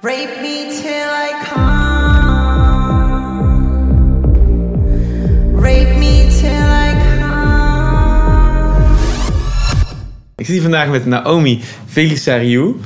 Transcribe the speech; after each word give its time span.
Rape 0.00 0.40
me 0.42 0.68
till 0.80 1.10
I 1.10 1.32
come. 1.44 1.58
Rape 5.60 5.98
me 5.98 6.28
till 6.40 6.50
I 6.50 6.94
come. 7.18 7.36
Ik 10.36 10.46
zit 10.46 10.54
hier 10.54 10.62
vandaag 10.62 10.90
met 10.90 11.06
Naomi 11.06 11.60
Velisariou. 11.86 12.76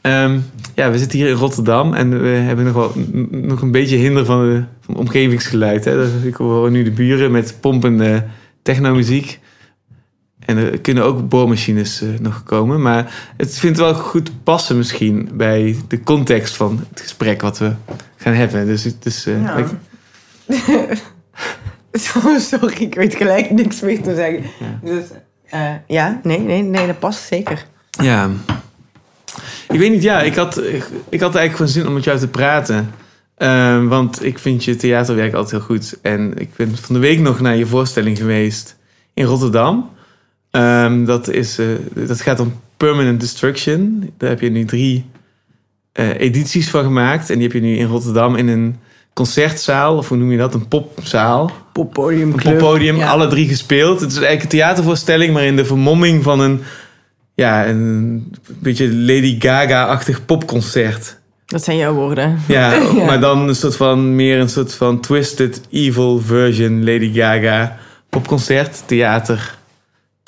Ehm 0.00 0.38
ja, 0.74 0.90
we 0.90 0.98
zitten 0.98 1.18
hier 1.18 1.28
in 1.28 1.34
Rotterdam 1.34 1.94
en 1.94 2.22
we 2.22 2.28
hebben 2.28 2.64
nog, 2.64 2.74
wel, 2.74 2.92
nog 3.30 3.62
een 3.62 3.72
beetje 3.72 3.96
hinder 3.96 4.24
van, 4.24 4.40
de, 4.40 4.64
van 4.80 4.96
omgevingsgeluid. 4.96 5.84
Hè? 5.84 5.94
Dus 5.94 6.10
ik 6.24 6.34
hoor 6.34 6.70
nu 6.70 6.82
de 6.82 6.90
buren 6.90 7.30
met 7.30 7.56
pompende 7.60 8.24
technomuziek. 8.62 9.40
En 10.48 10.56
er 10.56 10.78
kunnen 10.80 11.04
ook 11.04 11.28
boormachines 11.28 12.00
eh, 12.02 12.08
nog 12.20 12.42
komen. 12.42 12.82
Maar 12.82 13.32
het 13.36 13.58
vindt 13.58 13.78
wel 13.78 13.94
goed 13.94 14.30
passen 14.44 14.76
misschien 14.76 15.28
bij 15.32 15.76
de 15.88 16.02
context 16.02 16.56
van 16.56 16.84
het 16.90 17.00
gesprek 17.00 17.40
wat 17.42 17.58
we 17.58 17.72
gaan 18.16 18.32
hebben. 18.32 18.66
Dus, 18.66 18.84
het 18.84 19.06
is, 19.06 19.26
eh, 19.26 19.42
Ja. 19.42 19.56
ik- 19.56 19.66
Sorry, 22.38 22.74
ik 22.78 22.94
weet 22.94 23.14
gelijk 23.14 23.50
niks 23.50 23.80
meer 23.80 24.02
te 24.02 24.14
zeggen. 24.14 24.42
Ja. 24.60 24.78
Dus, 24.82 25.04
eh, 25.46 25.70
ja, 25.86 26.20
nee, 26.22 26.38
nee, 26.38 26.62
nee, 26.62 26.86
dat 26.86 26.98
past 26.98 27.26
zeker. 27.26 27.64
Ja. 27.90 28.30
Ik 29.70 29.78
weet 29.78 29.90
niet, 29.90 30.02
ja, 30.02 30.20
ik 30.22 30.34
had, 30.34 30.56
ik 31.08 31.20
had 31.20 31.34
eigenlijk 31.34 31.52
gewoon 31.52 31.68
zin 31.68 31.86
om 31.86 31.92
met 31.92 32.04
jou 32.04 32.18
te 32.18 32.28
praten. 32.28 32.90
Ehm, 33.36 33.86
want 33.86 34.24
ik 34.24 34.38
vind 34.38 34.64
je 34.64 34.76
theaterwerk 34.76 35.32
altijd 35.34 35.50
heel 35.50 35.76
goed. 35.76 35.98
En 36.02 36.38
ik 36.38 36.54
ben 36.56 36.76
van 36.76 36.94
de 36.94 37.00
week 37.00 37.18
nog 37.20 37.40
naar 37.40 37.56
je 37.56 37.66
voorstelling 37.66 38.16
geweest 38.18 38.76
in 39.14 39.24
Rotterdam. 39.24 39.90
Ehm, 40.50 41.04
dat, 41.04 41.28
is, 41.28 41.58
eh, 41.58 41.66
dat 41.94 42.20
gaat 42.20 42.40
om 42.40 42.52
Permanent 42.76 43.20
Destruction. 43.20 44.10
Daar 44.18 44.28
heb 44.28 44.40
je 44.40 44.50
nu 44.50 44.64
drie 44.64 45.04
eh, 45.92 46.20
edities 46.20 46.70
van 46.70 46.82
gemaakt. 46.82 47.30
En 47.30 47.34
die 47.34 47.42
heb 47.42 47.52
je 47.52 47.60
nu 47.60 47.76
in 47.76 47.86
Rotterdam 47.86 48.36
in 48.36 48.48
een 48.48 48.76
concertzaal, 49.12 49.96
of 49.96 50.08
hoe 50.08 50.18
noem 50.18 50.30
je 50.30 50.38
dat? 50.38 50.54
Een 50.54 50.68
popzaal. 50.68 51.50
Poppodium 51.72 52.32
Een 52.32 52.42
poppodium, 52.42 53.00
alle 53.00 53.26
drie 53.26 53.48
gespeeld. 53.48 54.00
Het 54.00 54.10
is 54.10 54.16
eigenlijk 54.16 54.42
een 54.42 54.58
theatervoorstelling, 54.58 55.32
maar 55.32 55.44
in 55.44 55.56
de 55.56 55.64
vermomming 55.64 56.22
van 56.22 56.40
een, 56.40 56.62
ja, 57.34 57.66
een 57.68 58.32
beetje 58.58 58.94
Lady 58.94 59.40
Gaga-achtig 59.40 60.24
popconcert. 60.24 61.18
Dat 61.46 61.64
zijn 61.64 61.76
jouw 61.76 61.94
woorden. 61.94 62.38
Ja, 62.48 62.74
Ja. 62.96 63.04
maar 63.04 63.20
dan 63.20 63.48
een 63.48 63.54
soort 63.54 63.76
van, 63.76 64.14
meer 64.14 64.40
een 64.40 64.48
soort 64.48 64.74
van 64.74 65.00
twisted, 65.00 65.60
evil 65.70 66.20
version 66.20 66.84
Lady 66.84 67.12
Gaga 67.14 67.76
popconcert, 68.08 68.82
theater, 68.86 69.57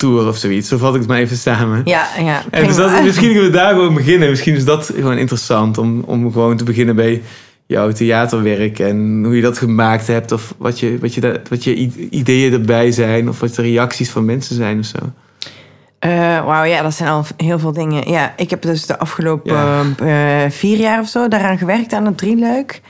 tour 0.01 0.27
of 0.27 0.37
zoiets. 0.37 0.67
Zo 0.69 0.77
vat 0.77 0.93
ik 0.93 0.99
het 0.99 1.09
maar 1.09 1.19
even 1.19 1.37
samen. 1.37 1.81
Ja, 1.85 2.07
ja. 2.19 2.41
En 2.51 2.67
dus 2.67 2.75
dat, 2.75 3.03
misschien 3.03 3.27
kunnen 3.27 3.43
we 3.51 3.57
daar 3.57 3.69
gewoon 3.73 3.93
beginnen. 3.93 4.29
Misschien 4.29 4.55
is 4.55 4.65
dat 4.65 4.91
gewoon 4.95 5.17
interessant 5.17 5.77
om, 5.77 6.03
om 6.05 6.31
gewoon 6.31 6.57
te 6.57 6.63
beginnen 6.63 6.95
bij 6.95 7.21
jouw 7.65 7.91
theaterwerk 7.91 8.79
en 8.79 9.21
hoe 9.23 9.35
je 9.35 9.41
dat 9.41 9.57
gemaakt 9.57 10.07
hebt. 10.07 10.31
Of 10.31 10.53
wat 10.57 10.79
je, 10.79 10.97
wat 11.01 11.13
je, 11.13 11.21
da- 11.21 11.41
wat 11.49 11.63
je 11.63 11.75
ideeën 12.09 12.53
erbij 12.53 12.91
zijn. 12.91 13.29
Of 13.29 13.39
wat 13.39 13.55
de 13.55 13.61
reacties 13.61 14.09
van 14.09 14.25
mensen 14.25 14.55
zijn 14.55 14.79
of 14.79 14.85
zo. 14.85 14.97
Eh, 15.99 16.45
Wauw, 16.45 16.63
ja, 16.63 16.81
dat 16.81 16.93
zijn 16.93 17.09
al 17.09 17.25
heel 17.37 17.59
veel 17.59 17.71
dingen. 17.73 18.09
Ja, 18.11 18.33
ik 18.37 18.49
heb 18.49 18.61
dus 18.61 18.85
de 18.85 18.99
afgelopen 18.99 19.53
Ja. 19.53 19.83
eh, 20.43 20.51
vier 20.51 20.77
jaar 20.77 20.99
of 20.99 21.07
zo 21.07 21.27
daaraan 21.27 21.57
gewerkt 21.57 21.93
aan 21.93 22.05
het 22.05 22.17
drieluik. 22.17 22.81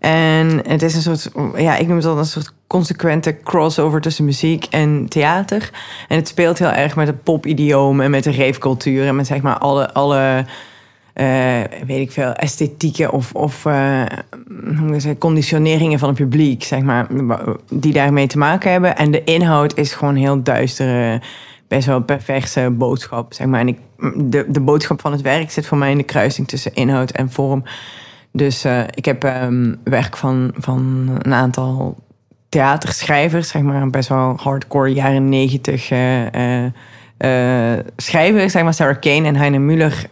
En 0.00 0.60
het 0.68 0.82
is 0.82 0.94
een 0.94 1.16
soort, 1.16 1.30
ja, 1.56 1.76
ik 1.76 1.86
noem 1.86 1.96
het 1.96 2.06
al 2.06 2.18
een 2.18 2.24
soort 2.24 2.52
consequente 2.66 3.36
crossover 3.44 4.00
tussen 4.00 4.24
muziek 4.24 4.64
en 4.70 5.06
theater. 5.08 5.70
En 6.08 6.16
het 6.16 6.28
speelt 6.28 6.58
heel 6.58 6.70
erg 6.70 6.96
met 6.96 7.06
het 7.06 7.22
popidioom 7.22 8.00
en 8.00 8.10
met 8.10 8.24
de 8.24 8.32
ravecultuur 8.32 9.06
en 9.06 9.16
met 9.16 9.26
zeg 9.26 9.42
maar 9.42 9.58
alle, 9.58 9.92
alle 9.92 10.44
eh, 11.12 11.60
weet 11.86 12.00
ik 12.00 12.12
veel, 12.12 12.32
esthetieken 12.32 13.12
of, 13.12 13.34
of 13.34 13.66
ik 13.66 15.00
zeggen, 15.00 15.18
conditioneringen 15.18 15.98
van 15.98 16.08
het 16.08 16.18
publiek, 16.18 16.62
zeg 16.62 16.80
maar, 16.80 17.06
die 17.72 17.92
daarmee 17.92 18.26
te 18.26 18.38
maken 18.38 18.70
hebben. 18.70 18.96
En 18.96 19.10
de 19.10 19.24
inhoud 19.24 19.76
is 19.76 19.92
gewoon 19.92 20.16
heel 20.16 20.42
duistere, 20.42 21.22
best 21.68 21.86
wel 21.86 22.02
perverse 22.02 22.70
boodschap, 22.70 23.32
zeg 23.32 23.46
maar. 23.46 23.60
En 23.60 23.68
ik, 23.68 23.78
de, 24.16 24.46
de 24.48 24.60
boodschap 24.60 25.00
van 25.00 25.12
het 25.12 25.20
werk 25.20 25.50
zit 25.50 25.66
voor 25.66 25.78
mij 25.78 25.90
in 25.90 25.96
de 25.96 26.02
kruising 26.02 26.48
tussen 26.48 26.74
inhoud 26.74 27.10
en 27.10 27.30
vorm. 27.30 27.64
Dus 28.32 28.64
eh, 28.64 28.80
ik 28.94 29.04
heb 29.04 29.24
ehm, 29.24 29.74
werk 29.84 30.16
van, 30.16 30.52
van 30.56 31.10
een 31.22 31.34
aantal 31.34 31.96
theaterschrijvers, 32.48 33.48
zeg 33.48 33.62
maar, 33.62 33.90
best 33.90 34.08
wel 34.08 34.36
hardcore 34.36 34.92
jaren 34.92 35.28
negentig 35.28 35.90
eh, 35.90 36.64
eh, 37.16 37.78
schrijvers, 37.96 38.52
zeg 38.52 38.62
maar, 38.62 38.74
Sarah 38.74 39.00
Kane 39.00 39.26
en 39.26 39.36
Heine 39.36 39.58
Muller, 39.58 40.06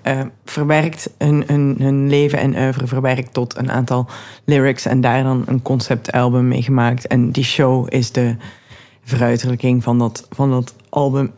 verwerkt 0.44 1.10
hun, 1.18 1.44
hun, 1.78 2.08
leven 2.08 2.38
en 2.38 2.56
oeuvre 2.56 2.86
verwerkt 2.86 3.32
tot 3.32 3.58
een 3.58 3.70
aantal 3.70 4.08
lyrics 4.44 4.86
en 4.86 5.00
daar 5.00 5.22
dan 5.22 5.42
een 5.46 5.62
conceptalbum 5.62 6.48
mee 6.48 6.62
gemaakt. 6.62 7.06
En 7.06 7.30
die 7.30 7.44
show 7.44 7.86
is 7.88 8.12
de 8.12 8.36
verruiterlijking 9.04 9.82
van 9.82 9.98
dat, 9.98 10.26
van 10.30 10.50
dat 10.50 10.74
album. 10.88 11.30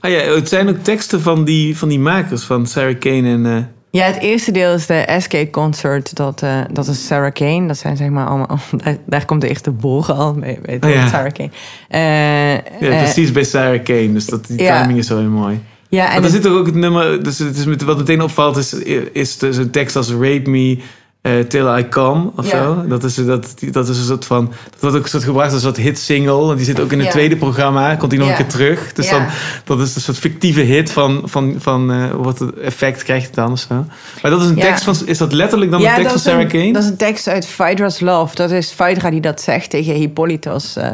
Ah 0.00 0.10
ja, 0.10 0.18
het 0.18 0.48
zijn 0.48 0.68
ook 0.68 0.78
teksten 0.78 1.20
van 1.20 1.44
die, 1.44 1.78
van 1.78 1.88
die 1.88 1.98
makers, 1.98 2.44
van 2.44 2.66
Sarah 2.66 2.98
Kane 2.98 3.28
en... 3.28 3.74
Ja, 3.94 4.04
het 4.04 4.18
eerste 4.18 4.50
deel 4.52 4.74
is 4.74 4.86
de 4.86 5.16
SK 5.18 5.50
Concert. 5.50 6.16
Dat, 6.16 6.42
eh, 6.42 6.60
dat 6.72 6.86
is 6.88 7.06
Sarah 7.06 7.32
Kane. 7.32 7.66
Dat 7.66 7.76
zijn 7.78 7.96
zeg 7.96 8.08
maar 8.08 8.26
allemaal... 8.26 8.58
Daar, 8.84 8.96
daar 9.06 9.24
komt 9.24 9.40
de 9.40 9.48
eerste 9.48 9.70
boren 9.70 10.16
al 10.16 10.32
bij 10.32 10.58
het 10.62 10.84
Oh 10.84 10.90
ja. 10.90 11.08
Sarah 11.08 11.32
Kane. 11.32 11.50
Eh, 11.88 12.80
ja, 12.80 12.90
eh, 12.90 13.02
precies 13.02 13.32
bij 13.32 13.44
Sarah 13.44 13.82
Kane. 13.82 14.12
Dus 14.12 14.26
dat, 14.26 14.46
die 14.46 14.62
ja. 14.62 14.80
timing 14.80 14.98
is 14.98 15.06
zo 15.06 15.18
heel 15.18 15.28
mooi. 15.28 15.60
Ja, 15.88 16.10
en 16.10 16.16
er 16.16 16.22
het- 16.22 16.32
zit 16.32 16.42
toch 16.42 16.52
ook 16.52 16.66
het 16.66 16.74
nummer... 16.74 17.22
Dus 17.22 17.38
het 17.38 17.56
is 17.56 17.64
met, 17.64 17.82
wat 17.82 17.96
meteen 17.96 18.22
opvalt 18.22 18.56
is, 18.56 18.72
is 19.12 19.38
dus 19.38 19.56
een 19.56 19.70
tekst 19.70 19.96
als 19.96 20.10
Rape 20.10 20.50
Me... 20.50 20.78
eh, 21.24 21.38
Till 21.48 21.66
I 21.78 21.88
Come 21.88 22.30
of 22.36 22.50
Ja. 22.50 22.62
zo. 22.64 22.86
Dat 22.86 23.04
is, 23.04 23.14
dat, 23.14 23.54
dat 23.70 23.88
is 23.88 23.98
een 23.98 24.04
soort 24.04 24.24
van. 24.24 24.44
Dat 24.70 24.80
wordt 24.80 24.96
ook 24.96 25.02
een 25.02 25.08
soort 25.08 25.24
gebracht 25.24 25.44
als 25.46 25.54
een 25.54 25.60
soort 25.74 25.76
hit 25.76 25.98
single. 25.98 26.50
En 26.50 26.56
die 26.56 26.64
zit 26.64 26.80
ook 26.80 26.92
in 26.92 26.98
het 26.98 27.06
Ja. 27.06 27.12
tweede 27.12 27.36
programma. 27.36 27.94
Komt 27.94 28.10
die 28.10 28.18
nog 28.18 28.28
Ja. 28.28 28.34
een 28.38 28.40
keer 28.42 28.52
terug. 28.52 28.92
Dus 28.92 29.10
dan, 29.10 29.26
dat 29.64 29.80
is 29.80 29.94
een 29.94 30.00
soort 30.00 30.18
fictieve 30.18 30.60
hit 30.60 30.90
van, 30.92 31.22
van, 31.24 31.54
van 31.58 31.92
eh, 31.92 32.10
wat 32.10 32.38
het 32.38 32.54
effect 32.58 33.02
krijgt 33.02 33.26
het 33.26 33.34
dan 33.34 33.52
of 33.52 33.58
zo. 33.58 33.74
Maar 34.22 34.30
dat 34.30 34.40
is 34.40 34.46
een 34.48 34.54
tekst 34.54 34.84
van. 34.84 34.94
Is 35.04 35.18
dat 35.18 35.32
letterlijk 35.32 35.70
dan 35.70 35.84
een 35.84 35.94
tekst 35.94 36.10
van 36.10 36.20
Sarah 36.20 36.48
Kane? 36.48 36.72
Dat 36.72 36.82
is 36.82 36.88
een 36.88 36.96
tekst 36.96 37.26
uit 37.28 37.46
Phaedra's 37.46 38.00
Love. 38.00 38.34
Dat 38.34 38.50
is 38.50 38.70
Phaedra 38.70 39.10
die 39.10 39.20
dat 39.20 39.40
zegt 39.40 39.70
tegen 39.70 39.94
Hippolytos. 39.94 40.76
eh, 40.76 40.90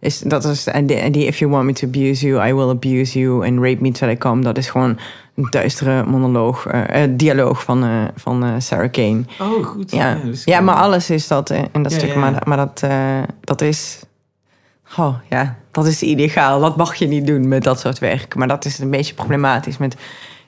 is, 0.00 0.18
dat 0.18 0.44
is, 0.44 0.66
en 0.66 0.86
die, 0.86 1.26
If 1.26 1.38
you 1.38 1.50
want 1.50 1.64
me 1.64 1.72
to 1.72 1.86
abuse 1.86 2.26
you, 2.26 2.48
I 2.48 2.54
will 2.54 2.68
abuse 2.68 3.18
you. 3.18 3.44
En 3.46 3.54
rape 3.62 3.78
me 3.80 3.90
till 3.92 4.08
I 4.08 4.16
come. 4.18 4.42
Dat 4.42 4.58
is 4.58 4.68
gewoon 4.70 4.98
duistere 5.34 6.04
monoloog, 6.04 6.66
eh, 6.66 7.02
eh, 7.02 7.10
dialoog 7.12 7.62
van, 7.62 7.84
eh, 7.84 7.90
van 8.16 8.62
Sarah 8.62 8.90
Kane. 8.90 9.24
Oh, 9.40 9.66
goed. 9.66 9.90
Ja, 10.44 10.60
maar 10.60 10.74
alles 10.74 11.10
is 11.10 11.28
dat 11.28 11.50
in 11.50 11.82
dat 11.82 11.92
Ja, 11.92 11.98
stuk. 11.98 12.12
ja. 12.12 12.18
Maar, 12.18 12.42
maar 12.44 12.56
dat, 12.56 12.84
dat 13.40 13.60
is... 13.60 13.98
Oh, 14.98 15.14
ja, 15.28 15.56
dat 15.70 15.86
is 15.86 16.02
illegaal. 16.02 16.60
Dat 16.60 16.76
mag 16.76 16.94
je 16.94 17.06
niet 17.06 17.26
doen 17.26 17.48
met 17.48 17.64
dat 17.64 17.80
soort 17.80 17.98
werk. 17.98 18.34
Maar 18.34 18.48
dat 18.48 18.64
is 18.64 18.78
een 18.78 18.90
beetje 18.90 19.14
problematisch 19.14 19.76
met 19.76 19.96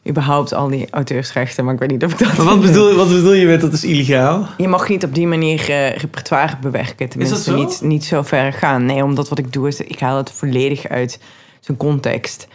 überhaupt 0.08 0.54
al 0.54 0.68
die 0.68 0.90
auteursrechten. 0.90 1.64
Maar 1.64 1.74
ik 1.74 1.80
weet 1.80 1.90
niet 1.90 2.04
of 2.04 2.12
ik 2.12 2.18
dat... 2.18 2.36
Maar 2.36 2.46
wat 2.46 2.60
bedoel, 2.66 2.94
wat 2.94 3.08
bedoel 3.08 3.32
je 3.32 3.46
met 3.46 3.60
dat 3.60 3.72
is 3.72 3.84
illegaal? 3.84 4.46
Je 4.56 4.68
mag 4.68 4.88
niet 4.88 5.04
op 5.04 5.14
die 5.14 5.26
manier 5.26 5.64
repertoire 5.96 6.56
bewerken. 6.60 7.08
Tenminste, 7.08 7.42
zo? 7.42 7.56
Niet, 7.56 7.80
niet 7.82 8.04
zo 8.04 8.22
ver 8.22 8.52
gaan. 8.52 8.84
Nee, 8.84 9.04
omdat 9.04 9.28
wat 9.28 9.38
ik 9.38 9.52
doe 9.52 9.68
is, 9.68 9.80
ik 9.80 10.00
haal 10.00 10.16
het 10.16 10.30
volledig 10.30 10.88
uit 10.88 11.20
zijn 11.60 11.76
context. 11.76 12.48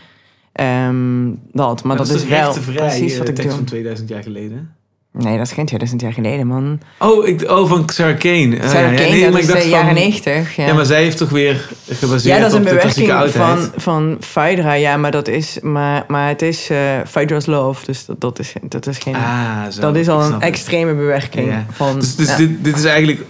Ehm, 0.53 1.29
dat, 1.51 1.83
maar, 1.83 1.97
dat, 1.97 2.09
is, 2.09 2.21
toch 2.21 2.29
wel 2.29 2.53
precies 2.75 3.11
eh, 3.11 3.17
wat 3.17 3.27
ik 3.27 3.35
tekst 3.35 3.49
doe. 3.49 3.57
van 3.57 3.65
2000 3.65 4.09
jaar 4.09 4.23
geleden. 4.23 4.75
Nee, 5.13 5.37
dat 5.37 5.45
is 5.45 5.53
geen 5.53 5.65
2000 5.65 6.01
jaar 6.01 6.13
geleden, 6.13 6.47
man. 6.47 6.79
Oh, 6.99 7.27
ik, 7.27 7.49
oh 7.49 7.69
van 7.69 7.89
Sarah 7.89 8.17
Kane. 8.17 8.61
Ah, 8.61 8.69
Sarah 8.69 8.93
ja, 8.93 8.99
nee, 8.99 9.21
dat 9.23 9.31
maar 9.31 9.39
is 9.39 9.47
ik 9.47 9.51
dacht 9.51 9.63
de 9.63 9.69
van- 9.69 9.79
jaren 9.79 9.93
90. 9.93 10.55
Ja. 10.55 10.65
Ja, 10.65 10.73
maar 10.73 10.85
zij 10.85 11.03
heeft 11.03 11.17
toch 11.17 11.29
weer 11.29 11.69
gebaseerd 11.89 12.35
Ja, 12.35 12.41
dat 12.41 12.51
is 12.51 12.57
een 12.57 12.63
bewerking 12.63 13.31
van, 13.31 13.71
van 13.75 14.17
Phaedra. 14.19 14.73
Ja, 14.73 14.97
maar 14.97 15.11
dat 15.11 15.27
is, 15.27 15.57
maar, 15.61 16.03
maar 16.07 16.27
het 16.27 16.41
is 16.41 16.69
Phaedra's 17.07 17.45
Love. 17.45 17.85
Dus 17.85 18.05
dat, 18.05 18.21
dat, 18.21 18.39
is, 18.39 18.53
dat 18.61 18.87
is 18.87 18.97
geen... 18.97 19.15
Ah, 19.15 19.67
zo. 19.71 19.81
dat 19.81 19.95
is 19.95 20.09
al 20.09 20.21
een 20.23 20.41
extreme 20.41 20.93
bewerking 20.93 21.53
van... 21.71 21.99
Dus, 21.99 22.15
dus 22.15 22.35
dit, 22.35 22.63
dit 22.63 22.77
is 22.77 22.83
eigenlijk 22.83 23.23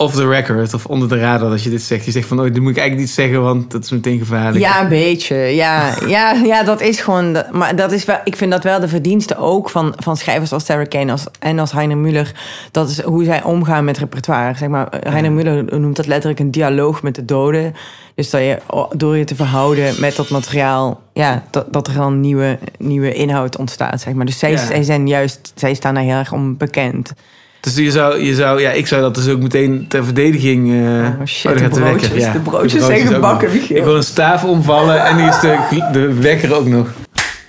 off 0.00 0.14
the 0.14 0.28
record 0.28 0.74
of 0.74 0.86
onder 0.86 1.08
de 1.08 1.18
radar 1.18 1.50
als 1.50 1.62
je 1.64 1.70
dit 1.70 1.82
zegt. 1.82 2.04
Je 2.04 2.10
zegt 2.10 2.28
van, 2.28 2.38
oh, 2.38 2.44
dit 2.44 2.60
moet 2.60 2.70
ik 2.70 2.76
eigenlijk 2.78 3.06
niet 3.06 3.16
zeggen, 3.16 3.42
want 3.42 3.70
dat 3.70 3.84
is 3.84 3.90
meteen 3.90 4.18
gevaarlijk. 4.18 4.64
Ja, 4.64 4.82
een 4.82 4.88
beetje. 4.88 5.36
Ja, 5.36 5.94
ja, 6.06 6.32
ja 6.32 6.62
dat 6.62 6.80
is 6.80 7.00
gewoon. 7.00 7.32
dat- 7.32 7.52
Maar 7.52 7.76
dat 7.76 7.92
is 7.92 8.04
wel, 8.04 8.18
ik 8.24 8.36
vind 8.36 8.50
dat 8.50 8.62
wel 8.64 8.80
de 8.80 8.88
verdienste 8.88 9.36
ook 9.36 9.70
van, 9.70 9.92
van 9.96 10.16
schrijvers 10.16 10.52
als 10.52 10.64
Sarah 10.64 10.88
Kane 10.88 11.12
als, 11.12 11.26
en 11.38 11.58
als 11.58 11.72
Heiner 11.72 11.96
Muller. 11.96 12.32
Dat 12.70 12.88
is 12.88 13.00
hoe 13.02 13.24
zij 13.24 13.42
omgaan 13.42 13.84
met 13.84 13.98
repertoire. 13.98 14.56
Zeg 14.56 14.68
maar, 14.68 14.88
Heiner 15.08 15.32
Muller 15.32 15.80
noemt 15.80 15.96
dat 15.96 16.06
letterlijk 16.06 16.40
een 16.40 16.50
dialoog 16.50 17.02
met 17.02 17.14
de 17.14 17.24
doden. 17.24 17.74
Dus 18.14 18.30
dat 18.30 18.40
je 18.40 18.58
door 18.96 19.16
je 19.16 19.24
te 19.24 19.34
verhouden 19.34 19.94
met 20.00 20.16
dat 20.16 20.28
materiaal, 20.30 21.00
ja, 21.12 21.42
dat, 21.50 21.72
dat 21.72 21.86
er 21.86 21.94
dan 21.94 22.20
nieuwe, 22.20 22.58
nieuwe 22.78 23.12
inhoud 23.14 23.56
ontstaat. 23.56 24.00
Zeg 24.00 24.14
maar. 24.14 24.26
Dus 24.26 24.38
zij, 24.38 24.50
Ja. 24.50 24.66
zij 24.66 24.82
zijn 24.82 25.08
juist, 25.08 25.52
zij 25.54 25.74
staan 25.74 25.94
daar 25.94 26.02
heel 26.02 26.14
erg 26.16 26.32
om 26.32 26.56
bekend. 26.56 27.12
Dus 27.60 27.74
je 27.76 27.90
zou, 27.90 28.22
je 28.22 28.34
zou, 28.34 28.60
ja, 28.60 28.70
ik 28.70 28.86
zou 28.86 29.02
dat 29.02 29.14
dus 29.14 29.28
ook 29.28 29.40
meteen 29.40 29.84
ter 29.88 30.04
verdediging... 30.04 30.72
eh 30.72 31.20
Oh, 31.20 31.26
shit, 31.26 31.58
de 31.58 31.68
broodjes. 31.68 32.08
wekker. 32.10 32.32
De 32.32 32.38
broodjes 32.38 32.84
zijn 32.84 33.06
gebakken. 33.06 33.52
Michiel. 33.52 33.76
Ik 33.76 33.84
wil 33.84 33.96
een 33.96 34.02
staaf 34.02 34.44
omvallen 34.44 35.04
en 35.04 35.16
die 35.16 35.26
is 35.26 35.40
de, 35.40 35.58
de 35.92 36.14
wekker 36.14 36.54
ook 36.54 36.66
nog. 36.66 36.86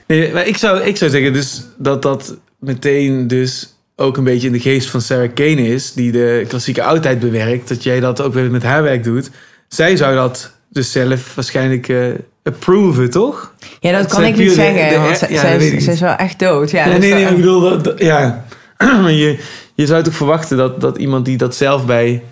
Nee, 0.07 0.33
maar 0.33 0.47
ik 0.47 0.57
zou, 0.57 0.81
ik 0.81 0.97
zou 0.97 1.11
zeggen 1.11 1.33
dus 1.33 1.63
dat 1.77 2.01
dat 2.01 2.35
meteen 2.59 3.27
dus 3.27 3.73
ook 3.95 4.17
een 4.17 4.23
beetje 4.23 4.47
in 4.47 4.53
de 4.53 4.59
geest 4.59 4.89
van 4.89 5.01
Sarah 5.01 5.29
Kane 5.33 5.67
is, 5.67 5.93
die 5.93 6.11
de 6.11 6.45
klassieke 6.47 6.83
oudheid 6.83 7.19
bewerkt, 7.19 7.67
dat 7.67 7.83
jij 7.83 7.99
dat 7.99 8.21
ook 8.21 8.33
weer 8.33 8.51
met 8.51 8.63
haar 8.63 8.83
werk 8.83 9.03
doet. 9.03 9.29
Zij 9.67 9.95
zou 9.95 10.15
dat 10.15 10.51
dus 10.69 10.91
zelf 10.91 11.35
waarschijnlijk 11.35 11.87
eh 11.89 11.97
approven, 12.43 13.09
toch? 13.09 13.53
Ja, 13.79 13.91
dat 13.91 14.07
kan 14.13 14.23
ik 14.23 14.35
niet 14.35 14.47
de- 14.47 14.53
zeggen, 14.53 14.89
de- 14.89 14.99
want 14.99 15.19
ja, 15.19 15.27
ze, 15.27 15.35
zij, 15.37 15.57
is, 15.57 15.87
is 15.87 15.99
wel 15.99 16.15
echt 16.15 16.39
dood. 16.39 16.71
Ja, 16.71 16.85
nee, 16.85 16.93
dus 16.95 17.03
nee, 17.03 17.13
nee, 17.13 17.21
dat- 17.23 17.31
ik 17.31 17.37
bedoel, 17.37 17.61
dat, 17.61 17.83
dat- 17.83 17.99
ja. 17.99 18.45
Maar 19.01 19.11
je, 19.11 19.39
je 19.79 19.85
zou 19.85 20.03
toch 20.03 20.13
verwachten 20.15 20.57
dat, 20.57 20.81
dat 20.81 20.97
iemand 20.97 21.25
die 21.25 21.37
dat 21.37 21.55
zelf 21.55 21.85
bij 21.85 22.23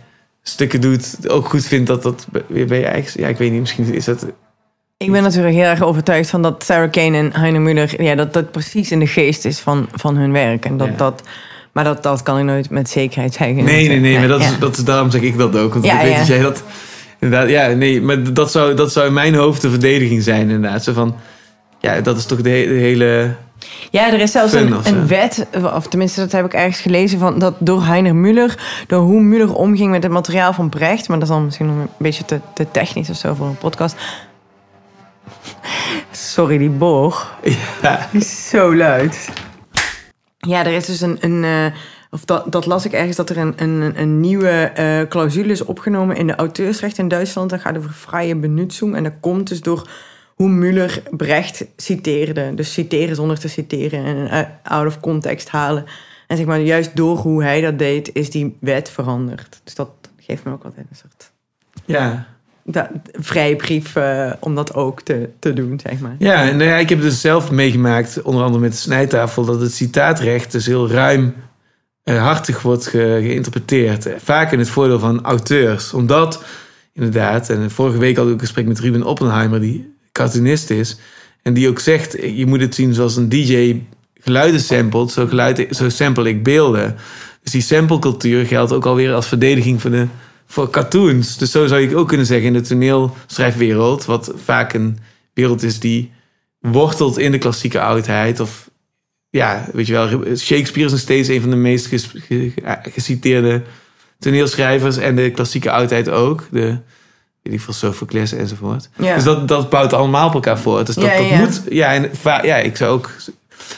stukken 0.43 0.81
doet, 0.81 1.29
ook 1.29 1.49
goed 1.49 1.65
vindt 1.65 1.87
dat 1.87 2.03
dat 2.03 2.27
weer 2.47 2.65
bij 2.67 2.79
je 2.79 2.85
eigen... 2.85 3.21
Ja, 3.21 3.27
ik 3.27 3.37
weet 3.37 3.51
niet, 3.51 3.59
misschien 3.59 3.93
is 3.93 4.05
dat... 4.05 4.25
Ik 4.97 5.11
ben 5.11 5.23
natuurlijk 5.23 5.55
heel 5.55 5.63
erg 5.63 5.81
overtuigd 5.81 6.29
van 6.29 6.41
dat 6.41 6.63
Sarah 6.63 6.91
Kane 6.91 7.17
en 7.17 7.33
Heine 7.33 7.59
Muller... 7.59 8.03
Ja, 8.03 8.15
dat 8.15 8.33
dat 8.33 8.51
precies 8.51 8.91
in 8.91 8.99
de 8.99 9.07
geest 9.07 9.45
is 9.45 9.59
van, 9.59 9.87
van 9.93 10.15
hun 10.17 10.31
werk. 10.31 10.65
En 10.65 10.77
dat, 10.77 10.87
Ja. 10.87 10.93
dat, 10.97 11.23
maar 11.71 11.83
dat, 11.83 12.03
dat 12.03 12.23
kan 12.23 12.37
ik 12.37 12.43
nooit 12.45 12.69
met 12.69 12.89
zekerheid 12.89 13.33
zeggen. 13.33 13.63
Nee, 13.63 13.87
nee, 13.87 13.99
nee, 13.99 14.19
maar 14.19 14.27
dat 14.27 14.41
is, 14.41 14.59
dat 14.59 14.77
is, 14.77 14.83
daarom 14.83 15.11
zeg 15.11 15.21
ik 15.21 15.37
dat 15.37 15.55
ook. 15.57 15.73
Want 15.73 15.85
Ja, 15.85 15.99
ik 16.01 16.07
weet 16.07 16.17
dat 16.17 16.27
jij 16.27 16.41
dat... 16.41 16.63
Inderdaad, 17.19 17.49
ja, 17.49 17.67
nee, 17.67 18.01
maar 18.01 18.33
dat 18.33 18.51
zou, 18.51 18.73
dat 18.73 18.91
zou 18.91 19.07
in 19.07 19.13
mijn 19.13 19.35
hoofd 19.35 19.61
de 19.61 19.69
verdediging 19.69 20.23
zijn, 20.23 20.49
inderdaad. 20.49 20.83
Zo 20.83 20.93
van, 20.93 21.15
ja, 21.79 22.01
dat 22.01 22.17
is 22.17 22.25
toch 22.25 22.41
de, 22.41 22.49
he- 22.49 22.67
de 22.67 22.73
hele... 22.79 23.35
Ja, 23.91 24.13
er 24.13 24.19
is 24.19 24.31
zelfs 24.31 24.53
een, 24.53 24.87
een 24.87 25.07
wet, 25.07 25.47
of 25.75 25.87
tenminste 25.87 26.19
dat 26.19 26.31
heb 26.31 26.45
ik 26.45 26.53
ergens 26.53 26.79
gelezen, 26.79 27.19
van 27.19 27.39
dat 27.39 27.55
door 27.59 27.85
Heiner 27.85 28.15
Muller, 28.15 28.83
door 28.87 29.01
hoe 29.01 29.21
Muller 29.21 29.53
omging 29.53 29.91
met 29.91 30.03
het 30.03 30.11
materiaal 30.11 30.53
van 30.53 30.69
Brecht, 30.69 31.07
maar 31.07 31.19
dat 31.19 31.27
is 31.27 31.33
dan 31.33 31.45
misschien 31.45 31.65
nog 31.65 31.75
een 31.75 31.89
beetje 31.97 32.25
te, 32.25 32.39
te 32.53 32.71
technisch 32.71 33.09
of 33.09 33.15
zo 33.15 33.33
voor 33.33 33.47
een 33.47 33.57
podcast. 33.57 33.95
Sorry, 36.11 36.57
die 36.57 36.69
boog. 36.69 37.37
Ja, 37.81 38.07
Die 38.11 38.21
is 38.21 38.49
zo 38.49 38.75
luid. 38.75 39.29
Ja, 40.37 40.65
er 40.65 40.71
is 40.71 40.85
dus 40.85 41.01
een. 41.01 41.17
een 41.19 41.43
eh, 41.43 41.79
of 42.11 42.25
dat, 42.25 42.51
dat 42.51 42.65
las 42.65 42.85
ik 42.85 42.91
ergens 42.91 43.15
dat 43.15 43.29
er 43.29 43.37
een, 43.37 43.53
een, 43.55 43.93
een 43.95 44.19
nieuwe 44.19 44.49
eh, 44.49 45.07
clausule 45.07 45.51
is 45.51 45.63
opgenomen 45.63 46.15
in 46.15 46.27
de 46.27 46.35
auteursrecht 46.35 46.97
in 46.97 47.07
Duitsland. 47.07 47.49
Dat 47.49 47.61
gaat 47.61 47.77
over 47.77 47.93
vrije 47.93 48.35
benutzing. 48.35 48.95
En 48.95 49.03
dat 49.03 49.13
komt 49.19 49.47
dus 49.47 49.61
door 49.61 49.89
hoe 50.37 50.49
Muller 50.49 51.01
Brecht 51.11 51.65
citeerde. 51.75 52.51
Dus 52.55 52.73
citeren 52.73 53.15
zonder 53.15 53.39
te 53.39 53.47
citeren 53.47 54.03
en 54.05 54.29
eh, 54.29 54.71
out 54.71 54.87
of 54.87 54.99
context 54.99 55.49
halen. 55.49 55.85
En 56.27 56.37
zeg 56.37 56.45
maar, 56.45 56.59
juist 56.61 56.95
door 56.95 57.17
hoe 57.17 57.43
hij 57.43 57.61
dat 57.61 57.79
deed, 57.79 58.09
is 58.13 58.29
die 58.29 58.57
wet 58.59 58.89
veranderd. 58.89 59.59
Dus 59.63 59.75
dat 59.75 59.89
geeft 60.19 60.43
me 60.43 60.51
ook 60.51 60.63
altijd 60.63 60.85
een 60.89 60.95
soort 60.95 61.31
ja. 61.85 62.27
da- 62.63 62.91
vrijbrief 63.11 63.95
eh, 63.95 64.31
om 64.39 64.55
dat 64.55 64.73
ook 64.73 65.01
te, 65.01 65.29
te 65.39 65.53
doen, 65.53 65.79
zeg 65.83 65.99
maar. 65.99 66.15
Ja, 66.19 66.43
en 66.49 66.57
nou 66.57 66.69
ja, 66.69 66.75
ik 66.77 66.89
heb 66.89 67.01
dus 67.01 67.21
zelf 67.21 67.51
meegemaakt, 67.51 68.21
onder 68.21 68.43
andere 68.43 68.61
met 68.61 68.71
de 68.71 68.77
snijtafel, 68.77 69.45
dat 69.45 69.61
het 69.61 69.73
citaatrecht 69.73 70.51
dus 70.51 70.65
heel 70.65 70.89
ruim 70.89 71.35
eh, 72.03 72.21
hartig 72.23 72.61
wordt 72.61 72.87
ge- 72.87 73.19
geïnterpreteerd. 73.21 74.09
Vaak 74.17 74.51
in 74.51 74.59
het 74.59 74.69
voordeel 74.69 74.99
van 74.99 75.23
auteurs. 75.23 75.93
Omdat, 75.93 76.43
inderdaad, 76.93 77.49
en 77.49 77.71
vorige 77.71 77.97
week 77.97 78.17
had 78.17 78.25
ik 78.27 78.33
een 78.33 78.39
gesprek 78.39 78.65
met 78.65 78.79
Ruben 78.79 79.03
Oppenheimer, 79.03 79.59
die 79.61 79.95
cartoonist 80.17 80.69
is. 80.69 80.97
En 81.41 81.53
die 81.53 81.69
ook 81.69 81.79
zegt, 81.79 82.11
je 82.35 82.45
moet 82.45 82.61
het 82.61 82.75
zien 82.75 82.93
zoals 82.93 83.15
een 83.15 83.29
DJ 83.29 83.81
geluiden 84.19 84.61
samplet, 84.61 85.11
zo, 85.11 85.27
geluid, 85.27 85.67
zo 85.71 85.89
sample 85.89 86.29
ik 86.29 86.43
beelden. 86.43 86.95
Dus 87.43 87.51
die 87.51 87.61
samplecultuur 87.61 88.45
geldt 88.45 88.71
ook 88.71 88.85
alweer 88.85 89.13
als 89.13 89.27
verdediging 89.27 89.81
voor, 89.81 89.91
de, 89.91 90.07
voor 90.45 90.69
cartoons. 90.69 91.37
Dus 91.37 91.51
zo 91.51 91.67
zou 91.67 91.81
je 91.81 91.95
ook 91.95 92.07
kunnen 92.07 92.25
zeggen 92.25 92.47
in 92.47 92.53
de 92.53 92.61
toneelschrijfwereld, 92.61 94.05
wat 94.05 94.31
vaak 94.43 94.73
een 94.73 94.97
wereld 95.33 95.63
is 95.63 95.79
die 95.79 96.11
wortelt 96.59 97.17
in 97.17 97.31
de 97.31 97.37
klassieke 97.37 97.81
oudheid. 97.81 98.39
Of 98.39 98.69
ja, 99.29 99.69
weet 99.73 99.87
je 99.87 99.93
wel, 99.93 100.07
Shakespeare 100.37 100.85
is 100.85 100.91
nog 100.91 100.99
steeds 100.99 101.27
een 101.27 101.41
van 101.41 101.49
de 101.49 101.55
meest 101.55 101.89
geciteerde 102.81 103.63
toneelschrijvers. 104.19 104.97
En 104.97 105.15
de 105.15 105.31
klassieke 105.31 105.71
oudheid 105.71 106.09
ook. 106.09 106.47
De, 106.51 106.77
veel, 107.55 107.73
Sophocles 107.73 108.31
enzovoort. 108.33 108.89
Ja. 108.97 109.15
Dus 109.15 109.23
dat, 109.23 109.47
dat 109.47 109.69
bouwt 109.69 109.93
allemaal 109.93 110.27
op 110.27 110.33
elkaar 110.33 110.59
voort. 110.59 110.85
Dus 110.85 110.95
dat, 110.95 111.03
Ja, 111.03 111.17
dat 111.17 111.27
ja. 111.29 111.37
moet, 111.37 111.61
ja, 111.69 111.93
en 111.93 112.09
ja, 112.23 112.55
ik 112.55 112.77
zou 112.77 112.91
ook 112.91 113.09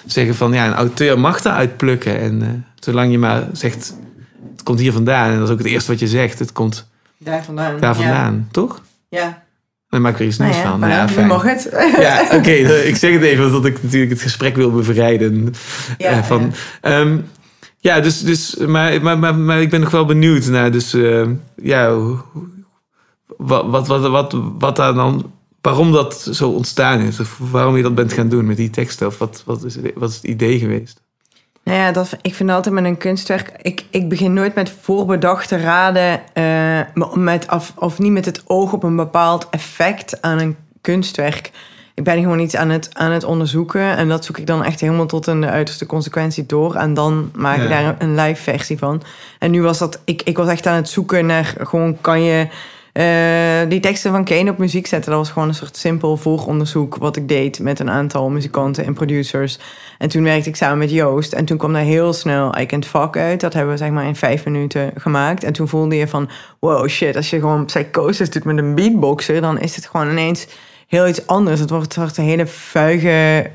zeggen 0.05 0.35
van, 0.35 0.53
ja, 0.53 0.67
een 0.67 0.73
auteur 0.73 1.19
mag 1.19 1.43
eruit 1.43 1.77
plukken. 1.77 2.19
En 2.19 2.41
eh, 2.41 2.47
zolang 2.79 3.11
je 3.11 3.17
maar 3.17 3.47
zegt, 3.53 3.93
het 4.51 4.63
komt 4.63 4.79
hier 4.79 4.91
vandaan. 4.93 5.31
En 5.31 5.37
dat 5.37 5.47
is 5.47 5.53
ook 5.53 5.57
het 5.59 5.67
eerste 5.67 5.91
wat 5.91 5.99
je 5.99 6.07
zegt. 6.07 6.39
Het 6.39 6.51
komt 6.51 6.87
Daar 7.17 7.43
vandaan. 7.43 7.79
daar 7.79 7.95
vandaan, 7.95 8.47
toch? 8.51 8.81
Ja. 9.09 9.43
Dan 9.89 10.01
maak 10.01 10.13
ik 10.13 10.19
er 10.19 10.25
iets 10.25 10.37
Nou 10.37 10.49
nieuws 10.51 10.63
ja, 10.63 10.69
van. 10.69 10.79
maar 10.79 10.89
ja, 10.89 11.09
fijn. 11.09 11.27
mag 11.27 11.43
het. 11.43 11.69
Ja, 11.99 12.27
oké. 12.37 12.51
ik 12.51 12.95
zeg 12.95 13.13
het 13.13 13.21
even 13.21 13.45
omdat 13.45 13.65
ik 13.65 13.83
natuurlijk 13.83 14.11
het 14.11 14.21
gesprek 14.21 14.55
wil 14.55 14.71
bevrijden. 14.71 15.53
Ja, 15.97 16.09
eh, 16.09 16.23
van, 16.23 16.53
ja. 16.81 16.89
Ehm, 16.89 17.17
ja, 17.79 17.99
dus, 17.99 18.21
dus 18.21 18.55
maar, 18.55 19.01
maar, 19.01 19.19
maar, 19.19 19.35
maar 19.35 19.61
ik 19.61 19.69
ben 19.69 19.79
nog 19.79 19.91
wel 19.91 20.05
benieuwd 20.05 20.45
naar, 20.45 20.71
dus, 20.71 20.93
eh, 20.93 21.25
ja, 21.61 21.93
hoe- 21.93 22.19
wat, 23.37 23.65
wat, 23.67 23.87
wat, 23.87 24.07
wat, 24.07 24.35
wat 24.59 24.75
daar 24.75 24.93
dan, 24.93 25.31
waarom 25.61 25.91
dat 25.91 26.29
zo 26.31 26.49
ontstaan 26.49 26.99
is. 26.99 27.19
Of 27.19 27.37
waarom 27.51 27.75
je 27.77 27.83
dat 27.83 27.95
bent 27.95 28.13
gaan 28.13 28.29
doen 28.29 28.45
met 28.45 28.57
die 28.57 28.69
teksten. 28.69 29.07
Of 29.07 29.17
wat, 29.17 29.43
wat, 29.45 29.63
is, 29.63 29.77
wat 29.95 30.09
is 30.09 30.15
het 30.15 30.23
idee 30.25 30.59
geweest? 30.59 31.01
Nou 31.63 31.77
ja, 31.81 31.91
dat, 31.91 32.17
ik 32.21 32.35
vind 32.35 32.49
altijd 32.49 32.75
met 32.75 32.83
een 32.83 32.97
kunstwerk... 32.97 33.51
Ik, 33.61 33.85
ik 33.89 34.09
begin 34.09 34.33
nooit 34.33 34.55
met 34.55 34.73
voorbedachte 34.81 35.57
raden... 35.57 36.21
eh, 36.33 37.13
met, 37.13 37.51
of, 37.51 37.73
of 37.75 37.99
niet 37.99 38.11
met 38.11 38.25
het 38.25 38.43
oog 38.45 38.73
op 38.73 38.83
een 38.83 38.95
bepaald 38.95 39.47
effect 39.49 40.21
aan 40.21 40.39
een 40.39 40.55
kunstwerk. 40.81 41.51
Ik 41.93 42.03
ben 42.03 42.21
gewoon 42.21 42.39
iets 42.39 42.55
aan 42.55 42.69
het, 42.69 42.89
aan 42.93 43.11
het 43.11 43.23
onderzoeken... 43.23 43.97
en 43.97 44.09
dat 44.09 44.25
zoek 44.25 44.37
ik 44.37 44.47
dan 44.47 44.63
echt 44.63 44.79
helemaal 44.79 45.05
tot 45.05 45.27
in 45.27 45.41
de 45.41 45.49
uiterste 45.49 45.85
consequentie 45.85 46.45
door... 46.45 46.75
en 46.75 46.93
dan 46.93 47.31
maak 47.35 47.57
ik 47.57 47.69
Ja. 47.69 47.69
daar 47.69 47.95
een 47.99 48.15
live 48.15 48.41
versie 48.41 48.77
van. 48.77 49.01
En 49.39 49.51
nu 49.51 49.61
was 49.61 49.77
dat... 49.77 49.99
Ik, 50.05 50.21
ik 50.21 50.37
was 50.37 50.47
echt 50.47 50.65
aan 50.67 50.75
het 50.75 50.89
zoeken 50.89 51.25
naar... 51.25 51.53
gewoon 51.59 51.97
kan 52.01 52.23
je... 52.23 52.47
eh, 52.93 53.69
die 53.69 53.79
teksten 53.79 54.11
van 54.11 54.23
Kane 54.23 54.49
op 54.49 54.57
muziek 54.57 54.87
zetten, 54.87 55.11
dat 55.11 55.19
was 55.19 55.29
gewoon 55.29 55.47
een 55.47 55.53
soort 55.53 55.77
simpel 55.77 56.17
vooronderzoek 56.17 56.95
wat 56.95 57.15
ik 57.15 57.27
deed 57.27 57.59
met 57.59 57.79
een 57.79 57.89
aantal 57.89 58.29
muzikanten 58.29 58.85
en 58.85 58.93
producers. 58.93 59.59
En 59.97 60.09
toen 60.09 60.23
werkte 60.23 60.49
ik 60.49 60.55
samen 60.55 60.77
met 60.77 60.91
Joost. 60.91 61.33
En 61.33 61.45
toen 61.45 61.57
kwam 61.57 61.73
daar 61.73 61.81
heel 61.81 62.13
snel 62.13 62.59
I 62.59 62.65
Can't 62.65 62.85
Fuck 62.85 63.17
uit. 63.17 63.39
Dat 63.39 63.53
hebben 63.53 63.71
we 63.71 63.77
zeg 63.77 63.89
maar 63.89 64.05
in 64.05 64.15
vijf 64.15 64.45
minuten 64.45 64.91
gemaakt. 64.95 65.43
En 65.43 65.53
toen 65.53 65.67
voelde 65.67 65.95
je 65.95 66.07
van, 66.07 66.29
wow 66.59 66.87
shit, 66.87 67.15
als 67.15 67.29
je 67.29 67.39
gewoon 67.39 67.65
psychosis 67.65 68.29
doet 68.29 68.43
met 68.43 68.57
een 68.57 68.75
beatboxer, 68.75 69.41
dan 69.41 69.59
is 69.59 69.75
het 69.75 69.85
gewoon 69.85 70.09
ineens 70.09 70.47
heel 70.87 71.07
iets 71.07 71.27
anders. 71.27 71.59
Het 71.59 71.69
wordt, 71.69 72.17
een 72.17 72.23
hele 72.23 72.47
vuige 72.47 73.49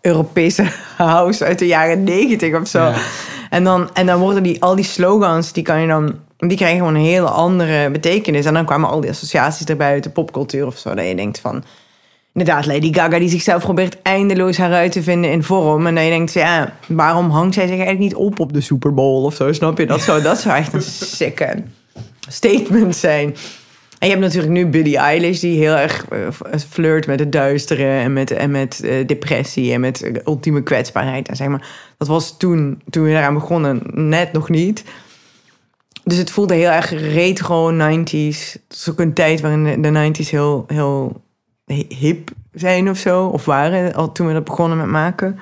Europese 0.00 0.66
house 0.96 1.44
uit 1.44 1.58
de 1.58 1.66
jaren 1.66 2.04
negentig 2.04 2.60
of 2.60 2.68
zo. 2.68 2.78
Ja. 2.78 2.94
En 3.50 3.64
dan, 3.64 3.90
en 3.92 4.06
dan 4.06 4.20
worden 4.20 4.42
die, 4.42 4.62
al 4.62 4.74
die 4.74 4.84
slogans, 4.84 5.52
die 5.52 5.62
kan 5.62 5.80
je 5.80 5.86
dan, 5.86 6.14
die 6.48 6.56
krijgen 6.56 6.78
gewoon 6.78 6.94
een 6.94 7.00
hele 7.00 7.28
andere 7.28 7.90
betekenis. 7.90 8.46
En 8.46 8.54
dan 8.54 8.64
kwamen 8.64 8.88
al 8.88 9.00
die 9.00 9.10
associaties 9.10 9.66
erbij 9.66 9.90
uit 9.90 10.02
de 10.02 10.10
popcultuur 10.10 10.66
of 10.66 10.78
zo. 10.78 10.94
Dat 10.94 11.06
je 11.06 11.14
denkt 11.14 11.40
van, 11.40 11.64
inderdaad, 12.32 12.66
Lady 12.66 12.92
Gaga 12.92 13.18
die 13.18 13.28
zichzelf 13.28 13.62
probeert 13.62 14.02
eindeloos 14.02 14.56
heruit 14.56 14.92
te 14.92 15.02
vinden 15.02 15.30
in 15.30 15.42
vorm. 15.42 15.86
En 15.86 15.94
dan 15.94 16.04
je 16.04 16.10
denkt, 16.10 16.32
ja, 16.32 16.72
waarom 16.86 17.30
hangt 17.30 17.54
zij 17.54 17.66
zich 17.66 17.76
eigenlijk 17.76 18.04
niet 18.04 18.14
op 18.14 18.40
op 18.40 18.52
de 18.52 18.60
Super 18.60 18.94
Bowl 18.94 19.24
of 19.24 19.34
zo? 19.34 19.52
Snap 19.52 19.78
je? 19.78 19.86
Dat 19.86 20.00
zou, 20.00 20.22
dat 20.22 20.40
zou 20.40 20.56
echt 20.56 20.72
een 20.72 20.82
sikke 20.82 21.62
statement 22.28 22.96
zijn. 22.96 23.34
En 23.98 24.10
je 24.10 24.16
hebt 24.16 24.26
natuurlijk 24.26 24.52
nu 24.52 24.66
Billie 24.66 24.96
Eilish, 24.96 25.40
die 25.40 25.58
heel 25.58 25.74
erg 25.74 26.06
eh, 26.08 26.58
flirt 26.68 27.06
met 27.06 27.18
het 27.18 27.32
duisteren 27.32 28.00
en 28.00 28.12
met, 28.12 28.30
en 28.30 28.50
met 28.50 28.80
eh, 28.82 29.06
depressie 29.06 29.72
en 29.72 29.80
met 29.80 30.10
ultieme 30.26 30.62
kwetsbaarheid. 30.62 31.28
En 31.28 31.36
zeg 31.36 31.48
maar, 31.48 31.68
dat 31.98 32.08
was 32.08 32.36
toen, 32.36 32.82
toen 32.90 33.04
we 33.04 33.10
eraan 33.10 33.34
begonnen, 33.34 33.82
net 33.92 34.32
nog 34.32 34.48
niet. 34.48 34.84
Dus 36.04 36.16
het 36.18 36.30
voelde 36.30 36.54
heel 36.54 36.70
erg 36.70 36.90
retro 36.90 37.70
90s. 37.72 38.52
Het 38.52 38.62
is 38.68 38.90
ook 38.90 39.00
een 39.00 39.14
tijd 39.14 39.40
waarin 39.40 39.64
de- 39.64 39.80
de 39.80 39.90
90s 39.90 40.30
heel, 40.30 40.64
heel 40.66 41.22
hip 41.88 42.30
zijn 42.52 42.90
of 42.90 42.98
zo, 42.98 43.26
of 43.26 43.44
waren, 43.44 43.94
al 43.94 44.12
toen 44.12 44.26
we 44.26 44.32
dat 44.32 44.44
begonnen 44.44 44.78
met 44.78 44.86
maken. 44.86 45.38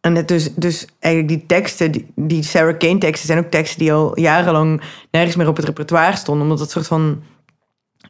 En 0.00 0.14
het 0.14 0.28
dus, 0.28 0.54
dus 0.54 0.86
eigenlijk 0.98 1.34
die 1.34 1.46
teksten, 1.46 1.90
die, 1.92 2.06
die 2.14 2.42
Sarah 2.42 2.78
Kane 2.78 2.98
teksten, 2.98 3.26
zijn 3.26 3.38
ook 3.44 3.50
teksten 3.50 3.78
die 3.78 3.92
al 3.92 4.18
jarenlang 4.20 4.80
nergens 5.10 5.36
meer 5.36 5.48
op 5.48 5.56
het 5.56 5.64
repertoire 5.64 6.16
stonden. 6.16 6.42
Omdat 6.42 6.60
het 6.60 6.70
soort 6.70 6.86
van 6.86 7.22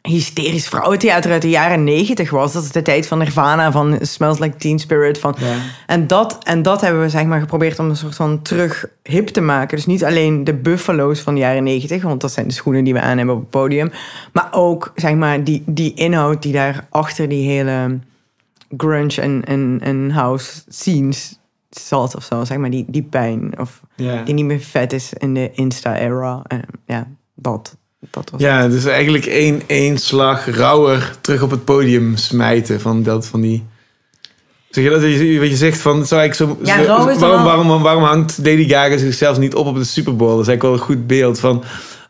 hysterisch 0.08 0.68
vrouwentheater 0.68 1.30
uit 1.32 1.42
de 1.42 1.48
jaren 1.48 1.84
negentig 1.84 2.30
was. 2.30 2.52
Dat 2.52 2.62
is 2.62 2.70
de 2.72 2.82
tijd 2.82 3.06
van 3.06 3.18
Nirvana, 3.18 3.72
van 3.72 3.98
Smells 4.00 4.38
Like 4.38 4.56
Teen 4.56 4.78
Spirit. 4.78 5.18
Van, 5.18 5.34
Ja. 5.38 5.56
en, 5.86 6.06
dat, 6.06 6.38
en 6.44 6.62
dat 6.62 6.80
hebben 6.80 7.00
we 7.02 7.08
zeg 7.08 7.24
maar 7.24 7.40
geprobeerd 7.40 7.78
om 7.78 7.88
een 7.88 7.96
soort 7.96 8.14
van 8.14 8.42
terug 8.42 8.86
hip 9.02 9.28
te 9.28 9.40
maken. 9.40 9.76
Dus 9.76 9.86
niet 9.86 10.04
alleen 10.04 10.44
de 10.44 10.54
buffalo's 10.54 11.20
van 11.20 11.34
de 11.34 11.40
jaren 11.40 11.62
negentig, 11.62 12.02
want 12.02 12.20
dat 12.20 12.32
zijn 12.32 12.48
de 12.48 12.54
schoenen 12.54 12.84
die 12.84 12.92
we 12.92 13.00
aan 13.00 13.16
hebben 13.16 13.34
op 13.34 13.40
het 13.40 13.50
podium. 13.50 13.90
Maar 14.32 14.48
ook 14.50 14.92
zeg 14.94 15.14
maar 15.14 15.44
die, 15.44 15.62
die 15.66 15.94
inhoud 15.94 16.42
die 16.42 16.52
daar 16.52 16.86
achter 16.90 17.28
die 17.28 17.48
hele 17.48 17.98
grunge 18.76 19.20
en, 19.20 19.42
en, 19.44 19.78
en 19.82 20.10
house 20.10 20.62
scenes 20.68 21.38
zat 21.70 22.16
of 22.16 22.24
zo. 22.24 22.44
Zeg 22.44 22.58
maar 22.58 22.70
die, 22.70 22.84
die 22.88 23.02
pijn 23.02 23.58
of 23.58 23.80
Ja. 23.96 24.22
die 24.22 24.34
niet 24.34 24.44
meer 24.44 24.60
vet 24.60 24.92
is 24.92 25.12
in 25.12 25.34
de 25.34 25.50
Insta-era. 25.52 26.42
En 26.46 26.62
ja, 26.86 27.06
dat, 27.34 27.76
dat 28.10 28.30
was 28.30 28.40
Ja, 28.40 28.68
dus 28.68 28.84
eigenlijk 28.84 29.26
één, 29.26 29.62
één 29.66 29.98
slag 29.98 30.46
rauwer 30.56 31.10
terug 31.20 31.42
op 31.42 31.50
het 31.50 31.64
podium 31.64 32.16
smijten 32.16 32.80
van, 32.80 33.02
dat, 33.02 33.26
van 33.26 33.40
die 33.40 33.62
Zeg 34.70 34.84
je 34.84 34.90
dat, 34.90 35.00
je- 35.02 35.38
wat 35.40 35.48
je 35.48 35.56
zegt 35.56 35.78
van, 35.78 36.06
zou 36.06 36.22
ik 36.22 36.34
zo, 36.34 36.58
Ja, 36.62 36.82
zo- 36.82 36.86
waarom, 37.18 37.44
waarom, 37.44 37.82
waarom 37.82 38.02
hangt 38.02 38.38
Lady 38.42 38.68
Gaga 38.68 38.96
zichzelf 38.96 39.38
niet 39.38 39.54
op 39.54 39.66
op 39.66 39.76
de 39.76 39.84
Super 39.84 40.16
Bowl? 40.16 40.30
Dat 40.36 40.40
is 40.40 40.48
eigenlijk 40.48 40.62
wel 40.62 40.72
een 40.72 40.96
goed 40.96 41.06
beeld 41.06 41.40
van, 41.40 41.64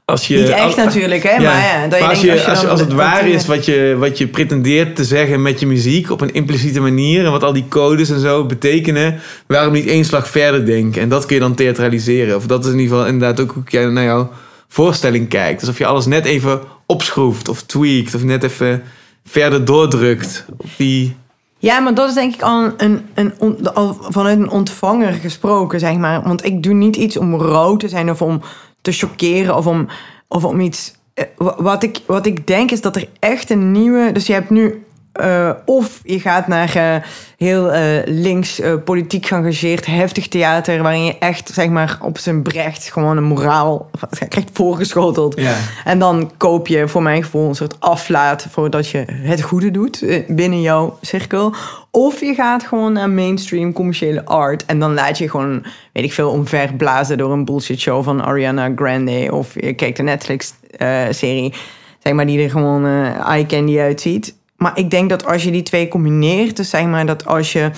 als 0.05 0.27
je... 0.27 0.37
Niet 0.39 0.49
echt 0.49 0.63
als- 0.65 0.77
natuurlijk, 0.77 1.23
hè? 1.23 1.31
Ja, 1.31 1.41
Maar 1.41 1.61
ja, 1.63 1.87
dat 1.89 1.99
je 1.99 2.05
als, 2.07 2.21
je, 2.21 2.45
als, 2.51 2.67
als 2.67 2.81
het 2.81 2.93
waar 2.93 3.29
is 3.29 3.47
wat 3.47 3.65
je, 3.65 3.97
wat 3.99 4.19
je 4.19 4.27
pretendeert 4.27 4.97
te 4.97 5.05
zeggen 5.05 5.43
met 5.43 5.61
je 5.61 5.67
muziek 5.67 6.11
op 6.11 6.21
een 6.21 6.33
impliciete 6.35 6.81
manier 6.81 7.25
en 7.25 7.31
wat 7.31 7.43
al 7.43 7.53
die 7.53 7.67
codes 7.69 8.11
en 8.11 8.21
zo 8.21 8.45
betekenen, 8.45 9.21
waarom 9.47 9.73
niet 9.73 9.87
één 9.87 10.05
slag 10.05 10.29
verder 10.29 10.67
denken? 10.67 11.03
En 11.03 11.09
dat 11.09 11.27
kun 11.27 11.35
je 11.35 11.41
dan 11.43 11.55
theatraliseren. 11.55 12.37
Of 12.37 12.47
dat 12.47 12.65
is 12.65 12.73
in 12.73 12.79
ieder 12.79 12.97
geval 12.97 13.11
inderdaad 13.13 13.41
ook 13.41 13.51
hoe 13.53 13.63
jij 13.69 13.85
naar 13.87 14.05
jouw 14.05 14.31
voorstelling 14.75 15.29
kijkt. 15.29 15.61
Alsof 15.61 15.79
je 15.79 15.87
alles 15.87 16.07
net 16.07 16.25
even 16.25 16.61
opschroeft 16.87 17.49
of 17.49 17.63
tweakt 17.63 18.15
of 18.15 18.25
net 18.25 18.43
even 18.43 18.83
verder 19.25 19.65
doordrukt 19.65 20.45
die... 20.77 21.17
Ja, 21.59 21.79
maar 21.81 21.95
dat 21.95 22.09
is 22.09 22.15
denk 22.15 22.35
ik 22.35 22.43
al, 22.43 22.71
een, 22.77 23.07
een, 23.15 23.69
al 23.75 23.97
vanuit 24.01 24.39
een 24.39 24.51
ontvanger 24.51 25.13
gesproken, 25.13 25.81
zeg 25.81 25.97
maar. 25.97 26.23
Want 26.23 26.45
ik 26.45 26.63
doe 26.63 26.75
niet 26.75 26.97
iets 26.97 27.17
om 27.17 27.35
rood 27.35 27.81
te 27.81 27.89
zijn 27.89 28.11
of 28.11 28.23
om 28.23 28.41
te 28.81 28.93
chockeren 28.93 29.57
of 29.57 29.67
om, 29.67 29.89
of 30.29 30.45
om 30.45 30.61
iets... 30.61 30.95
eh, 31.15 31.25
wa- 31.37 31.57
Wat 31.59 31.83
ik, 31.83 32.01
wat 32.07 32.27
ik 32.27 32.47
denk 32.47 32.71
is 32.71 32.81
dat 32.81 32.97
er 32.97 33.09
echt 33.19 33.51
een 33.51 33.73
nieuwe... 33.73 34.13
Dus 34.13 34.27
je 34.27 34.33
hebt 34.33 34.51
nu... 34.51 34.84
eh, 35.15 35.51
of 35.65 36.01
je 36.03 36.21
gaat 36.21 36.47
naar 36.47 36.77
eh, 36.77 36.97
heel 37.37 37.73
eh, 37.73 37.83
links, 38.05 38.61
politiek 38.85 39.27
geëngageerd, 39.27 39.87
heftig 39.87 40.29
theater... 40.29 40.83
waarin 40.83 41.05
je 41.05 41.19
echt, 41.19 41.51
zeg 41.53 41.69
maar, 41.69 41.99
op 42.01 42.19
zijn 42.19 42.43
brecht 42.43 42.93
gewoon 42.93 43.17
een 43.17 43.25
moraal 43.25 43.91
krijgt 44.29 44.51
voorgeschoteld. 44.53 45.41
Ja. 45.41 45.55
En 45.85 45.99
dan 45.99 46.31
koop 46.37 46.67
je 46.67 46.89
voor 46.89 47.03
mijn 47.03 47.23
gevoel 47.23 47.49
een 47.49 47.55
soort 47.55 47.81
aflaat 47.81 48.47
voordat 48.51 48.89
je 48.89 49.05
het 49.09 49.43
goede 49.43 49.71
doet 49.71 50.25
binnen 50.29 50.61
jouw 50.61 50.99
cirkel. 51.01 51.55
Of 51.91 52.21
je 52.21 52.35
gaat 52.35 52.65
gewoon 52.65 52.93
naar 52.93 53.11
mainstream 53.11 53.73
commerciële 53.73 54.25
art 54.25 54.65
en 54.65 54.79
dan 54.79 54.95
laat 54.95 55.19
je 55.19 55.31
gewoon, 55.31 55.65
weet 55.93 56.05
ik 56.05 56.13
veel, 56.13 56.31
omverblazen 56.31 57.19
door 57.19 57.33
een 57.33 57.45
bullshit 57.45 57.81
show 57.81 58.05
van 58.05 58.25
Ariana 58.25 58.73
Grande. 58.77 59.29
Of 59.33 59.55
je 59.55 59.73
kijkt 59.73 59.99
een 59.99 60.05
Netflix-serie, 60.05 61.55
zeg 61.99 62.13
maar, 62.13 62.27
die 62.27 62.43
er 62.43 62.51
gewoon 62.51 62.87
eye 63.27 63.47
candy 63.47 63.79
uitziet. 63.79 64.35
Maar 64.57 64.79
ik 64.79 64.91
denk 64.91 65.11
dat 65.11 65.27
als 65.27 65.45
je 65.45 65.51
die 65.51 65.63
twee 65.63 65.89
combineert, 65.89 66.57
dus 66.57 66.71
zeg 66.71 66.85
maar 66.85 67.07
dat 67.07 67.27
als 67.27 67.53
je 67.53 67.71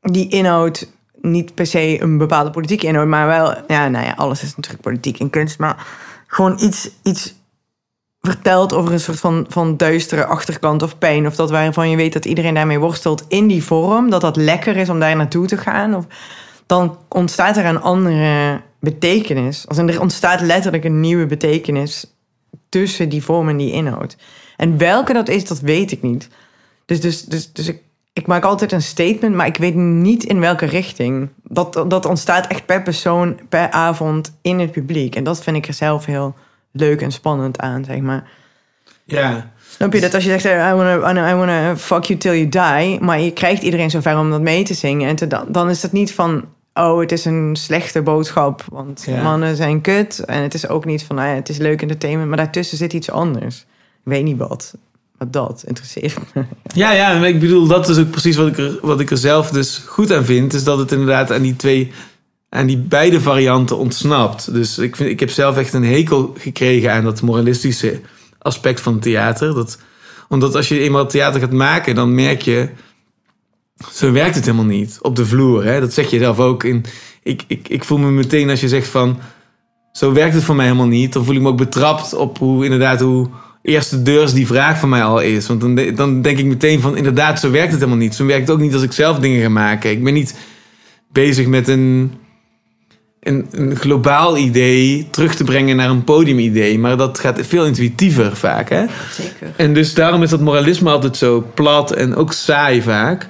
die 0.00 0.28
inhoud 0.28 0.90
niet 1.20 1.54
per 1.54 1.66
se 1.66 2.02
een 2.02 2.18
bepaalde 2.18 2.50
politieke 2.50 2.86
inhoud, 2.86 3.06
maar 3.06 3.26
wel, 3.26 3.54
ja, 3.66 3.88
nou 3.88 4.04
ja, 4.04 4.14
alles 4.16 4.42
is 4.42 4.56
natuurlijk 4.56 4.82
politiek 4.82 5.18
en 5.18 5.30
kunst, 5.30 5.58
maar 5.58 5.86
gewoon 6.26 6.58
iets, 6.60 6.90
iets 7.02 7.34
vertelt 8.20 8.72
over 8.72 8.92
een 8.92 9.00
soort 9.00 9.20
van, 9.20 9.46
van 9.48 9.76
duistere 9.76 10.24
achterkant 10.24 10.82
of 10.82 10.98
pijn, 10.98 11.26
of 11.26 11.36
dat 11.36 11.50
waarvan 11.50 11.90
je 11.90 11.96
weet 11.96 12.12
dat 12.12 12.24
iedereen 12.24 12.54
daarmee 12.54 12.78
worstelt 12.78 13.24
in 13.28 13.46
die 13.46 13.64
vorm, 13.64 14.10
dat 14.10 14.20
dat 14.20 14.36
lekker 14.36 14.76
is 14.76 14.88
om 14.88 15.00
daar 15.00 15.16
naartoe 15.16 15.46
te 15.46 15.56
gaan, 15.56 15.94
of, 15.94 16.06
dan 16.66 16.98
ontstaat 17.08 17.56
er 17.56 17.64
een 17.64 17.80
andere 17.80 18.60
betekenis. 18.80 19.68
Als 19.68 19.78
er 19.78 20.00
ontstaat 20.00 20.40
letterlijk 20.40 20.84
een 20.84 21.00
nieuwe 21.00 21.26
betekenis 21.26 22.14
tussen 22.68 23.08
die 23.08 23.24
vorm 23.24 23.48
en 23.48 23.56
die 23.56 23.72
inhoud. 23.72 24.16
En 24.58 24.78
welke 24.78 25.12
dat 25.12 25.28
is, 25.28 25.44
dat 25.44 25.60
weet 25.60 25.90
ik 25.92 26.02
niet. 26.02 26.28
Dus, 26.84 27.00
dus, 27.00 27.22
dus, 27.24 27.52
dus 27.52 27.68
ik, 27.68 27.80
ik 28.12 28.26
maak 28.26 28.44
altijd 28.44 28.72
een 28.72 28.82
statement, 28.82 29.34
maar 29.34 29.46
ik 29.46 29.56
weet 29.56 29.74
niet 29.74 30.24
in 30.24 30.40
welke 30.40 30.66
richting. 30.66 31.28
Dat, 31.42 31.84
dat 31.88 32.06
ontstaat 32.06 32.46
echt 32.46 32.66
per 32.66 32.82
persoon, 32.82 33.38
per 33.48 33.70
avond 33.70 34.32
in 34.42 34.58
het 34.60 34.72
publiek. 34.72 35.14
En 35.14 35.24
dat 35.24 35.42
vind 35.42 35.56
ik 35.56 35.66
er 35.66 35.74
zelf 35.74 36.04
heel 36.04 36.34
leuk 36.72 37.00
en 37.02 37.12
spannend 37.12 37.58
aan, 37.58 37.84
zeg 37.84 37.98
maar. 38.00 38.30
Ja. 39.04 39.50
Snap 39.70 39.92
je 39.92 40.00
dat 40.00 40.14
als 40.14 40.24
je 40.24 40.38
zegt, 40.38 40.44
I 40.44 40.74
wanna, 40.74 41.30
I 41.30 41.34
wanna- 41.34 41.76
fuck 41.76 42.04
you 42.04 42.18
till 42.18 42.48
you 42.48 42.48
die, 42.48 43.00
maar 43.00 43.20
je 43.20 43.32
krijgt 43.32 43.62
iedereen 43.62 43.90
zover 43.90 44.18
om 44.18 44.30
dat 44.30 44.40
mee 44.40 44.62
te 44.64 44.74
zingen. 44.74 45.08
En 45.08 45.16
te, 45.16 45.26
dan, 45.26 45.44
dan 45.48 45.70
is 45.70 45.80
dat 45.80 45.92
niet 45.92 46.12
van, 46.14 46.44
oh, 46.74 47.00
het 47.00 47.12
is 47.12 47.24
een 47.24 47.56
slechte 47.56 48.02
boodschap, 48.02 48.64
want 48.70 49.04
Ja. 49.06 49.22
mannen 49.22 49.56
zijn 49.56 49.80
kut. 49.80 50.18
En 50.18 50.42
het 50.42 50.54
is 50.54 50.68
ook 50.68 50.84
niet 50.84 51.02
van, 51.04 51.16
nou 51.16 51.28
ja, 51.28 51.34
het 51.34 51.48
is 51.48 51.58
leuk 51.58 51.82
entertainment, 51.82 52.28
maar 52.28 52.38
daartussen 52.38 52.76
zit 52.76 52.92
iets 52.92 53.10
anders. 53.10 53.66
Weet 54.08 54.24
niet 54.24 54.38
wat, 54.38 54.74
maar 55.18 55.30
dat 55.30 55.64
interesseert 55.66 56.18
me. 56.34 56.44
Ja, 56.74 56.92
ja, 56.92 57.26
ik 57.26 57.40
bedoel, 57.40 57.66
dat 57.66 57.88
is 57.88 57.98
ook 57.98 58.10
precies 58.10 58.36
wat 58.36 58.46
ik, 58.46 58.58
er, 58.58 58.78
wat 58.82 59.00
ik 59.00 59.10
er 59.10 59.16
zelf 59.16 59.50
dus 59.50 59.82
goed 59.86 60.12
aan 60.12 60.24
vind. 60.24 60.54
Is 60.54 60.64
dat 60.64 60.78
het 60.78 60.92
inderdaad 60.92 61.32
aan 61.32 61.42
die 61.42 61.56
twee, 61.56 61.92
aan 62.48 62.66
die 62.66 62.78
beide 62.78 63.20
varianten 63.20 63.78
ontsnapt. 63.78 64.52
Dus 64.52 64.78
ik, 64.78 64.96
vind, 64.96 65.10
ik 65.10 65.20
heb 65.20 65.30
zelf 65.30 65.56
echt 65.56 65.72
een 65.72 65.84
hekel 65.84 66.34
gekregen 66.38 66.92
aan 66.92 67.04
dat 67.04 67.22
moralistische 67.22 68.00
aspect 68.38 68.80
van 68.80 68.98
theater. 68.98 69.54
Dat, 69.54 69.78
omdat 70.28 70.54
als 70.54 70.68
je 70.68 70.80
eenmaal 70.80 71.06
theater 71.06 71.40
gaat 71.40 71.52
maken, 71.52 71.94
dan 71.94 72.14
merk 72.14 72.42
je, 72.42 72.68
zo 73.92 74.12
werkt 74.12 74.34
het 74.34 74.44
helemaal 74.44 74.66
niet 74.66 74.98
op 75.02 75.16
de 75.16 75.26
vloer. 75.26 75.64
Hè? 75.64 75.80
Dat 75.80 75.92
zeg 75.92 76.10
je 76.10 76.18
zelf 76.18 76.38
ook. 76.38 76.64
In, 76.64 76.84
ik, 77.22 77.44
ik, 77.46 77.68
ik 77.68 77.84
voel 77.84 77.98
me 77.98 78.10
meteen 78.10 78.50
als 78.50 78.60
je 78.60 78.68
zegt 78.68 78.88
van, 78.88 79.18
zo 79.92 80.12
werkt 80.12 80.34
het 80.34 80.44
voor 80.44 80.54
mij 80.54 80.66
helemaal 80.66 80.86
niet. 80.86 81.12
Dan 81.12 81.24
voel 81.24 81.34
ik 81.34 81.40
me 81.40 81.48
ook 81.48 81.56
betrapt 81.56 82.14
op 82.14 82.38
hoe 82.38 82.64
inderdaad 82.64 83.00
hoe 83.00 83.28
eerste 83.68 84.02
deurs 84.02 84.32
die 84.32 84.46
vraag 84.46 84.78
van 84.78 84.88
mij 84.88 85.02
al 85.02 85.20
is. 85.20 85.46
Want 85.46 85.60
dan, 85.60 85.74
de- 85.74 85.92
dan 85.92 86.22
denk 86.22 86.38
ik 86.38 86.44
meteen 86.44 86.80
van 86.80 86.96
inderdaad, 86.96 87.40
zo 87.40 87.50
werkt 87.50 87.70
het 87.70 87.80
helemaal 87.80 88.00
niet. 88.02 88.14
Zo 88.14 88.26
werkt 88.26 88.40
het 88.48 88.50
ook 88.56 88.62
niet 88.62 88.74
als 88.74 88.82
ik 88.82 88.92
zelf 88.92 89.18
dingen 89.18 89.42
ga 89.42 89.48
maken. 89.48 89.90
Ik 89.90 90.04
ben 90.04 90.14
niet 90.14 90.34
bezig 91.12 91.46
met 91.46 91.68
een, 91.68 92.12
een, 93.20 93.46
een 93.50 93.76
globaal 93.76 94.36
idee 94.36 95.06
terug 95.10 95.34
te 95.34 95.44
brengen 95.44 95.76
naar 95.76 95.90
een 95.90 96.04
podiumidee. 96.04 96.78
Maar 96.78 96.96
dat 96.96 97.18
gaat 97.18 97.38
veel 97.46 97.64
intuïtiever 97.66 98.36
vaak. 98.36 98.68
Hè? 98.68 98.84
Zeker. 99.12 99.52
En 99.56 99.74
dus 99.74 99.94
daarom 99.94 100.22
is 100.22 100.30
dat 100.30 100.40
moralisme 100.40 100.90
altijd 100.90 101.16
zo 101.16 101.46
plat 101.54 101.92
en 101.92 102.14
ook 102.14 102.32
saai 102.32 102.82
vaak. 102.82 103.28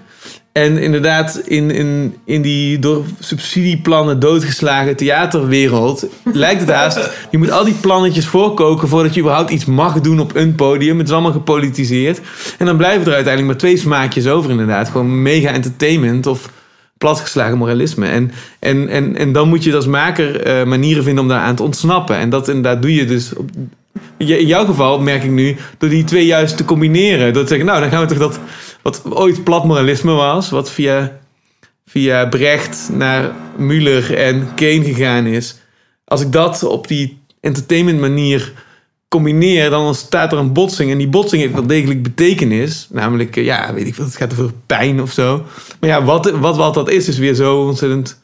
En 0.64 0.78
inderdaad, 0.78 1.42
in, 1.44 1.70
in, 1.70 2.14
in 2.24 2.42
die 2.42 2.78
door 2.78 3.04
subsidieplannen 3.18 4.20
doodgeslagen 4.20 4.96
theaterwereld 4.96 6.06
lijkt 6.32 6.60
het 6.60 6.70
haast. 6.70 7.10
Je 7.30 7.38
moet 7.38 7.50
al 7.50 7.64
die 7.64 7.74
plannetjes 7.74 8.26
voorkoken 8.26 8.88
voordat 8.88 9.14
je 9.14 9.20
überhaupt 9.20 9.50
iets 9.50 9.64
mag 9.64 10.00
doen 10.00 10.20
op 10.20 10.34
een 10.34 10.54
podium. 10.54 10.98
Het 10.98 11.06
is 11.06 11.12
allemaal 11.12 11.32
gepolitiseerd. 11.32 12.20
En 12.58 12.66
dan 12.66 12.76
blijven 12.76 13.06
er 13.06 13.14
uiteindelijk 13.14 13.46
maar 13.46 13.60
twee 13.60 13.76
smaakjes 13.76 14.26
over, 14.26 14.50
inderdaad. 14.50 14.88
Gewoon 14.88 15.22
mega 15.22 15.50
entertainment 15.50 16.26
of 16.26 16.50
platgeslagen 16.98 17.58
moralisme. 17.58 18.06
En, 18.06 18.30
en, 18.58 18.88
en, 18.88 19.16
en 19.16 19.32
dan 19.32 19.48
moet 19.48 19.64
je 19.64 19.74
als 19.74 19.86
maker 19.86 20.40
eh, 20.40 20.64
manieren 20.64 21.04
vinden 21.04 21.22
om 21.22 21.28
daar 21.28 21.40
aan 21.40 21.56
te 21.56 21.62
ontsnappen. 21.62 22.16
En 22.16 22.30
dat 22.30 22.48
inderdaad 22.48 22.82
doe 22.82 22.94
je 22.94 23.04
dus 23.04 23.34
op, 23.34 23.50
in 24.16 24.46
jouw 24.46 24.64
geval 24.64 25.00
merk 25.00 25.22
ik 25.22 25.30
nu, 25.30 25.56
door 25.78 25.88
die 25.88 26.04
twee 26.04 26.26
juist 26.26 26.56
te 26.56 26.64
combineren. 26.64 27.32
Door 27.32 27.42
te 27.42 27.48
zeggen, 27.48 27.66
nou, 27.66 27.80
dan 27.80 27.90
gaan 27.90 28.00
we 28.00 28.06
toch 28.06 28.18
dat, 28.18 28.40
wat 28.82 29.02
ooit 29.10 29.44
plat 29.44 29.64
moralisme 29.64 30.12
was, 30.12 30.50
wat 30.50 30.70
via, 30.70 31.18
via 31.86 32.26
Brecht 32.26 32.88
naar 32.92 33.32
Müller 33.56 34.14
en 34.14 34.54
Kane 34.54 34.84
gegaan 34.84 35.26
is. 35.26 35.56
Als 36.04 36.20
ik 36.20 36.32
dat 36.32 36.62
op 36.62 36.88
die 36.88 37.18
entertainment 37.40 38.00
manier 38.00 38.52
combineer, 39.08 39.70
dan 39.70 39.86
ontstaat 39.86 40.32
er 40.32 40.38
een 40.38 40.52
botsing. 40.52 40.90
En 40.90 40.98
die 40.98 41.08
botsing 41.08 41.42
heeft 41.42 41.54
wel 41.54 41.66
degelijk 41.66 42.02
betekenis. 42.02 42.88
Namelijk, 42.90 43.36
eh, 43.36 43.44
ja, 43.44 43.74
weet 43.74 43.86
ik 43.86 43.94
veel, 43.94 44.04
het 44.04 44.16
gaat 44.16 44.32
over 44.32 44.52
pijn 44.66 45.02
of 45.02 45.12
zo. 45.12 45.44
Maar 45.80 45.88
ja, 45.88 46.04
wat, 46.04 46.30
wat, 46.30 46.56
wat 46.56 46.74
dat 46.74 46.90
is, 46.90 47.08
is 47.08 47.18
weer 47.18 47.34
zo 47.34 47.66
ontzettend 47.66 48.20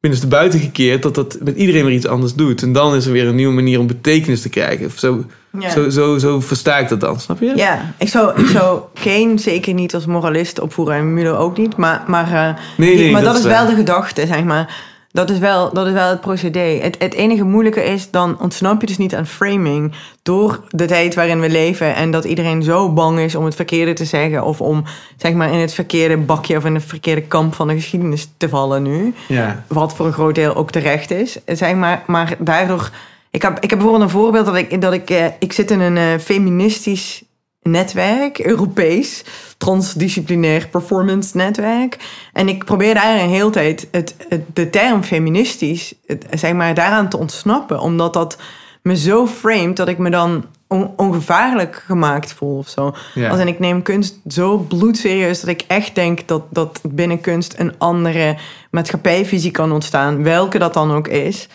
binnenste 0.00 0.28
buiten 0.28 0.60
gekeerd... 0.60 1.02
dat 1.02 1.14
dat 1.14 1.38
met 1.42 1.56
iedereen 1.56 1.84
weer 1.84 1.94
iets 1.94 2.06
anders 2.06 2.34
doet. 2.34 2.62
En 2.62 2.72
dan 2.72 2.94
is 2.94 3.06
er 3.06 3.12
weer 3.12 3.26
een 3.26 3.34
nieuwe 3.34 3.54
manier 3.54 3.78
om 3.78 3.86
betekenis 3.86 4.42
te 4.42 4.48
krijgen. 4.48 4.86
Of 4.86 4.98
zo, 4.98 5.24
Ja. 5.60 5.70
zo, 5.70 5.88
zo, 5.90 6.18
zo 6.18 6.40
versta 6.40 6.78
ik 6.78 6.88
dat 6.88 7.00
dan, 7.00 7.20
snap 7.20 7.40
je? 7.40 7.52
Ja, 7.56 7.94
ik 7.98 8.08
zou, 8.08 8.40
ik 8.40 8.46
zou 8.46 8.80
Kane 9.04 9.38
zeker 9.38 9.74
niet 9.74 9.94
als 9.94 10.06
moralist 10.06 10.60
opvoeren 10.60 10.94
en 10.94 11.14
Mulo 11.14 11.36
ook 11.36 11.56
niet. 11.56 11.76
Maar, 11.76 12.02
maar, 12.06 12.32
eh, 12.32 12.54
Nee, 12.76 12.90
die- 12.90 12.98
nee, 12.98 13.12
maar 13.12 13.22
dat 13.22 13.32
dat, 13.32 13.40
is 13.44 13.48
wel 13.48 13.56
waar. 13.62 13.66
de 13.70 13.74
gedachte, 13.74 14.26
zeg 14.26 14.44
maar. 14.44 14.86
Dat 15.12 15.30
is 15.30 15.38
wel, 15.38 15.72
dat 15.72 15.86
is 15.86 15.92
wel 15.92 16.08
het 16.08 16.20
procedé. 16.20 16.78
Het, 16.82 16.96
het 16.98 17.14
enige 17.14 17.44
moeilijke 17.44 17.84
is, 17.84 18.10
dan 18.10 18.40
ontsnap 18.40 18.80
je 18.80 18.86
dus 18.86 18.98
niet 18.98 19.14
aan 19.14 19.26
framing... 19.26 19.92
door 20.22 20.60
de 20.68 20.84
tijd 20.84 21.14
waarin 21.14 21.40
we 21.40 21.48
leven... 21.50 21.94
en 21.94 22.10
dat 22.10 22.24
iedereen 22.24 22.62
zo 22.62 22.92
bang 22.92 23.18
is 23.18 23.34
om 23.34 23.44
het 23.44 23.54
verkeerde 23.54 23.92
te 23.92 24.04
zeggen... 24.04 24.44
of 24.44 24.60
om 24.60 24.84
zeg 25.16 25.32
maar, 25.32 25.52
in 25.52 25.58
het 25.58 25.74
verkeerde 25.74 26.16
bakje 26.16 26.56
of 26.56 26.64
in 26.64 26.74
het 26.74 26.84
verkeerde 26.84 27.20
kamp 27.22 27.54
van 27.54 27.68
de 27.68 27.74
geschiedenis 27.74 28.28
te 28.36 28.48
vallen 28.48 28.82
nu. 28.82 29.14
Ja. 29.28 29.64
Wat 29.66 29.94
voor 29.94 30.06
een 30.06 30.12
groot 30.12 30.34
deel 30.34 30.54
ook 30.54 30.70
terecht 30.70 31.10
is. 31.10 31.38
Zeg 31.46 31.74
maar, 31.74 32.02
maar 32.06 32.36
daardoor. 32.38 32.90
Ik 33.38 33.44
heb, 33.44 33.58
ik 33.58 33.70
heb 33.70 33.78
bijvoorbeeld 33.78 34.10
een 34.10 34.18
voorbeeld 34.18 34.46
dat 34.46 34.56
ik. 34.56 34.80
Dat 34.80 34.92
ik, 34.92 35.10
eh, 35.10 35.26
ik 35.38 35.52
zit 35.52 35.70
in 35.70 35.80
een 35.80 35.96
eh, 35.96 36.18
feministisch 36.20 37.22
netwerk, 37.62 38.38
Europees, 38.38 39.24
transdisciplinair 39.58 40.68
performance 40.68 41.36
netwerk. 41.36 41.96
En 42.32 42.48
ik 42.48 42.64
probeer 42.64 42.94
daar 42.94 43.18
een 43.20 43.28
hele 43.28 43.50
tijd 43.50 43.88
het, 43.90 44.14
het, 44.28 44.42
de 44.52 44.70
term 44.70 45.02
feministisch, 45.02 45.94
het, 46.06 46.26
zeg 46.30 46.52
maar, 46.52 46.74
daaraan 46.74 47.08
te 47.08 47.18
ontsnappen. 47.18 47.80
Omdat 47.80 48.12
dat 48.12 48.38
me 48.82 48.96
zo 48.96 49.26
framed 49.26 49.76
dat 49.76 49.88
ik 49.88 49.98
me 49.98 50.10
dan 50.10 50.44
on- 50.68 50.92
ongevaarlijk 50.96 51.82
gemaakt 51.86 52.32
voel 52.32 52.56
of 52.56 52.68
zo. 52.68 52.94
Ja. 53.14 53.30
Als 53.30 53.40
in 53.40 53.48
ik 53.48 53.58
neem 53.58 53.82
kunst 53.82 54.18
zo 54.28 54.56
bloedserieus 54.56 55.40
dat 55.40 55.50
ik 55.50 55.64
echt 55.66 55.94
denk 55.94 56.28
dat, 56.28 56.42
dat 56.50 56.80
binnen 56.82 57.20
kunst 57.20 57.54
een 57.58 57.74
andere 57.78 58.36
maatschappijvisie 58.70 59.50
kan 59.50 59.72
ontstaan, 59.72 60.22
welke 60.22 60.58
dat 60.58 60.74
dan 60.74 60.92
ook 60.92 61.08
is. 61.08 61.48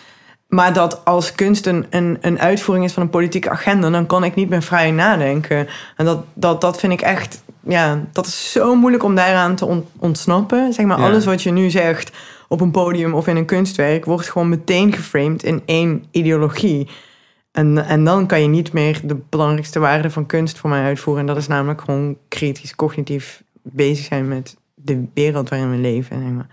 Maar 0.54 0.72
dat 0.72 1.04
als 1.04 1.32
kunst 1.32 1.66
een, 1.66 1.86
een, 1.90 2.18
een 2.20 2.40
uitvoering 2.40 2.86
is 2.86 2.92
van 2.92 3.02
een 3.02 3.10
politieke 3.10 3.50
agenda, 3.50 3.90
dan 3.90 4.06
kan 4.06 4.24
ik 4.24 4.34
niet 4.34 4.48
meer 4.48 4.62
vrij 4.62 4.90
nadenken. 4.90 5.66
En 5.96 6.04
dat, 6.04 6.24
dat, 6.34 6.60
dat 6.60 6.80
vind 6.80 6.92
ik 6.92 7.00
echt 7.00 7.42
ja, 7.66 8.04
dat 8.12 8.26
is 8.26 8.52
zo 8.52 8.74
moeilijk 8.74 9.02
om 9.02 9.14
daaraan 9.14 9.54
te 9.54 9.66
on- 9.66 9.86
ontsnappen. 9.98 10.72
Zeg 10.72 10.86
maar, 10.86 10.98
Ja. 10.98 11.04
alles 11.04 11.24
wat 11.24 11.42
je 11.42 11.50
nu 11.50 11.70
zegt 11.70 12.12
op 12.48 12.60
een 12.60 12.70
podium 12.70 13.14
of 13.14 13.26
in 13.26 13.36
een 13.36 13.44
kunstwerk... 13.44 14.04
wordt 14.04 14.28
gewoon 14.30 14.48
meteen 14.48 14.92
geframed 14.92 15.42
in 15.42 15.62
één 15.64 16.04
ideologie. 16.10 16.88
En, 17.52 17.86
en 17.86 18.04
dan 18.04 18.26
kan 18.26 18.40
je 18.42 18.48
niet 18.48 18.72
meer 18.72 19.00
de 19.04 19.16
belangrijkste 19.28 19.78
waarde 19.78 20.10
van 20.10 20.26
kunst 20.26 20.58
voor 20.58 20.70
mij 20.70 20.82
uitvoeren. 20.84 21.20
En 21.22 21.28
dat 21.28 21.36
is 21.36 21.46
namelijk 21.48 21.80
gewoon 21.80 22.16
kritisch, 22.28 22.74
cognitief 22.74 23.42
bezig 23.62 24.04
zijn 24.04 24.28
met 24.28 24.56
de 24.74 25.04
wereld 25.14 25.48
waarin 25.48 25.70
we 25.70 25.76
leven. 25.76 26.20
Zeg 26.22 26.30
maar. 26.30 26.48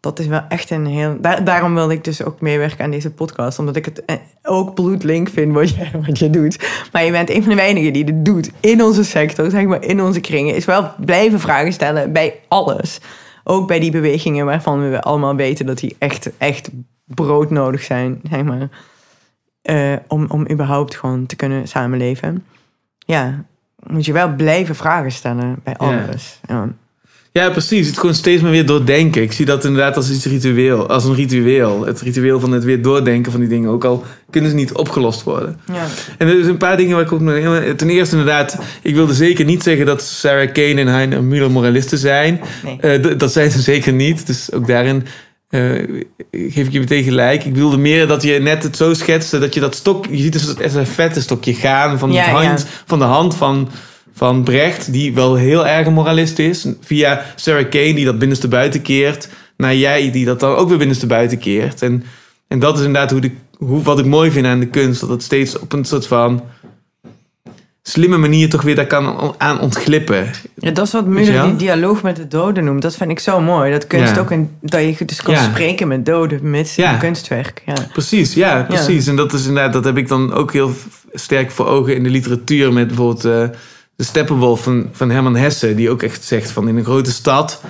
Dat 0.00 0.18
is 0.18 0.26
wel 0.26 0.42
echt 0.48 0.70
een 0.70 0.86
heel... 0.86 1.16
Daar, 1.20 1.44
daarom 1.44 1.74
wilde 1.74 1.94
ik 1.94 2.04
dus 2.04 2.22
ook 2.24 2.40
meewerken 2.40 2.84
aan 2.84 2.90
deze 2.90 3.10
podcast. 3.10 3.58
Omdat 3.58 3.76
ik 3.76 3.84
het 3.84 4.04
eh, 4.04 4.16
ook 4.42 4.74
bloedlink 4.74 5.28
vind 5.28 5.54
wat 5.54 5.70
je, 5.70 5.88
wat 6.06 6.18
je 6.18 6.30
doet. 6.30 6.68
Maar 6.92 7.04
je 7.04 7.10
bent 7.10 7.30
een 7.30 7.40
van 7.42 7.50
de 7.50 7.56
weinigen 7.56 7.92
die 7.92 8.04
dit 8.04 8.24
doet 8.24 8.50
in 8.60 8.82
onze 8.82 9.04
sector, 9.04 9.50
zeg 9.50 9.64
maar 9.64 9.82
in 9.84 10.02
onze 10.02 10.20
kringen. 10.20 10.54
Is 10.54 10.64
wel 10.64 10.94
blijven 10.98 11.40
vragen 11.40 11.72
stellen 11.72 12.12
bij 12.12 12.40
alles. 12.48 13.00
Ook 13.44 13.68
bij 13.68 13.80
die 13.80 13.90
bewegingen 13.90 14.46
waarvan 14.46 14.90
we 14.90 15.00
allemaal 15.02 15.36
weten 15.36 15.66
dat 15.66 15.78
die 15.78 15.96
echt, 15.98 16.30
echt 16.38 16.70
broodnodig 17.04 17.82
zijn, 17.82 18.20
zeg 18.30 18.42
maar. 18.42 18.68
eh, 19.62 19.92
om, 20.08 20.26
om 20.28 20.50
überhaupt 20.50 20.96
gewoon 20.96 21.26
te 21.26 21.36
kunnen 21.36 21.68
samenleven. 21.68 22.44
Ja, 22.98 23.44
moet 23.86 24.04
je 24.04 24.12
wel 24.12 24.34
blijven 24.34 24.74
vragen 24.76 25.12
stellen 25.12 25.60
bij 25.64 25.76
alles. 25.76 26.40
Ja. 26.48 26.54
Ja, 26.54 26.68
precies. 27.32 27.86
Het 27.86 27.98
gewoon 27.98 28.14
steeds 28.14 28.42
maar 28.42 28.50
weer 28.50 28.66
doordenken. 28.66 29.22
Ik 29.22 29.32
zie 29.32 29.46
dat 29.46 29.64
inderdaad 29.64 29.96
als 29.96 30.10
iets 30.10 30.24
ritueel. 30.24 30.88
Als 30.88 31.04
een 31.04 31.14
ritueel. 31.14 31.86
Het 31.86 32.00
ritueel 32.00 32.40
van 32.40 32.52
het 32.52 32.64
weer 32.64 32.82
doordenken 32.82 33.32
van 33.32 33.40
die 33.40 33.48
dingen. 33.48 33.70
Ook 33.70 33.84
al 33.84 34.04
kunnen 34.30 34.50
ze 34.50 34.56
niet 34.56 34.72
opgelost 34.72 35.22
worden. 35.22 35.60
Ja. 35.72 35.86
En 36.18 36.28
er 36.28 36.34
zijn 36.34 36.48
een 36.48 36.56
paar 36.56 36.76
dingen 36.76 36.96
waar 36.96 37.04
ik 37.04 37.12
ook 37.12 37.20
nog... 37.20 37.34
Ten 37.76 37.90
eerste 37.90 38.16
inderdaad, 38.16 38.58
ik 38.82 38.94
wilde 38.94 39.14
zeker 39.14 39.44
niet 39.44 39.62
zeggen 39.62 39.86
dat 39.86 40.02
Sarah 40.02 40.52
Kane 40.52 40.80
en 40.80 40.86
Heiner 40.86 41.22
Müller 41.22 41.50
moralisten 41.52 41.98
zijn. 41.98 42.40
Nee. 42.64 42.80
Eh, 42.80 43.18
dat 43.18 43.32
zijn 43.32 43.50
ze 43.50 43.60
zeker 43.72 43.92
niet. 43.92 44.26
Dus 44.26 44.52
ook 44.52 44.66
daarin 44.66 45.06
eh, 45.48 45.70
geef 46.30 46.66
ik 46.66 46.72
je 46.72 46.78
meteen 46.78 47.04
gelijk. 47.04 47.44
Ik 47.44 47.54
wilde 47.54 47.76
meer 47.76 48.06
dat 48.06 48.22
je 48.22 48.38
net 48.38 48.62
het 48.62 48.76
zo 48.76 48.94
schetste 48.94 49.38
dat 49.38 49.54
je 49.54 49.60
dat 49.60 49.74
stok... 49.74 50.06
Je 50.10 50.22
ziet 50.22 50.32
dus 50.32 50.42
het 50.42 50.60
estafette 50.60 51.20
stokje 51.20 51.54
gaan 51.54 51.98
van, 51.98 52.12
Ja, 52.12 52.24
hand, 52.24 52.60
ja. 52.60 52.66
van 52.84 52.98
de 52.98 53.04
hand 53.04 53.34
van, 53.34 53.68
van 54.20 54.42
Brecht... 54.42 54.92
die 54.92 55.14
wel 55.14 55.34
heel 55.34 55.66
erg 55.66 55.86
een 55.86 55.92
moralist 55.92 56.38
is. 56.38 56.66
Via 56.80 57.24
Sarah 57.36 57.70
Kane 57.70 57.94
die 57.94 58.04
dat 58.04 58.18
binnenste 58.18 58.48
buiten 58.48 58.82
keert... 58.82 59.28
naar 59.56 59.74
jij 59.74 60.10
die 60.10 60.24
dat 60.24 60.40
dan 60.40 60.54
ook 60.54 60.68
weer 60.68 60.78
binnenste 60.78 61.06
buiten 61.06 61.38
keert. 61.38 61.82
En, 61.82 62.04
en 62.48 62.58
dat 62.58 62.78
is 62.78 62.84
inderdaad 62.84 63.10
hoe 63.10 63.20
de, 63.20 63.30
hoe, 63.58 63.82
wat 63.82 63.98
ik 63.98 64.04
mooi 64.04 64.30
vind 64.30 64.46
aan 64.46 64.60
de 64.60 64.66
kunst. 64.66 65.00
Dat 65.00 65.08
het 65.08 65.22
steeds 65.22 65.58
op 65.58 65.72
een 65.72 65.84
soort 65.84 66.06
van 66.06 66.42
slimme 67.82 68.16
manier 68.16 68.48
toch 68.48 68.62
weer 68.62 68.74
daar 68.74 68.86
kan 68.86 69.34
aan 69.38 69.60
ontglippen. 69.60 70.30
Ja, 70.54 70.70
dat 70.70 70.86
is 70.86 70.92
wat 70.92 71.04
wel? 71.04 71.46
die 71.46 71.56
dialoog 71.56 72.02
met 72.02 72.16
de 72.16 72.28
doden 72.28 72.64
noemt. 72.64 72.82
Dat 72.82 72.96
vind 72.96 73.10
ik 73.10 73.18
zo 73.18 73.40
mooi. 73.40 73.72
Dat 73.72 73.86
kunst 73.86 74.14
Ja. 74.14 74.20
ook 74.20 74.30
een, 74.30 74.50
dat 74.60 74.98
je 74.98 75.04
dus 75.04 75.22
kan 75.22 75.34
Ja. 75.34 75.42
spreken 75.42 75.88
met 75.88 76.06
doden 76.06 76.50
met 76.50 76.74
Ja. 76.74 76.96
kunstwerk. 76.96 77.62
Ja. 77.66 77.74
Precies, 77.92 78.34
ja, 78.34 78.62
precies. 78.68 79.06
En 79.06 79.16
dat 79.16 79.32
is 79.32 79.46
inderdaad, 79.46 79.72
dat 79.72 79.84
heb 79.84 79.96
ik 79.96 80.08
dan 80.08 80.32
ook 80.32 80.52
heel 80.52 80.72
sterk 81.12 81.50
voor 81.50 81.66
ogen 81.66 81.94
in 81.94 82.02
de 82.02 82.10
literatuur 82.10 82.72
met 82.72 82.86
bijvoorbeeld 82.86 83.24
eh, 83.24 83.58
de 84.00 84.06
Steppenwolf 84.06 84.62
van, 84.62 84.88
van 84.92 85.10
Herman 85.10 85.36
Hesse, 85.36 85.74
die 85.74 85.90
ook 85.90 86.02
echt 86.02 86.24
zegt 86.24 86.50
van 86.50 86.68
in 86.68 86.76
een 86.76 86.84
grote 86.84 87.10
stad 87.10 87.62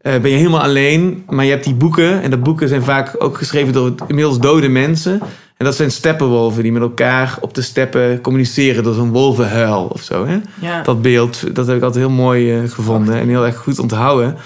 eh, 0.00 0.20
ben 0.20 0.30
je 0.30 0.36
helemaal 0.36 0.62
alleen, 0.62 1.24
maar 1.28 1.44
je 1.44 1.50
hebt 1.50 1.64
die 1.64 1.74
boeken 1.74 2.22
en 2.22 2.30
de 2.30 2.38
boeken 2.38 2.68
zijn 2.68 2.82
vaak 2.82 3.14
ook 3.18 3.36
geschreven 3.36 3.72
door 3.72 3.94
inmiddels 4.06 4.38
dode 4.38 4.68
mensen. 4.68 5.20
En 5.56 5.64
dat 5.64 5.74
zijn 5.74 5.90
steppenwolven 5.90 6.62
die 6.62 6.72
met 6.72 6.82
elkaar 6.82 7.38
op 7.40 7.54
de 7.54 7.62
steppen 7.62 8.20
communiceren 8.20 8.82
door 8.82 8.94
zo'n 8.94 9.10
wolvenhuil 9.10 9.84
of 9.84 10.02
zo. 10.02 10.26
Hè? 10.26 10.38
Ja. 10.60 10.82
Dat 10.82 11.02
beeld, 11.02 11.54
dat 11.54 11.66
heb 11.66 11.76
ik 11.76 11.82
altijd 11.82 12.04
heel 12.04 12.14
mooi 12.14 12.54
eh, 12.54 12.70
gevonden 12.70 13.14
en 13.14 13.28
heel 13.28 13.46
erg 13.46 13.56
goed 13.56 13.78
onthouden. 13.78 14.36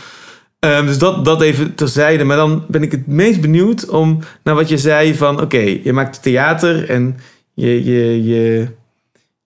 Ehm, 0.58 0.86
dus 0.86 0.98
dat, 0.98 1.24
dat 1.24 1.42
even 1.42 1.74
terzijde. 1.74 2.24
Maar 2.24 2.36
dan 2.36 2.64
ben 2.68 2.82
ik 2.82 2.90
het 2.90 3.06
meest 3.06 3.40
benieuwd 3.40 3.88
om 3.88 4.18
naar 4.44 4.54
wat 4.54 4.68
je 4.68 4.78
zei 4.78 5.14
van... 5.14 5.40
Oké, 5.40 5.78
je 5.82 5.92
maakt 5.92 6.22
theater 6.22 6.90
en 6.90 7.16
je, 7.54 7.84
je, 7.84 8.24
je, 8.24 8.68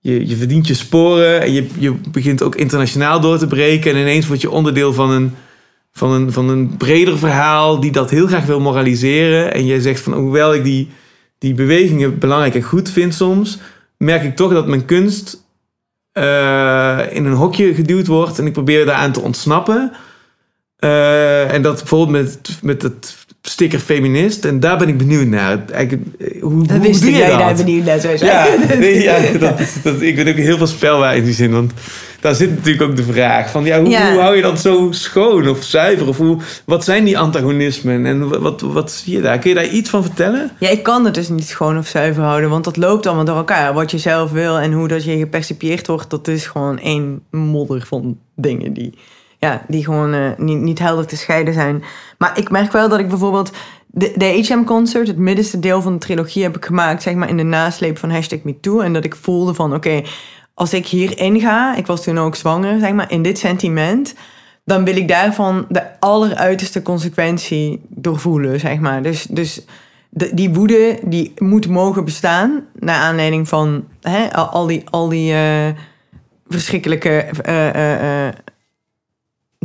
je, 0.07 0.29
je 0.29 0.37
verdient 0.37 0.67
je 0.67 0.75
sporen. 0.75 1.41
En 1.41 1.53
je, 1.53 1.67
je 1.79 1.95
begint 2.11 2.43
ook 2.43 2.55
internationaal 2.55 3.21
door 3.21 3.39
te 3.39 3.47
breken. 3.47 3.93
En 3.93 4.01
ineens 4.01 4.27
word 4.27 4.41
je 4.41 4.51
onderdeel 4.51 4.93
van 4.93 5.11
een, 5.11 5.35
van, 5.93 6.13
een, 6.13 6.33
van 6.33 6.49
een 6.49 6.77
breder 6.77 7.19
verhaal... 7.19 7.81
die 7.81 7.93
dat 7.93 8.11
heel 8.11 8.27
graag 8.27 8.45
wil 8.45 8.61
moraliseren. 8.61 9.55
En 9.55 9.67
jij 9.67 9.81
zegt 9.81 10.01
van, 10.01 10.13
hoewel 10.13 10.55
ik 10.55 10.65
die, 10.65 10.89
die 11.39 11.55
bewegingen 11.55 12.19
belangrijk 12.19 12.55
en 12.55 12.63
goed 12.63 12.91
vind 12.91 13.15
soms... 13.15 13.59
merk 13.97 14.23
ik 14.23 14.37
toch 14.37 14.53
dat 14.53 14.67
mijn 14.67 14.85
kunst 14.85 15.45
eh, 16.13 16.99
in 17.11 17.25
een 17.25 17.33
hokje 17.33 17.75
geduwd 17.75 18.07
wordt. 18.07 18.39
En 18.39 18.47
ik 18.47 18.53
probeer 18.53 18.87
daaraan 18.87 19.13
te 19.13 19.21
ontsnappen... 19.21 19.93
Eh, 20.77 21.53
en 21.53 21.63
dat 21.63 21.77
bijvoorbeeld 21.79 22.25
met, 22.25 22.59
met 22.63 22.83
het 22.83 23.26
sticker 23.49 23.79
feminist. 23.79 24.45
En 24.45 24.61
daar 24.61 24.79
ben 24.79 24.89
ik 24.89 24.99
benieuwd 24.99 25.27
naar. 25.27 25.65
Eigenlijk, 25.73 26.07
eh, 26.19 26.43
hoe, 26.43 26.67
Dat 26.67 26.77
hoe 26.77 26.99
doe 27.01 27.11
jij 27.11 27.29
dat? 27.29 27.39
daar 27.39 27.55
benieuwd 27.55 27.85
naar 27.85 28.01
zou. 28.01 28.17
Ja, 28.25 28.47
nee, 28.79 29.03
ja 29.03 29.19
dat, 29.39 29.59
dat, 29.83 30.01
ik 30.01 30.17
ben 30.17 30.29
ook 30.29 30.35
heel 30.37 30.57
veel 30.57 30.67
spelbaar 30.67 31.17
in 31.17 31.25
die 31.25 31.35
zin. 31.35 31.51
Want 31.53 31.73
daar 32.21 32.35
zit 32.35 32.51
natuurlijk 32.51 32.91
ook 32.91 32.97
de 32.97 33.03
vraag 33.03 33.51
van... 33.51 33.65
Ja, 33.65 33.81
hoe, 33.81 33.89
Ja. 33.89 34.11
hoe 34.11 34.21
hou 34.21 34.37
je 34.37 34.43
dat 34.43 34.61
zo 34.61 34.89
schoon 34.91 35.49
of 35.49 35.63
zuiver? 35.63 36.09
Of 36.09 36.17
hoe, 36.17 36.39
wat 36.65 36.85
zijn 36.85 37.05
die 37.05 37.19
antagonismen? 37.19 38.07
En 38.07 38.29
wat, 38.29 38.41
wat, 38.41 38.61
wat 38.61 38.93
zie 38.93 39.15
je 39.15 39.21
daar? 39.23 39.39
Kun 39.39 39.49
je 39.51 39.57
daar 39.57 39.69
iets 39.69 39.91
van 39.91 40.03
vertellen? 40.03 40.51
Ja, 40.59 40.69
ik 40.69 40.83
kan 40.83 41.05
het 41.05 41.15
dus 41.15 41.29
niet 41.29 41.49
schoon 41.49 41.79
of 41.79 41.87
zuiver 41.87 42.23
houden, 42.23 42.51
want 42.51 42.65
dat 42.65 42.77
loopt 42.77 43.07
allemaal 43.07 43.25
door 43.25 43.37
elkaar. 43.37 43.75
Wat 43.75 43.91
je 43.91 43.99
zelf 43.99 44.31
wil 44.31 44.59
en 44.59 44.73
hoe 44.73 44.89
dat 44.89 45.05
je 45.05 45.19
gepercipieerd 45.19 45.87
wordt, 45.87 46.11
dat 46.11 46.29
is 46.29 46.47
gewoon 46.47 46.79
één 46.79 47.23
modder 47.31 47.85
van 47.87 48.19
dingen 48.35 48.73
die, 48.73 48.95
ja, 49.39 49.63
die 49.69 49.85
gewoon 49.85 50.13
eh, 50.15 50.21
niet, 50.37 50.61
niet 50.61 50.79
helder 50.79 51.07
te 51.07 51.17
scheiden 51.17 51.55
zijn. 51.55 51.83
Maar 52.19 52.39
ik 52.39 52.51
merk 52.51 52.73
wel 52.73 52.89
dat 52.89 52.99
ik 52.99 53.09
bijvoorbeeld 53.09 53.51
de, 53.87 54.13
de 54.17 54.47
HM-concert, 54.49 55.07
het 55.07 55.19
middenste 55.19 55.59
deel 55.59 55.83
van 55.83 55.93
de 55.93 55.99
trilogie, 55.99 56.43
heb 56.43 56.57
ik 56.57 56.65
gemaakt, 56.65 57.03
zeg 57.03 57.15
maar 57.15 57.29
in 57.29 57.37
de 57.37 57.43
nasleep 57.43 57.99
van 57.99 58.11
hashtag 58.11 58.43
MeToo. 58.43 58.81
En 58.81 58.93
dat 58.93 59.05
ik 59.05 59.15
voelde 59.15 59.55
van, 59.55 59.75
oké, 59.75 60.03
als 60.55 60.75
ik 60.75 60.87
hierin 60.87 61.41
ga, 61.41 61.77
ik 61.77 61.87
was 61.87 62.03
toen 62.03 62.19
ook 62.19 62.37
zwanger, 62.37 62.79
zeg 62.79 62.93
maar, 62.93 63.11
in 63.11 63.23
dit 63.23 63.39
sentiment, 63.39 64.15
dan 64.65 64.85
wil 64.85 64.97
ik 64.97 65.09
daarvan 65.09 65.67
de 65.69 66.01
alleruiterste 66.01 66.83
consequentie 66.83 67.81
doorvoelen, 67.89 68.61
zeg 68.61 68.79
maar. 68.79 69.03
Dus, 69.03 69.27
dus 69.31 69.65
die 70.11 70.51
woede, 70.51 70.99
die 71.05 71.33
moet 71.39 71.69
mogen 71.69 72.05
bestaan, 72.05 72.65
naar 72.75 73.01
aanleiding 73.01 73.49
van 73.49 73.85
hè, 74.01 74.33
al, 74.33 74.67
die, 74.67 74.83
al 74.91 75.09
die 75.09 75.33
eh, 75.33 75.69
verschrikkelijke 76.49 77.11
eh, 77.43 78.27
eh, 78.29 78.35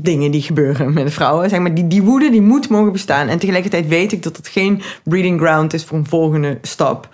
dingen 0.02 0.32
die 0.32 0.42
gebeuren 0.42 0.94
met 0.94 1.14
vrouwen. 1.14 1.50
Zeg 1.50 1.60
maar, 1.60 1.74
die, 1.74 1.88
die 1.88 2.02
woede, 2.02 2.30
die 2.30 2.42
moet 2.42 2.70
mogen 2.70 2.92
bestaan. 2.92 3.28
En 3.28 3.40
tegelijkertijd 3.40 3.88
weet 3.88 4.12
ik 4.12 4.24
dat 4.24 4.38
het 4.38 4.48
geen 4.48 4.82
breeding 5.04 5.40
ground 5.40 5.74
is 5.74 5.84
voor 5.84 5.98
een 5.98 6.06
volgende 6.06 6.58
stap. 6.62 7.10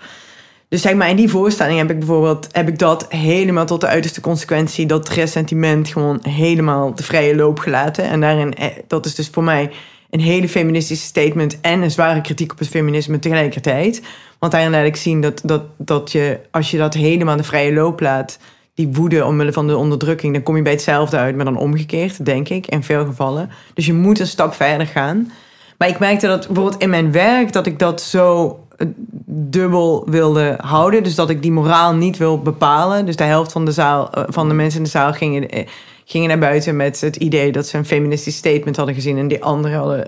Dus 0.68 0.82
zeg 0.82 0.94
maar, 0.94 1.08
in 1.08 1.16
die 1.16 1.28
voorstelling 1.28 1.78
heb 1.78 1.90
ik 1.90 1.98
bijvoorbeeld 1.98 2.48
heb 2.52 2.68
ik 2.68 2.78
dat 2.78 3.06
helemaal 3.08 3.66
tot 3.66 3.80
de 3.80 3.86
uiterste 3.86 4.20
consequentie, 4.20 4.86
dat 4.86 5.08
ressentiment 5.08 5.88
gewoon 5.88 6.18
helemaal 6.22 6.94
de 6.94 7.02
vrije 7.02 7.36
loop 7.36 7.58
gelaten. 7.58 8.04
En 8.04 8.20
daarin, 8.20 8.54
eh, 8.54 8.66
dat 8.86 9.06
is 9.06 9.14
dus 9.14 9.28
voor 9.28 9.44
mij 9.44 9.70
een 10.10 10.20
hele 10.20 10.48
feministische 10.48 11.06
statement 11.06 11.60
en 11.60 11.82
een 11.82 11.90
zware 11.90 12.20
kritiek 12.20 12.52
op 12.52 12.58
het 12.58 12.68
feminisme 12.68 13.18
tegelijkertijd. 13.18 14.02
Want 14.38 14.52
daarin 14.52 14.70
laat 14.70 14.84
ik 14.84 14.96
zien 14.96 15.20
dat, 15.20 15.40
dat, 15.44 15.62
dat 15.76 16.12
je, 16.12 16.40
als 16.50 16.70
je 16.70 16.78
dat 16.78 16.94
helemaal 16.94 17.36
de 17.36 17.42
vrije 17.42 17.72
loop 17.72 18.00
laat, 18.00 18.38
die 18.78 18.88
woede 18.92 19.24
omwille 19.24 19.52
van 19.52 19.66
de 19.66 19.76
onderdrukking, 19.76 20.32
dan 20.32 20.42
kom 20.42 20.56
je 20.56 20.62
bij 20.62 20.72
hetzelfde 20.72 21.16
uit, 21.16 21.36
maar 21.36 21.44
dan 21.44 21.56
omgekeerd, 21.56 22.24
denk 22.24 22.48
ik, 22.48 22.66
in 22.66 22.82
veel 22.82 23.04
gevallen. 23.04 23.50
Dus 23.74 23.86
je 23.86 23.92
moet 23.92 24.20
een 24.20 24.26
stap 24.26 24.54
verder 24.54 24.86
gaan. 24.86 25.32
Maar 25.78 25.88
ik 25.88 25.98
merkte 25.98 26.26
dat 26.26 26.46
bijvoorbeeld 26.46 26.82
in 26.82 26.90
mijn 26.90 27.12
werk, 27.12 27.52
dat 27.52 27.66
ik 27.66 27.78
dat 27.78 28.00
zo 28.00 28.58
eh, 28.76 28.86
dubbel 29.26 30.04
wilde 30.10 30.58
houden. 30.60 31.02
Dus 31.02 31.14
dat 31.14 31.30
ik 31.30 31.42
die 31.42 31.52
moraal 31.52 31.94
niet 31.94 32.16
wil 32.16 32.42
bepalen. 32.42 33.06
Dus 33.06 33.16
de 33.16 33.24
helft 33.24 33.52
van 33.52 33.64
de, 33.64 33.72
zaal, 33.72 34.10
eh, 34.10 34.22
van 34.28 34.48
de 34.48 34.54
mensen 34.54 34.78
in 34.78 34.84
de 34.84 34.90
zaal 34.90 35.12
gingen, 35.12 35.48
eh, 35.48 35.66
gingen 36.04 36.28
naar 36.28 36.38
buiten 36.38 36.76
met 36.76 37.00
het 37.00 37.16
idee 37.16 37.52
dat 37.52 37.66
ze 37.66 37.76
een 37.76 37.86
feministisch 37.86 38.36
statement 38.36 38.76
hadden 38.76 38.94
gezien. 38.94 39.18
En 39.18 39.28
die 39.28 39.44
anderen 39.44 39.78
hadden 39.78 40.06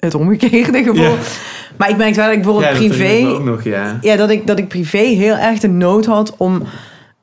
het 0.00 0.14
omgekeerde 0.14 0.82
gevoel. 0.88 1.04
Ja. 1.04 1.16
Maar 1.76 1.90
ik 1.90 1.96
merkte 1.96 2.20
wel 2.20 2.26
dat 2.26 2.36
ik 2.36 2.42
bijvoorbeeld 2.42 2.72
dat 2.72 2.82
herinner 2.82 3.18
ik 3.18 3.24
privé 3.24 3.50
nog, 3.50 3.64
ja. 3.64 3.98
ja, 4.00 4.16
dat 4.16 4.30
ik, 4.30 4.46
dat 4.46 4.58
ik 4.58 4.68
privé 4.68 4.98
heel 4.98 5.36
erg 5.36 5.58
de 5.58 5.68
nood 5.68 6.06
had 6.06 6.34
om. 6.36 6.62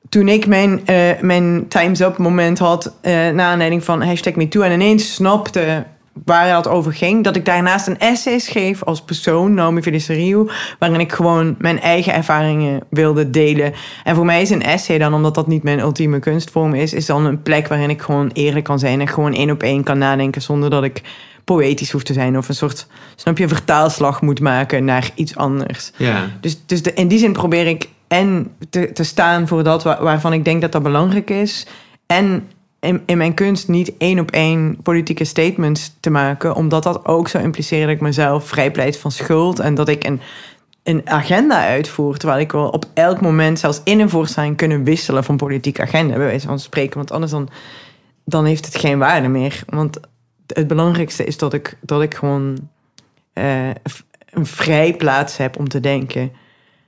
Toen 0.09 0.27
ik 0.27 0.47
mijn, 0.47 0.85
eh, 0.85 1.21
mijn 1.21 1.67
Time's 1.67 1.99
Up 1.99 2.17
moment 2.17 2.59
had, 2.59 2.93
eh 3.01 3.13
naar 3.13 3.39
aanleiding 3.39 3.83
van 3.83 4.01
hashtag 4.01 4.35
MeToo, 4.35 4.61
en 4.61 4.71
ineens 4.71 5.13
snapte 5.13 5.85
waar 6.25 6.55
het 6.55 6.67
over 6.67 6.93
ging, 6.93 7.23
dat 7.23 7.35
ik 7.35 7.45
daarnaast 7.45 7.87
een 7.87 7.99
essay 7.99 8.39
schreef 8.39 8.83
als 8.83 9.01
persoon, 9.01 9.53
Naomi 9.53 9.81
Feliceriou, 9.81 10.49
waarin 10.79 10.99
ik 10.99 11.11
gewoon 11.11 11.55
mijn 11.57 11.79
eigen 11.79 12.13
ervaringen 12.13 12.81
wilde 12.89 13.29
delen. 13.29 13.73
En 14.03 14.15
voor 14.15 14.25
mij 14.25 14.41
is 14.41 14.49
een 14.49 14.63
essay 14.63 14.97
dan, 14.97 15.13
omdat 15.13 15.35
dat 15.35 15.47
niet 15.47 15.63
mijn 15.63 15.79
ultieme 15.79 16.19
kunstvorm 16.19 16.73
is, 16.73 16.93
is 16.93 17.05
dan 17.05 17.25
een 17.25 17.41
plek 17.41 17.67
waarin 17.67 17.89
ik 17.89 18.01
gewoon 18.01 18.29
eerlijk 18.33 18.65
kan 18.65 18.79
zijn 18.79 19.01
en 19.01 19.07
gewoon 19.07 19.33
één 19.33 19.51
op 19.51 19.63
één 19.63 19.83
kan 19.83 19.97
nadenken 19.97 20.41
zonder 20.41 20.69
dat 20.69 20.83
ik 20.83 21.01
poëtisch 21.43 21.91
hoef 21.91 22.03
te 22.03 22.13
zijn 22.13 22.37
of 22.37 22.49
een 22.49 22.55
soort, 22.55 22.87
snap 23.15 23.37
je, 23.37 23.47
vertaalslag 23.47 24.21
moet 24.21 24.39
maken 24.39 24.85
naar 24.85 25.09
iets 25.15 25.35
anders. 25.35 25.91
Ja. 25.97 26.29
Dus, 26.41 26.59
dus 26.65 26.83
de, 26.83 26.93
in 26.93 27.07
die 27.07 27.19
zin 27.19 27.33
probeer 27.33 27.67
ik 27.67 27.89
en 28.07 28.51
te, 28.69 28.91
te 28.93 29.03
staan 29.03 29.47
voor 29.47 29.63
dat 29.63 29.83
wa- 29.83 30.03
waarvan 30.03 30.33
ik 30.33 30.45
denk 30.45 30.61
dat 30.61 30.71
dat 30.71 30.83
belangrijk 30.83 31.29
is. 31.29 31.67
En 32.05 32.49
in, 32.79 33.03
in 33.05 33.17
mijn 33.17 33.33
kunst 33.33 33.67
niet 33.67 33.97
één 33.97 34.19
op 34.19 34.31
één 34.31 34.81
politieke 34.83 35.23
statements 35.23 35.95
te 35.99 36.09
maken, 36.09 36.55
omdat 36.55 36.83
dat 36.83 37.05
ook 37.05 37.27
zou 37.27 37.43
impliceren 37.43 37.87
dat 37.87 37.95
ik 37.95 38.01
mezelf 38.01 38.47
vrijpleit 38.47 38.97
van 38.97 39.11
schuld 39.11 39.59
en 39.59 39.75
dat 39.75 39.87
ik 39.87 40.03
een, 40.03 40.19
een 40.83 41.09
agenda 41.09 41.67
uitvoer, 41.67 42.17
terwijl 42.17 42.39
ik 42.39 42.51
wel 42.51 42.69
op 42.69 42.85
elk 42.93 43.21
moment, 43.21 43.59
zelfs 43.59 43.81
in 43.83 43.99
een 43.99 44.09
voorstelling, 44.09 44.57
kunnen 44.57 44.83
wisselen 44.83 45.23
van 45.23 45.37
politieke 45.37 45.81
agenda, 45.81 46.15
bij 46.15 46.25
wijze 46.25 46.47
van 46.47 46.59
spreken, 46.59 46.97
want 46.97 47.11
anders 47.11 47.31
dan, 47.31 47.49
dan 48.25 48.45
heeft 48.45 48.65
het 48.65 48.77
geen 48.77 48.99
waarde 48.99 49.27
meer. 49.27 49.63
Want 49.65 49.99
het 50.47 50.67
belangrijkste 50.67 51.23
is 51.23 51.37
dat 51.37 51.53
ik, 51.53 51.77
dat 51.81 52.01
ik 52.01 52.15
gewoon 52.15 52.57
eh, 53.33 53.69
een 54.29 54.45
vrij 54.45 54.93
plaats 54.93 55.37
heb 55.37 55.57
om 55.59 55.69
te 55.69 55.79
denken 55.79 56.31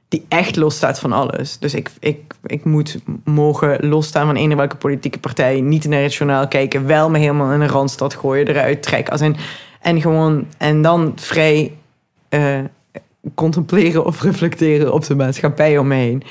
die 0.10 0.26
echt 0.28 0.56
losstaat 0.56 1.00
van 1.00 1.12
alles. 1.12 1.58
Dus 1.60 1.74
ik, 1.74 1.91
ik, 2.00 2.34
ik 2.45 2.65
moet 2.65 3.00
mogen 3.24 3.88
losstaan 3.88 4.26
van 4.26 4.38
een 4.38 4.52
of 4.52 4.58
welke 4.58 4.76
politieke 4.76 5.19
partij. 5.19 5.62
Niet 5.62 5.88
naar 5.88 6.02
het 6.02 6.13
journaal 6.13 6.48
kijken. 6.48 6.86
Wel 6.86 7.10
me 7.10 7.17
helemaal 7.17 7.52
in 7.52 7.62
een 7.62 7.67
randstad 7.67 8.15
gooien, 8.15 8.48
eruit 8.48 8.84
trekken. 8.84 9.12
Als 9.12 9.22
een, 9.22 9.36
en 9.82 10.02
gewoon 10.02 10.45
en 10.58 10.82
dan 10.82 11.12
vrij 11.15 11.74
eh, 12.30 12.60
contempleren 13.36 14.06
of 14.06 14.22
reflecteren 14.22 14.93
op 14.93 15.06
de 15.06 15.15
maatschappij 15.15 15.78
om 15.78 15.88
me 15.88 15.95
heen. 15.95 16.24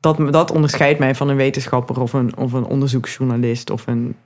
Dat, 0.00 0.32
dat 0.32 0.50
onderscheidt 0.50 0.98
mij 0.98 1.14
van 1.14 1.28
een 1.28 1.36
wetenschapper 1.36 2.00
of 2.00 2.12
een, 2.12 2.36
of 2.36 2.52
een 2.52 2.64
onderzoeksjournalist 2.64 3.70
of 3.70 3.86
een, 3.86 4.16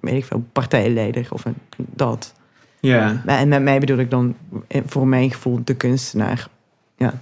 weet 0.00 0.14
ik 0.14 0.24
veel, 0.24 0.44
partijleider 0.52 1.26
of 1.30 1.44
een, 1.44 1.56
dat. 1.76 2.34
Ja. 2.80 3.22
En 3.26 3.48
met 3.48 3.62
mij 3.62 3.78
bedoel 3.78 3.98
ik 3.98 4.10
dan 4.10 4.36
eh, 4.68 4.80
voor 4.86 5.06
mijn 5.06 5.30
gevoel 5.30 5.60
de 5.64 5.74
kunstenaar. 5.74 6.48
Ja. 6.96 7.20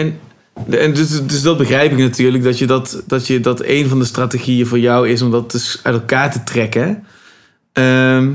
En, 0.00 0.94
dus, 0.94 1.26
dus 1.26 1.42
dat 1.42 1.58
begrijp 1.58 1.92
ik 1.92 1.98
natuurlijk, 1.98 2.44
dat, 2.44 2.58
je 2.58 2.66
dat, 2.66 3.02
dat, 3.06 3.26
je, 3.26 3.40
dat 3.40 3.62
een 3.64 3.88
van 3.88 3.98
de 3.98 4.04
strategieën 4.04 4.66
voor 4.66 4.78
jou 4.78 5.08
is 5.08 5.22
om 5.22 5.30
dat 5.30 5.50
dus 5.50 5.80
uit 5.82 5.94
elkaar 5.94 6.32
te 6.32 6.44
trekken. 6.44 7.04
Ehm, 7.72 8.32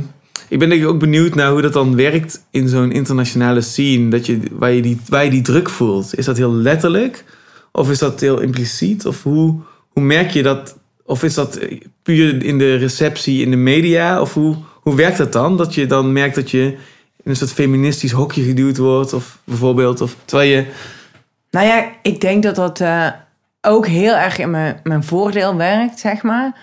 ik 0.50 0.60
ben 0.60 0.86
ook 0.86 1.00
benieuwd 1.00 1.36
naar 1.36 1.52
hoe 1.52 1.62
dat 1.62 1.74
dan 1.74 1.96
werkt 1.96 2.44
in 2.52 2.68
zo'n 2.68 2.92
internationale 2.92 3.62
scene, 3.62 4.10
dat 4.10 4.26
je, 4.26 4.40
waar, 4.52 4.72
je 4.72 4.82
die, 4.82 5.00
waar 5.08 5.24
je 5.24 5.30
die 5.30 5.42
druk 5.42 5.70
voelt. 5.70 6.18
Is 6.18 6.26
dat 6.26 6.38
heel 6.38 6.54
letterlijk? 6.54 7.24
Of 7.72 7.90
is 7.90 8.00
dat 8.00 8.20
heel 8.20 8.40
impliciet? 8.40 9.06
Of 9.06 9.24
hoe, 9.24 9.60
hoe 9.90 10.04
merk 10.04 10.30
je 10.30 10.44
dat? 10.44 10.78
Of 11.04 11.24
is 11.24 11.34
dat 11.34 11.60
puur 12.04 12.44
in 12.44 12.58
de 12.58 12.76
receptie 12.76 13.42
in 13.42 13.52
de 13.52 13.58
media? 13.58 14.22
Of 14.22 14.34
hoe, 14.34 14.56
hoe 14.82 14.96
werkt 14.96 15.18
dat 15.18 15.34
dan? 15.34 15.58
Dat 15.58 15.74
je 15.74 15.86
dan 15.86 16.12
merkt 16.12 16.36
dat 16.36 16.52
je 16.52 16.64
in 17.24 17.32
een 17.32 17.36
soort 17.36 17.52
feministisch 17.52 18.12
hokje 18.12 18.44
geduwd 18.44 18.78
wordt, 18.78 19.14
of 19.14 19.40
bijvoorbeeld, 19.44 20.02
of 20.02 20.16
terwijl 20.26 20.50
je 20.50 20.66
Nou 21.56 21.68
ja, 21.68 21.92
ik 22.02 22.22
denk 22.22 22.44
dat 22.44 22.56
dat 22.56 22.80
eh, 22.80 23.08
ook 23.62 23.88
heel 23.88 24.16
erg 24.16 24.38
in 24.38 24.50
mijn, 24.50 24.80
mijn 24.84 25.04
voordeel 25.04 25.56
werkt, 25.56 26.00
zeg 26.00 26.24
maar. 26.24 26.58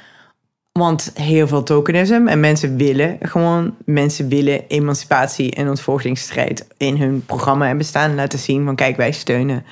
Want 0.72 1.12
heel 1.14 1.48
veel 1.48 1.62
tokenisme 1.62 2.30
en 2.30 2.40
mensen 2.40 2.76
willen 2.76 3.18
gewoon, 3.20 3.76
mensen 3.84 4.28
willen 4.28 4.66
emancipatie 4.68 5.54
en 5.54 5.68
ontvoogdingsstrijd 5.68 6.66
in 6.76 6.96
hun 6.96 7.24
programma 7.26 7.66
hebben 7.66 7.84
staan. 7.84 8.14
Laten 8.14 8.38
zien 8.38 8.64
van 8.64 8.76
kijk, 8.76 8.96
wij 8.96 9.12
steunen 9.12 9.64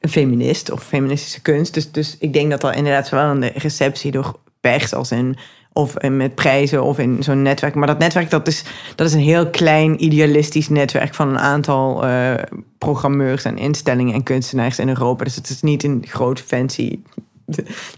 een 0.00 0.10
feminist 0.10 0.70
of 0.70 0.82
feministische 0.82 1.42
kunst. 1.42 1.74
Dus, 1.74 1.90
dus 1.90 2.16
ik 2.18 2.32
denk 2.32 2.50
dat 2.50 2.60
dat 2.60 2.76
inderdaad 2.76 3.06
zowel 3.06 3.32
in 3.32 3.40
de 3.40 3.52
receptie 3.54 4.10
door 4.10 4.38
pers 4.60 4.94
als 4.94 5.10
in 5.10 5.36
of 5.78 5.94
met 6.10 6.34
prijzen 6.34 6.82
of 6.82 6.98
in 6.98 7.16
zo'n 7.20 7.42
netwerk. 7.42 7.74
Maar 7.74 7.86
dat 7.86 7.98
netwerk 7.98 8.30
dat 8.30 8.46
is, 8.46 8.64
dat 8.94 9.06
is 9.06 9.12
een 9.12 9.20
heel 9.20 9.46
klein 9.46 10.04
idealistisch 10.04 10.68
netwerk 10.68 11.14
van 11.14 11.28
een 11.28 11.38
aantal 11.38 12.04
eh, 12.04 12.34
programmeurs 12.78 13.44
en 13.44 13.58
instellingen 13.58 14.14
en 14.14 14.22
kunstenaars 14.22 14.78
in 14.78 14.88
Europa. 14.88 15.24
Dus 15.24 15.34
het 15.34 15.48
is 15.48 15.62
niet 15.62 15.84
een 15.84 16.04
groot 16.08 16.40
fancy 16.40 16.98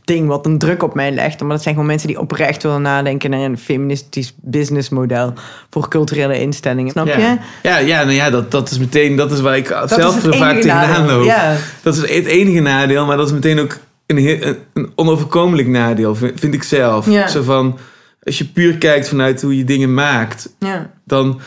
ding 0.05 0.29
wat 0.29 0.47
een 0.47 0.59
druk 0.59 0.83
op 0.83 0.95
mij 0.95 1.13
legt. 1.13 1.41
Maar 1.41 1.51
dat 1.51 1.63
zijn 1.63 1.75
gewoon 1.75 1.89
mensen 1.89 2.09
die 2.09 2.21
oprecht 2.21 2.63
willen 2.63 2.83
nadenken 2.83 3.31
naar 3.31 3.41
een 3.41 3.59
feministisch 3.59 4.35
businessmodel 4.37 5.33
voor 5.71 5.89
culturele 5.89 6.41
instellingen. 6.41 6.91
Snap 6.91 7.07
je? 7.07 7.37
Ja, 7.63 7.79
ja, 7.79 8.03
nou 8.03 8.15
ja 8.15 8.31
dat, 8.31 8.51
dat 8.51 8.71
is 8.71 8.79
meteen 8.79 9.17
dat 9.17 9.33
is 9.33 9.41
waar 9.41 9.57
ik 9.57 9.69
Dat 9.69 9.91
zelf 9.91 10.21
vaak 10.21 10.61
tegenaan 10.61 11.07
loop. 11.07 11.25
Ja. 11.25 11.57
Dat 11.83 11.95
is 11.95 12.01
het 12.01 12.27
enige 12.27 12.61
nadeel, 12.61 13.07
maar 13.07 13.17
dat 13.17 13.27
is 13.27 13.33
meteen 13.33 13.61
ook 13.61 13.79
een, 14.19 14.49
een, 14.49 14.57
een 14.75 14.93
onoverkomelijk 14.95 15.69
nadeel, 15.69 16.15
vind, 16.15 16.41
vind 16.41 16.55
ik 16.55 16.63
zelf. 16.63 17.07
Ja. 17.11 17.29
Zo 17.29 17.43
van, 17.43 17.79
als 18.23 18.39
je 18.39 18.45
puur 18.45 18.79
kijkt 18.79 19.09
vanuit 19.09 19.43
hoe 19.43 19.57
je 19.57 19.65
dingen 19.65 19.95
maakt, 19.95 20.55
Ja. 20.59 20.91
dan 21.05 21.41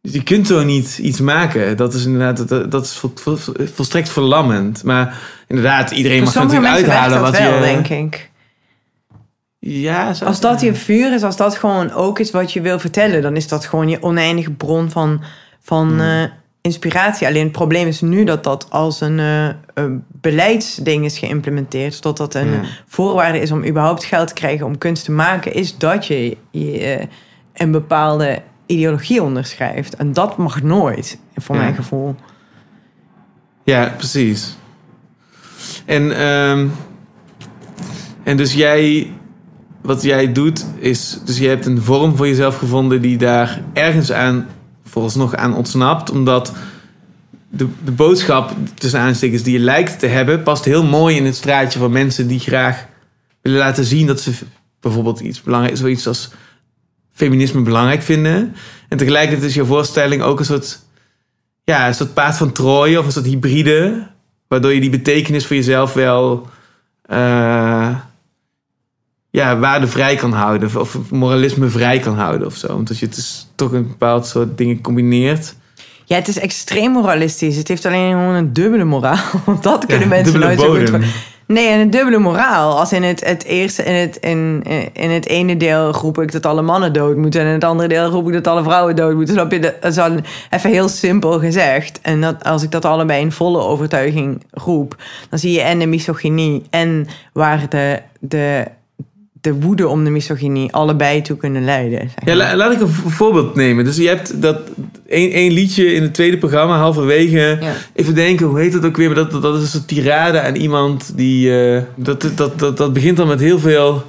je 0.00 0.22
kunt 0.22 0.46
zo 0.46 0.64
niet 0.64 0.98
iets 0.98 1.20
maken. 1.20 1.76
Dat 1.76 1.94
is 1.94 2.04
inderdaad, 2.04 2.48
dat, 2.48 2.70
dat 2.70 2.84
is 2.84 2.96
vol, 2.96 3.10
vol- 3.14 3.54
volstrekt 3.74 4.08
verlammend. 4.08 4.84
Maar 4.84 5.18
inderdaad, 5.48 5.90
iedereen 5.90 6.22
mag 6.22 6.34
natuurlijk 6.34 6.66
uithalen 6.66 7.10
dat 7.20 7.30
wat 7.30 7.38
wel, 7.38 7.54
je... 7.54 7.60
denk 7.60 7.88
ik. 7.88 8.30
Ja, 9.58 10.12
zo- 10.14 10.24
Als 10.24 10.40
dat 10.40 10.60
je 10.60 10.74
vuur 10.74 11.14
is, 11.14 11.22
als 11.22 11.36
dat 11.36 11.56
gewoon 11.56 11.92
ook 11.92 12.18
is 12.18 12.30
wat 12.30 12.52
je 12.52 12.60
wil 12.60 12.78
vertellen, 12.78 13.22
dan 13.22 13.36
is 13.36 13.48
dat 13.48 13.66
gewoon 13.66 13.88
je 13.88 14.02
oneindige 14.02 14.50
bron 14.50 14.90
van, 14.90 15.22
van 15.60 15.88
Hmm. 15.88 16.00
eh, 16.00 16.24
inspiratie. 16.66 17.26
Alleen 17.26 17.42
het 17.42 17.52
probleem 17.52 17.86
is 17.86 18.00
nu 18.00 18.24
dat 18.24 18.44
dat 18.44 18.66
als 18.70 19.00
een, 19.00 19.18
eh, 19.18 19.84
beleidsding 20.20 21.04
is 21.04 21.18
geïmplementeerd, 21.18 21.94
zodat 21.94 22.16
dat 22.16 22.34
een 22.34 22.50
Ja. 22.50 22.60
voorwaarde 22.86 23.40
is 23.40 23.50
om 23.52 23.64
überhaupt 23.64 24.04
geld 24.04 24.28
te 24.28 24.34
krijgen 24.34 24.66
om 24.66 24.78
kunst 24.78 25.04
te 25.04 25.12
maken, 25.12 25.54
is 25.54 25.78
dat 25.78 26.06
je, 26.06 26.36
je 26.50 26.78
eh, 26.78 27.06
een 27.54 27.70
bepaalde 27.70 28.42
ideologie 28.66 29.22
onderschrijft. 29.22 29.96
En 29.96 30.12
dat 30.12 30.36
mag 30.36 30.62
nooit, 30.62 31.18
voor 31.36 31.54
Ja. 31.54 31.60
mijn 31.62 31.74
gevoel. 31.74 32.14
Ja, 33.64 33.94
precies. 33.96 34.56
En, 35.84 36.16
ehm, 36.18 36.66
en 38.22 38.36
dus 38.36 38.54
jij, 38.54 39.10
wat 39.82 40.02
jij 40.02 40.32
doet, 40.32 40.66
is, 40.78 41.20
dus 41.24 41.38
je 41.38 41.48
hebt 41.48 41.66
een 41.66 41.82
vorm 41.82 42.16
voor 42.16 42.26
jezelf 42.26 42.56
gevonden 42.58 43.02
die 43.02 43.16
daar 43.16 43.60
ergens 43.72 44.12
aan, 44.12 44.46
vooralsnog 44.96 45.34
aan 45.34 45.56
ontsnapt, 45.56 46.10
omdat 46.10 46.52
de, 47.48 47.66
de 47.84 47.92
boodschap, 47.92 48.52
tussen 48.74 49.00
aanstekens, 49.00 49.42
die 49.42 49.52
je 49.52 49.64
lijkt 49.64 49.98
te 49.98 50.06
hebben, 50.06 50.42
past 50.42 50.64
heel 50.64 50.84
mooi 50.84 51.16
in 51.16 51.24
het 51.24 51.36
straatje 51.36 51.78
van 51.78 51.90
mensen 51.90 52.26
die 52.26 52.38
graag 52.38 52.86
willen 53.42 53.58
laten 53.58 53.84
zien 53.84 54.06
dat 54.06 54.20
ze 54.20 54.32
bijvoorbeeld 54.80 55.20
iets 55.20 55.42
belangrijk, 55.42 55.76
zoiets 55.76 56.06
als 56.06 56.30
feminisme 57.12 57.60
belangrijk 57.60 58.02
vinden. 58.02 58.56
En 58.88 58.98
tegelijkertijd 58.98 59.48
is 59.48 59.54
je 59.54 59.64
voorstelling 59.64 60.22
ook 60.22 60.38
een 60.38 60.44
soort 60.44 60.80
ja, 61.64 61.86
een 61.86 61.94
soort 61.94 62.14
paard 62.14 62.36
van 62.36 62.52
Troje 62.52 62.98
of 62.98 63.06
een 63.06 63.12
soort 63.12 63.26
hybride. 63.26 64.06
Waardoor 64.48 64.72
je 64.72 64.80
die 64.80 64.90
betekenis 64.90 65.46
voor 65.46 65.56
jezelf 65.56 65.92
wel 65.92 66.48
eh, 67.02 67.96
ja, 69.36 69.58
waardevrij 69.58 70.16
kan 70.16 70.32
houden. 70.32 70.80
Of 70.80 70.98
moralisme 71.10 71.68
vrij 71.68 71.98
kan 71.98 72.14
houden 72.14 72.46
of 72.46 72.54
zo. 72.54 72.66
Omdat 72.66 72.98
je 72.98 73.06
het 73.06 73.14
dus 73.14 73.48
toch 73.54 73.72
een 73.72 73.86
bepaald 73.88 74.26
soort 74.26 74.58
dingen 74.58 74.80
combineert. 74.80 75.54
Ja, 76.04 76.16
het 76.16 76.28
is 76.28 76.38
extreem 76.38 76.90
moralistisch. 76.90 77.56
Het 77.56 77.68
heeft 77.68 77.86
alleen 77.86 78.10
gewoon 78.10 78.34
een 78.34 78.52
dubbele 78.52 78.84
moraal. 78.84 79.18
Dat 79.60 79.86
kunnen 79.86 80.08
mensen 80.08 80.40
nooit 80.40 80.60
zo 80.60 80.74
goed... 80.74 80.90
Nee, 81.46 81.68
en 81.68 81.80
een 81.80 81.90
dubbele 81.90 82.18
moraal. 82.18 82.78
Als 82.78 82.92
in 82.92 83.02
het, 83.02 83.24
het 83.24 83.44
eerste, 83.44 83.82
in 83.82 83.94
het, 83.94 84.16
in, 84.16 84.62
in 84.92 85.10
het 85.10 85.26
ene 85.26 85.56
deel 85.56 85.90
roep 85.90 86.20
ik 86.20 86.32
dat 86.32 86.46
alle 86.46 86.62
mannen 86.62 86.92
dood 86.92 87.16
moeten. 87.16 87.40
En 87.40 87.46
in 87.46 87.52
het 87.52 87.64
andere 87.64 87.88
deel 87.88 88.06
roep 88.06 88.26
ik 88.26 88.32
dat 88.32 88.46
alle 88.46 88.62
vrouwen 88.62 88.96
dood 88.96 89.14
moeten. 89.14 89.34
Snap 89.34 89.52
je? 89.52 89.60
Dat 89.60 89.84
is 89.84 89.94
dan 89.94 90.24
even 90.50 90.70
heel 90.70 90.88
simpel 90.88 91.38
gezegd. 91.38 92.00
En 92.02 92.20
dat, 92.20 92.44
als 92.44 92.62
ik 92.62 92.70
dat 92.70 92.84
allebei 92.84 93.20
in 93.20 93.32
volle 93.32 93.58
overtuiging 93.58 94.44
roep, 94.50 94.96
dan 95.30 95.38
zie 95.38 95.52
je 95.52 95.60
en 95.60 95.78
de 95.78 95.86
misogynie 95.86 96.62
en 96.70 97.06
waar 97.32 97.68
de, 97.68 98.02
de, 98.20 98.64
de 99.52 99.60
woede 99.60 99.88
om 99.88 100.04
de 100.04 100.10
misogynie 100.10 100.72
allebei 100.72 101.22
toe 101.22 101.36
kunnen 101.36 101.64
leiden. 101.64 101.98
zeg 102.00 102.14
Ja, 102.24 102.34
la- 102.34 102.56
laat 102.56 102.72
ik 102.72 102.80
een 102.80 102.88
vo- 102.88 103.08
voorbeeld 103.08 103.54
nemen. 103.54 103.84
Dus 103.84 103.96
je 103.96 104.08
hebt 104.08 104.42
dat 104.42 104.58
één, 105.08 105.52
liedje 105.52 105.92
in 105.94 106.02
het 106.02 106.14
tweede 106.14 106.38
programma, 106.38 106.76
halverwege. 106.76 107.58
Ja. 107.60 107.72
Even 107.94 108.14
denken, 108.14 108.46
hoe 108.46 108.58
heet 108.60 108.72
het 108.72 108.84
ook 108.84 108.96
weer? 108.96 109.06
Maar 109.06 109.16
dat, 109.16 109.30
dat, 109.30 109.42
dat 109.42 109.62
is 109.62 109.74
een 109.74 109.84
tirade 109.84 110.40
aan 110.40 110.54
iemand 110.54 111.12
die... 111.16 111.60
eh, 111.74 111.82
dat, 111.94 112.30
dat, 112.36 112.58
dat, 112.58 112.76
dat 112.76 112.92
begint 112.92 113.16
dan 113.16 113.28
met 113.28 113.40
heel 113.40 113.58
veel 113.58 114.02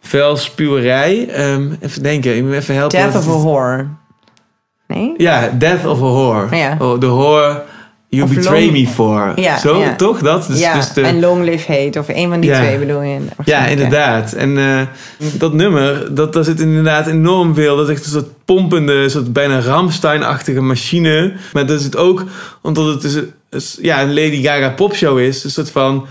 vuil 0.00 0.36
spuwerij. 0.36 1.28
Ehm, 1.28 1.70
even 1.80 2.02
denken, 2.02 2.36
ik 2.36 2.42
moet 2.42 2.52
even 2.52 2.74
helpen. 2.74 2.98
Death 2.98 3.16
of 3.16 3.26
a 3.28 3.38
whore. 3.38 3.86
Nee? 4.86 5.14
Ja, 5.16 5.50
Death 5.58 5.86
of 5.86 5.98
a 5.98 6.00
Whore. 6.02 6.56
Ja. 6.56 6.76
Oh, 6.80 6.98
the 6.98 7.06
whore 7.06 7.62
you 8.16 8.24
Of 8.24 8.34
betray 8.34 8.60
long- 8.64 8.72
me 8.72 8.86
for. 8.86 9.32
Ja, 9.36 9.58
Zo, 9.58 9.78
ja. 9.78 9.96
toch? 9.96 10.18
Dat? 10.18 10.46
Dus, 10.46 10.58
ja, 10.60 10.74
dus 10.74 10.92
de, 10.92 11.00
en 11.00 11.20
Long 11.20 11.44
Live 11.44 11.72
Hate. 11.72 11.98
Of 11.98 12.08
een 12.08 12.28
van 12.28 12.40
die 12.40 12.52
twee 12.52 12.78
bedoel 12.78 13.02
je. 13.02 13.18
ja, 13.44 13.66
inderdaad. 13.66 14.32
En 14.32 14.58
eh, 14.58 14.80
dat 15.38 15.52
nummer, 15.52 16.14
dat, 16.14 16.32
daar 16.32 16.44
zit 16.44 16.60
inderdaad 16.60 17.06
enorm 17.06 17.54
veel. 17.54 17.76
Dat 17.76 17.88
is 17.88 17.94
echt 17.94 18.04
een 18.04 18.10
soort 18.12 18.44
pompende, 18.44 19.08
soort 19.08 19.32
bijna 19.32 19.60
Ramstein-achtige 19.60 20.60
machine. 20.60 21.32
Maar 21.52 21.66
dat 21.66 21.78
is 21.78 21.84
het 21.84 21.96
ook 21.96 22.24
omdat 22.62 22.86
het 22.86 23.00
dus, 23.02 23.22
is, 23.50 23.78
ja, 23.82 24.02
een 24.02 24.14
Lady 24.14 24.42
Gaga 24.42 24.70
popshow 24.70 25.18
is. 25.18 25.44
Een 25.44 25.50
soort 25.50 25.70
van 25.70 26.06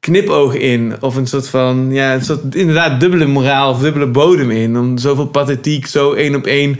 knipoog 0.00 0.54
in. 0.54 0.94
Of 1.00 1.16
een 1.16 1.26
soort 1.26 1.48
van, 1.48 1.86
ja, 1.90 2.14
een 2.14 2.24
soort 2.24 2.54
inderdaad 2.54 3.00
dubbele 3.00 3.26
moraal 3.26 3.70
of 3.70 3.78
dubbele 3.80 4.06
bodem 4.06 4.50
in. 4.50 4.78
Om 4.78 4.98
zoveel 4.98 5.26
pathetiek 5.26 5.86
zo 5.86 6.12
één 6.12 6.34
op 6.34 6.46
één 6.46 6.78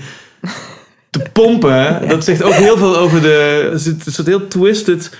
te 1.18 1.30
pompen. 1.32 2.00
Dat 2.08 2.24
zegt 2.24 2.42
ook 2.42 2.52
heel 2.52 2.78
veel 2.78 2.96
over 2.96 3.20
de... 3.20 3.68
Er 3.72 3.78
zit 3.78 4.06
een 4.06 4.12
soort 4.12 4.26
heel 4.26 4.48
twisted 4.48 5.10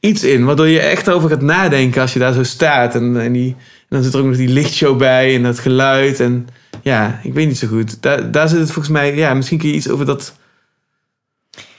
iets 0.00 0.24
in, 0.24 0.44
waardoor 0.44 0.68
je 0.68 0.80
echt 0.80 1.10
over 1.10 1.28
gaat 1.28 1.42
nadenken 1.42 2.00
als 2.00 2.12
je 2.12 2.18
daar 2.18 2.32
zo 2.32 2.42
staat. 2.42 2.94
En, 2.94 3.20
en, 3.20 3.32
die, 3.32 3.48
en 3.48 3.86
dan 3.88 4.02
zit 4.02 4.14
er 4.14 4.20
ook 4.20 4.26
nog 4.26 4.36
die 4.36 4.48
lichtshow 4.48 4.98
bij 4.98 5.34
en 5.34 5.42
dat 5.42 5.58
geluid. 5.58 6.20
En 6.20 6.48
ja, 6.82 7.20
ik 7.22 7.34
weet 7.34 7.46
niet 7.46 7.58
zo 7.58 7.68
goed. 7.68 8.02
Daar, 8.02 8.30
daar 8.30 8.48
zit 8.48 8.58
het 8.58 8.70
volgens 8.70 8.94
mij, 8.94 9.16
ja, 9.16 9.34
misschien 9.34 9.58
kun 9.58 9.68
je 9.68 9.74
iets 9.74 9.88
over 9.88 10.06
dat 10.06 10.34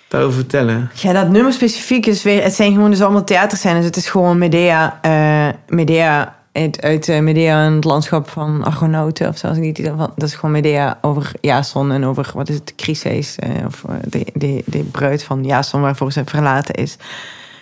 daarover 0.08 0.36
vertellen. 0.36 0.92
Ja, 0.94 1.14
dat 1.14 1.30
nummer 1.30 1.54
specifiek 1.54 2.06
is 2.06 2.24
weer... 2.24 2.44
Het 2.44 2.54
zijn 2.54 2.74
gewoon 2.74 2.90
dus 2.90 3.02
allemaal 3.02 3.24
theaterscènes. 3.24 3.86
Het 3.86 3.96
is 3.96 4.10
gewoon 4.10 4.38
Medea... 4.38 5.00
eh, 5.02 5.76
Medea 5.76 6.41
uit, 6.52 7.10
eh, 7.10 7.20
Medea 7.20 7.66
in 7.66 7.72
het 7.72 7.84
landschap 7.84 8.30
van 8.30 8.64
Argonauten 8.64 9.28
of 9.28 9.38
zo. 9.38 9.48
Als 9.48 9.58
ik 9.58 9.64
niet 9.64 9.92
dat 10.16 10.28
is 10.30 10.36
gewoon 10.36 10.52
Medea 10.52 10.98
over 11.02 11.32
Jason 11.42 11.92
en 11.92 12.06
over, 12.06 12.32
wat 12.34 12.50
is 12.50 12.56
het, 12.56 12.74
Chryses. 12.76 13.36
eh, 13.36 13.66
of 13.66 13.84
eh, 13.84 13.96
de, 14.08 14.26
de, 14.34 14.64
de 14.66 14.84
bruid 14.84 15.24
van 15.24 15.44
Jason 15.44 15.82
waarvoor 15.82 16.12
ze 16.12 16.22
verlaten 16.26 16.76
is. 16.76 16.98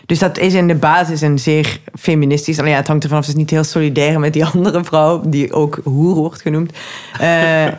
Dus 0.06 0.20
dat 0.20 0.38
is 0.38 0.54
in 0.54 0.68
de 0.68 0.76
basis 0.76 1.22
een 1.22 1.40
zeer 1.40 1.80
feministisch. 2.00 2.60
Alleen 2.60 2.72
ja, 2.72 2.78
het 2.78 2.88
hangt 2.88 3.04
ervan 3.04 3.20
af, 3.20 3.26
het 3.26 3.36
is 3.36 3.40
niet 3.40 3.50
heel 3.50 3.64
solidair 3.64 4.20
met 4.20 4.34
die 4.34 4.46
andere 4.54 4.84
vrouw, 4.84 5.22
die 5.26 5.54
ook 5.54 5.80
hoer 5.84 6.16
wordt 6.16 6.42
genoemd. 6.42 6.74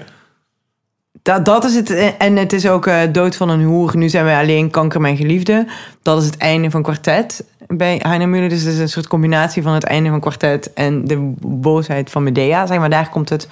Dat, 1.22 1.44
dat 1.44 1.64
is 1.64 1.74
het. 1.74 1.90
En 2.18 2.36
het 2.36 2.52
is 2.52 2.66
ook 2.66 2.90
dood 3.12 3.36
van 3.36 3.48
een 3.48 3.62
hoer. 3.64 3.96
Nu 3.96 4.08
zijn 4.08 4.24
wij 4.24 4.40
alleen 4.40 4.70
kanker, 4.70 5.00
mijn 5.00 5.16
geliefde. 5.16 5.66
Dat 6.02 6.20
is 6.20 6.26
het 6.26 6.36
einde 6.36 6.70
van 6.70 6.82
kwartet 6.82 7.44
bij 7.76 8.00
Heine 8.02 8.26
Müller. 8.26 8.48
Dus 8.48 8.62
het 8.62 8.72
is 8.72 8.78
een 8.78 8.88
soort 8.88 9.06
combinatie 9.06 9.62
van 9.62 9.72
het 9.74 9.84
einde 9.84 10.10
van 10.10 10.20
kwartet 10.20 10.72
en 10.72 11.04
de 11.04 11.32
boosheid 11.40 12.10
van 12.10 12.22
Medea. 12.22 12.66
Zeg 12.66 12.78
maar, 12.78 12.90
daar 12.90 13.08
komt 13.08 13.28
het 13.28 13.48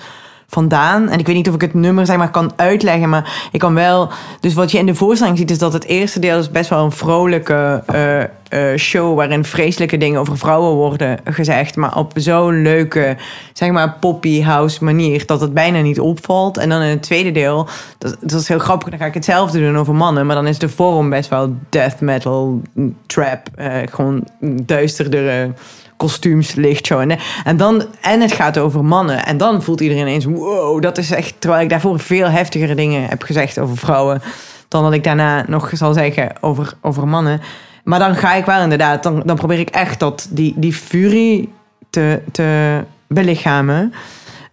vandaan. 0.50 1.08
En 1.08 1.18
ik 1.18 1.26
weet 1.26 1.36
niet 1.36 1.48
of 1.48 1.54
ik 1.54 1.60
het 1.60 1.74
nummer 1.74 2.06
zeg 2.06 2.16
maar, 2.16 2.30
kan 2.30 2.52
uitleggen, 2.56 3.08
maar 3.08 3.48
ik 3.52 3.60
kan 3.60 3.74
wel... 3.74 4.10
Dus 4.40 4.54
wat 4.54 4.70
je 4.70 4.78
in 4.78 4.86
de 4.86 4.94
voorstelling 4.94 5.38
ziet, 5.38 5.50
is 5.50 5.58
dat 5.58 5.72
het 5.72 5.84
eerste 5.84 6.18
deel 6.18 6.38
is 6.38 6.50
best 6.50 6.70
wel 6.70 6.84
een 6.84 6.92
vrolijke 6.92 7.82
eh, 7.86 8.22
eh, 8.22 8.78
show... 8.78 9.16
waarin 9.16 9.44
vreselijke 9.44 9.96
dingen 9.96 10.20
over 10.20 10.38
vrouwen 10.38 10.74
worden 10.74 11.18
gezegd... 11.24 11.76
maar 11.76 11.96
op 11.96 12.12
zo'n 12.14 12.62
leuke, 12.62 13.16
zeg 13.52 13.70
maar, 13.70 13.96
poppy 14.00 14.42
house 14.42 14.84
manier... 14.84 15.26
dat 15.26 15.40
het 15.40 15.54
bijna 15.54 15.80
niet 15.80 16.00
opvalt. 16.00 16.56
En 16.56 16.68
dan 16.68 16.82
in 16.82 16.90
het 16.90 17.02
tweede 17.02 17.32
deel, 17.32 17.68
dat, 17.98 18.16
dat 18.20 18.40
is 18.40 18.48
heel 18.48 18.58
grappig... 18.58 18.88
dan 18.88 18.98
ga 18.98 19.06
ik 19.06 19.14
hetzelfde 19.14 19.58
doen 19.58 19.78
over 19.78 19.94
mannen... 19.94 20.26
maar 20.26 20.36
dan 20.36 20.46
is 20.46 20.58
de 20.58 20.68
vorm 20.68 21.10
best 21.10 21.30
wel 21.30 21.56
death 21.68 22.00
metal, 22.00 22.62
trap... 23.06 23.48
eh, 23.54 23.76
gewoon 23.90 24.26
duisterdere 24.40 25.52
kostuums, 25.98 26.54
lichtshow. 26.54 27.00
En, 27.00 27.18
en, 27.44 27.56
dan, 27.56 27.84
en 28.00 28.20
het 28.20 28.32
gaat 28.32 28.58
over 28.58 28.84
mannen. 28.84 29.24
En 29.24 29.36
dan 29.36 29.62
voelt 29.62 29.80
iedereen 29.80 30.06
eens, 30.06 30.24
wow, 30.24 30.82
dat 30.82 30.98
is 30.98 31.10
echt... 31.10 31.34
Terwijl 31.38 31.62
ik 31.62 31.68
daarvoor 31.68 31.98
veel 31.98 32.28
heftigere 32.28 32.74
dingen 32.74 33.08
heb 33.08 33.22
gezegd 33.22 33.58
over 33.58 33.76
vrouwen... 33.76 34.22
dan 34.68 34.82
dat 34.82 34.92
ik 34.92 35.04
daarna 35.04 35.44
nog 35.46 35.70
zal 35.72 35.92
zeggen 35.92 36.32
over, 36.40 36.72
over 36.80 37.08
mannen. 37.08 37.40
Maar 37.84 37.98
dan 37.98 38.16
ga 38.16 38.34
ik 38.34 38.44
wel 38.44 38.62
inderdaad... 38.62 39.02
dan, 39.02 39.22
dan 39.24 39.36
probeer 39.36 39.58
ik 39.58 39.70
echt 39.70 40.00
dat, 40.00 40.28
die, 40.30 40.54
die 40.56 40.72
furie 40.72 41.52
te, 41.90 42.20
te 42.32 42.80
belichamen. 43.06 43.92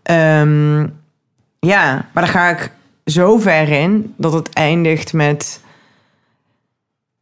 Ehm, 0.03 0.79
ja, 1.60 2.05
maar 2.12 2.23
dan 2.23 2.27
ga 2.27 2.49
ik 2.49 2.71
zo 3.05 3.38
ver 3.38 3.69
in... 3.69 4.13
dat 4.17 4.34
het 4.34 4.49
eindigt 4.53 5.13
met 5.13 5.63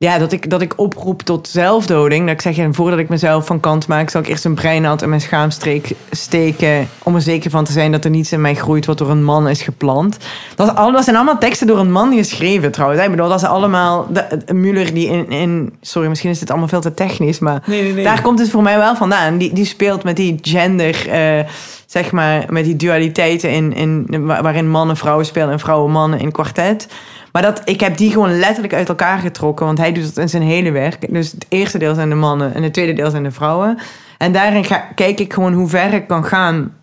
ja, 0.03 0.17
dat 0.17 0.31
ik, 0.31 0.49
dat 0.49 0.61
ik 0.61 0.73
oproep 0.75 1.21
tot 1.21 1.47
zelfdoding. 1.47 2.21
Dat 2.25 2.33
ik 2.33 2.41
zeg, 2.41 2.57
en 2.57 2.73
voordat 2.73 2.99
ik 2.99 3.09
mezelf 3.09 3.45
van 3.45 3.59
kant 3.59 3.87
maak, 3.87 4.09
zal 4.09 4.21
ik 4.21 4.27
eerst 4.27 4.45
een 4.45 4.53
breinat 4.53 5.01
in 5.01 5.09
mijn 5.09 5.21
schaamstreek 5.21 5.91
steken. 6.11 6.87
Om 7.03 7.15
er 7.15 7.21
zeker 7.21 7.49
van 7.51 7.63
te 7.63 7.71
zijn 7.71 7.91
dat 7.91 8.03
er 8.03 8.09
niets 8.09 8.31
in 8.31 8.41
mij 8.41 8.55
groeit 8.55 8.85
wat 8.85 8.97
door 8.97 9.09
een 9.09 9.23
man 9.23 9.47
is 9.49 9.61
geplant. 9.61 10.17
Dat, 10.55 10.73
zijn 11.03 11.15
allemaal 11.15 11.37
teksten 11.37 11.67
door 11.67 11.77
een 11.79 11.91
man 11.91 12.15
geschreven 12.15 12.71
trouwens. 12.71 13.03
Ik 13.03 13.09
bedoel, 13.09 13.29
dat 13.29 13.41
is 13.41 13.47
allemaal. 13.47 14.07
De, 14.11 14.53
Muller 14.53 14.93
die 14.93 15.07
in, 15.07 15.29
in. 15.29 15.73
Sorry, 15.81 16.09
misschien 16.09 16.29
is 16.29 16.39
dit 16.39 16.49
allemaal 16.49 16.67
veel 16.67 16.81
te 16.81 16.93
technisch, 16.93 17.39
maar. 17.39 17.63
Nee, 17.65 17.83
nee, 17.83 17.93
nee. 17.93 18.03
Daar 18.03 18.21
komt 18.21 18.39
het 18.39 18.49
voor 18.49 18.63
mij 18.63 18.77
wel 18.77 18.95
vandaan. 18.95 19.37
Die, 19.37 19.53
die 19.53 19.65
speelt 19.65 20.03
met 20.03 20.15
die 20.15 20.37
gender, 20.41 21.09
eh, 21.09 21.49
zeg 21.85 22.11
maar, 22.11 22.45
met 22.49 22.63
die 22.63 22.75
dualiteiten 22.75 23.49
in, 23.51 23.75
in, 23.75 24.25
wa- 24.25 24.41
waarin 24.41 24.69
mannen 24.69 24.97
vrouwen 24.97 25.25
spelen 25.25 25.51
en 25.51 25.59
vrouwen 25.59 25.91
mannen 25.91 26.19
in 26.19 26.31
kwartet. 26.31 26.87
Maar 27.34 27.41
dat, 27.41 27.62
ik 27.65 27.80
heb 27.80 27.98
die 27.98 28.12
gewoon 28.12 28.39
letterlijk 28.39 28.74
uit 28.74 28.89
elkaar 28.89 29.19
getrokken, 29.19 29.65
want 29.65 29.78
hij 29.78 29.91
doet 29.91 30.06
het 30.06 30.17
in 30.17 30.30
zijn 30.30 30.43
hele 30.43 30.72
werk. 30.72 31.13
Dus 31.13 31.32
het 31.32 31.46
eerste 31.50 31.78
deel 31.78 31.96
zijn 31.96 32.10
de 32.10 32.15
mannen 32.15 32.54
en 32.54 32.63
het 32.63 32.74
tweede 32.74 32.93
deel 32.93 33.10
zijn 33.10 33.24
de 33.24 33.32
vrouwen. 33.32 33.78
En 34.17 34.34
daarin 34.34 34.63
ga, 34.63 34.78
kijk 34.78 35.19
ik 35.19 35.34
gewoon 35.34 35.54
hoe 35.54 35.67
ver 35.67 35.93
ik 35.93 36.08
kan 36.08 36.26
gaan 36.26 36.74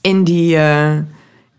in 0.00 0.24
die, 0.24 0.56
eh, 0.56 0.92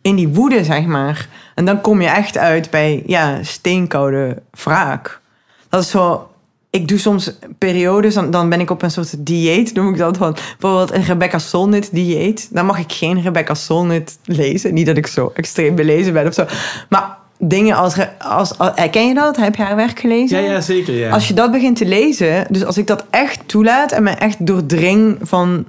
in 0.02 0.16
die 0.16 0.28
woede, 0.28 0.64
zeg 0.64 0.86
maar. 0.86 1.28
En 1.56 1.66
dan 1.66 1.82
kom 1.82 2.02
je 2.02 2.08
echt 2.08 2.38
uit 2.38 2.70
bij, 2.70 3.04
ja, 3.06 3.44
steenkoude 3.44 4.42
wraak. 4.52 5.22
Dat 5.70 5.84
is 5.84 5.90
zo... 5.90 6.24
Ik 6.72 6.88
doe 6.88 6.98
soms 6.98 7.38
periodes, 7.58 8.14
dan, 8.14 8.50
ben 8.50 8.60
ik 8.60 8.70
op 8.70 8.82
een 8.82 8.92
soort 8.92 9.26
dieet, 9.26 9.74
noem 9.74 9.90
ik 9.90 9.98
dat. 9.98 10.18
Bijvoorbeeld 10.20 10.92
een 10.92 11.04
Rebecca 11.04 11.40
Solnit 11.40 11.90
dieet. 11.92 12.48
Dan 12.52 12.66
mag 12.66 12.80
ik 12.80 12.92
geen 12.92 13.22
Rebecca 13.22 13.54
Solnit 13.54 14.18
lezen. 14.24 14.74
Niet 14.74 14.86
dat 14.86 14.98
ik 14.98 15.08
zo 15.08 15.32
extreem 15.36 15.76
belezen 15.76 16.14
ben 16.14 16.28
of 16.28 16.34
zo. 16.34 16.46
Maar 16.90 17.19
dingen 17.40 17.76
als... 17.76 17.96
als, 18.18 18.58
als 18.58 18.72
ken 18.92 19.08
je 19.08 19.14
dat? 19.14 19.38
Heb 19.38 19.56
je 19.56 19.64
haar 19.64 19.76
werk 19.76 20.00
gelezen? 20.00 20.42
Ja, 20.42 20.52
ja, 20.52 20.62
zeker. 20.62 20.94
Ja. 20.94 21.10
Als 21.10 21.28
je 21.28 21.34
dat 21.34 21.52
begint 21.52 21.78
te 21.78 21.86
lezen, 21.86 22.46
dus 22.50 22.66
als 22.66 22.78
ik 22.78 22.88
dat 22.88 23.06
echt 23.10 23.48
toelaat 23.48 23.92
en 23.92 24.04
me 24.04 24.10
echt 24.10 24.46
doordring 24.46 25.18
van 25.22 25.66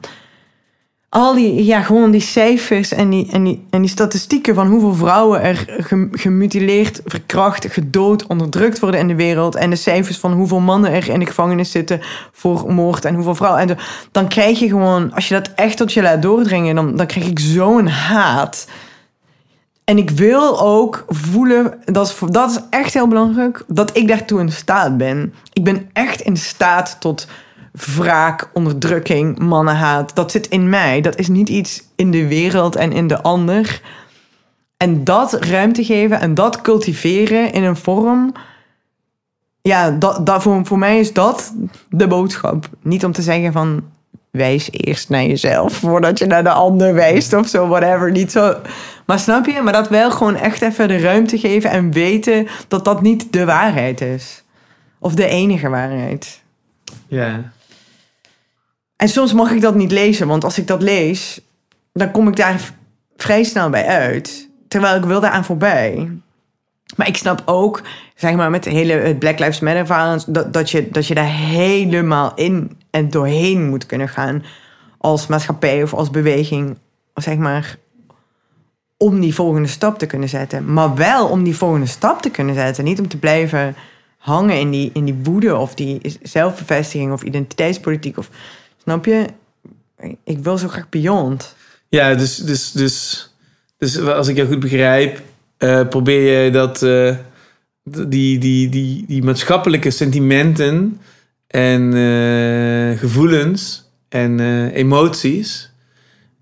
al 1.09 1.35
die, 1.35 1.65
ja, 1.65 1.83
gewoon 1.83 2.11
die 2.11 2.21
cijfers 2.21 2.93
en 2.93 3.11
die, 3.11 3.29
en 3.31 3.45
die, 3.45 3.67
en 3.71 3.81
die 3.81 3.91
statistieken 3.91 4.55
van 4.55 4.67
hoeveel 4.67 4.95
vrouwen 4.95 5.43
er 5.43 5.65
gem- 5.79 6.09
gemutileerd, 6.13 7.01
verkracht, 7.05 7.67
gedood, 7.71 8.27
onderdrukt 8.27 8.79
worden 8.79 9.01
in 9.01 9.09
de 9.09 9.15
wereld. 9.15 9.55
En 9.55 9.71
de 9.71 9.77
cijfers 9.77 10.19
van 10.19 10.33
hoeveel 10.33 10.61
mannen 10.61 10.93
er 10.93 11.09
in 11.09 11.19
de 11.19 11.27
gevangenis 11.27 11.71
zitten 11.71 12.01
voor 12.33 12.73
moord 12.73 13.05
en 13.05 13.15
hoeveel 13.15 13.35
vrouwen. 13.35 13.61
En 13.63 13.69
zo, 13.69 13.75
dan 14.13 14.29
krijg 14.29 14.59
je 14.59 14.69
gewoon, 14.69 15.15
als 15.15 15.29
je 15.29 15.35
dat 15.35 15.51
echt 15.55 15.77
tot 15.77 15.93
je 15.93 16.03
laat 16.03 16.23
doordringen, 16.23 16.75
dan, 16.75 16.97
dan 16.97 17.07
krijg 17.07 17.27
ik 17.27 17.39
zo'n 17.39 17.87
haat. 17.89 18.67
En 19.91 19.99
ik 19.99 20.11
wil 20.11 20.61
ook 20.61 21.05
voelen, 21.09 21.79
dat 21.85 22.07
is, 22.09 22.19
dat 22.31 22.51
is 22.51 22.59
echt 22.71 22.95
heel 22.95 23.09
belangrijk, 23.09 23.65
dat 23.67 23.97
ik 23.97 24.09
daartoe 24.09 24.41
in 24.41 24.53
staat 24.53 24.97
ben. 24.97 25.35
Ik 25.53 25.65
ben 25.65 25.91
echt 25.93 26.21
in 26.21 26.37
staat 26.37 26.97
tot 27.01 27.27
wraak, 27.73 28.51
onderdrukking, 28.53 29.39
mannenhaat. 29.39 30.15
Dat 30.15 30.31
zit 30.31 30.49
in 30.49 30.69
mij. 30.69 31.01
Dat 31.01 31.17
is 31.17 31.29
niet 31.29 31.49
iets 31.49 31.83
in 31.97 32.11
de 32.11 32.27
wereld 32.27 32.77
en 32.77 32.93
in 32.93 33.07
de 33.07 33.23
ander. 33.23 33.83
En 34.77 35.05
dat 35.05 35.33
ruimte 35.33 35.85
geven 35.85 36.21
en 36.21 36.35
dat 36.35 36.61
cultiveren 36.61 37.53
in 37.53 37.65
een 37.65 37.77
vorm. 37.77 38.33
Ja, 39.63 39.91
dat, 39.91 40.27
dat, 40.27 40.43
voor, 40.43 40.67
voor 40.67 40.79
mij 40.79 40.99
is 40.99 41.13
dat 41.13 41.55
de 41.89 42.07
boodschap. 42.07 42.69
Niet 42.83 43.05
om 43.05 43.13
te 43.13 43.23
zeggen 43.23 43.53
van 43.53 43.83
wijs 44.31 44.69
eerst 44.71 45.09
naar 45.09 45.25
jezelf 45.25 45.73
voordat 45.73 46.19
je 46.19 46.27
naar 46.27 46.43
de 46.43 46.51
ander 46.51 46.95
wijst 46.95 47.33
of 47.33 47.49
zo, 47.49 47.67
whatever. 47.69 48.11
Niet 48.11 48.33
zo. 48.33 48.57
Maar 49.07 49.19
snap 49.19 49.47
je? 49.47 49.61
Maar 49.63 49.73
dat 49.73 49.89
wel 49.89 50.11
gewoon 50.11 50.37
echt 50.37 50.63
even 50.63 50.89
de 50.89 50.99
ruimte 50.99 51.39
geven 51.39 51.71
en 51.71 51.93
weten 51.93 52.47
dat 52.69 52.85
dat 52.85 53.03
niet 53.03 53.33
de 53.33 53.45
waarheid 53.45 54.01
is. 54.01 54.43
Of 54.99 55.15
de 55.15 55.27
enige 55.27 55.69
waarheid. 55.69 56.43
ja. 57.09 57.53
En 58.97 59.09
soms 59.09 59.33
mag 59.33 59.51
ik 59.51 59.61
dat 59.61 59.75
niet 59.75 59.93
lezen, 59.93 60.27
want 60.27 60.45
als 60.45 60.59
ik 60.59 60.67
dat 60.67 60.83
lees, 60.83 61.41
dan 61.93 62.11
kom 62.11 62.29
ik 62.29 62.37
daar 62.37 62.61
vrij 63.17 63.43
snel 63.43 63.71
bij 63.71 63.87
uit. 63.87 64.49
Terwijl 64.69 64.97
ik 64.97 65.05
wil 65.05 65.21
daaraan 65.21 65.45
voorbij. 65.45 66.11
Maar 66.97 67.09
ik 67.09 67.17
snap 67.17 67.43
ook, 67.45 67.83
zeg 68.15 68.35
maar, 68.35 68.51
met 68.51 68.65
de 68.65 68.71
hele 68.71 68.93
het 68.93 69.19
Black 69.19 69.39
Lives 69.39 69.61
Matter 69.61 69.87
verhaal, 69.87 70.19
dat, 70.27 70.53
dat, 70.53 70.71
je, 70.71 70.89
dat 70.91 71.07
je 71.07 71.15
daar 71.15 71.35
helemaal 71.35 72.33
in 72.35 72.79
en 72.91 73.11
doorheen 73.11 73.69
moet 73.69 73.87
kunnen 73.87 74.09
gaan. 74.09 74.45
Als 74.99 75.27
maatschappij 75.27 75.83
of 75.83 75.95
als 75.95 76.11
beweging, 76.11 76.79
zeg 77.15 77.37
maar, 77.37 77.77
om 78.97 79.21
die 79.21 79.35
volgende 79.35 79.69
stap 79.69 79.99
te 79.99 80.07
kunnen 80.07 80.29
zetten. 80.29 80.73
Maar 80.73 80.95
wel 80.95 81.29
om 81.29 81.45
die 81.45 81.57
volgende 81.57 81.87
stap 81.87 82.23
te 82.23 82.31
kunnen 82.31 82.55
zetten. 82.55 82.85
Niet 82.85 83.01
om 83.01 83.09
te 83.09 83.19
blijven 83.19 83.75
hangen 84.17 84.59
in 84.59 84.71
die, 84.71 84.91
in 84.93 85.05
die 85.05 85.21
woede 85.23 85.57
of 85.57 85.75
die 85.75 86.19
zelfbevestiging 86.23 87.13
of 87.13 87.23
identiteitspolitiek. 87.23 88.19
Of, 88.19 88.31
snap 88.83 89.05
je? 89.05 89.27
Ik 90.25 90.39
wil 90.39 90.59
zo 90.59 90.69
graag 90.69 90.89
beyond. 90.89 91.55
Ja, 91.89 92.15
dus, 92.15 92.37
dus, 92.37 92.73
dus, 92.73 93.29
dus 93.79 93.99
als 93.99 94.29
ik 94.29 94.37
jou 94.37 94.49
goed 94.49 94.61
begrijp, 94.61 95.23
eh, 95.61 95.89
probeer 95.89 96.45
je 96.45 96.51
dat, 96.51 96.83
eh, 96.83 97.15
die, 97.85 98.39
die, 98.39 98.69
die, 98.69 99.05
die 99.07 99.23
maatschappelijke 99.23 99.91
sentimenten 99.91 101.01
en 101.47 101.95
eh, 101.95 102.99
gevoelens 102.99 103.91
en 104.09 104.41
emoties 104.71 105.71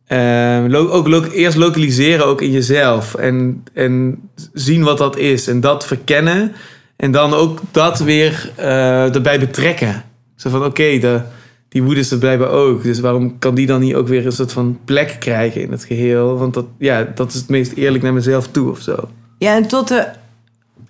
eh, 0.07 0.65
lo- 0.69 0.89
ook 0.89 1.27
eerst 1.33 1.57
lokaliseren 1.57 2.27
ook 2.27 2.43
in 2.43 2.51
jezelf 2.51 3.15
en, 3.15 3.65
en 3.75 4.19
zien 4.53 4.83
wat 4.83 4.99
dat 4.99 5.17
is 5.17 5.47
en 5.49 5.61
dat 5.61 5.87
verkennen 5.87 6.53
en 6.97 7.11
dan 7.13 7.35
ook 7.35 7.61
dat 7.71 7.99
weer 7.99 8.53
erbij 8.57 9.39
betrekken. 9.39 10.05
Zo 10.37 10.51
van 10.51 10.65
oké, 10.65 10.99
de 10.99 11.21
die 11.69 11.83
woede 11.83 12.01
is 12.01 12.11
er 12.11 12.19
blijkbaar 12.19 12.51
ook. 12.51 12.83
Dus 12.83 13.01
waarom 13.01 13.39
kan 13.39 13.55
die 13.55 13.67
dan 13.67 13.81
niet 13.81 13.95
ook 13.95 14.09
weer 14.09 14.27
een 14.27 14.33
soort 14.33 14.53
van 14.53 14.79
plek 14.85 15.17
krijgen 15.19 15.63
in 15.63 15.71
het 15.71 15.85
geheel? 15.85 16.39
Want 16.39 16.55
dat, 16.55 16.67
ja, 16.79 17.13
dat 17.15 17.29
is 17.29 17.35
het 17.35 17.49
meest 17.49 17.73
eerlijk 17.73 18.05
naar 18.05 18.13
mezelf 18.13 18.49
toe 18.49 18.71
of 18.71 18.81
zo. 18.81 18.97
Ja, 19.39 19.57
en 19.57 19.69
tot 19.69 19.89
de 19.89 20.07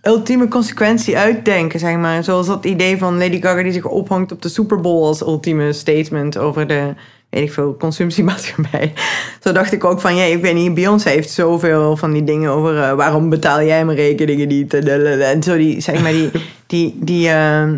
ultieme 0.02 0.48
consequentie 0.48 1.18
uitdenken, 1.18 1.80
zeg 1.80 1.96
maar. 1.96 2.24
Zoals 2.24 2.46
dat 2.46 2.64
idee 2.64 2.98
van 2.98 3.18
Lady 3.18 3.40
Gaga 3.40 3.62
die 3.62 3.72
zich 3.72 3.84
ophangt 3.84 4.32
op 4.32 4.42
de 4.42 4.48
Super 4.48 4.80
Bowl 4.80 5.06
als 5.06 5.20
ultieme 5.20 5.72
statement 5.72 6.38
over 6.38 6.66
de, 6.66 6.94
weet 7.30 7.42
ik 7.42 7.52
veel, 7.52 7.76
consumptiemaatschappij. 7.76 8.92
Zo 9.44 9.52
dacht 9.52 9.72
ik 9.72 9.84
ook 9.84 10.00
van, 10.00 10.16
ja, 10.16 10.22
ik 10.22 10.42
weet 10.42 10.54
niet, 10.54 10.74
Beyoncé 10.74 11.08
heeft 11.08 11.30
zoveel 11.30 11.96
van 11.96 12.12
die 12.12 12.24
dingen 12.24 12.50
over 12.50 12.82
eh, 12.82 12.92
waarom 12.92 13.28
betaal 13.28 13.62
jij 13.62 13.84
mijn 13.84 13.98
rekeningen 13.98 14.48
niet 14.48 14.74
en, 14.74 15.42
zo 15.42 15.56
die, 15.56 15.80
zeg 15.80 16.02
maar, 16.02 16.12
die, 16.12 16.30
die, 16.66 16.98
die 17.00 17.28
eh, 17.28 17.68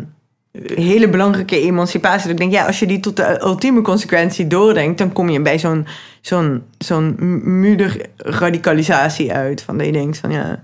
hele 0.53 1.09
belangrijke 1.09 1.61
emancipatie. 1.61 2.23
Dat 2.23 2.31
ik 2.31 2.39
denk, 2.39 2.53
ja, 2.53 2.67
als 2.67 2.79
je 2.79 2.87
die 2.87 3.01
tot 3.01 3.17
de 3.17 3.41
ultieme 3.43 3.83
consequentie 3.83 4.47
doordenkt, 4.47 4.99
dan 4.99 5.13
kom 5.13 5.29
je 5.29 5.41
bij 5.41 5.59
zo'n 5.59 5.87
zo'n 6.21 6.63
zo'n 6.79 8.07
radicalisatie 8.17 9.33
uit. 9.33 9.63
Van 9.63 9.77
dat 9.77 9.87
je 9.87 9.93
denkt 9.93 10.19
van, 10.19 10.31
ja, 10.31 10.61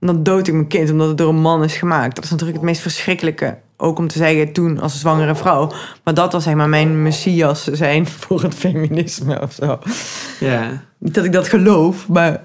dan 0.00 0.22
dood 0.22 0.46
ik 0.46 0.54
mijn 0.54 0.66
kind 0.66 0.90
omdat 0.90 1.08
het 1.08 1.18
door 1.18 1.28
een 1.28 1.40
man 1.40 1.64
is 1.64 1.76
gemaakt. 1.76 2.14
Dat 2.14 2.24
is 2.24 2.30
natuurlijk 2.30 2.58
het 2.58 2.66
meest 2.66 2.80
verschrikkelijke. 2.80 3.58
Ook 3.76 3.98
om 3.98 4.08
te 4.08 4.18
zeggen 4.18 4.52
toen 4.52 4.80
als 4.80 5.00
zwangere 5.00 5.34
vrouw. 5.34 5.72
Maar 6.04 6.14
dat 6.14 6.32
was 6.32 6.44
zeg 6.44 6.54
maar 6.54 6.68
mijn 6.68 7.02
messias 7.02 7.64
zijn 7.64 8.06
voor 8.20 8.42
het 8.42 8.54
feminisme 8.54 9.42
of 9.42 9.52
zo. 9.52 9.78
Ja. 10.40 10.82
Niet 10.98 11.14
dat 11.14 11.24
ik 11.24 11.32
dat 11.32 11.48
geloof, 11.48 12.08
maar... 12.08 12.40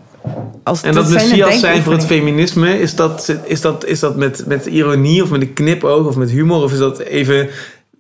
Als, 0.64 0.82
En 0.82 0.94
dat 0.94 1.10
messias 1.10 1.60
zijn 1.60 1.82
voor 1.82 1.94
het 1.94 2.06
feminisme, 2.06 2.80
is 2.80 2.96
dat, 2.96 3.36
is 3.46 3.62
dat, 3.62 3.86
is 3.86 4.00
dat 4.00 4.16
met, 4.16 4.44
met 4.48 4.66
ironie 4.66 5.24
of 5.24 5.30
met 5.30 5.42
een 5.42 5.54
knipoog 5.54 6.08
of 6.08 6.16
met 6.16 6.30
humor? 6.30 6.64
Of 6.64 6.72
is 6.72 6.78
dat 6.78 7.00
even 7.00 7.50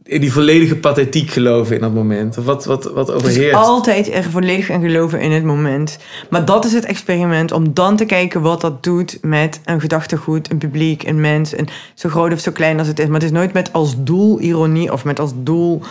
in 0.04 0.22
die 0.22 0.32
volledige 0.32 0.76
pathetiek 0.76 1.30
geloven 1.30 1.76
in 1.76 1.82
dat 1.82 1.94
moment? 1.94 2.38
Of 2.38 2.46
wat, 2.46 2.66
wat, 2.66 2.84
wat 2.84 3.08
Het 3.08 3.18
is 3.18 3.24
overheerst? 3.24 3.56
altijd 3.56 4.14
er 4.14 4.24
volledig 4.24 4.70
in 4.70 4.82
geloven 4.82 5.20
in 5.20 5.32
het 5.32 5.44
moment. 5.44 5.98
Maar 6.30 6.46
dat 6.46 6.66
is 6.66 6.74
het 6.74 6.86
experiment 6.86 7.52
om 7.52 7.74
dan 7.74 7.96
te 7.96 8.06
kijken 8.06 8.42
wat 8.42 8.62
dat 8.62 8.84
doet 8.84 9.18
met 9.22 9.62
een 9.66 9.82
gedachtegoed, 9.82 10.52
een 10.52 10.58
publiek, 10.58 11.04
een 11.04 11.22
mens. 11.22 11.54
En 11.54 11.68
zo 11.94 12.10
groot 12.10 12.34
of 12.34 12.40
zo 12.40 12.52
klein 12.52 12.80
als 12.80 12.88
het 12.88 13.00
is. 13.00 13.06
Maar 13.06 13.14
het 13.14 13.24
is 13.24 13.32
nooit 13.32 13.54
met 13.54 13.74
als 13.74 13.96
doel 13.98 14.40
ironie 14.40 14.92
of 14.92 15.04
met 15.04 15.20
als 15.20 15.32
doel. 15.36 15.82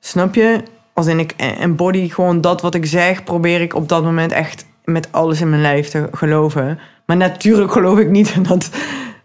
Snap 0.00 0.34
je? 0.34 0.62
Als 0.92 1.06
in 1.06 1.18
ik 1.18 1.34
embody 1.36 2.08
gewoon 2.08 2.40
dat 2.40 2.60
wat 2.60 2.74
ik 2.74 2.86
zeg, 2.86 3.24
probeer 3.24 3.60
ik 3.60 3.74
op 3.74 3.88
dat 3.88 4.02
moment 4.02 4.32
echt 4.32 4.64
met 4.84 5.08
alles 5.10 5.40
in 5.40 5.50
mijn 5.50 5.62
lijf 5.62 5.88
te 5.88 6.08
geloven. 6.12 6.78
Maar 7.06 7.16
natuurlijk 7.16 7.72
geloof 7.72 7.98
ik 7.98 8.08
niet 8.10 8.34
dat. 8.48 8.70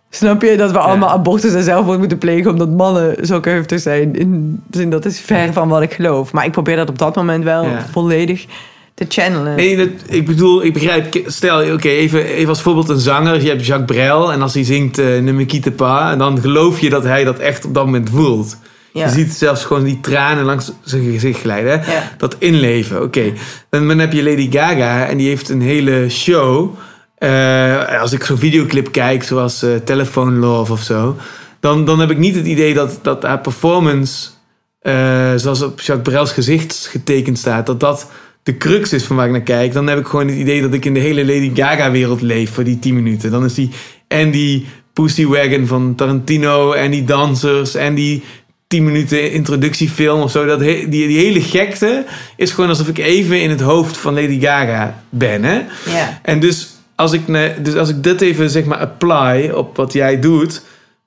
Snap 0.09 0.41
je 0.41 0.57
dat 0.57 0.71
we 0.71 0.77
allemaal 0.77 1.09
abortus 1.09 1.53
en 1.53 1.63
zelfmoord 1.63 1.99
moeten 1.99 2.17
plegen 2.17 2.51
omdat 2.51 2.69
mannen 2.69 3.15
zulke 3.21 3.49
heftig 3.49 3.79
zijn? 3.79 4.15
In 4.15 4.63
zin, 4.71 4.89
dat 4.89 5.05
is 5.05 5.19
ver 5.19 5.53
van 5.53 5.67
wat 5.69 5.81
ik 5.81 5.93
geloof. 5.93 6.33
Maar 6.33 6.45
ik 6.45 6.51
probeer 6.51 6.75
dat 6.75 6.89
op 6.89 6.97
dat 6.99 7.15
moment 7.15 7.43
wel 7.43 7.63
Ja. 7.63 7.85
volledig 7.91 8.45
te 8.93 9.05
channelen. 9.09 9.55
Nee, 9.55 9.77
dat, 9.77 9.89
ik 10.07 10.25
bedoel, 10.25 10.63
ik 10.63 10.73
begrijp. 10.73 11.21
Stel, 11.25 11.73
oké, 11.73 11.87
even, 11.87 12.25
even 12.25 12.49
als 12.49 12.61
voorbeeld 12.61 12.89
een 12.89 12.99
zanger. 12.99 13.41
Je 13.41 13.49
hebt 13.49 13.65
Jacques 13.65 13.97
Brel 13.97 14.31
en 14.31 14.41
als 14.41 14.53
hij 14.53 14.63
zingt 14.63 14.99
uh, 14.99 15.05
Ne 15.21 15.31
me 15.31 15.45
quitte 15.45 15.71
pas, 15.71 16.11
en 16.11 16.17
dan 16.17 16.39
geloof 16.41 16.79
je 16.79 16.89
dat 16.89 17.03
hij 17.03 17.23
dat 17.23 17.39
echt 17.39 17.65
op 17.65 17.73
dat 17.73 17.85
moment 17.85 18.09
voelt. 18.09 18.57
Ja. 18.95 19.05
Je 19.05 19.11
ziet 19.11 19.33
zelfs 19.33 19.65
gewoon 19.65 19.83
die 19.83 19.99
tranen 19.99 20.43
langs 20.43 20.71
zijn 20.83 21.11
gezicht 21.11 21.39
glijden. 21.39 21.79
Hè? 21.79 21.93
Ja. 21.93 22.11
Dat 22.17 22.35
inleven, 22.39 23.01
oké. 23.01 23.33
Dan, 23.69 23.87
dan 23.87 23.99
heb 23.99 24.13
je 24.13 24.23
Lady 24.23 24.51
Gaga 24.51 25.07
en 25.07 25.17
die 25.17 25.27
heeft 25.27 25.49
een 25.49 25.61
hele 25.61 26.09
show. 26.09 26.77
Eh, 27.17 28.01
als 28.01 28.11
ik 28.11 28.23
zo'n 28.23 28.37
videoclip 28.37 28.91
kijk, 28.91 29.23
zoals 29.23 29.63
eh, 29.63 29.75
Telephone 29.75 30.35
Love 30.35 30.71
of 30.71 30.81
zo, 30.81 31.15
dan, 31.59 31.85
dan 31.85 31.99
heb 31.99 32.09
ik 32.09 32.17
niet 32.17 32.35
het 32.35 32.45
idee 32.45 32.73
dat, 32.73 32.99
dat 33.01 33.23
haar 33.23 33.39
performance, 33.39 34.29
eh, 34.79 35.33
zoals 35.35 35.61
op 35.61 35.81
Jacques 35.81 36.13
Brel's 36.13 36.31
gezicht 36.31 36.87
getekend 36.91 37.37
staat, 37.37 37.65
dat 37.65 37.79
dat 37.79 38.11
de 38.43 38.57
crux 38.57 38.93
is 38.93 39.03
van 39.03 39.15
waar 39.15 39.25
ik 39.25 39.31
naar 39.31 39.41
kijk. 39.41 39.73
Dan 39.73 39.87
heb 39.87 39.99
ik 39.99 40.07
gewoon 40.07 40.27
het 40.27 40.37
idee 40.37 40.61
dat 40.61 40.73
ik 40.73 40.85
in 40.85 40.93
de 40.93 40.99
hele 40.99 41.25
Lady 41.25 41.51
Gaga-wereld 41.53 42.21
leef 42.21 42.53
voor 42.53 42.63
die 42.63 42.79
10 42.79 42.95
minuten. 42.95 43.31
Dan 43.31 43.45
is 43.45 43.53
die 43.53 43.69
en 44.07 44.31
die 44.31 44.65
Pussy 44.93 45.25
Wagon 45.25 45.67
van 45.67 45.95
Tarantino 45.95 46.71
en 46.71 46.91
die 46.91 47.03
dansers 47.03 47.75
en 47.75 47.95
die 47.95 48.23
10 48.75 48.83
minuten 48.83 49.31
introductiefilm 49.31 50.21
of 50.21 50.31
zo. 50.31 50.45
Dat 50.45 50.59
he- 50.59 50.85
die, 50.89 51.07
die 51.07 51.17
hele 51.17 51.41
gekte 51.41 52.05
is 52.35 52.51
gewoon 52.51 52.69
alsof 52.69 52.87
ik 52.87 52.97
even 52.97 53.41
in 53.41 53.49
het 53.49 53.61
hoofd 53.61 53.97
van 53.97 54.13
Lady 54.13 54.39
Gaga 54.39 55.03
ben. 55.09 55.43
Hè? 55.43 55.61
Ja. 55.95 56.19
En 56.21 56.39
dus 56.39 56.67
als 56.95 57.11
ik, 57.13 57.21
dus 57.63 57.75
als 57.75 57.89
ik 57.89 58.03
dit 58.03 58.21
even 58.21 58.49
zeg 58.49 58.65
maar 58.65 58.77
apply 58.77 59.49
op 59.49 59.75
wat 59.77 59.93
jij 59.93 60.19
doet, 60.19 60.61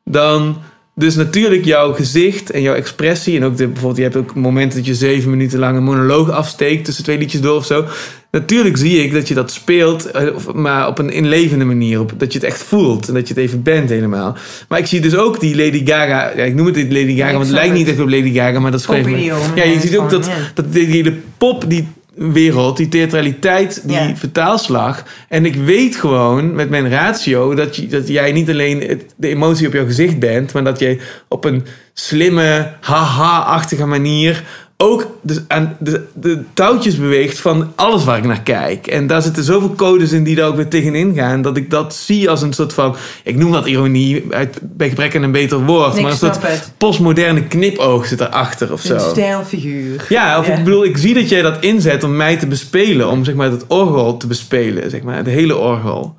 dan 0.05 0.57
dus 0.99 1.15
natuurlijk 1.15 1.65
jouw 1.65 1.93
gezicht 1.93 2.51
en 2.51 2.63
jouw 2.63 2.75
expressie 2.75 3.37
en 3.37 3.45
ook 3.45 3.57
de, 3.57 3.67
bijvoorbeeld 3.67 3.97
je 3.97 4.03
hebt 4.03 4.17
ook 4.17 4.35
momenten 4.35 4.79
dat 4.79 4.87
je 4.87 4.95
zeven 4.95 5.31
minuten 5.31 5.59
lang 5.59 5.77
een 5.77 5.83
monoloog 5.83 6.31
afsteekt 6.31 6.85
tussen 6.85 7.05
twee 7.05 7.19
liedjes 7.19 7.41
door 7.41 7.57
of 7.57 7.67
zo. 7.67 7.85
Natuurlijk 8.31 8.77
zie 8.77 9.03
ik 9.03 9.13
dat 9.13 9.29
je 9.29 9.35
dat 9.35 9.51
speelt, 9.51 10.11
eh, 10.11 10.37
maar 10.55 10.89
op 10.89 10.99
een 10.99 11.11
inlevende 11.11 11.65
manier, 11.65 12.01
op, 12.01 12.13
dat 12.17 12.33
je 12.33 12.39
het 12.39 12.49
echt 12.49 12.63
voelt 12.63 13.09
en 13.09 13.15
dat 13.15 13.29
je 13.29 13.35
het 13.35 13.43
even 13.43 13.63
bent 13.63 13.89
helemaal. 13.89 14.37
Maar 14.69 14.79
ik 14.79 14.87
zie 14.87 15.01
dus 15.01 15.17
ook 15.17 15.41
die 15.41 15.57
Lady 15.57 15.87
Gaga, 15.87 16.33
ja, 16.37 16.45
ik 16.45 16.55
noem 16.55 16.67
het 16.67 16.77
niet 16.77 16.93
Lady 16.93 17.17
Gaga, 17.17 17.33
want 17.33 17.47
het 17.47 17.55
lijkt 17.55 17.75
niet 17.75 17.89
echt 17.89 18.01
op 18.01 18.09
Lady 18.09 18.33
Gaga, 18.33 18.61
maar 18.61 18.71
dat 18.71 18.81
is 18.81 18.87
gewoon 18.87 19.21
Ja, 19.55 19.65
je 19.65 19.81
ziet 19.81 19.97
ook 19.97 20.11
dat, 20.11 20.31
dat 20.55 20.73
die 20.73 20.87
hele 20.87 21.15
pop, 21.39 21.65
die 21.69 21.89
wereld, 22.19 22.77
die 22.77 22.89
theatraliteit, 22.89 23.83
die 23.89 23.97
vertaalslag. 24.15 25.05
En 25.29 25.45
ik 25.47 25.55
weet 25.55 25.97
gewoon 25.97 26.55
met 26.55 26.71
mijn 26.71 26.91
ratio 26.91 27.55
dat, 27.55 27.77
je, 27.77 27.87
dat 27.87 28.09
jij 28.09 28.33
niet 28.33 28.51
alleen 28.51 28.81
het- 28.81 29.15
de 29.17 29.29
emotie 29.29 29.67
op 29.67 29.73
jouw 29.73 29.85
gezicht 29.87 30.19
bent, 30.19 30.53
maar 30.53 30.65
dat 30.65 30.79
jij 30.79 31.01
op 31.29 31.45
een 31.45 31.65
slimme, 31.95 32.73
haha-achtige 32.81 33.87
manier 33.87 34.45
ook 34.83 35.07
de, 35.21 35.45
aan 35.49 35.77
de, 35.81 36.05
de 36.15 36.43
touwtjes 36.55 36.99
beweegt 36.99 37.41
van 37.41 37.73
alles 37.75 38.05
waar 38.05 38.19
ik 38.19 38.25
naar 38.25 38.43
kijk. 38.43 38.87
En 38.87 39.07
daar 39.07 39.23
zitten 39.23 39.45
zoveel 39.45 39.75
codes 39.75 40.13
in 40.13 40.25
die 40.25 40.37
daar 40.37 40.49
ook 40.49 40.57
weer 40.57 40.69
tegenin 40.69 41.15
gaan, 41.15 41.43
dat 41.43 41.57
ik 41.57 41.71
dat 41.71 41.95
zie 41.95 42.31
als 42.31 42.43
een 42.43 42.53
soort 42.53 42.73
van, 42.73 42.97
ik 43.25 43.37
noem 43.37 43.53
dat 43.53 43.67
ironie, 43.67 44.25
uit, 44.31 44.59
bij 44.63 44.89
gebrek 44.89 45.17
aan 45.17 45.23
een 45.23 45.33
beter 45.33 45.65
woord, 45.65 45.97
Ik 45.97 46.03
maar 46.03 46.11
een 46.11 46.17
soort 46.17 46.43
het. 46.43 46.73
postmoderne 46.77 47.43
knipoog 47.47 48.07
zit 48.07 48.21
erachter 48.21 48.73
of 48.73 48.81
zo. 48.81 48.95
Een 48.95 49.01
stijlfiguur. 49.01 50.07
Ja, 50.09 50.39
of 50.39 50.49
ik 50.49 50.65
bedoel, 50.65 50.85
ik 50.85 50.97
zie 50.97 51.15
dat 51.15 51.29
jij 51.29 51.43
dat 51.43 51.57
inzet 51.61 52.05
om 52.05 52.17
mij 52.17 52.37
te 52.37 52.47
bespelen. 52.47 53.09
Om 53.09 53.25
zeg 53.25 53.35
maar 53.35 53.51
het 53.51 53.67
orgel 53.67 54.17
te 54.17 54.27
bespelen, 54.27 54.91
zeg 54.91 55.03
maar, 55.03 55.25
de 55.25 55.31
hele 55.31 55.57
orgel. 55.57 56.17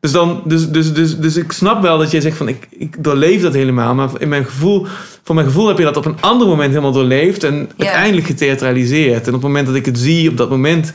Dus, 0.00 0.12
dan, 0.12 0.42
dus, 0.44 0.70
dus, 0.70 0.92
dus, 0.92 1.18
dus 1.18 1.36
ik 1.36 1.52
snap 1.52 1.82
wel 1.82 1.98
dat 1.98 2.10
jij 2.10 2.20
zegt 2.20 2.36
van, 2.36 2.48
ik, 2.48 2.66
ik 2.70 3.04
doorleef 3.04 3.42
dat 3.42 3.54
helemaal. 3.54 3.94
Maar 3.94 4.08
in 4.18 4.28
mijn 4.28 4.44
gevoel, 4.44 4.86
voor 5.22 5.34
mijn 5.34 5.46
gevoel 5.46 5.68
heb 5.68 5.78
je 5.78 5.84
dat 5.84 5.96
op 5.96 6.04
een 6.04 6.20
ander 6.20 6.46
moment 6.46 6.68
helemaal 6.68 6.92
doorleefd. 6.92 7.44
En 7.44 7.70
uiteindelijk 7.76 8.26
getheatraliseerd. 8.26 9.26
En 9.26 9.34
op 9.34 9.40
het 9.40 9.42
moment 9.42 9.66
dat 9.66 9.76
ik 9.76 9.86
het 9.86 9.98
zie, 9.98 10.30
op 10.30 10.36
dat 10.36 10.50
moment 10.50 10.92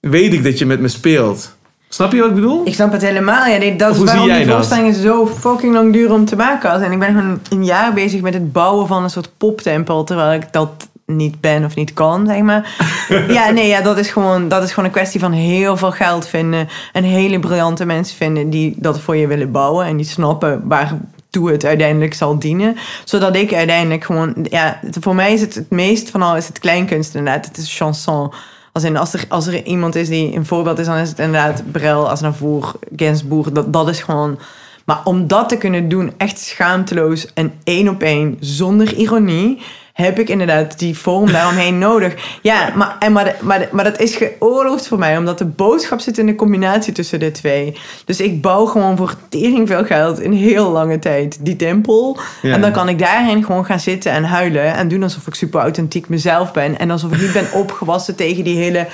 weet 0.00 0.32
ik 0.32 0.44
dat 0.44 0.58
je 0.58 0.66
met 0.66 0.80
me 0.80 0.88
speelt. 0.88 1.58
Snap 1.88 2.12
je 2.12 2.18
wat 2.20 2.28
ik 2.28 2.34
bedoel? 2.34 2.66
Ik 2.66 2.74
snap 2.74 2.92
het 2.92 3.02
helemaal. 3.02 3.46
Ja, 3.46 3.56
nee, 3.56 3.76
dat 3.76 3.94
is 3.94 4.02
waarom 4.02 4.28
die 4.28 4.44
dat? 4.44 4.54
voorstellingen 4.54 4.94
zo 4.94 5.26
fucking 5.26 5.74
lang 5.74 5.92
duren 5.92 6.14
om 6.14 6.24
te 6.24 6.36
maken. 6.36 6.82
En 6.82 6.92
ik 6.92 6.98
ben 6.98 7.14
gewoon 7.14 7.40
een 7.50 7.64
jaar 7.64 7.92
bezig 7.92 8.20
met 8.20 8.34
het 8.34 8.52
bouwen 8.52 8.86
van 8.86 9.02
een 9.02 9.10
soort 9.10 9.30
poptempel. 9.36 10.04
Terwijl 10.04 10.32
ik 10.32 10.52
dat 10.52 10.88
niet 11.16 11.40
ben 11.40 11.64
of 11.64 11.74
niet 11.74 11.92
kan, 11.92 12.26
zeg 12.26 12.40
maar. 12.40 12.76
ja, 13.28 13.50
nee, 13.50 13.68
ja, 13.68 13.80
dat, 13.80 13.98
is 13.98 14.10
gewoon, 14.10 14.48
dat 14.48 14.62
is 14.62 14.68
gewoon 14.68 14.84
een 14.84 14.94
kwestie 14.94 15.20
van 15.20 15.32
heel 15.32 15.76
veel 15.76 15.90
geld 15.90 16.28
vinden. 16.28 16.68
En 16.92 17.04
hele 17.04 17.38
briljante 17.38 17.84
mensen 17.84 18.16
vinden 18.16 18.50
die 18.50 18.74
dat 18.76 19.00
voor 19.00 19.16
je 19.16 19.26
willen 19.26 19.50
bouwen. 19.50 19.86
En 19.86 19.96
die 19.96 20.06
snappen 20.06 20.62
waartoe 20.64 21.50
het 21.50 21.64
uiteindelijk 21.64 22.14
zal 22.14 22.38
dienen. 22.38 22.76
Zodat 23.04 23.36
ik 23.36 23.54
uiteindelijk 23.54 24.04
gewoon... 24.04 24.46
Ja, 24.50 24.80
voor 25.00 25.14
mij 25.14 25.32
is 25.32 25.40
het 25.40 25.54
het 25.54 25.70
meest 25.70 26.10
van 26.10 26.22
al 26.22 26.36
is 26.36 26.46
het 26.46 26.58
kleinkunst 26.58 27.14
inderdaad. 27.14 27.46
Het 27.46 27.56
is 27.56 27.76
chanson. 27.76 28.32
Als, 28.72 28.84
in, 28.84 28.96
als, 28.96 29.12
er, 29.12 29.24
als 29.28 29.46
er 29.46 29.64
iemand 29.64 29.94
is 29.94 30.08
die 30.08 30.36
een 30.36 30.46
voorbeeld 30.46 30.78
is, 30.78 30.86
dan 30.86 30.96
is 30.96 31.08
het 31.08 31.18
inderdaad 31.18 31.62
Brel, 31.72 32.10
Aznavour, 32.10 32.72
Gainsbourg. 32.96 33.52
Dat, 33.52 33.72
dat 33.72 33.88
is 33.88 34.00
gewoon... 34.00 34.38
Maar 34.84 35.00
om 35.04 35.26
dat 35.26 35.48
te 35.48 35.56
kunnen 35.56 35.88
doen, 35.88 36.12
echt 36.16 36.38
schaamteloos 36.38 37.32
en 37.32 37.52
één 37.64 37.88
op 37.88 38.02
één, 38.02 38.36
zonder 38.40 38.94
ironie, 38.94 39.62
heb 40.00 40.18
ik 40.18 40.28
inderdaad 40.28 40.78
die 40.78 40.98
vorm 40.98 41.32
daaromheen 41.32 41.78
nodig. 41.88 42.38
Ja, 42.42 42.72
maar, 42.74 42.96
en, 42.98 43.12
maar, 43.12 43.36
maar, 43.40 43.68
maar 43.72 43.84
dat 43.84 44.00
is 44.00 44.16
geoorloofd 44.16 44.86
voor 44.86 44.98
mij, 44.98 45.16
omdat 45.16 45.38
de 45.38 45.44
boodschap 45.44 46.00
zit 46.00 46.18
in 46.18 46.26
de 46.26 46.34
combinatie 46.34 46.92
tussen 46.92 47.20
de 47.20 47.30
twee. 47.30 47.76
Dus 48.04 48.20
ik 48.20 48.42
bouw 48.42 48.66
gewoon 48.66 48.96
voor 48.96 49.14
tering 49.28 49.68
veel 49.68 49.84
geld 49.84 50.20
in 50.20 50.32
heel 50.32 50.70
lange 50.70 50.98
tijd 50.98 51.38
die 51.40 51.56
tempel. 51.56 52.18
Ja. 52.42 52.54
En 52.54 52.60
dan 52.60 52.72
kan 52.72 52.88
ik 52.88 52.98
daarin 52.98 53.44
gewoon 53.44 53.64
gaan 53.64 53.80
zitten 53.80 54.12
en 54.12 54.24
huilen 54.24 54.74
en 54.74 54.88
doen 54.88 55.02
alsof 55.02 55.26
ik 55.26 55.34
super 55.34 55.60
authentiek 55.60 56.08
mezelf 56.08 56.52
ben. 56.52 56.78
En 56.78 56.90
alsof 56.90 57.12
ik 57.12 57.20
niet 57.20 57.32
ben 57.32 57.52
opgewassen 57.62 58.16
tegen 58.16 58.44
die 58.44 58.56
hele 58.56 58.86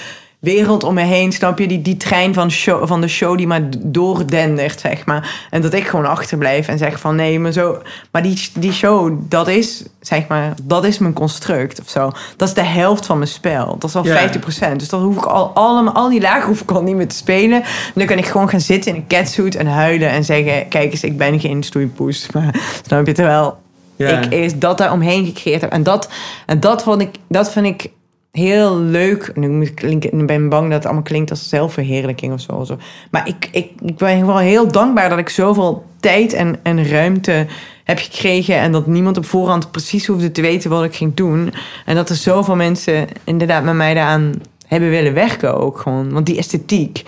wereld 0.55 0.85
om 0.85 0.95
me 0.95 1.03
heen, 1.03 1.33
snap 1.33 1.59
je? 1.59 1.67
Die, 1.67 1.83
die 1.83 1.97
trein 1.97 2.35
van, 2.35 2.51
show, 2.51 2.87
van 2.87 3.01
de 3.01 3.09
show 3.09 3.37
die 3.37 3.47
maar 3.47 3.63
doordendert, 3.79 4.81
zeg 4.81 5.07
maar. 5.07 5.47
En 5.51 5.61
dat 5.63 5.73
ik 5.75 5.87
gewoon 5.87 6.07
achterblijf 6.07 6.69
en 6.69 6.79
zeg 6.79 7.01
van 7.01 7.17
nee, 7.17 7.41
maar 7.41 7.53
zo... 7.53 7.83
Maar 8.11 8.23
die, 8.23 8.49
die 8.59 8.73
show, 8.73 9.13
dat 9.29 9.49
is, 9.49 9.85
zeg 10.01 10.27
maar, 10.27 10.55
dat 10.63 10.85
is 10.85 10.99
mijn 10.99 11.13
construct 11.13 11.81
of 11.81 11.89
zo. 11.89 12.11
Dat 12.37 12.49
is 12.49 12.55
de 12.55 12.63
helft 12.65 13.07
van 13.07 13.19
mijn 13.19 13.31
spel. 13.31 13.77
Dat 13.79 13.89
is 13.91 13.97
al 13.97 14.05
Ja. 14.05 14.29
50%. 14.73 14.77
Dus 14.77 14.89
dan 14.89 15.03
hoef 15.03 15.17
ik 15.17 15.25
al, 15.25 15.49
allemaal, 15.55 15.95
al 15.95 16.09
die 16.09 16.21
lagen 16.21 16.49
hoef 16.49 16.61
ik 16.61 16.71
al 16.71 16.83
niet 16.83 16.97
meer 16.97 17.09
te 17.09 17.17
spelen. 17.17 17.63
Dan 17.95 18.07
kan 18.07 18.19
ik 18.19 18.27
gewoon 18.27 18.49
gaan 18.49 18.61
zitten 18.61 18.91
in 18.95 18.97
een 19.01 19.07
catsuit 19.07 19.57
en 19.57 19.67
huilen 19.67 20.09
en 20.11 20.25
zeggen... 20.25 20.69
Kijk 20.69 20.93
eens, 20.93 21.05
ik 21.05 21.17
ben 21.17 21.41
geen 21.41 21.63
stoeipoes. 21.63 22.27
Maar 22.35 22.55
snap 22.87 23.07
je? 23.07 23.13
Terwijl 23.13 23.57
Ja. 23.97 24.09
ik 24.21 24.33
eerst 24.33 24.61
dat 24.61 24.79
daar 24.79 24.93
omheen 24.93 25.25
gecreëerd 25.27 25.61
heb. 25.61 25.73
En 25.73 25.83
dat, 25.83 26.09
en 26.47 26.61
dat, 26.61 26.83
vond 26.83 27.01
ik, 27.01 27.11
dat 27.29 27.53
vind 27.53 27.67
ik 27.67 27.91
heel 28.37 28.79
leuk. 28.79 29.33
Nu 29.35 29.67
klinken, 29.67 30.21
ik 30.21 30.27
ben 30.27 30.49
bang 30.49 30.65
dat 30.65 30.73
het 30.73 30.85
allemaal 30.85 31.03
klinkt 31.03 31.31
als 31.31 31.49
zelfverheerlijking 31.49 32.33
of 32.33 32.41
zo. 32.41 32.77
Maar 33.11 33.29
ik, 33.29 33.49
ik, 33.53 33.71
ik 33.85 33.97
ben 33.97 34.27
wel 34.27 34.39
heel 34.39 34.69
dankbaar 34.69 35.09
dat 35.09 35.19
ik 35.19 35.29
zoveel 35.29 35.85
tijd 36.01 36.33
en, 36.33 36.57
en 36.63 36.89
ruimte 36.89 37.47
heb 37.85 37.99
gekregen. 37.99 38.57
En 38.57 38.73
dat 38.73 38.87
niemand 38.87 39.17
op 39.17 39.27
voorhand 39.27 39.71
precies 39.71 40.07
hoefde 40.07 40.33
te 40.33 40.41
weten 40.41 40.71
wat 40.71 40.85
ik 40.85 40.95
ging 40.95 41.15
doen. 41.15 41.53
En 41.85 41.95
dat 41.95 42.09
er 42.09 42.17
zoveel 42.17 42.57
mensen 42.57 43.09
inderdaad 43.25 43.65
met 43.65 43.75
mij 43.75 43.95
daaraan 43.95 44.33
hebben 44.67 44.91
willen 44.91 45.15
werken 45.15 45.57
ook 45.57 45.79
gewoon. 45.79 46.13
Want 46.13 46.27
die 46.27 46.39
esthetiek. 46.39 47.03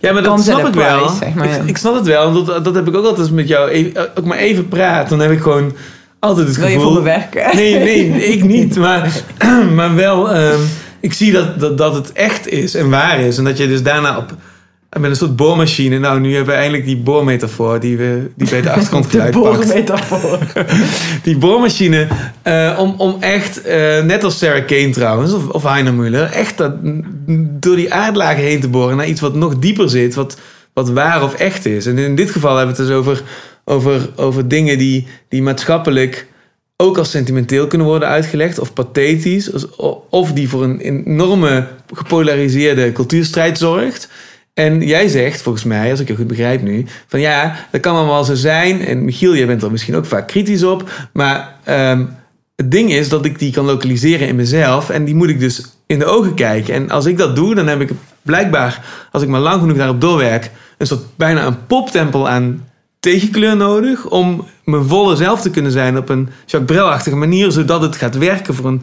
Ja, 0.00 0.12
maar 0.12 0.22
dat 0.22 0.40
snap 0.40 0.66
ik 0.66 0.74
wel. 0.74 1.08
zeg 1.08 1.34
maar, 1.34 1.48
ik, 1.48 1.62
ik 1.64 1.76
snap 1.76 1.94
het 1.94 2.06
wel. 2.06 2.32
want 2.32 2.46
Dat, 2.46 2.64
dat 2.64 2.74
heb 2.74 2.88
ik 2.88 2.96
ook 2.96 3.04
altijd 3.04 3.30
met 3.30 3.48
jou. 3.48 3.70
Even, 3.70 4.18
ook 4.18 4.24
maar 4.24 4.38
even 4.38 4.68
praten. 4.68 5.18
Dan 5.18 5.28
heb 5.28 5.36
ik 5.36 5.42
gewoon 5.42 5.72
altijd 6.22 6.46
het 6.46 6.56
Wil 6.56 6.66
je 6.66 6.72
gevoel... 6.72 6.92
voor 6.92 7.02
me 7.02 7.08
werken? 7.08 7.56
Nee, 7.56 7.78
nee, 7.78 8.26
ik 8.34 8.44
niet. 8.44 8.76
Maar, 8.76 9.22
maar 9.74 9.94
wel, 9.94 10.30
ehm, 10.30 10.60
ik 11.00 11.12
zie 11.12 11.32
dat, 11.32 11.60
dat, 11.60 11.78
dat 11.78 11.94
het 11.94 12.12
echt 12.12 12.48
is 12.48 12.74
en 12.74 12.90
waar 12.90 13.20
is. 13.20 13.38
En 13.38 13.44
dat 13.44 13.56
je 13.56 13.68
dus 13.68 13.82
daarna 13.82 14.16
op, 14.16 14.34
met 15.00 15.10
een 15.10 15.16
soort 15.16 15.36
boormachine... 15.36 15.98
Nou, 15.98 16.20
nu 16.20 16.34
hebben 16.34 16.54
we 16.54 16.60
eindelijk 16.60 16.84
die 16.84 16.96
boormetafoor 16.96 17.80
die, 17.80 17.96
we, 17.96 18.30
die 18.36 18.48
bij 18.48 18.60
de 18.60 18.64
De 18.68 18.72
achtergrondgeluid 18.72 19.30
pakt. 19.30 19.44
boormetafoor. 19.44 20.38
Die 21.22 21.36
boormachine, 21.36 22.06
eh, 22.42 22.76
om, 22.78 22.94
om 22.98 23.16
echt, 23.20 23.62
eh, 23.62 24.02
net 24.02 24.24
als 24.24 24.38
Sarah 24.38 24.66
Kane 24.66 24.90
trouwens, 24.90 25.32
of, 25.32 25.48
of 25.48 25.62
Heiner 25.62 25.92
Müller... 25.92 26.32
echt 26.32 26.58
dat, 26.58 26.72
door 27.60 27.76
die 27.76 27.94
aardlagen 27.94 28.42
heen 28.42 28.60
te 28.60 28.68
boren 28.68 28.96
naar 28.96 29.06
iets 29.06 29.20
wat 29.20 29.34
nog 29.34 29.58
dieper 29.58 29.90
zit... 29.90 30.14
wat, 30.14 30.36
wat 30.72 30.90
waar 30.90 31.22
of 31.22 31.34
echt 31.34 31.66
is. 31.66 31.86
En 31.86 31.98
in 31.98 32.14
dit 32.14 32.30
geval 32.30 32.56
hebben 32.56 32.76
we 32.76 32.82
het 32.82 32.90
dus 32.90 32.98
over, 32.98 33.22
over, 33.64 34.10
over 34.16 34.48
dingen 34.48 34.78
die, 34.78 35.06
die 35.28 35.42
maatschappelijk 35.42 36.26
ook 36.76 36.98
als 36.98 37.10
sentimenteel 37.10 37.66
kunnen 37.66 37.86
worden 37.86 38.08
uitgelegd 38.08 38.58
of 38.58 38.72
pathetisch, 38.72 39.66
of 40.10 40.32
die 40.32 40.48
voor 40.48 40.62
een 40.62 40.80
enorme 40.80 41.66
gepolariseerde 41.94 42.92
cultuurstrijd 42.92 43.58
zorgt. 43.58 44.08
En 44.54 44.82
jij 44.86 45.08
zegt, 45.08 45.42
volgens 45.42 45.64
mij, 45.64 45.90
als 45.90 46.00
ik 46.00 46.08
je 46.08 46.16
goed 46.16 46.26
begrijp 46.26 46.62
nu, 46.62 46.86
van 47.06 47.20
ja, 47.20 47.66
dat 47.70 47.80
kan 47.80 47.96
allemaal 47.96 48.24
zo 48.24 48.34
zijn. 48.34 48.84
En 48.84 49.04
Michiel, 49.04 49.36
jij 49.36 49.46
bent 49.46 49.62
er 49.62 49.70
misschien 49.70 49.96
ook 49.96 50.06
vaak 50.06 50.28
kritisch 50.28 50.62
op. 50.62 51.08
Maar 51.12 51.56
ehm, 51.64 52.04
het 52.56 52.70
ding 52.70 52.92
is 52.92 53.08
dat 53.08 53.24
ik 53.24 53.38
die 53.38 53.52
kan 53.52 53.64
lokaliseren 53.64 54.28
in 54.28 54.36
mezelf. 54.36 54.90
En 54.90 55.04
die 55.04 55.14
moet 55.14 55.28
ik 55.28 55.40
dus 55.40 55.64
in 55.86 55.98
de 55.98 56.04
ogen 56.04 56.34
kijken. 56.34 56.74
En 56.74 56.90
als 56.90 57.06
ik 57.06 57.18
dat 57.18 57.36
doe, 57.36 57.54
dan 57.54 57.66
heb 57.66 57.80
ik 57.80 57.90
blijkbaar, 58.22 58.84
als 59.12 59.22
ik 59.22 59.28
maar 59.28 59.40
lang 59.40 59.60
genoeg 59.60 59.76
daarop 59.76 60.00
doorwerk, 60.00 60.50
een 60.78 60.86
soort 60.86 61.16
bijna 61.16 61.46
een 61.46 61.66
poptempel 61.66 62.28
aan 62.28 62.68
tegenkleur 63.02 63.56
nodig. 63.56 64.08
Om 64.08 64.44
mijn 64.64 64.84
volle 64.84 65.16
zelf 65.16 65.40
te 65.40 65.50
kunnen 65.50 65.72
zijn 65.72 65.98
op 65.98 66.08
een 66.08 66.28
Jacques 66.46 66.76
Brel-achtige 66.76 67.16
manier. 67.16 67.50
Zodat 67.50 67.82
het 67.82 67.96
gaat 67.96 68.18
werken 68.18 68.54
voor 68.54 68.66
een, 68.66 68.82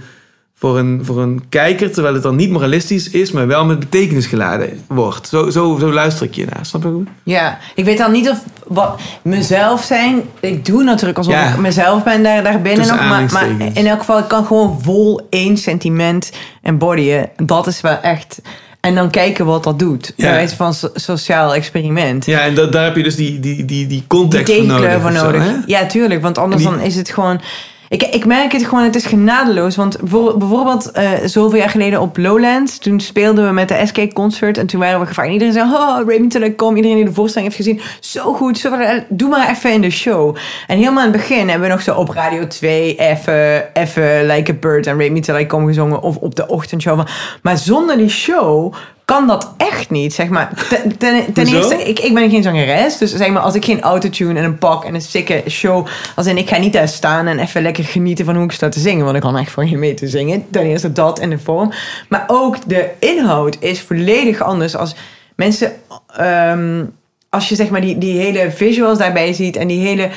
voor, 0.56 0.78
een, 0.78 1.02
voor 1.04 1.22
een 1.22 1.44
kijker. 1.50 1.92
Terwijl 1.92 2.14
het 2.14 2.24
dan 2.24 2.36
niet 2.36 2.50
moralistisch 2.50 3.10
is, 3.10 3.32
maar 3.32 3.48
wel 3.48 3.66
met 3.66 3.80
betekenis 3.80 4.26
geladen 4.26 4.84
wordt. 4.88 5.28
Zo, 5.28 5.50
zo, 5.50 5.78
zo 5.80 5.92
luister 5.92 6.26
ik 6.26 6.36
je 6.36 6.46
naar. 6.46 6.66
Snap 6.66 6.84
je 6.84 6.90
goed? 6.90 7.08
Ja, 7.24 7.58
ik 7.76 7.86
weet 7.86 7.98
dan 7.98 8.12
niet 8.12 8.30
of 8.30 8.44
wat 8.68 9.00
mezelf 9.22 9.84
zijn. 9.84 10.22
Ik 10.40 10.66
doe 10.66 10.84
natuurlijk 10.84 11.18
alsof 11.18 11.34
Ja. 11.34 11.50
ik 11.50 11.58
mezelf 11.58 12.04
ben 12.04 12.24
daar, 12.24 12.44
daar 12.44 12.62
binnen 12.62 12.88
nog. 12.88 13.10
Maar, 13.10 13.30
maar 13.32 13.50
in 13.74 13.88
elk 13.88 14.00
geval, 14.00 14.20
ik 14.20 14.28
kan 14.28 14.46
gewoon 14.46 14.80
vol 14.82 15.28
één 15.30 15.58
sentiment 15.58 16.32
embodyen. 16.62 17.30
Dat 17.36 17.68
is 17.68 17.82
wel 17.82 17.98
echt. 18.02 18.42
En 18.80 18.96
dan 18.96 19.10
kijken 19.10 19.46
wat 19.46 19.64
dat 19.64 19.80
doet. 19.80 20.14
Ja. 20.16 20.24
Bij 20.26 20.34
wijze 20.34 20.56
van 20.56 20.74
so- 20.74 20.90
sociaal 20.94 21.54
experiment. 21.56 22.26
Ja, 22.26 22.40
en 22.42 22.56
dat, 22.56 22.72
daar 22.72 22.84
heb 22.84 22.96
je 22.96 23.04
dus 23.04 23.16
die, 23.16 23.40
die, 23.40 23.56
die, 23.56 23.66
die 23.66 23.88
Die 23.88 24.04
context 24.08 24.54
voor 24.56 24.66
nodig. 24.66 25.02
voor 25.02 25.12
zo, 25.12 25.24
nodig. 25.24 25.44
ja, 25.66 25.86
tuurlijk. 25.86 26.22
Want 26.22 26.38
anders 26.38 26.62
die- 26.62 26.72
dan 26.72 26.80
is 26.80 26.96
het 26.96 27.10
gewoon... 27.10 27.42
Ik, 27.90 28.04
ik 28.04 28.26
merk 28.26 28.52
het 28.52 28.66
gewoon, 28.66 28.84
het 28.84 28.96
is 28.96 29.06
genadeloos. 29.06 29.76
Want 29.76 30.00
bijvoor- 30.00 30.38
bijvoorbeeld 30.38 30.92
eh, 30.92 31.12
zoveel 31.26 31.60
jaar 31.60 31.70
geleden 31.70 32.02
op 32.02 32.18
Lowlands... 32.18 32.78
toen 32.78 33.00
speelden 33.00 33.46
we 33.46 33.52
met 33.52 33.68
de 33.68 33.82
SK 33.86 34.14
Concert... 34.14 34.58
en 34.58 34.68
toen 34.68 34.80
waren 34.80 35.00
we 35.00 35.06
gevraagd. 35.06 35.32
Iedereen 35.32 35.54
zei, 35.54 35.72
oh, 35.72 36.28
Tillich, 36.30 36.56
kom. 36.56 36.76
Iedereen 36.76 36.98
die 36.98 37.06
de 37.06 37.14
voorstelling 37.14 37.54
heeft 37.54 37.68
gezien. 37.68 37.82
Zo 38.00 38.34
goed, 38.34 38.58
zo, 38.58 38.72
doe 39.10 39.30
maar 39.30 39.50
even 39.50 39.72
in 39.72 39.82
de 39.82 39.90
show. 39.90 40.36
En 40.68 40.78
helemaal 40.78 41.06
in 41.06 41.12
het 41.12 41.22
begin 41.22 41.50
hebben 41.50 41.68
we 41.68 41.74
nog 41.74 41.84
zo 41.84 41.96
op 41.96 42.10
Radio 42.10 42.48
2... 42.48 42.96
even, 42.96 43.76
even 43.76 44.26
Like 44.26 44.52
a 44.52 44.56
Bird 44.60 44.88
en 44.88 45.22
Tillich, 45.22 45.48
kom 45.48 45.66
gezongen... 45.66 46.02
of 46.02 46.16
op 46.16 46.36
de 46.36 46.48
ochtendshow. 46.48 47.08
Maar 47.42 47.58
zonder 47.58 47.98
die 47.98 48.10
show 48.10 48.74
kan 49.10 49.28
dat 49.28 49.53
echt 49.57 49.89
niet, 49.89 50.14
zeg 50.14 50.30
maar. 50.30 50.51
Ten, 50.70 50.97
ten, 50.97 51.34
ten 51.34 51.49
Hoezo? 51.49 51.57
eerste, 51.57 51.89
ik, 51.89 51.99
ik 51.99 52.14
ben 52.14 52.30
geen 52.30 52.43
zangeres. 52.43 52.97
Dus 52.97 53.16
zeg 53.16 53.30
maar, 53.30 53.41
als 53.41 53.55
ik 53.55 53.66
geen 53.66 53.82
autotune 53.82 54.39
en 54.39 54.45
een 54.45 54.57
pak 54.57 54.84
en 54.84 54.93
een 54.93 55.01
sikke 55.01 55.43
show... 55.47 55.88
Als 56.16 56.28
in, 56.28 56.38
ik 56.38 56.49
ga 56.49 56.57
niet 56.57 56.74
daar 56.74 56.88
staan 56.88 57.28
en 57.28 57.39
even 57.39 57.62
lekker 57.62 57.84
genieten 57.84 58.26
van 58.26 58.36
hoe 58.36 58.43
ik 58.43 58.51
sta 58.51 58.70
te 58.70 58.80
zingen. 58.80 59.03
Want 59.03 59.16
ik 59.16 59.22
kan 59.22 59.38
echt 59.38 59.51
voor 59.51 59.66
je 59.66 59.78
mee 59.78 59.93
te 59.93 60.07
zingen. 60.07 60.45
Ten 60.51 60.62
eerste 60.62 60.91
dat 60.91 61.20
en 61.20 61.30
de 61.30 61.39
vorm. 61.39 61.72
Maar 62.10 62.24
ook 62.28 62.70
de 62.70 62.89
inhoud 62.99 63.57
is 63.60 63.82
volledig 63.82 64.41
anders 64.41 64.76
als 64.76 64.95
mensen... 65.36 65.72
ehm, 66.16 66.86
als 67.30 67.49
je 67.49 67.55
zeg 67.55 67.70
maar 67.70 67.82
die, 67.82 67.97
die 67.97 68.20
hele 68.20 68.51
visuals 68.51 68.97
daarbij 68.97 69.34
ziet 69.34 69.55
en 69.55 69.68
die 69.68 69.88
hele... 69.88 70.10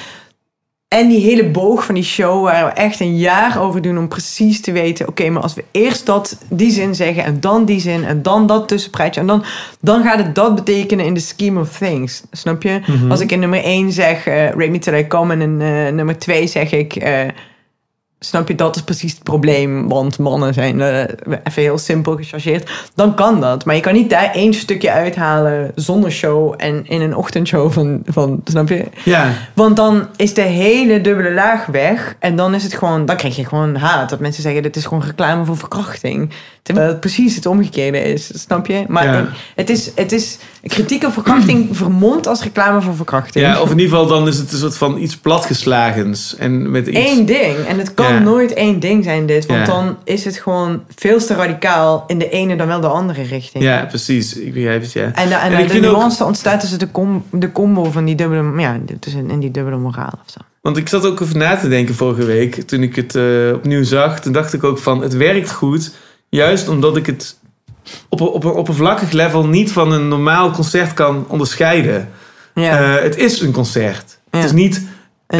En 0.93 1.09
die 1.09 1.21
hele 1.21 1.45
boog 1.45 1.85
van 1.85 1.95
die 1.95 2.05
show 2.05 2.45
waar 2.45 2.65
we 2.65 2.71
echt 2.71 3.01
een 3.01 3.17
jaar 3.17 3.61
over 3.61 3.83
doen 3.83 3.99
om 3.99 4.09
precies 4.09 4.61
te 4.61 4.73
weten... 4.73 5.09
oké, 5.09 5.31
maar 5.31 5.43
als 5.43 5.55
we 5.55 5.65
eerst 5.71 6.07
dat, 6.07 6.39
die 6.49 6.71
zin 6.71 6.95
zeggen 6.95 7.25
en 7.25 7.41
dan 7.41 7.65
die 7.65 7.81
zin 7.81 8.05
en 8.05 8.23
dan 8.23 8.47
dat 8.47 8.69
tussenpraatje... 8.69 9.21
en 9.21 9.27
dan, 9.27 9.45
dan 9.81 10.03
gaat 10.03 10.19
het 10.19 10.35
dat 10.35 10.55
betekenen 10.55 11.05
in 11.05 11.15
the 11.15 11.21
scheme 11.21 11.61
of 11.61 11.79
things. 11.79 12.23
Snap 12.31 12.63
je? 12.63 12.81
Als 13.09 13.21
ik 13.21 13.33
in 13.33 13.41
nummer 13.41 13.65
1 13.65 13.93
zeg, 13.93 14.27
eh 14.27 14.45
Rate 14.45 14.69
Me 14.69 14.79
Till 14.79 14.95
I 14.95 15.07
Come... 15.07 15.33
en 15.33 15.41
in 15.41 15.61
eh, 15.61 15.93
nummer 15.93 16.19
2 16.19 16.47
zeg 16.47 16.73
ik... 16.73 16.97
eh, 16.97 17.21
Snap 18.25 18.49
je, 18.49 18.55
dat 18.55 18.77
is 18.77 18.83
precies 18.83 19.13
het 19.13 19.23
probleem. 19.23 19.89
Want 19.89 20.19
mannen 20.19 20.55
zijn 20.55 20.81
eh, 20.81 20.99
even 21.45 21.63
heel 21.63 21.79
simpel 21.79 22.17
gechargeerd. 22.17 22.71
Dan 22.95 23.15
kan 23.15 23.41
dat. 23.41 23.65
Maar 23.65 23.75
je 23.75 23.81
kan 23.81 23.93
niet 23.95 24.11
daar 24.11 24.31
één 24.35 24.55
stukje 24.55 24.91
uithalen 24.91 25.73
zonder 25.75 26.13
show 26.13 26.55
en 26.57 26.87
in 26.89 27.01
een 27.01 27.17
ochtendshow 27.17 27.73
van, 27.73 28.03
van 28.07 28.41
snap 28.45 28.69
je? 28.69 28.85
Ja, 29.05 29.33
Want 29.55 29.77
dan 29.77 30.07
is 30.17 30.35
de 30.35 30.41
hele 30.43 31.01
dubbele 31.01 31.33
laag 31.33 31.67
weg. 31.67 32.15
En 32.19 32.37
dan 32.37 32.55
is 32.55 32.63
het 32.63 32.75
gewoon, 32.75 33.07
dan 33.07 33.17
krijg 33.17 33.37
je 33.37 33.45
gewoon 33.45 33.77
haat. 33.77 34.11
Dat 34.11 34.21
mensen 34.21 34.43
zeggen, 34.43 34.63
dit 34.63 34.77
is 34.77 34.85
gewoon 34.85 35.03
reclame 35.05 35.45
voor 35.45 35.57
verkrachting. 35.57 36.31
Terwijl 36.63 36.89
het 36.89 37.01
precies 37.01 37.35
het 37.35 37.47
omgekeerde 37.47 38.03
is, 38.03 38.43
snap 38.43 38.67
je? 38.67 38.85
Maar 38.89 39.05
Ja. 39.05 39.29
het, 39.55 39.71
is, 39.71 39.91
het 39.95 40.13
is 40.13 40.39
kritiek 40.67 41.05
op 41.05 41.13
verkrachting 41.13 41.69
vermomd 41.77 42.27
als 42.27 42.43
reclame 42.43 42.81
voor 42.81 42.95
verkrachting. 42.97 43.45
ja, 43.45 43.61
of 43.61 43.71
in 43.71 43.79
ieder 43.79 43.99
geval 43.99 44.07
dan 44.07 44.29
is 44.29 44.37
het 44.37 44.53
een 44.53 44.59
soort 44.59 44.77
van 44.77 44.99
iets 44.99 45.17
platgeslagens. 45.17 46.37
En 46.39 46.71
met 46.71 46.87
iets... 46.87 46.99
Eén 47.11 47.27
ding. 47.27 47.57
En 47.69 47.79
het 47.79 47.95
kan 47.95 48.12
Ja. 48.13 48.19
nooit 48.19 48.53
één 48.53 48.81
ding 48.81 49.05
zijn 49.05 49.27
dit. 49.27 49.47
Want 49.47 49.67
dan 49.67 49.97
is 50.05 50.25
het 50.25 50.37
gewoon 50.37 50.83
veel 50.97 51.19
te 51.19 51.35
radicaal 51.35 52.05
in 52.07 52.19
de 52.19 52.29
ene 52.29 52.57
dan 52.57 52.67
wel 52.67 52.81
de 52.81 52.87
andere 52.87 53.23
richting. 53.23 53.65
Ja, 53.65 53.85
precies. 53.85 54.37
Ik 54.37 54.53
begrijp 54.53 54.83
het, 54.83 54.93
ja. 54.93 55.11
En, 55.15 55.29
de, 55.29 55.35
en, 55.35 55.53
En 55.53 55.59
ik 55.61 55.67
de 55.67 55.73
vind 55.73 55.87
ook- 55.87 55.97
nuance 55.97 56.25
ontstaat 56.25 56.61
tussen 56.61 56.79
de, 56.79 56.91
com, 56.91 57.25
de 57.31 57.53
combo 57.53 57.85
van 57.85 58.05
die 58.05 58.15
dubbele... 58.15 58.61
Ja, 58.61 58.79
tussen, 59.01 59.31
in 59.31 59.41
die 59.41 59.51
dubbele 59.51 59.77
moraal 59.77 60.13
of 60.25 60.31
zo. 60.33 60.39
Want 60.61 60.77
ik 60.77 60.89
zat 60.89 61.07
ook 61.07 61.21
over 61.21 61.37
na 61.37 61.57
te 61.57 61.69
denken 61.69 61.95
vorige 61.95 62.25
week, 62.25 62.55
toen 62.55 62.83
ik 62.83 62.97
het 62.97 63.15
eh, 63.15 63.25
opnieuw 63.55 63.85
zag. 63.85 64.21
Toen 64.21 64.33
dacht 64.33 64.53
ik 64.53 64.65
ook 64.65 64.79
van, 64.79 65.03
het 65.03 65.17
werkt 65.17 65.51
goed. 65.53 65.95
Juist 66.29 66.69
omdat 66.69 66.97
ik 66.97 67.07
het 67.07 67.37
op, 68.09 68.21
een- 68.21 68.27
op 68.27 68.45
een 68.45 68.51
oppervlakkig 68.53 69.13
level 69.13 69.47
niet 69.47 69.73
van 69.73 69.93
een 69.93 70.09
normaal 70.09 70.51
concert 70.51 70.95
kan 70.95 71.25
onderscheiden. 71.29 72.09
Ja. 72.55 72.97
Eh, 72.97 73.03
het 73.03 73.17
is 73.17 73.41
een 73.41 73.53
concert. 73.53 74.19
Ja. 74.31 74.39
Het 74.39 74.47
is 74.47 74.53
niet 74.53 74.83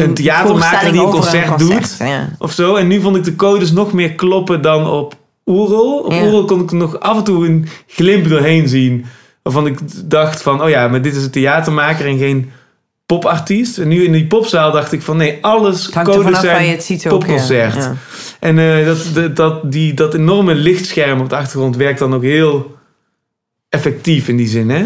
een 0.01 0.13
theatermaker 0.13 0.91
die 0.91 1.01
een 1.01 1.09
concert, 1.09 1.47
concert, 1.47 1.97
doet 1.99 2.07
Ja. 2.07 2.29
of 2.37 2.51
zo. 2.51 2.75
En 2.75 2.87
nu 2.87 3.01
vond 3.01 3.15
ik 3.15 3.23
de 3.23 3.35
codes 3.35 3.71
nog 3.71 3.93
meer 3.93 4.13
kloppen 4.13 4.61
dan 4.61 4.87
op 4.87 5.15
Oerol. 5.45 5.99
Op 5.99 6.11
Ja. 6.11 6.23
Oerol 6.23 6.45
kon 6.45 6.61
ik 6.61 6.69
er 6.69 6.75
nog 6.75 6.99
af 6.99 7.17
en 7.17 7.23
toe 7.23 7.45
een 7.47 7.67
glimp 7.87 8.29
doorheen 8.29 8.67
zien. 8.67 9.05
Waarvan 9.43 9.67
ik 9.67 9.79
dacht 10.05 10.41
van, 10.41 10.63
oh 10.63 10.69
ja, 10.69 10.87
maar 10.87 11.01
dit 11.01 11.15
is 11.15 11.23
een 11.23 11.31
theatermaker 11.31 12.05
en 12.05 12.17
geen 12.17 12.51
popartiest. 13.05 13.77
En 13.77 13.87
nu 13.87 14.03
in 14.03 14.11
die 14.11 14.27
popzaal 14.27 14.71
dacht 14.71 14.91
ik 14.91 15.01
van, 15.01 15.17
nee, 15.17 15.37
alles 15.41 15.89
codes 15.89 16.39
zijn 16.39 16.79
popconcert. 17.07 17.75
Ja. 17.75 17.95
En 18.39 18.85
dat, 18.85 18.97
dat, 19.13 19.35
dat, 19.35 19.71
die, 19.71 19.93
dat 19.93 20.13
enorme 20.13 20.55
lichtscherm 20.55 21.19
op 21.21 21.29
de 21.29 21.35
achtergrond 21.35 21.75
werkt 21.75 21.99
dan 21.99 22.13
ook 22.13 22.23
heel 22.23 22.77
effectief 23.69 24.27
in 24.27 24.37
die 24.37 24.47
zin, 24.47 24.69
hè? 24.69 24.85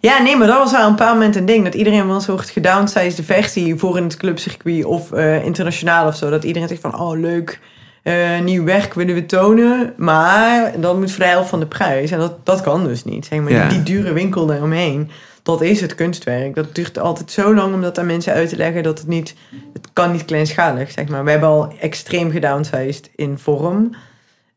Ja, 0.00 0.22
nee, 0.22 0.36
maar 0.36 0.46
dat 0.46 0.58
was 0.58 0.72
wel 0.72 0.86
een 0.86 0.96
bepaald 0.96 1.12
moment 1.12 1.36
een 1.36 1.46
ding. 1.46 1.64
Dat 1.64 1.74
iedereen 1.74 2.06
wel 2.06 2.14
een 2.14 2.20
soort 2.20 2.50
gedownsized 2.50 3.24
versie 3.24 3.76
voor 3.76 3.96
in 3.96 4.02
het 4.02 4.16
clubcircuit 4.16 4.84
of 4.84 5.12
eh, 5.12 5.44
internationaal 5.44 6.06
of 6.06 6.16
zo. 6.16 6.30
Dat 6.30 6.44
iedereen 6.44 6.68
zegt 6.68 6.80
van, 6.80 7.00
oh 7.00 7.18
leuk, 7.18 7.60
eh, 8.02 8.40
nieuw 8.40 8.64
werk 8.64 8.94
willen 8.94 9.14
we 9.14 9.26
tonen. 9.26 9.94
Maar 9.96 10.72
dat 10.80 10.98
moet 10.98 11.10
voor 11.10 11.24
de 11.24 11.30
helft 11.30 11.48
van 11.48 11.60
de 11.60 11.66
prijs. 11.66 12.10
En 12.10 12.18
dat, 12.18 12.46
dat 12.46 12.60
kan 12.60 12.84
dus 12.84 13.04
niet. 13.04 13.26
Zeg 13.26 13.40
maar. 13.40 13.52
Ja. 13.52 13.68
die, 13.68 13.82
die 13.82 13.94
dure 13.94 14.12
winkel 14.12 14.46
daaromheen, 14.46 15.10
dat 15.42 15.62
is 15.62 15.80
het 15.80 15.94
kunstwerk. 15.94 16.54
Dat 16.54 16.74
duurt 16.74 16.98
altijd 16.98 17.30
zo 17.30 17.54
lang 17.54 17.74
om 17.74 17.82
dat 17.82 17.98
aan 17.98 18.06
mensen 18.06 18.32
uit 18.32 18.48
te 18.48 18.56
leggen 18.56 18.82
dat 18.82 18.98
het 18.98 19.08
niet... 19.08 19.34
Het 19.72 19.88
kan 19.92 20.12
niet 20.12 20.24
kleinschalig, 20.24 20.90
zeg 20.90 21.08
maar. 21.08 21.24
We 21.24 21.30
hebben 21.30 21.48
al 21.48 21.72
extreem 21.80 22.30
gedownsized 22.30 23.10
in 23.16 23.38
vorm. 23.38 23.94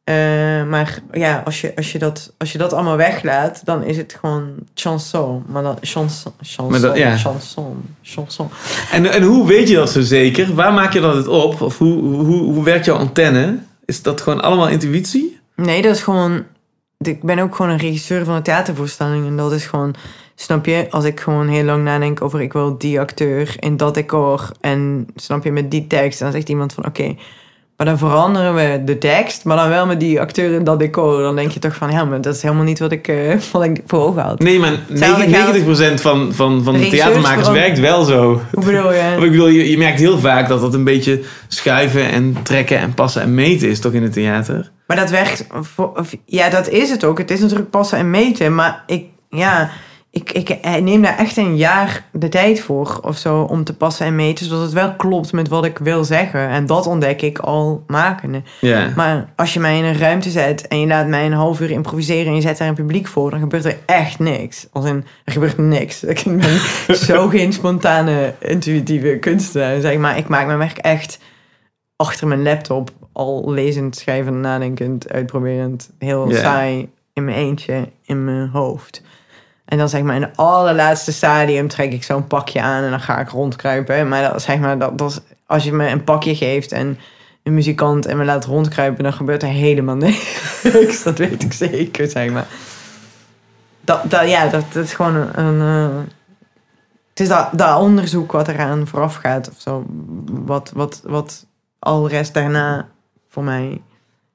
Eh, 0.07 0.13
maar 0.63 0.99
ja, 1.11 1.41
als 1.45 1.61
je, 1.61 1.75
als, 1.75 1.91
je 1.91 1.99
dat, 1.99 2.33
als 2.37 2.51
je 2.51 2.57
dat 2.57 2.73
allemaal 2.73 2.97
weglaat, 2.97 3.61
dan 3.65 3.83
is 3.83 3.97
het 3.97 4.17
gewoon 4.19 4.53
chanson. 4.73 5.43
Maar 5.47 5.63
dan 5.63 5.77
chanson, 5.81 6.31
chanson, 6.41 6.71
Maar 6.71 6.79
dat- 6.81 6.97
ja. 6.97 7.17
chanson, 7.17 7.95
chanson. 8.01 8.49
En, 8.91 9.05
en 9.11 9.23
hoe 9.23 9.47
weet 9.47 9.69
je 9.69 9.75
dat 9.75 9.89
zo 9.89 10.01
zeker? 10.01 10.55
Waar 10.55 10.73
maak 10.73 10.93
je 10.93 10.99
dat 10.99 11.15
het 11.15 11.27
op? 11.27 11.61
Of 11.61 11.77
hoe, 11.77 12.01
hoe, 12.01 12.53
hoe 12.53 12.63
werkt 12.63 12.85
jouw 12.85 12.95
antenne? 12.95 13.57
Is 13.85 14.01
dat 14.01 14.21
gewoon 14.21 14.41
allemaal 14.41 14.67
intuïtie? 14.69 15.39
Nee, 15.55 15.81
dat 15.81 15.95
is 15.95 16.01
gewoon... 16.01 16.43
Ik 16.97 17.23
ben 17.23 17.39
ook 17.39 17.55
gewoon 17.55 17.71
een 17.71 17.77
regisseur 17.77 18.25
van 18.25 18.35
een 18.35 18.43
theatervoorstelling. 18.43 19.27
En 19.27 19.37
dat 19.37 19.51
is 19.51 19.65
gewoon... 19.65 19.95
Snap 20.35 20.65
je? 20.65 20.87
Als 20.89 21.05
ik 21.05 21.19
gewoon 21.19 21.47
heel 21.47 21.63
lang 21.63 21.83
nadenk 21.83 22.21
over... 22.21 22.41
Ik 22.41 22.53
wil 22.53 22.77
die 22.77 22.99
acteur 22.99 23.55
in 23.59 23.77
dat 23.77 23.93
decor. 23.93 24.51
En 24.61 25.07
snap 25.15 25.43
je, 25.43 25.51
met 25.51 25.71
die 25.71 25.87
tekst. 25.87 26.19
Dan 26.19 26.31
zegt 26.31 26.49
iemand 26.49 26.73
van... 26.73 26.85
Oké, 26.85 27.15
maar 27.77 27.85
dan 27.85 27.97
veranderen 27.97 28.55
we 28.55 28.81
de 28.85 28.97
tekst. 28.97 29.43
Maar 29.43 29.57
dan 29.57 29.69
wel 29.69 29.85
met 29.85 29.99
die 29.99 30.19
acteur 30.19 30.53
in 30.53 30.63
dat 30.63 30.79
decor. 30.79 31.21
Dan 31.21 31.35
denk 31.35 31.51
je 31.51 31.59
toch 31.59 31.75
van... 31.75 31.91
Ja, 31.91 32.05
maar 32.05 32.21
dat 32.21 32.35
is 32.35 32.41
helemaal 32.41 32.63
niet 32.63 32.79
wat 32.79 32.91
ik, 32.91 33.07
eh, 33.07 33.35
wat 33.51 33.63
ik 33.63 33.81
voor 33.87 33.99
ogen 33.99 34.21
had. 34.21 34.39
Nee, 34.39 34.59
maar 34.59 34.71
Hetzelfde 34.87 35.93
90% 35.93 36.01
van, 36.01 36.33
van, 36.33 36.63
van 36.63 36.73
de 36.73 36.87
theatermakers 36.87 37.49
werkt 37.49 37.79
wel 37.79 38.03
zo. 38.03 38.41
Hoe 38.53 38.65
bedoel 38.65 38.93
je? 38.93 39.15
ik 39.23 39.31
bedoel, 39.31 39.47
je, 39.47 39.69
je 39.69 39.77
merkt 39.77 39.99
heel 39.99 40.19
vaak 40.19 40.47
dat 40.47 40.61
dat 40.61 40.73
een 40.73 40.83
beetje 40.83 41.21
schuiven 41.47 42.09
en 42.11 42.37
trekken 42.43 42.79
en 42.79 42.93
passen 42.93 43.21
en 43.21 43.33
meten 43.33 43.69
is, 43.69 43.79
toch 43.79 43.93
in 43.93 44.03
het 44.03 44.13
theater? 44.13 44.71
Maar 44.87 44.97
dat 44.97 45.09
werkt... 45.09 45.47
Ja, 46.25 46.49
dat 46.49 46.69
is 46.69 46.89
het 46.89 47.03
ook. 47.03 47.17
Het 47.17 47.31
is 47.31 47.39
natuurlijk 47.39 47.69
passen 47.69 47.97
en 47.97 48.09
meten. 48.09 48.55
Maar 48.55 48.83
ik... 48.85 49.05
Ja... 49.29 49.69
Ik, 50.17 50.31
ik, 50.31 50.81
neem 50.81 51.01
daar 51.01 51.17
echt 51.17 51.37
een 51.37 51.57
jaar 51.57 52.05
de 52.11 52.29
tijd 52.29 52.61
voor 52.61 52.99
of 53.01 53.17
zo 53.17 53.41
om 53.41 53.63
te 53.63 53.75
passen 53.75 54.05
en 54.05 54.15
meten, 54.15 54.45
zodat 54.45 54.61
het 54.61 54.73
wel 54.73 54.95
klopt 54.95 55.31
met 55.31 55.47
wat 55.47 55.65
ik 55.65 55.77
wil 55.77 56.03
zeggen. 56.03 56.49
En 56.49 56.65
dat 56.65 56.87
ontdek 56.87 57.21
ik 57.21 57.39
al 57.39 57.83
makende. 57.87 58.41
Maar 58.95 59.29
als 59.35 59.53
je 59.53 59.59
mij 59.59 59.77
in 59.77 59.83
een 59.83 59.97
ruimte 59.97 60.29
zet 60.29 60.67
en 60.67 60.79
je 60.79 60.87
laat 60.87 61.07
mij 61.07 61.25
een 61.25 61.33
half 61.33 61.59
uur 61.59 61.71
improviseren 61.71 62.25
en 62.25 62.35
je 62.35 62.41
zet 62.41 62.57
daar 62.57 62.67
een 62.67 62.73
publiek 62.73 63.07
voor, 63.07 63.29
dan 63.29 63.39
gebeurt 63.39 63.65
er 63.65 63.77
echt 63.85 64.19
niks. 64.19 64.67
Als 64.71 64.85
in, 64.85 65.05
er 65.23 65.31
gebeurt 65.31 65.57
niks. 65.57 66.03
Ik 66.17 66.23
ben 66.25 66.95
zo 66.95 67.27
geen 67.37 67.53
spontane, 67.53 68.33
intuïtieve 68.39 69.17
kunstenaar. 69.19 69.81
Zeg 69.81 69.97
maar, 69.97 70.17
ik 70.17 70.27
maak 70.27 70.45
mijn 70.45 70.57
werk 70.57 70.77
echt 70.77 71.19
achter 71.95 72.27
mijn 72.27 72.43
laptop, 72.43 72.89
al 73.11 73.51
lezend, 73.51 73.95
schrijvend, 73.95 74.37
nadenkend, 74.37 75.11
uitproberend, 75.11 75.89
heel 75.99 76.31
saai 76.31 76.89
in 77.13 77.25
mijn 77.25 77.37
eentje, 77.37 77.89
in 78.05 78.23
mijn 78.23 78.49
hoofd. 78.49 79.01
En 79.67 79.77
dan 79.77 79.89
zeg 79.89 80.01
maar 80.01 80.15
in 80.15 80.21
het 80.21 80.37
allerlaatste 80.37 81.11
stadium 81.11 81.67
trek 81.67 81.93
ik 81.93 82.03
zo'n 82.03 82.27
pakje 82.27 82.61
aan 82.61 82.83
en 82.83 82.89
dan 82.89 82.99
ga 82.99 83.19
ik 83.19 83.29
rondkruipen. 83.29 84.07
Maar 84.07 84.31
dat, 84.31 84.41
zeg 84.41 84.59
maar, 84.59 84.79
dat, 84.79 84.97
dat 84.97 85.23
als 85.45 85.63
je 85.63 85.71
me 85.71 85.89
een 85.89 86.03
pakje 86.03 86.35
geeft 86.35 86.71
en 86.71 86.99
een 87.43 87.53
muzikant 87.53 88.05
en 88.05 88.17
me 88.17 88.25
laat 88.25 88.45
rondkruipen, 88.45 89.03
dan 89.03 89.13
gebeurt 89.13 89.43
er 89.43 89.49
helemaal 89.49 89.95
niks. 90.05 91.03
dat 91.03 91.17
weet 91.17 91.43
ik 91.43 91.53
zeker, 91.53 92.09
zeg 92.09 92.31
maar. 92.31 92.47
Dat, 93.81 94.01
dat, 94.09 94.29
ja, 94.29 94.47
dat, 94.47 94.63
dat 94.73 94.83
is 94.83 94.93
gewoon 94.93 95.15
een... 95.15 95.39
een 95.39 95.61
eh, 95.61 95.97
het 97.09 97.19
is 97.19 97.27
dat, 97.27 97.49
dat 97.51 97.79
onderzoek 97.79 98.31
wat 98.31 98.47
eraan 98.47 98.87
vooraf 98.87 99.15
gaat 99.15 99.49
of 99.49 99.55
zo. 99.57 99.85
Wat, 100.25 100.71
wat, 100.75 101.01
wat 101.05 101.45
al 101.79 102.01
de 102.01 102.09
rest 102.09 102.33
daarna 102.33 102.87
voor 103.27 103.43
mij, 103.43 103.81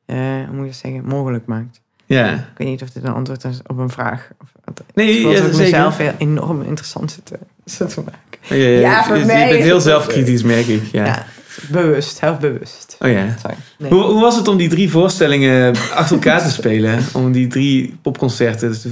eh, 0.05 0.17
hoe 0.19 0.53
moet 0.53 0.65
je 0.65 0.71
dat 0.71 0.75
zeggen, 0.75 1.05
mogelijk 1.05 1.47
maakt. 1.47 1.81
Ja. 2.07 2.33
Ik 2.33 2.45
weet 2.57 2.69
niet 2.69 2.83
of 2.83 2.91
dit 2.91 3.05
een 3.05 3.13
antwoord 3.13 3.45
is 3.45 3.61
op 3.67 3.79
een 3.79 3.91
vraag. 3.91 4.31
Of, 4.41 4.52
Nee, 4.95 5.29
je 5.29 5.37
ik 5.37 5.57
mezelf 5.57 5.99
enorm 6.19 6.63
interessant 6.63 7.13
zitten, 7.13 7.37
eh, 7.37 7.75
te, 7.77 7.87
te 7.87 8.01
maken. 8.01 8.59
Ja, 8.61 8.69
ja, 8.69 8.81
ja 8.81 9.05
voor 9.05 9.17
je, 9.17 9.25
mij. 9.25 9.49
Bent 9.49 9.63
heel 9.63 9.81
zelfkritisch, 9.81 10.43
merk 10.43 10.67
ik. 10.67 10.83
Ja. 10.93 11.05
ja 11.05 11.27
bewust, 11.71 12.17
zelfbewust. 12.17 12.97
Oh 12.99 13.11
ja. 13.11 13.37
Hoe, 13.79 14.03
hoe 14.03 14.21
was 14.21 14.37
het 14.37 14.49
om 14.49 14.57
die 14.57 14.69
drie 14.69 14.91
voorstellingen 14.91 15.75
achter 15.95 16.17
elkaar 16.17 16.43
te 16.43 16.51
spelen? 16.51 17.05
Om 17.13 17.33
die 17.33 17.47
drie 17.47 17.99
popconcerten, 18.03 18.69
dus 18.69 18.87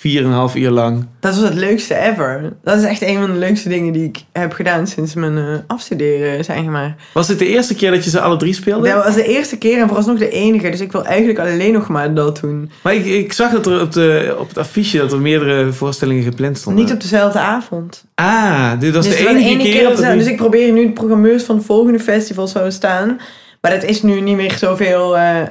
4,5 0.00 0.54
uur 0.54 0.70
lang. 0.70 1.06
Dat 1.20 1.34
was 1.34 1.48
het 1.48 1.58
leukste 1.58 1.94
ever. 1.94 2.52
Dat 2.62 2.78
is 2.78 2.84
echt 2.84 3.02
een 3.02 3.18
van 3.18 3.32
de 3.32 3.38
leukste 3.38 3.68
dingen 3.68 3.92
die 3.92 4.04
ik 4.04 4.24
heb 4.32 4.52
gedaan 4.52 4.86
sinds 4.86 5.14
mijn 5.14 5.38
eh, 5.38 5.44
afstuderen, 5.66 6.44
zeg 6.44 6.64
maar. 6.64 6.96
Was 7.12 7.26
dit 7.26 7.38
de 7.38 7.46
eerste 7.46 7.74
keer 7.74 7.90
dat 7.90 8.04
je 8.04 8.10
ze 8.10 8.20
alle 8.20 8.36
drie 8.36 8.54
speelde? 8.54 8.88
Dat 8.88 9.04
was 9.04 9.14
de 9.14 9.26
eerste 9.26 9.58
keer 9.58 9.78
en 9.80 9.86
vooralsnog 9.86 10.18
de 10.18 10.30
enige. 10.30 10.70
Dus 10.70 10.80
ik 10.80 10.92
wil 10.92 11.04
eigenlijk 11.04 11.38
alleen 11.38 11.72
nog 11.72 11.88
maar 11.88 12.14
dat 12.14 12.40
doen. 12.40 12.70
Maar 12.82 12.94
ik, 12.94 13.04
ik 13.04 13.32
zag 13.32 13.50
dat 13.50 13.66
er 13.66 13.80
op, 13.80 13.92
de, 13.92 14.36
op 14.38 14.48
het 14.48 14.58
affiche 14.58 14.98
dat 14.98 15.12
er 15.12 15.20
meerdere 15.20 15.72
voorstellingen 15.72 16.22
gepland 16.22 16.58
stonden. 16.58 16.84
Niet 16.84 16.92
op 16.92 17.00
dezelfde 17.00 17.38
avond. 17.38 18.04
Ah, 18.14 18.80
dit 18.80 18.94
was 18.94 19.06
dus 19.06 19.16
de 19.16 19.28
enige, 19.28 19.56
keer. 19.56 20.16
dus 20.16 20.26
ik 20.26 20.36
probeer 20.36 20.72
nu 20.72 20.86
de 20.86 20.92
programmeurs 20.92 21.42
van 21.42 21.62
volgende 21.62 21.78
volgende 21.80 22.12
festival 22.12 22.46
zo 22.46 22.70
staan. 22.70 23.20
Maar 23.60 23.70
dat 23.70 23.84
is 23.84 24.02
nu 24.02 24.20
niet 24.20 24.36
meer 24.36 24.52
zoveel... 24.52 25.16
Uh, 25.16 25.42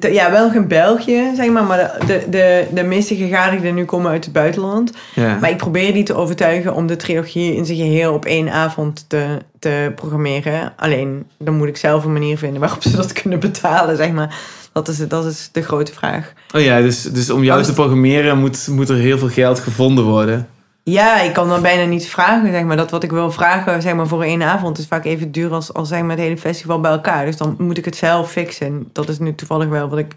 ja, 0.00 0.30
wel 0.30 0.52
in 0.52 0.68
België, 0.68 1.32
zeg 1.36 1.50
maar. 1.50 1.64
Maar 1.64 1.96
de, 2.06 2.26
de, 2.30 2.66
de, 2.74 2.82
meeste 2.82 3.16
gegadigden 3.16 3.74
nu 3.74 3.84
komen 3.84 4.10
uit 4.10 4.24
het 4.24 4.32
buitenland. 4.32 4.92
ja. 5.14 5.38
Maar 5.40 5.50
ik 5.50 5.56
probeer 5.56 5.92
die 5.92 6.04
te 6.04 6.14
overtuigen 6.14 6.74
om 6.74 6.86
de 6.86 6.96
trilogie 6.96 7.54
in 7.54 7.66
zijn 7.66 7.78
geheel 7.78 8.12
op 8.12 8.24
één 8.24 8.52
avond 8.52 9.04
te, 9.08 9.38
te 9.58 9.92
programmeren. 9.94 10.72
Alleen, 10.76 11.26
dan 11.38 11.54
moet 11.54 11.68
ik 11.68 11.76
zelf 11.76 12.04
een 12.04 12.12
manier 12.12 12.38
vinden 12.38 12.60
waarop 12.60 12.82
ze 12.82 12.96
dat 12.96 13.12
kunnen 13.22 13.40
betalen, 13.40 13.96
zeg 13.96 14.12
maar. 14.12 14.36
Dat 14.72 14.88
is, 14.88 15.08
dat 15.08 15.24
is 15.24 15.48
de 15.52 15.62
grote 15.62 15.92
vraag. 15.92 16.32
Oh 16.54 16.60
ja, 16.60 16.80
dus, 16.80 17.02
dus 17.02 17.30
om 17.30 17.44
jou 17.44 17.62
te 17.62 17.72
programmeren 17.72 18.38
moet, 18.38 18.68
moet 18.68 18.88
er 18.88 18.96
heel 18.96 19.18
veel 19.18 19.28
geld 19.28 19.58
gevonden 19.58 20.04
worden. 20.04 20.48
Ja, 20.84 21.20
ik 21.20 21.32
kan 21.32 21.48
dan 21.48 21.62
bijna 21.62 21.84
niet 21.84 22.06
vragen, 22.08 22.50
zeg 22.50 22.64
maar. 22.64 22.76
Dat 22.76 22.90
wat 22.90 23.02
ik 23.02 23.10
wil 23.10 23.30
vragen, 23.30 23.82
zeg 23.82 23.94
maar, 23.94 24.06
voor 24.06 24.22
één 24.22 24.42
avond 24.42 24.78
is 24.78 24.86
vaak 24.86 25.04
even 25.04 25.32
duur 25.32 25.52
als, 25.52 25.74
als 25.74 25.88
zeg 25.88 26.00
maar, 26.00 26.10
het 26.10 26.18
hele 26.18 26.38
festival 26.38 26.80
bij 26.80 26.90
elkaar. 26.90 27.24
Dus 27.24 27.36
dan 27.36 27.54
moet 27.58 27.78
ik 27.78 27.84
het 27.84 27.96
zelf 27.96 28.30
fixen. 28.30 28.88
Dat 28.92 29.08
is 29.08 29.18
nu 29.18 29.34
toevallig 29.34 29.68
wel 29.68 29.88
wat 29.88 29.98
ik 29.98 30.16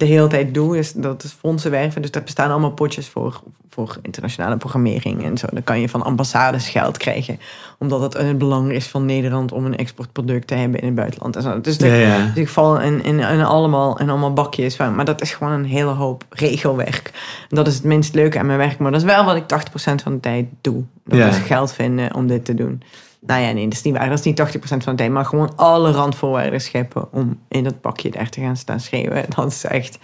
de 0.00 0.06
hele 0.06 0.26
tijd 0.26 0.54
doe. 0.54 0.76
Dus 0.76 0.92
dat 0.92 1.22
is 1.24 1.32
fondsen 1.32 1.70
werven. 1.70 2.02
Dus 2.02 2.10
daar 2.10 2.22
bestaan 2.22 2.50
allemaal 2.50 2.70
potjes 2.72 3.08
voor, 3.08 3.40
voor 3.70 3.96
internationale 4.02 4.56
programmering 4.56 5.24
en 5.24 5.38
zo. 5.38 5.46
Dan 5.52 5.64
kan 5.64 5.80
je 5.80 5.88
van 5.88 6.02
ambassades 6.02 6.68
geld 6.68 6.96
krijgen. 6.96 7.38
Omdat 7.78 8.00
het 8.00 8.14
een 8.14 8.38
belang 8.38 8.72
is 8.72 8.86
van 8.86 9.04
Nederland 9.04 9.52
om 9.52 9.64
een 9.64 9.76
exportproduct 9.76 10.46
te 10.46 10.54
hebben 10.54 10.80
in 10.80 10.86
het 10.86 10.94
buitenland. 10.94 11.36
En 11.36 11.42
zo. 11.42 11.60
Dus 11.60 11.78
de- 11.78 11.86
Ja, 11.86 11.94
ja. 11.94 12.26
dus 12.26 12.36
ik 12.42 12.48
val 12.48 12.80
in, 12.80 13.02
in, 13.04 13.18
in, 13.20 13.44
allemaal, 13.44 13.98
in 14.00 14.10
allemaal 14.10 14.32
bakjes 14.32 14.76
van. 14.76 14.94
Maar 14.94 15.04
dat 15.04 15.20
is 15.22 15.32
gewoon 15.32 15.52
een 15.52 15.64
hele 15.64 15.90
hoop 15.92 16.24
regelwerk. 16.30 17.10
En 17.50 17.56
dat 17.56 17.66
is 17.66 17.74
het 17.74 17.84
minst 17.84 18.14
leuke 18.14 18.38
aan 18.38 18.46
mijn 18.46 18.58
werk. 18.58 18.78
Maar 18.78 18.90
dat 18.92 19.00
is 19.00 19.06
wel 19.06 19.24
wat 19.24 19.36
ik 19.36 19.42
80% 19.42 20.02
van 20.02 20.12
de 20.12 20.20
tijd 20.20 20.46
doe. 20.60 20.82
Dat 21.04 21.18
Ja. 21.18 21.28
is 21.28 21.36
geld 21.36 21.72
vinden 21.72 22.14
om 22.14 22.26
dit 22.26 22.44
te 22.44 22.54
doen. 22.54 22.82
Nou 23.20 23.42
ja, 23.42 23.52
nee, 23.52 23.64
dat 23.64 23.72
is 23.72 23.82
niet 23.82 23.96
waar. 23.96 24.08
Dat 24.08 24.18
is 24.18 24.24
niet 24.24 24.40
80% 24.40 24.58
van 24.60 24.78
de 24.78 24.94
tijd. 24.94 25.10
Maar 25.10 25.24
gewoon 25.24 25.56
alle 25.56 25.90
randvoorwaarden 25.90 26.60
scheppen 26.60 27.12
om 27.12 27.38
in 27.48 27.64
dat 27.64 27.80
bakje 27.80 28.10
daar 28.10 28.28
te 28.28 28.40
gaan 28.40 28.56
staan 28.56 28.80
schreeuwen. 28.80 29.24
Dat 29.36 29.46
is 29.46 29.64
echt, 29.64 29.98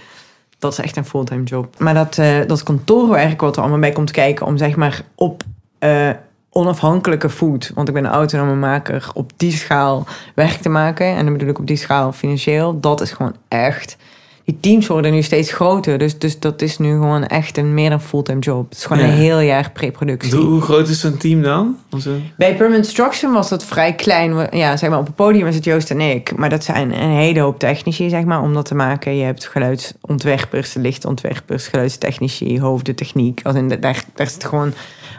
dat 0.58 0.72
is 0.72 0.78
echt 0.78 0.96
een 0.96 1.04
fulltime 1.04 1.42
job. 1.42 1.78
Maar 1.78 1.94
dat, 1.94 2.18
eh, 2.18 2.46
dat 2.46 2.62
kantoorwerk 2.62 3.40
wat 3.40 3.56
er 3.56 3.62
allemaal 3.62 3.80
bij 3.80 3.92
komt 3.92 4.10
kijken... 4.10 4.46
om 4.46 4.56
zeg 4.56 4.76
maar 4.76 5.02
op 5.14 5.42
eh, 5.78 6.10
onafhankelijke 6.50 7.28
voet... 7.28 7.70
want 7.74 7.88
ik 7.88 7.94
ben 7.94 8.04
een 8.04 8.10
autonome 8.10 8.54
maker... 8.54 9.10
op 9.14 9.32
die 9.36 9.52
schaal 9.52 10.06
werk 10.34 10.60
te 10.60 10.68
maken... 10.68 11.06
en 11.06 11.24
dan 11.24 11.32
bedoel 11.32 11.48
ik 11.48 11.58
op 11.58 11.66
die 11.66 11.76
schaal 11.76 12.12
financieel... 12.12 12.80
dat 12.80 13.00
is 13.00 13.12
gewoon 13.12 13.36
echt... 13.48 13.96
Die 14.46 14.60
teams 14.60 14.86
worden 14.86 15.12
nu 15.12 15.22
steeds 15.22 15.52
groter. 15.52 15.98
Dus, 15.98 16.18
dus 16.18 16.38
dat 16.38 16.62
is 16.62 16.78
nu 16.78 16.90
gewoon 16.90 17.26
echt 17.26 17.56
een 17.58 17.74
meer 17.74 17.90
dan 17.90 18.00
fulltime 18.00 18.38
job. 18.40 18.68
Het 18.68 18.78
is 18.78 18.84
gewoon 18.84 19.02
Ja. 19.02 19.08
een 19.08 19.14
heel 19.18 19.40
jaar 19.40 19.70
preproductie. 19.70 20.34
Hoe, 20.36 20.60
groot 20.60 20.88
is 20.88 21.00
zo'n 21.00 21.16
team 21.16 21.42
dan? 21.42 21.76
Onze... 21.90 22.10
Bij 22.36 22.54
Permanent 22.56 22.84
Instruction 22.84 23.32
was 23.32 23.48
dat 23.48 23.64
vrij 23.64 23.94
klein. 23.94 24.48
Ja, 24.50 24.76
zeg 24.76 24.90
maar, 24.90 24.98
op 24.98 25.06
het 25.06 25.14
podium 25.14 25.46
is 25.46 25.54
het 25.54 25.64
Joost 25.64 25.90
en 25.90 26.00
ik. 26.00 26.36
Maar 26.36 26.50
dat 26.50 26.64
zijn 26.64 27.02
een 27.02 27.10
hele 27.10 27.40
hoop 27.40 27.58
technici, 27.58 28.08
zeg 28.08 28.24
maar, 28.24 28.42
om 28.42 28.54
dat 28.54 28.64
te 28.64 28.74
maken. 28.74 29.16
Je 29.16 29.24
hebt 29.24 29.46
geluidsontwerpers, 29.46 30.74
lichtontwerpers, 30.74 31.66
geluidstechnici, 31.68 32.60
hoofdentechniek. 32.60 33.40
Als 33.42 33.54
in, 33.54 33.68
daar, 33.68 33.80
daar 34.14 34.26
is 34.26 34.34
het 34.34 34.44
gewoon... 34.44 34.72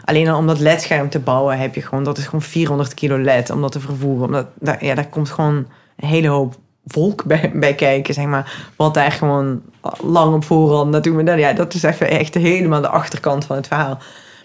Alleen 0.04 0.28
al 0.28 0.38
om 0.38 0.46
dat 0.46 0.58
ledscherm 0.60 1.08
te 1.08 1.18
bouwen 1.18 1.58
heb 1.58 1.74
je 1.74 1.82
gewoon... 1.82 2.04
Dat 2.04 2.18
is 2.18 2.24
gewoon 2.24 2.42
400 2.42 2.94
kilo 2.94 3.18
led 3.18 3.50
om 3.50 3.60
dat 3.60 3.72
te 3.72 3.80
vervoeren. 3.80 4.26
Omdat, 4.26 4.46
daar, 4.60 4.84
ja, 4.84 4.94
daar 4.94 5.08
komt 5.08 5.30
gewoon 5.30 5.54
een 5.96 6.08
hele 6.08 6.28
hoop 6.28 6.54
volk 6.88 7.24
bij, 7.24 7.50
bij 7.54 7.74
kijken, 7.74 8.14
zeg 8.14 8.26
maar. 8.26 8.70
Wat 8.76 8.94
daar 8.94 9.12
gewoon 9.12 9.62
lang 10.00 10.34
op 10.34 10.44
voorhand 10.44 10.90
naartoe... 10.90 11.22
Dat, 11.22 11.38
ja, 11.38 11.52
dat 11.52 11.74
is 11.74 11.82
even 11.82 12.10
echt 12.10 12.34
helemaal 12.34 12.80
de 12.80 12.88
achterkant 12.88 13.44
van 13.44 13.56
het 13.56 13.66
verhaal. 13.66 13.98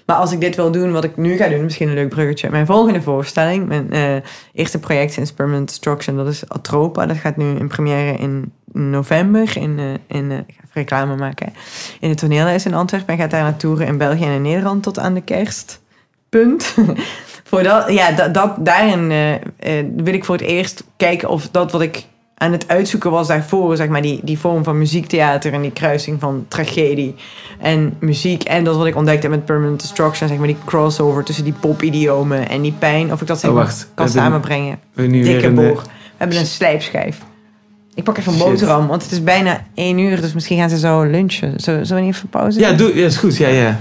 Maar 0.05 0.15
als 0.15 0.31
ik 0.31 0.41
dit 0.41 0.55
wil 0.55 0.71
doen, 0.71 0.91
wat 0.91 1.03
ik 1.03 1.17
nu 1.17 1.37
ga 1.37 1.47
doen, 1.47 1.63
misschien 1.63 1.87
een 1.87 1.93
leuk 1.93 2.09
bruggetje. 2.09 2.49
Mijn 2.49 2.65
volgende 2.65 3.01
voorstelling, 3.01 3.67
mijn 3.67 3.91
eh, 3.91 4.15
eerste 4.53 4.79
project 4.79 5.13
sinds 5.13 5.33
Permanent 5.33 5.67
Destruction, 5.67 6.15
dat 6.15 6.27
is 6.27 6.49
Atropa. 6.49 7.05
Dat 7.05 7.17
gaat 7.17 7.37
nu 7.37 7.55
in 7.55 7.67
première 7.67 8.17
in 8.17 8.51
november. 8.71 9.57
In, 9.57 9.79
eh, 9.79 10.17
in, 10.17 10.31
eh, 10.31 10.37
ik 10.37 10.45
ga 10.47 10.63
even 10.63 10.71
reclame 10.73 11.15
maken. 11.15 11.53
In 11.99 12.09
het 12.09 12.17
toneelhuis 12.17 12.65
in 12.65 12.73
Antwerpen. 12.73 13.13
En 13.13 13.19
gaat 13.19 13.31
daar 13.31 13.43
naar 13.43 13.57
toeren 13.57 13.87
in 13.87 13.97
België 13.97 14.23
en 14.23 14.31
in 14.31 14.41
Nederland 14.41 14.83
tot 14.83 14.99
aan 14.99 15.13
de 15.13 15.21
kerst. 15.21 15.81
Punt. 16.29 16.75
voor 17.49 17.63
dat, 17.63 17.91
ja, 17.91 18.11
dat, 18.11 18.33
dat, 18.33 18.65
daarin 18.65 19.07
wil 19.95 20.13
ik 20.13 20.25
voor 20.25 20.35
het 20.35 20.45
eerst 20.45 20.83
kijken 20.97 21.29
of 21.29 21.49
dat 21.49 21.71
wat 21.71 21.81
ik 21.81 22.05
aan 22.37 22.51
het 22.51 22.67
uitzoeken 22.67 23.11
was 23.11 23.27
daarvoor, 23.27 23.75
zeg 23.75 23.87
maar, 23.87 24.01
die, 24.01 24.19
die 24.23 24.39
vorm 24.39 24.63
van 24.63 24.77
muziektheater 24.77 25.53
en 25.53 25.61
die 25.61 25.71
kruising 25.71 26.19
van 26.19 26.45
tragedie 26.47 27.15
en 27.59 27.93
muziek. 27.99 28.43
En 28.43 28.63
dat 28.63 28.75
wat 28.75 28.85
ik 28.85 28.95
ontdekt 28.95 29.21
heb 29.21 29.31
met 29.31 29.45
Permanent 29.45 29.81
Destruction, 29.81 30.27
zeg 30.27 30.37
maar, 30.37 30.47
die 30.47 30.57
crossover 30.65 31.23
tussen 31.23 31.43
die 31.43 31.53
popidiomen 31.53 32.49
en 32.49 32.61
die 32.61 32.75
pijn. 32.79 33.11
Of 33.11 33.21
ik 33.21 33.27
dat 33.27 33.39
zeg 33.39 33.49
Oh, 33.49 33.55
maar 33.55 33.65
wacht. 33.65 33.89
Kan 33.93 34.09
samenbrengen. 34.09 34.79
We 34.93 35.07
Dikke 35.07 35.45
een, 35.45 35.55
boor. 35.55 35.75
We 35.75 35.89
hebben 36.17 36.37
een 36.37 36.45
slijpschijf. 36.45 37.17
Ik 37.95 38.03
pak 38.03 38.17
even 38.17 38.33
een 38.33 38.39
boterham, 38.39 38.87
want 38.87 39.03
het 39.03 39.11
is 39.11 39.23
bijna 39.23 39.63
één 39.73 39.97
uur, 39.97 40.21
dus 40.21 40.33
misschien 40.33 40.57
gaan 40.57 40.69
ze 40.69 40.77
zo 40.77 41.03
lunchen. 41.03 41.53
Zullen 41.55 41.87
we 41.87 41.99
niet 41.99 42.15
even 42.15 42.29
pauze 42.29 42.59
Ja, 42.59 42.71
doe, 42.71 42.95
ja, 42.95 43.05
is 43.05 43.17
goed. 43.17 43.37
Ja, 43.37 43.47
ja. 43.47 43.79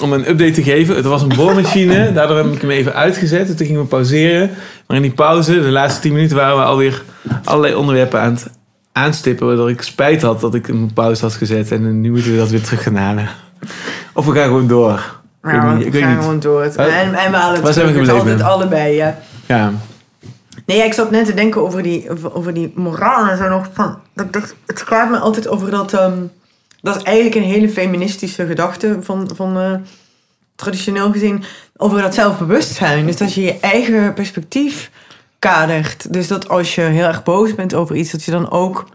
Om 0.00 0.12
een 0.12 0.28
update 0.28 0.50
te 0.50 0.62
geven. 0.62 0.96
Het 0.96 1.04
was 1.04 1.22
een 1.22 1.32
boormachine. 1.36 2.12
Daardoor 2.12 2.36
heb 2.36 2.46
ik 2.52 2.60
hem 2.60 2.70
even 2.70 2.94
uitgezet. 2.94 3.48
En 3.48 3.56
toen 3.56 3.66
gingen 3.66 3.80
we 3.80 3.86
pauzeren. 3.86 4.50
Maar 4.86 4.96
in 4.96 5.02
die 5.02 5.12
pauze, 5.12 5.52
de 5.52 5.70
laatste 5.70 6.00
10 6.00 6.12
minuten, 6.12 6.36
waren 6.36 6.56
we 6.56 6.62
alweer 6.62 7.02
allerlei 7.44 7.74
onderwerpen 7.74 8.20
aan 8.20 8.32
het 8.32 8.50
aanstippen 8.92 9.46
waardoor 9.46 9.70
ik 9.70 9.82
spijt 9.82 10.22
had 10.22 10.40
dat 10.40 10.54
ik 10.54 10.68
een 10.68 10.90
pauze 10.94 11.22
had 11.22 11.34
gezet. 11.34 11.70
En 11.70 12.00
nu 12.00 12.10
moeten 12.10 12.30
we 12.32 12.36
dat 12.38 12.48
weer 12.50 12.62
terug 12.62 12.82
gaan 12.82 12.96
halen. 12.96 13.28
Of 14.14 14.26
we 14.26 14.32
gaan 14.32 14.44
gewoon 14.44 14.66
door. 14.66 14.92
Ik 15.42 15.50
weet 15.50 15.52
Ja, 15.62 15.72
niet, 15.74 15.90
we 15.90 15.98
ik 15.98 16.02
gaan 16.04 16.12
niet. 16.14 16.20
gewoon 16.24 16.40
door. 16.40 16.62
Het- 16.62 16.76
En, 16.76 16.86
en 17.14 17.30
we 17.30 17.36
halen 17.36 17.62
het 17.62 17.72
terug. 17.72 18.08
Altijd 18.08 18.42
allebei, 18.42 18.94
ja. 18.94 19.18
Ja, 19.46 19.72
Nee, 20.66 20.76
ja, 20.76 20.84
ik 20.84 20.92
zat 20.92 21.10
net 21.10 21.26
te 21.26 21.34
denken 21.34 21.62
over 21.62 21.82
die, 21.82 22.10
over, 22.10 22.34
over 22.34 22.54
die 22.54 22.72
moraal 22.76 23.28
en 23.28 23.36
zo 23.36 23.48
nog. 23.48 23.66
Van, 23.72 23.98
dat 24.14 24.24
ik 24.26 24.32
dacht, 24.32 24.54
het 24.66 24.82
gaat 24.86 25.10
me 25.10 25.18
altijd 25.18 25.48
over 25.48 25.70
dat... 25.70 25.92
ehm, 25.92 26.12
dat 26.84 26.96
is 26.96 27.02
eigenlijk 27.02 27.36
een 27.36 27.50
hele 27.50 27.68
feministische 27.68 28.46
gedachte 28.46 28.98
van, 29.00 29.30
van 29.34 29.58
eh, 29.58 29.74
traditioneel 30.54 31.12
gezien. 31.12 31.44
Over 31.76 32.02
dat 32.02 32.14
zelfbewustzijn. 32.14 33.06
Dus 33.06 33.16
dat 33.16 33.34
je 33.34 33.42
je 33.42 33.60
eigen 33.60 34.14
perspectief 34.14 34.90
kadert. 35.38 36.12
Dus 36.12 36.28
dat 36.28 36.48
als 36.48 36.74
je 36.74 36.80
heel 36.80 37.06
erg 37.06 37.22
boos 37.22 37.54
bent 37.54 37.74
over 37.74 37.96
iets... 37.96 38.10
dat 38.10 38.24
je 38.24 38.30
dan 38.30 38.50
ook 38.50 38.88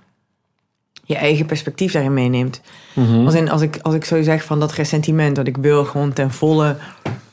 je 1.03 1.15
eigen 1.15 1.45
perspectief 1.45 1.91
daarin 1.91 2.13
meeneemt. 2.13 2.61
Mhm. 2.93 3.25
Als, 3.25 3.33
in, 3.33 3.49
als, 3.49 3.61
ik, 3.61 3.79
als 3.81 3.95
ik 3.95 4.05
zo 4.05 4.21
zeg 4.21 4.43
van 4.43 4.59
dat 4.59 4.71
ressentiment... 4.71 5.35
dat 5.35 5.47
ik 5.47 5.57
wil 5.57 5.85
gewoon 5.85 6.13
ten 6.13 6.31
volle 6.31 6.75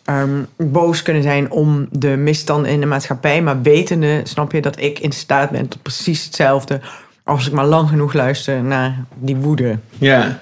ehm, 0.05 0.43
boos 0.57 1.03
kunnen 1.03 1.23
zijn... 1.23 1.51
om 1.51 1.89
de 1.91 2.17
misstanden 2.17 2.71
in 2.71 2.81
de 2.81 2.87
maatschappij. 2.87 3.43
Maar 3.43 3.63
wetende, 3.63 4.21
snap 4.25 4.53
je, 4.53 4.61
dat 4.61 4.81
ik 4.81 4.99
in 4.99 5.13
staat 5.13 5.51
ben 5.51 5.69
tot 5.69 5.83
precies 5.83 6.25
hetzelfde... 6.25 6.81
als 7.27 7.47
ik 7.47 7.53
maar 7.53 7.67
lang 7.67 7.89
genoeg 7.89 8.13
luister 8.13 8.63
naar 8.63 9.05
die 9.15 9.37
woede. 9.37 9.79
ja, 9.99 10.39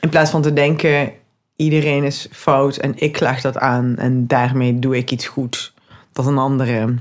In 0.00 0.08
plaats 0.08 0.30
van 0.30 0.42
te 0.42 0.52
denken, 0.52 1.12
iedereen 1.56 2.04
is 2.04 2.28
fout 2.30 2.76
en 2.76 2.92
ik 2.96 3.12
klaag 3.12 3.40
dat 3.40 3.58
aan... 3.58 3.96
en 3.96 4.26
daarmee 4.26 4.78
doe 4.78 4.96
ik 4.96 5.10
iets 5.10 5.26
goed. 5.26 5.72
Dat 6.12 6.26
een 6.26 6.38
andere... 6.38 6.94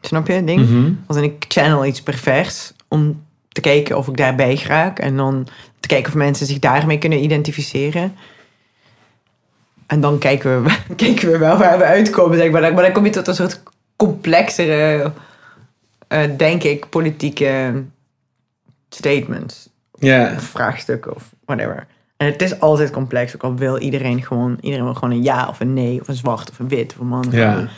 Snap 0.00 0.26
je, 0.26 0.32
het 0.32 0.46
ding? 0.46 0.68
Mhm. 0.68 0.92
Als 1.06 1.16
in 1.16 1.22
ik 1.22 1.44
channel 1.48 1.84
iets 1.84 2.02
pervers 2.02 2.72
om 2.88 3.22
te 3.48 3.60
kijken 3.60 3.96
of 3.96 4.08
ik 4.08 4.16
daarbij 4.16 4.62
raak. 4.66 4.98
En 4.98 5.16
dan 5.16 5.46
te 5.80 5.88
kijken 5.88 6.08
of 6.08 6.18
mensen 6.18 6.46
zich 6.46 6.58
daarmee 6.58 6.98
kunnen 6.98 7.22
identificeren. 7.22 8.14
En 9.86 10.00
dan 10.00 10.18
kijken 10.18 10.62
we, 10.62 10.76
kijken 11.04 11.30
we 11.30 11.38
wel 11.38 11.56
waar 11.56 11.78
we 11.78 11.84
uitkomen. 11.84 12.38
Zeg 12.38 12.50
maar. 12.50 12.60
maar 12.60 12.82
dan 12.82 12.92
kom 12.92 13.04
je 13.04 13.10
tot 13.10 13.26
een 13.26 13.34
soort 13.34 13.62
complexere, 13.96 15.12
eh, 16.08 16.20
denk 16.36 16.62
ik, 16.62 16.88
politieke 16.88 17.72
statements. 18.88 19.68
ja, 19.98 20.32
Of 20.36 20.42
vraagstukken 20.42 21.14
of 21.14 21.34
whatever. 21.44 21.86
En 22.16 22.26
het 22.26 22.42
is 22.42 22.60
altijd 22.60 22.90
complex. 22.90 23.34
Ook 23.34 23.42
al 23.42 23.54
wil 23.54 23.78
iedereen 23.78 24.22
gewoon, 24.22 24.58
iedereen 24.60 24.84
wil 24.84 24.94
gewoon 24.94 25.10
een 25.10 25.22
ja 25.22 25.48
of 25.48 25.60
een 25.60 25.72
nee. 25.72 26.00
Of 26.00 26.08
een 26.08 26.14
zwart 26.14 26.50
of 26.50 26.58
een 26.58 26.68
wit. 26.68 26.92
Of 26.92 26.98
een 27.00 27.06
man 27.06 27.26
of 27.26 27.32
Ja. 27.32 27.56
een, 27.56 27.68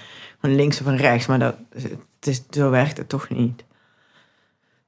een 0.40 0.54
links 0.54 0.80
of 0.80 0.86
een 0.86 0.96
rechts. 0.96 1.26
Maar 1.26 1.38
dat, 1.38 1.56
het 1.72 2.26
is, 2.26 2.42
zo 2.50 2.70
werkt 2.70 2.96
het 2.96 3.08
toch 3.08 3.28
niet. 3.28 3.64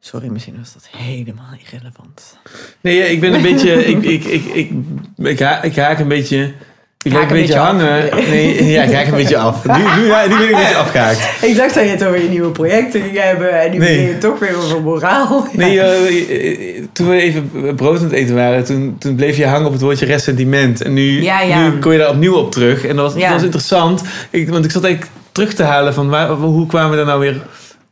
Sorry, 0.00 0.28
misschien 0.28 0.58
was 0.58 0.72
dat 0.72 0.88
helemaal 0.88 1.52
irrelevant. 1.64 2.38
Nee, 2.80 2.96
ja, 2.96 3.04
ik 3.04 3.20
ben 3.20 3.34
een 3.34 3.42
beetje. 3.42 3.72
Ik, 3.84 4.02
ik, 4.02 4.24
ik, 4.24 4.44
ik, 4.44 4.72
ik, 5.16 5.40
ik 5.62 5.76
haak 5.76 5.98
een 5.98 6.08
beetje. 6.08 6.54
Ik 7.03 7.11
blijf 7.11 7.30
een 7.30 7.36
beetje 7.36 7.59
af. 7.59 7.66
hangen. 7.66 8.09
Nee, 8.28 8.64
ja, 8.72 8.82
ik 8.82 9.07
een 9.07 9.14
beetje 9.14 9.36
af. 9.38 9.64
Nu, 9.66 9.72
nu, 10.03 10.09
ben 10.09 10.24
ik 10.24 10.50
een 10.50 10.57
beetje 10.59 10.76
afgehaakt. 10.84 11.18
Ik 11.42 11.57
dacht 11.57 11.74
dat 11.74 11.84
je 11.84 11.90
het 11.90 12.05
over 12.05 12.22
je 12.22 12.28
nieuwe 12.28 12.50
projecten 12.50 13.00
ging 13.03 13.18
hebben. 13.20 13.61
En 13.61 13.70
nu 13.70 13.78
Nee. 13.78 13.96
begin 13.96 14.09
je 14.14 14.18
toch 14.18 14.38
weer 14.38 14.57
over 14.57 14.80
moraal. 14.82 15.46
Nee, 15.53 15.80
eh, 15.80 16.76
eh, 16.78 16.84
toen 16.92 17.09
we 17.09 17.16
even 17.20 17.50
brood 17.76 17.98
aan 17.98 18.05
het 18.05 18.12
eten 18.12 18.34
waren, 18.34 18.64
toen, 18.64 18.96
toen 18.98 19.14
bleef 19.14 19.36
je 19.36 19.46
hangen 19.46 19.66
op 19.66 19.72
het 19.72 19.80
woordje 19.82 20.07
ressentiment. 20.07 20.82
En 20.82 20.92
nu, 20.92 21.22
Ja, 21.22 21.40
ja. 21.40 21.68
nu 21.68 21.78
kom 21.78 21.92
je 21.92 21.98
daar 21.98 22.11
opnieuw 22.11 22.34
op 22.34 22.53
terug. 22.53 22.84
En 22.86 22.96
dat 22.96 23.12
was, 23.12 23.22
dat 23.22 23.32
was 23.32 23.42
interessant. 23.42 24.03
Ik, 24.30 24.48
want 24.48 24.64
ik 24.64 24.70
zat 24.70 24.84
eigenlijk 24.84 25.12
terug 25.32 25.55
te 25.55 25.62
halen 25.62 25.94
van 25.94 26.09
waar, 26.09 26.28
hoe 26.30 26.66
kwamen 26.66 26.90
we 26.90 26.96
daar 26.96 27.07
nou 27.07 27.20
weer 27.20 27.40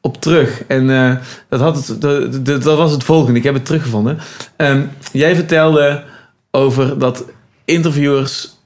op 0.01 0.21
terug? 0.21 0.63
En 0.67 0.91
eh, 0.91 1.13
dat, 1.49 1.61
had 1.61 1.77
het, 1.87 2.01
dat, 2.01 2.47
dat, 2.47 2.63
dat 2.63 2.77
was 2.77 2.93
het 2.93 3.05
volgende. 3.05 3.39
Ik 3.39 3.45
heb 3.45 3.55
het 3.55 3.65
teruggevonden. 3.65 4.19
Ehm, 4.57 4.81
jij 5.13 5.35
vertelde 5.35 6.03
over 6.51 6.99
dat 6.99 7.25
interviewers 7.65 8.59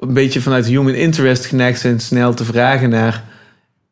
een 0.00 0.12
beetje 0.14 0.40
vanuit 0.40 0.66
human 0.66 0.94
interest 0.94 1.46
geneigd 1.46 1.80
zijn 1.80 2.00
snel 2.00 2.34
te 2.34 2.44
vragen 2.44 2.90
naar... 2.90 3.24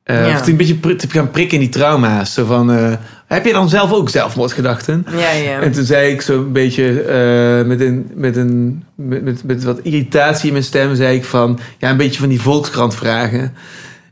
eh, 0.03 0.29
Ja. 0.29 0.41
Of 0.41 0.47
een 0.47 0.57
beetje 0.57 0.97
te 0.97 1.11
gaan 1.11 1.31
prikken 1.31 1.55
in 1.55 1.61
die 1.63 1.73
trauma's. 1.73 2.35
Zo 2.35 2.45
van, 2.45 2.73
eh, 2.73 2.93
heb 3.27 3.45
je 3.47 3.53
dan 3.53 3.69
zelf 3.69 3.93
ook 3.93 4.09
zelfmoordgedachten? 4.11 5.07
Ja, 5.17 5.31
ja. 5.31 5.61
En 5.61 5.73
toen 5.73 5.85
zei 5.85 6.13
ik 6.13 6.21
zo 6.21 6.39
een 6.39 6.53
beetje 6.53 7.03
eh, 7.03 7.67
met, 7.67 7.81
een, 7.81 8.11
met, 8.15 8.37
een, 8.37 8.85
met, 8.95 9.25
met, 9.25 9.45
met 9.45 9.65
wat 9.65 9.81
irritatie 9.83 10.47
in 10.47 10.53
mijn 10.53 10.65
stem, 10.65 10.95
zei 10.95 11.17
ik 11.17 11.25
van, 11.25 11.59
ja, 11.79 11.91
een 11.91 11.97
beetje 11.97 12.21
van 12.21 12.29
die 12.29 12.41
volkskrant 12.41 12.95
vragen. 12.95 13.55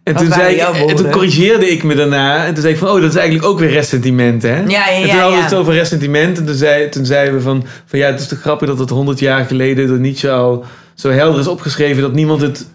En 0.02 0.14
Wat 0.14 0.22
toen, 0.22 0.32
zei 0.32 0.54
ik, 0.54 0.60
en 0.60 0.96
toen 0.96 1.10
corrigeerde 1.10 1.70
ik 1.70 1.82
me 1.82 1.94
daarna. 1.94 2.44
En 2.44 2.52
toen 2.52 2.62
zei 2.62 2.72
ik 2.74 2.78
van, 2.80 2.88
oh, 2.88 3.00
dat 3.00 3.10
is 3.10 3.16
eigenlijk 3.16 3.48
ook 3.48 3.58
weer 3.58 3.70
ressentiment, 3.70 4.42
hè? 4.42 4.56
Ja, 4.56 4.64
ja, 4.66 4.88
en 4.90 5.08
toen 5.08 5.18
hadden 5.18 5.38
we 5.38 5.44
het 5.44 5.54
over 5.54 5.72
ressentiment. 5.72 6.38
En 6.38 6.46
toen, 6.46 6.54
zei, 6.54 6.88
toen 6.88 7.04
zeiden 7.06 7.34
we 7.34 7.40
van, 7.40 7.64
van, 7.86 7.98
ja, 7.98 8.06
het 8.06 8.20
is 8.20 8.26
toch 8.28 8.40
grappig 8.40 8.68
dat 8.68 8.78
het 8.78 8.90
honderd 8.90 9.18
jaar 9.18 9.44
geleden 9.44 9.86
door 9.86 9.98
Nietzsche 9.98 10.30
al 10.30 10.64
zo 10.96 11.10
helder 11.10 11.40
is 11.40 11.46
opgeschreven 11.46 12.02
dat 12.02 12.12
niemand 12.12 12.40
het 12.40 12.66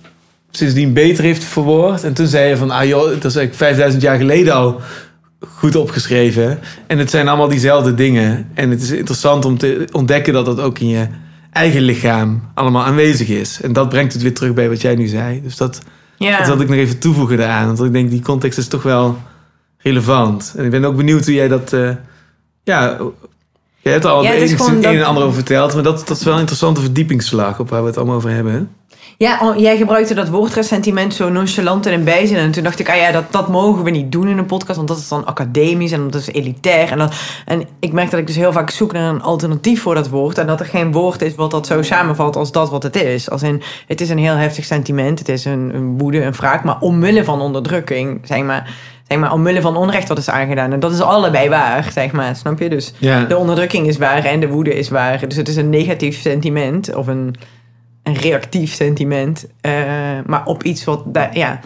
sindsdien 0.52 0.94
beter 0.94 1.24
heeft 1.24 1.44
verwoord. 1.44 2.04
En 2.04 2.14
toen 2.14 2.28
zei 2.28 2.50
je 2.50 2.58
van, 2.58 2.72
ah 2.72 2.88
joh, 2.88 3.04
dat 3.04 3.16
is 3.26 3.36
eigenlijk 3.36 3.56
5000 3.56 4.04
jaar 4.04 4.18
geleden 4.18 4.54
al 4.54 4.82
goed 5.48 5.76
opgeschreven. 5.76 6.60
En 6.88 6.98
het 6.98 7.10
zijn 7.10 7.28
allemaal 7.28 7.48
diezelfde 7.48 7.94
dingen. 7.94 8.50
En 8.54 8.70
het 8.70 8.82
is 8.82 8.92
interessant 8.92 9.46
om 9.46 9.58
te 9.58 9.88
ontdekken 9.92 10.34
dat 10.34 10.46
dat 10.46 10.60
ook 10.60 10.80
in 10.80 10.88
je 10.88 11.08
eigen 11.52 11.82
lichaam 11.82 12.42
allemaal 12.54 12.84
aanwezig 12.84 13.28
is. 13.28 13.62
En 13.62 13.74
dat 13.74 13.90
brengt 13.90 14.14
het 14.14 14.22
weer 14.22 14.34
terug 14.34 14.54
bij 14.54 14.70
wat 14.70 14.82
jij 14.82 14.96
nu 14.96 15.08
zei. 15.08 15.42
Dus 15.42 15.58
dat, 15.58 15.82
ja. 16.18 16.38
dat 16.38 16.48
wil 16.48 16.62
ik 16.62 16.70
nog 16.70 16.78
even 16.78 17.00
toevoegen 17.00 17.38
daaraan. 17.38 17.66
Want 17.66 17.84
ik 17.84 17.94
denk, 17.94 18.10
die 18.10 18.22
context 18.22 18.58
is 18.58 18.68
toch 18.68 18.84
wel 18.84 19.18
relevant. 19.78 20.54
En 20.58 20.66
ik 20.66 20.72
ben 20.72 20.86
ook 20.86 20.96
benieuwd 20.96 21.26
hoe 21.26 21.34
jij 21.34 21.48
dat... 21.48 21.74
eh, 21.74 21.90
ja, 22.64 22.98
jij 23.82 23.92
hebt 23.94 24.06
al 24.06 24.24
Ja, 24.24 24.30
het 24.32 24.42
is 24.42 24.52
een 24.52 24.82
dat- 24.82 24.94
en 24.94 25.04
ander 25.04 25.24
over 25.24 25.36
verteld. 25.36 25.74
Maar 25.74 25.84
dat, 25.84 26.08
dat 26.08 26.18
is 26.18 26.24
wel 26.24 26.34
een 26.34 26.40
interessante 26.40 26.82
verdiepingsslag 26.82 27.60
op 27.60 27.70
waar 27.70 27.82
we 27.82 27.88
het 27.88 27.98
allemaal 27.98 28.16
over 28.16 28.30
hebben. 28.30 28.54
hè? 28.54 28.62
Ja, 29.18 29.40
oh, 29.42 29.58
jij 29.60 29.78
gebruikte 29.78 30.14
dat 30.14 30.30
woord 30.30 30.54
ressentiment 30.54 31.14
zo 31.14 31.30
nonchalant 31.30 31.86
in 31.86 31.94
een 31.94 32.04
bijzin. 32.04 32.38
En 32.38 32.52
toen 32.52 32.64
dacht 32.64 32.80
ik, 32.80 32.90
ah 32.90 32.96
ja, 32.96 33.12
dat, 33.12 33.24
dat 33.30 33.48
mogen 33.48 33.84
we 33.84 33.90
niet 33.90 34.12
doen 34.12 34.28
in 34.28 34.38
een 34.38 34.46
podcast. 34.46 34.76
Want 34.76 34.88
dat 34.88 34.98
is 34.98 35.08
dan 35.08 35.26
academisch 35.26 35.92
en 35.92 36.10
dat 36.10 36.22
is 36.22 36.28
elitair. 36.28 36.92
En, 36.92 36.98
dat, 36.98 37.14
en 37.46 37.64
ik 37.80 37.92
merk 37.94 38.12
dat 38.12 38.20
ik 38.20 38.28
dus 38.28 38.36
heel 38.36 38.52
vaak 38.52 38.70
zoek 38.70 38.92
naar 38.92 39.10
een 39.14 39.22
alternatief 39.22 39.82
voor 39.82 39.96
dat 39.96 40.10
woord. 40.10 40.38
En 40.38 40.48
dat 40.48 40.60
er 40.60 40.66
geen 40.66 40.92
woord 40.92 41.22
is 41.22 41.36
wat 41.36 41.52
dat 41.52 41.68
zo 41.68 41.82
samenvalt 41.82 42.36
als 42.36 42.52
dat 42.52 42.70
wat 42.70 42.84
het 42.84 42.96
is. 42.96 43.30
Als 43.30 43.44
in, 43.44 43.62
het 43.88 44.02
is 44.02 44.10
een 44.10 44.18
heel 44.18 44.36
heftig 44.36 44.66
sentiment. 44.66 45.20
Het 45.20 45.30
is 45.30 45.46
een, 45.46 45.72
een 45.76 45.98
woede, 45.98 46.24
een 46.24 46.32
wraak. 46.34 46.64
Maar 46.64 46.80
omwille 46.80 47.24
van 47.24 47.42
onderdrukking, 47.42 48.22
zeg 48.24 48.44
maar... 48.44 48.76
Zeg 49.12 49.20
maar, 49.20 49.32
omwille 49.34 49.62
van 49.62 49.76
onrecht 49.78 50.08
wat 50.08 50.18
is 50.18 50.30
aangedaan. 50.30 50.72
En 50.72 50.80
dat 50.80 50.92
is 50.92 51.02
allebei 51.02 51.50
waar, 51.50 51.90
zeg 51.92 52.12
maar. 52.12 52.36
Snap 52.36 52.60
je? 52.60 52.70
Dus 52.70 52.94
Ja. 52.98 53.24
de 53.24 53.38
onderdrukking 53.38 53.88
is 53.88 53.98
waar 53.98 54.26
en 54.26 54.40
de 54.40 54.48
woede 54.48 54.74
is 54.74 54.90
waar. 54.90 55.28
Dus 55.28 55.38
het 55.38 55.48
is 55.48 55.56
een 55.56 55.70
negatief 55.70 56.22
sentiment 56.22 56.96
of 56.96 57.08
een, 57.08 57.36
een 58.04 58.14
reactief 58.16 58.74
sentiment. 58.74 59.48
eh, 59.62 59.72
maar 60.26 60.46
op 60.46 60.64
iets 60.64 60.84
wat 60.84 61.04
daar, 61.06 61.38
ja. 61.38 61.60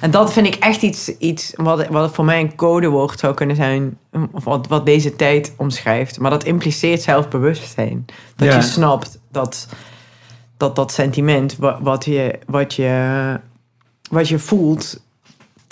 En 0.00 0.10
dat 0.10 0.32
vind 0.32 0.46
ik 0.46 0.54
echt 0.54 0.82
iets, 0.82 1.16
iets 1.18 1.52
wat, 1.56 1.86
wat 1.88 2.14
voor 2.14 2.24
mij 2.24 2.40
een 2.40 2.54
codewoord 2.56 3.18
zou 3.18 3.34
kunnen 3.34 3.56
zijn. 3.56 3.98
Of 4.32 4.44
wat, 4.44 4.66
wat 4.68 4.86
deze 4.86 5.16
tijd 5.16 5.54
omschrijft. 5.56 6.18
Maar 6.20 6.30
dat 6.30 6.44
impliceert 6.44 7.02
zelfbewustzijn. 7.02 8.04
Dat 8.36 8.48
Ja. 8.48 8.54
je 8.54 8.62
snapt 8.62 9.18
dat 9.30 9.68
dat, 10.56 10.76
dat 10.76 10.92
sentiment 10.92 11.56
wat, 11.56 11.76
wat, 11.80 12.04
je, 12.04 12.38
wat, 12.46 12.74
je, 12.74 13.40
wat 14.10 14.28
je 14.28 14.38
voelt, 14.38 15.02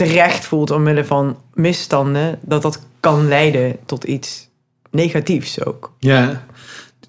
terecht 0.06 0.44
voelt 0.44 0.70
omwille 0.70 1.04
van 1.04 1.38
misstanden, 1.54 2.38
dat 2.42 2.62
dat 2.62 2.80
kan 3.00 3.28
leiden 3.28 3.76
tot 3.86 4.04
iets 4.04 4.48
negatiefs 4.90 5.64
ook. 5.64 5.92
Ja. 5.98 6.44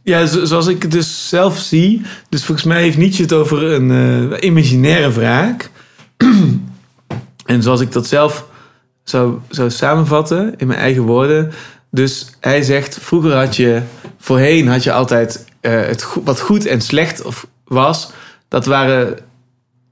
Ja, 0.04 0.26
zo- 0.26 0.46
zoals 0.46 0.68
ik 0.68 0.82
het 0.82 0.92
dus 0.92 1.30
zelf 1.30 1.58
zie. 1.58 2.02
Dus 2.30 2.46
volgens 2.46 2.68
mij 2.68 2.82
heeft 2.82 2.98
Nietzsche 2.98 3.22
het 3.24 3.34
over 3.34 3.64
een 3.64 3.92
eh, 4.32 4.44
imaginaire 4.50 5.12
wraak. 5.12 5.70
en 7.46 7.64
zoals 7.64 7.82
ik 7.82 7.92
dat 7.92 8.08
zelf 8.08 8.46
zou, 9.04 9.38
zou 9.50 9.70
samenvatten 9.70 10.54
in 10.58 10.68
mijn 10.68 10.80
eigen 10.80 11.04
woorden. 11.04 11.52
Dus 11.92 12.30
hij 12.40 12.62
zegt, 12.62 12.98
vroeger 13.02 13.34
had 13.34 13.56
je, 13.56 13.82
voorheen 14.18 14.68
had 14.68 14.84
je 14.84 14.94
altijd 14.94 15.46
eh, 15.60 15.72
het 15.72 16.08
wat 16.24 16.40
goed 16.40 16.66
en 16.66 16.82
slecht 16.82 17.24
of 17.24 17.48
was. 17.66 18.12
Dat 18.48 18.66
waren 18.66 19.18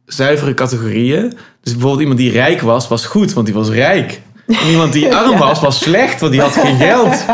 zuivere 0.05 0.53
categorieën. 0.53 1.37
Dus 1.69 1.77
bijvoorbeeld 1.77 2.01
iemand 2.01 2.19
die 2.19 2.31
rijk 2.31 2.61
was, 2.61 2.87
was 2.87 3.05
goed, 3.05 3.33
want 3.33 3.45
die 3.45 3.55
was 3.55 3.69
rijk. 3.69 4.21
En 4.47 4.69
iemand 4.69 4.93
die 4.93 5.15
arm 5.15 5.37
was, 5.37 5.59
was 5.59 5.79
slecht, 5.79 6.19
want 6.19 6.31
die 6.31 6.41
had 6.41 6.53
geen 6.53 6.77
geld. 6.77 7.25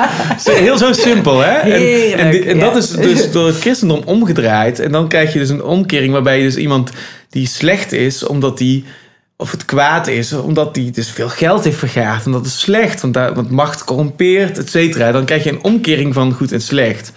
Heel 0.44 0.78
zo 0.78 0.94
simpel, 0.94 1.40
hè? 1.40 1.54
En, 1.54 2.18
en, 2.18 2.46
en 2.46 2.60
dat 2.60 2.76
is 2.76 2.90
dus 2.90 3.32
door 3.32 3.48
het 3.48 3.60
christendom 3.60 4.02
omgedraaid. 4.06 4.80
En 4.80 4.92
dan 4.92 5.08
krijg 5.08 5.34
je 5.34 5.40
dus 5.40 5.50
een 5.50 5.64
omkering 5.64 6.14
waarbij 6.14 6.38
je 6.38 6.44
dus 6.44 6.56
iemand 6.56 6.90
die 7.30 7.48
slecht 7.48 7.92
is, 7.92 8.26
omdat 8.26 8.58
die 8.58 8.86
of 9.38 9.52
het 9.52 9.66
kwaad 9.66 10.08
is, 10.08 10.34
omdat 10.34 10.76
hij 10.76 10.90
dus 10.94 11.10
veel 11.10 11.30
geld 11.30 11.64
heeft 11.64 11.78
vergaard. 11.78 12.26
En 12.26 12.32
dat 12.32 12.46
is 12.46 12.60
slecht, 12.60 13.02
want, 13.02 13.14
daar, 13.14 13.34
want 13.34 13.52
macht 13.52 13.84
corrompeert, 13.84 14.58
et 14.58 14.70
cetera. 14.70 15.12
Dan 15.12 15.26
krijg 15.26 15.44
je 15.44 15.50
een 15.50 15.64
omkering 15.64 16.14
van 16.14 16.34
goed 16.34 16.52
en 16.52 16.62
slecht. 16.62 17.12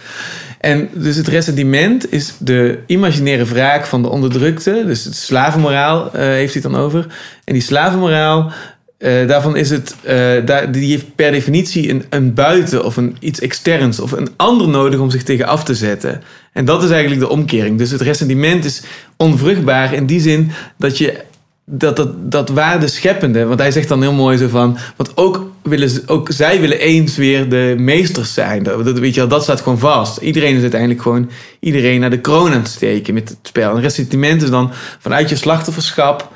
En 0.59 0.89
dus 0.93 1.15
het 1.15 1.27
ressentiment 1.27 2.11
is 2.11 2.33
de 2.37 2.79
imaginaire 2.85 3.45
wraak 3.45 3.85
van 3.85 4.01
de 4.01 4.09
onderdrukte. 4.09 4.83
Dus 4.85 5.03
het 5.03 5.15
slavenmoraal 5.15 6.13
eh, 6.13 6.21
heeft 6.21 6.53
hij 6.53 6.61
het 6.61 6.71
dan 6.71 6.81
over. 6.81 7.07
En 7.43 7.53
die 7.53 7.61
slavenmoraal 7.61 8.51
eh, 8.97 9.27
daarvan 9.27 9.55
is 9.55 9.69
het, 9.69 9.95
eh, 10.03 10.45
daar, 10.45 10.71
die 10.71 10.89
heeft 10.89 11.15
per 11.15 11.31
definitie 11.31 11.89
een, 11.89 12.03
een 12.09 12.33
buiten 12.33 12.85
of 12.85 12.97
een 12.97 13.17
iets 13.19 13.39
externs 13.39 13.99
of 13.99 14.11
een 14.11 14.29
ander 14.35 14.67
nodig 14.67 14.99
om 14.99 15.09
zich 15.09 15.23
tegen 15.23 15.47
af 15.47 15.63
te 15.63 15.75
zetten. 15.75 16.21
En 16.53 16.65
dat 16.65 16.83
is 16.83 16.89
eigenlijk 16.89 17.21
de 17.21 17.29
omkering. 17.29 17.77
Dus 17.77 17.91
het 17.91 18.01
ressentiment 18.01 18.65
is 18.65 18.81
onvruchtbaar 19.17 19.93
in 19.93 20.05
die 20.05 20.21
zin 20.21 20.51
dat 20.77 20.97
je 20.97 21.23
dat, 21.71 21.95
dat, 21.95 22.31
dat 22.31 22.49
waarde 22.49 22.87
scheppende, 22.87 23.45
want 23.45 23.59
hij 23.59 23.71
zegt 23.71 23.87
dan 23.87 24.01
heel 24.01 24.13
mooi 24.13 24.37
zo 24.37 24.47
van, 24.47 24.77
want 24.95 25.17
ook, 25.17 25.51
willen, 25.63 26.03
ook 26.05 26.31
zij 26.31 26.61
willen 26.61 26.79
eens 26.79 27.15
weer 27.15 27.49
de 27.49 27.75
meesters 27.77 28.33
zijn. 28.33 28.63
Dat, 28.63 28.99
weet 28.99 29.15
je 29.15 29.27
dat 29.27 29.43
staat 29.43 29.61
gewoon 29.61 29.79
vast. 29.79 30.17
Iedereen 30.17 30.55
is 30.55 30.61
uiteindelijk 30.61 31.01
gewoon 31.01 31.29
iedereen 31.59 31.99
naar 31.99 32.09
de 32.09 32.19
kroon 32.19 32.51
aan 32.51 32.61
het 32.61 32.67
steken 32.67 33.13
met 33.13 33.29
het 33.29 33.37
spel. 33.41 33.75
En 33.75 33.81
ressentiment 33.81 34.41
is 34.41 34.49
dan 34.49 34.71
vanuit 34.99 35.29
je 35.29 35.35
slachtofferschap 35.35 36.31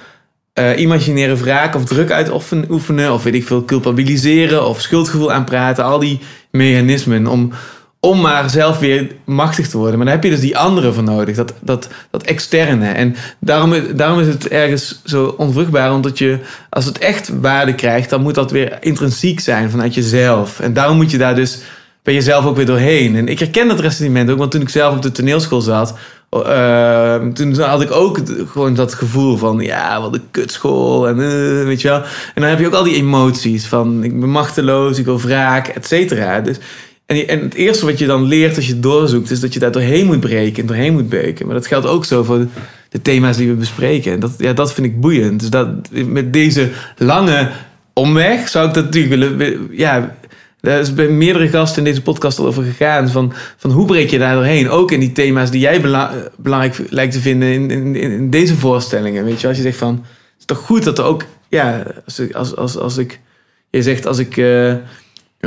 eh, 0.54 0.80
imagineren 0.80 1.38
wraak 1.38 1.76
of 1.76 1.86
druk 1.86 2.12
uitoefenen, 2.12 2.72
oefenen, 2.72 3.14
of 3.14 3.24
weet 3.24 3.36
ik 3.36 3.48
veel, 3.48 3.66
culpabiliseren 3.66 4.68
of 4.68 4.82
schuldgevoel 4.82 5.32
aanpraten. 5.32 5.84
Al 5.84 6.00
die 6.00 6.20
mechanismen 6.52 7.28
om, 7.28 7.52
om 8.06 8.22
maar 8.22 8.49
zelf 8.49 8.80
weer 8.80 9.08
machtig 9.26 9.68
te 9.68 9.78
worden. 9.78 9.95
Maar 9.97 10.06
daar 10.06 10.16
heb 10.16 10.24
je 10.24 10.30
dus 10.30 10.39
die 10.39 10.58
andere 10.58 10.93
voor 10.93 11.04
nodig, 11.04 11.36
dat, 11.36 11.54
dat, 11.62 11.88
dat 12.12 12.24
externe. 12.24 12.88
En 12.88 13.16
daarom, 13.39 13.74
daarom 13.95 14.20
is 14.20 14.28
het 14.28 14.47
ergens 14.47 15.01
zo 15.04 15.36
onvruchtbaar, 15.38 15.93
omdat 15.93 16.18
je, 16.18 16.39
als 16.70 16.86
het 16.86 16.97
echt 16.97 17.32
waarde 17.41 17.76
krijgt, 17.76 18.10
dan 18.10 18.22
moet 18.22 18.36
dat 18.36 18.51
weer 18.51 18.78
intrinsiek 18.80 19.39
zijn 19.39 19.70
vanuit 19.70 19.93
jezelf. 19.93 20.60
En 20.60 20.74
daarom 20.74 20.95
moet 20.95 21.12
je 21.12 21.18
daar 21.18 21.36
dus 21.36 21.60
bij 22.01 22.14
jezelf 22.14 22.45
ook 22.45 22.56
weer 22.56 22.66
doorheen. 22.66 23.16
En 23.16 23.28
ik 23.28 23.39
herken 23.39 23.68
dat 23.68 23.80
ressentiment 23.80 24.30
ook, 24.30 24.38
want 24.38 24.51
toen 24.51 24.62
ik 24.62 24.70
zelf 24.70 24.95
op 24.95 25.01
de 25.01 25.12
toneelschool 25.12 25.62
zat, 25.62 25.97
eh, 26.30 27.16
toen 27.34 27.60
had 27.60 27.82
ik 27.82 27.91
ook 27.91 28.20
gewoon 28.51 28.74
dat 28.74 28.93
gevoel 28.93 29.38
van, 29.38 29.60
ja, 29.60 30.01
wat 30.01 30.14
een 30.14 30.32
kutschool. 30.32 31.08
En 31.08 31.16
eh, 31.16 31.66
weet 31.66 31.82
je 31.82 31.88
wel. 31.88 32.01
En 32.36 32.41
dan 32.41 32.49
heb 32.49 32.60
je 32.60 32.68
ook 32.68 32.74
al 32.74 32.84
die 32.84 32.95
emoties 32.95 33.66
van, 33.66 34.04
ik 34.04 34.20
ben 34.20 34.30
machteloos, 34.30 34.97
ik 34.97 35.06
wil 35.06 35.22
wraak, 35.22 35.68
et 35.68 35.88
cetera. 35.88 36.39
Dus, 36.39 36.58
en, 37.06 37.28
en 37.28 37.41
het 37.41 37.54
eerste 37.54 37.86
wat 37.86 37.99
je 37.99 38.06
dan 38.06 38.24
leert 38.24 38.56
als 38.56 38.68
je 38.68 38.80
doorzoekt, 38.80 39.32
is 39.32 39.39
dat 39.39 39.54
je 39.54 39.60
daar 39.60 39.72
doorheen 39.72 40.06
moet 40.06 40.20
breken 40.20 40.62
en 40.62 40.68
doorheen 40.68 40.93
moet 40.93 41.10
beuken. 41.10 41.45
Maar 41.45 41.56
dat 41.56 41.68
geldt 41.68 41.88
ook 41.88 42.06
zo 42.06 42.24
voor 42.24 42.47
de, 42.89 43.01
thema's 43.01 43.38
die 43.38 43.47
we 43.47 43.54
bespreken. 43.54 44.12
En 44.12 44.20
dat, 44.20 44.34
ja, 44.38 44.54
dat 44.54 44.74
vind 44.74 44.88
ik 44.88 45.01
boeiend. 45.01 45.39
Dus 45.39 45.49
dat, 45.49 45.68
met 45.91 46.34
deze 46.34 46.70
lange 46.97 47.49
omweg 47.93 48.49
zou 48.49 48.68
ik 48.68 48.74
dat 48.74 48.84
natuurlijk 48.84 49.36
willen, 49.38 49.68
ja, 49.72 50.16
daar 50.62 50.80
is 50.80 50.93
bij 50.93 51.08
meerdere 51.08 51.47
gasten 51.47 51.78
in 51.78 51.84
deze 51.84 52.01
podcast 52.01 52.39
al 52.39 52.45
over 52.45 52.64
gegaan. 52.64 53.10
Van, 53.10 53.34
van 53.58 53.72
hoe 53.72 53.86
breek 53.86 54.10
je 54.10 54.18
daar 54.18 54.36
doorheen? 54.36 54.70
Ook 54.70 54.91
in 54.91 54.99
die 54.99 55.12
thema's 55.12 55.51
die 55.51 55.62
jij 55.62 55.82
bela- 55.82 56.14
belangrijk 56.38 56.82
lijkt 56.89 57.14
te 57.14 57.20
vinden 57.20 57.72
in, 57.72 57.95
in, 57.95 58.30
deze 58.30 58.56
voorstellingen. 58.56 59.26
Weet 59.26 59.41
je, 59.41 59.47
als 59.47 59.58
je 59.58 59.64
zegt 59.64 59.78
van, 59.78 59.93
het 59.93 60.39
is 60.39 60.45
toch 60.45 60.58
goed 60.58 60.84
dat 60.84 60.97
er 60.97 61.04
ook, 61.04 61.24
ja, 61.49 61.84
als, 62.06 62.34
als, 62.34 62.56
als, 62.56 62.78
als 62.78 62.97
ik, 62.97 63.20
je 63.70 63.82
zegt 63.82 64.06
als 64.06 64.18
ik, 64.18 64.38
eh, 64.38 64.74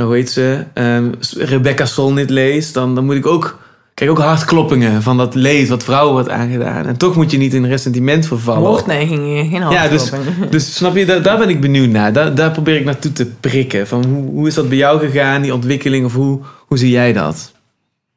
hoe 0.03 0.15
heet 0.15 0.29
ze, 0.29 0.63
ehm, 0.73 1.11
Rebecca 1.37 1.85
Solnit 1.85 2.29
lees, 2.29 2.73
dan, 2.73 2.95
dan 2.95 3.05
moet 3.05 3.15
ik 3.15 3.25
ook, 3.25 3.59
krijg 3.93 4.11
ik 4.11 4.17
ook 4.17 4.23
hartkloppingen 4.23 5.03
van 5.03 5.17
dat 5.17 5.35
leed 5.35 5.67
wat 5.67 5.83
vrouwen 5.83 6.13
wordt 6.13 6.29
aangedaan. 6.29 6.85
En 6.85 6.97
toch 6.97 7.15
moet 7.15 7.31
je 7.31 7.37
niet 7.37 7.53
in 7.53 7.65
ressentiment 7.65 8.25
vervallen. 8.25 8.61
Moordneigingen, 8.61 9.49
geen 9.49 9.71
Ja, 9.71 9.87
dus, 9.87 10.11
dus 10.49 10.75
snap 10.75 10.95
je, 10.95 11.05
daar, 11.05 11.21
daar 11.21 11.37
ben 11.37 11.49
ik 11.49 11.61
benieuwd 11.61 11.89
naar. 11.89 12.13
Daar, 12.13 12.35
daar 12.35 12.51
probeer 12.51 12.75
ik 12.75 12.85
naartoe 12.85 13.11
te 13.11 13.25
prikken. 13.25 13.87
Van 13.87 14.05
hoe, 14.05 14.29
hoe 14.29 14.47
is 14.47 14.53
dat 14.53 14.69
bij 14.69 14.77
jou 14.77 14.99
gegaan, 14.99 15.41
die 15.41 15.53
ontwikkeling? 15.53 16.05
Of 16.05 16.13
hoe, 16.13 16.39
hoe 16.67 16.77
zie 16.77 16.89
jij 16.89 17.13
dat? 17.13 17.51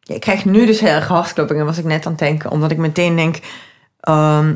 Ja, 0.01 0.15
ik 0.15 0.21
krijg 0.21 0.45
nu 0.45 0.67
dus 0.67 0.81
heel 0.81 0.89
erg 0.89 1.09
hartkloppingen, 1.09 1.65
was 1.65 1.79
ik 1.79 1.85
net 1.85 2.07
aan 2.07 2.13
het 2.13 2.21
denken. 2.21 2.51
Omdat 2.51 2.71
ik 2.71 2.79
meteen 2.79 3.17
denk, 3.17 3.39
ehm, 4.01 4.55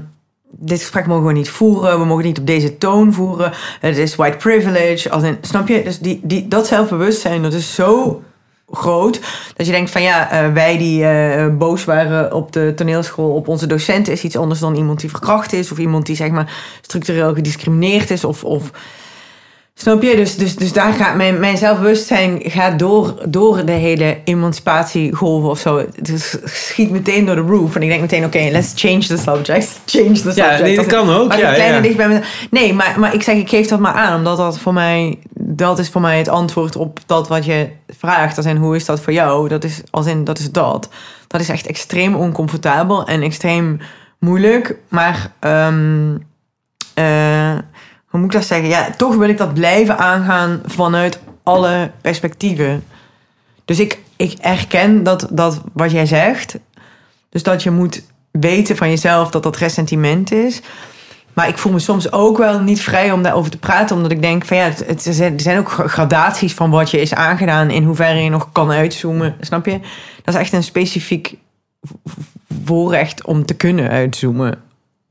dit 0.58 0.80
gesprek 0.80 1.06
mogen 1.06 1.26
we 1.26 1.32
niet 1.32 1.50
voeren. 1.50 1.98
We 1.98 2.04
mogen 2.04 2.24
niet 2.24 2.38
op 2.38 2.46
deze 2.46 2.78
toon 2.78 3.12
voeren. 3.12 3.52
Het 3.80 3.96
is 3.96 4.16
white 4.16 4.36
privilege. 4.36 5.10
Als 5.10 5.22
in, 5.22 5.38
snap 5.40 5.68
je? 5.68 5.82
Dus 5.82 5.98
die, 5.98 6.20
die, 6.22 6.48
dat 6.48 6.66
zelfbewustzijn, 6.66 7.42
dat 7.42 7.52
is 7.52 7.74
zo 7.74 8.22
groot. 8.70 9.20
Dat 9.56 9.66
je 9.66 9.72
denkt 9.72 9.90
van 9.90 10.02
ja, 10.02 10.30
eh, 10.30 10.52
wij 10.52 10.78
die 10.78 11.04
eh, 11.04 11.56
boos 11.56 11.84
waren 11.84 12.32
op 12.32 12.52
de 12.52 12.72
toneelschool 12.76 13.34
op 13.34 13.48
onze 13.48 13.66
docenten... 13.66 14.12
is 14.12 14.22
iets 14.24 14.36
anders 14.36 14.60
dan 14.60 14.74
iemand 14.74 15.00
die 15.00 15.10
verkracht 15.10 15.52
is. 15.52 15.72
Of 15.72 15.78
iemand 15.78 16.06
die 16.06 16.16
zeg 16.16 16.30
maar 16.30 16.78
structureel 16.80 17.34
gediscrimineerd 17.34 18.10
is. 18.10 18.24
Of... 18.24 18.44
of 18.44 18.70
Snap 19.76 20.02
je? 20.02 20.16
Dus, 20.16 20.36
dus, 20.36 20.56
dus 20.56 20.72
daar 20.72 20.92
gaat 20.92 21.16
mijn, 21.16 21.38
mijn 21.40 21.56
zelfbewustzijn 21.56 22.40
gaat 22.44 22.78
door, 22.78 23.14
door 23.28 23.64
de 23.64 23.72
hele 23.72 24.18
emancipatiegolven 24.24 25.48
of 25.50 25.58
zo. 25.58 25.78
Het 25.78 26.08
is- 26.08 26.36
schiet 26.44 26.90
meteen 26.90 27.24
door 27.24 27.34
de 27.34 27.40
roof. 27.40 27.74
En 27.74 27.82
ik 27.82 27.88
denk 27.88 28.00
meteen, 28.00 28.24
oké, 28.24 28.48
let's 28.50 28.72
change 28.76 28.98
the 29.06 29.16
subject. 29.16 29.80
Change 29.86 30.08
the 30.12 30.16
subject. 30.16 30.36
Ja, 30.36 30.58
nee, 30.58 30.76
dat 30.76 30.86
kan 30.86 31.10
ook. 31.10 31.32
Ja, 31.32 31.50
ik 31.50 31.56
ja. 31.56 31.80
dicht 31.80 31.96
bij 31.96 32.08
mezelf- 32.08 32.46
Nee, 32.50 32.72
maar, 32.74 32.94
maar 32.98 33.14
ik 33.14 33.22
zeg, 33.22 33.36
ik 33.36 33.48
geef 33.48 33.66
dat 33.66 33.80
maar 33.80 33.92
aan. 33.92 34.16
Omdat 34.16 34.36
dat 34.36 34.58
voor 34.58 34.72
mij, 34.72 35.18
dat 35.38 35.78
is 35.78 35.88
voor 35.88 36.00
mij 36.00 36.18
het 36.18 36.28
antwoord 36.28 36.76
op 36.76 36.98
dat 37.06 37.28
wat 37.28 37.44
je 37.44 37.68
vraagt. 37.98 38.36
Als 38.36 38.46
in, 38.46 38.56
hoe 38.56 38.76
is 38.76 38.84
dat 38.84 39.00
voor 39.00 39.12
jou? 39.12 39.48
Dat 39.48 39.64
is, 39.64 39.80
als 39.90 40.06
in, 40.06 40.24
dat 40.24 40.38
is 40.38 40.50
dat. 40.52 40.88
Dat 41.26 41.40
is 41.40 41.48
echt 41.48 41.66
extreem 41.66 42.14
oncomfortabel 42.14 43.06
en 43.06 43.22
extreem 43.22 43.80
moeilijk. 44.18 44.76
Maar, 44.88 45.30
ehm, 45.40 46.16
eh, 46.94 47.52
hoe 48.14 48.22
moet 48.22 48.32
ik 48.34 48.38
dat 48.40 48.48
zeggen? 48.48 48.68
Ja, 48.68 48.90
toch 48.96 49.16
wil 49.16 49.28
ik 49.28 49.38
dat 49.38 49.54
blijven 49.54 49.98
aangaan 49.98 50.60
vanuit 50.64 51.20
alle 51.42 51.90
perspectieven. 52.00 52.84
Dus 53.64 53.80
ik, 53.80 53.98
ik 54.16 54.32
erken 54.40 55.02
dat, 55.02 55.26
dat 55.30 55.62
wat 55.72 55.90
jij 55.90 56.06
zegt. 56.06 56.58
Dus 57.28 57.42
dat 57.42 57.62
je 57.62 57.70
moet 57.70 58.02
weten 58.30 58.76
van 58.76 58.88
jezelf 58.88 59.30
dat 59.30 59.42
dat 59.42 59.56
ressentiment 59.56 60.32
is. 60.32 60.60
Maar 61.32 61.48
ik 61.48 61.58
voel 61.58 61.72
me 61.72 61.78
soms 61.78 62.12
ook 62.12 62.38
wel 62.38 62.60
niet 62.60 62.80
vrij 62.80 63.12
om 63.12 63.22
daarover 63.22 63.50
te 63.50 63.58
praten. 63.58 63.96
Omdat 63.96 64.10
ik 64.10 64.22
denk 64.22 64.44
van 64.44 64.56
ja, 64.56 64.64
het, 64.84 65.06
er 65.06 65.14
zijn- 65.36 65.58
ook 65.58 65.68
gradaties 65.68 66.54
van 66.54 66.70
wat 66.70 66.90
je 66.90 67.00
is 67.00 67.14
aangedaan. 67.14 67.70
In 67.70 67.84
hoeverre 67.84 68.18
je 68.18 68.30
nog 68.30 68.52
kan 68.52 68.70
uitzoomen. 68.70 69.36
Snap 69.40 69.66
je? 69.66 69.80
Dat 70.24 70.34
is 70.34 70.40
echt 70.40 70.52
een 70.52 70.62
specifiek 70.62 71.34
voorrecht 72.64 73.24
om 73.24 73.44
te 73.44 73.54
kunnen 73.54 73.90
uitzoomen 73.90 74.62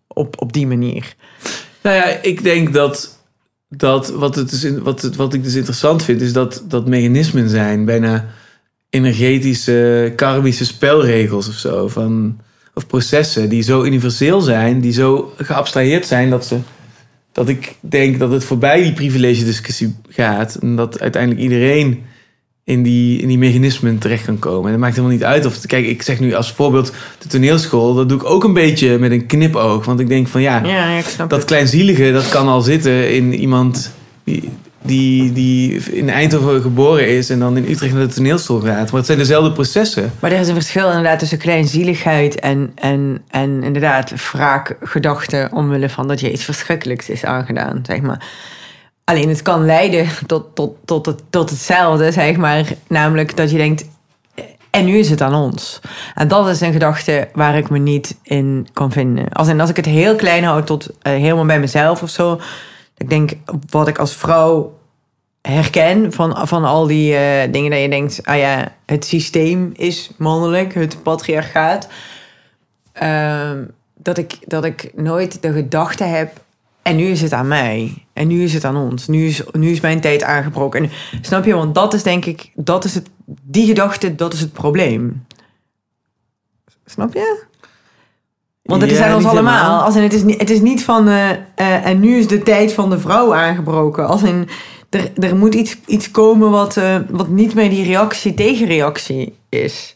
op, 0.08 0.41
op 0.41 0.54
die 0.54 0.68
manier. 0.68 1.16
Nou 1.84 1.95
ja, 1.95 2.05
ik 2.05 2.43
denk 2.43 2.73
dat, 2.73 3.19
dat 3.69 4.09
wat, 4.09 4.36
het 4.36 4.51
is, 4.51 4.69
wat, 4.77 5.01
het, 5.01 5.15
wat 5.15 5.34
ik 5.34 5.43
dus 5.43 5.55
interessant 5.55 6.03
vind, 6.03 6.21
is 6.21 6.34
dat, 6.34 6.63
dat 6.67 6.88
mechanismen 6.88 7.49
zijn. 7.49 7.86
Bijna 7.86 8.25
energetische, 8.89 10.13
karmische 10.15 10.65
spelregels 10.65 11.47
of 11.47 11.55
zo. 11.55 11.88
Van, 11.88 12.39
of 12.73 12.88
processen 12.88 13.49
die 13.49 13.61
zo 13.61 13.84
universeel 13.84 14.41
zijn, 14.41 14.79
die 14.81 14.91
zo 14.91 15.34
geabstraheerd 15.38 16.05
zijn 16.05 16.29
dat 16.29 16.45
ze. 16.45 16.57
Dat 17.31 17.49
ik 17.49 17.75
denk 17.79 18.19
dat 18.19 18.31
het 18.31 18.43
voorbij 18.43 18.84
die 18.84 18.93
privilege 18.93 19.45
discussie 19.45 19.95
gaat. 20.09 20.55
En 20.55 20.75
dat 20.75 20.99
uiteindelijk 20.99 21.41
iedereen 21.41 22.03
in 22.66 22.84
die, 22.84 23.22
in 23.22 23.28
die 23.28 23.38
mechanismen 23.38 23.97
terecht 23.97 24.26
kan 24.26 24.39
komen. 24.39 24.66
En 24.66 24.72
dat 24.72 24.80
maakt 24.80 24.95
helemaal 24.95 25.16
niet 25.16 25.26
uit 25.26 25.45
of... 25.45 25.66
Kijk, 25.66 25.86
ik 25.86 26.01
zeg 26.01 26.20
nu 26.20 26.34
als 26.34 26.51
voorbeeld 26.51 26.93
de 27.18 27.28
toneelschool. 27.28 27.93
Dat 27.93 28.09
doe 28.09 28.18
ik 28.18 28.26
ook 28.26 28.43
een 28.43 28.53
beetje 28.53 28.97
met 28.97 29.11
een 29.11 29.26
knipoog. 29.26 29.86
Want 29.86 29.99
ik 29.99 30.07
denk 30.07 30.28
van 30.28 30.41
ja, 30.41 30.61
dat 31.18 31.32
het. 31.32 31.45
kleinzielige, 31.45 32.11
dat 32.11 32.30
kan 32.30 32.47
al 32.47 32.61
zitten 32.61 33.14
in 33.14 33.34
iemand 33.34 33.91
die, 34.24 34.49
die, 34.82 35.34
die 35.34 35.74
in 35.91 36.09
Eindhoven 36.09 36.61
geboren 36.61 37.07
is 37.07 37.30
en 37.30 37.39
dan 37.39 37.57
in 37.57 37.70
Utrecht 37.70 37.93
naar 37.93 38.07
de 38.07 38.14
toneelschool 38.14 38.59
gaat. 38.59 38.86
Maar 38.86 38.97
het 38.97 39.05
zijn 39.05 39.18
dezelfde 39.18 39.51
processen. 39.51 40.11
Maar 40.20 40.32
er 40.32 40.39
is 40.39 40.47
een 40.47 40.53
verschil 40.53 40.88
inderdaad 40.88 41.20
tussen 41.20 41.38
kleinzieligheid 41.38 42.39
en, 42.39 42.72
en, 42.76 43.22
en 43.30 43.64
inderdaad 43.64 44.14
wraakgedachten 44.32 45.51
omwille 45.51 45.89
van 45.89 46.07
dat 46.07 46.20
je 46.20 46.32
iets 46.32 46.43
verschrikkelijks 46.43 47.09
is 47.09 47.26
aangedaan, 47.26 47.80
zeg 47.86 48.01
maar. 48.01 48.26
Alleen 49.04 49.30
het 49.30 49.41
kan 49.41 49.66
leiden 49.66 50.08
tot, 50.26 50.56
tot, 50.56 50.76
tot, 50.86 51.06
het, 51.06 51.22
tot 51.30 51.49
hetzelfde, 51.49 52.12
zeg 52.12 52.38
maar. 52.38 52.66
Namelijk 52.88 53.38
dat 53.38 53.51
je 53.51 53.58
denkt, 53.58 53.86
eh, 54.36 54.43
en 54.70 54.86
nu 54.86 54.97
is 54.97 55.10
het 55.10 55.22
aan 55.22 55.36
ons. 55.36 55.80
En 56.16 56.28
dat 56.28 56.47
is 56.47 56.62
een 56.62 56.72
gedachte 56.72 57.30
waar 57.34 57.58
ik 57.58 57.70
me 57.70 57.78
niet 57.78 58.18
in 58.24 58.68
kan 58.74 58.91
vinden. 58.91 59.30
Als, 59.30 59.47
in, 59.47 59.62
als 59.62 59.70
ik 59.70 59.76
het 59.76 59.86
heel 59.86 60.16
klein 60.16 60.43
hou 60.43 60.64
tot 60.64 60.89
eh, 61.01 61.14
helemaal 61.14 61.45
bij 61.45 61.60
mezelf 61.60 62.01
of 62.01 62.10
zo. 62.10 62.39
Ik 62.97 63.10
denk, 63.10 63.32
wat 63.70 63.88
ik 63.88 63.97
als 63.97 64.16
vrouw 64.16 64.78
herken 65.41 66.14
van, 66.14 66.47
van 66.47 66.64
al 66.64 66.88
die 66.88 67.16
eh, 67.16 67.51
dingen 67.51 67.72
dat 67.72 67.80
je 67.80 67.89
denkt, 67.89 68.20
ah 68.24 68.38
ja, 68.38 68.72
het 68.86 69.06
systeem 69.06 69.72
is 69.76 70.12
mannelijk, 70.18 70.74
het 70.74 71.04
patriarchaat. 71.04 71.88
Ehm, 72.93 73.64
dat, 73.95 74.18
ik, 74.18 74.38
dat 74.45 74.66
ik 74.66 74.91
nooit 74.95 75.41
de 75.41 75.51
gedachte 75.51 76.04
heb, 76.04 76.41
en 76.84 76.95
nu 76.95 77.05
is 77.05 77.21
het 77.21 77.34
aan 77.34 77.47
mij. 77.47 78.05
En 78.13 78.27
nu 78.27 78.43
is 78.43 78.53
het 78.53 78.65
aan 78.65 78.77
ons. 78.77 79.07
Nu 79.07 79.25
is, 79.25 79.43
nu 79.51 79.69
is 79.69 79.79
mijn 79.79 80.01
tijd 80.01 80.23
aangebroken. 80.23 80.84
En, 80.84 80.91
snap 81.21 81.45
je? 81.45 81.53
Want 81.53 81.75
dat 81.75 81.93
is 81.93 82.03
denk 82.03 82.25
ik, 82.25 82.51
dat 82.55 82.84
is 82.84 82.95
het, 82.95 83.09
die 83.25 83.65
gedachte, 83.65 84.15
dat 84.15 84.34
is 84.34 84.39
het 84.39 84.53
probleem. 84.53 85.25
Snap 86.86 87.13
je? 87.13 87.43
Want 88.63 88.81
het 88.81 88.91
is 88.91 88.97
Ja, 88.97 89.07
aan 89.07 89.15
ons 89.15 89.25
allemaal. 89.25 89.81
Als 89.81 89.95
in, 89.95 90.01
het, 90.01 90.13
is 90.13 90.23
niet, 90.23 90.39
het 90.39 90.49
is 90.49 90.61
niet 90.61 90.84
van, 90.84 91.07
eh, 91.07 91.29
eh, 91.31 91.86
en 91.86 91.99
nu 91.99 92.17
is 92.17 92.27
de 92.27 92.43
tijd 92.43 92.73
van 92.73 92.89
de 92.89 92.99
vrouw 92.99 93.34
aangebroken. 93.34 94.07
Als 94.07 94.23
in, 94.23 94.49
er, 94.89 95.11
er 95.15 95.36
moet 95.36 95.53
iets, 95.53 95.77
iets 95.86 96.11
komen 96.11 96.49
wat, 96.51 96.77
eh, 96.77 96.95
wat 97.09 97.27
niet 97.27 97.53
meer 97.53 97.69
die 97.69 97.86
reactie 97.86 98.34
tegenreactie 98.34 99.36
is. 99.49 99.93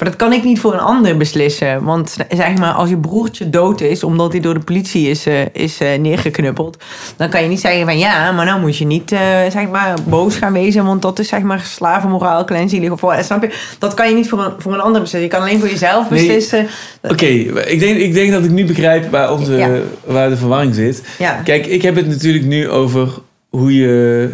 Maar 0.00 0.08
dat 0.08 0.18
kan 0.18 0.32
ik 0.32 0.44
niet 0.44 0.60
voor 0.60 0.72
een 0.72 0.80
ander 0.80 1.16
beslissen. 1.16 1.84
Want 1.84 2.16
zeg 2.30 2.58
maar, 2.58 2.72
als 2.72 2.88
je 2.88 2.96
broertje 2.96 3.50
dood 3.50 3.80
is 3.80 4.04
omdat 4.04 4.32
hij 4.32 4.40
door 4.40 4.54
de 4.54 4.60
politie 4.60 5.08
is, 5.08 5.26
eh, 5.26 5.34
is 5.52 5.80
eh, 5.80 5.98
neergeknuppeld, 5.98 6.82
dan 7.16 7.28
kan 7.30 7.42
je 7.42 7.48
niet 7.48 7.60
zeggen 7.60 7.84
van 7.84 7.98
ja, 7.98 8.32
maar 8.32 8.44
nou 8.44 8.60
moet 8.60 8.76
je 8.76 8.84
niet 8.84 9.12
eh, 9.12 9.20
zeg 9.50 9.68
maar, 9.68 9.94
boos 10.08 10.36
gaan 10.36 10.52
wezen, 10.52 10.84
want 10.84 11.02
dat 11.02 11.18
is 11.18 11.28
zeg 11.28 11.40
maar 11.40 11.60
slavenmoraal, 11.60 12.44
kleinzielig 12.44 12.90
of 12.90 13.00
wat. 13.00 13.24
Snap 13.24 13.42
je? 13.42 13.54
Dat 13.78 13.94
kan 13.94 14.08
je 14.08 14.14
niet 14.14 14.28
voor 14.28 14.44
een, 14.44 14.52
voor 14.58 14.72
een 14.72 14.80
ander 14.80 15.00
beslissen. 15.00 15.30
Je 15.30 15.36
kan 15.36 15.40
alleen 15.40 15.60
voor 15.60 15.68
jezelf 15.68 16.10
Nee. 16.10 16.26
beslissen. 16.26 16.66
Oké, 17.02 17.26
ik, 17.26 17.78
denk, 17.80 17.98
ik 17.98 18.14
denk 18.14 18.32
dat 18.32 18.44
ik 18.44 18.50
nu 18.50 18.64
begrijp 18.64 19.10
waar, 19.10 19.32
onze, 19.32 19.52
Ja. 19.56 19.70
waar 20.04 20.28
de 20.28 20.36
verwarring 20.36 20.74
zit. 20.74 21.02
Ja. 21.18 21.32
Kijk, 21.44 21.66
ik 21.66 21.82
heb 21.82 21.96
het 21.96 22.06
natuurlijk 22.06 22.44
nu 22.44 22.68
over 22.68 23.08
hoe 23.48 23.76
je 23.76 24.30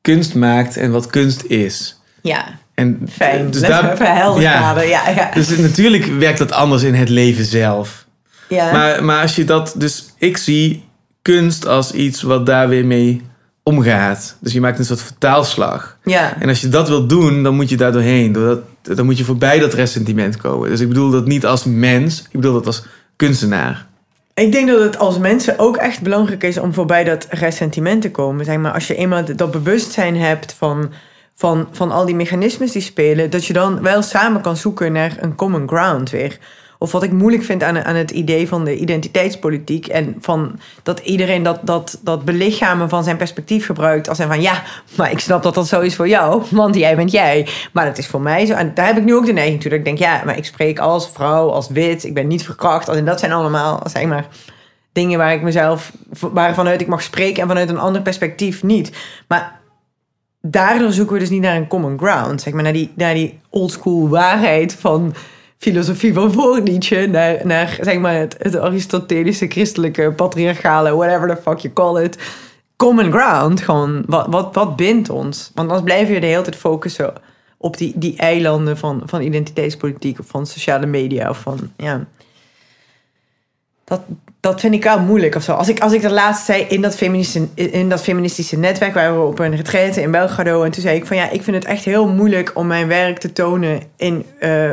kunst 0.00 0.34
maakt 0.34 0.76
en 0.76 0.92
wat 0.92 1.06
kunst 1.06 1.44
is. 1.44 1.98
Ja, 2.22 2.44
En 2.80 3.08
fijn. 3.10 3.50
Dus 3.50 3.60
Dus 3.60 3.68
daar, 3.68 4.02
ja. 4.40 4.80
Ja, 4.82 5.08
ja. 5.10 5.30
Dus 5.34 5.56
natuurlijk 5.56 6.04
werkt 6.06 6.38
dat 6.38 6.52
anders 6.52 6.82
in 6.82 6.94
het 6.94 7.08
leven 7.08 7.44
zelf. 7.44 8.04
ja. 8.48 8.72
Maar, 8.72 9.04
maar 9.04 9.22
als 9.22 9.36
je 9.36 9.44
dat... 9.44 9.74
Dus 9.76 10.14
ik 10.18 10.36
zie 10.36 10.84
kunst 11.22 11.66
als 11.66 11.92
iets 11.92 12.22
wat 12.22 12.46
daar 12.46 12.68
weer 12.68 12.86
mee 12.86 13.22
omgaat. 13.62 14.36
Dus 14.40 14.52
je 14.52 14.60
maakt 14.60 14.78
een 14.78 14.84
soort 14.84 15.02
vertaalslag. 15.02 15.96
ja. 16.04 16.36
En 16.40 16.48
als 16.48 16.60
je 16.60 16.68
dat 16.68 16.88
wilt 16.88 17.08
doen, 17.08 17.42
dan 17.42 17.54
moet 17.54 17.68
je 17.68 17.76
daar 17.76 17.92
doorheen. 17.92 18.32
Doordat, 18.32 18.60
dan 18.82 19.04
moet 19.04 19.18
je 19.18 19.24
voorbij 19.24 19.58
dat 19.58 19.74
ressentiment 19.74 20.36
komen. 20.36 20.70
Dus 20.70 20.80
ik 20.80 20.88
bedoel 20.88 21.10
dat 21.10 21.26
niet 21.26 21.46
als 21.46 21.64
mens. 21.64 22.20
Ik 22.20 22.40
bedoel 22.40 22.52
dat 22.52 22.66
als 22.66 22.84
kunstenaar. 23.16 23.86
Ik 24.34 24.52
denk 24.52 24.68
dat 24.68 24.80
het 24.80 24.98
als 24.98 25.18
mensen 25.18 25.58
ook 25.58 25.76
echt 25.76 26.00
belangrijk 26.00 26.42
is 26.42 26.58
om 26.58 26.74
voorbij 26.74 27.04
dat 27.04 27.26
ressentiment 27.30 28.02
te 28.02 28.10
komen. 28.10 28.44
Zeg 28.44 28.56
maar, 28.56 28.72
als 28.72 28.86
je 28.86 28.94
eenmaal 28.94 29.24
dat 29.36 29.50
bewustzijn 29.50 30.16
hebt 30.16 30.54
van, 30.58 30.90
van, 31.40 31.68
van 31.70 31.90
al 31.90 32.04
die 32.04 32.14
mechanismes 32.14 32.72
die 32.72 32.82
spelen, 32.82 33.30
dat 33.30 33.46
je 33.46 33.52
dan 33.52 33.82
wel 33.82 34.02
samen 34.02 34.40
kan 34.40 34.56
zoeken 34.56 34.92
naar 34.92 35.16
een 35.20 35.34
common 35.34 35.68
ground 35.68 36.10
weer. 36.10 36.38
Of 36.78 36.92
wat 36.92 37.02
ik 37.02 37.12
moeilijk 37.12 37.42
vind 37.44 37.62
aan, 37.62 37.84
aan 37.84 37.94
het 37.94 38.10
idee 38.10 38.48
van 38.48 38.64
de 38.64 38.76
identiteitspolitiek. 38.76 39.86
En 39.86 40.16
van 40.20 40.58
dat 40.82 40.98
iedereen 40.98 41.42
dat, 41.42 41.60
dat, 41.62 41.98
dat 42.02 42.24
belichamen 42.24 42.88
van 42.88 43.04
zijn 43.04 43.16
perspectief 43.16 43.66
gebruikt. 43.66 44.08
Als 44.08 44.18
en 44.18 44.28
van 44.28 44.40
ja, 44.40 44.62
maar 44.96 45.10
ik 45.10 45.18
snap 45.18 45.42
dat 45.42 45.54
dat 45.54 45.68
zo 45.68 45.80
is 45.80 45.96
voor 45.96 46.08
jou. 46.08 46.42
Want 46.50 46.74
jij 46.74 46.96
bent 46.96 47.10
jij. 47.10 47.48
Maar 47.72 47.84
dat 47.84 47.98
is 47.98 48.06
voor 48.06 48.20
mij 48.20 48.46
zo. 48.46 48.54
En 48.54 48.74
daar 48.74 48.86
heb 48.86 48.96
ik 48.96 49.04
nu 49.04 49.14
ook 49.14 49.26
de 49.26 49.32
neiging 49.32 49.60
toe. 49.60 49.70
Dat 49.70 49.78
ik 49.78 49.84
denk, 49.84 49.98
ja, 49.98 50.22
maar 50.24 50.36
ik 50.36 50.44
spreek 50.44 50.78
als 50.78 51.10
vrouw, 51.10 51.48
als 51.48 51.68
wit. 51.68 52.04
Ik 52.04 52.14
ben 52.14 52.26
niet 52.26 52.44
verkracht. 52.44 52.88
En 52.88 53.04
dat 53.04 53.20
zijn 53.20 53.32
allemaal, 53.32 53.82
zeg 53.84 54.04
maar, 54.04 54.26
dingen 54.92 55.18
waar 55.18 55.32
ik 55.32 55.42
mezelf, 55.42 55.92
waarvanuit 56.20 56.80
ik 56.80 56.86
mag 56.86 57.02
spreken. 57.02 57.42
En 57.42 57.48
vanuit 57.48 57.68
een 57.68 57.78
ander 57.78 58.02
perspectief 58.02 58.62
niet. 58.62 58.92
Maar 59.28 59.59
daardoor 60.40 60.92
zoeken 60.92 61.14
we 61.14 61.20
dus 61.20 61.30
niet 61.30 61.42
naar 61.42 61.56
een 61.56 61.66
common 61.66 61.98
ground. 61.98 62.40
Zeg 62.40 62.52
maar, 62.52 62.62
naar 62.62 62.72
die, 62.72 62.92
naar 62.94 63.14
die 63.14 63.38
oldschool 63.48 64.08
waarheid 64.08 64.74
van 64.74 65.14
filosofie 65.58 66.14
van 66.14 66.32
voor 66.32 66.62
Nietzsche. 66.62 67.06
Naar, 67.06 67.46
naar 67.46 67.78
zeg 67.80 67.98
maar, 67.98 68.14
het, 68.14 68.58
aristotelische, 68.58 69.46
christelijke, 69.46 70.12
patriarchale, 70.12 70.96
whatever 70.96 71.28
the 71.28 71.42
fuck 71.42 71.58
you 71.58 71.74
call 71.74 72.02
it. 72.02 72.18
Common 72.76 73.12
ground, 73.12 73.60
gewoon, 73.60 74.02
wat, 74.06 74.26
wat, 74.30 74.54
wat 74.54 74.76
bindt 74.76 75.10
ons? 75.10 75.50
Want 75.54 75.68
anders 75.68 75.86
blijven 75.86 76.14
we 76.14 76.20
de 76.20 76.26
hele 76.26 76.42
tijd 76.42 76.56
focussen 76.56 77.12
op 77.56 77.76
die, 77.76 77.92
die 77.96 78.16
eilanden 78.16 78.78
van, 78.78 79.02
van 79.04 79.20
identiteitspolitiek 79.20 80.18
of 80.18 80.26
van 80.26 80.46
sociale 80.46 80.86
media 80.86 81.28
of 81.28 81.38
van, 81.38 81.72
ja... 81.76 82.06
Dat, 83.84 84.00
dat 84.40 84.60
vind 84.60 84.74
ik 84.74 84.84
wel 84.84 85.00
moeilijk 85.00 85.34
of 85.34 85.42
zo. 85.42 85.52
Als 85.52 85.68
ik, 85.68 85.80
als 85.80 85.92
ik 85.92 86.02
dat 86.02 86.10
laatst 86.10 86.44
zei 86.44 86.62
in 86.62 86.80
dat, 86.80 86.96
feministische, 86.96 87.48
in 87.54 87.88
dat 87.88 88.02
feministische 88.02 88.58
netwerk... 88.58 88.94
waar 88.94 89.14
we 89.14 89.20
op 89.20 89.38
een 89.38 89.56
retraite 89.56 90.02
in 90.02 90.10
Belgrado... 90.10 90.62
en 90.62 90.70
toen 90.70 90.82
zei 90.82 90.96
ik 90.96 91.06
van 91.06 91.16
ja, 91.16 91.30
ik 91.30 91.42
vind 91.42 91.56
het 91.56 91.64
echt 91.64 91.84
heel 91.84 92.08
moeilijk... 92.08 92.50
om 92.54 92.66
mijn 92.66 92.88
werk 92.88 93.18
te 93.18 93.32
tonen 93.32 93.82
in 93.96 94.24
eh, 94.38 94.70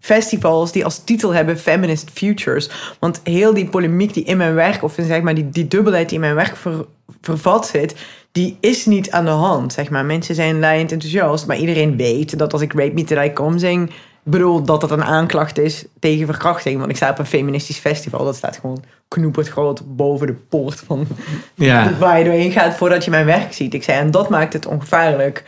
festivals 0.00 0.72
die 0.72 0.84
als 0.84 1.04
titel 1.04 1.34
hebben 1.34 1.58
Feminist 1.58 2.10
Futures. 2.14 2.70
Want 2.98 3.20
heel 3.24 3.54
die 3.54 3.68
polemiek 3.68 4.14
die 4.14 4.24
in 4.24 4.36
mijn 4.36 4.54
werk... 4.54 4.82
of 4.82 4.94
zeg 4.98 5.22
maar 5.22 5.34
die, 5.34 5.48
die 5.48 5.68
dubbelheid 5.68 6.08
die 6.08 6.14
in 6.14 6.24
mijn 6.24 6.34
werk 6.34 6.56
ver- 6.56 6.86
vervat 7.20 7.66
zit... 7.66 7.94
die 8.32 8.56
is 8.60 8.86
niet 8.86 9.10
aan 9.10 9.24
de 9.24 9.30
hand, 9.30 9.72
zeg 9.72 9.90
maar. 9.90 10.04
Mensen 10.04 10.34
zijn 10.34 10.58
laaiend 10.58 10.92
enthousiast, 10.92 11.46
maar 11.46 11.56
iedereen 11.56 11.96
weet... 11.96 12.38
dat 12.38 12.52
als 12.52 12.62
ik 12.62 12.72
Rape 12.72 12.94
Me 12.94 13.04
Till 13.04 13.22
I 13.22 13.32
Come 13.32 13.58
zing... 13.58 13.90
bedoel 14.30 14.62
dat 14.62 14.82
het 14.82 14.90
een 14.90 15.04
aanklacht 15.04 15.58
is 15.58 15.84
tegen 15.98 16.26
verkrachting. 16.26 16.78
Want 16.78 16.90
ik 16.90 16.96
sta 16.96 17.10
op 17.10 17.18
een 17.18 17.26
feministisch 17.26 17.78
festival. 17.78 18.24
Dat 18.24 18.36
staat 18.36 18.58
gewoon 18.60 18.84
knoeperd 19.08 19.48
groot 19.48 19.96
boven 19.96 20.26
de 20.26 20.32
poort 20.32 20.82
van 20.86 21.06
Ja, 21.54 21.92
waar 21.98 22.18
je 22.18 22.24
doorheen 22.24 22.52
gaat 22.52 22.76
voordat 22.76 23.04
je 23.04 23.10
mijn 23.10 23.26
werk 23.26 23.52
ziet. 23.52 23.74
Ik 23.74 23.82
zei, 23.82 23.98
en 23.98 24.10
dat 24.10 24.28
maakt 24.28 24.52
het 24.52 24.66
ongevaarlijk. 24.66 25.44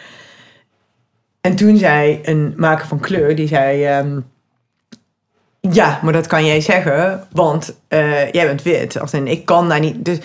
En 1.41 1.57
toen 1.57 1.77
zei 1.77 2.19
een 2.23 2.55
maker 2.57 2.87
van 2.87 3.01
kleur, 3.01 3.37
die 3.37 3.49
zei... 3.49 3.85
ehm, 3.85 4.21
ja, 5.61 6.01
maar 6.03 6.13
dat 6.13 6.27
kan 6.27 6.47
jij 6.47 6.61
zeggen, 6.61 7.27
want 7.33 7.75
eh, 7.89 8.33
jij 8.33 8.47
bent 8.47 8.63
wit. 8.63 9.01
Als 9.01 9.13
in, 9.13 9.27
ik 9.27 9.45
kan 9.45 9.69
daar 9.69 9.81
niet... 9.81 10.05
Dus, 10.05 10.19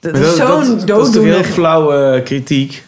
dat 0.00 0.16
is 0.16 0.20
dat, 0.20 0.36
zo'n 0.36 0.46
dat, 0.46 0.66
dat 0.66 0.68
is 0.68 0.86
heel 0.86 0.86
dooddoener. 0.86 1.44
flauwe 1.44 2.22
kritiek. 2.22 2.84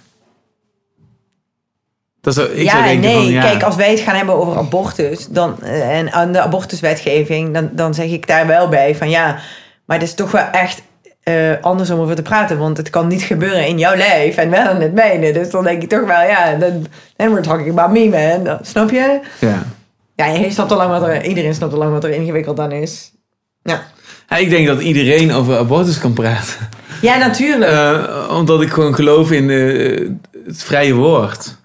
Dat 2.22 2.36
ik 2.38 2.44
zou 2.44 2.56
ja, 2.62 2.82
denken 2.82 3.00
nee, 3.10 3.14
van, 3.14 3.26
ja, 3.30 3.40
kijk, 3.42 3.62
als 3.62 3.76
wij 3.76 3.90
het 3.90 4.00
gaan 4.00 4.14
hebben 4.14 4.34
over 4.34 4.56
abortus 4.58 5.26
dan, 5.28 5.62
eh, 5.62 5.98
en 5.98 6.12
aan 6.12 6.32
de 6.32 6.40
abortuswetgeving, 6.40 7.54
dan, 7.54 7.70
dan 7.72 7.94
zeg 7.94 8.06
ik 8.10 8.26
daar 8.26 8.46
wel 8.46 8.68
bij 8.68 8.96
van 8.96 9.10
ja, 9.10 9.38
maar 9.84 9.98
het 9.98 10.06
is 10.08 10.14
toch 10.14 10.30
wel 10.30 10.44
echt 10.52 10.82
eh, 11.22 11.34
anders 11.60 11.90
om 11.90 12.00
over 12.00 12.14
te 12.14 12.22
praten, 12.22 12.58
want 12.58 12.76
het 12.76 12.90
kan 12.90 13.08
niet 13.08 13.22
gebeuren 13.22 13.66
in 13.66 13.78
jouw 13.78 13.96
lijf 13.96 14.36
en 14.36 14.50
wel 14.50 14.70
in 14.74 14.80
het 14.80 14.94
mijne. 14.94 15.32
Dus 15.32 15.50
dan 15.50 15.64
denk 15.64 15.82
ik 15.82 15.88
toch 15.88 16.06
wel, 16.06 16.22
ja, 16.22 16.54
dan 16.54 16.86
then 17.16 17.30
we're 17.30 17.40
talking 17.42 17.70
about 17.70 17.90
me, 17.92 18.08
man. 18.08 18.44
Dan- 18.44 18.58
Snap 18.62 18.90
je? 18.90 19.20
ja. 19.38 19.62
Ja, 20.16 20.26
je 20.26 20.50
snapt 20.50 20.70
al 20.70 20.76
lang 20.76 20.90
wat 20.90 21.02
er, 21.08 21.24
iedereen 21.24 21.54
snapt 21.54 21.72
al 21.72 21.78
lang 21.78 21.92
wat 21.92 22.04
er 22.04 22.10
ingewikkeld 22.10 22.60
aan 22.60 22.72
is. 22.72 23.12
Ja, 23.62 23.82
Ja, 24.28 24.36
ik 24.36 24.50
denk 24.50 24.66
dat 24.66 24.80
iedereen 24.80 25.32
over 25.32 25.56
abortus 25.58 25.98
kan 25.98 26.12
praten. 26.12 26.68
ja 27.00 27.16
natuurlijk. 27.16 27.70
Eh, 27.70 28.36
omdat 28.36 28.62
ik 28.62 28.70
gewoon 28.70 28.94
geloof 28.94 29.30
in 29.30 29.48
het 30.46 30.62
vrije 30.62 30.94
woord. 30.94 31.56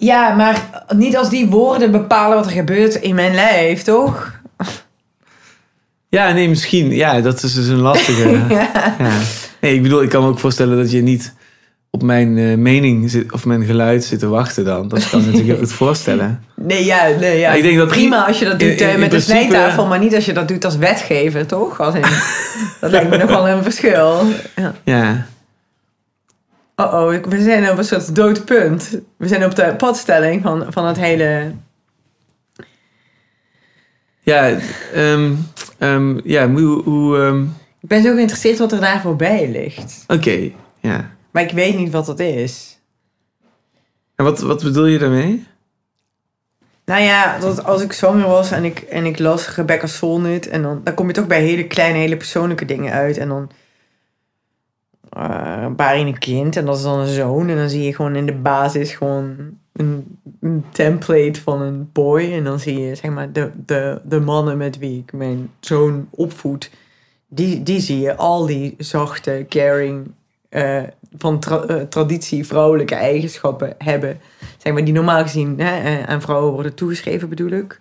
Ja, 0.00 0.34
maar 0.34 0.70
niet 0.96 1.16
als 1.16 1.30
die 1.30 1.46
woorden 1.48 1.90
bepalen 1.90 2.36
wat 2.36 2.46
er 2.46 2.52
gebeurt 2.52 2.94
in 2.94 3.14
mijn 3.14 3.34
lijf, 3.34 3.82
toch? 3.82 4.38
Ja, 6.08 6.32
nee, 6.32 6.48
misschien. 6.48 6.90
Ja, 6.94 7.20
dat 7.20 7.42
is 7.42 7.54
dus 7.54 7.66
een 7.68 7.80
lastige. 7.80 8.28
Ja. 8.48 8.68
ja. 8.98 9.10
Nee, 9.60 9.74
ik 9.74 9.82
bedoel, 9.82 10.02
ik 10.02 10.08
kan 10.08 10.22
me 10.22 10.28
ook 10.28 10.38
voorstellen 10.38 10.76
dat 10.76 10.90
je 10.90 11.02
niet 11.02 11.34
op 11.90 12.02
mijn 12.02 12.38
eh, 12.38 12.56
mening 12.56 13.10
zit, 13.10 13.32
of 13.32 13.44
mijn 13.44 13.64
geluid 13.64 14.04
zit 14.04 14.18
te 14.18 14.28
wachten 14.28 14.64
dan. 14.64 14.88
Dat 14.88 15.08
kan 15.10 15.20
ik 15.20 15.26
natuurlijk 15.26 15.58
goed 15.58 15.72
voorstellen. 15.72 16.42
Nee, 16.62 16.84
ja, 16.84 17.06
nee, 17.20 17.38
ja. 17.38 17.52
Ik 17.52 17.62
denk 17.62 17.78
dat 17.78 17.88
Prima 17.88 18.26
als 18.26 18.38
je 18.38 18.44
dat 18.44 18.58
doet 18.58 18.68
eh, 18.80 18.80
in- 18.88 18.92
in 18.94 19.00
met 19.00 19.08
principe- 19.08 19.32
snijtafel, 19.38 19.86
maar 19.86 19.98
niet 19.98 20.14
als 20.14 20.24
je 20.24 20.32
dat 20.32 20.48
doet 20.48 20.64
als 20.64 20.76
wetgever, 20.76 21.46
toch? 21.46 21.80
Als 21.80 21.94
in, 21.94 22.00
dat 22.80 22.90
lijkt 22.90 23.10
me 23.10 23.16
nog 23.16 23.28
wel 23.30 23.48
een 23.48 23.62
verschil. 23.62 24.22
Ja. 24.56 24.74
Ja. 24.84 25.26
Oh 26.80 26.92
oh, 26.94 27.24
we 27.24 27.42
zijn 27.42 27.70
op 27.70 27.78
een 27.78 27.84
soort 27.84 28.14
dood 28.14 28.44
punt. 28.44 29.00
We 29.16 29.28
zijn 29.28 29.44
op 29.44 29.54
de 29.54 29.74
padstelling 29.76 30.42
van, 30.42 30.72
van 30.72 30.86
het 30.86 30.96
hele... 30.96 31.52
Ja, 34.20 34.58
ehm, 34.92 35.34
ehm, 35.78 36.20
ja, 36.24 36.48
hoe... 36.50 36.82
hoe 36.82 37.18
ehm, 37.18 37.42
Ik 37.80 37.88
ben 37.88 38.02
zo 38.02 38.14
geïnteresseerd 38.14 38.58
wat 38.58 38.72
er 38.72 38.80
daar 38.80 39.00
voorbij 39.00 39.50
ligt. 39.50 40.04
Oké, 40.06 40.50
ja. 40.80 41.10
Maar 41.30 41.42
ik 41.42 41.50
weet 41.50 41.76
niet 41.76 41.92
wat 41.92 42.06
dat 42.06 42.20
is. 42.20 42.78
En 44.14 44.24
wat, 44.24 44.40
wat 44.40 44.62
bedoel 44.62 44.86
je 44.86 44.98
daarmee? 44.98 45.46
Nou 46.84 47.02
ja, 47.02 47.38
dat 47.38 47.64
als 47.64 47.82
ik 47.82 47.92
zwanger 47.92 48.28
was 48.28 48.50
en 48.50 48.64
ik, 48.64 48.78
en 48.78 49.04
ik 49.04 49.18
las 49.18 49.54
Rebecca 49.54 49.86
Solnit... 49.86 50.48
en 50.48 50.62
dan, 50.62 50.80
dan 50.84 50.94
kom 50.94 51.06
je 51.06 51.12
toch 51.12 51.26
bij 51.26 51.42
hele 51.42 51.66
kleine, 51.66 51.98
hele 51.98 52.16
persoonlijke 52.16 52.64
dingen 52.64 52.92
uit. 52.92 53.16
En 53.16 53.28
dan 53.28 53.50
eh 55.20 55.66
baar 55.76 55.98
je 55.98 56.04
een 56.04 56.18
kind 56.18 56.56
en 56.56 56.64
dat 56.64 56.76
is 56.76 56.82
dan 56.82 56.98
een 56.98 57.06
zoon. 57.06 57.48
En 57.48 57.56
dan 57.56 57.68
zie 57.68 57.82
je 57.82 57.94
gewoon 57.94 58.16
in 58.16 58.26
de 58.26 58.34
basis 58.34 58.92
gewoon 58.92 59.36
een, 59.72 60.18
een 60.40 60.64
template 60.72 61.40
van 61.40 61.62
een 61.62 61.90
boy. 61.92 62.32
En 62.32 62.44
dan 62.44 62.58
zie 62.58 62.80
je 62.80 62.94
zeg 62.94 63.10
maar 63.10 63.32
de, 63.32 63.50
de, 63.66 64.00
de 64.04 64.20
mannen 64.20 64.56
met 64.56 64.78
wie 64.78 64.98
ik 64.98 65.12
mijn 65.12 65.50
zoon 65.60 66.08
opvoed... 66.10 66.70
Die, 67.32 67.62
die 67.62 67.80
zie 67.80 68.00
je 68.00 68.16
al 68.16 68.46
die 68.46 68.74
zachte, 68.78 69.46
caring, 69.48 70.10
eh, 70.50 70.82
van 71.18 71.42
eh, 71.42 71.80
traditie 71.80 72.46
vrouwelijke 72.46 72.94
eigenschappen 72.94 73.74
hebben 73.78 74.20
zeg 74.58 74.72
maar, 74.72 74.84
die 74.84 74.94
normaal 74.94 75.22
gezien 75.22 75.60
hè, 75.60 75.80
eh, 75.80 76.08
aan 76.08 76.20
vrouwen 76.20 76.52
worden 76.52 76.74
toegeschreven, 76.74 77.28
bedoel 77.28 77.50
ik. 77.50 77.80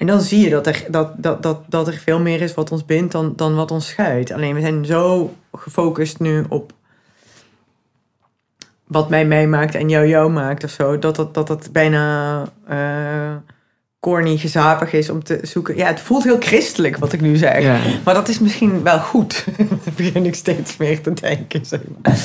En 0.00 0.06
dan 0.06 0.20
zie 0.20 0.40
je 0.40 0.50
dat 0.50 0.66
er, 0.66 0.84
dat, 0.88 1.12
dat, 1.16 1.42
dat, 1.42 1.60
dat 1.68 1.86
er 1.86 1.92
veel 1.92 2.20
meer 2.20 2.40
is 2.40 2.54
wat 2.54 2.72
ons 2.72 2.84
bindt 2.84 3.12
dan, 3.12 3.32
dan 3.36 3.54
wat 3.54 3.70
ons 3.70 3.86
scheidt. 3.86 4.32
Alleen 4.32 4.54
we 4.54 4.60
zijn 4.60 4.84
zo 4.84 5.34
gefocust 5.52 6.18
nu 6.18 6.44
op 6.48 6.72
wat 8.86 9.08
mij 9.08 9.26
mij 9.26 9.46
maakt 9.46 9.74
en 9.74 9.88
jou 9.88 10.06
jou 10.06 10.30
maakt 10.30 10.64
of 10.64 10.70
zo, 10.70 10.98
dat 10.98 11.16
dat, 11.16 11.34
dat, 11.34 11.46
dat 11.46 11.68
bijna 11.72 12.42
eh 12.68 13.34
corny 13.98 14.36
gezapig 14.36 14.92
is 14.92 15.10
om 15.10 15.24
te 15.24 15.38
zoeken. 15.42 15.76
Ja, 15.76 15.86
het 15.86 16.00
voelt 16.00 16.24
heel 16.24 16.40
christelijk 16.40 16.96
wat 16.96 17.12
ik 17.12 17.20
nu 17.20 17.36
zeg. 17.36 17.62
Ja. 17.62 17.78
Maar 18.04 18.14
dat 18.14 18.28
is 18.28 18.38
misschien 18.38 18.82
wel 18.82 18.98
goed. 18.98 19.44
Dat 19.84 19.96
begin 19.96 20.26
ik 20.26 20.34
steeds 20.34 20.76
meer 20.76 21.00
te 21.00 21.12
denken. 21.12 21.66
Zeg 21.66 21.80
maar. 22.02 22.18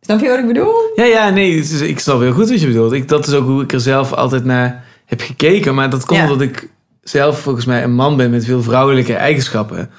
Snap 0.00 0.20
je 0.20 0.28
wat 0.28 0.38
ik 0.38 0.46
bedoel? 0.46 0.74
Ja, 0.94 1.04
ja, 1.04 1.30
nee, 1.30 1.54
ik 1.88 1.98
snap 1.98 2.20
heel 2.20 2.32
goed 2.32 2.48
wat 2.48 2.60
je 2.60 2.66
bedoelt. 2.66 2.92
Ik, 2.92 3.08
dat 3.08 3.26
is 3.26 3.34
ook 3.34 3.46
hoe 3.46 3.62
ik 3.62 3.72
er 3.72 3.80
zelf 3.80 4.12
altijd 4.12 4.44
naar 4.44 4.84
heb 5.06 5.20
gekeken. 5.20 5.74
Maar 5.74 5.90
dat 5.90 6.04
komt 6.04 6.18
Ja. 6.20 6.24
omdat 6.24 6.40
ik 6.40 6.68
zelf 7.02 7.40
volgens 7.40 7.64
mij 7.64 7.82
een 7.82 7.94
man 7.94 8.16
ben 8.16 8.30
met 8.30 8.44
veel 8.44 8.62
vrouwelijke 8.62 9.14
eigenschappen. 9.14 9.90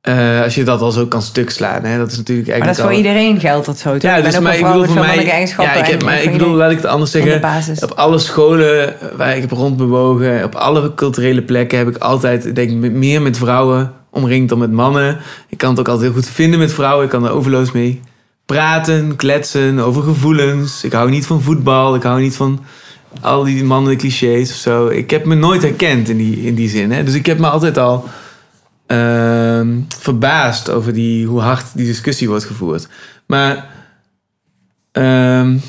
Eh, 0.00 0.42
als 0.42 0.54
je 0.54 0.64
dat 0.64 0.80
al 0.80 0.90
zo 0.90 1.06
kan 1.06 1.22
stuk 1.22 1.50
slaan. 1.50 1.84
Hè? 1.84 1.98
Dat 1.98 2.10
is 2.10 2.16
natuurlijk 2.16 2.48
Maar 2.48 2.56
dat 2.58 2.66
eigenlijk 2.66 2.70
is 2.70 2.78
voor 2.78 3.12
al- 3.12 3.14
iedereen 3.20 3.40
geldt 3.40 3.66
dat 3.66 3.78
zo. 3.78 3.92
toch? 3.92 4.02
Ja, 4.02 4.16
Ik 4.16 4.24
dus 4.24 4.36
ook 4.36 4.42
maar 4.42 4.56
ik 4.56 4.64
bedoel 4.66 4.84
voor 4.84 4.94
mij... 4.94 5.24
Ja, 5.24 5.72
ik, 5.74 5.86
heb, 5.86 6.02
maar 6.04 6.22
ik 6.22 6.32
bedoel, 6.32 6.54
laat 6.54 6.70
ik 6.70 6.76
het 6.76 6.86
anders 6.86 7.10
zeggen. 7.10 7.42
Op 7.82 7.90
alle 7.90 8.18
scholen 8.18 8.94
waar 9.16 9.34
ik 9.34 9.40
heb 9.40 9.50
rondbewogen, 9.50 10.44
op 10.44 10.54
alle 10.54 10.94
culturele 10.94 11.42
plekken 11.42 11.78
heb 11.78 11.88
ik 11.88 11.96
altijd, 11.96 12.54
denk 12.54 12.70
ik, 12.84 12.92
meer 12.92 13.22
met 13.22 13.38
vrouwen 13.38 13.92
omringd 14.10 14.48
dan 14.48 14.58
met 14.58 14.72
mannen. 14.72 15.18
Ik 15.48 15.58
kan 15.58 15.70
het 15.70 15.78
ook 15.78 15.88
altijd 15.88 16.06
heel 16.12 16.20
goed 16.22 16.30
vinden 16.30 16.58
met 16.58 16.72
vrouwen. 16.72 17.04
Ik 17.04 17.10
kan 17.10 17.24
er 17.24 17.30
overloos 17.30 17.72
mee 17.72 18.00
praten, 18.46 19.16
kletsen 19.16 19.78
over 19.78 20.02
gevoelens. 20.02 20.84
Ik 20.84 20.92
hou 20.92 21.10
niet 21.10 21.26
van 21.26 21.42
voetbal. 21.42 21.94
Ik 21.94 22.02
hou 22.02 22.20
niet 22.20 22.36
van 22.36 22.60
al 23.20 23.44
die 23.44 23.64
mannelijke 23.64 24.02
clichés 24.02 24.50
of 24.50 24.56
zo. 24.56 24.88
Ik 24.88 25.10
heb 25.10 25.24
me 25.24 25.34
nooit 25.34 25.62
herkend 25.62 26.08
in 26.08 26.16
die, 26.16 26.36
in 26.36 26.54
die 26.54 26.68
zin. 26.68 26.90
Hè? 26.92 27.04
Dus 27.04 27.14
ik 27.14 27.26
heb 27.26 27.38
me 27.38 27.48
altijd 27.48 27.78
al 27.78 28.04
ehm, 28.86 29.80
verbaasd 29.98 30.70
over 30.70 30.92
die, 30.92 31.26
hoe 31.26 31.40
hard 31.40 31.66
die 31.74 31.86
discussie 31.86 32.28
wordt 32.28 32.44
gevoerd. 32.44 32.88
Maar 33.26 33.74
en 34.92 35.62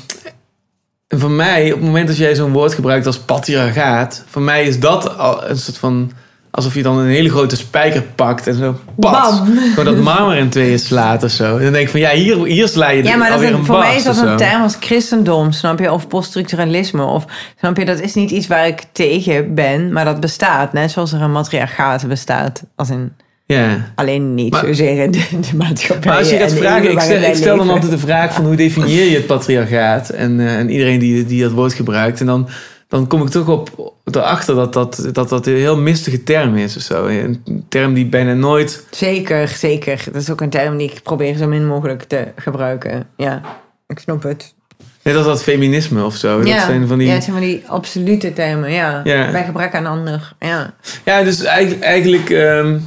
voor 1.08 1.30
mij, 1.30 1.72
op 1.72 1.78
het 1.78 1.86
moment 1.86 2.08
dat 2.08 2.16
jij 2.16 2.34
zo'n 2.34 2.52
woord 2.52 2.74
gebruikt 2.74 3.06
als 3.06 3.18
patriarchaat, 3.18 4.24
voor 4.26 4.42
mij 4.42 4.64
is 4.64 4.80
dat 4.80 5.18
al 5.18 5.48
een 5.48 5.58
soort 5.58 5.78
van. 5.78 6.12
Alsof 6.50 6.74
je 6.74 6.82
dan 6.82 6.98
een 6.98 7.06
hele 7.06 7.28
grote 7.30 7.56
spijker 7.56 8.02
pakt 8.02 8.46
en 8.46 8.54
zo. 8.54 8.78
Pas, 8.96 9.38
Bam. 9.38 9.58
gewoon 9.58 9.84
dat 9.94 10.02
marmer 10.04 10.36
in 10.36 10.48
tweeën 10.48 10.78
slaat 10.78 11.22
of 11.22 11.30
zo. 11.30 11.56
En 11.56 11.62
dan 11.62 11.72
denk 11.72 11.84
ik 11.84 11.90
van 11.90 12.00
ja, 12.00 12.10
hier, 12.10 12.44
hier 12.44 12.68
sla 12.68 12.88
je 12.90 13.02
Ja, 13.02 13.16
maar 13.16 13.30
dat 13.30 13.40
is, 13.42 13.50
een 13.50 13.64
voor 13.64 13.78
mij 13.78 13.96
is 13.96 14.04
dat 14.04 14.16
een 14.16 14.36
term 14.36 14.62
als 14.62 14.76
christendom, 14.80 15.52
snap 15.52 15.78
je? 15.78 15.92
Of 15.92 16.08
poststructuralisme. 16.08 17.02
Of, 17.04 17.24
snap 17.58 17.76
je, 17.76 17.84
dat 17.84 18.00
is 18.00 18.14
niet 18.14 18.30
iets 18.30 18.46
waar 18.46 18.66
ik 18.66 18.82
tegen 18.92 19.54
ben, 19.54 19.92
maar 19.92 20.04
dat 20.04 20.20
bestaat. 20.20 20.72
Net 20.72 20.90
zoals 20.90 21.12
er 21.12 21.20
een 21.22 21.32
matriarchaat 21.32 22.08
bestaat. 22.08 22.62
Als 22.76 22.90
in, 22.90 23.12
Ja. 23.46 23.92
alleen 23.94 24.34
niet 24.34 24.52
Maar- 24.52 24.64
zozeer 24.66 25.02
in 25.02 25.10
de, 25.10 25.26
de 25.50 25.56
maatschappij. 25.56 26.10
Maar 26.10 26.18
als 26.18 26.30
je 26.30 26.36
gaat 26.36 26.52
vragen, 26.52 26.90
ik 26.90 27.00
stel, 27.00 27.20
wij 27.20 27.28
ik 27.28 27.36
stel 27.36 27.56
dan 27.56 27.70
altijd 27.70 27.90
de 27.90 27.98
vraag 27.98 28.34
van 28.34 28.44
hoe 28.44 28.56
definieer 28.56 29.04
je 29.04 29.16
het 29.16 29.26
patriarchaat? 29.26 30.08
En, 30.08 30.40
eh, 30.40 30.58
en 30.58 30.70
iedereen 30.70 30.98
die, 30.98 31.24
die 31.26 31.42
dat 31.42 31.52
woord 31.52 31.72
gebruikt. 31.72 32.20
En 32.20 32.26
dan, 32.26 32.48
dan 32.88 33.06
kom 33.06 33.22
ik 33.22 33.28
toch 33.28 33.48
op 33.48 33.92
erachter 34.04 34.54
dat 34.54 34.72
dat, 34.72 35.08
dat 35.12 35.28
dat 35.28 35.46
een 35.46 35.54
heel 35.56 35.78
mistige 35.78 36.22
term 36.22 36.56
is 36.56 36.76
of 36.76 36.82
zo. 36.82 37.06
Een 37.06 37.64
term 37.68 37.94
die 37.94 38.06
bijna 38.06 38.34
nooit... 38.34 38.86
Zeker, 38.90 39.48
zeker. 39.48 40.04
Dat 40.12 40.22
is 40.22 40.30
ook 40.30 40.40
een 40.40 40.50
term 40.50 40.76
die 40.76 40.90
ik 40.90 41.02
probeer 41.02 41.36
zo 41.36 41.46
min 41.46 41.66
mogelijk 41.66 42.02
te 42.02 42.28
gebruiken. 42.36 43.06
Ja, 43.16 43.40
ik 43.86 43.98
snap 43.98 44.22
het. 44.22 44.54
Net 45.02 45.16
als 45.16 45.26
dat 45.26 45.42
feminisme 45.42 46.04
of 46.04 46.16
zo. 46.16 46.44
ja. 46.44 46.54
Dat 46.56 46.64
zijn 46.64 46.86
van 46.86 46.98
die... 46.98 47.06
ja, 47.06 47.14
het 47.14 47.22
zijn 47.24 47.36
van 47.36 47.44
die 47.44 47.62
absolute 47.66 48.32
termen, 48.32 48.72
ja. 48.72 49.00
Ja. 49.04 49.30
Bij 49.30 49.44
gebrek 49.44 49.74
aan 49.74 49.86
ander, 49.86 50.34
ja. 50.38 50.74
Ja, 51.04 51.22
dus 51.22 51.42
eigenlijk, 51.42 51.82
eigenlijk 51.82 52.30
ehm, 52.30 52.78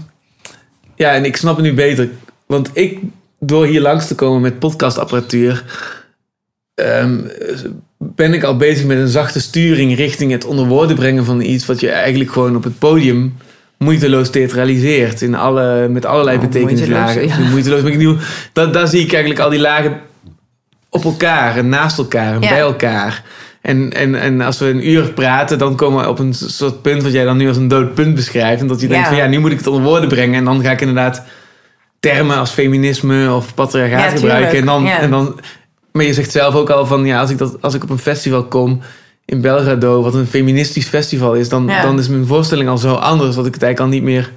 ja, 0.96 1.14
en 1.14 1.26
ik 1.26 1.38
snap 1.38 1.56
het 1.56 1.66
nu 1.66 1.74
beter. 1.74 2.10
Want 2.46 2.70
ik, 2.74 3.00
door 3.40 3.66
hier 3.66 3.82
langs 3.82 4.08
te 4.08 4.16
komen 4.16 4.42
met 4.42 4.60
podcastapparatuur, 4.60 5.64
ehm, 6.76 7.20
ben 8.04 8.34
ik 8.34 8.44
al 8.44 8.58
bezig 8.58 8.86
met 8.86 8.98
een 8.98 9.08
zachte 9.08 9.42
sturing 9.42 9.96
richting 9.96 10.32
het 10.32 10.46
onder 10.46 10.66
woorden 10.66 10.96
brengen 10.96 11.26
van 11.26 11.42
iets 11.42 11.66
wat 11.66 11.80
je 11.80 11.90
eigenlijk 11.90 12.32
gewoon 12.32 12.56
op 12.56 12.64
het 12.64 12.80
podium 12.80 13.38
moeiteloos 13.78 14.30
theatraliseert. 14.30 15.22
In 15.22 15.36
alle, 15.36 15.88
met 15.88 16.06
allerlei 16.06 16.38
Oh, 16.38 16.44
betekenislagen. 16.44 17.16
moeiteloos, 17.16 17.46
ja. 17.46 17.50
Moeiteloos, 17.50 17.82
maar 17.82 17.92
ik 17.92 17.98
bedoel, 17.98 18.18
dat, 18.54 18.74
daar 18.74 18.88
zie 18.88 19.02
ik 19.02 19.12
eigenlijk 19.12 19.44
al 19.44 19.50
die 19.50 19.60
lagen 19.60 20.00
op 20.90 21.04
elkaar 21.04 21.58
en 21.58 21.70
naast 21.70 21.98
elkaar 21.98 22.34
en 22.36 22.42
Ja. 22.42 22.50
bij 22.50 22.60
elkaar. 22.60 23.24
En, 23.62 23.94
en, 23.94 24.16
en 24.16 24.42
als 24.42 24.60
we 24.60 24.66
een 24.66 24.90
uur 24.90 25.12
praten, 25.14 25.58
dan 25.58 25.76
komen 25.76 26.02
we 26.04 26.10
op 26.10 26.20
een 26.20 26.34
soort 26.34 26.82
punt 26.82 27.04
wat 27.04 27.12
jij 27.12 27.24
dan 27.24 27.38
nu 27.38 27.48
als 27.48 27.58
een 27.58 27.68
dood 27.68 27.94
punt 27.94 28.16
beschrijft. 28.16 28.62
En 28.62 28.68
dat 28.68 28.82
je 28.82 28.88
denkt 28.88 29.04
Ja. 29.04 29.10
van 29.10 29.22
ja, 29.24 29.28
nu 29.28 29.40
moet 29.40 29.52
ik 29.52 29.58
het 29.58 29.68
onder 29.68 29.84
woorden 29.84 30.10
brengen. 30.10 30.36
En 30.36 30.46
dan 30.46 30.62
ga 30.64 30.72
ik 30.72 30.80
inderdaad 30.82 31.24
termen 32.00 32.38
als 32.38 32.50
feminisme 32.52 33.34
of 33.34 33.54
patriarchaat 33.54 34.12
Ja, 34.12 34.18
gebruiken. 34.18 34.58
En 34.60 34.66
dan, 34.66 34.88
en 34.88 35.10
dan, 35.10 35.40
maar 35.92 36.06
je 36.06 36.14
zegt 36.14 36.32
zelf 36.32 36.56
ook 36.56 36.70
al 36.70 36.86
van 36.86 37.06
ja, 37.06 37.20
als 37.20 37.30
ik, 37.30 37.38
dat, 37.38 37.62
als 37.62 37.74
ik 37.74 37.84
op 37.84 37.90
een 37.90 37.98
festival 38.00 38.44
kom 38.44 38.82
in 39.26 39.42
Belgrado, 39.42 40.02
wat 40.02 40.14
een 40.14 40.28
feministisch 40.28 40.88
festival 40.88 41.34
is, 41.34 41.50
dan, 41.50 41.68
Ja. 41.68 41.82
dan 41.82 42.00
is 42.00 42.08
mijn 42.08 42.26
voorstelling 42.28 42.70
al 42.70 42.78
zo 42.78 42.94
anders 42.94 43.36
dat 43.36 43.46
ik 43.46 43.54
het 43.54 43.64
eigenlijk 43.64 43.94
al 43.94 44.00
niet 44.00 44.10
meer 44.10 44.32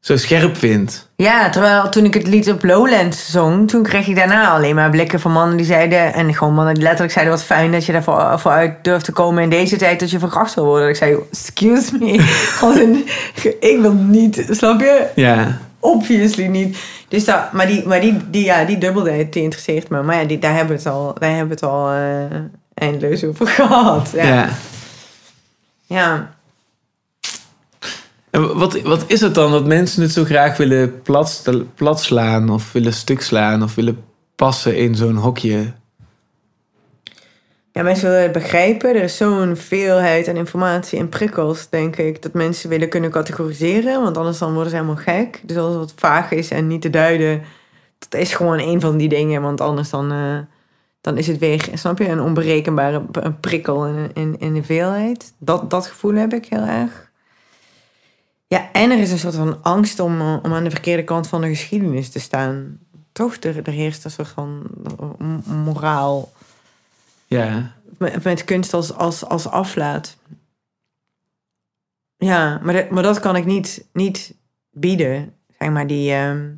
zo 0.00 0.16
scherp 0.16 0.56
vind. 0.56 1.08
Ja, 1.16 1.50
terwijl 1.50 1.88
toen 1.88 2.04
ik 2.04 2.14
het 2.14 2.26
lied 2.26 2.50
op 2.50 2.64
Lowlands 2.64 3.30
zong, 3.30 3.68
toen 3.68 3.82
kreeg 3.82 4.06
ik 4.06 4.16
daarna 4.16 4.50
alleen 4.50 4.74
maar 4.74 4.90
blikken 4.90 5.20
van 5.20 5.32
mannen 5.32 5.56
die 5.56 5.66
zeiden, 5.66 6.14
en 6.14 6.34
gewoon 6.34 6.54
mannen 6.54 6.74
die 6.74 6.82
letterlijk 6.82 7.12
zeiden, 7.12 7.34
wat 7.34 7.44
fijn 7.44 7.72
dat 7.72 7.84
je 7.84 7.92
daarvoor 7.92 8.38
voor 8.38 8.50
uit 8.50 8.72
durft 8.82 9.04
te 9.04 9.12
komen 9.12 9.42
in 9.42 9.50
deze 9.50 9.76
tijd 9.76 10.00
dat 10.00 10.10
je 10.10 10.18
verkracht 10.18 10.54
wil 10.54 10.64
worden. 10.64 10.88
Ik 10.88 10.96
zei, 10.96 11.16
excuse 11.30 11.98
me, 11.98 12.12
ik 13.70 13.78
wil 13.80 13.92
niet, 13.92 14.46
snap 14.50 14.80
je? 14.80 15.06
Ja, 15.14 15.58
Obviously 15.84 16.46
niet. 16.46 16.78
Dus 17.08 17.24
dat, 17.24 17.52
maar 17.52 17.66
die, 17.66 17.86
maar 17.86 18.00
die, 18.00 18.30
die, 18.30 18.44
ja, 18.44 18.64
die 18.64 18.78
dubbelheid, 18.78 19.32
die 19.32 19.42
interesseert 19.42 19.88
me. 19.88 20.02
Maar 20.02 20.20
ja, 20.20 20.24
die, 20.24 20.38
daar 20.38 20.54
hebben 20.54 20.76
we 20.76 20.82
het 20.82 20.92
al, 20.92 21.14
daar 21.18 21.30
hebben 21.30 21.48
we 21.48 21.54
het 21.54 21.62
al 21.62 21.90
eh, 21.90 22.40
eindeloos 22.74 23.24
over 23.24 23.46
gehad. 23.56 24.10
Ja. 24.14 24.24
ja. 24.24 24.34
ja. 24.34 24.48
ja. 25.86 26.34
En 28.30 28.58
wat, 28.58 28.80
wat 28.80 29.04
is 29.06 29.20
het 29.20 29.34
dan 29.34 29.50
dat 29.50 29.66
mensen 29.66 30.02
het 30.02 30.12
zo 30.12 30.24
graag 30.24 30.56
willen 30.56 31.02
plat, 31.02 31.42
plat 31.74 32.02
slaan 32.02 32.50
of 32.50 32.72
willen 32.72 32.92
stuk 32.92 33.20
slaan 33.20 33.62
of 33.62 33.74
willen 33.74 34.04
passen 34.36 34.76
in 34.76 34.94
zo'n 34.94 35.16
hokje? 35.16 35.72
Ja, 37.74 37.82
mensen 37.82 38.08
willen 38.08 38.22
het 38.22 38.32
begrijpen. 38.32 38.94
Er 38.94 39.02
is 39.02 39.16
zo'n 39.16 39.56
veelheid 39.56 40.28
aan 40.28 40.36
informatie 40.36 40.98
en 40.98 41.08
prikkels, 41.08 41.68
denk 41.68 41.96
ik, 41.96 42.22
dat 42.22 42.32
mensen 42.32 42.68
willen 42.68 42.88
kunnen 42.88 43.10
categoriseren. 43.10 44.02
Want 44.02 44.16
anders 44.16 44.38
dan 44.38 44.52
worden 44.52 44.70
ze 44.70 44.76
helemaal 44.76 45.02
gek. 45.02 45.40
Dus 45.42 45.56
als 45.56 45.68
het 45.68 45.78
wat 45.78 45.92
vaag 45.96 46.30
is 46.30 46.50
en 46.50 46.66
niet 46.66 46.82
te 46.82 46.90
duiden, 46.90 47.42
dat 47.98 48.20
is 48.20 48.34
gewoon 48.34 48.58
een 48.58 48.80
van 48.80 48.96
die 48.96 49.08
dingen. 49.08 49.42
Want 49.42 49.60
anders 49.60 49.90
dan, 49.90 50.12
eh, 50.12 50.38
dan 51.00 51.18
is 51.18 51.26
het 51.26 51.38
weer, 51.38 51.68
snap 51.74 51.98
je, 51.98 52.08
een 52.08 52.20
onberekenbare 52.20 53.02
prikkel 53.40 53.86
in, 53.86 54.10
in, 54.14 54.38
in 54.38 54.54
de 54.54 54.62
veelheid. 54.62 55.32
Dat, 55.38 55.70
dat 55.70 55.86
gevoel 55.86 56.14
heb 56.14 56.32
ik 56.32 56.46
heel 56.46 56.64
erg. 56.64 57.10
Ja, 58.46 58.68
en 58.72 58.90
er 58.90 58.98
is 58.98 59.10
een 59.10 59.18
soort 59.18 59.34
van 59.34 59.62
angst 59.62 60.00
om, 60.00 60.20
om 60.20 60.52
aan 60.52 60.64
de 60.64 60.70
verkeerde 60.70 61.04
kant 61.04 61.28
van 61.28 61.40
de 61.40 61.48
geschiedenis 61.48 62.10
te 62.10 62.20
staan. 62.20 62.78
Toch, 63.12 63.36
er, 63.36 63.60
er 63.64 63.72
heerst 63.72 64.04
een 64.04 64.10
soort 64.10 64.28
van 64.28 64.62
moraal 65.46 66.32
Ja, 67.26 67.72
met, 67.98 68.44
kunst 68.44 68.74
als, 68.74 68.94
als, 68.94 69.24
als 69.24 69.48
aflaat. 69.48 70.16
Ja, 72.16 72.60
maar, 72.62 72.86
maar 72.90 73.02
dat 73.02 73.20
kan 73.20 73.36
ik 73.36 73.44
niet, 73.44 73.86
niet 73.92 74.34
bieden. 74.70 75.32
Zeg 75.58 75.70
maar 75.70 75.86
die. 75.86 76.12
ehm, 76.12 76.50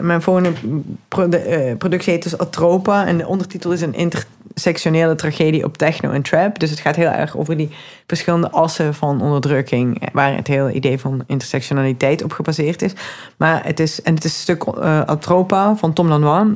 mijn 0.00 0.22
volgende 0.22 1.38
eh, 1.38 1.76
productie 1.76 2.12
heet 2.12 2.22
dus 2.22 2.38
Atropa. 2.38 3.06
En 3.06 3.18
de 3.18 3.26
ondertitel 3.26 3.72
is 3.72 3.80
een 3.80 3.94
intersectionele 3.94 5.14
tragedie 5.14 5.64
op 5.64 5.76
techno 5.76 6.10
en 6.10 6.22
trap. 6.22 6.58
Dus 6.58 6.70
het 6.70 6.80
gaat 6.80 6.96
heel 6.96 7.08
erg 7.08 7.36
over 7.36 7.56
die 7.56 7.70
verschillende 8.06 8.50
assen 8.50 8.94
van 8.94 9.22
onderdrukking. 9.22 10.00
eh, 10.00 10.08
Waar 10.12 10.36
het 10.36 10.46
hele 10.46 10.72
idee 10.72 10.98
van 10.98 11.24
intersectionaliteit 11.26 12.22
op 12.22 12.32
gebaseerd 12.32 12.82
is. 12.82 12.92
Maar 13.36 13.64
het 13.64 13.80
is, 13.80 14.02
en 14.02 14.14
het 14.14 14.24
is 14.24 14.32
een 14.34 14.40
stuk 14.40 14.62
eh, 14.62 15.00
Atropa 15.00 15.76
van 15.76 15.92
Tom 15.92 16.08
Lanois 16.08 16.48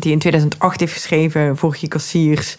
die 0.00 0.12
in 0.12 0.18
2008 0.18 0.80
heeft 0.80 0.92
geschreven 0.92 1.56
voor 1.56 1.74
Guy 1.74 1.88
Cassiers. 1.88 2.56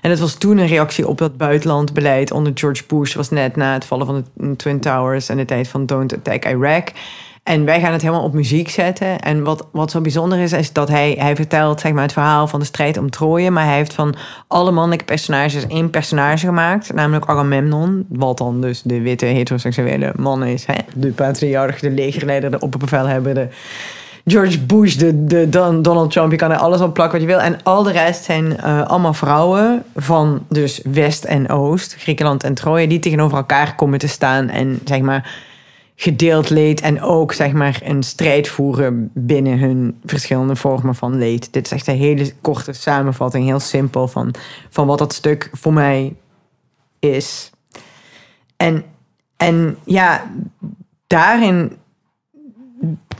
En 0.00 0.10
dat 0.10 0.18
was 0.18 0.34
toen 0.34 0.58
een 0.58 0.66
reactie 0.66 1.08
op 1.08 1.18
dat 1.18 1.36
buitenlandbeleid 1.36 2.30
onder 2.30 2.52
George 2.54 2.82
Bush. 2.86 3.14
was 3.14 3.30
net 3.30 3.56
na 3.56 3.72
het 3.72 3.84
vallen 3.84 4.06
van 4.06 4.24
de 4.34 4.56
Twin 4.56 4.80
Towers 4.80 5.28
en 5.28 5.36
de 5.36 5.44
tijd 5.44 5.68
van 5.68 5.86
Don't 5.86 6.14
Attack 6.14 6.46
Iraq. 6.46 6.94
En 7.48 7.64
wij 7.64 7.80
gaan 7.80 7.92
het 7.92 8.02
helemaal 8.02 8.24
op 8.24 8.32
muziek 8.32 8.68
zetten. 8.68 9.20
En 9.20 9.42
wat, 9.42 9.66
wat 9.72 9.90
zo 9.90 10.00
bijzonder 10.00 10.38
is, 10.38 10.52
is 10.52 10.72
dat 10.72 10.88
hij, 10.88 11.14
hij 11.18 11.36
vertelt 11.36 11.80
zeg 11.80 11.92
maar, 11.92 12.02
het 12.02 12.12
verhaal 12.12 12.46
van 12.46 12.60
de 12.60 12.66
strijd 12.66 12.96
om 12.96 13.10
Troje. 13.10 13.50
Maar 13.50 13.64
hij 13.64 13.76
heeft 13.76 13.94
van 13.94 14.14
alle 14.46 14.70
mannelijke 14.70 15.04
personages 15.04 15.66
één 15.66 15.90
personage 15.90 16.46
gemaakt. 16.46 16.92
Namelijk 16.92 17.26
Agamemnon. 17.26 18.06
Wat 18.08 18.38
dan 18.38 18.60
dus 18.60 18.82
de 18.82 19.00
witte 19.00 19.26
heteroseksuele 19.26 20.12
man 20.16 20.44
is. 20.44 20.66
Hè? 20.66 20.74
De 20.94 21.10
patriarch, 21.12 21.80
de 21.80 21.90
legerleider, 21.90 22.50
de 22.50 22.58
opperbevelhebber, 22.58 23.34
de 23.34 23.48
George 24.30 24.60
Bush, 24.60 24.94
de, 24.94 25.24
de 25.24 25.48
Don- 25.48 25.82
Donald 25.82 26.10
Trump. 26.10 26.30
Je 26.30 26.36
kan 26.36 26.50
er 26.50 26.56
alles 26.56 26.80
op 26.80 26.94
plakken 26.94 27.20
wat 27.20 27.28
je 27.28 27.34
wil. 27.34 27.44
En 27.44 27.62
al 27.62 27.82
de 27.82 27.92
rest 27.92 28.24
zijn 28.24 28.56
eh, 28.56 28.86
allemaal 28.86 29.14
vrouwen 29.14 29.84
van 29.96 30.46
dus 30.48 30.80
West 30.84 31.24
en 31.24 31.48
Oost, 31.48 31.94
Griekenland 31.94 32.44
en 32.44 32.54
Troje, 32.54 32.86
die 32.86 32.98
tegenover 32.98 33.36
elkaar 33.36 33.74
komen 33.74 33.98
te 33.98 34.08
staan 34.08 34.48
en 34.48 34.80
zeg 34.84 35.00
maar 35.00 35.46
gedeeld 36.00 36.50
leed 36.50 36.80
en 36.80 37.02
ook 37.02 37.32
zeg 37.32 37.52
maar 37.52 37.80
een 37.84 38.02
strijd 38.02 38.48
voeren 38.48 39.10
binnen 39.14 39.58
hun 39.58 40.00
verschillende 40.04 40.56
vormen 40.56 40.94
van 40.94 41.18
leed. 41.18 41.52
Dit 41.52 41.64
is 41.66 41.72
echt 41.72 41.86
een 41.86 41.96
hele 41.96 42.32
korte 42.40 42.72
samenvatting, 42.72 43.46
heel 43.46 43.60
simpel 43.60 44.08
van, 44.08 44.34
van 44.68 44.86
wat 44.86 44.98
dat 44.98 45.12
stuk 45.12 45.50
voor 45.52 45.72
mij 45.72 46.14
is. 46.98 47.50
En, 48.56 48.84
en 49.36 49.76
ja, 49.84 50.30
daarin 51.06 51.72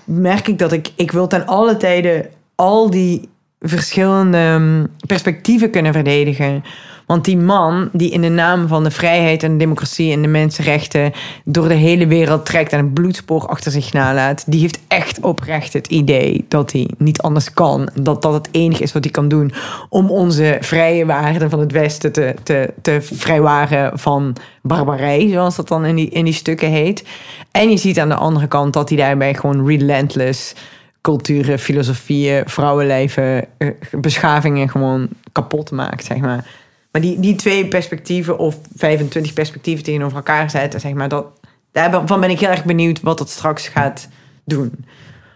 merk 0.09 0.49
ik 0.49 0.59
dat 0.59 0.73
ik, 0.73 0.93
ik 0.97 1.11
wil 1.11 1.27
ten 1.27 1.47
alle 1.47 1.77
tijden 1.77 2.27
al 2.55 2.91
die 2.91 3.29
verschillende 3.61 4.57
mm, 4.59 4.87
perspectieven 5.07 5.71
kunnen 5.71 5.93
verdedigen. 5.93 6.65
Want 7.09 7.25
die 7.25 7.37
man 7.37 7.89
die 7.93 8.11
in 8.11 8.21
de 8.21 8.29
naam 8.29 8.69
van 8.69 8.85
de 8.85 8.91
vrijheid 8.91 9.43
en 9.43 9.53
de 9.53 9.57
democratie 9.57 10.13
en 10.13 10.23
de 10.23 10.29
mensenrechten 10.29 11.13
door 11.45 11.69
de 11.69 11.75
hele 11.75 12.07
wereld 12.07 12.47
trekt 12.47 12.73
en 12.73 12.79
een 12.79 12.93
bloedspoor 12.93 13.47
achter 13.47 13.73
zich 13.73 13.93
nalaat, 13.93 14.45
die 14.47 14.61
heeft 14.61 14.79
echt 14.89 15.21
oprecht 15.21 15.73
het 15.73 15.87
idee 15.87 16.45
dat 16.49 16.73
hij 16.73 16.89
niet 16.99 17.21
anders 17.21 17.53
kan. 17.53 17.89
Dat 17.95 18.23
dat 18.23 18.33
het 18.33 18.49
enige 18.51 18.83
is 18.83 18.93
wat 18.93 19.05
hij 19.05 19.13
kan 19.13 19.29
doen 19.29 19.53
om 19.89 20.11
onze 20.11 20.59
vrije 20.61 21.07
waarden 21.07 21.51
van 21.51 21.61
het 21.61 21.73
Westen 21.73 22.13
te, 22.13 22.35
te, 22.43 22.73
te 22.83 22.99
vrijwaren 23.01 23.99
van 23.99 24.37
barbarij, 24.63 25.29
zoals 25.31 25.57
dat 25.57 25.69
dan 25.69 25.85
in 25.85 25.95
die, 25.95 26.09
in 26.09 26.25
die 26.25 26.35
stukken 26.35 26.71
heet. 26.71 27.05
En 27.51 27.71
je 27.71 27.77
ziet 27.77 27.99
aan 27.99 28.09
de 28.09 28.15
andere 28.15 28.47
kant 28.47 28.73
dat 28.73 28.89
hij 28.89 28.99
daarbij 28.99 29.35
gewoon 29.35 29.67
relentless 29.67 30.55
culturen, 31.01 31.59
filosofieën, 31.59 32.43
vrouwenlijven, 32.47 33.45
eh, 33.59 33.69
beschavingen 33.91 34.69
gewoon 34.69 35.09
kapot 35.33 35.71
maakt, 35.71 36.05
zeg 36.05 36.19
maar. 36.19 36.67
Maar 36.99 37.07
die, 37.07 37.21
die 37.21 37.35
twee 37.35 37.69
perspectieven 37.69 38.39
of 38.39 38.59
25 38.77 39.33
perspectieven 39.33 39.85
tegenover 39.85 40.17
elkaar 40.17 40.51
zetten, 40.51 40.81
zeg 40.81 40.93
maar, 40.93 41.09
dat, 41.09 41.27
daarvan 41.73 42.21
ben 42.21 42.31
ik 42.31 42.41
heel 42.41 42.49
erg 42.49 42.65
benieuwd 42.65 43.01
wat 43.01 43.19
dat 43.19 43.31
straks 43.31 43.69
gaat 43.69 44.09
doen. 44.45 44.85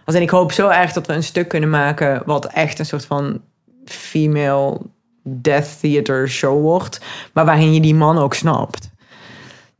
Als 0.05 0.15
en 0.15 0.21
ik 0.21 0.29
hoop 0.29 0.51
zo 0.51 0.69
erg 0.69 0.93
dat 0.93 1.07
we 1.07 1.13
een 1.13 1.23
stuk 1.23 1.47
kunnen 1.47 1.69
maken 1.69 2.21
wat 2.25 2.45
echt 2.45 2.79
een 2.79 2.85
soort 2.85 3.05
van 3.05 3.41
female 3.85 4.81
death 5.23 5.79
theater 5.79 6.29
show 6.29 6.61
wordt, 6.61 7.01
maar 7.33 7.45
waarin 7.45 7.73
je 7.73 7.81
die 7.81 7.95
man 7.95 8.17
ook 8.17 8.33
snapt 8.33 8.89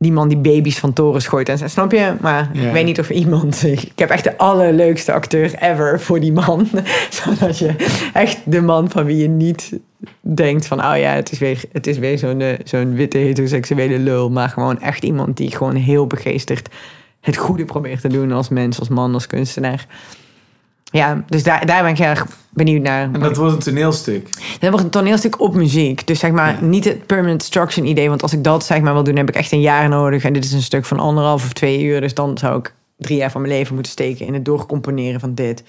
die 0.04 0.12
man 0.12 0.28
die 0.28 0.38
baby's 0.38 0.78
van 0.78 0.92
torens 0.92 1.26
gooit 1.26 1.48
en. 1.48 1.70
Snap 1.70 1.92
je? 1.92 2.14
Maar 2.20 2.50
ik 2.52 2.72
weet 2.72 2.84
niet 2.84 2.98
of 2.98 3.10
iemand... 3.10 3.62
Ik 3.62 3.92
heb 3.98 4.10
echt 4.10 4.24
de 4.24 4.38
allerleukste 4.38 5.12
acteur 5.12 5.54
ever 5.60 6.00
voor 6.00 6.20
die 6.20 6.32
man. 6.32 6.68
Zodat 7.22 7.58
je 7.58 7.74
echt 8.12 8.38
de 8.44 8.60
man 8.60 8.90
van 8.90 9.04
wie 9.04 9.16
je 9.16 9.28
niet 9.28 9.78
denkt 10.20 10.66
van... 10.66 10.78
Oh 10.84 10.96
ja, 10.96 11.12
het 11.12 11.32
is 11.32 11.38
weer, 11.38 11.62
het 11.72 11.86
is 11.86 11.98
weer 11.98 12.18
zo'n 12.18 12.40
eh, 12.40 12.58
zo'n 12.64 12.94
witte 12.94 13.18
heteroseksuele 13.18 13.98
lul. 13.98 14.30
Maar 14.30 14.48
gewoon 14.48 14.80
echt 14.80 15.04
iemand 15.04 15.36
die 15.36 15.50
gewoon 15.50 15.74
heel 15.74 16.06
begeesterd 16.06 16.68
het 17.20 17.36
goede 17.36 17.64
probeert 17.64 18.00
te 18.00 18.08
doen 18.08 18.32
als 18.32 18.48
mens, 18.48 18.78
als 18.78 18.88
man, 18.88 19.14
als 19.14 19.26
kunstenaar. 19.26 19.86
Ja, 20.94 21.24
dus 21.26 21.42
daar, 21.42 21.66
daar 21.66 21.82
ben 21.82 21.90
ik 21.90 21.98
heel 21.98 22.06
erg 22.06 22.26
benieuwd 22.50 22.82
naar. 22.82 23.02
En 23.12 23.20
dat 23.20 23.36
wordt 23.36 23.52
een 23.52 23.58
toneelstuk. 23.58 24.28
Dat 24.60 24.70
wordt 24.70 24.84
een 24.84 24.90
toneelstuk 24.90 25.40
op 25.40 25.54
muziek. 25.54 26.06
Dus 26.06 26.18
zeg 26.18 26.30
maar 26.30 26.58
niet 26.62 26.84
het 26.84 27.06
permanent 27.06 27.40
destruction 27.40 27.86
idee. 27.86 28.08
Want 28.08 28.22
als 28.22 28.32
ik 28.32 28.44
dat 28.44 28.64
zeg 28.64 28.80
maar 28.80 28.92
wil 28.92 29.02
doen, 29.02 29.16
heb 29.16 29.28
ik 29.28 29.34
echt 29.34 29.52
een 29.52 29.60
jaar 29.60 29.88
nodig. 29.88 30.24
En 30.24 30.32
dit 30.32 30.44
is 30.44 30.52
een 30.52 30.62
stuk 30.62 30.84
van 30.84 30.98
anderhalf 30.98 31.44
of 31.44 31.52
twee 31.52 31.82
uur. 31.82 32.00
Dus 32.00 32.14
dan 32.14 32.38
zou 32.38 32.58
ik 32.58 32.74
drie 32.98 33.16
jaar 33.16 33.30
van 33.30 33.40
mijn 33.40 33.52
leven 33.52 33.74
moeten 33.74 33.92
steken 33.92 34.26
in 34.26 34.34
het 34.34 34.44
doorcomponeren 34.44 35.20
van 35.20 35.34
dit. 35.34 35.64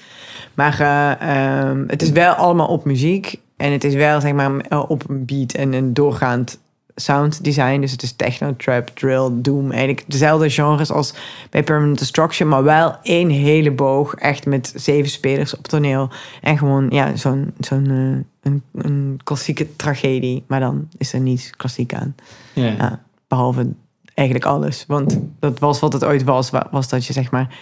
Maar 0.53 0.79
eh, 0.79 1.59
ehm, 1.61 1.83
het 1.87 2.01
is 2.01 2.09
wel 2.09 2.33
allemaal 2.33 2.67
op 2.67 2.85
muziek. 2.85 3.39
En 3.57 3.71
het 3.71 3.83
is 3.83 3.93
wel 3.93 4.21
zeg 4.21 4.33
maar 4.33 4.81
op 4.87 5.09
een 5.09 5.25
beat 5.25 5.53
en 5.53 5.73
een 5.73 5.93
doorgaand 5.93 6.59
sound 6.95 7.43
design. 7.43 7.79
Dus 7.79 7.91
het 7.91 8.03
is 8.03 8.11
techno, 8.11 8.55
trap, 8.55 8.87
drill, 8.87 9.29
doom. 9.33 9.71
Eigenlijk 9.71 10.03
dezelfde 10.07 10.49
genres 10.49 10.91
als 10.91 11.13
bij 11.49 11.63
Permanent 11.63 11.99
Destruction. 11.99 12.49
Maar 12.49 12.63
wel 12.63 12.95
één 13.03 13.29
hele 13.29 13.71
boog. 13.71 14.13
Echt 14.15 14.45
met 14.45 14.73
zeven 14.75 15.09
spelers 15.11 15.57
op 15.57 15.67
toneel. 15.67 16.09
En 16.41 16.57
gewoon 16.57 16.87
ja, 16.89 17.15
zo'n 17.15 17.53
zo'n 17.59 17.85
eh, 17.89 18.51
een, 18.51 18.63
een 18.73 19.19
klassieke 19.23 19.75
tragedie. 19.75 20.43
Maar 20.47 20.59
dan 20.59 20.87
is 20.97 21.13
er 21.13 21.19
niets 21.19 21.49
klassiek 21.49 21.93
aan. 21.93 22.15
Ja. 22.53 22.65
Ja, 22.65 23.03
behalve 23.27 23.67
eigenlijk 24.13 24.47
alles. 24.47 24.83
Want 24.87 25.19
dat 25.39 25.59
was 25.59 25.79
wat 25.79 25.93
het 25.93 26.03
ooit 26.03 26.23
was. 26.23 26.49
wa- 26.49 26.67
Was 26.71 26.89
dat 26.89 27.05
je 27.05 27.13
zeg 27.13 27.31
maar 27.31 27.57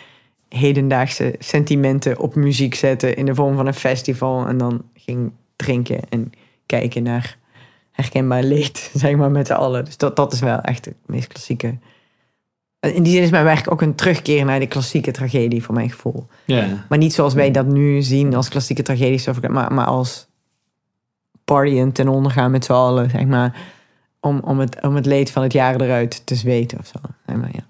hedendaagse 0.50 1.36
sentimenten 1.40 2.20
op 2.20 2.36
muziek 2.36 2.76
zette 2.76 3.14
in 3.14 3.26
de 3.26 3.36
vorm 3.36 3.56
van 3.56 3.68
een 3.68 3.74
festival. 3.74 4.48
En 4.48 4.58
dan 4.58 4.82
ging 4.96 5.32
drinken 5.56 6.00
en 6.10 6.32
kijken 6.66 7.04
naar 7.04 7.38
herkenbaar 7.94 8.44
leed, 8.44 8.92
zeg 8.94 9.16
maar, 9.16 9.32
met 9.32 9.48
z'n 9.48 9.54
allen. 9.54 9.86
Dus 9.86 9.98
dat, 9.98 10.16
dat 10.16 10.34
is 10.34 10.40
wel 10.40 10.60
echt 10.62 10.86
het 10.86 10.96
meest 11.06 11.28
klassieke. 11.28 11.78
In 12.80 13.04
die 13.04 13.14
zin 13.14 13.22
is 13.24 13.30
mijn 13.30 13.44
werk 13.44 13.72
ook 13.72 13.82
een 13.82 13.96
terugkeer 13.96 14.46
naar 14.46 14.60
de 14.60 14.68
klassieke 14.68 15.12
tragedie, 15.12 15.64
voor 15.64 15.74
mijn 15.76 15.90
gevoel. 15.90 16.28
ja. 16.46 16.86
Maar 16.90 16.98
niet 16.98 17.14
zoals 17.14 17.34
wij 17.34 17.52
dat 17.52 17.66
nu 17.66 18.02
zien 18.02 18.36
als 18.36 18.50
klassieke 18.50 18.82
tragedies, 18.82 19.28
of- 19.28 19.42
maar, 19.48 19.74
maar 19.74 19.86
als 19.86 20.28
partyen 21.44 21.92
ten 21.92 22.08
onder 22.08 22.32
gaan 22.32 22.52
met 22.52 22.66
z'n 22.66 22.72
allen, 22.72 23.10
zeg 23.10 23.26
maar. 23.26 23.56
Om, 24.20 24.40
om, 24.40 24.60
het, 24.60 24.82
om 24.82 24.96
het 24.96 25.06
leed 25.06 25.32
van 25.32 25.44
het 25.44 25.54
jaar 25.54 25.82
eruit 25.82 26.22
te 26.26 26.36
zweten 26.36 26.80
of 26.80 26.86
zo. 26.88 27.00
Zeg 27.28 27.36
maar, 27.36 27.50
ja. 27.54 27.64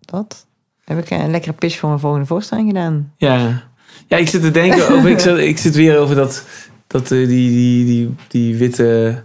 Dat. 0.00 0.46
Heb 0.84 0.98
ik 0.98 1.10
een 1.10 1.30
lekkere 1.30 1.52
pitch 1.52 1.78
voor 1.78 1.88
mijn 1.88 2.00
volgende 2.00 2.26
voorstelling 2.26 2.66
gedaan. 2.68 3.12
Ja. 3.16 3.62
ja, 4.06 4.16
ik 4.16 4.28
zit 4.28 4.40
te 4.42 4.50
denken 4.50 4.88
over. 4.88 5.10
Ik 5.10 5.18
zit, 5.18 5.38
ik 5.38 5.58
zit 5.58 5.74
weer 5.74 5.98
over 5.98 6.14
dat. 6.14 6.46
Dat 6.94 7.10
eh, 7.10 7.26
die, 7.26 7.50
die, 7.50 7.84
die, 7.84 8.14
die 8.28 8.56
witte 8.56 9.22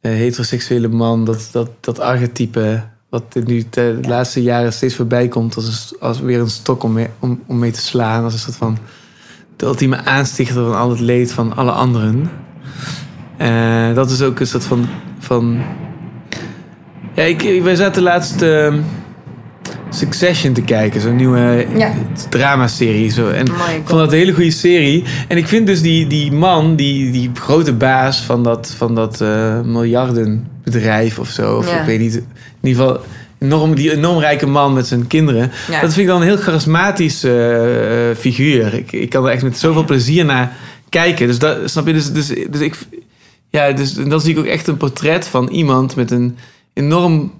eh, 0.00 0.12
heteroseksuele 0.12 0.88
man. 0.88 1.24
Dat, 1.24 1.48
dat, 1.52 1.70
dat 1.80 2.00
archetype. 2.00 2.82
Wat 3.08 3.34
nu 3.44 3.64
de 3.70 3.98
laatste 4.02 4.42
jaren 4.42 4.72
steeds 4.72 4.94
voorbij 4.94 5.28
komt. 5.28 5.56
Als, 5.56 5.66
een, 5.66 6.00
als 6.00 6.20
weer 6.20 6.40
een 6.40 6.50
stok 6.50 6.82
om 6.82 6.92
mee, 6.92 7.08
om, 7.18 7.42
om 7.46 7.58
mee 7.58 7.70
te 7.70 7.80
slaan. 7.80 8.24
Als 8.24 8.32
een 8.32 8.38
soort 8.38 8.56
van. 8.56 8.78
De 9.56 9.66
ultieme 9.66 10.04
aanstichter 10.04 10.64
van 10.64 10.76
al 10.76 10.90
het 10.90 11.00
leed 11.00 11.32
van 11.32 11.56
alle 11.56 11.70
anderen. 11.70 12.30
Eh, 13.36 13.94
dat 13.94 14.10
is 14.10 14.22
ook 14.22 14.40
een 14.40 14.46
soort 14.46 14.64
van. 14.64 14.86
van 15.18 15.62
ja, 17.14 17.22
ik, 17.22 17.62
wij 17.62 17.76
zaten 17.76 18.02
laatst. 18.02 18.42
eh, 18.42 18.74
Succession 19.90 20.52
te 20.52 20.62
kijken, 20.62 21.00
zo'n 21.00 21.16
nieuwe 21.16 21.66
Ja. 21.76 21.92
dramaserie. 22.28 23.10
Zo. 23.10 23.28
En 23.28 23.46
ik 23.46 23.52
vond 23.84 24.00
dat 24.00 24.12
een 24.12 24.18
hele 24.18 24.32
goede 24.32 24.50
serie. 24.50 25.04
En 25.28 25.36
ik 25.36 25.46
vind 25.48 25.66
dus 25.66 25.82
die, 25.82 26.06
die 26.06 26.32
man, 26.32 26.76
die, 26.76 27.10
die 27.10 27.30
grote 27.34 27.72
baas 27.72 28.20
van 28.20 28.42
dat, 28.42 28.74
van 28.76 28.94
dat 28.94 29.20
eh, 29.20 29.60
miljardenbedrijf 29.60 31.18
of 31.18 31.28
zo. 31.28 31.56
Of 31.56 31.70
Ja. 31.70 31.80
ik 31.80 31.86
weet 31.86 31.98
niet. 32.00 32.14
In 32.14 32.68
ieder 32.68 32.82
geval 32.84 33.00
enorm, 33.38 33.74
die 33.74 33.92
enorm 33.92 34.18
rijke 34.18 34.46
man 34.46 34.72
met 34.72 34.86
zijn 34.86 35.06
kinderen. 35.06 35.50
Ja. 35.70 35.80
Dat 35.80 35.92
vind 35.92 35.96
ik 35.96 36.06
dan 36.06 36.20
een 36.20 36.26
heel 36.26 36.36
charismatisch 36.36 37.24
eh, 37.24 38.10
eh, 38.10 38.16
figuur. 38.16 38.74
Ik, 38.74 38.92
ik 38.92 39.10
kan 39.10 39.24
er 39.26 39.32
echt 39.32 39.42
met 39.42 39.58
zoveel 39.58 39.84
plezier 39.84 40.24
naar 40.24 40.52
kijken. 40.88 41.26
Dus 41.26 41.38
dat 41.38 41.58
snap 41.70 41.86
je. 41.86 41.92
Dus, 41.92 42.12
dus, 42.12 42.26
dus 42.50 42.60
ik. 42.60 42.78
Ja, 43.48 43.72
dus 43.72 43.92
dan 43.94 44.20
zie 44.20 44.32
ik 44.32 44.38
ook 44.38 44.44
echt 44.44 44.66
een 44.66 44.76
portret 44.76 45.26
van 45.26 45.48
iemand 45.48 45.96
met 45.96 46.10
een 46.10 46.36
enorm 46.74 47.32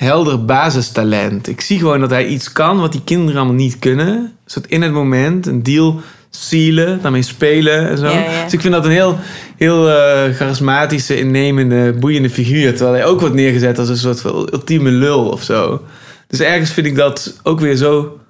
helder 0.00 0.44
basistalent. 0.44 1.48
Ik 1.48 1.60
zie 1.60 1.78
gewoon 1.78 2.00
dat 2.00 2.10
hij 2.10 2.26
iets 2.26 2.52
kan 2.52 2.80
wat 2.80 2.92
die 2.92 3.04
kinderen 3.04 3.36
allemaal 3.36 3.56
niet 3.56 3.78
kunnen. 3.78 4.08
Een 4.08 4.32
soort 4.44 4.66
in 4.66 4.82
het 4.82 4.92
moment, 4.92 5.46
een 5.46 5.62
deal 5.62 6.00
sealen, 6.30 7.02
daarmee 7.02 7.22
spelen 7.22 7.88
en 7.88 7.98
zo. 7.98 8.04
Ja, 8.04 8.20
ja. 8.20 8.44
Dus 8.44 8.52
ik 8.52 8.60
vind 8.60 8.74
dat 8.74 8.84
een 8.84 8.90
heel, 8.90 9.18
heel 9.56 9.90
eh, 9.90 10.34
charismatische, 10.34 11.18
innemende, 11.18 11.92
boeiende 11.92 12.30
figuur. 12.30 12.76
Terwijl 12.76 12.96
hij 12.96 13.04
ook 13.04 13.20
wordt 13.20 13.34
neergezet 13.34 13.78
als 13.78 13.88
een 13.88 13.96
soort 13.96 14.20
van 14.20 14.48
ultieme 14.52 14.90
lul 14.90 15.28
of 15.28 15.42
zo. 15.42 15.82
Dus 16.26 16.40
ergens 16.40 16.70
vind 16.70 16.86
ik 16.86 16.96
dat 16.96 17.40
ook 17.42 17.60
weer 17.60 17.76
zo 17.76 18.20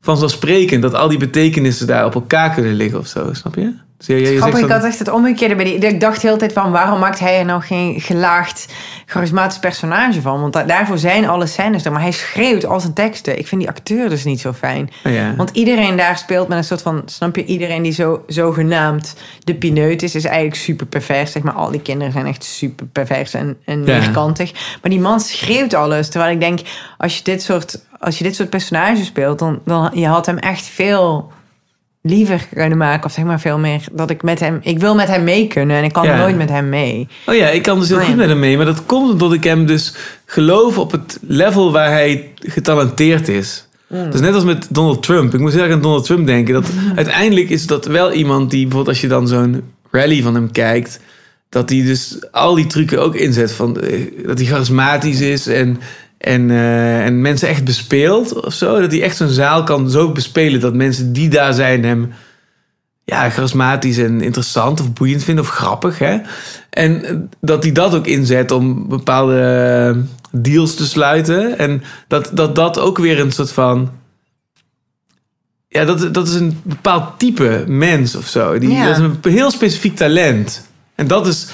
vanzelfsprekend... 0.00 0.82
dat 0.82 0.94
al 0.94 1.08
die 1.08 1.18
betekenissen 1.18 1.86
daar 1.86 2.04
op 2.04 2.14
elkaar 2.14 2.54
kunnen 2.54 2.74
liggen 2.74 2.98
of 2.98 3.06
zo, 3.06 3.28
snap 3.32 3.54
je? 3.54 3.72
Jij- 3.98 4.24
zegt 4.24 4.38
Grappig, 4.38 4.60
ik 4.60 4.68
had 4.70 4.84
echt 4.84 4.98
het 4.98 5.10
omgekeerde 5.10 5.54
bij 5.54 5.64
die. 5.64 5.74
Ik 5.78 6.00
dacht 6.00 6.20
de 6.20 6.26
hele 6.26 6.38
tijd 6.38 6.52
van 6.52 6.70
waarom 6.70 6.98
maakt 6.98 7.18
hij 7.18 7.38
er 7.38 7.44
nou 7.44 7.62
geen 7.62 8.00
gelaagd 8.00 8.66
charismatisch 9.06 9.58
personage 9.58 10.20
van? 10.20 10.40
Want 10.40 10.52
da- 10.52 10.62
daarvoor 10.62 10.98
zijn 10.98 11.28
alle 11.28 11.46
scènes 11.46 11.84
er, 11.84 11.92
maar 11.92 12.00
hij 12.00 12.10
schreeuwt 12.12 12.66
al 12.66 12.80
zijn 12.80 12.92
teksten. 12.92 13.38
Ik 13.38 13.46
vind 13.46 13.60
die 13.60 13.70
acteur 13.70 14.08
dus 14.08 14.24
niet 14.24 14.40
zo 14.40 14.52
fijn. 14.52 14.90
Oh 15.04 15.12
ja. 15.12 15.34
Want 15.36 15.50
iedereen 15.52 15.96
daar 15.96 16.18
speelt 16.18 16.48
met 16.48 16.58
een 16.58 16.64
soort 16.64 16.82
van, 16.82 17.02
snap 17.06 17.36
je, 17.36 17.44
iedereen 17.44 17.82
die 17.82 17.92
zo 17.92 18.24
zogenaamd 18.26 19.16
de 19.44 19.54
pineut 19.54 20.02
is, 20.02 20.14
is 20.14 20.24
eigenlijk 20.24 20.56
super 20.56 20.86
pervers. 20.86 21.32
Zeg 21.32 21.42
maar, 21.42 21.54
al 21.54 21.70
die 21.70 21.80
kinderen 21.82 22.12
zijn 22.12 22.26
echt 22.26 22.44
super 22.44 22.86
pervers 22.86 23.34
en, 23.34 23.56
en 23.64 23.84
Ja. 23.84 23.98
neerkantig. 23.98 24.52
Maar 24.82 24.90
die 24.90 25.00
man 25.00 25.20
schreeuwt 25.20 25.74
alles. 25.74 26.08
Terwijl 26.08 26.32
ik 26.32 26.40
denk, 26.40 26.60
als 26.98 27.16
je 27.16 27.22
dit 27.24 27.42
soort, 27.42 27.84
als 28.00 28.18
je 28.18 28.24
dit 28.24 28.34
soort 28.36 28.50
personages 28.50 29.06
speelt, 29.06 29.38
dan, 29.38 29.60
dan 29.64 29.90
je 29.94 30.06
had 30.06 30.26
hem 30.26 30.38
echt 30.38 30.64
veel 30.66 31.32
liever 32.08 32.46
kunnen 32.54 32.78
maken. 32.78 33.04
Of 33.04 33.12
zeg 33.12 33.24
maar 33.24 33.40
veel 33.40 33.58
meer 33.58 33.80
dat 33.92 34.10
ik 34.10 34.22
met 34.22 34.40
hem, 34.40 34.58
ik 34.62 34.78
wil 34.78 34.94
met 34.94 35.08
hem 35.08 35.24
mee 35.24 35.46
kunnen 35.46 35.76
en 35.76 35.84
ik 35.84 35.92
kan 35.92 36.04
Ja. 36.04 36.16
nooit 36.16 36.36
met 36.36 36.48
hem 36.48 36.68
mee. 36.68 37.08
Oh 37.26 37.34
ja, 37.34 37.48
ik 37.48 37.62
kan 37.62 37.78
dus 37.78 37.88
heel 37.88 37.98
ja. 37.98 38.04
goed 38.04 38.16
met 38.16 38.28
hem 38.28 38.38
mee. 38.38 38.56
Maar 38.56 38.66
dat 38.66 38.86
komt 38.86 39.12
omdat 39.12 39.32
ik 39.32 39.44
hem 39.44 39.66
dus 39.66 39.94
geloof 40.26 40.78
op 40.78 40.92
het 40.92 41.18
level 41.26 41.72
waar 41.72 41.90
hij 41.90 42.30
getalenteerd 42.38 43.28
is. 43.28 43.68
Mm. 43.86 44.10
Dus 44.10 44.20
net 44.20 44.34
als 44.34 44.44
met 44.44 44.66
Donald 44.70 45.02
Trump. 45.02 45.34
Ik 45.34 45.40
moest 45.40 45.54
heel 45.54 45.62
erg 45.62 45.72
aan 45.72 45.82
Donald 45.82 46.04
Trump 46.04 46.26
denken. 46.26 46.54
Dat 46.54 46.70
uiteindelijk 46.96 47.48
is 47.50 47.66
dat 47.66 47.86
wel 47.86 48.12
iemand 48.12 48.50
die 48.50 48.60
bijvoorbeeld 48.62 48.88
als 48.88 49.00
je 49.00 49.08
dan 49.08 49.28
zo'n 49.28 49.62
rally 49.90 50.22
van 50.22 50.34
hem 50.34 50.50
kijkt. 50.52 51.00
Dat 51.48 51.70
hij 51.70 51.82
dus 51.82 52.18
al 52.30 52.54
die 52.54 52.66
trucken 52.66 53.02
ook 53.02 53.14
inzet. 53.14 53.52
Van, 53.52 53.80
eh, 53.80 54.00
dat 54.26 54.38
hij 54.38 54.46
charismatisch 54.46 55.20
is 55.20 55.46
en, 55.46 55.80
en, 56.26 56.50
eh, 56.50 57.04
en 57.04 57.20
mensen 57.20 57.48
echt 57.48 57.64
bespeelt 57.64 58.44
of 58.44 58.54
zo. 58.54 58.80
Dat 58.80 58.92
hij 58.92 59.02
echt 59.02 59.16
zo'n 59.16 59.28
zaal 59.28 59.62
kan 59.62 59.90
zo 59.90 60.12
bespelen 60.12 60.60
dat 60.60 60.74
mensen 60.74 61.12
die 61.12 61.28
daar 61.28 61.54
zijn 61.54 61.84
hem 61.84 62.12
ja, 63.04 63.30
charismatisch 63.30 63.98
en 63.98 64.20
interessant 64.20 64.80
of 64.80 64.92
boeiend 64.92 65.24
vinden 65.24 65.44
of 65.44 65.50
grappig. 65.50 65.98
Hè? 65.98 66.18
En 66.70 67.28
dat 67.40 67.62
hij 67.62 67.72
dat 67.72 67.94
ook 67.94 68.06
inzet 68.06 68.50
om 68.50 68.88
bepaalde 68.88 69.40
eh, 69.40 70.02
deals 70.42 70.74
te 70.74 70.86
sluiten. 70.86 71.58
En 71.58 71.82
dat 72.08 72.30
dat, 72.32 72.56
dat 72.56 72.78
ook 72.78 72.98
weer 72.98 73.20
een 73.20 73.32
soort 73.32 73.52
van. 73.52 73.90
Ja, 75.68 75.84
dat, 75.84 76.14
dat 76.14 76.28
is 76.28 76.34
een 76.34 76.60
bepaald 76.62 77.18
type 77.18 77.64
mens 77.66 78.16
of 78.16 78.26
zo. 78.26 78.58
Die, 78.58 78.70
Ja. 78.70 78.86
Dat 78.86 78.98
is 78.98 79.02
een 79.22 79.32
heel 79.32 79.50
specifiek 79.50 79.96
talent. 79.96 80.68
En 80.94 81.06
dat 81.06 81.26
is 81.26 81.46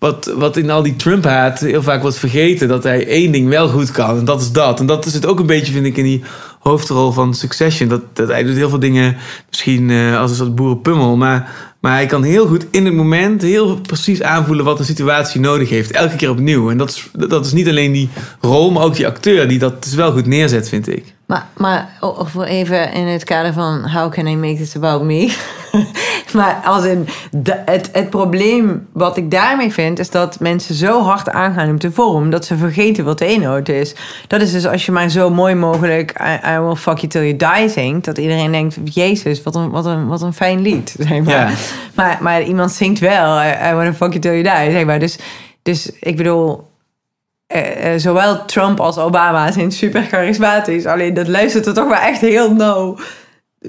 wat, 0.00 0.32
wat 0.36 0.56
in 0.56 0.70
al 0.70 0.82
die 0.82 0.96
Trump-haat 0.96 1.60
heel 1.60 1.82
vaak 1.82 2.02
wordt 2.02 2.16
vergeten. 2.16 2.68
Dat 2.68 2.82
hij 2.82 3.06
één 3.06 3.32
ding 3.32 3.48
wel 3.48 3.68
goed 3.68 3.90
kan. 3.90 4.18
En 4.18 4.24
dat 4.24 4.40
is 4.40 4.52
dat. 4.52 4.80
En 4.80 4.86
dat 4.86 5.06
is 5.06 5.14
het 5.14 5.26
ook 5.26 5.38
een 5.38 5.46
beetje, 5.46 5.72
vind 5.72 5.86
ik, 5.86 5.96
in 5.96 6.04
die 6.04 6.22
hoofdrol 6.58 7.12
van 7.12 7.34
Succession. 7.34 7.88
Dat, 7.88 8.00
dat 8.12 8.28
hij 8.28 8.42
doet 8.42 8.56
heel 8.56 8.68
veel 8.68 8.78
dingen 8.78 9.16
misschien 9.48 9.90
eh, 9.90 10.20
als 10.20 10.30
een 10.30 10.36
soort 10.36 10.54
boerenpummel. 10.54 11.16
Maar, 11.16 11.52
maar 11.80 11.92
hij 11.92 12.06
kan 12.06 12.22
heel 12.22 12.46
goed 12.46 12.66
in 12.70 12.84
het 12.84 12.94
moment 12.94 13.42
heel 13.42 13.80
precies 13.80 14.22
aanvoelen 14.22 14.64
wat 14.64 14.78
een 14.78 14.84
situatie 14.84 15.40
nodig 15.40 15.68
heeft. 15.68 15.90
Elke 15.90 16.16
keer 16.16 16.30
opnieuw. 16.30 16.70
En 16.70 16.76
dat 16.76 16.90
is, 16.90 17.28
dat 17.28 17.46
is 17.46 17.52
niet 17.52 17.68
alleen 17.68 17.92
die 17.92 18.08
rol, 18.40 18.70
maar 18.70 18.82
ook 18.82 18.96
die 18.96 19.06
acteur 19.06 19.48
die 19.48 19.58
dat 19.58 19.82
dus 19.82 19.94
wel 19.94 20.12
goed 20.12 20.26
neerzet, 20.26 20.68
vind 20.68 20.88
ik. 20.88 21.14
Maar, 21.30 21.46
maar 21.56 21.88
o- 22.00 22.24
voor 22.24 22.44
even 22.44 22.92
in 22.92 23.06
het 23.06 23.24
kader 23.24 23.52
van 23.52 23.90
how 23.90 24.12
can 24.12 24.26
I 24.26 24.36
make 24.36 24.56
this 24.56 24.76
about 24.76 25.02
me? 25.02 25.36
maar 26.36 26.60
als 26.64 26.84
in 26.84 27.08
de, 27.30 27.62
het, 27.64 27.90
het 27.92 28.10
probleem 28.10 28.88
wat 28.92 29.16
ik 29.16 29.30
daarmee 29.30 29.72
vind, 29.72 29.98
is 29.98 30.10
dat 30.10 30.40
mensen 30.40 30.74
zo 30.74 31.02
hard 31.02 31.28
aangaan 31.28 31.70
op 31.70 31.80
de 31.80 31.92
vorm 31.92 32.30
dat 32.30 32.44
ze 32.44 32.56
vergeten 32.56 33.04
wat 33.04 33.18
de 33.18 33.32
inhoud 33.32 33.68
is. 33.68 33.94
Dat 34.26 34.40
is 34.40 34.52
dus 34.52 34.66
als 34.66 34.86
je 34.86 34.92
maar 34.92 35.08
zo 35.08 35.30
mooi 35.30 35.54
mogelijk 35.54 36.20
I, 36.20 36.54
I 36.54 36.58
will 36.58 36.74
fuck 36.74 36.98
you 36.98 37.08
till 37.08 37.36
you 37.36 37.36
die 37.56 37.68
zingt, 37.68 38.04
dat 38.04 38.18
iedereen 38.18 38.52
denkt, 38.52 38.76
jezus, 38.84 39.42
wat 39.42 39.54
een, 39.54 39.70
wat 39.70 39.86
een, 39.86 40.06
wat 40.06 40.22
een 40.22 40.34
fijn 40.34 40.60
lied. 40.60 40.94
Zeg 41.08 41.22
maar. 41.22 41.58
Maar, 41.94 42.18
maar 42.20 42.42
iemand 42.42 42.72
zingt 42.72 42.98
wel, 42.98 43.42
I, 43.42 43.70
I 43.70 43.74
wanna 43.74 43.92
fuck 43.94 44.12
you 44.12 44.18
till 44.18 44.42
you 44.42 44.42
die, 44.42 44.72
zeg 44.72 44.84
maar. 44.84 44.98
Dus, 44.98 45.18
dus 45.62 45.90
ik 46.00 46.16
bedoel, 46.16 46.69
eh, 47.50 47.92
eh, 47.94 48.00
zowel 48.00 48.44
Trump 48.44 48.80
als 48.80 48.98
Obama 48.98 49.52
zijn 49.52 49.72
super 49.72 50.02
charismatisch. 50.02 50.86
Alleen 50.86 51.14
dat 51.14 51.28
luistert 51.28 51.66
er 51.66 51.74
toch 51.74 51.88
wel 51.88 51.98
echt 51.98 52.20
heel 52.20 52.54
nauw. 52.54 52.96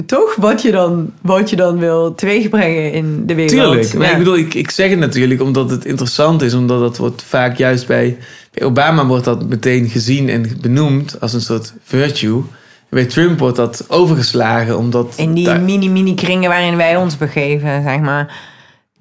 Toch? 0.05 0.35
Wat 0.35 0.61
je 0.61 0.71
dan, 0.71 1.11
wat 1.21 1.49
je 1.49 1.55
dan 1.55 1.77
wil 1.77 2.15
teweegbrengen 2.15 2.91
in 2.91 3.25
de 3.25 3.35
wereld. 3.35 3.61
Tuurlijk. 3.61 3.93
Maar 3.93 4.07
Ja. 4.07 4.11
ik 4.11 4.17
bedoel, 4.17 4.37
ik, 4.37 4.53
ik 4.53 4.71
zeg 4.71 4.89
het 4.89 4.99
natuurlijk 4.99 5.41
omdat 5.41 5.69
het 5.69 5.85
interessant 5.85 6.41
is. 6.41 6.53
Omdat 6.53 6.79
dat 6.79 6.97
wordt 6.97 7.23
vaak 7.23 7.57
juist 7.57 7.87
bij, 7.87 8.17
bij 8.51 8.67
Obama 8.67 9.05
wordt 9.05 9.25
dat 9.25 9.49
meteen 9.49 9.89
gezien 9.89 10.29
en 10.29 10.57
benoemd 10.61 11.21
als 11.21 11.33
een 11.33 11.41
soort 11.41 11.73
virtue. 11.83 12.41
Bij 12.89 13.05
Trump 13.05 13.39
wordt 13.39 13.55
dat 13.57 13.85
overgeslagen 13.87 14.77
omdat... 14.77 15.13
In 15.17 15.33
die 15.33 15.49
mini-mini 15.49 16.15
kringen 16.15 16.49
waarin 16.49 16.77
wij 16.77 16.95
ons 16.95 17.17
begeven, 17.17 17.83
zeg 17.83 17.99
maar. 17.99 18.50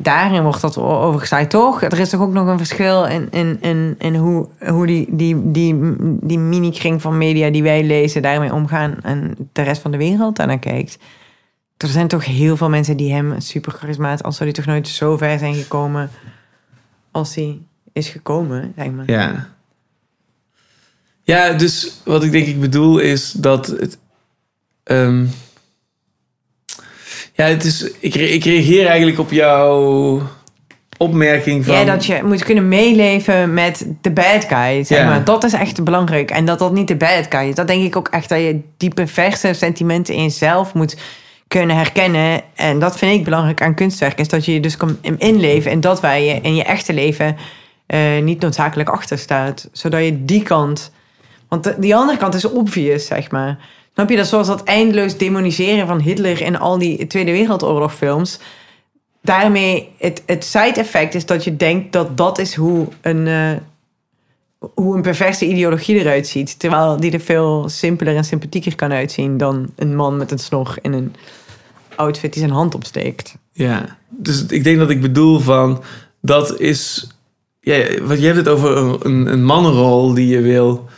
Daarin 0.02 0.42
wordt 0.42 0.60
dat 0.60 0.78
o- 0.78 1.02
overgeslagen, 1.02 1.48
toch? 1.48 1.82
Er 1.82 1.98
is 1.98 2.08
toch 2.08 2.20
ook 2.20 2.32
nog 2.32 2.46
een 2.46 2.58
verschil 2.58 3.04
in, 3.06 3.28
in, 3.30 3.58
in, 3.60 3.94
in 3.98 4.14
hoe, 4.14 4.48
hoe 4.68 4.86
die, 4.86 5.06
die, 5.16 5.50
die, 5.50 5.96
die 6.20 6.38
mini-kring 6.38 7.02
van 7.02 7.18
media 7.18 7.50
die 7.50 7.62
wij 7.62 7.84
lezen 7.84 8.22
daarmee 8.22 8.52
omgaan 8.52 8.96
en 9.02 9.36
de 9.52 9.62
rest 9.62 9.82
van 9.82 9.90
de 9.90 9.96
wereld 9.96 10.36
daarnaar 10.36 10.58
kijkt. 10.58 10.98
Er 11.76 11.88
zijn 11.88 12.08
toch 12.08 12.24
heel 12.24 12.56
veel 12.56 12.68
mensen 12.68 12.96
die 12.96 13.12
hem 13.12 13.40
super 13.40 13.72
charismatisch, 13.72 14.22
als 14.22 14.36
zou 14.36 14.50
die 14.50 14.62
toch 14.62 14.72
nooit 14.72 14.88
zo 14.88 15.16
ver 15.16 15.38
zijn 15.38 15.54
gekomen 15.54 16.10
als 17.10 17.34
hij 17.34 17.58
is 17.92 18.08
gekomen, 18.08 18.72
zeg 18.76 18.90
maar. 18.90 19.10
Ja. 19.10 19.48
Ja, 21.22 21.52
dus 21.52 22.00
wat 22.04 22.24
ik 22.24 22.30
denk 22.32 22.46
ik 22.46 22.60
bedoel 22.60 22.98
is 22.98 23.32
dat 23.32 23.66
het... 23.66 23.98
ehm, 24.82 25.26
ja, 27.34 27.44
het 27.44 27.64
is... 27.64 27.90
Ik, 27.98 28.14
ik 28.14 28.44
reageer 28.44 28.86
eigenlijk 28.86 29.18
op 29.18 29.30
jouw 29.30 30.22
opmerking 30.96 31.64
van... 31.64 31.74
Ja, 31.74 31.84
dat 31.84 32.04
je 32.06 32.20
moet 32.24 32.44
kunnen 32.44 32.68
meeleven 32.68 33.54
met 33.54 33.86
de 34.00 34.10
bad 34.10 34.44
guy. 34.48 34.84
Zeg 34.84 34.98
Ja. 34.98 35.08
maar. 35.08 35.24
Dat 35.24 35.44
is 35.44 35.52
echt 35.52 35.84
belangrijk. 35.84 36.30
En 36.30 36.44
dat 36.44 36.58
dat 36.58 36.72
niet 36.72 36.88
de 36.88 36.96
bad 36.96 37.26
guy 37.28 37.48
is. 37.48 37.54
Dat 37.54 37.66
denk 37.66 37.84
ik 37.84 37.96
ook 37.96 38.08
echt 38.08 38.28
dat 38.28 38.38
je 38.38 38.60
die 38.76 38.94
perverse 38.94 39.52
sentimenten 39.52 40.14
in 40.14 40.22
jezelf 40.22 40.74
moet 40.74 40.96
kunnen 41.48 41.76
herkennen. 41.76 42.40
En 42.54 42.78
dat 42.78 42.98
vind 42.98 43.14
ik 43.14 43.24
belangrijk 43.24 43.62
aan 43.62 43.74
kunstwerk. 43.74 44.18
Is 44.18 44.28
dat 44.28 44.44
je 44.44 44.52
je 44.52 44.60
dus 44.60 44.76
kan 44.76 44.98
inleven 45.18 45.70
in 45.70 45.80
dat 45.80 46.00
waar 46.00 46.20
je 46.20 46.38
in 46.42 46.54
je 46.54 46.64
echte 46.64 46.92
leven 46.92 47.36
eh, 47.86 47.98
niet 48.22 48.40
noodzakelijk 48.40 48.88
achter 48.88 49.18
staat. 49.18 49.68
Zodat 49.72 50.04
je 50.04 50.24
die 50.24 50.42
kant... 50.42 50.92
Want 51.48 51.64
de- 51.64 51.74
die 51.78 51.96
andere 51.96 52.18
kant 52.18 52.34
is 52.34 52.44
obvious, 52.44 53.06
zeg 53.06 53.30
maar. 53.30 53.58
Snap 53.94 54.10
je? 54.10 54.16
Dat 54.16 54.26
zoals 54.26 54.46
dat 54.46 54.64
eindeloos 54.64 55.16
demoniseren 55.16 55.86
van 55.86 56.00
Hitler 56.00 56.40
in 56.40 56.58
al 56.58 56.78
die 56.78 57.06
Tweede 57.06 57.32
Wereldoorlog 57.32 57.94
films 57.94 58.38
daarmee 59.22 59.88
het, 59.98 60.22
het 60.26 60.44
side 60.44 60.74
effect 60.74 61.14
is 61.14 61.26
dat 61.26 61.44
je 61.44 61.56
denkt 61.56 61.92
dat 61.92 62.16
dat 62.16 62.38
is 62.38 62.54
hoe 62.54 62.88
een, 63.00 63.26
eh, 63.26 63.52
hoe 64.74 64.96
een 64.96 65.02
perverse 65.02 65.46
ideologie 65.46 65.96
eruit 65.96 66.26
ziet. 66.26 66.58
Terwijl 66.58 66.96
die 66.96 67.12
er 67.12 67.20
veel 67.20 67.68
simpeler 67.68 68.16
en 68.16 68.24
sympathieker 68.24 68.76
kan 68.76 68.92
uitzien 68.92 69.36
dan 69.36 69.70
een 69.76 69.96
man 69.96 70.16
met 70.16 70.30
een 70.30 70.38
snor 70.38 70.74
in 70.82 70.92
een 70.92 71.14
outfit 71.94 72.32
die 72.32 72.42
zijn 72.42 72.54
hand 72.54 72.74
opsteekt. 72.74 73.34
Ja, 73.52 73.96
dus 74.08 74.46
ik 74.46 74.64
denk 74.64 74.78
dat 74.78 74.90
ik 74.90 75.00
bedoel 75.00 75.38
van... 75.38 75.82
Dat 76.22 76.60
is... 76.60 77.08
Ja, 77.60 78.02
want 78.02 78.20
je 78.20 78.26
hebt 78.26 78.36
het 78.36 78.48
over 78.48 78.98
een, 79.06 79.32
een 79.32 79.44
mannenrol 79.44 80.14
die 80.14 80.26
je 80.26 80.40
wil 80.40 80.88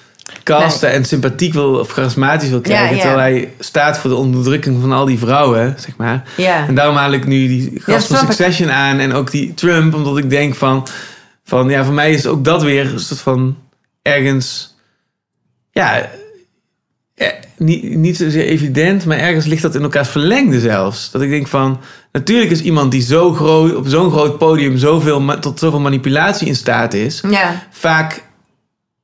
casten... 0.42 0.90
en 0.90 1.04
sympathiek 1.04 1.52
wil 1.52 1.74
of 1.78 1.90
charismatisch 1.90 2.48
wil 2.48 2.60
krijgen. 2.60 2.96
Ja, 2.96 3.02
ja. 3.02 3.08
Terwijl 3.08 3.32
hij 3.32 3.52
staat 3.58 3.98
voor 3.98 4.10
de 4.10 4.16
onderdrukking 4.16 4.80
van 4.80 4.92
al 4.92 5.04
die 5.04 5.18
vrouwen, 5.18 5.74
zeg 5.78 5.96
maar. 5.96 6.24
Ja, 6.36 6.66
En 6.66 6.74
daarom 6.74 6.96
haal 6.96 7.12
ik 7.12 7.26
nu 7.26 7.48
die 7.48 7.72
gast 7.74 8.06
van 8.06 8.16
ik. 8.16 8.22
Succession 8.22 8.70
aan 8.70 8.98
en 8.98 9.12
ook 9.12 9.30
die 9.30 9.54
Trump, 9.54 9.94
omdat 9.94 10.18
ik 10.18 10.30
denk 10.30 10.54
van, 10.54 10.86
van 11.44 11.68
ja, 11.68 11.84
voor 11.84 11.94
mij 11.94 12.12
is 12.12 12.26
ook 12.26 12.44
dat 12.44 12.62
weer 12.62 12.92
een 12.92 13.00
soort 13.00 13.20
van 13.20 13.56
ergens, 14.02 14.76
ja, 15.70 16.10
eh, 17.14 17.28
niet, 17.56 17.94
niet 17.96 18.16
zozeer 18.16 18.44
evident, 18.44 19.04
maar 19.04 19.18
ergens 19.18 19.46
ligt 19.46 19.62
dat 19.62 19.74
in 19.74 19.82
elkaars 19.82 20.08
verlengde 20.08 20.60
zelfs. 20.60 21.10
Dat 21.10 21.22
ik 21.22 21.30
denk 21.30 21.46
van, 21.46 21.80
natuurlijk 22.12 22.50
is 22.50 22.60
iemand 22.60 22.90
die 22.90 23.02
zo 23.02 23.32
groot, 23.32 23.74
op 23.74 23.86
zo'n 23.86 24.10
groot 24.10 24.38
podium 24.38 24.76
zoveel, 24.76 25.38
tot 25.40 25.58
zoveel 25.58 25.80
manipulatie 25.80 26.46
in 26.46 26.56
staat 26.56 26.94
is, 26.94 27.22
ja, 27.30 27.66
vaak, 27.70 28.22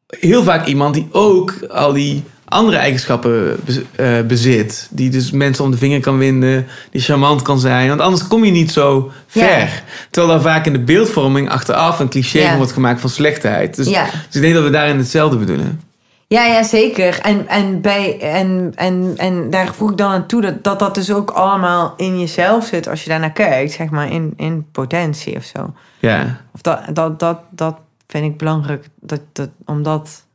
heel 0.08 0.42
vaak 0.42 0.66
iemand 0.66 0.94
die 0.94 1.08
ook 1.12 1.54
al 1.70 1.92
die 1.92 2.22
andere 2.44 2.76
eigenschappen 2.76 3.60
eh, 3.96 4.20
bezit. 4.26 4.88
Die 4.90 5.10
dus 5.10 5.30
mensen 5.30 5.64
om 5.64 5.70
de 5.70 5.76
vinger 5.76 6.00
kan 6.00 6.18
winden, 6.18 6.66
die 6.90 7.00
charmant 7.00 7.42
kan 7.42 7.58
zijn. 7.58 7.88
Want 7.88 8.00
anders 8.00 8.28
kom 8.28 8.44
je 8.44 8.50
niet 8.50 8.72
zo 8.72 9.10
ver. 9.26 9.58
Ja. 9.58 9.66
Terwijl 10.10 10.34
daar 10.34 10.52
vaak 10.52 10.66
in 10.66 10.72
de 10.72 10.78
beeldvorming 10.84 11.50
achteraf 11.50 11.98
een 11.98 12.08
cliché 12.08 12.38
Ja. 12.38 12.56
wordt 12.56 12.72
gemaakt 12.72 13.00
van 13.00 13.10
slechtheid. 13.10 13.76
Dus, 13.76 13.88
Ja. 13.88 14.04
dus 14.04 14.34
ik 14.36 14.40
denk 14.42 14.54
dat 14.54 14.62
we 14.62 14.70
daarin 14.70 14.98
hetzelfde 14.98 15.36
bedoelen. 15.36 15.80
ja, 16.26 16.44
ja 16.44 16.62
zeker. 16.62 17.18
En, 17.20 17.48
en, 17.48 17.80
bij, 17.80 18.20
en, 18.20 18.72
en, 18.74 19.14
en 19.16 19.50
daar 19.50 19.74
voeg 19.74 19.90
ik 19.90 19.96
dan 19.96 20.10
aan 20.10 20.26
toe 20.26 20.40
dat, 20.40 20.64
dat 20.64 20.78
dat 20.78 20.94
dus 20.94 21.12
ook 21.12 21.30
allemaal 21.30 21.94
in 21.96 22.20
jezelf 22.20 22.66
zit 22.66 22.88
als 22.88 23.02
je 23.02 23.10
daarnaar 23.10 23.32
kijkt, 23.32 23.72
zeg 23.72 23.90
maar, 23.90 24.12
in, 24.12 24.32
in 24.36 24.66
potentie 24.72 25.36
of 25.36 25.44
zo. 25.44 25.72
Ja, 25.98 26.40
Of 26.54 26.60
dat, 26.60 26.80
dat, 26.92 27.20
dat, 27.20 27.38
dat 27.50 27.74
vind 28.08 28.24
ik 28.24 28.38
belangrijk 28.38 28.88
dat, 29.00 29.20
dat, 29.32 29.50
om 29.64 29.82
dat 29.82 30.26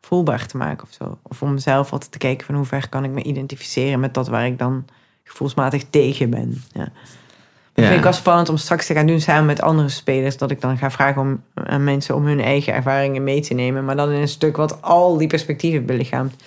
voelbaar 0.00 0.46
te 0.46 0.56
maken 0.56 0.86
of 0.86 0.92
zo. 0.92 1.18
Of 1.22 1.42
om 1.42 1.52
mezelf 1.52 1.92
altijd 1.92 2.12
te 2.12 2.18
kijken 2.18 2.46
van 2.46 2.54
hoe 2.54 2.64
ver 2.64 2.88
kan 2.88 3.04
ik 3.04 3.10
me 3.10 3.22
identificeren 3.22 4.00
met 4.00 4.14
dat 4.14 4.28
waar 4.28 4.46
ik 4.46 4.58
dan 4.58 4.84
gevoelsmatig 5.24 5.84
tegen 5.90 6.30
ben. 6.30 6.62
Ja. 6.72 6.88
Dat 7.72 7.84
ja. 7.84 7.90
vind 7.90 7.96
ik 7.96 8.02
wel 8.02 8.12
spannend 8.12 8.48
om 8.48 8.56
straks 8.56 8.86
te 8.86 8.94
gaan 8.94 9.06
doen 9.06 9.20
samen 9.20 9.46
met 9.46 9.62
andere 9.62 9.88
spelers. 9.88 10.36
Dat 10.36 10.50
ik 10.50 10.60
dan 10.60 10.78
ga 10.78 10.90
vragen 10.90 11.22
om, 11.22 11.42
aan 11.54 11.84
mensen 11.84 12.14
om 12.14 12.26
hun 12.26 12.40
eigen 12.40 12.72
ervaringen 12.72 13.24
mee 13.24 13.40
te 13.40 13.54
nemen. 13.54 13.84
Maar 13.84 13.96
dan 13.96 14.10
in 14.10 14.20
een 14.20 14.28
stuk 14.28 14.56
wat 14.56 14.82
al 14.82 15.16
die 15.16 15.28
perspectieven 15.28 15.86
belichaamt. 15.86 16.42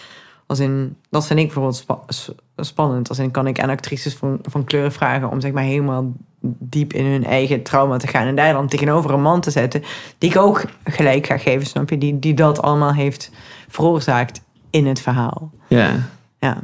Als 0.46 0.60
in, 0.60 0.96
dat 1.10 1.28
vind 1.28 1.40
ik 1.40 1.46
bijvoorbeeld 1.46 1.76
spa- 1.76 2.34
spannend. 2.56 3.10
Als 3.10 3.20
in 3.20 3.32
kan 3.32 3.48
ik 3.48 3.60
aan 3.60 3.70
actrices 3.70 4.16
van, 4.16 4.40
van 4.42 4.64
kleur 4.64 4.92
vragen 4.92 5.30
om 5.30 5.42
zeg 5.42 5.52
maar 5.52 5.64
helemaal 5.64 6.12
diep 6.42 6.94
in 6.94 7.06
hun 7.06 7.26
eigen 7.26 7.64
trauma 7.64 7.98
te 7.98 8.08
gaan. 8.08 8.28
En 8.28 8.36
daar 8.36 8.54
dan 8.54 8.68
tegenover 8.68 9.12
een 9.12 9.22
man 9.22 9.42
te 9.42 9.52
zetten. 9.52 9.84
Die 10.18 10.30
ik 10.30 10.38
ook 10.38 10.64
gelijk 10.84 11.26
ga 11.26 11.38
geven, 11.38 11.68
snap 11.68 11.90
je? 11.90 11.98
Die, 11.98 12.20
die 12.20 12.34
dat 12.34 12.62
allemaal 12.62 12.94
heeft 12.94 13.32
veroorzaakt 13.68 14.42
in 14.70 14.88
het 14.88 15.02
verhaal. 15.02 15.52
ja. 15.68 16.10
Ja, 16.42 16.58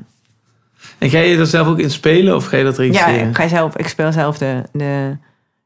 En 0.97 1.09
ga 1.09 1.19
je 1.19 1.37
er 1.37 1.45
zelf 1.45 1.67
ook 1.67 1.79
in 1.79 1.91
spelen 1.91 2.35
of 2.35 2.45
ga 2.45 2.57
je 2.57 2.63
dat 2.63 2.75
ja 2.77 2.83
regisseren? 2.83 3.29
ik, 3.29 3.35
ga 3.35 3.47
zelf, 3.47 3.77
ik 3.77 3.87
speel 3.87 4.11
zelf 4.11 4.37
de, 4.37 4.63
de 4.71 5.17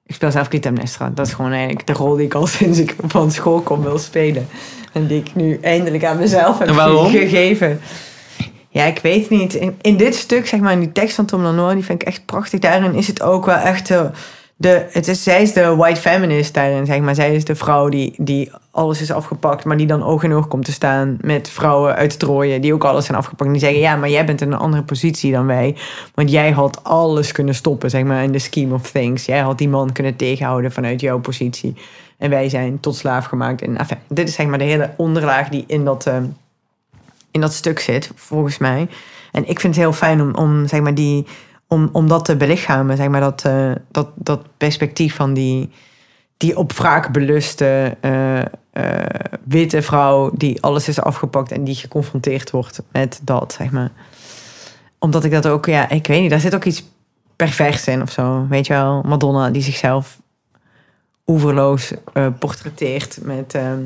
ik 0.06 0.16
speel 0.16 0.32
zelf 0.32 0.48
Clytemnestra. 0.48 1.12
Dat 1.14 1.28
is 1.28 1.34
gewoon 1.34 1.52
eigenlijk 1.52 1.88
de 1.88 1.94
rol 1.94 2.16
die 2.16 2.26
ik 2.26 2.34
al 2.34 2.48
sinds 2.58 2.80
ik 2.80 2.96
van 3.08 3.32
school 3.32 3.62
kom 3.62 3.82
wil 3.82 3.98
spelen. 3.98 4.48
En 4.94 5.08
die 5.08 5.20
ik 5.20 5.36
nu 5.36 5.60
eindelijk 5.62 6.06
aan 6.06 6.18
mezelf 6.18 6.60
heb 6.60 6.70
gegeven. 7.10 7.80
Ja, 8.70 8.84
ik 8.86 9.00
weet 9.00 9.30
niet. 9.30 9.60
In, 9.82 9.98
dit 9.98 10.16
stuk, 10.16 10.48
zeg 10.48 10.60
maar, 10.60 10.72
in 10.72 10.80
die 10.80 10.92
tekst 10.92 11.16
van 11.16 11.26
Tom 11.26 11.42
Lanois, 11.42 11.74
die 11.74 11.86
vind 11.86 12.02
ik 12.02 12.08
echt 12.08 12.26
prachtig. 12.26 12.60
Daarin 12.60 12.94
is 12.94 13.08
het 13.08 13.22
ook 13.22 13.46
wel 13.46 13.56
echt 13.56 13.88
de... 13.88 14.10
de 14.56 14.86
het 14.92 15.08
is, 15.08 15.24
zij 15.24 15.42
is 15.42 15.54
de 15.54 15.76
white 15.76 16.00
feminist 16.00 16.54
daarin, 16.54 16.86
zeg 16.86 17.00
maar. 17.00 17.16
Zij 17.16 17.36
is 17.36 17.46
de 17.46 17.56
vrouw 17.56 17.90
die, 17.90 18.14
die 18.18 18.52
alles 18.72 19.02
is 19.02 19.12
afgepakt, 19.12 19.66
maar 19.66 19.78
die 19.78 19.88
dan 19.88 20.04
oog 20.04 20.24
in 20.24 20.34
oog 20.34 20.48
komt 20.48 20.66
te 20.66 20.72
staan 20.72 21.18
met 21.22 21.50
vrouwen 21.50 21.96
uit 21.96 22.20
Troje, 22.20 22.60
die 22.60 22.74
ook 22.74 22.84
alles 22.84 23.06
zijn 23.06 23.18
afgepakt. 23.18 23.46
En 23.46 23.52
die 23.52 23.62
zeggen, 23.62 23.80
ja, 23.80 23.96
maar 23.96 24.10
jij 24.10 24.26
bent 24.26 24.42
in 24.42 24.52
een 24.52 24.60
andere 24.60 24.84
positie 24.84 25.32
dan 25.32 25.46
wij. 25.46 25.76
Want 26.14 26.32
jij 26.32 26.52
had 26.52 26.84
alles 26.84 27.32
kunnen 27.32 27.56
stoppen, 27.56 27.90
zeg 27.90 28.04
maar, 28.04 28.24
in 28.24 28.32
the 28.32 28.40
scheme 28.40 28.74
of 28.74 28.92
things. 28.92 29.26
Jij 29.26 29.40
had 29.40 29.58
die 29.58 29.70
man 29.70 29.92
kunnen 29.92 30.16
tegenhouden 30.16 30.72
vanuit 30.72 31.02
jouw 31.02 31.20
positie. 31.20 31.76
En 32.18 32.30
wij 32.30 32.50
zijn 32.50 32.80
tot 32.80 32.96
slaaf 32.96 33.26
gemaakt. 33.26 33.62
En, 33.62 33.78
enfin, 33.78 33.98
dit 34.08 34.28
is 34.28 34.36
zeg 34.36 34.46
maar 34.46 34.58
de 34.58 34.64
hele 34.64 34.94
onderlaag 34.98 35.50
die 35.50 35.64
in 35.68 35.86
dat, 35.86 36.06
ehm, 36.06 36.24
in 37.32 37.42
dat 37.42 37.54
stuk 37.54 37.80
zit, 37.80 38.12
volgens 38.16 38.58
mij. 38.58 38.88
En 39.32 39.50
ik 39.50 39.60
vind 39.60 39.76
het 39.76 39.84
heel 39.84 39.94
fijn 39.94 40.22
om, 40.22 40.36
om, 40.36 40.68
zeg 40.68 40.82
maar, 40.82 40.96
die, 40.96 41.26
om, 41.68 41.90
om 41.92 42.08
dat 42.08 42.26
te 42.26 42.36
belichamen. 42.36 42.98
Zeg 42.98 43.08
maar, 43.08 43.22
dat, 43.22 43.46
eh, 43.46 43.72
dat, 43.92 44.08
dat 44.16 44.42
perspectief 44.58 45.16
van 45.16 45.34
die, 45.34 45.72
die 46.38 46.58
op 46.58 46.74
wraak 46.74 47.12
beluste 47.12 47.98
eh, 48.02 48.40
eh, 48.40 48.46
witte 49.44 49.82
vrouw 49.82 50.32
die 50.34 50.62
alles 50.62 50.88
is 50.88 51.02
afgepakt 51.02 51.52
en 51.52 51.64
die 51.64 51.76
geconfronteerd 51.76 52.52
wordt 52.52 52.82
met 52.92 53.20
dat, 53.24 53.54
zeg 53.54 53.72
maar. 53.72 53.92
Omdat 55.00 55.24
ik 55.24 55.32
dat 55.32 55.48
ook, 55.48 55.66
ja, 55.66 55.90
ik 55.90 56.08
weet 56.08 56.22
niet, 56.22 56.30
daar 56.30 56.40
zit 56.40 56.56
ook 56.56 56.66
iets 56.66 56.84
pervers 57.36 57.88
in 57.88 58.02
of 58.02 58.12
zo. 58.12 58.46
Weet 58.50 58.68
je 58.68 58.74
wel, 58.74 59.02
Madonna 59.02 59.50
die 59.50 59.62
zichzelf 59.62 60.20
oeverloos 61.28 61.94
portretteert 62.40 63.20
met, 63.22 63.54
ehm, 63.54 63.82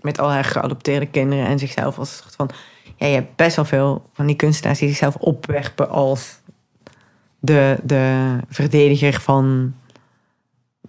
met 0.00 0.18
al 0.18 0.30
haar 0.30 0.44
geadopteerde 0.44 1.06
kinderen 1.06 1.46
en 1.46 1.58
zichzelf 1.58 1.98
als 1.98 2.16
soort 2.16 2.34
van. 2.34 2.50
Ja, 2.96 3.06
je 3.06 3.14
hebt 3.14 3.36
best 3.36 3.56
wel 3.56 3.64
veel 3.64 4.10
van 4.12 4.26
die 4.26 4.36
kunstenaars 4.36 4.78
die 4.78 4.88
zichzelf 4.88 5.16
opwerpen 5.16 5.88
als 5.90 6.38
de, 7.38 7.78
de 7.82 8.36
verdediger 8.48 9.20
van 9.20 9.74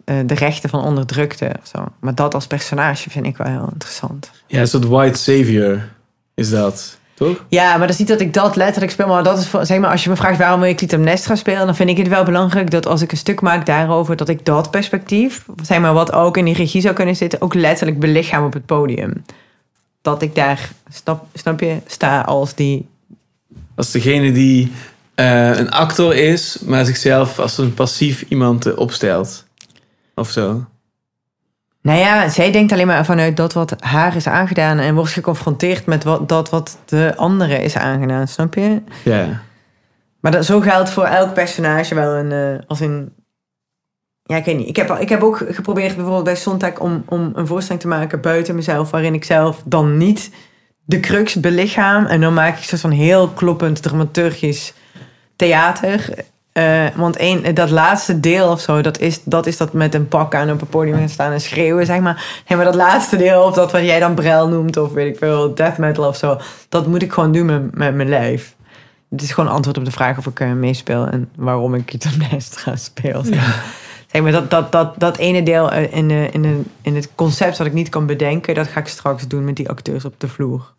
eh, 0.06 0.16
de 0.26 0.34
rechten 0.34 0.70
van 0.70 0.84
onderdrukte. 0.84 1.52
Zo. 1.64 1.86
Maar 2.00 2.16
dat 2.16 2.34
als 2.34 2.48
personage 2.48 3.10
vind 3.10 3.26
ik 3.26 3.38
wel 3.38 3.48
heel 3.48 3.70
interessant. 3.74 4.32
Ja, 4.48 4.60
een 4.60 4.68
soort 4.68 4.86
white 4.86 5.20
savior 5.20 5.90
is 6.34 6.50
dat, 6.50 7.00
toch? 7.18 7.46
Ja, 7.50 7.70
maar 7.70 7.80
dat 7.80 7.90
is 7.90 7.98
niet 7.98 8.08
dat 8.08 8.22
ik 8.22 8.34
dat 8.34 8.56
letterlijk 8.56 8.92
speel. 8.92 9.08
Maar 9.08 9.24
dat 9.24 9.38
is 9.38 9.50
zeg 9.62 9.80
maar, 9.80 9.92
als 9.92 10.04
je 10.04 10.10
me 10.10 10.16
vraagt 10.16 10.38
waarom 10.38 10.60
wil 10.60 10.70
ik 10.70 10.78
Clytemnestra 10.78 11.36
spelen, 11.36 11.66
dan 11.66 11.76
vind 11.76 11.90
ik 11.90 11.98
het 11.98 12.08
wel 12.08 12.24
belangrijk 12.24 12.72
dat 12.72 12.86
als 12.86 13.02
ik 13.02 13.12
een 13.12 13.18
stuk 13.18 13.42
maak 13.42 13.66
daarover, 13.66 14.16
dat 14.16 14.30
ik 14.30 14.46
dat 14.46 14.72
perspectief, 14.72 15.46
zeg 15.64 15.80
maar, 15.80 15.94
wat 15.94 16.14
ook 16.14 16.38
in 16.38 16.46
die 16.46 16.54
regie 16.54 16.82
zou 16.82 16.94
kunnen 16.94 17.16
zitten, 17.16 17.42
ook 17.42 17.54
letterlijk 17.54 18.00
belichaam 18.00 18.46
op 18.46 18.54
het 18.54 18.66
podium. 18.66 19.26
Dat 20.02 20.22
ik 20.22 20.36
daar, 20.36 20.70
snap, 20.90 21.26
snap 21.34 21.60
je, 21.60 21.78
sta 21.86 22.22
als 22.22 22.56
die. 22.56 22.88
Als 23.76 23.92
degene 23.92 24.32
die 24.32 24.72
eh, 25.16 25.58
een 25.58 25.72
actor 25.72 26.16
is, 26.16 26.58
maar 26.66 26.86
zichzelf 26.86 27.40
als 27.40 27.58
een 27.58 27.74
passief 27.74 28.26
iemand 28.30 28.76
opstelt. 28.76 29.46
Of 30.16 30.30
zo. 30.30 30.66
Nou 31.88 32.00
ja, 32.00 32.30
zij 32.30 32.52
denkt 32.52 32.72
alleen 32.72 32.88
maar 32.88 33.06
vanuit 33.06 33.38
dat 33.38 33.54
wat 33.54 33.76
haar 33.80 34.16
is 34.16 34.28
aangedaan 34.28 34.78
en 34.78 34.96
wordt 34.96 35.12
geconfronteerd 35.12 35.86
met 35.86 36.04
wat, 36.04 36.30
dat 36.30 36.50
wat 36.50 36.78
de 36.86 37.14
andere 37.16 37.64
is 37.64 37.78
aangedaan, 37.78 38.28
snap 38.28 38.54
je? 38.54 38.82
Ja. 39.04 39.42
Maar 40.20 40.32
dat, 40.32 40.46
zo 40.46 40.60
geldt 40.60 40.90
voor 40.90 41.06
elk 41.06 41.34
personage 41.34 41.96
wel 41.96 42.14
een, 42.14 42.32
eh, 42.32 42.68
als 42.68 42.80
een... 42.80 43.14
Ja, 44.24 44.36
ik 44.36 44.46
weet 44.46 44.58
niet. 44.58 44.68
Ik 44.68 44.76
heb, 44.76 44.90
ik 44.90 45.10
heb 45.10 45.24
ook 45.24 45.46
geprobeerd 45.50 45.96
bijvoorbeeld 45.96 46.24
bij 46.24 46.36
Sontag 46.36 46.80
om, 46.80 47.04
om 47.06 47.32
een 47.34 47.48
voorstelling 47.48 47.82
te 47.82 47.90
maken 47.90 48.22
buiten 48.22 48.56
mezelf, 48.56 48.92
waarin 48.92 49.14
ik 49.14 49.24
zelf 49.24 49.62
dan 49.66 49.98
niet 49.98 50.32
de 50.86 51.00
crux 51.00 51.36
belichaam. 51.36 52.06
En 52.06 52.22
dan 52.22 52.34
maak 52.34 52.58
ik 52.58 52.64
soort 52.64 52.82
van 52.82 52.92
heel 52.92 53.30
kloppend 53.30 53.82
dramaturgisch 53.82 54.74
theater. 55.36 56.10
Eh, 56.58 56.86
want 56.96 57.16
één, 57.16 57.56
dat 57.56 57.70
laatste 57.70 58.20
deel 58.20 58.52
of 58.52 58.62
zo, 58.62 58.82
dat 58.82 59.00
is, 59.00 59.24
dat 59.24 59.46
is 59.46 59.58
dat 59.58 59.74
met 59.74 59.94
een 59.94 60.08
pak 60.08 60.36
aan 60.36 60.52
op 60.52 60.62
een 60.62 60.68
podium 60.68 60.98
gaan 60.98 61.10
staan 61.10 61.32
en 61.32 61.42
schreeuwen, 61.42 61.86
zeg 61.86 62.00
maar. 62.00 62.44
Nee, 62.48 62.58
maar 62.58 62.66
dat 62.66 62.76
laatste 62.76 63.18
deel, 63.18 63.42
of 63.42 63.54
dat 63.54 63.72
wat 63.72 63.82
jij 63.82 64.00
dan 64.00 64.16
brel 64.16 64.48
noemt, 64.48 64.78
of 64.78 64.92
weet 64.92 65.14
ik 65.14 65.18
veel, 65.18 65.56
death 65.56 65.78
metal 65.78 66.08
of 66.08 66.18
zo, 66.18 66.40
dat 66.70 66.88
moet 66.88 67.02
ik 67.02 67.12
gewoon 67.12 67.32
doen 67.32 67.46
met, 67.46 67.76
met 67.76 67.96
mijn 67.96 68.10
lijf. 68.10 68.56
Het 69.10 69.22
is 69.22 69.32
gewoon 69.32 69.50
antwoord 69.50 69.78
op 69.78 69.86
de 69.86 69.92
vraag 69.92 70.18
of 70.18 70.26
ik 70.26 70.40
eh, 70.40 70.52
meespeel 70.52 71.08
en 71.08 71.30
waarom 71.36 71.76
ik 71.76 71.86
Clytemnestra 71.86 72.76
speel. 72.76 73.24
Zeg 74.08 74.22
maar, 74.22 74.32
dat, 74.32 74.50
dat, 74.50 74.72
dat, 74.72 75.00
dat 75.00 75.18
ene 75.18 75.44
deel 75.44 75.72
eh, 75.72 75.94
in, 75.96 76.08
de, 76.08 76.30
in, 76.32 76.42
de, 76.42 76.62
in 76.82 76.96
het 76.96 77.10
concept 77.16 77.58
wat 77.58 77.68
ik 77.68 77.74
niet 77.74 77.90
kan 77.90 78.06
bedenken, 78.06 78.56
dat 78.56 78.68
ga 78.68 78.80
ik 78.80 78.88
straks 78.88 79.28
doen 79.28 79.46
met 79.46 79.56
die 79.56 79.70
acteurs 79.70 80.06
op 80.06 80.14
de 80.18 80.28
vloer. 80.28 80.74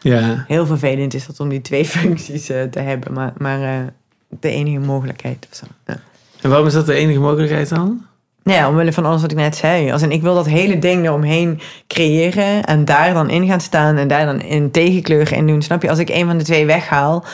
Ja. 0.00 0.44
Heel 0.46 0.66
vervelend 0.66 1.14
is 1.14 1.26
dat 1.26 1.40
om 1.40 1.48
die 1.48 1.60
twee 1.60 1.84
functies 1.98 2.46
te 2.46 2.78
hebben, 2.78 3.12
maar, 3.12 3.32
maar 3.36 3.92
de 4.40 4.50
enige 4.50 4.78
mogelijkheid 4.78 5.46
of 5.50 5.56
zo. 5.56 5.64
Ja. 5.86 6.00
En 6.40 6.48
waarom 6.50 6.66
is 6.66 6.72
dat 6.72 6.86
de 6.86 6.94
enige 6.94 7.18
mogelijkheid 7.20 7.68
dan? 7.68 8.04
Nou 8.42 8.58
ja, 8.58 8.68
omwille 8.68 8.92
van 8.92 9.04
alles 9.04 9.20
wat 9.20 9.30
ik 9.30 9.36
net 9.36 9.56
zei. 9.56 9.92
Als 9.92 10.02
in, 10.02 10.10
ik 10.12 10.22
wil 10.22 10.34
dat 10.34 10.46
hele 10.46 10.78
ding 10.78 11.04
eromheen 11.04 11.60
creëren 11.86 12.64
en 12.64 12.84
daar 12.84 13.14
dan 13.14 13.30
in 13.30 13.46
gaan 13.46 13.60
staan 13.60 13.96
en 13.96 14.08
daar 14.08 14.26
dan 14.26 14.40
in 14.40 14.70
tegenkleuren 14.70 15.36
in 15.36 15.46
doen. 15.46 15.62
Snap 15.62 15.82
je? 15.82 15.88
Als 15.90 15.98
ik 15.98 16.08
een 16.08 16.26
van 16.26 16.38
de 16.38 16.44
twee 16.44 16.66
weghaal, 16.66 17.24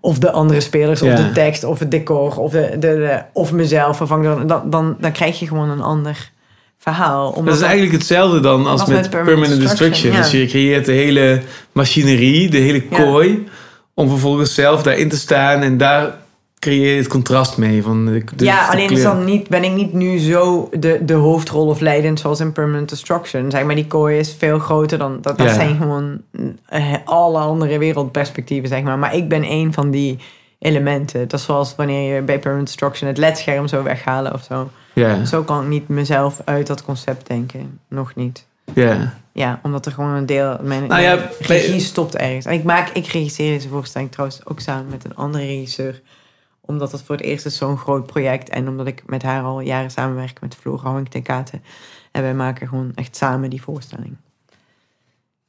of 0.00 0.18
de 0.18 0.30
andere 0.30 0.60
spelers, 0.60 1.02
of 1.02 1.08
Ja. 1.08 1.16
de 1.16 1.32
tekst, 1.32 1.64
of 1.64 1.78
het 1.78 1.90
decor, 1.90 2.38
of, 2.38 2.50
de, 2.52 2.68
de, 2.72 2.78
de- 2.78 3.22
of 3.32 3.52
mezelf 3.52 3.96
vervang, 3.96 4.24
dan, 4.24 4.46
dan, 4.46 4.70
dan, 4.70 4.96
dan 5.00 5.12
krijg 5.12 5.38
je 5.38 5.46
gewoon 5.46 5.68
een 5.70 5.82
ander 5.82 6.30
verhaal. 6.78 7.28
Omdat 7.28 7.44
Dat 7.44 7.54
is 7.54 7.62
eigenlijk 7.62 7.92
hetzelfde 7.92 8.40
dan 8.40 8.66
als 8.66 8.80
Als 8.80 8.88
met, 8.88 9.00
met 9.00 9.10
permanent, 9.10 9.38
permanent 9.40 9.60
destruction. 9.68 10.12
destruction, 10.12 10.40
Dus 10.40 10.52
je 10.52 10.58
creëert 10.58 10.84
de 10.84 10.92
hele 10.92 11.42
machinerie, 11.72 12.50
de 12.50 12.58
hele 12.58 12.82
Ja. 12.90 12.96
kooi, 12.96 13.48
om 13.94 14.08
vervolgens 14.08 14.54
zelf 14.54 14.82
daarin 14.82 15.08
te 15.08 15.16
staan 15.16 15.62
en 15.62 15.78
daar 15.78 16.14
creëer 16.64 16.90
je 16.92 16.96
het 16.98 17.06
contrast 17.08 17.56
mee. 17.56 17.82
Van 17.82 18.04
de, 18.06 18.24
de- 18.36 18.44
ja, 18.44 18.66
de 18.66 18.72
alleen 18.72 18.90
is 18.90 19.02
dan 19.02 19.24
niet, 19.24 19.48
ben 19.48 19.64
ik 19.64 19.72
niet 19.72 19.92
nu 19.92 20.18
zo 20.18 20.68
de, 20.78 21.00
de 21.04 21.12
hoofdrol 21.14 21.66
of 21.66 21.80
leidend 21.80 22.20
zoals 22.20 22.40
in 22.40 22.52
Permanent 22.52 22.88
Destruction. 22.88 23.50
Zeg 23.50 23.64
maar, 23.64 23.74
die 23.74 23.86
kooi 23.86 24.18
is 24.18 24.34
veel 24.38 24.58
groter 24.58 24.98
dan... 24.98 25.18
Dat, 25.20 25.38
dat 25.38 25.46
Ja. 25.48 25.54
zijn 25.54 25.76
gewoon 25.76 26.20
eh, 26.68 26.92
alle 27.04 27.38
andere 27.38 27.78
wereldperspectieven, 27.78 28.68
zeg 28.68 28.82
maar. 28.82 28.98
Maar 28.98 29.14
ik 29.14 29.28
ben 29.28 29.42
één 29.42 29.72
van 29.72 29.90
die 29.90 30.18
elementen. 30.58 31.28
Dat 31.28 31.38
is 31.40 31.46
zoals 31.46 31.74
wanneer 31.76 32.14
je 32.14 32.22
bij 32.22 32.38
Permanent 32.38 32.66
Destruction 32.66 33.08
het 33.08 33.18
ledscherm 33.18 33.66
zou 33.68 33.84
weghalen 33.84 34.32
of 34.32 34.42
zo. 34.42 34.70
Ja, 34.92 35.24
Zo 35.24 35.42
kan 35.42 35.62
ik 35.62 35.68
niet 35.68 35.88
mezelf 35.88 36.40
uit 36.44 36.66
dat 36.66 36.84
concept 36.84 37.26
denken. 37.26 37.80
Nog 37.88 38.14
niet. 38.14 38.46
ja. 38.74 39.14
Ja, 39.32 39.60
omdat 39.62 39.86
er 39.86 39.92
gewoon 39.92 40.10
een 40.14 40.26
deel... 40.26 40.56
Mijn, 40.62 40.86
Nou 40.86 41.02
ja, 41.02 41.14
bij- 41.16 41.30
regie 41.40 41.80
stopt 41.80 42.16
ergens. 42.16 42.44
En 42.44 42.52
ik, 42.52 42.64
maak, 42.64 42.88
ik 42.88 43.06
regisseer 43.06 43.52
deze 43.52 43.68
voorstelling 43.68 44.10
trouwens 44.12 44.40
ook 44.44 44.60
samen 44.60 44.86
met 44.90 45.04
een 45.04 45.16
andere 45.16 45.44
regisseur. 45.44 46.00
Omdat 46.66 46.92
het 46.92 47.02
voor 47.02 47.16
het 47.16 47.24
eerst 47.24 47.46
is 47.46 47.56
zo'n 47.56 47.78
groot 47.78 48.06
project. 48.06 48.48
En 48.48 48.68
omdat 48.68 48.86
ik 48.86 49.02
met 49.06 49.22
haar 49.22 49.42
al 49.42 49.60
jaren 49.60 49.90
samenwerk 49.90 50.40
met 50.40 50.54
Floor 50.54 50.80
Houwing 50.80 51.08
ten 51.08 51.22
Katen. 51.22 51.62
En 52.10 52.22
wij 52.22 52.34
maken 52.34 52.68
gewoon 52.68 52.92
echt 52.94 53.16
samen 53.16 53.50
die 53.50 53.62
voorstelling. 53.62 54.16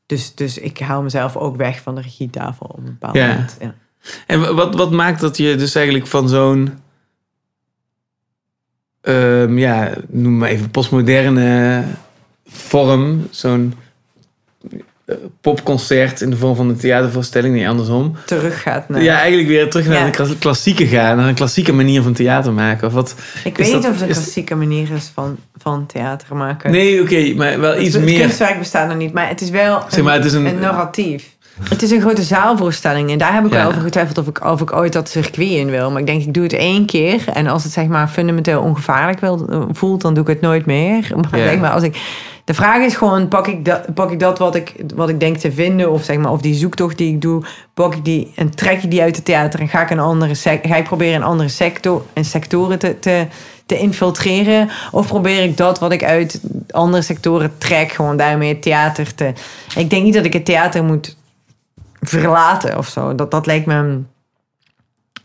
Dus, 0.06 0.36
dus 0.36 0.58
ik 0.58 0.80
haal 0.80 1.02
mezelf 1.02 1.36
ook 1.38 1.56
weg 1.56 1.82
van 1.82 1.96
de 1.96 2.02
regietafel 2.02 2.66
op 2.66 2.78
een 2.78 2.84
bepaald 2.84 3.16
Ja. 3.16 3.28
moment. 3.28 3.58
Ja. 3.60 3.74
En 4.28 4.40
wa- 4.40 4.54
wat, 4.54 4.76
wat 4.76 4.92
maakt 4.92 5.20
dat 5.20 5.38
je 5.38 5.56
dus 5.56 5.76
eigenlijk 5.76 6.08
van 6.08 6.30
zo'n, 6.30 6.80
ehm, 9.02 9.58
ja, 9.58 9.94
noem 10.08 10.38
maar 10.38 10.50
even 10.50 10.72
postmoderne 10.72 11.84
vorm, 12.46 13.28
zo'n 13.32 13.74
popconcert 15.41 16.22
in 16.22 16.30
de 16.30 16.38
vorm 16.38 16.56
van 16.56 16.69
een 16.69 16.77
theatervoorstelling, 16.77 17.56
nee, 17.56 17.69
andersom. 17.69 18.15
Teruggaat 18.26 18.90
naar... 18.90 19.02
Ja, 19.03 19.18
eigenlijk 19.19 19.48
weer 19.48 19.69
terug 19.69 19.88
naar 19.88 19.98
Ja. 19.99 20.06
de 20.06 20.11
kla- 20.11 20.27
klassieke 20.40 20.88
gaan, 20.88 21.18
naar 21.18 21.27
een 21.27 21.34
klassieke 21.36 21.73
manier 21.73 22.02
van 22.02 22.14
theater 22.14 22.53
maken. 22.53 22.88
Of 22.88 22.94
wat? 22.94 23.15
ik 23.44 23.57
weet 23.57 23.72
dat- 23.72 23.76
niet 23.82 23.86
of 23.86 23.91
het 23.94 24.02
een 24.02 24.07
is- 24.10 24.15
klassieke 24.15 24.56
manier 24.56 24.91
is 24.91 25.11
van, 25.14 25.38
van 25.57 25.86
theater 25.86 26.36
maken. 26.36 26.72
Nee, 26.72 27.02
oké, 27.02 27.34
maar 27.36 27.60
wel 27.60 27.72
Het- 27.73 27.82
iets 27.82 27.95
het 27.95 28.03
meer. 28.03 28.19
kunstwerk 28.19 28.60
bestaat 28.60 28.88
nog 28.88 28.98
niet, 28.98 29.14
maar 29.14 29.27
het 29.27 29.41
is 29.41 29.49
wel 29.49 29.82
Zeg 29.90 30.03
maar, 30.03 30.14
het 30.14 30.26
is 30.26 30.34
een- 30.34 30.60
narratief. 30.60 31.34
Het 31.69 31.82
is 31.82 31.91
een 31.91 32.02
grote 32.02 32.22
zaalvoorstelling 32.22 33.11
en 33.11 33.18
daar 33.18 33.34
heb 33.34 33.45
ik 33.45 33.52
Ja. 33.52 33.57
wel 33.57 33.68
over 33.68 33.82
getwijfeld 33.82 34.18
of 34.18 34.27
ik, 34.27 34.44
of 34.45 34.61
ik 34.61 34.73
ooit 34.73 34.94
dat 34.94 35.10
circuit 35.10 35.49
in 35.49 35.69
wil. 35.69 35.91
Maar 35.91 35.99
ik 35.99 36.06
denk, 36.07 36.22
ik 36.23 36.34
doe 36.34 36.44
het 36.44 36.53
één 36.53 36.86
keer 36.86 37.23
en 37.34 37.48
als 37.48 37.64
het 37.64 37.72
zeg 37.72 37.86
maar 37.88 38.07
fundamenteel 38.07 38.61
ongevaarlijk 38.61 39.19
wil, 39.19 39.48
eh, 39.49 39.61
voelt, 39.72 40.02
dan 40.02 40.14
doe 40.14 40.23
ik 40.23 40.30
het 40.30 40.41
nooit 40.41 40.65
meer. 40.65 41.07
Maar, 41.32 41.40
Ja. 41.40 41.45
zeg 41.49 41.60
maar 41.60 41.72
als 41.72 41.84
ik, 41.84 41.98
de 42.46 42.54
vraag 42.54 42.82
is 42.82 42.96
gewoon, 42.96 43.28
pak 43.28 43.48
ik 43.48 43.66
dat, 43.66 43.94
pak 43.94 44.12
ik 44.12 44.20
dat 44.20 44.40
wat, 44.40 44.56
ik, 44.56 44.74
wat 44.96 45.10
ik 45.10 45.20
denk 45.20 45.38
te 45.38 45.52
vinden 45.52 45.92
of 45.92 46.04
zeg 46.04 46.18
maar, 46.18 46.32
of 46.32 46.42
die 46.42 46.54
zoektocht 46.54 46.98
die 46.98 47.14
ik 47.14 47.22
doe, 47.22 47.44
pak 47.74 47.96
ik 47.96 48.06
die 48.06 48.32
en 48.36 48.56
trek 48.56 48.84
ik 48.84 48.92
die 48.92 49.02
uit 49.02 49.16
het 49.16 49.26
theater 49.26 49.60
en 49.60 49.68
ga 49.68 49.82
ik 49.82 49.90
een 49.90 50.00
andere 50.00 50.36
ga 50.36 50.76
ik 50.76 50.84
proberen 50.84 51.16
een 51.16 51.24
andere 51.24 51.50
sector 51.50 52.06
en 52.14 52.26
sectoren 52.26 52.80
te, 52.80 53.00
te, 53.00 53.28
te 53.66 53.78
infiltreren? 53.78 54.70
Of 54.92 55.08
probeer 55.08 55.44
ik 55.44 55.58
dat 55.58 55.80
wat 55.80 55.92
ik 55.92 56.04
uit 56.04 56.42
andere 56.70 57.04
sectoren 57.04 57.58
trek, 57.58 57.92
gewoon 57.92 58.18
daarmee 58.18 58.50
het 58.50 58.62
theater 58.62 59.16
te. 59.16 59.34
Ik 59.76 59.90
denk 59.90 60.04
niet 60.04 60.14
dat 60.14 60.26
ik 60.26 60.34
het 60.34 60.46
theater 60.46 60.84
moet 60.84 61.18
verlaten 62.02 62.78
of 62.78 62.88
zo. 62.88 63.16
Dat, 63.16 63.32
dat 63.32 63.46
lijkt 63.46 63.66
me. 63.66 64.00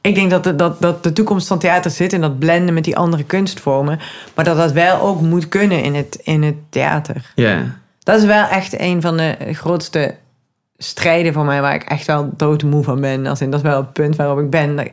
Ik 0.01 0.15
denk 0.15 0.31
dat 0.31 0.45
de, 0.45 0.57
dat, 0.57 0.81
dat 0.81 1.03
de 1.03 1.13
toekomst 1.13 1.47
van 1.47 1.59
theater 1.59 1.91
zit 1.91 2.13
in 2.13 2.21
dat 2.21 2.39
blenden 2.39 2.75
met 2.75 2.85
die 2.85 2.97
andere 2.97 3.25
kunstvormen. 3.25 3.99
Maar 4.35 4.45
dat 4.45 4.57
dat 4.57 4.73
wel 4.73 5.01
ook 5.01 5.21
moet 5.21 5.49
kunnen 5.49 5.83
in 5.83 5.95
het, 5.95 6.21
in 6.23 6.43
het 6.43 6.57
theater. 6.69 7.33
Ja, 7.35 7.79
Dat 7.99 8.19
is 8.19 8.25
wel 8.25 8.47
echt 8.47 8.81
een 8.81 9.01
van 9.01 9.17
de 9.17 9.37
grootste 9.53 10.15
strijden 10.77 11.33
voor 11.33 11.45
mij 11.45 11.61
waar 11.61 11.75
ik 11.75 11.83
echt 11.83 12.07
wel 12.07 12.31
doodmoe 12.37 12.83
van 12.83 13.01
ben. 13.01 13.27
Als 13.27 13.41
in, 13.41 13.51
dat 13.51 13.61
is 13.61 13.67
wel 13.67 13.77
het 13.77 13.93
punt 13.93 14.17
waarop 14.17 14.39
ik 14.39 14.51
ben. 14.51 14.77
Dat, 14.77 14.89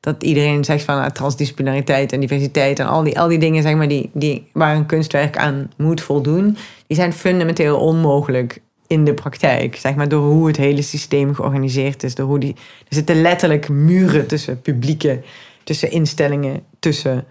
dat 0.00 0.22
iedereen 0.22 0.64
zegt 0.64 0.84
van 0.84 1.02
ah, 1.02 1.10
transdisciplinariteit 1.10 2.12
en 2.12 2.20
diversiteit 2.20 2.78
en 2.78 2.86
al 2.86 3.02
die, 3.02 3.20
al 3.20 3.28
die 3.28 3.38
dingen 3.38 3.62
zeg 3.62 3.74
maar, 3.74 3.88
die, 3.88 4.10
die, 4.12 4.50
waar 4.52 4.76
een 4.76 4.86
kunstwerk 4.86 5.36
aan 5.36 5.70
moet 5.76 6.00
voldoen, 6.00 6.56
die 6.86 6.96
zijn 6.96 7.12
fundamenteel 7.12 7.78
onmogelijk 7.78 8.60
in 8.92 9.04
de 9.04 9.14
praktijk. 9.14 9.76
Zeg 9.76 9.94
maar, 9.94 10.08
door 10.08 10.24
hoe 10.24 10.46
het 10.46 10.56
hele 10.56 10.82
systeem 10.82 11.34
georganiseerd 11.34 12.02
is. 12.02 12.14
Door 12.14 12.26
hoe 12.26 12.38
die, 12.38 12.54
er 12.88 12.94
zitten 12.94 13.20
letterlijk 13.20 13.68
muren 13.68 14.26
tussen 14.26 14.60
publieken, 14.60 15.22
tussen 15.64 15.90
instellingen, 15.90 16.62
tussen 16.78 17.24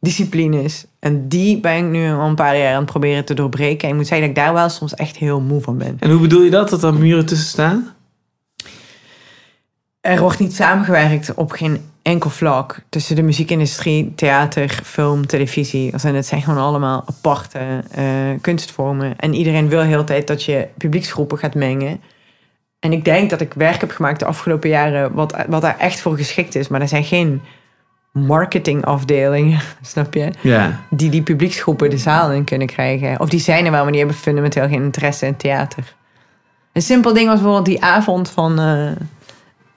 disciplines. 0.00 0.86
En 0.98 1.28
die 1.28 1.60
ben 1.60 1.76
ik 1.76 1.84
nu 1.84 2.10
al 2.10 2.28
een 2.28 2.34
paar 2.34 2.58
jaar 2.58 2.72
aan 2.72 2.82
het 2.82 2.90
proberen 2.90 3.24
te 3.24 3.34
doorbreken. 3.34 3.82
En 3.82 3.88
ik 3.88 3.94
moet 3.94 4.06
zeggen 4.06 4.26
dat 4.26 4.36
ik 4.36 4.44
daar 4.44 4.54
wel 4.54 4.68
soms 4.68 4.94
echt 4.94 5.16
heel 5.16 5.40
moe 5.40 5.60
van 5.60 5.78
ben. 5.78 5.96
en 6.00 6.10
hoe 6.10 6.20
bedoel 6.20 6.42
je 6.42 6.50
dat, 6.50 6.70
dat 6.70 6.82
er 6.82 6.94
muren 6.94 7.26
tussen 7.26 7.48
staan? 7.48 7.94
er 10.06 10.20
wordt 10.20 10.38
niet 10.38 10.54
samengewerkt 10.54 11.34
op 11.34 11.50
geen 11.50 11.80
enkel 12.06 12.30
vlak 12.30 12.80
tussen 12.88 13.16
de 13.16 13.22
muziekindustrie, 13.22 14.12
theater, 14.14 14.80
film, 14.84 15.26
televisie. 15.26 15.92
Het 16.02 16.26
zijn 16.26 16.42
gewoon 16.42 16.62
allemaal 16.62 17.04
aparte 17.06 17.58
eh, 17.90 18.04
kunstvormen. 18.40 19.18
En 19.18 19.34
iedereen 19.34 19.68
wil 19.68 19.80
heel 19.80 19.98
de 19.98 20.04
tijd 20.04 20.26
dat 20.26 20.42
je 20.42 20.68
publieksgroepen 20.78 21.38
gaat 21.38 21.54
mengen. 21.54 22.00
En 22.78 22.92
ik 22.92 23.04
denk 23.04 23.30
dat 23.30 23.40
ik 23.40 23.52
werk 23.54 23.80
heb 23.80 23.90
gemaakt 23.90 24.18
de 24.18 24.24
afgelopen 24.24 24.68
jaren 24.68 25.12
wat, 25.12 25.44
wat 25.48 25.62
daar 25.62 25.78
echt 25.78 26.00
voor 26.00 26.16
geschikt 26.16 26.54
is. 26.54 26.68
Maar 26.68 26.80
er 26.80 26.88
zijn 26.88 27.04
geen 27.04 27.42
marketingafdelingen, 28.12 29.60
snap 29.82 30.14
je? 30.14 30.30
Ja. 30.40 30.80
Die 30.90 31.10
die 31.10 31.22
publieksgroepen 31.22 31.90
de 31.90 31.98
zaal 31.98 32.32
in 32.32 32.44
kunnen 32.44 32.66
krijgen. 32.66 33.20
Of 33.20 33.28
die 33.28 33.40
zijn 33.40 33.64
er 33.64 33.70
wel, 33.70 33.82
maar 33.82 33.92
die 33.92 34.00
hebben 34.00 34.18
fundamenteel 34.18 34.68
geen 34.68 34.82
interesse 34.82 35.26
in 35.26 35.36
theater. 35.36 35.94
Een 36.72 36.82
simpel 36.82 37.12
ding 37.12 37.26
was 37.26 37.34
bijvoorbeeld 37.34 37.66
die 37.66 37.82
avond 37.82 38.30
van 38.30 38.58
eh, 38.58 38.90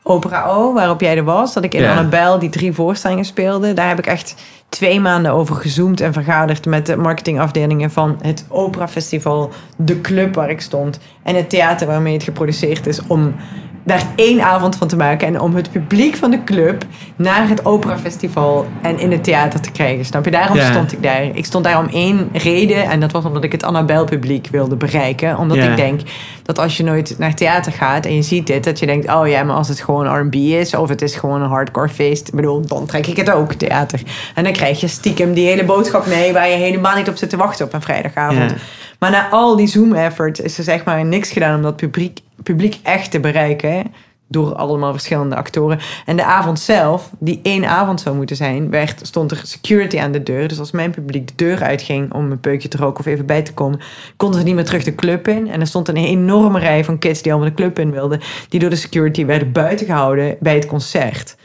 Opera 0.04 0.46
O, 0.46 0.74
waarop 0.74 1.02
jij 1.02 1.18
er 1.18 1.24
was. 1.24 1.54
Dat 1.54 1.64
ik 1.64 1.74
in 1.74 1.82
Ja. 1.82 1.92
Annabel 1.92 2.40
die 2.40 2.50
drie 2.50 2.74
voorstellingen 2.74 3.26
speelde. 3.26 3.74
Daar 3.74 3.88
heb 3.88 3.98
ik 4.00 4.08
echt 4.08 4.36
twee 4.70 5.00
maanden 5.00 5.32
over 5.32 5.56
gezoomd 5.56 6.02
en 6.02 6.14
vergaderd 6.14 6.66
met 6.66 6.86
de 6.86 6.96
marketingafdelingen 6.96 7.92
van 7.92 8.18
het 8.22 8.46
Opera 8.48 8.88
Festival, 8.88 9.52
de 9.76 10.02
club 10.02 10.36
waar 10.36 10.50
ik 10.50 10.62
stond 10.62 11.00
en 11.24 11.36
het 11.36 11.50
theater 11.50 11.88
waarmee 11.88 12.14
het 12.14 12.24
geproduceerd 12.24 12.88
is. 12.88 13.08
Om 13.08 13.36
daar 13.90 14.04
één 14.16 14.42
avond 14.42 14.76
van 14.76 14.88
te 14.88 14.96
maken 14.96 15.28
en 15.28 15.40
om 15.40 15.56
het 15.56 15.72
publiek 15.72 16.16
van 16.16 16.32
de 16.32 16.44
club 16.44 16.86
naar 17.16 17.50
het 17.50 17.66
Opera 17.66 17.98
Festival 17.98 18.68
en 18.82 19.00
in 19.00 19.12
het 19.12 19.24
theater 19.24 19.60
te 19.60 19.72
krijgen. 19.72 20.06
Snap 20.06 20.26
je? 20.26 20.32
Daarom 20.32 20.60
stond 20.60 20.92
ik 20.92 21.04
daar. 21.04 21.24
Ik 21.24 21.46
stond 21.46 21.64
daar 21.64 21.78
om 21.78 21.88
één 21.88 22.30
reden 22.34 22.84
en 22.84 23.00
dat 23.00 23.12
was 23.12 23.26
omdat 23.26 23.44
ik 23.44 23.52
het 23.52 23.64
Annabel 23.64 24.06
publiek 24.06 24.48
wilde 24.52 24.76
bereiken. 24.76 25.38
Omdat 25.38 25.58
ik 25.58 25.76
denk 25.76 26.02
dat 26.44 26.60
als 26.60 26.78
je 26.78 26.84
nooit 26.84 27.16
naar 27.18 27.34
theater 27.34 27.72
gaat 27.72 28.06
en 28.06 28.16
je 28.16 28.22
ziet 28.22 28.48
dit, 28.48 28.64
dat 28.64 28.80
je 28.80 28.86
denkt, 28.86 29.14
oh 29.14 29.28
ja, 29.28 29.44
maar 29.44 29.56
als 29.56 29.68
het 29.68 29.80
gewoon 29.80 30.20
R&B 30.20 30.36
is 30.36 30.76
of 30.76 30.90
het 30.90 31.02
is 31.02 31.16
gewoon 31.16 31.42
een 31.42 31.50
hardcore 31.50 31.90
feest, 31.90 32.28
ik 32.28 32.34
bedoel, 32.34 32.66
dan 32.66 32.86
trek 32.86 33.08
ik 33.08 33.18
het 33.18 33.32
ook, 33.32 33.54
theater. 33.54 34.02
En 34.36 34.44
dan 34.44 34.54
krijg 34.60 34.80
je 34.80 34.88
stiekem 34.88 35.34
die 35.34 35.48
hele 35.48 35.66
boodschap 35.66 36.06
mee 36.06 36.34
waar 36.34 36.50
je 36.50 36.56
helemaal 36.56 36.96
niet 36.96 37.10
op 37.10 37.18
zit 37.18 37.30
te 37.30 37.38
wachten 37.38 37.66
op 37.66 37.74
een 37.74 37.82
vrijdagavond. 37.82 38.52
Ja. 38.52 38.58
Maar 39.00 39.12
na 39.12 39.30
al 39.30 39.56
die 39.56 39.68
Zoom-efforts 39.68 40.40
is 40.40 40.58
er 40.58 40.64
zeg 40.64 40.84
maar 40.84 41.06
niks 41.06 41.32
gedaan 41.32 41.56
om 41.56 41.62
dat 41.62 41.76
publiek, 41.76 42.20
publiek 42.44 42.80
echt 42.84 43.12
te 43.12 43.20
bereiken. 43.20 43.94
Door 44.28 44.56
allemaal 44.56 44.92
verschillende 44.92 45.36
actoren. 45.36 45.80
En 46.06 46.16
de 46.16 46.24
avond 46.24 46.60
zelf, 46.60 47.10
die 47.20 47.40
één 47.44 47.66
avond 47.66 48.02
zou 48.02 48.16
moeten 48.16 48.36
zijn, 48.36 48.70
werd, 48.70 49.00
stond 49.04 49.32
er 49.32 49.42
security 49.44 50.00
aan 50.00 50.12
de 50.12 50.24
deur. 50.24 50.48
Dus 50.48 50.60
als 50.60 50.72
mijn 50.72 50.92
publiek 50.92 51.28
de 51.28 51.34
deur 51.36 51.64
uitging 51.64 52.14
om 52.14 52.32
een 52.32 52.40
peukje 52.40 52.68
te 52.68 52.78
roken 52.78 53.00
of 53.00 53.06
even 53.06 53.26
bij 53.26 53.42
te 53.42 53.54
komen, 53.54 53.80
konden 54.18 54.40
ze 54.40 54.46
niet 54.46 54.56
meer 54.56 54.66
terug 54.66 54.84
de 54.84 54.96
club 54.96 55.28
in. 55.28 55.50
En 55.50 55.60
er 55.60 55.68
stond 55.68 55.88
een 55.88 55.98
enorme 55.98 56.60
rij 56.60 56.84
van 56.84 56.98
kids 56.98 57.22
die 57.22 57.32
allemaal 57.32 57.50
de 57.50 57.56
club 57.56 57.80
in 57.80 57.92
wilden, 57.92 58.20
die 58.50 58.60
door 58.60 58.70
de 58.70 58.76
security 58.76 59.26
werden 59.26 59.52
buiten 59.52 59.86
gehouden 59.86 60.38
bij 60.40 60.56
het 60.56 60.66
concert. 60.66 61.36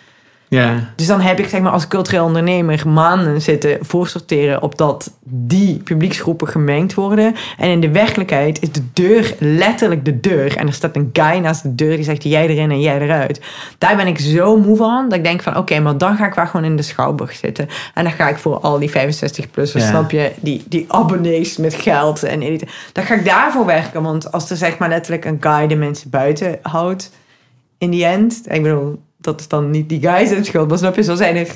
Ja. 0.55 0.93
Dus 0.97 1.06
dan 1.06 1.20
heb 1.20 1.39
ik 1.39 1.48
zeg 1.48 1.60
maar, 1.60 1.72
als 1.72 1.89
cultureel 1.89 2.24
ondernemer 2.24 2.89
maanden 2.89 3.43
zitten 3.43 3.78
voorsorteren 3.81 4.62
op 4.62 4.78
dat 4.78 5.12
die 5.24 5.76
publieksgroepen 5.76 6.48
gemengd 6.48 6.94
worden. 6.94 7.35
En 7.59 7.70
in 7.70 7.81
de 7.81 7.90
werkelijkheid 7.90 8.62
is 8.62 8.72
de 8.72 8.82
deur 8.93 9.35
letterlijk 9.39 10.05
de 10.05 10.20
deur. 10.20 10.56
En 10.56 10.66
er 10.66 10.72
staat 10.72 10.97
een 10.97 11.10
guy 11.12 11.39
naast 11.39 11.62
de 11.62 11.74
deur 11.74 11.97
die 11.97 12.05
zegt 12.05 12.22
jij 12.22 12.48
erin 12.48 12.70
en 12.70 12.81
jij 12.81 13.01
eruit. 13.01 13.40
Daar 13.78 13.97
ben 13.97 14.06
ik 14.06 14.18
zo 14.18 14.56
moe 14.56 14.76
van 14.76 15.09
dat 15.09 15.18
ik 15.18 15.24
denk 15.24 15.43
van 15.43 15.56
oké, 15.56 15.81
maar 15.81 15.98
dan 15.98 16.16
ga 16.16 16.26
ik 16.26 16.35
wel 16.35 16.47
gewoon 16.47 16.66
in 16.66 16.76
de 16.76 16.82
schouwburg 16.82 17.32
zitten. 17.32 17.68
En 17.94 18.05
dan 18.05 18.12
ga 18.12 18.28
ik 18.28 18.36
voor 18.36 18.59
al 18.59 18.78
die 18.78 18.90
65-plussers, 18.90 19.82
Ja. 19.82 19.89
snap 19.89 20.10
je, 20.10 20.32
die, 20.40 20.64
die 20.68 20.85
abonnees 20.89 21.56
met 21.56 21.74
geld 21.74 22.22
en 22.22 22.43
editen. 22.43 22.68
Dan 22.93 23.05
ga 23.05 23.14
ik 23.14 23.24
daarvoor 23.24 23.66
werken. 23.66 24.02
Want 24.02 24.32
als 24.32 24.51
er 24.51 24.56
zeg 24.56 24.78
maar 24.78 24.89
letterlijk 24.89 25.24
een 25.24 25.36
guy 25.40 25.66
de 25.66 25.76
mensen 25.76 26.10
buiten 26.10 26.59
houdt, 26.62 27.10
in 27.78 27.90
die 27.90 28.05
end, 28.05 28.43
ik 28.48 28.62
bedoel, 28.62 29.02
dat 29.24 29.40
is 29.40 29.48
dan 29.48 29.70
niet 29.70 29.88
die 29.88 30.01
guys 30.01 30.30
in 30.30 30.44
schuld, 30.44 30.68
maar 30.68 30.78
snap 30.78 30.96
je, 30.96 31.02
zo 31.02 31.14
zijn 31.14 31.36
er 31.36 31.48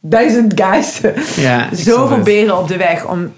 duizend 0.00 0.60
guys. 0.60 1.00
Ja, 1.36 1.68
Zoveel 1.74 2.22
beren 2.22 2.58
op 2.58 2.68
de 2.68 2.76
weg 2.76 3.06
om, 3.06 3.32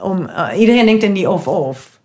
om 0.00 0.26
eh, 0.26 0.60
iedereen 0.60 0.86
denkt 0.86 1.02
in 1.02 1.12
die 1.12 1.30
of-of. 1.30 1.99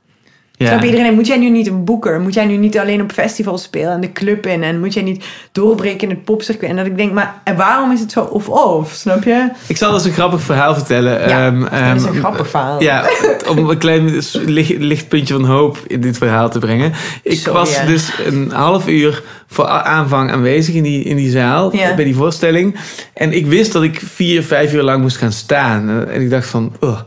Ja. 0.58 0.68
Snap 0.68 0.82
je, 0.82 0.86
iedereen, 0.90 1.14
moet 1.14 1.28
jij 1.28 1.38
nu 1.38 1.50
niet 1.50 1.68
een 1.68 1.84
boeker? 1.84 2.20
Moet 2.20 2.34
jij 2.34 2.46
nu 2.46 2.56
niet 2.58 2.78
alleen 2.80 3.02
op 3.02 3.12
festivals 3.12 3.64
spelen 3.64 3.92
en 3.94 4.02
de 4.02 4.12
club 4.12 4.46
in? 4.46 4.64
En 4.64 4.80
moet 4.80 4.94
jij 4.94 5.04
niet 5.04 5.26
doorbreken 5.52 6.10
in 6.10 6.10
het 6.10 6.24
popcircuit? 6.24 6.70
En 6.72 6.78
dat 6.78 6.86
ik 6.86 6.98
denk, 6.98 7.14
maar 7.14 7.42
en 7.44 7.56
waarom 7.56 7.92
is 7.92 8.00
het 8.00 8.12
zo 8.12 8.22
of-of? 8.22 8.92
Snap 8.92 9.24
je? 9.24 9.50
Ik 9.68 9.78
zal 9.78 9.94
eens 9.94 10.06
een 10.06 10.12
grappig 10.12 10.42
verhaal 10.42 10.74
vertellen. 10.74 11.30
Ja, 11.30 11.46
Ehm, 11.48 11.60
dat 11.60 11.96
is 11.96 12.04
een 12.04 12.10
ehm, 12.10 12.18
grappig 12.20 12.50
verhaal. 12.50 12.82
Ja, 12.82 13.04
om 13.50 13.70
een 13.70 13.78
klein 13.78 14.22
licht, 14.46 14.70
lichtpuntje 14.78 15.34
van 15.34 15.46
hoop 15.46 15.78
in 15.88 16.02
dit 16.02 16.18
verhaal 16.18 16.50
te 16.50 16.60
brengen. 16.60 16.94
Ik 17.24 17.38
Sorry, 17.38 17.54
was 17.60 17.86
dus 17.86 18.12
een 18.26 18.52
half 18.52 18.88
uur 18.88 19.24
voor 19.48 19.68
aanvang 19.68 20.32
aanwezig 20.32 20.76
in 20.76 20.84
die, 20.84 21.04
in 21.04 21.16
die 21.16 21.30
zaal, 21.30 21.76
Ja. 21.76 21.96
bij 21.96 22.06
die 22.06 22.16
voorstelling. 22.16 22.76
En 23.14 23.32
ik 23.34 23.46
wist 23.46 23.72
dat 23.72 23.84
ik 23.84 24.02
vier, 24.14 24.44
vijf 24.44 24.74
uur 24.74 24.84
lang 24.84 25.02
moest 25.02 25.18
gaan 25.18 25.32
staan. 25.32 26.08
En 26.08 26.22
ik 26.22 26.30
dacht 26.30 26.48
van, 26.48 26.74
oh, 26.80 27.00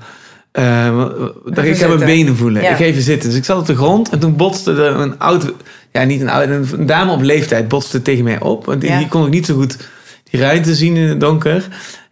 eh, 0.52 0.96
wat- 0.96 1.64
ik 1.64 1.76
ga 1.76 1.86
mijn 1.88 1.98
benen 2.00 2.36
voelen. 2.36 2.62
Ja. 2.62 2.70
Ik 2.70 2.78
even 2.80 3.02
zitten. 3.02 3.28
Dus 3.28 3.38
ik 3.38 3.44
zat 3.44 3.58
op 3.58 3.66
de 3.66 3.76
grond 3.76 4.08
en 4.08 4.18
toen 4.18 4.36
botste 4.36 4.72
er 4.72 4.96
een 4.96 5.18
oud, 5.18 5.52
ja 5.92 6.04
niet 6.04 6.20
een 6.20 6.28
oud, 6.28 6.48
een 6.48 6.86
dame 6.86 7.12
op 7.12 7.20
leeftijd 7.22 7.68
botste 7.68 8.02
tegen 8.02 8.24
mij 8.24 8.40
op. 8.40 8.64
Want 8.64 8.80
die, 8.80 8.90
Ja. 8.90 8.98
die 8.98 9.08
kon 9.08 9.24
ik 9.24 9.30
niet 9.32 9.46
zo 9.46 9.54
goed 9.54 9.76
die 10.30 10.40
ruimte 10.40 10.74
zien 10.74 10.96
in 10.96 11.08
het 11.08 11.20
donker. 11.20 11.66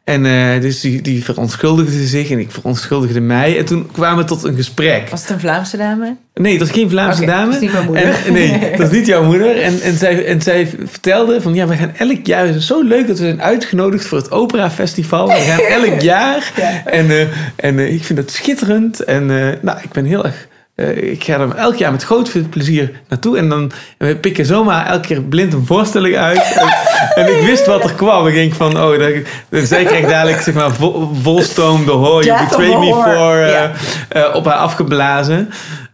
En 0.06 0.26
eh, 0.26 0.60
dus 0.60 0.80
die, 0.80 1.02
die 1.02 1.24
verontschuldigde 1.24 2.06
zich 2.06 2.30
en 2.30 2.38
ik 2.38 2.50
verontschuldigde 2.50 3.20
mij. 3.20 3.58
En 3.58 3.64
toen 3.64 3.90
kwamen 3.92 4.18
we 4.18 4.24
tot 4.24 4.44
een 4.44 4.54
gesprek. 4.54 5.08
Was 5.08 5.20
het 5.20 5.30
een 5.30 5.40
Vlaamse 5.40 5.76
dame? 5.76 6.16
Nee, 6.34 6.58
dat 6.58 6.68
is 6.68 6.74
geen 6.74 6.90
Vlaamse 6.90 7.24
dame. 7.24 7.44
dat 7.44 7.54
is 7.54 7.60
niet 7.60 7.72
mijn 7.72 7.84
moeder. 7.84 8.14
En, 8.26 8.32
nee, 8.32 8.60
dat 8.76 8.92
is 8.92 8.98
niet 8.98 9.06
jouw 9.06 9.24
moeder. 9.24 9.62
En, 9.62 9.80
en, 9.80 9.96
zij, 9.96 10.26
en 10.26 10.42
zij 10.42 10.68
vertelde 10.84 11.40
van 11.40 11.54
ja, 11.54 11.66
we 11.66 11.76
gaan 11.76 11.92
elk 11.96 12.26
jaar. 12.26 12.46
Het 12.46 12.54
is 12.54 12.66
zo 12.66 12.82
leuk 12.82 13.06
dat 13.06 13.18
we 13.18 13.24
zijn 13.24 13.42
uitgenodigd 13.42 14.06
voor 14.06 14.18
het 14.18 14.30
Opera 14.30 14.70
Festival. 14.70 15.26
We 15.26 15.34
gaan 15.34 15.60
elk 15.82 16.00
jaar. 16.00 16.52
Ja. 16.56 16.84
En, 16.84 17.10
eh, 17.10 17.20
en 17.56 17.78
eh, 17.78 17.92
ik 17.92 18.04
vind 18.04 18.18
het 18.18 18.30
schitterend. 18.30 19.04
En 19.04 19.26
nou, 19.62 19.78
ik 19.82 19.92
ben 19.92 20.04
heel 20.04 20.24
erg. 20.24 20.48
Eh, 20.76 21.10
ik 21.10 21.24
ga 21.24 21.38
er 21.40 21.54
elk 21.54 21.74
jaar 21.76 21.92
met 21.92 22.04
groot 22.04 22.28
veel 22.28 22.44
plezier 22.50 23.00
naartoe. 23.08 23.38
En 23.38 23.48
dan 23.48 23.72
en 23.98 24.06
we 24.06 24.16
pikken 24.16 24.46
zomaar 24.46 24.86
elke 24.86 25.06
keer 25.06 25.22
blind 25.22 25.52
een 25.52 25.66
voorstelling 25.66 26.16
uit. 26.16 26.52
en, 27.14 27.24
en 27.26 27.38
ik 27.40 27.46
wist 27.46 27.66
wat 27.66 27.84
er 27.84 27.94
kwam. 27.94 28.26
Ik 28.26 28.34
denk 28.34 28.54
van, 28.54 28.80
oh, 28.80 28.98
dat, 28.98 29.12
dat- 29.48 29.66
zij 29.68 29.84
krijgt 29.84 30.08
dadelijk 30.08 30.40
zeg 30.40 30.54
maar 30.54 30.72
vol, 30.72 31.10
volstoom 31.22 31.84
de 31.84 31.92
of 31.92 32.24
betray 32.24 32.78
me 32.78 32.92
for. 32.92 33.36
eh, 33.38 33.64
eh, 34.08 34.34
op 34.34 34.44
haar 34.44 34.54
afgeblazen. 34.54 35.48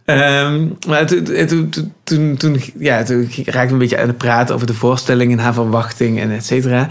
Ehm, 0.05 0.67
maar 0.87 1.05
toen, 1.05 1.73
toen, 2.03 2.37
toen- 2.37 2.61
ja, 2.79 3.03
toen 3.03 3.29
raakte 3.45 3.61
ik 3.65 3.71
een 3.71 3.77
beetje 3.77 3.99
aan 3.99 4.07
het 4.07 4.17
praten 4.17 4.55
over 4.55 4.67
de 4.67 4.73
voorstelling 4.73 5.31
en 5.31 5.39
haar 5.39 5.53
verwachting 5.53 6.19
en 6.19 6.31
et 6.31 6.45
cetera. 6.45 6.87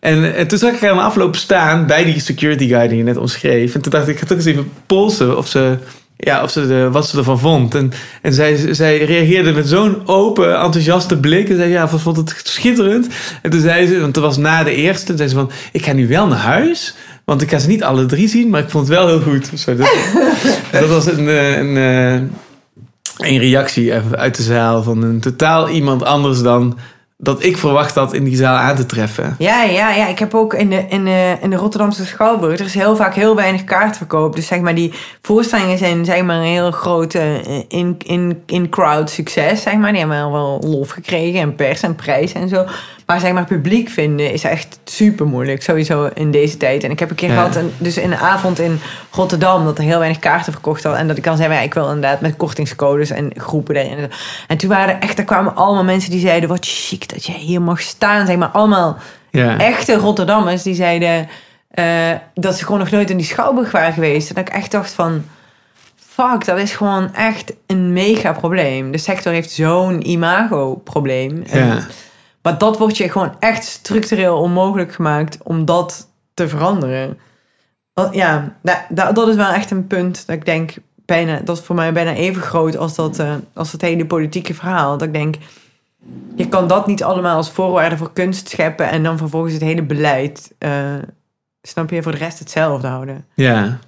En, 0.00 0.34
en 0.34 0.46
toen 0.48 0.58
zag 0.58 0.72
ik 0.72 0.80
haar 0.80 0.90
aan 0.90 0.96
de 0.96 1.02
afloop 1.02 1.36
staan 1.36 1.86
bij 1.86 2.04
die 2.04 2.20
security 2.20 2.68
guy 2.68 2.88
die 2.88 2.96
je 2.96 3.02
net 3.02 3.16
omschreef. 3.16 3.74
En 3.74 3.80
toen 3.80 3.92
dacht 3.92 4.08
ik, 4.08 4.14
ik 4.14 4.20
ga 4.20 4.26
toch 4.26 4.36
eens 4.36 4.46
even 4.46 4.70
polsen 4.86 5.36
of 5.36 5.46
ze, 5.48 5.76
ja, 6.24 6.42
of 6.42 6.50
ze 6.50 6.66
de, 6.66 6.90
wat 6.90 7.08
ze 7.08 7.18
ervan 7.18 7.38
vond. 7.38 7.74
En, 7.74 7.92
en 8.22 8.32
zij, 8.32 8.74
zij 8.74 9.04
reageerde 9.04 9.52
met 9.52 9.68
zo'n 9.68 10.02
open, 10.06 10.60
enthousiaste 10.60 11.16
blik. 11.16 11.48
En 11.48 11.56
zei, 11.56 11.70
ja, 11.70 11.86
ze 11.86 11.98
vond 11.98 12.16
het 12.16 12.40
schitterend. 12.42 13.06
En 13.42 13.50
toen 13.50 13.60
zei 13.60 13.86
ze, 13.86 14.00
want 14.00 14.14
het 14.14 14.24
was 14.24 14.36
na 14.36 14.62
de 14.62 14.74
eerste, 14.74 15.16
zei 15.16 15.28
ze 15.28 15.34
van, 15.34 15.50
ik 15.72 15.84
ga 15.84 15.92
nu 15.92 16.08
wel 16.08 16.26
naar 16.26 16.38
huis. 16.38 16.94
Want 17.24 17.42
ik 17.42 17.50
ga 17.50 17.58
ze 17.58 17.68
niet 17.68 17.82
alle 17.82 18.06
drie 18.06 18.28
zien, 18.28 18.50
maar 18.50 18.60
ik 18.60 18.70
vond 18.70 18.88
het 18.88 18.96
wel 18.96 19.06
heel 19.06 19.20
goed. 19.20 19.50
Zo, 19.54 19.76
dat, 19.76 19.94
dat 20.72 20.88
was 20.88 21.06
een, 21.06 21.28
eh, 21.28 21.56
een, 21.56 21.76
eh, 21.76 22.14
een 23.16 23.38
reactie 23.38 23.94
even 23.94 24.18
uit 24.18 24.36
de 24.36 24.42
zaal 24.42 24.82
van 24.82 25.02
een 25.02 25.20
totaal 25.20 25.68
iemand 25.68 26.04
anders 26.04 26.42
dan 26.42 26.78
dat 27.22 27.44
ik 27.44 27.56
verwacht 27.56 27.94
had 27.94 28.12
in 28.12 28.24
die 28.24 28.36
zaal 28.36 28.56
aan 28.56 28.76
te 28.76 28.86
treffen. 28.86 29.34
Ja, 29.38 29.62
ja, 29.62 29.90
ja. 29.90 30.06
Ik 30.06 30.18
heb 30.18 30.34
ook 30.34 30.54
in 30.54 30.70
de, 30.70 30.84
in, 30.88 31.04
de, 31.04 31.36
in 31.40 31.50
de 31.50 31.56
Rotterdamse 31.56 32.06
Schouwburg... 32.06 32.58
er 32.58 32.64
is 32.64 32.74
heel 32.74 32.96
vaak 32.96 33.14
heel 33.14 33.36
weinig 33.36 33.64
kaartverkoop. 33.64 34.34
Dus 34.34 34.46
zeg 34.46 34.60
maar, 34.60 34.74
die 34.74 34.92
voorstellingen 35.20 35.78
zijn 35.78 36.04
zeg 36.04 36.22
maar, 36.22 36.36
een 36.36 36.42
heel 36.42 36.70
groot 36.70 37.14
eh, 37.14 37.34
in, 37.68 37.96
in, 37.98 38.42
in-crowd 38.46 39.10
succes. 39.10 39.62
Zeg 39.62 39.74
maar. 39.74 39.90
Die 39.90 40.00
hebben 40.00 40.32
wel 40.32 40.60
lof 40.64 40.90
gekregen 40.90 41.40
en 41.40 41.54
pers 41.54 41.82
en 41.82 41.94
prijs 41.94 42.32
en 42.32 42.48
zo. 42.48 42.64
Maar 43.12 43.20
zeg 43.20 43.32
maar, 43.32 43.44
publiek 43.44 43.88
vinden 43.88 44.32
is 44.32 44.44
echt 44.44 44.78
super 44.84 45.26
moeilijk. 45.26 45.62
Sowieso 45.62 46.10
in 46.14 46.30
deze 46.30 46.56
tijd. 46.56 46.84
En 46.84 46.90
ik 46.90 46.98
heb 46.98 47.10
een 47.10 47.16
keer 47.16 47.28
Ja. 47.28 47.34
gehad, 47.34 47.58
dus 47.78 47.96
in 47.98 48.10
de 48.10 48.16
avond 48.16 48.58
in 48.58 48.80
Rotterdam... 49.10 49.64
dat 49.64 49.78
er 49.78 49.84
heel 49.84 49.98
weinig 49.98 50.18
kaarten 50.18 50.52
verkocht 50.52 50.82
hadden. 50.82 51.00
En 51.00 51.08
dat 51.08 51.16
ik 51.16 51.24
dan 51.24 51.36
zei, 51.36 51.52
ja, 51.52 51.60
ik 51.60 51.74
wil 51.74 51.86
inderdaad 51.86 52.20
met 52.20 52.36
kortingscodes 52.36 53.10
en 53.10 53.30
groepen 53.36 53.76
erin. 53.76 54.10
En, 54.48 54.56
toen 54.56 54.68
waren 54.68 54.94
er 54.94 55.00
echt, 55.00 55.18
er 55.18 55.24
kwamen 55.24 55.54
allemaal 55.56 55.84
mensen 55.84 56.10
die 56.10 56.20
zeiden... 56.20 56.48
wat 56.48 56.66
chic 56.66 57.08
dat 57.08 57.26
jij 57.26 57.38
hier 57.38 57.62
mag 57.62 57.80
staan. 57.80 58.26
Zeg 58.26 58.36
maar, 58.36 58.48
allemaal 58.48 58.96
Ja, 59.30 59.58
echte 59.58 59.94
Rotterdammers 59.94 60.62
die 60.62 60.74
zeiden 60.74 61.28
eh, 61.70 62.10
dat 62.34 62.56
ze 62.58 62.64
gewoon 62.64 62.80
nog 62.80 62.90
nooit 62.90 63.10
in 63.10 63.16
die 63.16 63.26
schouwburg 63.26 63.70
waren 63.70 63.92
geweest. 63.92 64.28
En 64.28 64.34
dat 64.34 64.48
ik 64.48 64.54
echt 64.54 64.70
dacht 64.70 64.92
van, 64.92 65.24
fuck, 65.96 66.44
dat 66.44 66.58
is 66.58 66.72
gewoon 66.72 67.14
echt 67.14 67.52
een 67.66 67.92
mega 67.92 68.32
probleem. 68.32 68.90
De 68.90 68.98
sector 68.98 69.32
heeft 69.32 69.50
zo'n 69.50 70.08
imago-probleem. 70.08 71.42
En- 71.50 71.66
ja, 71.66 71.78
Maar 72.42 72.58
dat 72.58 72.78
wordt 72.78 72.96
je 72.96 73.08
gewoon 73.10 73.34
echt 73.38 73.64
structureel 73.64 74.38
onmogelijk 74.38 74.92
gemaakt 74.92 75.38
om 75.42 75.64
dat 75.64 76.08
te 76.34 76.48
veranderen. 76.48 77.18
Ja, 78.12 78.56
da- 78.62 78.86
da- 78.88 79.12
dat 79.12 79.28
is 79.28 79.34
wel 79.36 79.50
echt 79.52 79.70
een 79.70 79.86
punt 79.86 80.26
dat 80.26 80.36
ik 80.36 80.44
denk, 80.44 80.74
bijna, 81.04 81.40
dat 81.44 81.56
is 81.58 81.62
voor 81.64 81.74
mij 81.74 81.92
bijna 81.92 82.12
even 82.12 82.42
groot 82.42 82.76
als 82.76 82.94
dat, 82.94 83.18
eh, 83.18 83.34
als 83.54 83.70
dat 83.70 83.80
hele 83.80 84.06
politieke 84.06 84.54
verhaal. 84.54 84.98
Dat 84.98 85.06
ik 85.08 85.14
denk, 85.14 85.34
je 86.34 86.48
kan 86.48 86.68
dat 86.68 86.86
niet 86.86 87.02
allemaal 87.02 87.36
als 87.36 87.50
voorwaarde 87.50 87.96
voor 87.96 88.12
kunst 88.12 88.48
scheppen 88.48 88.88
en 88.90 89.02
dan 89.02 89.18
vervolgens 89.18 89.52
het 89.52 89.62
hele 89.62 89.82
beleid, 89.82 90.52
eh, 90.58 90.94
snap 91.62 91.90
je, 91.90 92.02
voor 92.02 92.12
de 92.12 92.18
rest 92.18 92.38
hetzelfde 92.38 92.86
houden. 92.88 93.24
Ja. 93.34 93.78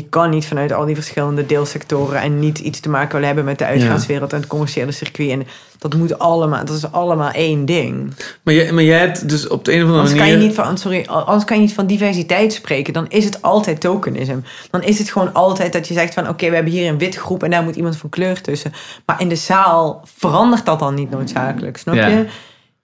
Je 0.00 0.08
kan 0.08 0.30
niet 0.30 0.46
vanuit 0.46 0.72
al 0.72 0.84
die 0.84 0.94
verschillende 0.94 1.46
deelsectoren 1.46 2.20
en 2.20 2.38
niet 2.38 2.58
iets 2.58 2.80
te 2.80 2.88
maken 2.88 3.12
willen 3.12 3.26
hebben 3.26 3.44
met 3.44 3.58
de 3.58 3.64
uitgaanswereld 3.64 4.32
en 4.32 4.38
het 4.38 4.48
commerciële 4.48 4.92
circuit. 4.92 5.30
En 5.30 5.46
dat 5.78 5.94
moet 5.94 6.18
allemaal, 6.18 6.64
dat 6.64 6.76
is 6.76 6.92
allemaal 6.92 7.30
één 7.30 7.64
ding. 7.64 8.12
Maar, 8.42 8.54
jij, 8.54 8.72
maar 8.72 8.82
jij 8.82 8.98
hebt 8.98 9.28
dus 9.28 9.48
op 9.48 9.64
de 9.64 9.72
een 9.72 9.82
of 9.82 9.82
andere 9.82 9.98
Anders 9.98 10.18
kan, 10.18 10.28
manier... 10.28 10.40
je 10.40 10.46
niet 10.46 10.56
van, 10.56 10.78
sorry, 10.78 11.06
anders 11.06 11.44
kan 11.44 11.56
je 11.56 11.62
niet 11.62 11.74
van 11.74 11.86
diversiteit 11.86 12.52
spreken. 12.52 12.92
Dan 12.92 13.06
is 13.08 13.24
het 13.24 13.42
altijd 13.42 13.80
tokenisme. 13.80 14.40
Dan 14.70 14.82
is 14.82 14.98
het 14.98 15.10
gewoon 15.10 15.32
altijd 15.32 15.72
dat 15.72 15.88
je 15.88 15.94
zegt 15.94 16.14
van... 16.14 16.28
oké, 16.28 16.48
we 16.48 16.54
hebben 16.54 16.72
hier 16.72 16.88
een 16.88 16.98
wit 16.98 17.16
groep 17.16 17.42
en 17.42 17.50
daar 17.50 17.62
moet 17.62 17.76
iemand 17.76 17.96
van 17.96 18.10
kleur 18.10 18.40
tussen. 18.40 18.72
Maar 19.06 19.20
in 19.20 19.28
de 19.28 19.36
zaal 19.36 20.04
verandert 20.16 20.66
dat 20.66 20.78
dan 20.78 20.94
niet 20.94 21.10
noodzakelijk, 21.10 21.76
snap 21.76 21.94
Ja. 21.94 22.06
je? 22.06 22.26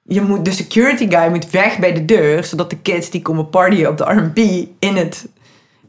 je 0.03 0.21
moet, 0.21 0.45
de 0.45 0.53
security 0.53 1.11
guy 1.11 1.29
moet 1.29 1.51
weg 1.51 1.79
bij 1.79 1.93
de 1.93 2.05
deur... 2.05 2.45
zodat 2.45 2.71
de 2.71 2.77
kids 2.77 3.11
die 3.11 3.23
komen 3.23 3.51
partyen 3.51 3.89
op 3.89 3.99
de 3.99 4.05
R&B 4.05 4.39
in 4.79 4.97
het, 4.97 5.27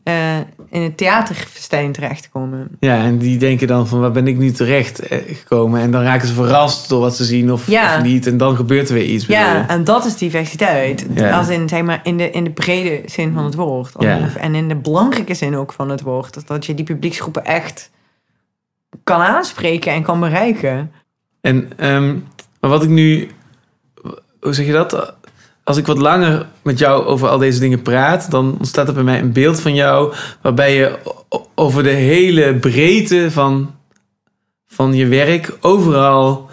eh 0.07 0.37
in 0.69 0.81
het 0.81 0.97
theaterfestijn 0.97 1.91
terechtkomen. 1.91 2.67
Ja, 2.79 3.03
en 3.03 3.17
die 3.17 3.37
denken 3.37 3.67
dan 3.67 3.87
van 3.87 3.99
waar 3.99 4.11
ben 4.11 4.27
ik 4.27 4.37
nu 4.37 4.51
terecht 4.51 4.99
eh, 4.99 5.17
gekomen? 5.37 5.81
En 5.81 5.91
dan 5.91 6.01
raken 6.01 6.27
ze 6.27 6.33
verrast 6.33 6.89
door 6.89 6.99
wat 6.99 7.15
ze 7.15 7.23
zien 7.23 7.51
of, 7.51 7.67
Ja. 7.67 7.97
of 7.97 8.03
niet. 8.03 8.27
En 8.27 8.37
dan 8.37 8.55
gebeurt 8.55 8.87
er 8.89 8.93
weer 8.95 9.05
iets. 9.05 9.25
Ja, 9.25 9.67
en 9.67 9.83
dat 9.83 10.05
is 10.05 10.17
diversiteit. 10.17 11.05
Ja. 11.13 11.37
Als 11.37 11.49
in, 11.49 11.69
zeg 11.69 11.81
maar, 11.81 11.99
in 12.03 12.17
de, 12.17 12.29
in 12.31 12.43
de 12.43 12.49
brede 12.49 13.01
zin 13.05 13.33
van 13.33 13.43
het 13.45 13.55
woord. 13.55 13.91
Ja. 13.99 14.17
Of- 14.19 14.35
En 14.35 14.55
in 14.55 14.67
de 14.67 14.75
belangrijke 14.75 15.33
zin 15.33 15.55
ook 15.55 15.73
van 15.73 15.89
het 15.89 16.01
woord. 16.01 16.33
Dat, 16.33 16.47
dat 16.47 16.65
je 16.65 16.73
die 16.73 16.85
publieksgroepen 16.85 17.45
echt 17.45 17.89
kan 19.03 19.21
aanspreken 19.21 19.91
en 19.93 20.03
kan 20.03 20.19
bereiken. 20.19 20.91
En, 21.41 21.69
ehm, 21.77 22.15
maar 22.59 22.69
wat 22.69 22.83
ik 22.83 22.89
nu, 22.89 23.29
hoe 24.39 24.53
zeg 24.53 24.65
je 24.65 24.71
dat? 24.71 25.15
Als 25.67 25.77
ik 25.77 25.87
wat 25.87 25.97
langer 25.97 26.45
met 26.63 26.79
jou 26.79 27.05
over 27.05 27.27
al 27.27 27.37
deze 27.37 27.59
dingen 27.59 27.81
praat, 27.81 28.31
dan 28.31 28.55
ontstaat 28.57 28.87
er 28.87 28.93
bij 28.93 29.03
mij 29.03 29.19
een 29.19 29.31
beeld 29.31 29.61
van 29.61 29.73
jou 29.73 30.13
waarbij 30.41 30.75
je 30.75 30.97
over 31.55 31.83
de 31.83 31.89
hele 31.89 32.55
breedte 32.55 33.31
van, 33.31 33.75
van 34.67 34.93
je 34.93 35.07
werk 35.07 35.57
overal 35.61 36.49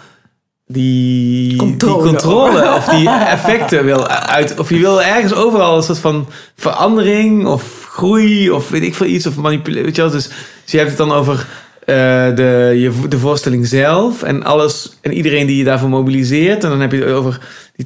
die 0.67 1.57
Controle. 1.57 2.03
die 2.03 2.11
controle 2.11 2.73
of 2.77 2.85
die 2.85 3.09
effecten 3.09 3.85
wil 3.85 4.07
uit. 4.07 4.59
Of 4.59 4.69
je 4.69 4.79
wil 4.79 5.01
ergens 5.01 5.33
overal 5.33 5.77
een 5.77 5.83
soort 5.83 5.99
van 5.99 6.27
verandering 6.55 7.45
of 7.45 7.85
groei 7.89 8.51
of 8.51 8.69
weet 8.69 8.83
ik 8.83 8.95
veel 8.95 9.07
iets 9.07 9.27
of 9.27 9.35
manipuleren. 9.35 9.85
Weet 9.85 9.95
je 9.95 10.01
wel? 10.01 10.11
Dus, 10.11 10.27
dus 10.63 10.71
je 10.71 10.77
hebt 10.77 10.89
het 10.89 10.97
dan 10.97 11.11
over 11.11 11.47
eh, 11.85 11.95
de, 12.35 12.71
je, 12.75 13.07
de 13.09 13.19
voorstelling 13.19 13.67
zelf 13.67 14.23
en 14.23 14.43
alles 14.43 14.97
en 15.01 15.13
iedereen 15.13 15.47
die 15.47 15.57
je 15.57 15.63
daarvoor 15.63 15.89
mobiliseert. 15.89 16.63
En 16.63 16.69
dan 16.69 16.81
heb 16.81 16.91
je 16.91 16.97
het 16.97 17.13
over 17.13 17.39
die 17.75 17.85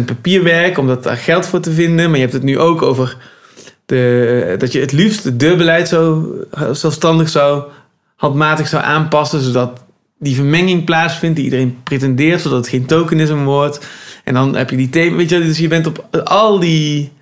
80% 0.00 0.04
papierwerk, 0.04 0.78
om 0.78 0.86
daar 0.86 1.16
geld 1.16 1.46
voor 1.46 1.60
te 1.60 1.72
vinden. 1.72 2.06
Maar 2.06 2.14
je 2.14 2.22
hebt 2.22 2.32
het 2.32 2.42
nu 2.42 2.58
ook 2.58 2.82
over 2.82 3.16
de, 3.86 4.54
dat 4.58 4.72
je 4.72 4.80
het 4.80 4.92
liefst 4.92 5.24
het 5.24 5.40
deurbeleid 5.40 5.88
zo 5.88 6.34
zelfstandig 6.72 7.28
zou, 7.28 7.64
handmatig 8.16 8.68
zou 8.68 8.82
aanpassen, 8.82 9.40
zodat 9.40 9.84
die 10.18 10.34
vermenging 10.34 10.84
plaatsvindt 10.84 11.36
die 11.36 11.44
iedereen 11.44 11.78
pretendeert, 11.82 12.40
zodat 12.40 12.58
het 12.58 12.68
geen 12.68 12.86
tokenisme 12.86 13.44
wordt. 13.44 13.86
En 14.24 14.34
dan 14.34 14.56
heb 14.56 14.70
je 14.70 14.76
die 14.76 14.90
thema, 14.90 15.16
weet 15.16 15.30
je, 15.30 15.38
dus 15.38 15.58
je 15.58 15.68
bent 15.68 15.86
op 15.86 16.06
al 16.24 16.58
die 16.58 17.12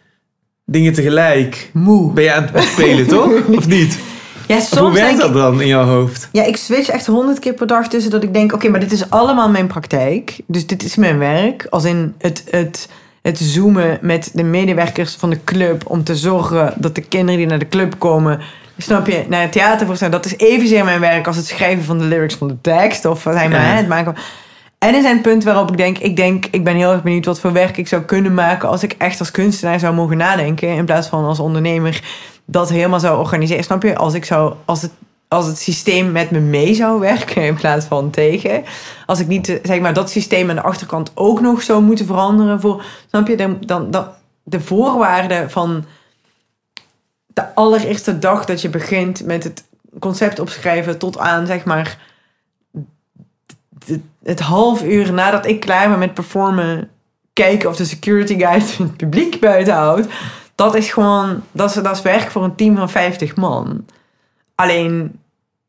dingen 0.64 0.92
tegelijk. 0.92 1.70
Moe. 1.72 2.12
Ben 2.12 2.24
je 2.24 2.32
aan 2.32 2.48
het 2.52 2.64
spelen, 2.64 3.06
toch? 3.16 3.46
Of 3.46 3.66
niet? 3.68 3.98
Ja, 4.46 4.80
hoe 4.80 4.92
werkt 4.92 5.18
dat 5.20 5.28
ik... 5.28 5.34
dan 5.34 5.60
in 5.60 5.66
jouw 5.66 5.84
hoofd? 5.84 6.28
Ja, 6.32 6.42
ik 6.42 6.56
switch 6.56 6.88
echt 6.88 7.06
honderd 7.06 7.38
keer 7.38 7.52
per 7.52 7.66
dag 7.66 7.88
tussen 7.88 8.10
dat 8.10 8.22
ik 8.22 8.34
denk... 8.34 8.52
oké, 8.52 8.68
maar 8.68 8.80
dit 8.80 8.92
is 8.92 9.10
allemaal 9.10 9.50
mijn 9.50 9.66
praktijk. 9.66 10.40
Dus 10.46 10.66
dit 10.66 10.82
is 10.82 10.96
mijn 10.96 11.18
werk. 11.18 11.66
Als 11.70 11.84
in 11.84 12.14
het, 12.18 12.44
het, 12.50 12.88
het 13.22 13.38
zoomen 13.38 13.98
met 14.00 14.30
de 14.34 14.42
medewerkers 14.42 15.14
van 15.14 15.30
de 15.30 15.44
club... 15.44 15.82
om 15.86 16.04
te 16.04 16.16
zorgen 16.16 16.74
dat 16.76 16.94
de 16.94 17.00
kinderen 17.00 17.36
die 17.36 17.46
naar 17.46 17.58
de 17.58 17.68
club 17.68 17.94
komen... 17.98 18.40
snap 18.78 19.06
je, 19.06 19.24
naar 19.28 19.42
het 19.42 19.52
theatervoorstelling... 19.52 20.16
dat 20.16 20.26
is 20.26 20.36
evenzeer 20.36 20.84
mijn 20.84 21.00
werk 21.00 21.26
als 21.26 21.36
het 21.36 21.46
schrijven 21.46 21.84
van 21.84 21.98
de 21.98 22.04
lyrics 22.04 22.34
van 22.34 22.48
de 22.48 22.60
tekst... 22.60 23.04
of 23.04 23.20
zeg 23.22 23.34
maar, 23.34 23.50
Ja. 23.50 23.58
het 23.58 23.88
maken 23.88 24.14
van... 24.14 24.24
En 24.78 24.94
er 24.94 25.02
zijn 25.02 25.20
punten 25.20 25.48
waarop 25.48 25.70
ik 25.70 25.76
denk, 25.76 25.98
ik 25.98 26.16
denk, 26.16 26.46
ik 26.50 26.64
ben 26.64 26.76
heel 26.76 26.92
erg 26.92 27.02
benieuwd 27.02 27.24
wat 27.24 27.40
voor 27.40 27.52
werk 27.52 27.76
ik 27.76 27.88
zou 27.88 28.02
kunnen 28.02 28.34
maken 28.34 28.68
als 28.68 28.82
ik 28.82 28.94
echt 28.98 29.18
als 29.18 29.30
kunstenaar 29.30 29.78
zou 29.78 29.94
mogen 29.94 30.16
nadenken 30.16 30.68
in 30.68 30.84
plaats 30.84 31.08
van 31.08 31.24
als 31.24 31.40
ondernemer 31.40 32.02
dat 32.46 32.68
helemaal 32.68 33.00
zou 33.00 33.18
organiseren. 33.18 33.64
Snap 33.64 33.82
je? 33.82 33.96
Als 33.96 34.14
ik 34.14 34.24
zou, 34.24 34.54
als 34.64 34.82
het, 34.82 34.90
als 35.28 35.46
het 35.46 35.58
systeem 35.58 36.12
met 36.12 36.30
me 36.30 36.40
mee 36.40 36.74
zou 36.74 37.00
werken 37.00 37.42
in 37.42 37.54
plaats 37.54 37.86
van 37.86 38.10
tegen. 38.10 38.64
Als 39.06 39.20
ik 39.20 39.26
niet, 39.26 39.60
zeg 39.62 39.80
maar, 39.80 39.94
dat 39.94 40.10
systeem 40.10 40.50
aan 40.50 40.56
de 40.56 40.62
achterkant 40.62 41.10
ook 41.14 41.40
nog 41.40 41.62
zou 41.62 41.82
moeten 41.82 42.06
veranderen 42.06 42.60
voor, 42.60 42.84
snap 43.08 43.28
je? 43.28 43.36
Dan, 43.36 43.90
dan, 43.90 44.08
de 44.42 44.60
voorwaarden 44.60 45.50
van 45.50 45.84
de 47.26 47.54
allereerste 47.54 48.18
dag 48.18 48.44
dat 48.44 48.60
je 48.60 48.68
begint 48.68 49.24
met 49.24 49.44
het 49.44 49.64
concept 49.98 50.38
opschrijven 50.38 50.98
tot 50.98 51.18
aan, 51.18 51.46
zeg 51.46 51.64
maar, 51.64 51.98
het, 53.86 54.00
het 54.22 54.40
half 54.40 54.82
uur 54.82 55.12
nadat 55.12 55.46
ik 55.46 55.60
klaar 55.60 55.88
ben 55.88 55.98
met 55.98 56.14
performen, 56.14 56.90
kijken 57.32 57.68
of 57.68 57.76
de 57.76 57.84
security 57.84 58.38
guide 58.38 58.64
het 58.78 58.96
publiek 58.96 59.40
buiten 59.40 59.74
houdt. 59.74 60.06
Dat 60.56 60.74
is 60.74 60.92
gewoon, 60.92 61.42
dat 61.52 61.68
is, 61.68 61.82
dat 61.82 61.96
is 61.96 62.02
werk 62.02 62.30
voor 62.30 62.44
een 62.44 62.54
team 62.54 62.76
van 62.76 62.90
50 62.90 63.36
man. 63.36 63.84
Alleen, 64.54 65.20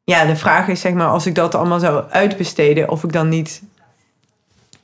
ja, 0.03 0.25
de 0.25 0.35
vraag 0.35 0.67
is 0.67 0.81
zeg 0.81 0.93
maar, 0.93 1.07
als 1.07 1.25
ik 1.25 1.35
dat 1.35 1.55
allemaal 1.55 1.79
zou 1.79 2.03
uitbesteden, 2.09 2.89
of 2.89 3.03
ik 3.03 3.11
dan 3.11 3.29
niet. 3.29 3.61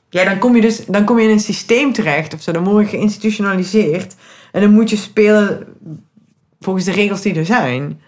Ja, 0.08 0.24
dan 0.24 0.38
kom 0.38 0.54
je 0.54 0.60
dus 0.60 0.86
dan 0.86 1.04
kom 1.04 1.18
je 1.18 1.24
in 1.24 1.30
een 1.30 1.40
systeem 1.40 1.92
terecht 1.92 2.34
of 2.34 2.42
zo. 2.42 2.52
Dan 2.52 2.64
word 2.64 2.90
je 2.90 2.96
geïnstitutionaliseerd. 2.96 4.14
En 4.52 4.60
dan 4.60 4.70
moet 4.70 4.90
je 4.90 4.96
spelen 4.96 5.66
volgens 6.60 6.84
de 6.84 6.92
regels 6.92 7.20
die 7.20 7.34
er 7.34 7.46
zijn. 7.46 8.00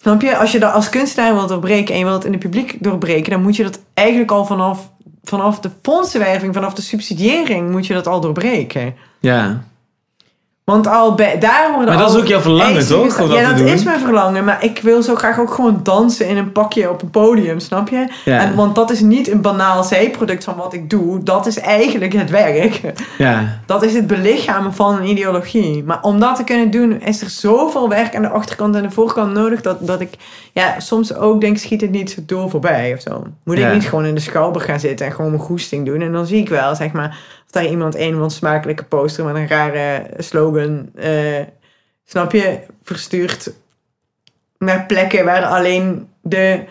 Snap 0.00 0.22
je? 0.22 0.36
Als 0.36 0.52
je 0.52 0.58
dat 0.58 0.72
als 0.72 0.88
kunstenaar 0.88 1.34
wilt 1.34 1.48
doorbreken 1.48 1.92
en 1.94 1.98
je 1.98 2.04
wilt 2.04 2.16
het 2.16 2.26
in 2.26 2.32
het 2.32 2.40
publiek 2.40 2.76
doorbreken, 2.80 3.30
dan 3.30 3.42
moet 3.42 3.56
je 3.56 3.62
dat 3.62 3.80
eigenlijk 3.94 4.30
al 4.30 4.44
vanaf, 4.44 4.90
vanaf 5.22 5.60
de 5.60 5.70
fondsenwerving, 5.82 6.54
vanaf 6.54 6.74
de 6.74 6.82
subsidiëring, 6.82 7.70
moet 7.70 7.86
je 7.86 7.94
dat 7.94 8.06
al 8.06 8.20
doorbreken. 8.20 8.94
Ja. 9.20 9.64
Want 10.64 10.86
al 10.86 11.14
bij, 11.14 11.38
daar 11.38 11.68
worden 11.74 11.88
Maar 11.88 12.02
dat 12.02 12.10
al 12.12 12.16
is 12.16 12.20
ook 12.22 12.28
jouw 12.28 12.40
verlangen, 12.40 12.86
toch? 12.86 13.04
gesteld. 13.04 13.20
Om 13.20 13.28
dat 13.28 13.38
ja, 13.38 13.48
te 13.48 13.54
dat 13.54 13.58
doen? 13.58 13.74
is 13.74 13.84
mijn 13.84 14.00
verlangen. 14.00 14.44
Maar 14.44 14.64
ik 14.64 14.80
wil 14.82 15.02
zo 15.02 15.14
graag 15.14 15.38
ook 15.40 15.54
gewoon 15.54 15.80
dansen 15.82 16.28
in 16.28 16.36
een 16.36 16.52
pakje 16.52 16.90
op 16.90 17.02
een 17.02 17.10
podium, 17.10 17.60
snap 17.60 17.88
je? 17.88 18.06
Ja. 18.24 18.38
En, 18.40 18.54
want 18.54 18.74
dat 18.74 18.90
is 18.90 19.00
niet 19.00 19.30
een 19.30 19.40
banaal 19.40 19.84
zijproduct 19.84 20.44
van 20.44 20.56
wat 20.56 20.72
ik 20.72 20.90
doe. 20.90 21.22
Dat 21.22 21.46
is 21.46 21.58
eigenlijk 21.58 22.12
het 22.12 22.30
werk. 22.30 22.80
Ja. 23.18 23.40
Dat 23.66 23.82
is 23.82 23.94
het 23.94 24.06
belichamen 24.06 24.74
van 24.74 24.96
een 24.96 25.08
ideologie. 25.08 25.84
Maar 25.84 25.98
om 26.02 26.20
dat 26.20 26.36
te 26.36 26.44
kunnen 26.44 26.70
doen, 26.70 27.00
is 27.00 27.20
er 27.22 27.30
zoveel 27.30 27.88
werk 27.88 28.16
aan 28.16 28.22
de 28.22 28.28
achterkant 28.28 28.74
en 28.76 28.82
de 28.82 28.90
voorkant 28.90 29.32
nodig. 29.32 29.60
Dat, 29.60 29.86
dat 29.86 30.00
ik 30.00 30.10
ja, 30.52 30.80
soms 30.80 31.14
ook 31.14 31.40
denk, 31.40 31.58
schiet 31.58 31.80
het 31.80 31.90
niet 31.90 32.10
zo 32.10 32.20
door 32.26 32.50
voorbij 32.50 32.92
of 32.94 33.00
zo. 33.00 33.24
Moet 33.44 33.58
Ja. 33.58 33.66
ik 33.68 33.74
niet 33.74 33.88
gewoon 33.88 34.04
in 34.04 34.14
de 34.14 34.20
schouwburg 34.20 34.64
gaan 34.64 34.80
zitten 34.80 35.06
en 35.06 35.12
gewoon 35.12 35.30
mijn 35.30 35.42
goesting 35.42 35.86
doen. 35.86 36.00
En 36.00 36.12
dan 36.12 36.26
zie 36.26 36.38
ik 36.40 36.48
wel, 36.48 36.74
zeg 36.74 36.92
maar, 36.92 37.18
daar 37.52 37.66
iemand 37.66 37.94
een 37.94 38.14
van 38.14 38.30
smakelijke 38.30 38.84
poster 38.84 39.24
met 39.24 39.34
een 39.34 39.48
rare 39.48 40.10
slogan, 40.18 40.90
eh, 40.94 41.40
snap 42.04 42.32
je, 42.32 42.60
verstuurt 42.82 43.52
naar 44.58 44.86
plekken 44.86 45.24
waar 45.24 45.44
alleen 45.44 46.08
de 46.22 46.64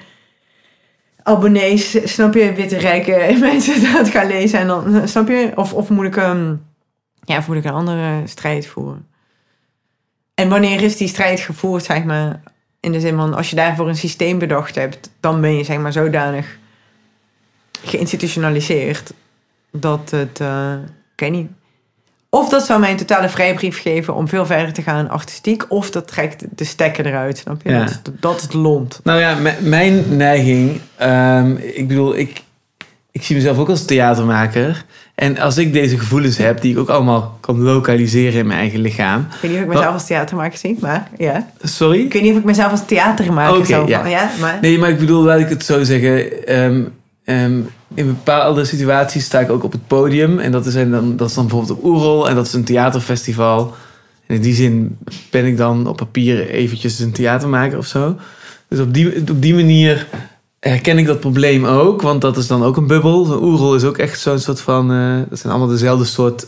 abonnees, 1.24 2.14
snap 2.14 2.34
je, 2.34 2.54
witte 2.54 2.78
rijke 2.78 3.36
mensen 3.40 3.94
dat 3.94 4.10
gaan 4.10 4.28
lezen. 4.28 4.60
En 4.60 4.68
dan, 4.68 5.08
snap 5.08 5.28
je, 5.28 5.52
of, 5.56 5.74
of 5.74 5.90
moet 5.90 6.06
ik 6.06 6.16
een, 6.16 6.66
ja, 7.24 7.38
of 7.38 7.48
moet 7.48 7.58
ik 7.58 7.66
een 7.66 7.72
andere 7.72 8.28
strijd 8.28 8.68
voeren? 8.68 9.08
En 10.34 10.50
wanneer 10.50 10.82
is 10.82 10.98
die 10.98 11.08
strijd 11.08 11.40
gevoerd, 11.40 11.84
zeg 11.84 12.04
maar, 12.04 12.42
in 12.80 12.92
de 12.92 13.00
zin 13.00 13.16
van, 13.16 13.34
als 13.34 13.50
je 13.50 13.56
daarvoor 13.56 13.88
een 13.88 13.96
systeem 13.96 14.40
bedacht 14.40 14.76
hebt, 14.76 15.12
dan 15.20 15.42
ben 15.42 15.58
je, 15.58 15.64
zeg 15.64 15.78
maar, 15.78 15.92
zodanig 15.92 16.60
geïnstitutionaliseerd 17.84 19.14
dat 19.72 20.10
het, 20.10 20.40
eh, 20.40 20.74
ik 21.14 21.20
weet 21.20 21.32
niet. 21.32 21.50
Of 22.30 22.50
dat 22.50 22.66
zou 22.66 22.80
mij 22.80 22.92
een 22.92 22.98
totale 22.98 23.30
vrijbrief 23.30 23.82
geven 23.82 24.16
om 24.16 24.28
veel 24.28 24.46
verder 24.46 24.74
te 24.74 24.82
gaan 24.82 25.10
artistiek, 25.10 25.66
of 25.68 25.92
dat 25.92 26.08
trekt 26.08 26.46
de 26.56 26.64
stekker 26.64 27.06
eruit, 27.06 27.38
snap 27.38 27.62
je? 27.64 27.70
Ja. 27.70 27.80
Dat, 27.80 27.90
is, 27.90 28.00
dat 28.20 28.36
is 28.36 28.42
het 28.42 28.54
lont. 28.54 29.00
Nou 29.04 29.20
ja, 29.20 29.38
mijn 29.62 30.18
neiging, 30.18 30.80
ehm, 30.96 31.56
ik 31.56 31.88
bedoel, 31.88 32.18
ik, 32.18 32.42
ik 33.12 33.24
zie 33.24 33.36
mezelf 33.36 33.58
ook 33.58 33.70
als 33.70 33.86
theatermaker. 33.86 34.86
En 35.16 35.38
als 35.38 35.58
ik 35.58 35.74
deze 35.74 35.98
gevoelens 35.98 36.38
heb, 36.38 36.62
die 36.62 36.72
ik 36.72 36.80
ook 36.80 36.90
allemaal 36.90 37.38
kan 37.40 37.62
lokaliseren 37.62 38.40
in 38.40 38.48
mijn 38.48 38.60
eigen 38.60 38.80
lichaam. 38.80 39.20
Ik 39.22 39.42
weet 39.42 39.52
niet 39.52 39.60
of 39.60 39.66
ik 39.66 39.74
mezelf 39.74 39.94
als 39.94 40.06
theatermaker 40.06 40.58
zie, 40.58 40.78
maar 40.80 41.10
ja. 41.18 41.48
Sorry? 41.62 42.00
Ik 42.00 42.14
weet 42.14 42.22
niet 42.22 42.32
of 42.32 42.38
ik 42.38 42.44
mezelf 42.44 42.72
als 42.72 42.86
theatermaker 42.86 43.66
zou... 43.66 43.88
ja. 43.88 44.06
ja, 44.06 44.32
maar... 44.40 44.58
Nee, 44.62 44.80
maar 44.80 44.90
ik 44.90 45.00
bedoel, 45.00 45.24
laat 45.24 45.40
ik 45.40 45.50
het 45.50 45.66
zo 45.66 45.84
zeggen. 45.84 46.48
ehm, 46.48 46.84
ehm, 47.24 47.62
in 47.94 48.06
bepaalde 48.06 48.66
situaties 48.66 49.26
sta 49.26 49.40
ik 49.40 49.50
ook 49.50 49.64
op 49.64 49.72
het 49.72 49.88
podium. 49.88 50.40
En 50.40 50.52
dat 50.52 50.66
is, 50.66 50.74
dan, 50.74 51.16
dat 51.16 51.30
is 51.30 51.36
dan 51.36 51.48
bijvoorbeeld 51.48 51.78
op 51.78 51.86
Oerol. 51.86 52.30
En 52.30 52.36
dat 52.36 52.46
is 52.46 52.54
een 52.54 52.64
theaterfestival. 52.64 53.74
En 54.28 54.36
in 54.36 54.42
die 54.42 54.54
zin 54.54 54.98
ben 55.32 55.46
ik 55.46 55.58
dan 55.58 55.88
op 55.88 55.98
papier 55.98 56.50
eventjes 56.50 57.00
een 57.00 57.12
theatermaker 57.12 57.78
of 57.78 57.86
zo. 57.86 58.16
Dus 58.68 58.80
op 58.80 58.94
die, 58.94 59.20
op 59.30 59.42
die 59.42 59.56
manier 59.56 60.08
herken 60.60 60.98
ik 60.98 61.06
dat 61.06 61.20
probleem 61.20 61.66
ook. 61.66 62.02
Want 62.02 62.22
dat 62.22 62.38
is 62.38 62.48
dan 62.48 62.64
ook 62.64 62.78
een 62.78 62.88
bubbel. 62.88 63.32
Een 63.32 63.44
oerol 63.44 63.76
is 63.76 63.84
ook 63.84 63.98
echt 63.98 64.20
zo'n 64.20 64.40
soort 64.40 64.62
van... 64.62 64.92
eh, 64.92 65.30
dat 65.30 65.40
zijn 65.40 65.54
allemaal 65.54 65.72
dezelfde 65.72 66.06
soort 66.06 66.48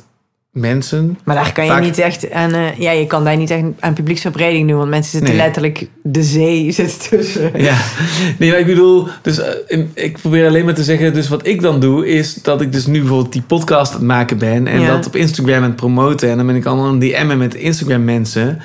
mensen. 0.53 1.19
Maar 1.23 1.35
daar 1.35 1.51
kan 1.53 1.65
je 1.65 1.71
Vaak- 1.71 1.81
niet 1.81 1.97
echt 1.97 2.31
aan... 2.31 2.53
eh, 2.53 2.77
ja, 2.77 2.91
je 2.91 3.07
kan 3.07 3.23
daar 3.23 3.37
niet 3.37 3.49
echt 3.49 3.63
aan 3.79 3.93
publieksverbreding 3.93 4.67
doen. 4.69 4.77
Want 4.77 4.89
mensen 4.89 5.11
zitten 5.11 5.29
Nee. 5.29 5.37
letterlijk... 5.45 5.87
De 6.03 6.23
zee 6.23 6.71
zit 6.71 7.09
tussen. 7.09 7.51
Ja, 7.55 7.77
nee, 8.37 8.49
maar 8.49 8.59
ik 8.59 8.65
bedoel, 8.65 9.07
dus 9.21 9.39
eh, 9.39 9.47
in- 9.67 9.91
ik 9.93 10.17
probeer 10.21 10.47
alleen 10.47 10.65
maar 10.65 10.73
te 10.73 10.83
zeggen, 10.83 11.13
dus 11.13 11.27
wat 11.29 11.47
ik 11.47 11.61
dan 11.61 11.79
doe, 11.79 12.07
is 12.07 12.33
dat 12.33 12.61
ik 12.61 12.71
dus 12.71 12.85
nu 12.85 12.99
bijvoorbeeld 12.99 13.33
die 13.33 13.41
podcast 13.41 13.91
aan 13.91 13.97
het 13.97 14.07
maken 14.07 14.37
ben 14.37 14.67
en 14.67 14.79
Ja. 14.81 14.87
dat 14.87 15.07
op 15.07 15.15
Instagram 15.15 15.55
aan 15.55 15.63
het 15.63 15.75
promoten 15.75 16.29
en 16.29 16.37
dan 16.37 16.45
ben 16.45 16.55
ik 16.55 16.65
allemaal 16.65 16.85
aan 16.87 17.01
het 17.01 17.11
DM'en 17.11 17.37
met 17.37 17.55
Instagram 17.55 18.03
mensen. 18.03 18.61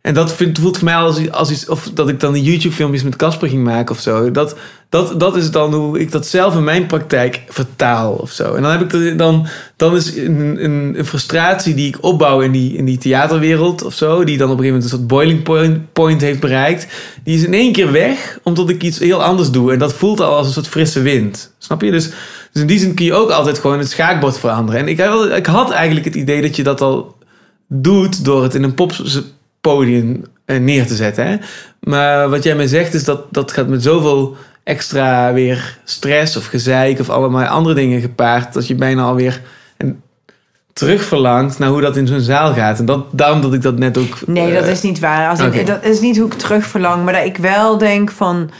En 0.00 0.14
dat 0.14 0.32
vind, 0.32 0.58
voelt 0.58 0.76
voor 0.76 0.84
mij 0.84 0.94
als, 0.94 1.30
als 1.30 1.50
iets, 1.50 1.68
of 1.68 1.90
dat 1.94 2.08
ik 2.08 2.20
dan 2.20 2.32
die 2.32 2.42
YouTube 2.42 2.74
filmpjes 2.74 3.02
met 3.02 3.16
Casper 3.16 3.48
ging 3.48 3.64
maken 3.64 3.94
of 3.94 4.00
zo. 4.00 4.30
Dat, 4.30 4.56
dat, 4.88 5.20
dat 5.20 5.36
is 5.36 5.50
dan 5.50 5.74
hoe 5.74 6.00
ik 6.00 6.12
dat 6.12 6.26
zelf 6.26 6.54
in 6.54 6.64
mijn 6.64 6.86
praktijk 6.86 7.42
vertaal 7.48 8.12
of 8.12 8.30
zo. 8.30 8.54
En 8.54 8.62
dan 8.62 8.70
heb 8.70 8.92
ik 8.92 9.18
dan, 9.18 9.46
dan 9.76 9.96
is 9.96 10.16
een, 10.16 10.64
een, 10.64 11.06
frustratie 11.06 11.74
die 11.74 11.88
ik 11.88 12.04
opbouw 12.04 12.40
in 12.40 12.52
die, 12.52 12.76
in 12.76 12.84
die 12.84 12.98
theaterwereld 12.98 13.82
of 13.82 13.94
zo, 13.94 14.24
die 14.24 14.38
dan 14.38 14.50
op 14.50 14.58
een 14.58 14.64
gegeven 14.64 14.80
moment 14.80 14.84
een 14.84 14.98
soort 14.98 15.06
boiling 15.06 15.42
point, 15.42 15.92
point 15.92 16.20
heeft 16.20 16.40
bereikt, 16.40 16.86
die 17.24 17.36
is 17.36 17.44
in 17.44 17.54
één 17.54 17.72
keer 17.72 17.92
weg, 17.92 18.38
omdat 18.42 18.70
ik 18.70 18.82
iets 18.82 18.98
heel 18.98 19.22
anders 19.22 19.50
doe. 19.50 19.72
En 19.72 19.78
dat 19.78 19.94
voelt 19.94 20.20
al 20.20 20.36
als 20.36 20.46
een 20.46 20.52
soort 20.52 20.68
frisse 20.68 21.02
wind. 21.02 21.54
Snap 21.58 21.82
je? 21.82 21.90
Dus, 21.90 22.10
dus 22.52 22.62
in 22.62 22.66
die 22.66 22.78
zin 22.78 22.94
kun 22.94 23.04
je 23.04 23.14
ook 23.14 23.30
altijd 23.30 23.58
gewoon 23.58 23.78
het 23.78 23.90
schaakbord 23.90 24.38
veranderen. 24.38 24.80
En 24.80 24.88
ik, 24.88 24.98
ik 25.36 25.46
had 25.46 25.70
eigenlijk 25.70 26.06
het 26.06 26.14
idee 26.14 26.42
dat 26.42 26.56
je 26.56 26.62
dat 26.62 26.80
al 26.80 27.16
doet 27.66 28.24
door 28.24 28.42
het 28.42 28.54
in 28.54 28.62
een 28.62 28.74
poppodium 28.74 29.36
eh, 29.60 30.58
neer 30.58 30.86
te 30.86 30.94
zetten. 30.94 31.26
Hè? 31.26 31.36
Maar 31.80 32.28
wat 32.28 32.42
jij 32.42 32.54
mij 32.54 32.66
zegt 32.66 32.94
is 32.94 33.04
dat 33.04 33.24
dat 33.30 33.52
gaat 33.52 33.68
met 33.68 33.82
zoveel 33.82 34.36
extra 34.64 35.32
weer 35.32 35.78
stress 35.84 36.36
of 36.36 36.46
gezeik 36.46 37.00
of 37.00 37.10
allemaal 37.10 37.44
andere 37.44 37.74
dingen 37.74 38.00
gepaard, 38.00 38.52
dat 38.52 38.66
je 38.66 38.74
bijna 38.74 39.02
alweer 39.02 39.40
een, 39.76 40.00
terug 40.72 41.04
verlangt 41.04 41.58
naar 41.58 41.68
hoe 41.68 41.80
dat 41.80 41.96
in 41.96 42.06
zo'n 42.06 42.20
zaal 42.20 42.52
gaat. 42.52 42.78
En 42.78 42.84
dat, 42.84 43.04
daarom 43.10 43.40
dat 43.40 43.54
ik 43.54 43.62
dat 43.62 43.78
net 43.78 43.98
ook... 43.98 44.26
Nee, 44.26 44.52
dat 44.52 44.62
eh, 44.62 44.70
is 44.70 44.82
niet 44.82 44.98
waar. 44.98 45.30
Als 45.30 45.40
oké. 45.40 45.64
dat 45.64 45.84
is 45.84 46.00
niet 46.00 46.18
hoe 46.18 46.26
ik 46.26 46.34
terug 46.34 46.66
verlang. 46.66 47.04
Maar 47.04 47.12
dat 47.12 47.24
ik 47.24 47.36
wel 47.36 47.78
denk 47.78 48.10
van... 48.10 48.50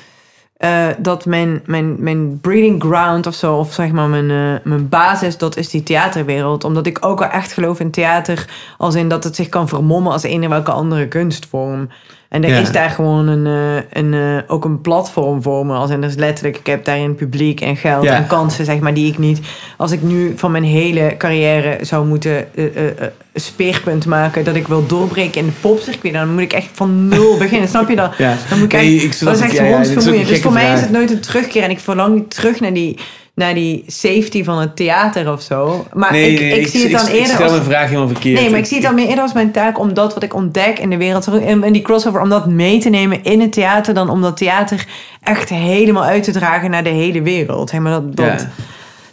eh, 0.59 0.86
dat 0.98 1.24
mijn, 1.24 1.62
mijn, 1.66 2.02
mijn 2.02 2.40
breeding 2.40 2.82
ground 2.82 3.26
of 3.26 3.35
zo... 3.35 3.56
of 3.56 3.72
zeg 3.72 3.93
maar 3.93 4.09
mijn, 4.09 4.30
eh, 4.30 4.64
mijn 4.64 4.89
basis, 4.89 5.39
dat 5.39 5.56
is 5.56 5.70
die 5.70 5.82
theaterwereld. 5.82 6.64
Omdat 6.64 6.86
ik 6.86 6.98
ook 7.01 7.18
wel 7.18 7.28
echt 7.28 7.52
geloof 7.52 7.80
in 7.80 7.90
theater... 7.90 8.48
als 8.78 8.94
in 8.94 9.09
dat 9.09 9.24
het 9.24 9.36
zich 9.36 9.48
kan 9.48 9.68
vermommen 9.68 10.12
als 10.12 10.22
een 10.22 10.48
welke 10.48 10.70
andere 10.70 11.09
kunstvorm. 11.09 11.89
En 12.28 12.44
er 12.44 12.50
Ja. 12.50 12.59
is 12.59 12.72
daar 12.72 12.90
gewoon 12.90 13.28
een, 13.28 13.46
eh, 13.46 13.82
een, 14.02 14.14
eh, 14.14 14.42
ook 14.46 14.64
een 14.64 14.80
platform 14.80 15.42
voor 15.42 15.66
me. 15.66 15.74
Als 15.74 15.90
in, 15.90 16.00
dus 16.00 16.14
letterlijk, 16.14 16.59
ik 16.59 16.66
heb 16.66 16.84
daarin 16.84 17.14
publiek 17.14 17.60
en 17.60 17.76
geld 17.76 18.05
Ja. 18.05 18.14
en 18.16 18.26
kansen, 18.26 18.64
zeg 18.64 18.78
maar, 18.78 18.94
die 18.94 19.06
ik 19.10 19.18
niet... 19.18 19.40
Als 19.76 19.92
ik 19.92 20.02
nu 20.02 20.32
van 20.36 20.50
mijn 20.50 20.64
hele 20.64 21.14
carrière 21.18 21.78
zou 21.80 22.06
moeten 22.06 22.46
een 22.55 22.94
speerpunt 23.34 24.06
maken... 24.06 24.44
dat 24.44 24.55
ik 24.55 24.68
wil 24.68 24.86
doorbreken 24.86 25.40
in 25.40 25.46
de 25.46 25.52
popcircuit... 25.60 26.14
dan 26.14 26.32
moet 26.32 26.40
ik 26.42 26.52
echt 26.52 26.68
van 26.72 27.09
nul 27.09 27.36
beginnen. 27.44 27.68
Snap 27.68 27.88
je 27.88 27.96
dat? 27.96 28.14
Ja. 28.18 28.36
Dan 28.48 28.59
moet 28.59 28.72
ik 28.72 28.80
Nee, 28.80 28.94
echt, 28.94 29.05
ik 29.05 29.12
snap 29.12 29.32
dat 29.32 29.42
is 29.42 29.48
echt 29.48 29.56
Ja, 29.56 29.64
ja, 29.64 29.80
is. 29.80 29.94
Dus 30.28 30.40
voor 30.40 30.52
mij 30.52 30.72
is 30.72 30.80
het 30.80 30.90
nooit 30.90 31.10
een 31.10 31.20
terugkeer. 31.20 31.62
En 31.62 31.70
ik 31.70 31.80
verlang 31.80 32.14
niet 32.14 32.30
terug 32.34 32.60
naar 32.60 32.72
die, 32.72 32.98
naar 33.39 33.55
die 33.55 33.85
safety 33.86 34.44
van 34.44 34.59
het 34.59 34.77
theater 34.77 35.32
of 35.32 35.43
zo. 35.43 35.86
Maar 35.93 36.12
nee, 36.12 36.32
ik, 36.32 36.40
nee, 36.40 36.60
ik, 36.60 36.66
zie 36.66 36.82
het 36.82 36.93
dan 36.93 37.06
ik, 37.06 37.12
eerder 37.12 37.35
stel 37.35 37.43
als... 37.43 37.52
mijn 37.52 37.65
vraag 37.65 37.86
helemaal 37.86 38.09
verkeerd. 38.09 38.40
Nee, 38.40 38.51
maar 38.51 38.59
ik 38.59 38.66
zie 38.66 38.77
het 38.77 38.86
dan 38.86 38.94
meer 38.94 39.06
eerder 39.06 39.23
als 39.23 39.32
mijn 39.32 39.51
taak 39.51 39.78
om 39.78 39.94
dat 39.94 40.15
wat 40.15 40.23
ik 40.23 40.35
ontdek 40.35 40.78
in 40.78 40.90
de 40.90 40.97
wereld, 40.97 41.27
en 41.40 41.73
die 41.73 41.82
crossover, 41.82 42.20
om 42.20 42.28
dat 42.28 42.47
mee 42.47 42.78
te 42.78 42.89
nemen 42.89 43.23
in 43.23 43.40
het 43.40 43.52
theater, 43.52 43.94
dan 43.94 44.10
om 44.10 44.20
dat 44.20 44.36
theater 44.36 44.86
echt 45.23 45.48
helemaal 45.48 46.05
uit 46.05 46.23
te 46.23 46.31
dragen 46.31 46.70
naar 46.70 46.85
de 46.85 46.89
hele 46.89 47.23
wereld. 47.23 47.70
Zeg 47.70 47.81
maar 47.81 47.93
dat, 47.93 48.16
dat, 48.16 48.40
Ja. 48.40 48.51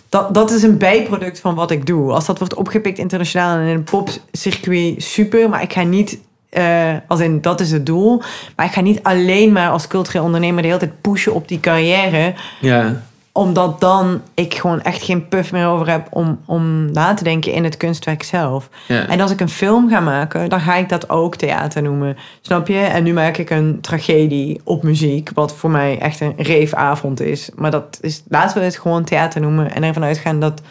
dat, 0.09 0.33
dat 0.33 0.51
is 0.51 0.63
een 0.63 0.77
bijproduct 0.77 1.39
van 1.39 1.55
wat 1.55 1.71
ik 1.71 1.85
doe. 1.85 2.11
Als 2.11 2.25
dat 2.25 2.37
wordt 2.37 2.53
opgepikt 2.53 2.97
internationaal 2.97 3.57
en 3.57 3.67
in 3.67 3.75
een 3.75 3.83
popcircuit, 3.83 5.03
super. 5.03 5.49
Maar 5.49 5.61
ik 5.61 5.73
ga 5.73 5.83
niet, 5.83 6.19
eh, 6.49 6.93
als 7.07 7.19
in 7.19 7.41
dat 7.41 7.59
is 7.59 7.71
het 7.71 7.85
doel. 7.85 8.21
Maar 8.55 8.65
ik 8.65 8.71
ga 8.71 8.81
niet 8.81 9.03
alleen 9.03 9.51
maar 9.51 9.69
als 9.69 9.87
cultureel 9.87 10.23
ondernemer 10.23 10.61
de 10.61 10.67
hele 10.67 10.79
tijd 10.79 11.01
pushen 11.01 11.33
op 11.33 11.47
die 11.47 11.59
carrière 11.59 12.33
Ja, 12.59 13.01
omdat 13.37 13.81
dan 13.81 14.21
ik 14.33 14.53
gewoon 14.53 14.81
echt 14.81 15.03
geen 15.03 15.27
puff 15.27 15.51
meer 15.51 15.67
over 15.67 15.89
heb 15.89 16.07
om, 16.09 16.39
om 16.45 16.91
na 16.91 17.13
te 17.13 17.23
denken 17.23 17.51
in 17.51 17.63
het 17.63 17.77
kunstwerk 17.77 18.23
zelf. 18.23 18.69
ja. 18.87 19.07
En 19.07 19.21
als 19.21 19.31
ik 19.31 19.39
een 19.39 19.49
film 19.49 19.89
ga 19.89 19.99
maken, 19.99 20.49
dan 20.49 20.59
ga 20.59 20.75
ik 20.75 20.89
dat 20.89 21.09
ook 21.09 21.35
theater 21.35 21.81
noemen. 21.81 22.17
Snap 22.41 22.67
je? 22.67 22.79
En 22.79 23.03
nu 23.03 23.13
maak 23.13 23.37
ik 23.37 23.49
een 23.49 23.81
tragedie 23.81 24.61
op 24.63 24.83
muziek, 24.83 25.29
wat 25.33 25.55
voor 25.55 25.69
mij 25.69 25.99
echt 25.99 26.19
een 26.19 26.33
reefavond 26.37 27.19
is. 27.21 27.49
Maar 27.55 27.71
dat 27.71 27.97
is, 28.01 28.23
laten 28.27 28.59
we 28.59 28.63
het 28.63 28.77
gewoon 28.77 29.03
theater 29.03 29.41
noemen 29.41 29.71
en 29.71 29.83
ervan 29.83 30.03
uitgaan 30.03 30.39
dat 30.39 30.61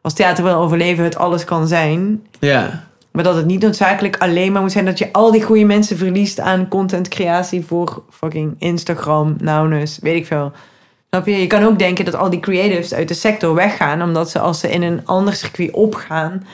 als 0.00 0.14
theater 0.14 0.44
wil 0.44 0.54
overleven, 0.54 1.04
het 1.04 1.16
alles 1.16 1.44
kan 1.44 1.66
zijn. 1.66 2.26
ja. 2.38 2.86
Maar 3.10 3.24
dat 3.24 3.36
het 3.36 3.46
niet 3.46 3.62
noodzakelijk 3.62 4.16
alleen 4.18 4.52
maar 4.52 4.62
moet 4.62 4.72
zijn 4.72 4.84
dat 4.84 4.98
je 4.98 5.12
al 5.12 5.30
die 5.30 5.42
goede 5.42 5.64
mensen 5.64 5.96
verliest 5.96 6.40
aan 6.40 6.68
contentcreatie 6.68 7.64
voor 7.64 8.02
fucking 8.10 8.54
Instagram, 8.58 9.36
Nowness, 9.38 9.98
weet 9.98 10.16
ik 10.16 10.26
veel. 10.26 10.52
Snap 11.10 11.26
je? 11.26 11.40
Je 11.40 11.46
kan 11.46 11.62
ook 11.62 11.78
denken 11.78 12.04
dat 12.04 12.14
al 12.14 12.30
die 12.30 12.40
creatives 12.40 12.94
uit 12.94 13.08
de 13.08 13.14
sector 13.14 13.54
weggaan, 13.54 14.02
omdat 14.02 14.30
ze 14.30 14.38
als 14.38 14.60
ze 14.60 14.70
in 14.70 14.82
een 14.82 15.06
ander 15.06 15.34
circuit 15.34 15.70
opgaan, 15.70 16.46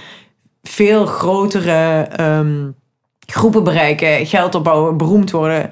veel 0.62 1.06
grotere 1.06 2.08
ehm, 2.16 2.70
groepen 3.26 3.64
bereiken, 3.64 4.26
geld 4.26 4.54
opbouwen, 4.54 4.96
beroemd 4.96 5.30
worden. 5.30 5.70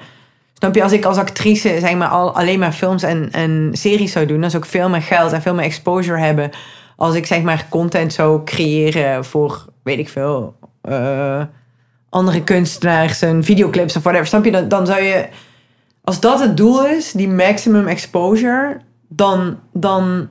Snap 0.53 0.75
je? 0.75 0.83
Als 0.83 0.93
ik 0.93 1.05
als 1.05 1.17
actrice 1.17 1.81
zeg 1.81 1.95
maar, 1.95 2.09
al, 2.09 2.35
alleen 2.35 2.59
maar 2.59 2.73
films 2.73 3.03
en, 3.03 3.29
en 3.33 3.71
series 3.73 4.13
zou 4.13 4.27
doen, 4.27 4.41
dan 4.41 4.51
zou 4.51 4.63
ik 4.63 4.69
veel 4.69 4.89
meer 4.89 5.03
geld 5.03 5.33
en 5.33 5.43
veel 5.43 5.55
meer 5.55 5.65
exposure 5.65 6.19
hebben. 6.19 6.51
Als 6.97 7.15
ik 7.15 7.27
zeg 7.27 7.43
maar 7.43 7.67
content 7.69 8.13
zou 8.13 8.45
creëren 8.45 9.25
voor, 9.25 9.65
weet 9.83 9.99
ik 9.99 10.09
veel, 10.09 10.55
eh, 10.83 11.43
andere 12.09 12.43
kunstenaars 12.43 13.23
en 13.23 13.45
videoclips 13.45 13.97
of 13.97 14.03
whatever. 14.03 14.27
Snap 14.27 14.45
je? 14.45 14.51
Dan, 14.51 14.69
dan 14.69 14.87
zou 14.87 15.03
je, 15.03 15.29
als 16.03 16.20
dat 16.20 16.41
het 16.41 16.57
doel 16.57 16.87
is, 16.87 17.12
die 17.12 17.29
maximum 17.29 17.87
exposure, 17.87 18.77
dan, 19.09 19.59
dan, 19.73 20.29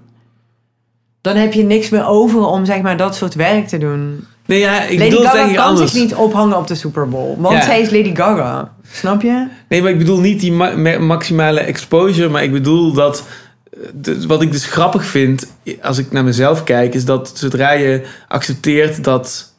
dan 1.21 1.35
heb 1.35 1.53
je 1.53 1.63
niks 1.63 1.89
meer 1.89 2.05
over 2.07 2.45
om 2.45 2.65
zeg 2.65 2.81
maar 2.81 2.97
dat 2.97 3.15
soort 3.15 3.33
werk 3.33 3.67
te 3.67 3.77
doen. 3.77 4.25
Nee, 4.45 4.59
ja, 4.59 4.81
ik 4.83 4.99
Lady 4.99 5.09
bedoel 5.09 5.25
Gaga 5.25 5.53
kan 5.53 5.63
anders. 5.65 5.91
zich 5.91 6.01
niet 6.01 6.15
ophangen 6.15 6.57
op 6.57 6.67
de 6.67 6.75
Super 6.75 7.09
Bowl, 7.09 7.35
want 7.37 7.55
Ja. 7.55 7.61
zij 7.63 7.81
is 7.81 7.89
Lady 7.89 8.15
Gaga. 8.15 8.73
Snap 8.91 9.21
je? 9.21 9.47
Nee, 9.69 9.81
maar 9.81 9.91
ik 9.91 9.97
bedoel 9.97 10.19
niet 10.19 10.39
die 10.39 10.51
ma- 10.51 10.75
ma- 10.75 10.99
maximale 10.99 11.59
exposure, 11.59 12.29
maar 12.29 12.43
ik 12.43 12.51
bedoel 12.51 12.93
dat... 12.93 13.23
eh, 13.73 13.79
de- 13.93 14.27
wat 14.27 14.41
ik 14.41 14.51
dus 14.51 14.65
grappig 14.65 15.05
vind, 15.05 15.51
als 15.81 15.97
ik 15.97 16.11
naar 16.11 16.23
mezelf 16.23 16.63
kijk, 16.63 16.93
is 16.93 17.05
dat 17.05 17.31
zodra 17.33 17.71
je 17.71 18.07
accepteert 18.27 19.03
dat 19.03 19.50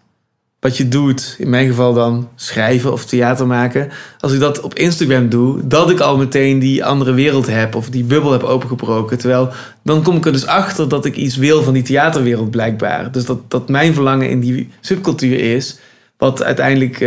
wat 0.62 0.76
je 0.76 0.88
doet, 0.88 1.36
in 1.38 1.50
mijn 1.50 1.68
geval 1.68 1.94
dan 1.94 2.28
schrijven 2.34 2.92
of 2.92 3.04
theater 3.04 3.46
maken, 3.46 3.88
als 4.20 4.32
ik 4.32 4.40
dat 4.40 4.60
op 4.60 4.74
Instagram 4.74 5.28
doe, 5.28 5.66
dat 5.66 5.90
ik 5.90 6.00
al 6.00 6.16
meteen 6.16 6.58
die 6.58 6.84
andere 6.84 7.12
wereld 7.12 7.46
heb 7.46 7.74
of 7.74 7.90
die 7.90 8.04
bubbel 8.04 8.32
heb 8.32 8.42
opengebroken. 8.42 9.18
Terwijl 9.18 9.52
dan 9.82 10.02
kom 10.02 10.16
ik 10.16 10.26
er 10.26 10.32
dus 10.32 10.46
achter 10.46 10.88
dat 10.88 11.04
ik 11.04 11.16
iets 11.16 11.36
wil 11.36 11.62
van 11.62 11.72
die 11.72 11.82
theaterwereld 11.82 12.50
blijkbaar. 12.50 13.12
Dus 13.12 13.24
dat, 13.24 13.50
dat 13.50 13.68
mijn 13.68 13.94
verlangen 13.94 14.28
in 14.28 14.40
die 14.40 14.68
subcultuur 14.80 15.54
is, 15.54 15.78
wat 16.16 16.42
uiteindelijk 16.42 16.94
eh, 16.94 17.00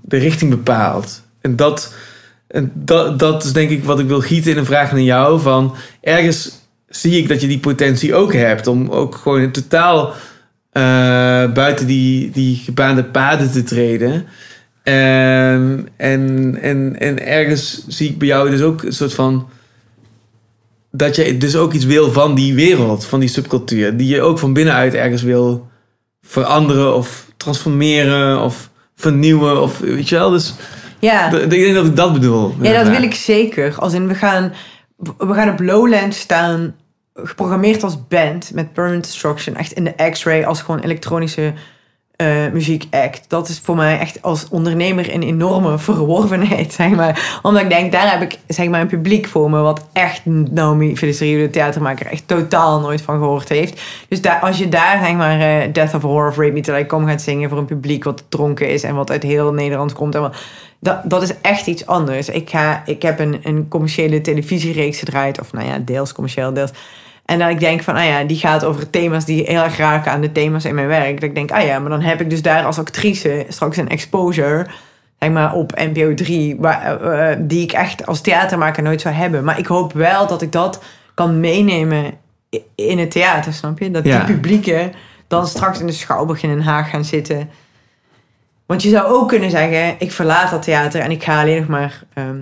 de 0.00 0.16
richting 0.16 0.50
bepaalt. 0.50 1.22
En 1.40 1.56
dat, 1.56 1.94
en 2.46 2.72
dat, 2.74 3.18
dat 3.18 3.44
is 3.44 3.52
denk 3.52 3.70
ik 3.70 3.84
wat 3.84 3.98
ik 3.98 4.06
wil 4.06 4.20
gieten 4.20 4.50
in 4.50 4.58
een 4.58 4.64
vraag 4.64 4.92
naar 4.92 5.00
jou. 5.00 5.40
Van 5.40 5.74
ergens 6.00 6.52
zie 6.88 7.18
ik 7.18 7.28
dat 7.28 7.40
je 7.40 7.46
die 7.46 7.60
potentie 7.60 8.14
ook 8.14 8.32
hebt 8.32 8.66
om 8.66 8.88
ook 8.88 9.14
gewoon 9.14 9.50
totaal 9.50 10.14
buiten 11.52 11.86
die, 11.86 12.30
die 12.30 12.56
gebaande 12.56 13.04
paden 13.04 13.50
te 13.52 13.62
treden. 13.62 14.26
Ehm, 14.82 15.78
en, 15.96 16.56
en, 16.60 16.96
en 16.98 17.26
ergens 17.26 17.84
zie 17.88 18.08
ik 18.10 18.18
bij 18.18 18.28
jou 18.28 18.50
dus 18.50 18.62
ook 18.62 18.82
een 18.82 18.92
soort 18.92 19.14
van. 19.14 19.48
Dat 20.92 21.16
je 21.16 21.36
dus 21.38 21.56
ook 21.56 21.72
iets 21.72 21.84
wil 21.84 22.12
van 22.12 22.34
die 22.34 22.54
wereld, 22.54 23.04
van 23.04 23.20
die 23.20 23.28
subcultuur. 23.28 23.96
Die 23.96 24.08
je 24.08 24.22
ook 24.22 24.38
van 24.38 24.52
binnenuit 24.52 24.94
ergens 24.94 25.22
wil 25.22 25.68
veranderen 26.22 26.94
of 26.94 27.26
transformeren 27.36 28.40
of 28.42 28.70
vernieuwen. 28.96 29.62
Of 29.62 29.78
weet 29.78 30.08
je 30.08 30.16
wel. 30.16 30.30
Dus 30.30 30.54
Ja. 30.98 31.32
ik 31.32 31.50
denk 31.50 31.74
dat 31.74 31.86
ik 31.86 31.96
dat 31.96 32.12
bedoel. 32.12 32.54
Ja, 32.60 32.82
dat 32.84 32.92
wil 32.92 33.02
ik 33.02 33.14
zeker. 33.14 33.74
Als 33.78 33.92
in, 33.92 34.08
we 34.08 34.14
gaan, 34.14 34.52
we 35.18 35.34
gaan 35.34 35.48
op 35.48 35.60
Lowland 35.60 36.14
staan, 36.14 36.74
geprogrammeerd 37.14 37.82
als 37.82 38.06
band 38.06 38.52
met 38.54 38.72
Permanent 38.72 39.04
Destruction, 39.04 39.56
echt 39.56 39.72
in 39.72 39.84
de 39.84 40.10
X-ray 40.10 40.44
als 40.44 40.62
gewoon 40.62 40.80
elektronische 40.80 41.54
eh, 42.20 42.52
muziekact. 42.52 43.24
Dat 43.28 43.48
is 43.48 43.58
voor 43.58 43.76
mij 43.76 43.98
echt 43.98 44.22
als 44.22 44.48
ondernemer 44.48 45.14
een 45.14 45.22
enorme 45.22 45.78
verworvenheid, 45.88 46.72
zeg 46.72 46.90
maar. 46.90 47.40
Omdat 47.42 47.62
ik 47.62 47.68
denk, 47.68 47.92
daar 47.92 48.10
heb 48.10 48.22
ik 48.22 48.38
zeg 48.46 48.68
maar 48.68 48.80
een 48.80 48.86
publiek 48.86 49.26
voor 49.26 49.50
me... 49.50 49.60
wat 49.60 49.86
echt 49.92 50.20
Naomi 50.24 50.96
Felicerio, 50.96 51.38
de 51.38 51.50
theatermaker, 51.50 52.06
echt 52.06 52.28
totaal 52.28 52.80
nooit 52.80 53.02
van 53.02 53.18
gehoord 53.18 53.48
heeft. 53.48 53.82
Dus 54.08 54.20
als 54.40 54.58
je 54.58 54.68
daar, 54.68 54.98
zeg 55.04 55.14
maar, 55.14 55.40
eh, 55.40 55.72
Death 55.72 55.94
of 55.94 56.02
War 56.02 56.28
of 56.28 56.36
Rape 56.36 56.52
Me 56.52 56.60
Till 56.60 56.78
I 56.78 56.84
gaat 56.88 57.22
zingen... 57.22 57.48
voor 57.48 57.58
een 57.58 57.64
publiek 57.64 58.04
wat 58.04 58.24
dronken 58.28 58.68
is 58.68 58.82
en 58.82 58.94
wat 58.94 59.10
uit 59.10 59.22
heel 59.22 59.52
Nederland 59.52 59.92
komt... 59.92 60.14
En 60.14 60.32
dat, 60.80 61.00
dat 61.04 61.22
is 61.22 61.40
echt 61.40 61.66
iets 61.66 61.86
anders. 61.86 62.28
Ik, 62.28 62.50
ga, 62.50 62.82
ik 62.86 63.02
heb 63.02 63.18
een, 63.18 63.40
een 63.42 63.68
commerciële 63.68 64.20
televisiereeks 64.20 64.98
gedraaid... 64.98 65.40
of 65.40 65.52
nou 65.52 65.66
ja, 65.66 65.78
deels 65.78 66.12
commercieel, 66.12 66.52
deels... 66.52 66.70
En 67.30 67.38
dat 67.38 67.50
ik 67.50 67.60
denk 67.60 67.82
van, 67.82 67.94
ah 67.94 68.04
ja, 68.04 68.24
die 68.24 68.36
gaat 68.36 68.64
over 68.64 68.90
thema's 68.90 69.24
die 69.24 69.42
heel 69.46 69.62
erg 69.62 69.76
raken 69.76 70.12
aan 70.12 70.20
de 70.20 70.32
thema's 70.32 70.64
in 70.64 70.74
mijn 70.74 70.86
werk. 70.86 71.14
Dat 71.14 71.28
ik 71.28 71.34
denk, 71.34 71.50
ah 71.50 71.64
ja, 71.64 71.78
maar 71.78 71.90
dan 71.90 72.00
heb 72.00 72.20
ik 72.20 72.30
dus 72.30 72.42
daar 72.42 72.64
als 72.64 72.78
actrice 72.78 73.44
straks 73.48 73.76
een 73.76 73.88
exposure, 73.88 74.66
zeg 75.18 75.30
maar, 75.30 75.52
op 75.54 75.72
NPO 75.76 76.14
3, 76.14 76.56
waar, 76.58 77.00
eh, 77.02 77.36
die 77.40 77.62
ik 77.62 77.72
echt 77.72 78.06
als 78.06 78.20
theatermaker 78.20 78.82
nooit 78.82 79.00
zou 79.00 79.14
hebben. 79.14 79.44
Maar 79.44 79.58
ik 79.58 79.66
hoop 79.66 79.92
wel 79.92 80.26
dat 80.26 80.42
ik 80.42 80.52
dat 80.52 80.82
kan 81.14 81.40
meenemen 81.40 82.12
in 82.74 82.98
het 82.98 83.10
theater, 83.10 83.52
snap 83.52 83.78
je? 83.78 83.90
Dat 83.90 84.04
Ja. 84.04 84.24
die 84.24 84.34
publieken 84.34 84.92
dan 85.28 85.46
straks 85.46 85.80
in 85.80 85.86
de 85.86 85.92
Schouwburg 85.92 86.42
in 86.42 86.48
Den 86.48 86.62
Haag 86.62 86.90
gaan 86.90 87.04
zitten. 87.04 87.50
Want 88.66 88.82
je 88.82 88.90
zou 88.90 89.06
ook 89.06 89.28
kunnen 89.28 89.50
zeggen, 89.50 89.94
ik 89.98 90.12
verlaat 90.12 90.50
dat 90.50 90.62
theater 90.62 91.00
en 91.00 91.10
ik 91.10 91.22
ga 91.24 91.40
alleen 91.40 91.58
nog 91.58 91.68
maar... 91.68 92.02
ehm, 92.14 92.36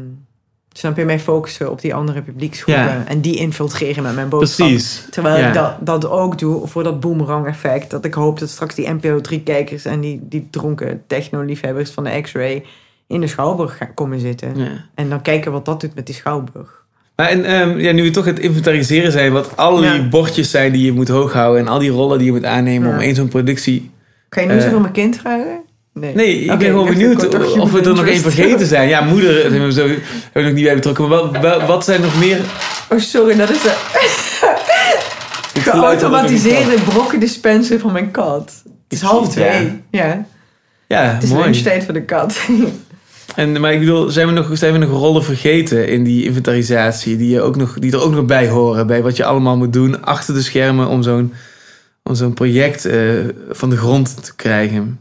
Snap 0.73 0.97
je, 0.97 1.05
mij 1.05 1.19
focussen 1.20 1.70
op 1.70 1.81
die 1.81 1.95
andere 1.95 2.23
publieksgroepen 2.23 2.82
Ja. 2.85 3.05
en 3.07 3.20
die 3.20 3.36
infiltreren 3.36 4.03
met 4.03 4.15
mijn 4.15 4.28
boodschap. 4.28 4.66
Precies. 4.66 5.07
Terwijl 5.11 5.36
Ja. 5.39 5.49
ik 5.49 5.55
dat, 5.55 5.73
dat 5.81 6.09
ook 6.11 6.39
doe 6.39 6.66
voor 6.66 6.82
dat 6.82 7.01
boomerang 7.01 7.47
effect. 7.47 7.90
Dat 7.90 8.05
ik 8.05 8.15
hoop 8.15 8.39
dat 8.39 8.49
straks 8.49 8.74
die 8.74 8.89
NPO 8.90 9.20
3 9.20 9.43
kijkers 9.43 9.85
en 9.85 10.01
die, 10.01 10.20
die 10.23 10.49
dronken 10.51 11.03
techno-liefhebbers 11.07 11.90
van 11.90 12.05
de 12.05 12.20
X-Ray 12.20 12.65
in 13.07 13.20
de 13.20 13.27
Schouwburg 13.27 13.77
gaan 13.77 13.95
komen 13.95 14.20
zitten. 14.20 14.57
Ja. 14.57 14.69
En 14.95 15.09
dan 15.09 15.23
kijken 15.23 15.53
wat 15.53 15.65
dat 15.65 15.81
doet 15.81 15.95
met 15.95 16.07
die 16.07 16.15
Schouwburg. 16.15 16.82
Maar 17.16 17.28
en, 17.28 17.45
ehm, 17.45 17.78
ja, 17.78 17.93
nu 17.93 18.03
we 18.03 18.11
toch 18.11 18.24
het 18.24 18.39
inventariseren 18.39 19.12
zijn, 19.12 19.32
wat 19.32 19.57
al 19.57 19.77
die 19.77 20.09
bordjes 20.09 20.51
zijn 20.51 20.73
die 20.73 20.85
je 20.85 20.93
moet 20.93 21.09
hooghouden 21.09 21.62
en 21.62 21.69
al 21.69 21.78
die 21.78 21.90
rollen 21.90 22.19
die 22.19 22.27
je 22.27 22.32
moet 22.32 22.45
aannemen 22.45 22.90
om 22.93 22.99
één 22.99 23.15
zo'n 23.15 23.28
productie. 23.28 23.90
Kan 24.28 24.43
je 24.43 24.49
nu 24.49 24.57
Eh. 24.57 24.62
zo 24.62 24.70
voor 24.70 24.81
mijn 24.81 24.93
kind 24.93 25.16
vragen? 25.16 25.61
Nee, 26.01 26.41
ik 26.41 26.59
ben 26.59 26.69
gewoon 26.69 26.89
benieuwd 26.89 27.35
of 27.59 27.73
we 27.73 27.81
er 27.81 27.95
nog 27.95 28.07
één 28.07 28.20
vergeten 28.20 28.66
zijn. 28.77 28.89
Ja, 28.89 29.01
moeder 29.01 29.43
hebben 29.43 29.65
we 29.65 29.73
zo 29.73 29.87
hebben 29.87 30.03
we 30.33 30.43
nog 30.43 30.53
niet 30.53 30.65
bij 30.65 30.75
betrokken. 30.75 31.09
Maar 31.09 31.66
wat, 31.66 31.85
zijn 31.85 32.01
nog 32.01 32.19
meer? 32.19 32.41
Oh, 32.89 32.99
sorry, 32.99 33.37
dat 33.37 33.51
is 33.51 33.62
de 35.55 35.61
geautomatiseerde 35.61 36.75
brokkendispenser 36.85 37.79
van 37.79 37.93
mijn 37.93 38.11
kat. 38.11 38.62
Het 38.65 38.99
is 38.99 39.01
half 39.01 39.25
het, 39.25 39.35
ja. 39.35 39.51
twee. 39.51 39.83
Ja. 39.91 40.27
Ja, 40.87 41.03
Het 41.03 41.23
is 41.23 41.31
mooi. 41.31 41.45
lunchtijd 41.45 41.85
voor 41.85 41.95
de 41.95 42.05
kat. 42.05 42.37
En, 43.35 43.61
maar 43.61 43.73
ik 43.73 43.79
bedoel, 43.79 44.11
zijn 44.11 44.27
we, 44.27 44.33
nog, 44.33 44.51
zijn 44.53 44.73
we 44.73 44.79
nog 44.79 44.91
rollen 44.91 45.25
vergeten 45.25 45.89
in 45.89 46.05
die 46.05 46.25
inventarisatie 46.25 47.16
die, 47.16 47.31
je 47.31 47.41
ook 47.41 47.57
nog, 47.57 47.79
die 47.79 47.93
er 47.93 48.03
ook 48.03 48.12
nog 48.12 48.25
bij 48.25 48.49
horen? 48.49 48.87
Bij 48.87 49.03
wat 49.03 49.16
je 49.16 49.25
allemaal 49.25 49.57
moet 49.57 49.73
doen 49.73 50.05
achter 50.05 50.35
de 50.35 50.43
schermen 50.43 50.89
om 50.89 51.03
zo'n 51.03 51.33
om 52.09 52.15
zo'n 52.15 52.35
project 52.35 52.85
eh, 52.85 53.01
van 53.51 53.70
de 53.70 53.77
grond 53.77 54.25
te 54.25 54.35
krijgen. 54.37 55.01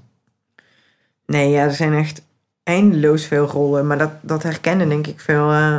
Nee, 1.27 1.49
ja, 1.49 1.63
er 1.63 1.73
zijn 1.73 1.93
echt 1.93 2.21
eindeloos 2.63 3.25
veel 3.25 3.45
rollen. 3.45 3.87
Maar 3.87 3.97
dat, 3.97 4.11
dat 4.21 4.43
herkennen 4.43 4.89
denk 4.89 5.07
ik 5.07 5.19
veel 5.19 5.51
eh, 5.51 5.77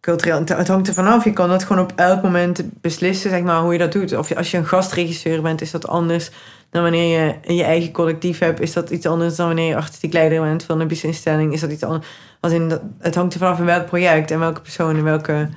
cultureel. 0.00 0.38
Het, 0.44 0.68
hangt 0.68 0.88
er 0.88 0.94
vanaf. 0.94 1.24
Je 1.24 1.32
kan 1.32 1.48
dat 1.48 1.64
gewoon 1.64 1.82
op 1.82 1.92
elk 1.96 2.22
moment 2.22 2.62
beslissen, 2.80 3.30
zeg 3.30 3.42
maar, 3.42 3.60
hoe 3.60 3.72
je 3.72 3.78
dat 3.78 3.92
doet. 3.92 4.16
Of 4.16 4.28
je, 4.28 4.36
als 4.36 4.50
je 4.50 4.56
een 4.56 4.66
gastregisseur 4.66 5.42
bent, 5.42 5.60
is 5.60 5.70
dat 5.70 5.88
anders 5.88 6.30
dan 6.70 6.82
wanneer 6.82 7.18
je 7.18 7.54
je 7.54 7.62
eigen 7.62 7.92
collectief 7.92 8.38
hebt. 8.38 8.60
Is 8.60 8.72
dat 8.72 8.90
iets 8.90 9.06
anders 9.06 9.36
dan 9.36 9.46
wanneer 9.46 9.68
je 9.68 9.76
artistiek 9.76 10.12
leider 10.12 10.40
bent 10.40 10.64
van 10.64 10.80
een 10.80 10.88
businessinstelling. 10.88 11.52
Is 11.52 11.60
dat 11.60 11.70
iets 11.70 11.82
anders. 11.82 12.06
Als 12.40 12.52
in 12.52 12.68
dat, 12.68 12.80
het 12.98 13.14
hangt 13.14 13.32
er 13.32 13.38
vanaf 13.38 13.58
in 13.58 13.64
welk 13.64 13.86
project 13.86 14.30
en 14.30 14.38
welke 14.38 14.60
persoon 14.60 14.96
en 14.96 15.04
welke... 15.04 15.48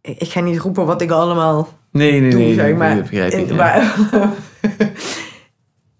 Ik, 0.00 0.18
ik 0.18 0.30
ga 0.30 0.40
niet 0.40 0.60
roepen 0.60 0.86
wat 0.86 1.02
ik 1.02 1.10
allemaal 1.10 1.68
Nee, 1.90 2.20
nee, 2.20 2.30
doe, 2.30 2.40
nee. 2.40 2.54
zeg 2.54 2.64
nee, 2.64 2.74
maar. 2.74 2.94
dat 2.94 3.10
begrijp 3.10 3.32
ik. 3.32 3.48
in. 3.48 3.56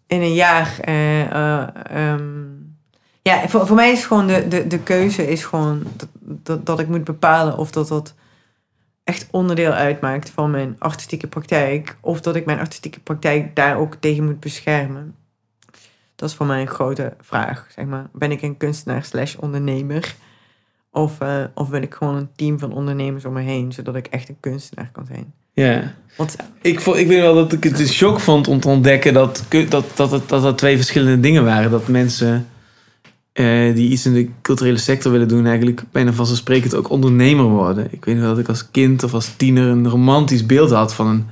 in 0.06 0.20
een 0.20 0.34
jaar. 0.34 0.78
eh, 0.80 1.20
eh, 1.30 1.68
ehm, 1.84 2.44
ja, 3.22 3.48
voor, 3.48 3.66
voor 3.66 3.76
mij 3.76 3.92
is 3.92 4.06
gewoon 4.06 4.26
de, 4.26 4.48
de, 4.48 4.66
de 4.66 4.78
keuze 4.78 5.28
is 5.28 5.44
gewoon 5.44 5.82
dat, 5.96 6.08
dat, 6.20 6.66
dat 6.66 6.80
ik 6.80 6.88
moet 6.88 7.04
bepalen 7.04 7.56
of 7.58 7.70
dat 7.70 7.88
dat 7.88 8.14
echt 9.04 9.28
onderdeel 9.30 9.72
uitmaakt 9.72 10.30
van 10.30 10.50
mijn 10.50 10.76
artistieke 10.78 11.26
praktijk. 11.26 11.96
Of 12.00 12.20
dat 12.20 12.36
ik 12.36 12.44
mijn 12.44 12.58
artistieke 12.58 13.00
praktijk 13.00 13.56
daar 13.56 13.76
ook 13.76 13.94
tegen 13.94 14.24
moet 14.24 14.40
beschermen. 14.40 15.14
Dat 16.14 16.28
is 16.28 16.34
voor 16.34 16.46
mij 16.46 16.60
een 16.60 16.66
grote 16.66 17.16
vraag. 17.20 17.66
Zeg 17.70 17.84
maar. 17.84 18.08
Ben 18.12 18.30
ik 18.30 18.42
een 18.42 18.56
kunstenaar 18.56 19.04
slash 19.04 19.34
ondernemer? 19.34 20.14
Of, 20.94 21.20
eh, 21.20 21.44
of 21.54 21.68
wil 21.68 21.82
ik 21.82 21.94
gewoon 21.94 22.14
een 22.14 22.28
team 22.36 22.58
van 22.58 22.72
ondernemers 22.72 23.24
om 23.24 23.32
me 23.32 23.40
heen, 23.40 23.72
zodat 23.72 23.94
ik 23.94 24.06
echt 24.06 24.28
een 24.28 24.36
kunstenaar 24.40 24.90
kan 24.92 25.06
zijn? 25.06 25.32
Ja. 25.52 25.94
Want 26.16 26.36
Ik, 26.60 26.80
vond, 26.80 26.96
ik 26.96 27.06
weet 27.06 27.20
wel 27.20 27.34
dat 27.34 27.52
ik 27.52 27.64
het 27.64 27.78
een 27.78 27.86
shock 27.86 28.20
vond 28.20 28.48
om 28.48 28.60
te 28.60 28.68
ontdekken 28.68 29.14
dat, 29.14 29.44
dat, 29.48 29.70
dat, 29.70 30.10
dat, 30.10 30.28
dat 30.28 30.42
dat 30.42 30.58
twee 30.58 30.76
verschillende 30.76 31.20
dingen 31.20 31.44
waren. 31.44 31.70
Dat 31.70 31.88
mensen 31.88 32.46
eh, 33.32 33.74
die 33.74 33.90
iets 33.90 34.06
in 34.06 34.12
de 34.12 34.28
culturele 34.42 34.76
sector 34.76 35.12
willen 35.12 35.28
doen, 35.28 35.46
eigenlijk 35.46 35.82
bijna 35.92 36.12
vanzelfsprekend 36.12 36.74
ook 36.74 36.90
ondernemer 36.90 37.44
worden. 37.44 37.88
Ik 37.90 38.04
weet 38.04 38.16
nog 38.16 38.24
dat 38.24 38.38
ik 38.38 38.48
als 38.48 38.70
kind 38.70 39.02
of 39.02 39.14
als 39.14 39.36
tiener 39.36 39.68
een 39.68 39.88
romantisch 39.88 40.46
beeld 40.46 40.70
had 40.70 40.94
van 40.94 41.06
een 41.06 41.26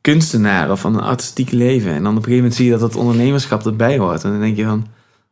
kunstenaar 0.00 0.70
of 0.70 0.80
van 0.80 0.94
een 0.94 1.02
artistiek 1.02 1.50
leven. 1.50 1.92
En 1.92 2.02
dan 2.02 2.16
op 2.16 2.16
een 2.16 2.24
gegeven 2.24 2.36
moment 2.36 2.54
zie 2.54 2.64
je 2.64 2.70
dat 2.70 2.80
dat 2.80 2.96
ondernemerschap 2.96 3.66
erbij 3.66 3.98
hoort. 3.98 4.24
En 4.24 4.30
dan 4.30 4.40
denk 4.40 4.56
je 4.56 4.64
van, 4.64 4.86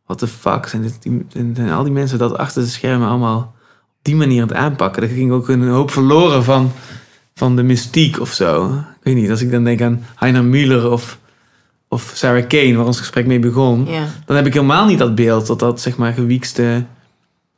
what 0.05 0.17
the 0.17 0.27
fuck, 0.27 0.67
zijn, 0.67 0.81
dit, 0.81 0.97
die, 1.01 1.25
zijn 1.53 1.71
al 1.71 1.83
die 1.83 1.93
mensen 1.93 2.17
dat 2.17 2.37
achter 2.37 2.61
de 2.61 2.67
schermen 2.67 3.07
allemaal 3.07 3.55
die 4.01 4.15
manier 4.15 4.41
aan 4.41 4.47
het 4.47 4.57
aanpakken? 4.57 5.03
Er 5.03 5.09
ging 5.09 5.31
ook 5.31 5.49
een 5.49 5.67
hoop 5.67 5.91
verloren 5.91 6.43
van 6.43 6.71
van 7.41 7.55
de 7.55 7.63
mystiek 7.63 8.19
of 8.19 8.33
zo. 8.33 8.65
Ik 8.75 9.03
weet 9.03 9.15
niet, 9.15 9.29
als 9.29 9.41
ik 9.41 9.51
dan 9.51 9.63
denk 9.63 9.81
aan 9.81 10.05
Heiner 10.15 10.43
Müller 10.43 10.91
of, 10.91 11.19
of 11.87 12.11
Sarah 12.13 12.47
Kane, 12.47 12.75
waar 12.75 12.85
ons 12.85 12.99
gesprek 12.99 13.25
mee 13.25 13.39
begon, 13.39 13.85
ja. 13.85 14.07
dan 14.25 14.35
heb 14.35 14.45
ik 14.45 14.53
helemaal 14.53 14.85
niet 14.85 14.99
dat 14.99 15.15
beeld 15.15 15.47
dat 15.47 15.59
dat 15.59 15.81
zeg 15.81 15.97
maar 15.97 16.13
gewiekste 16.13 16.85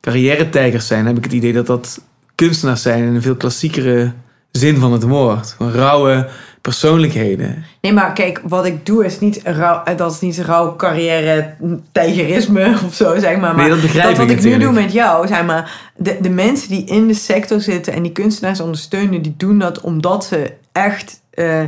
carrière-tijgers 0.00 0.86
zijn. 0.86 1.04
Dan 1.04 1.14
heb 1.14 1.24
ik 1.24 1.24
het 1.24 1.32
idee 1.32 1.52
dat 1.52 1.66
dat 1.66 2.00
kunstenaars 2.34 2.82
zijn 2.82 3.04
in 3.04 3.14
een 3.14 3.22
veel 3.22 3.36
klassiekere 3.36 4.12
zin 4.50 4.76
van 4.76 4.92
het 4.92 5.02
woord. 5.02 5.54
Gewoon 5.56 5.72
rauwe 5.72 6.28
persoonlijkheden. 6.64 7.64
Nee, 7.80 7.92
maar 7.92 8.12
kijk, 8.12 8.40
wat 8.44 8.66
ik 8.66 8.86
doe 8.86 9.04
is 9.04 9.20
niet 9.20 9.40
rauw, 9.42 9.84
eh, 9.84 9.96
dat 9.96 10.12
is 10.12 10.20
niet 10.20 10.38
rauw 10.38 10.76
carrière 10.76 11.54
tijgerisme 11.92 12.74
of 12.86 12.94
zo, 12.94 13.18
zeg 13.18 13.36
maar. 13.36 13.54
maar 13.54 13.56
Nee, 13.56 13.68
dat 13.68 13.80
begrijp 13.80 14.16
wat 14.16 14.30
ik 14.30 14.42
nu 14.42 14.58
doe 14.58 14.72
met 14.72 14.92
jou, 14.92 15.26
zeg 15.26 15.44
maar, 15.44 15.90
de, 15.96 16.18
de 16.20 16.30
mensen 16.30 16.68
die 16.68 16.84
in 16.84 17.06
de 17.06 17.14
sector 17.14 17.60
zitten 17.60 17.92
en 17.92 18.02
die 18.02 18.12
kunstenaars 18.12 18.60
ondersteunen, 18.60 19.22
die 19.22 19.34
doen 19.36 19.58
dat 19.58 19.80
omdat 19.80 20.24
ze 20.24 20.52
echt 20.72 21.20
eh, 21.30 21.62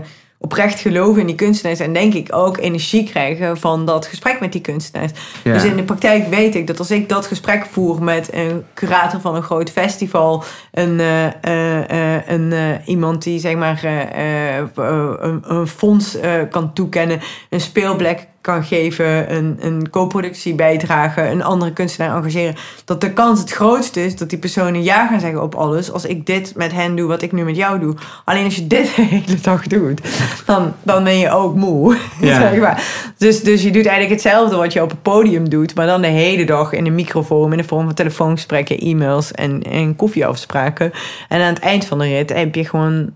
oprecht 0.47 0.81
geloven 0.81 1.21
in 1.21 1.27
die 1.27 1.35
kunstenaars 1.35 1.81
en 1.81 1.93
denk 1.93 2.15
ik 2.15 2.35
ook 2.35 2.59
energie 2.59 3.05
krijgen 3.05 3.59
van 3.59 3.87
dat 3.87 4.07
gesprek 4.07 4.41
met 4.41 4.53
die 4.53 4.61
kunstenaars. 4.61 5.13
Ja. 5.45 5.53
Dus 5.53 5.65
in 5.65 5.77
de 5.77 5.83
praktijk 5.83 6.29
weet 6.29 6.55
ik 6.55 6.67
dat 6.67 6.79
als 6.79 6.91
ik 6.91 7.09
dat 7.09 7.27
gesprek 7.27 7.67
voer 7.71 8.03
met 8.03 8.33
een 8.33 8.65
curator 8.75 9.21
van 9.21 9.35
een 9.35 9.43
groot 9.43 9.71
festival, 9.71 10.45
een, 10.73 11.01
eh, 11.01 11.27
eh, 11.27 12.17
eh, 12.17 12.23
een, 12.27 12.81
iemand 12.85 13.23
die 13.23 13.39
zeg 13.39 13.57
maar 13.57 13.85
een, 13.85 15.43
een 15.43 15.67
fonds 15.67 16.17
kan 16.51 16.73
toekennen, 16.73 17.21
een 17.51 17.61
speelplek 17.61 18.27
kan 18.47 18.65
geven, 18.65 19.35
een, 19.35 19.57
een 19.61 19.91
co-productie 19.91 20.55
bijdragen, 20.55 21.31
een 21.31 21.43
andere 21.43 21.73
kunstenaar 21.73 22.17
engageren, 22.17 22.55
dat 22.85 23.01
de 23.01 23.13
kans 23.13 23.41
het 23.41 23.53
grootste 23.53 24.05
is 24.05 24.17
dat 24.17 24.31
die 24.31 24.39
personen 24.39 24.83
ja 24.83 25.07
gaan 25.07 25.21
zeggen 25.21 25.43
op 25.43 25.55
alles 25.55 25.93
als 25.93 26.05
ik 26.05 26.27
dit 26.27 26.53
met 26.57 26.73
hen 26.73 26.97
doe 26.97 27.09
wat 27.09 27.23
ik 27.23 27.33
nu 27.33 27.45
met 27.45 27.57
jou 27.57 27.81
doe. 27.81 27.95
Alleen 28.25 28.45
als 28.45 28.57
je 28.57 28.67
dit 28.67 28.97
de 28.97 29.03
hele 29.03 29.41
dag 29.41 29.67
doet, 29.67 30.01
dan, 30.47 30.75
dan 30.83 31.05
ben 31.05 31.19
je 31.19 31.31
ook 31.31 31.55
moe. 31.55 31.97
Ja. 32.21 32.41
zeg 32.41 32.61
maar. 32.61 32.83
dus, 33.19 33.43
dus 33.43 33.63
je 33.63 33.71
doet 33.71 33.87
eigenlijk 33.87 34.23
hetzelfde 34.23 34.57
wat 34.57 34.73
je 34.73 34.83
op 34.83 34.91
het 34.91 35.03
podium 35.03 35.49
doet, 35.49 35.75
maar 35.75 35.87
dan 35.87 36.01
de 36.01 36.07
hele 36.07 36.45
dag 36.45 36.73
in 36.73 36.87
een 36.87 36.95
microfoon, 36.95 37.53
in 37.53 37.59
de 37.59 37.65
vorm 37.65 37.85
van 37.85 37.95
telefoongesprekken, 37.95 38.79
e-mails 38.79 39.33
en, 39.33 39.63
en 39.63 39.97
koffieafspraken. 39.97 40.93
En 41.29 41.41
aan 41.41 41.55
het 41.55 41.59
eind 41.59 41.85
van 41.85 41.99
de 41.99 42.05
rit 42.05 42.33
heb 42.33 42.55
je 42.55 42.65
gewoon 42.65 43.13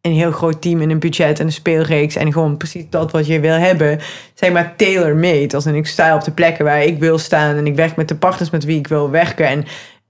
een 0.00 0.12
heel 0.12 0.30
groot 0.30 0.62
team 0.62 0.80
en 0.80 0.90
een 0.90 0.98
budget 0.98 1.40
en 1.40 1.46
een 1.46 1.52
speelreeks 1.52 2.16
en 2.16 2.32
gewoon 2.32 2.56
precies 2.56 2.84
dat 2.90 3.12
wat 3.12 3.26
je 3.26 3.40
wil 3.40 3.56
hebben, 3.56 4.00
zeg 4.34 4.52
maar 4.52 4.76
tailor-made. 4.76 5.54
Als 5.54 5.66
in 5.66 5.74
ik 5.74 5.86
sta 5.86 6.14
op 6.14 6.24
de 6.24 6.30
plekken 6.30 6.64
waar 6.64 6.82
ik 6.82 6.98
wil 6.98 7.18
staan 7.18 7.56
en 7.56 7.66
ik 7.66 7.74
werk 7.74 7.96
met 7.96 8.08
de 8.08 8.16
partners 8.16 8.50
met 8.50 8.64
wie 8.64 8.78
ik 8.78 8.86
wil 8.86 9.10
werken 9.10 9.46
en 9.46 9.64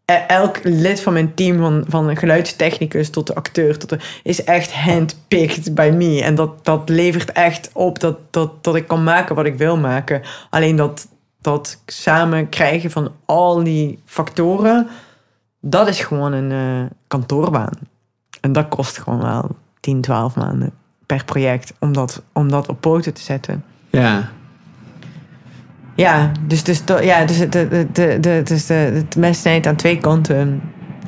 eh, 0.08 0.28
elk 0.28 0.58
lid 0.62 1.00
van 1.00 1.12
mijn 1.12 1.34
team, 1.34 1.58
van, 1.58 1.84
van 1.88 2.08
een 2.08 2.16
geluidstechnicus 2.16 3.10
tot 3.10 3.26
de 3.26 3.34
acteur, 3.34 3.78
tot 3.78 3.88
de, 3.88 3.98
is 4.22 4.44
echt 4.44 4.72
handpicked 4.72 5.74
bij 5.74 5.92
me. 5.92 6.22
En 6.22 6.34
dat, 6.34 6.64
dat 6.64 6.88
levert 6.88 7.32
echt 7.32 7.70
op 7.72 8.00
dat, 8.00 8.18
dat, 8.30 8.64
dat 8.64 8.76
ik 8.76 8.86
kan 8.86 9.04
maken 9.04 9.34
wat 9.34 9.46
ik 9.46 9.56
wil 9.56 9.76
maken. 9.76 10.22
Alleen 10.50 10.76
dat, 10.76 11.08
dat 11.40 11.82
samen 11.86 12.48
krijgen 12.48 12.90
van 12.90 13.12
al 13.24 13.64
die 13.64 13.98
factoren, 14.04 14.88
dat 15.60 15.88
is 15.88 16.00
gewoon 16.00 16.32
een 16.32 16.52
eh, 16.52 16.90
kantoorbaan. 17.06 17.78
En 18.40 18.52
dat 18.52 18.68
kost 18.68 18.98
gewoon 18.98 19.22
wel 19.22 19.56
10, 19.88 20.00
12 20.00 20.36
maanden 20.36 20.70
per 21.06 21.24
project 21.24 21.72
om 21.78 21.92
dat, 21.92 22.22
om 22.32 22.50
dat 22.50 22.68
op 22.68 22.80
poten 22.80 23.14
te 23.14 23.20
zetten. 23.20 23.64
Ja. 23.90 24.28
Ja, 25.94 26.32
dus, 26.46 26.64
dus, 26.64 26.82
ja, 27.00 27.24
dus, 27.24 27.38
de, 27.38 27.48
de, 27.48 27.86
de, 27.92 28.18
de, 28.20 28.40
dus 28.44 28.66
de, 28.66 28.74
het 28.74 29.16
mes 29.16 29.40
snijdt 29.40 29.66
aan 29.66 29.76
twee 29.76 29.98
kanten. 29.98 30.60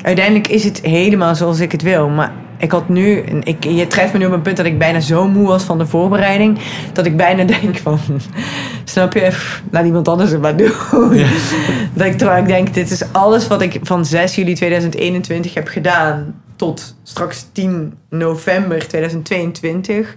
Uiteindelijk 0.02 0.48
is 0.48 0.64
het 0.64 0.80
helemaal 0.80 1.34
zoals 1.34 1.60
ik 1.60 1.72
het 1.72 1.82
wil. 1.82 2.08
Maar 2.08 2.32
ik 2.58 2.70
had 2.70 2.88
nu... 2.88 3.16
Ik, 3.42 3.64
je 3.64 3.86
treft 3.86 4.12
me 4.12 4.18
nu 4.18 4.26
op 4.26 4.32
een 4.32 4.42
punt 4.42 4.56
dat 4.56 4.66
ik 4.66 4.78
bijna 4.78 5.00
zo 5.00 5.28
moe 5.28 5.46
was 5.46 5.62
van 5.62 5.78
de 5.78 5.86
voorbereiding... 5.86 6.58
dat 6.92 7.06
ik 7.06 7.16
bijna 7.16 7.44
denk 7.60 7.76
van... 7.76 7.98
Snap 8.84 9.12
je? 9.12 9.20
Pff, 9.20 9.62
Laat 9.70 9.84
iemand 9.84 10.08
anders 10.08 10.30
het 10.30 10.40
maar 10.40 10.56
doen. 10.56 10.72
Ja. 11.12 11.28
Dat 11.94 12.06
ik, 12.06 12.18
terwijl 12.18 12.42
ik 12.42 12.48
denk, 12.48 12.74
dit 12.74 12.90
is 12.90 13.12
alles 13.12 13.46
wat 13.46 13.62
ik 13.62 13.78
van 13.82 14.04
6 14.04 14.34
juli 14.34 14.54
2021 14.54 15.54
heb 15.54 15.68
gedaan... 15.68 16.34
tot 16.60 16.96
straks 17.02 17.46
10 17.52 17.98
november 18.08 18.88
2022 18.88 20.16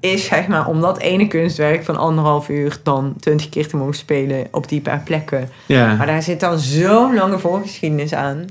is 0.00 0.24
zeg 0.24 0.48
maar 0.48 0.66
om 0.66 0.80
dat 0.80 0.98
ene 0.98 1.28
kunstwerk 1.28 1.84
van 1.84 1.96
anderhalf 1.96 2.48
uur 2.48 2.80
dan 2.82 3.16
twintig 3.20 3.48
keer 3.48 3.68
te 3.68 3.76
mogen 3.76 3.94
spelen 3.94 4.48
op 4.50 4.68
die 4.68 4.80
paar 4.80 5.00
plekken. 5.00 5.48
Ja. 5.66 5.94
Maar 5.94 6.06
daar 6.06 6.22
zit 6.22 6.40
dan 6.40 6.58
zo'n 6.58 7.14
lange 7.14 7.38
voorgeschiedenis 7.38 8.14
aan. 8.14 8.46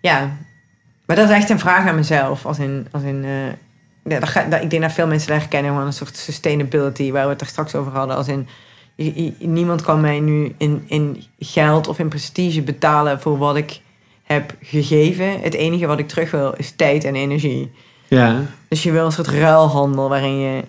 Ja, 0.00 0.36
maar 1.06 1.16
dat 1.16 1.28
is 1.28 1.34
echt 1.34 1.50
een 1.50 1.58
vraag 1.58 1.88
aan 1.88 1.94
mezelf. 1.94 2.46
Als 2.46 2.58
in, 2.58 2.86
als 2.90 3.02
in, 3.02 3.24
eh, 3.24 4.12
ja, 4.12 4.20
dat 4.20 4.28
ga, 4.28 4.44
dat, 4.44 4.62
ik 4.62 4.70
denk 4.70 4.82
dat 4.82 4.92
veel 4.92 5.06
mensen 5.06 5.28
daar 5.28 5.38
herkennen 5.38 5.74
van 5.74 5.86
een 5.86 5.92
soort 5.92 6.16
sustainability, 6.16 7.10
waar 7.12 7.24
we 7.24 7.32
het 7.32 7.40
er 7.40 7.46
straks 7.46 7.74
over 7.74 7.92
hadden. 7.92 8.16
Als 8.16 8.28
in, 8.28 8.48
niemand 9.38 9.82
kan 9.82 10.00
mij 10.00 10.20
nu 10.20 10.54
in, 10.58 10.84
in 10.86 11.24
geld 11.38 11.88
of 11.88 11.98
in 11.98 12.08
prestige 12.08 12.62
betalen 12.62 13.20
voor 13.20 13.38
wat 13.38 13.56
ik 13.56 13.80
heb 14.32 14.54
gegeven. 14.62 15.40
Het 15.40 15.54
enige 15.54 15.86
wat 15.86 15.98
ik 15.98 16.08
terug 16.08 16.30
wil 16.30 16.52
is 16.56 16.70
tijd 16.70 17.04
en 17.04 17.14
energie. 17.14 17.72
Ja. 18.08 18.44
Dus 18.68 18.82
je 18.82 18.92
wil 18.92 19.04
een 19.04 19.12
soort 19.12 19.28
ruilhandel 19.28 20.08
waarin 20.08 20.38
je 20.38 20.62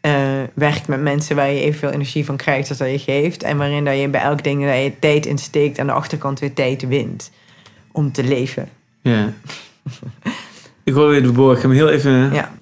eh, 0.00 0.42
werkt 0.54 0.88
met 0.88 1.00
mensen 1.00 1.36
waar 1.36 1.50
je 1.50 1.60
evenveel 1.60 1.90
energie 1.90 2.24
van 2.24 2.36
krijgt 2.36 2.68
als 2.68 2.78
dat 2.78 2.90
je 2.90 2.98
geeft. 2.98 3.42
En 3.42 3.56
waarin 3.56 3.84
dat 3.84 3.98
je 3.98 4.08
bij 4.08 4.20
elk 4.20 4.44
ding 4.44 4.64
dat 4.64 4.82
je 4.82 4.92
tijd 4.98 5.26
insteekt 5.26 5.78
aan 5.78 5.86
de 5.86 5.92
achterkant 5.92 6.40
weer 6.40 6.54
tijd 6.54 6.88
wint 6.88 7.30
om 7.92 8.12
te 8.12 8.24
leven. 8.24 8.68
Ja. 9.02 9.32
Ik 10.84 10.94
hoor 10.94 11.08
weer 11.08 11.22
de 11.22 11.32
boor. 11.32 11.52
Ik 11.52 11.58
ga 11.58 11.68
hem 11.68 11.76
heel 11.76 11.90
even... 11.90 12.32
Ja. 12.32 12.52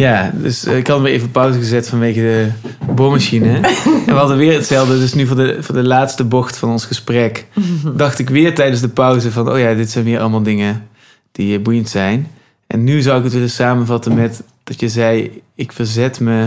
Ja, 0.00 0.32
dus 0.34 0.64
eh, 0.64 0.76
ik 0.76 0.86
had 0.86 1.00
weer 1.00 1.12
even 1.12 1.30
pauze 1.30 1.58
gezet 1.58 1.88
vanwege 1.88 2.20
de 2.20 2.50
boormachine. 2.92 3.54
en 4.06 4.06
we 4.06 4.12
hadden 4.12 4.36
weer 4.36 4.52
hetzelfde. 4.52 4.98
Dus 4.98 5.14
nu 5.14 5.26
voor 5.26 5.36
de, 5.36 5.62
voor 5.62 5.74
de 5.74 5.82
laatste 5.82 6.24
bocht 6.24 6.56
van 6.56 6.70
ons 6.70 6.84
gesprek... 6.84 7.46
dacht 7.96 8.18
ik 8.18 8.28
weer 8.28 8.54
tijdens 8.54 8.80
de 8.80 8.88
pauze 8.88 9.32
van... 9.32 9.50
oh 9.50 9.58
ja, 9.58 9.74
dit 9.74 9.90
zijn 9.90 10.04
weer 10.04 10.20
allemaal 10.20 10.42
dingen 10.42 10.88
die 11.32 11.56
eh, 11.56 11.62
boeiend 11.62 11.88
zijn. 11.88 12.28
En 12.66 12.84
nu 12.84 13.00
zou 13.00 13.18
ik 13.18 13.24
het 13.24 13.32
willen 13.32 13.50
samenvatten 13.50 14.14
met 14.14 14.42
dat 14.64 14.80
je 14.80 14.88
zei... 14.88 15.42
ik 15.54 15.72
verzet 15.72 16.20
me 16.20 16.46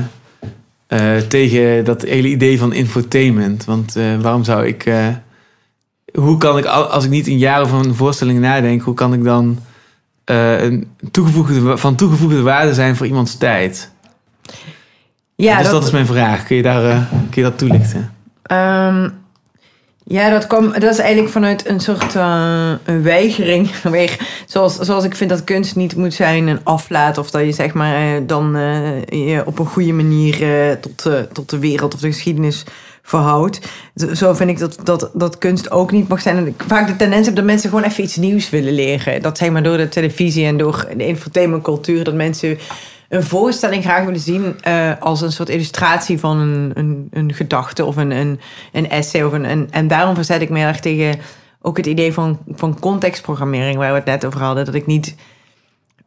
eh, 0.88 1.18
tegen 1.18 1.86
dat 1.86 2.02
hele 2.02 2.28
idee 2.28 2.60
van 2.60 2.74
infotainment. 2.74 3.66
Want 3.66 3.94
waarom 4.22 4.44
zou 4.44 4.66
ik... 4.68 4.92
hoe 6.14 6.38
kan 6.38 6.58
ik, 6.58 6.66
al- 6.66 6.88
als 6.88 7.04
ik 7.04 7.10
niet 7.10 7.28
een 7.28 7.38
jaar 7.38 7.62
over 7.62 7.78
een 7.78 7.96
voorstelling 7.96 8.40
nadenk... 8.40 8.82
hoe 8.82 8.94
kan 8.94 9.14
ik 9.14 9.24
dan 9.24 9.58
eh, 10.26 10.64
een 10.64 10.88
toegevoegde, 11.12 11.78
van 11.78 11.96
toegevoegde 11.96 12.42
waarde 12.42 12.74
zijn 12.74 12.96
voor 12.96 13.06
iemands 13.06 13.38
tijd? 13.38 13.92
Ja, 15.36 15.58
dus 15.58 15.70
dat, 15.70 15.84
is 15.84 15.92
mijn 15.92 16.06
vraag. 16.06 16.46
Kun 16.46 16.56
je, 16.56 16.62
daar, 16.62 16.90
eh, 16.90 17.02
kun 17.12 17.42
je 17.42 17.50
dat 17.50 17.58
toelichten? 17.58 18.14
Ehm, 18.44 19.10
ja, 20.04 20.30
dat, 20.30 20.48
kwam, 20.48 20.72
dat 20.72 20.84
is 20.84 21.00
eigenlijk 21.00 21.32
vanuit 21.32 21.68
een 21.68 21.80
soort 21.80 22.16
eh, 22.16 22.72
een 22.84 23.04
weigering. 23.04 23.80
Weer, 23.82 24.44
zoals, 24.46 24.78
zoals 24.80 25.04
ik 25.04 25.16
vind 25.16 25.30
dat 25.30 25.44
kunst 25.44 25.76
niet 25.76 25.96
moet 25.96 26.14
zijn 26.14 26.48
een 26.48 26.64
aflaat. 26.64 27.18
Of 27.18 27.32
dat 27.32 27.42
je 27.42 27.52
zeg 27.52 27.74
maar 27.74 28.26
dan 28.26 28.52
je 29.06 29.42
op 29.46 29.60
een 29.60 29.66
goede 29.66 29.94
manier 29.94 30.38
tot, 30.80 31.10
tot 31.34 31.50
de 31.50 31.60
wereld 31.60 31.94
of 31.94 32.00
de 32.00 32.12
geschiedenis 32.12 32.64
verhoudt. 33.04 33.60
Zo- 34.14 34.34
vind 34.34 34.50
ik 34.50 34.60
dat, 34.60 34.78
dat, 34.84 35.10
dat 35.14 35.38
kunst 35.38 35.72
ook 35.72 35.92
niet 35.92 36.08
mag 36.08 36.22
zijn. 36.22 36.38
En 36.38 36.48
ik 36.48 36.64
vaak 36.68 36.88
de 36.88 36.96
tendens 36.96 37.26
heb 37.26 37.36
dat 37.36 37.46
mensen 37.46 37.70
gewoon 37.70 37.86
even 37.86 38.04
iets 38.04 38.16
nieuws 38.16 38.50
willen 38.50 38.74
leren. 38.74 39.22
Dat 39.22 39.38
zeg 39.38 39.50
maar 39.50 39.64
door 39.64 39.78
de 39.78 39.90
televisie 39.90 40.46
en 40.46 40.58
door 40.58 40.88
de 40.98 41.08
infotainmentcultuur. 41.08 42.04
Dat 42.04 42.14
mensen 42.14 42.58
een 43.10 43.24
voorstelling 43.24 43.84
graag 43.84 44.04
willen 44.04 44.20
zien 44.20 44.56
eh, 44.62 44.92
als 45.00 45.22
een 45.22 45.32
soort 45.32 45.50
illustratie 45.50 46.20
van 46.20 46.40
een, 46.40 46.72
een, 46.74 47.08
een 47.12 47.34
gedachte 47.34 47.86
of 47.86 47.96
een, 47.96 48.12
een, 48.12 48.40
een 48.72 48.90
essay. 48.90 49.24
Of 49.24 49.34
een, 49.34 49.72
en 49.72 49.88
daarom 49.88 50.16
verzet 50.16 50.42
ik 50.42 50.50
me 50.50 50.60
erg 50.60 50.80
tegen 50.80 51.20
ook 51.62 51.78
het 51.78 51.86
idee 51.86 52.14
van, 52.14 52.40
van 52.48 52.80
contextprogrammering, 52.80 53.78
waar 53.78 53.90
we 53.90 53.96
het 53.96 54.06
net 54.06 54.26
over 54.26 54.42
hadden. 54.42 54.66
Dat 54.66 54.74
ik 54.74 54.86
niet 54.86 55.16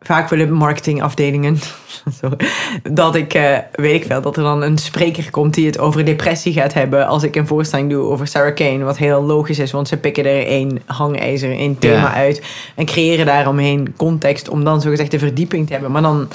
vaak 0.01 0.29
willen 0.29 0.53
marketingafdelingen. 0.53 1.59
Dat 2.83 3.15
ik, 3.15 3.35
eh, 3.35 3.59
weet 3.73 4.03
ik 4.03 4.09
wel, 4.09 4.21
dat 4.21 4.37
er 4.37 4.43
dan 4.43 4.63
een 4.63 4.79
spreker 4.79 5.31
komt 5.31 5.55
die 5.55 5.67
het 5.67 5.79
over 5.79 6.05
depressie 6.05 6.53
gaat 6.53 6.75
hebben. 6.75 7.07
Als 7.07 7.23
ik 7.23 7.37
een 7.37 7.47
voorstelling 7.47 7.91
doe 7.91 8.05
over 8.05 8.27
Sarah 8.27 8.55
Kane. 8.55 8.85
Wat 8.85 8.99
heel 8.99 9.23
logisch 9.23 9.59
is, 9.59 9.71
want 9.71 9.89
ze 9.89 9.97
pikken 9.97 10.25
er 10.25 10.47
één 10.47 10.83
hangijzer, 10.85 11.51
één 11.51 11.79
thema 11.79 12.13
uit. 12.13 12.43
En 12.75 12.87
creëren 12.87 13.27
daaromheen 13.27 13.95
context 13.97 14.49
om 14.49 14.65
dan 14.65 14.81
zogezegd 14.81 15.11
de 15.11 15.19
verdieping 15.19 15.67
te 15.67 15.73
hebben. 15.73 15.93
Maar 15.93 16.03
dan 16.03 16.29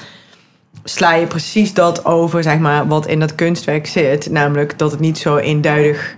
sla 0.83 1.13
je 1.13 1.25
precies 1.25 1.73
dat 1.73 2.05
over, 2.05 2.43
zeg 2.43 2.59
maar, 2.59 2.87
wat 2.87 3.07
in 3.07 3.19
dat 3.19 3.35
kunstwerk 3.35 3.87
zit. 3.87 4.29
Namelijk 4.29 4.79
dat 4.79 4.91
het 4.91 4.99
niet 4.99 5.17
zo 5.17 5.37
eenduidig 5.37 6.15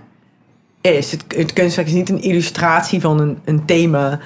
is. 0.80 1.10
Het, 1.10 1.24
het 1.36 1.52
kunstwerk 1.52 1.88
is 1.88 1.94
niet 1.94 2.08
een 2.08 2.22
illustratie 2.22 3.00
van 3.00 3.20
een, 3.20 3.38
een 3.44 3.64
thema. 3.64 4.20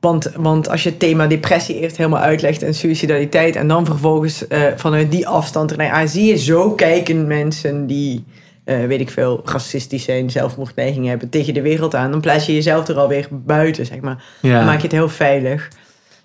Want, 0.00 0.30
want 0.36 0.68
als 0.68 0.82
je 0.82 0.88
het 0.88 0.98
thema 0.98 1.26
depressie 1.26 1.80
eerst 1.80 1.96
helemaal 1.96 2.20
uitlegt 2.20 2.62
en 2.62 2.74
suicidaliteit... 2.74 3.56
en 3.56 3.68
dan 3.68 3.86
vervolgens 3.86 4.46
eh, 4.48 4.62
vanuit 4.76 5.10
die 5.10 5.28
afstand 5.28 5.70
ernaar 5.70 5.90
aan... 5.90 6.08
zie 6.08 6.24
je 6.24 6.36
zo 6.36 6.70
kijken 6.70 7.26
mensen 7.26 7.86
die, 7.86 8.24
eh, 8.64 8.84
weet 8.84 9.00
ik 9.00 9.10
veel, 9.10 9.40
racistisch 9.44 10.04
zijn... 10.04 10.30
zelfmoordneigingen 10.30 11.08
hebben 11.08 11.28
tegen 11.28 11.54
de 11.54 11.62
wereld 11.62 11.94
aan... 11.94 12.10
dan 12.10 12.20
plaats 12.20 12.46
je 12.46 12.54
jezelf 12.54 12.88
er 12.88 12.98
alweer 12.98 13.28
buiten, 13.30 13.86
zeg 13.86 14.00
maar. 14.00 14.24
Ja. 14.40 14.56
Dan 14.56 14.64
maak 14.64 14.76
je 14.76 14.82
het 14.82 14.92
heel 14.92 15.08
veilig. 15.08 15.68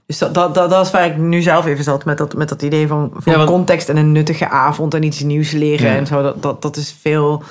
Dus 0.06 0.18
dat, 0.18 0.34
dat, 0.34 0.56
dat, 0.56 0.70
dat 0.70 0.86
is 0.86 0.92
waar 0.92 1.06
ik 1.06 1.18
nu 1.18 1.42
zelf 1.42 1.66
even 1.66 1.84
zat 1.84 2.06
met 2.06 2.18
dat, 2.18 2.34
met 2.36 2.50
dat 2.50 2.62
idee 2.62 2.88
van, 2.88 3.12
van 3.14 3.32
Ja, 3.32 3.38
want- 3.38 3.50
context 3.50 3.90
en 3.90 3.98
een 3.98 4.12
nuttige 4.12 4.50
avond 4.50 4.94
en 4.94 5.04
iets 5.04 5.22
nieuws 5.22 5.52
leren 5.52 5.88
Ja. 5.88 5.96
en 5.96 6.08
zo. 6.08 6.22
Dat, 6.22 6.42
dat, 6.42 6.62
dat 6.62 6.76
is 6.78 6.96
veel 7.02 7.44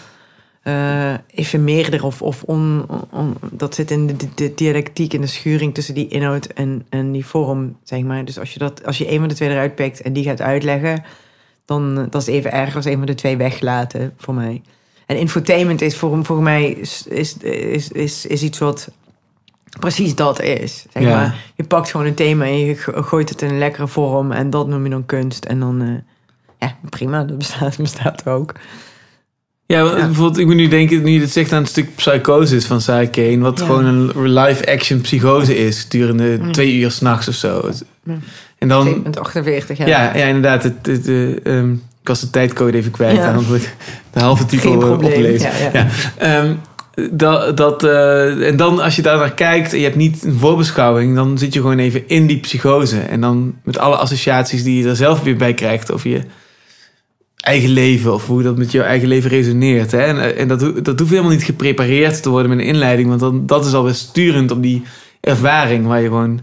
eh 0.63 1.15
efemeerder 1.35 2.05
of, 2.05 2.23
of 2.23 2.43
on, 2.43 2.87
on- 3.11 3.37
dat 3.51 3.75
zit 3.75 3.91
in 3.91 4.07
de, 4.07 4.15
de, 4.35 4.53
dialectiek 4.55 5.15
en 5.15 5.21
de 5.21 5.27
schuring 5.27 5.75
tussen 5.75 5.95
die 5.95 6.09
inhoud 6.09 6.47
en, 6.47 6.87
en 6.89 7.13
die 7.13 7.27
vorm, 7.27 7.77
zeg 7.85 8.03
maar. 8.03 8.25
Dus 8.25 8.39
als 8.39 8.53
je, 8.53 8.59
dat, 8.59 8.87
als 8.87 8.99
je 8.99 9.11
een 9.13 9.19
van 9.19 9.29
de 9.29 9.35
twee 9.35 9.49
eruit 9.51 9.75
pikt 9.75 10.01
en 10.03 10.13
die 10.13 10.25
gaat 10.25 10.41
uitleggen, 10.41 11.05
dan 11.65 11.99
eh, 11.99 12.05
dat 12.11 12.23
is 12.23 12.29
even 12.29 12.53
erg 12.53 12.77
als 12.77 12.85
een 12.85 12.97
van 12.97 13.07
de 13.07 13.15
twee 13.15 13.37
weglaten 13.37 14.13
voor 14.17 14.35
mij. 14.35 14.63
En 15.07 15.19
infotainment 15.19 15.81
is 15.83 15.97
voor, 15.97 16.25
voor 16.25 16.43
mij 16.43 16.71
is, 16.71 17.07
is, 17.07 17.37
is, 17.37 17.89
is, 17.91 18.27
is 18.27 18.43
iets 18.43 18.59
wat 18.59 18.89
precies 19.81 20.15
dat 20.15 20.41
is. 20.41 20.85
Zeg 20.93 21.03
Ja. 21.03 21.17
maar. 21.17 21.45
Je 21.57 21.65
pakt 21.65 21.91
gewoon 21.91 22.07
een 22.07 22.15
thema 22.15 22.45
en 22.45 22.59
je 22.59 22.75
go- 22.77 23.03
gooit 23.03 23.29
het 23.29 23.43
in 23.43 23.49
een 23.49 23.59
lekkere 23.59 23.89
vorm 23.89 24.33
en 24.33 24.51
dat 24.51 24.69
noem 24.69 24.85
je 24.85 24.91
dan 24.91 25.07
kunst. 25.07 25.45
En 25.45 25.61
dan, 25.61 25.83
eh, 25.83 25.89
ja, 26.59 26.77
prima, 26.91 27.25
dat 27.25 27.39
bestaat, 27.39 27.77
bestaat 27.89 28.27
ook. 28.27 28.53
Ja, 29.73 29.83
want 29.83 29.97
Ja. 29.99 30.05
bijvoorbeeld, 30.07 30.39
ik 30.39 30.47
moet 30.47 30.55
nu 30.55 30.69
denken, 30.69 31.03
nu 31.03 31.11
je 31.11 31.21
het 31.21 31.31
zegt 31.31 31.53
aan 31.53 31.61
het 31.63 31.71
stuk 31.71 31.95
psychosis 31.97 32.65
van 32.65 32.81
Sarah 32.81 33.11
Kane, 33.11 33.39
wat 33.39 33.59
Ja. 33.59 33.65
gewoon 33.67 33.85
een 33.85 34.33
live-action 34.33 35.01
psychose 35.01 35.57
is, 35.67 35.89
durende 35.89 36.39
Mm. 36.41 36.53
twee 36.53 36.75
uur 36.75 36.91
s'nachts 36.91 37.29
of 37.29 37.35
zo. 37.35 37.71
Ja. 38.05 38.15
En 38.59 38.69
dan, 38.69 39.07
48 39.21 39.79
jaar. 39.79 39.89
ja, 39.89 40.17
ja, 40.17 40.25
inderdaad, 40.27 40.63
het, 40.63 40.75
het, 40.83 41.09
eh, 41.09 41.47
ehm, 41.47 41.73
ik 41.73 42.09
was 42.09 42.21
de 42.21 42.31
tijdcode 42.31 42.77
even 42.77 42.91
kwijt, 42.91 43.17
Ja. 43.17 43.27
aan 43.27 43.41
ik 43.55 43.75
de 44.13 44.21
halve 44.21 44.47
titel 44.47 44.93
oplezen. 44.93 45.51
Ja, 45.51 45.71
ja. 45.73 45.87
Ja. 46.19 46.43
Ehm, 46.43 46.55
dat, 47.11 47.57
dat, 47.57 47.85
eh, 47.85 48.49
en 48.49 48.57
dan 48.57 48.81
als 48.81 48.97
je 48.97 49.03
daar 49.03 49.17
naar 49.19 49.35
kijkt 49.35 49.73
en 49.73 49.79
je 49.79 49.85
hebt 49.85 49.97
niet 49.97 50.25
een 50.25 50.39
voorbeschouwing, 50.39 51.15
dan 51.15 51.39
zit 51.39 51.55
je 51.55 51.61
gewoon 51.61 51.79
even 51.79 52.03
in 52.09 52.27
die 52.27 52.41
psychose. 52.41 52.99
En 52.99 53.21
dan 53.21 53.55
met 53.65 53.79
alle 53.79 53.97
associaties 53.97 54.63
die 54.63 54.83
je 54.83 54.89
er 54.89 54.97
zelf 54.97 55.23
weer 55.23 55.37
bij 55.37 55.55
krijgt 55.55 55.93
over 55.93 56.11
je 56.11 56.21
eigen 57.43 57.69
leven 57.71 58.15
of 58.15 58.27
hoe 58.27 58.43
dat 58.43 58.57
met 58.57 58.73
jouw 58.73 58.85
eigen 58.85 59.09
leven 59.09 59.31
resoneert. 59.31 59.91
Hè? 59.91 59.99
En, 60.01 60.37
en 60.37 60.49
dat, 60.49 60.85
dat 60.85 60.99
hoeft 60.99 61.11
helemaal 61.11 61.31
niet 61.33 61.45
geprepareerd 61.45 62.23
te 62.23 62.31
worden 62.31 62.49
met 62.51 62.59
een 62.59 62.65
inleiding, 62.65 63.09
want 63.09 63.21
dan, 63.21 63.47
dat 63.47 63.67
is 63.67 63.75
alweer 63.75 63.95
sturend 63.95 64.51
op 64.51 64.63
die 64.63 64.83
ervaring 65.21 65.87
waar 65.87 66.01
je 66.01 66.07
gewoon 66.07 66.41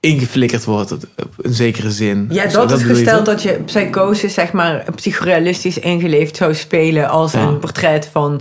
ingeflikkerd 0.00 0.64
wordt 0.64 0.92
op, 0.92 1.02
een 1.40 1.52
zekere 1.54 1.90
zin. 1.90 2.26
Ja, 2.30 2.46
dat, 2.46 2.70
is 2.72 2.82
gesteld 2.82 3.26
dat 3.26 3.42
je 3.42 3.60
psychose, 3.64 4.28
zeg 4.28 4.52
maar, 4.52 4.84
psychorealistisch 4.94 5.78
ingeleefd 5.78 6.36
zou 6.36 6.54
spelen 6.54 7.08
als 7.08 7.32
Ja. 7.32 7.40
een 7.46 7.58
portret 7.58 8.08
van 8.12 8.40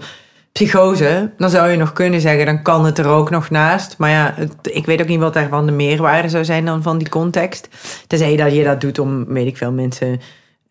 psychose. 0.51 1.31
Dan 1.37 1.49
zou 1.49 1.69
je 1.71 1.77
nog 1.77 1.93
kunnen 1.93 2.21
zeggen, 2.21 2.45
dan 2.45 2.61
kan 2.61 2.85
het 2.85 2.97
er 2.97 3.07
ook 3.07 3.29
nog 3.29 3.49
naast. 3.49 3.95
Maar 3.97 4.09
ja, 4.09 4.33
het- 4.35 4.55
ik 4.61 4.85
weet 4.85 5.01
ook 5.01 5.07
niet 5.07 5.19
wat 5.19 5.33
daarvan 5.33 5.65
de 5.65 5.71
meerwaarde 5.71 6.29
zou 6.29 6.45
zijn 6.45 6.65
dan 6.65 6.81
van 6.81 6.97
die 6.97 7.09
context. 7.09 7.67
Tenzij 8.07 8.35
dat 8.35 8.53
je 8.53 8.63
dat 8.63 8.81
doet 8.81 8.99
om, 8.99 9.25
weet 9.25 9.47
ik 9.47 9.57
veel, 9.57 9.71
mensen 9.71 10.19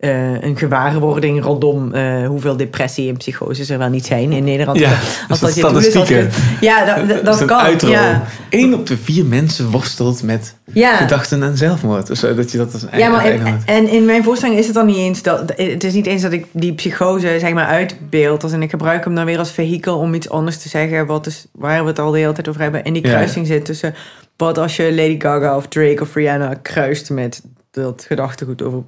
eh, 0.00 0.42
een 0.42 0.56
gewaarwording 0.56 1.42
rondom 1.42 1.92
eh, 1.92 2.26
hoeveel 2.26 2.56
depressie 2.56 3.08
en 3.08 3.16
psychose 3.16 3.72
er 3.72 3.78
wel 3.78 3.88
niet 3.88 4.06
zijn 4.06 4.32
in 4.32 4.44
Nederland. 4.44 4.78
Ja, 4.78 4.90
als 5.28 5.40
dat 5.40 5.54
dat 5.54 6.08
je 6.08 6.28
Ja, 6.60 6.84
dat, 6.84 7.08
dat, 7.08 7.24
dat 7.24 7.44
kan. 7.44 7.58
uitrol. 7.58 7.90
Ja. 7.90 8.24
Eén 8.50 8.74
op 8.74 8.86
de 8.86 8.96
vier 8.96 9.24
mensen 9.24 9.70
worstelt 9.70 10.22
met 10.22 10.54
Ja. 10.72 10.96
gedachten 10.96 11.42
aan 11.42 11.56
zelfmoord. 11.56 12.06
Dus 12.06 12.22
eh, 12.22 12.36
dat 12.36 12.50
je 12.52 12.58
dat 12.58 12.72
als 12.72 12.84
Ja, 12.96 13.08
maar 13.10 13.24
en, 13.24 13.62
en 13.66 13.88
in 13.88 14.04
mijn 14.04 14.24
voorstelling 14.24 14.58
is 14.58 14.66
het 14.66 14.74
dan 14.74 14.86
niet 14.86 14.96
eens 14.96 15.22
dat. 15.22 15.52
Het 15.56 15.84
is 15.84 15.92
niet 15.92 16.06
eens 16.06 16.22
dat 16.22 16.32
ik 16.32 16.46
die 16.52 16.74
psychose 16.74 17.36
zeg 17.40 17.52
maar 17.52 17.66
uitbeeld. 17.66 18.42
Als 18.42 18.52
in 18.52 18.62
ik 18.62 18.70
gebruik 18.70 19.04
hem 19.04 19.14
dan 19.14 19.24
weer 19.24 19.38
als 19.38 19.50
vehikel 19.50 19.98
om 19.98 20.14
iets 20.14 20.30
anders 20.30 20.58
te 20.58 20.68
zeggen. 20.68 21.06
Wat 21.06 21.26
is 21.26 21.46
waar 21.52 21.82
we 21.82 21.88
het 21.88 21.98
al 21.98 22.10
de 22.10 22.18
hele 22.18 22.32
tijd 22.32 22.48
over 22.48 22.60
hebben. 22.60 22.84
En 22.84 22.92
die 22.92 23.02
Ja. 23.06 23.08
kruising 23.10 23.46
zit 23.46 23.64
tussen. 23.64 23.94
Wat 24.36 24.58
als 24.58 24.76
je 24.76 24.94
Lady 24.94 25.20
Gaga 25.20 25.56
of 25.56 25.66
Drake 25.68 26.02
of 26.02 26.14
Rihanna 26.14 26.54
kruist 26.62 27.10
met 27.10 27.42
dat 27.70 28.04
gedachtegoed 28.08 28.62
over 28.62 28.82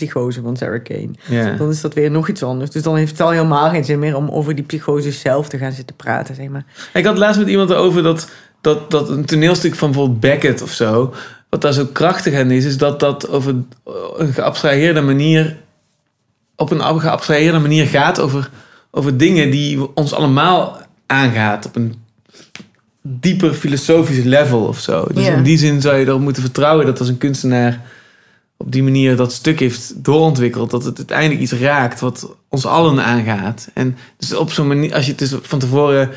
psychose 0.00 0.40
van 0.42 0.56
Sarah 0.56 0.82
Kane. 0.82 1.56
Dan 1.56 1.70
is 1.70 1.80
dat 1.80 1.94
weer 1.94 2.10
nog 2.10 2.28
iets 2.28 2.42
anders. 2.42 2.70
Dus 2.70 2.82
dan 2.82 2.96
heeft 2.96 3.10
het 3.10 3.20
al 3.20 3.30
helemaal 3.30 3.70
geen 3.70 3.84
zin 3.84 3.98
meer 3.98 4.16
om 4.16 4.30
over 4.30 4.54
die 4.54 4.64
psychose 4.64 5.12
zelf 5.12 5.48
te 5.48 5.58
gaan 5.58 5.72
zitten 5.72 5.96
praten, 5.96 6.34
zeg 6.34 6.48
maar. 6.48 6.64
Ik 6.94 7.04
had 7.04 7.18
laatst 7.18 7.38
met 7.38 7.48
iemand 7.48 7.70
erover 7.70 8.02
dat, 8.02 8.28
dat, 8.60 8.90
dat 8.90 9.08
een 9.08 9.24
toneelstuk 9.24 9.74
van 9.74 9.90
bijvoorbeeld 9.90 10.20
Beckett 10.20 10.62
of 10.62 10.70
zo, 10.70 11.14
wat 11.48 11.60
daar 11.60 11.72
zo 11.72 11.86
krachtig 11.92 12.34
aan 12.34 12.50
is, 12.50 12.64
is 12.64 12.78
dat 12.78 13.00
dat 13.00 13.28
over 13.28 13.54
een 14.16 14.32
geabstraheerde 14.32 15.00
manier, 15.00 15.56
op 16.56 16.70
een 16.70 17.00
geabstraheerde 17.00 17.58
manier 17.58 17.86
gaat 17.86 18.20
over, 18.20 18.50
over 18.90 19.16
dingen 19.16 19.50
die 19.50 19.94
ons 19.94 20.14
allemaal 20.14 20.78
aangaat 21.06 21.66
op 21.66 21.76
een 21.76 21.94
dieper 23.02 23.54
filosofisch 23.54 24.24
level 24.24 24.60
of 24.60 24.78
zo. 24.78 25.06
Dus 25.12 25.26
in 25.26 25.42
die 25.42 25.58
zin 25.58 25.80
zou 25.80 25.96
je 25.96 26.06
erop 26.06 26.20
moeten 26.20 26.42
vertrouwen 26.42 26.86
dat 26.86 26.98
als 26.98 27.08
een 27.08 27.18
kunstenaar 27.18 27.80
op 28.60 28.72
die 28.72 28.82
manier 28.82 29.16
dat 29.16 29.32
stuk 29.32 29.60
heeft 29.60 30.04
doorontwikkeld, 30.04 30.70
dat 30.70 30.84
het 30.84 30.98
uiteindelijk 30.98 31.40
iets 31.40 31.52
raakt 31.52 32.00
wat 32.00 32.36
ons 32.48 32.66
allen 32.66 33.04
aangaat. 33.04 33.68
En 33.74 33.96
dus 34.16 34.34
op 34.34 34.52
zo'n 34.52 34.66
manier, 34.66 34.94
als 34.94 35.04
je 35.04 35.10
het 35.10 35.18
dus 35.18 35.34
van 35.42 35.58
tevoren, 35.58 36.10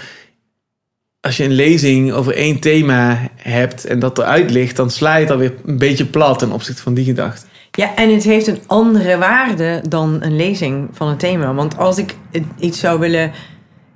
als 1.21 1.37
je 1.37 1.43
een 1.43 1.51
lezing 1.51 2.11
over 2.11 2.35
één 2.35 2.59
thema 2.59 3.17
hebt 3.35 3.85
en 3.85 3.99
dat 3.99 4.17
eruit 4.17 4.51
ligt, 4.51 4.75
dan 4.75 4.89
sla 4.89 5.15
je 5.15 5.21
het 5.21 5.31
alweer 5.31 5.53
een 5.65 5.77
beetje 5.77 6.05
plat 6.05 6.39
ten 6.39 6.51
opzichte 6.51 6.81
van 6.81 6.93
die 6.93 7.05
gedachte. 7.05 7.45
Ja, 7.71 7.95
en 7.95 8.13
het 8.13 8.23
heeft 8.23 8.47
een 8.47 8.59
andere 8.67 9.17
waarde 9.17 9.81
dan 9.89 10.17
een 10.19 10.35
lezing 10.35 10.89
van 10.91 11.07
een 11.07 11.17
thema. 11.17 11.53
Want 11.53 11.77
als 11.77 11.97
ik 11.97 12.15
het- 12.31 12.43
iets 12.59 12.79
zou 12.79 12.99
willen, 12.99 13.31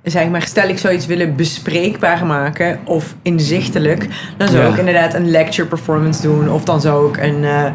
zeg 0.02 0.28
maar, 0.28 0.42
stel 0.42 0.68
ik 0.68 0.78
zou 0.78 0.94
iets 0.94 1.06
willen 1.06 1.36
bespreekbaar 1.36 2.26
maken 2.26 2.80
of 2.84 3.14
inzichtelijk, 3.22 4.06
dan 4.36 4.48
zou 4.48 4.62
Ja. 4.64 4.68
ik 4.72 4.78
inderdaad 4.78 5.14
een 5.14 5.30
lecture 5.30 5.68
performance 5.68 6.22
doen. 6.22 6.50
Of 6.50 6.64
dan 6.64 6.80
zou 6.80 7.08
ik 7.08 7.16
een, 7.16 7.44
eh, 7.44 7.72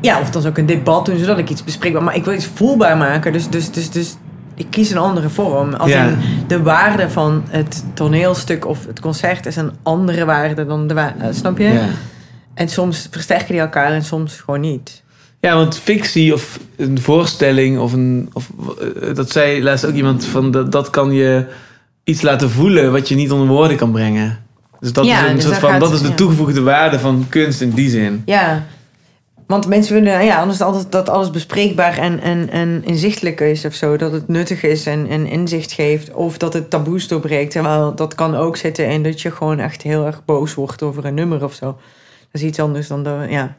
ja, 0.00 0.20
of 0.20 0.30
dan 0.30 0.46
ik 0.46 0.58
een 0.58 0.66
debat 0.66 1.06
doen, 1.06 1.18
zodat 1.18 1.38
ik 1.38 1.50
iets 1.50 1.64
bespreekbaar. 1.64 2.02
Maar 2.02 2.16
ik 2.16 2.24
wil 2.24 2.34
iets 2.34 2.48
voelbaar 2.54 2.96
maken, 2.96 3.32
dus, 3.32 3.48
dus, 3.48 3.70
dus, 3.70 3.90
dus 3.90 4.16
ik 4.54 4.66
kies 4.70 4.90
een 4.90 4.98
andere 4.98 5.28
vorm. 5.28 5.74
Als 5.74 5.90
Ja. 5.90 6.14
de 6.46 6.62
waarde 6.62 7.10
van 7.10 7.42
het 7.48 7.84
toneelstuk 7.94 8.66
of 8.66 8.86
het 8.86 9.00
concert 9.00 9.46
is 9.46 9.56
een 9.56 9.70
andere 9.82 10.24
waarde 10.24 10.66
dan 10.66 10.86
de 10.86 10.94
waarde, 10.94 11.32
snap 11.32 11.58
je? 11.58 11.64
Ja. 11.64 11.86
En 12.54 12.68
soms 12.68 13.08
versterken 13.10 13.48
die 13.52 13.60
elkaar 13.60 13.92
en 13.92 14.04
soms 14.04 14.34
gewoon 14.44 14.60
niet. 14.60 15.02
Ja, 15.40 15.54
want 15.54 15.78
fictie 15.78 16.34
of 16.34 16.58
een 16.76 17.00
voorstelling 17.00 17.78
of 17.78 17.92
een. 17.92 18.30
Of, 18.32 18.50
eh, 19.02 19.14
dat 19.14 19.30
zei 19.30 19.62
laatst 19.62 19.84
ook 19.86 19.94
iemand 19.94 20.24
van 20.24 20.50
dat, 20.50 20.72
dat 20.72 20.90
kan 20.90 21.12
je 21.12 21.44
iets 22.04 22.22
laten 22.22 22.50
voelen 22.50 22.92
wat 22.92 23.08
je 23.08 23.14
niet 23.14 23.32
onder 23.32 23.46
woorden 23.48 23.76
kan 23.76 23.90
brengen. 23.92 24.38
Dus 24.80 24.92
dat 24.92 25.04
Ja, 25.04 25.22
is 25.24 25.28
een 25.30 25.34
dus 25.34 25.44
soort 25.44 25.56
van. 25.58 25.70
gaat- 25.70 25.80
dat 25.80 25.92
is 25.92 26.02
de 26.02 26.14
toegevoegde 26.14 26.60
waarde 26.62 26.98
van 26.98 27.26
kunst 27.28 27.60
in 27.60 27.70
die 27.70 27.90
zin. 27.90 28.22
Ja, 28.26 28.64
want 29.50 29.66
mensen 29.66 29.94
willen, 29.94 30.24
ja, 30.24 30.40
anders 30.40 30.60
altijd 30.60 30.92
dat 30.92 31.08
alles 31.08 31.30
bespreekbaar 31.30 31.98
en, 31.98 32.20
en, 32.20 32.50
en 32.50 32.82
inzichtelijk 32.84 33.40
is 33.40 33.64
of 33.64 33.74
zo. 33.74 33.96
Dat 33.96 34.12
het 34.12 34.28
nuttig 34.28 34.62
is 34.62 34.86
en, 34.86 35.06
en 35.08 35.26
inzicht 35.26 35.72
geeft. 35.72 36.12
Of 36.12 36.38
dat 36.38 36.52
het 36.52 36.70
taboes 36.70 37.08
doorbreekt. 37.08 37.50
Terwijl 37.50 37.94
dat 37.94 38.14
kan 38.14 38.34
ook 38.34 38.56
zitten 38.56 38.86
in 38.86 39.02
dat 39.02 39.20
je 39.20 39.30
gewoon 39.30 39.58
echt 39.58 39.82
heel 39.82 40.06
erg 40.06 40.24
boos 40.24 40.54
wordt 40.54 40.82
over 40.82 41.04
een 41.04 41.14
nummer 41.14 41.44
of 41.44 41.54
zo. 41.54 41.66
Dat 41.66 42.40
is 42.40 42.42
iets 42.42 42.60
anders 42.60 42.88
dan 42.88 43.02
de, 43.02 43.26
ja. 43.28 43.56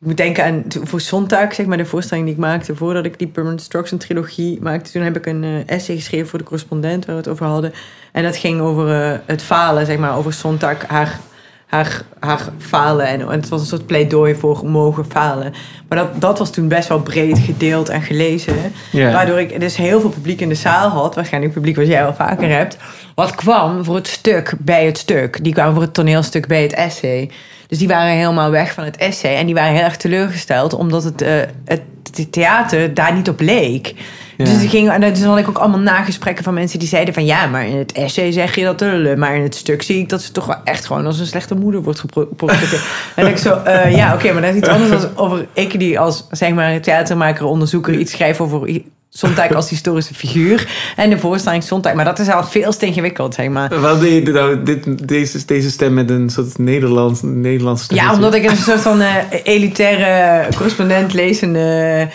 Ik 0.00 0.06
moet 0.06 0.16
denken 0.16 0.44
aan 0.44 0.64
voor 0.68 1.00
Sontag, 1.00 1.54
zeg 1.54 1.66
maar, 1.66 1.76
de 1.76 1.84
voorstelling 1.84 2.26
die 2.26 2.34
ik 2.34 2.40
maakte 2.40 2.76
voordat 2.76 3.04
ik 3.04 3.18
die 3.18 3.28
Permanent 3.28 3.58
Destruction 3.60 3.98
trilogie 3.98 4.60
maakte. 4.60 4.90
Toen 4.90 5.02
heb 5.02 5.16
ik 5.16 5.26
een 5.26 5.44
eh, 5.44 5.68
essay 5.76 5.96
geschreven 5.96 6.28
voor 6.28 6.38
de 6.38 6.44
correspondent 6.44 7.04
waar 7.04 7.14
we 7.14 7.20
het 7.20 7.30
over 7.30 7.46
hadden. 7.46 7.72
En 8.12 8.22
dat 8.22 8.36
ging 8.36 8.60
over 8.60 9.02
eh, 9.02 9.18
het 9.26 9.42
falen, 9.42 9.86
zeg 9.86 9.98
maar, 9.98 10.16
over 10.16 10.32
Sontag, 10.32 10.86
haar, 10.86 11.20
haar, 11.66 12.02
haar 12.18 12.40
falen. 12.58 13.06
En, 13.06 13.20
en 13.20 13.28
het 13.28 13.48
was 13.48 13.60
een 13.60 13.66
soort 13.66 13.86
pleidooi 13.86 14.34
voor 14.34 14.60
mogen 14.64 15.04
falen. 15.04 15.54
Maar 15.88 15.98
dat, 15.98 16.20
dat 16.20 16.38
was 16.38 16.50
toen 16.50 16.68
best 16.68 16.88
wel 16.88 17.00
breed 17.00 17.38
gedeeld 17.38 17.88
en 17.88 18.02
gelezen. 18.02 18.72
Waardoor 18.92 19.40
ik 19.40 19.60
dus 19.60 19.76
heel 19.76 20.00
veel 20.00 20.10
publiek 20.10 20.40
in 20.40 20.48
de 20.48 20.54
zaal 20.54 20.88
had. 20.88 21.14
Waarschijnlijk 21.14 21.52
publiek 21.52 21.76
wat 21.76 21.86
jij 21.86 22.02
wel 22.02 22.14
vaker 22.14 22.48
hebt. 22.48 22.76
Wat 23.14 23.34
kwam 23.34 23.84
voor 23.84 23.94
het 23.94 24.08
stuk 24.08 24.54
bij 24.58 24.86
het 24.86 24.98
stuk. 24.98 25.44
Die 25.44 25.52
kwamen 25.52 25.72
voor 25.72 25.82
het 25.82 25.94
toneelstuk 25.94 26.46
bij 26.46 26.62
het 26.62 26.72
essay. 26.72 27.30
Dus 27.66 27.78
die 27.78 27.88
waren 27.88 28.16
helemaal 28.16 28.50
weg 28.50 28.72
van 28.72 28.84
het 28.84 28.96
essay. 28.96 29.36
En 29.36 29.46
die 29.46 29.54
waren 29.54 29.74
heel 29.74 29.84
erg 29.84 29.96
teleurgesteld. 29.96 30.74
Omdat 30.74 31.04
het, 31.04 31.22
eh, 31.22 31.34
het, 31.64 31.82
het 32.14 32.32
theater 32.32 32.94
daar 32.94 33.14
niet 33.14 33.28
op 33.28 33.40
leek. 33.40 33.94
Ja. 34.36 34.44
Dus, 34.44 34.58
die 34.58 34.68
gingen, 34.68 34.92
en 34.92 35.00
dus 35.00 35.22
had 35.22 35.38
ik 35.38 35.48
ook 35.48 35.58
allemaal 35.58 35.80
nagesprekken 35.80 36.44
van 36.44 36.54
mensen 36.54 36.78
die 36.78 36.88
zeiden 36.88 37.14
van... 37.14 37.24
ja, 37.24 37.46
maar 37.46 37.66
in 37.66 37.76
het 37.76 37.92
essay 37.92 38.32
zeg 38.32 38.54
je 38.54 38.64
dat 38.64 39.16
maar 39.16 39.36
in 39.36 39.42
het 39.42 39.54
stuk 39.54 39.82
zie 39.82 39.98
ik 39.98 40.08
dat 40.08 40.22
ze 40.22 40.32
toch 40.32 40.46
wel 40.46 40.56
echt 40.64 40.86
gewoon 40.86 41.06
als 41.06 41.18
een 41.18 41.26
slechte 41.26 41.54
moeder 41.54 41.82
wordt 41.82 42.00
geportretteerd. 42.00 42.84
en 43.16 43.26
ik 43.26 43.36
zo, 43.36 43.54
eh, 43.54 43.96
ja, 43.96 44.14
oké, 44.14 44.32
maar 44.32 44.42
dat 44.42 44.50
is 44.50 44.56
iets 44.56 44.68
anders 44.68 45.02
dan 45.02 45.10
over 45.14 45.46
ik 45.52 45.78
die 45.78 46.00
als 46.00 46.26
zeg 46.30 46.52
maar 46.52 46.80
theatermaker, 46.80 47.44
onderzoeker 47.44 47.98
iets 47.98 48.12
schrijf 48.12 48.40
over 48.40 48.68
Sontag 49.16 49.54
als 49.54 49.70
historische 49.70 50.14
figuur 50.14 50.68
en 50.96 51.10
de 51.10 51.18
voorstelling 51.18 51.62
Sontag. 51.62 51.94
Maar 51.94 52.04
dat 52.04 52.18
is 52.18 52.28
al 52.28 52.44
veel 52.44 52.76
te 52.76 52.86
ingewikkeld, 52.86 53.34
zeg 53.34 53.48
maar. 53.48 53.80
Wat 53.80 54.00
deed 54.00 54.26
je 54.26 54.32
nou 54.32 54.62
dit, 54.62 55.08
deze, 55.08 55.44
deze 55.46 55.70
stem 55.70 55.94
met 55.94 56.10
een 56.10 56.30
soort 56.30 56.58
Nederlands, 56.58 57.20
Nederlands 57.22 57.86
Ja, 57.88 58.12
omdat 58.12 58.34
ik 58.34 58.50
een 58.50 58.56
soort 58.56 58.80
van 58.80 59.00
eh, 59.00 59.14
elitaire 59.42 60.48
correspondent 60.56 61.12
lezende 61.12 62.08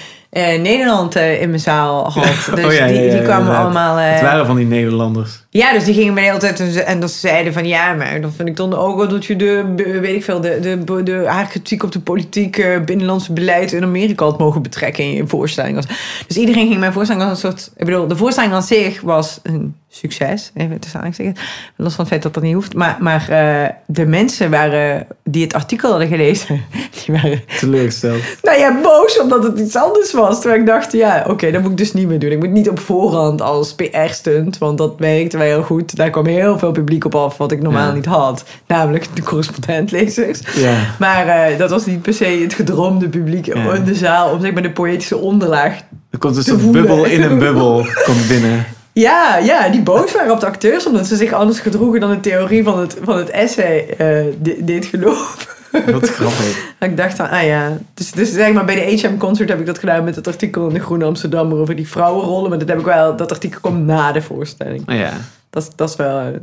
Nederland 0.62 1.16
eh, 1.16 1.42
in 1.42 1.50
mijn 1.50 1.62
zaal 1.62 2.12
had. 2.12 2.24
Dus 2.56 2.66
Oh 2.66 2.74
ja, 2.74 2.86
die, 2.88 2.96
ja, 2.96 3.02
ja, 3.02 3.12
die 3.12 3.22
kwamen 3.22 3.56
allemaal... 3.58 3.98
eh, 3.98 4.12
Het 4.12 4.22
waren 4.22 4.46
van 4.46 4.56
die 4.56 4.66
Nederlanders. 4.66 5.41
Ja, 5.54 5.74
dus 5.74 5.84
die 5.84 5.94
gingen 5.94 6.14
mij 6.14 6.24
de 6.24 6.30
hele 6.30 6.40
tijd 6.40 6.86
en 6.86 7.10
ze 7.10 7.20
zeiden 7.20 7.54
van 7.54 7.68
ja, 7.68 7.94
maar 7.94 8.22
dan 8.22 8.32
vind 8.32 8.48
ik 8.48 8.56
dan 8.56 8.74
ook 8.74 8.98
wel 8.98 9.08
dat 9.08 9.26
je 9.26 9.36
de, 9.36 9.74
weet 10.02 10.16
ik 10.16 10.24
veel, 10.24 10.42
de, 10.42 10.60
de, 10.60 11.04
de, 11.04 11.24
haar 11.28 11.48
kritiek 11.48 11.84
op 11.84 11.92
de 11.92 12.00
politiek, 12.00 12.58
eh, 12.58 12.82
binnenlandse 12.82 13.34
beleid 13.34 13.72
in 13.72 13.84
Amerika 13.84 14.26
had 14.26 14.40
mogen 14.40 14.62
betrekken 14.62 15.04
in 15.04 15.14
je 15.14 15.28
voorstelling. 15.28 15.86
Dus 16.28 16.38
iedereen 16.38 16.68
ging 16.68 16.80
mijn 16.80 16.94
voorstelling 16.94 17.26
als 17.26 17.44
een 17.44 17.50
soort, 17.50 17.72
ik 17.78 17.86
bedoel, 17.86 18.08
de 18.08 18.16
voorstelling 18.16 18.54
aan 18.54 18.64
zich 18.64 19.02
was 19.02 19.40
een 19.44 19.76
succes, 19.94 20.52
even 20.54 20.80
tussen 20.80 21.00
aanhalingstekens, 21.00 21.40
los 21.76 21.94
van 21.94 22.00
het 22.00 22.14
feit 22.14 22.24
dat 22.24 22.34
dat 22.34 22.44
niet 22.44 22.54
hoeft. 22.54 22.74
Maar, 22.74 22.98
maar 23.00 23.30
eh, 23.30 23.70
de 23.86 24.06
mensen 24.06 24.50
waren, 24.50 25.08
die 25.24 25.44
het 25.44 25.54
artikel 25.54 25.90
hadden 25.90 26.08
gelezen, 26.08 26.66
die 27.06 27.16
waren 27.16 27.44
Teleurgesteld. 27.60 28.22
nou 28.42 28.60
ja, 28.60 28.82
boos 28.82 29.20
omdat 29.20 29.44
het 29.44 29.60
iets 29.60 29.76
anders 29.76 30.14
was. 30.14 30.40
Terwijl 30.40 30.62
ik 30.62 30.68
dacht, 30.68 30.92
ja, 30.92 31.26
oké, 31.28 31.52
dat 31.52 31.62
moet 31.62 31.72
ik 31.72 31.78
dus 31.78 31.94
niet 31.94 32.08
meer 32.08 32.20
doen. 32.20 32.32
Ik 32.32 32.40
moet 32.40 32.52
niet 32.52 32.70
op 32.70 32.80
voorhand 32.80 33.42
als 33.42 33.76
PR-stunt, 33.76 34.58
want 34.58 34.78
dat 34.78 34.94
werkte 34.98 35.38
wel 35.42 35.56
heel 35.56 35.64
goed. 35.64 35.96
Daar 35.96 36.10
kwam 36.10 36.26
heel 36.26 36.60
veel 36.60 36.72
publiek 36.72 37.06
op 37.06 37.16
af, 37.16 37.38
wat 37.38 37.52
ik 37.52 37.62
normaal 37.62 37.88
Ja. 37.88 37.94
niet 37.94 38.06
had. 38.06 38.44
Namelijk 38.68 39.06
de 39.14 39.22
correspondentlezers. 39.24 40.40
Ja. 40.56 40.74
Maar 41.00 41.28
eh, 41.28 41.58
dat 41.58 41.70
was 41.70 41.86
niet 41.86 42.02
per 42.02 42.14
se 42.14 42.26
het 42.26 42.54
gedroomde 42.54 43.10
publiek 43.10 43.46
Ja. 43.46 43.74
in 43.74 43.84
de 43.84 43.96
zaal, 43.96 44.32
om 44.34 44.42
zeg 44.42 44.54
maar 44.54 44.62
de 44.64 44.72
poëtische 44.72 45.18
onderlaag. 45.18 45.80
Er 46.10 46.18
komt 46.18 46.38
een 46.38 46.44
soort 46.44 46.62
voelen. 46.62 46.82
bubbel 46.82 47.06
in 47.06 47.22
een 47.24 47.40
bubbel 47.46 47.86
komt 48.06 48.28
binnen. 48.28 48.66
Ja, 48.94 49.38
ja, 49.38 49.70
die 49.70 49.82
boos 49.82 50.12
waren 50.14 50.32
op 50.32 50.40
de 50.40 50.46
acteurs, 50.46 50.86
omdat 50.88 51.08
ze 51.08 51.16
zich 51.16 51.32
anders 51.34 51.60
gedroegen 51.60 52.00
dan 52.00 52.10
de 52.10 52.20
theorie 52.20 52.64
van 52.64 52.80
het, 52.80 52.98
van 53.04 53.18
het 53.18 53.30
essay 53.30 53.86
eh, 53.90 53.98
de- 54.42 54.58
deed 54.64 54.86
geloven. 54.86 55.50
Wat 55.92 56.10
grappig. 56.10 56.74
Ik 56.80 56.98
dacht 56.98 57.16
van, 57.16 57.30
ah 57.30 57.44
ja. 57.44 57.78
Dus, 57.94 58.12
dus 58.12 58.32
zeg 58.32 58.54
maar, 58.54 58.66
bij 58.66 58.76
de 58.76 59.02
HM 59.08 59.18
Concert 59.18 59.50
heb 59.50 59.60
ik 59.60 59.66
dat 59.66 59.80
gedaan 59.80 60.04
met 60.04 60.16
het 60.16 60.28
artikel 60.28 60.68
in 60.68 60.74
de 60.74 60.80
Groene 60.80 61.06
Amsterdammer 61.06 61.58
over 61.58 61.76
die 61.76 61.88
vrouwenrollen. 61.88 62.50
Maar 62.50 62.60
dat 62.60 62.68
heb 62.68 62.80
ik 62.80 62.86
wel, 62.86 63.16
dat 63.16 63.32
artikel 63.32 63.60
komt 63.60 63.86
na 63.86 64.12
de 64.12 64.22
voorstelling. 64.22 64.86
Nou 64.86 65.00
ja. 65.00 65.14
Dat, 65.50 65.64
is- 65.64 65.70
dat 65.76 65.90
is 65.90 65.96
wel, 65.96 66.20
eh, 66.20 66.40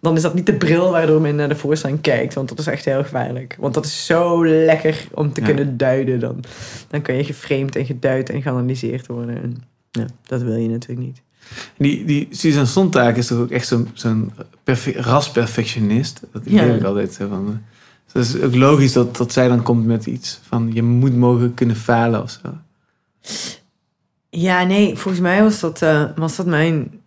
dan 0.00 0.16
is 0.16 0.22
dat 0.22 0.34
niet 0.34 0.46
de 0.46 0.54
bril 0.54 0.90
waardoor 0.90 1.20
men 1.20 1.34
naar 1.36 1.48
de 1.48 1.56
voorstelling 1.56 2.00
kijkt. 2.00 2.34
Want 2.34 2.48
dat 2.48 2.58
is 2.58 2.66
echt 2.66 2.84
heel 2.84 3.02
gevaarlijk. 3.02 3.56
Want 3.60 3.74
dat 3.74 3.84
is 3.84 4.06
zo 4.06 4.46
lekker 4.46 5.06
om 5.14 5.32
te 5.32 5.40
Ja. 5.40 5.46
kunnen 5.46 5.76
duiden. 5.76 6.20
Dan, 6.20 6.44
dan 6.88 7.02
kun 7.02 7.14
je 7.14 7.24
geframed 7.24 7.76
en 7.76 7.86
geduid 7.86 8.30
en 8.30 8.42
geanalyseerd 8.42 9.06
worden. 9.06 9.42
En, 9.42 9.62
ja, 9.90 10.04
dat 10.26 10.42
wil 10.42 10.56
je 10.56 10.68
natuurlijk 10.68 11.06
niet. 11.06 11.20
Die, 11.78 12.04
die 12.04 12.28
Susan 12.30 12.66
Sontag 12.66 13.14
is 13.16 13.26
toch 13.26 13.38
ook 13.38 13.50
echt 13.50 13.66
zo'n 13.66 13.88
zo'n 13.92 14.32
perfe- 14.64 14.94
rasperfectionist. 15.02 16.20
Dat 16.32 16.42
Ja. 16.44 16.62
heb 16.62 16.76
ik 16.76 16.82
altijd. 16.84 17.12
zo 17.12 17.28
Van, 17.28 17.60
dus 18.12 18.28
het 18.28 18.36
is 18.36 18.42
ook 18.42 18.54
logisch 18.54 18.92
dat, 18.92 19.16
dat 19.16 19.32
zij 19.32 19.48
dan 19.48 19.62
komt 19.62 19.86
met 19.86 20.06
iets 20.06 20.40
van... 20.48 20.70
je 20.72 20.82
moet 20.82 21.16
mogen 21.16 21.54
kunnen 21.54 21.76
falen 21.76 22.22
of 22.22 22.30
zo. 22.42 22.48
Ja, 24.30 24.64
nee, 24.64 24.96
volgens 24.96 25.22
mij 25.22 25.42
was 25.42 25.60
dat, 25.60 25.82
eh, 25.82 26.04
was 26.16 26.36
dat 26.36 26.46
mijn 26.46 27.00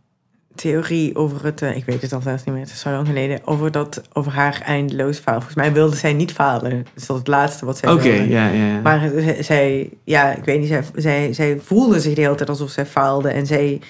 theorie 0.55 1.15
over 1.15 1.43
het, 1.43 1.61
eh, 1.61 1.75
ik 1.75 1.85
weet 1.85 2.01
het 2.01 2.13
al 2.13 2.21
zelfs 2.21 2.43
niet 2.43 2.55
meer, 2.55 2.63
het 2.63 2.73
is 2.73 2.79
zo 2.79 2.91
lang 2.91 3.07
geleden, 3.07 3.39
over, 3.45 3.71
dat, 3.71 4.01
over 4.13 4.31
haar 4.31 4.61
eindeloos 4.65 5.17
falen. 5.17 5.41
Volgens 5.41 5.63
mij 5.63 5.73
wilde 5.73 5.95
zij 5.95 6.13
niet 6.13 6.31
falen. 6.31 6.69
Dus 6.93 7.05
dat 7.05 7.15
is 7.15 7.21
het 7.21 7.27
laatste 7.27 7.65
wat 7.65 7.77
zij 7.77 7.91
Oké, 7.91 8.01
wilde. 8.01 8.29
ja, 8.29 8.47
ja. 8.47 8.65
ja. 8.65 8.81
Maar 8.81 9.11
zij, 9.39 9.89
ja, 10.03 10.35
ik 10.35 10.43
weet 10.43 10.59
niet, 10.59 10.67
zij, 10.67 10.83
zij, 10.95 11.33
zij 11.33 11.59
voelde 11.59 11.99
zich 11.99 12.13
de 12.15 12.21
hele 12.21 12.35
tijd 12.35 12.49
alsof 12.49 12.69
zij 12.69 12.85
faalde. 12.85 13.29
En 13.29 13.45
zij 13.45 13.81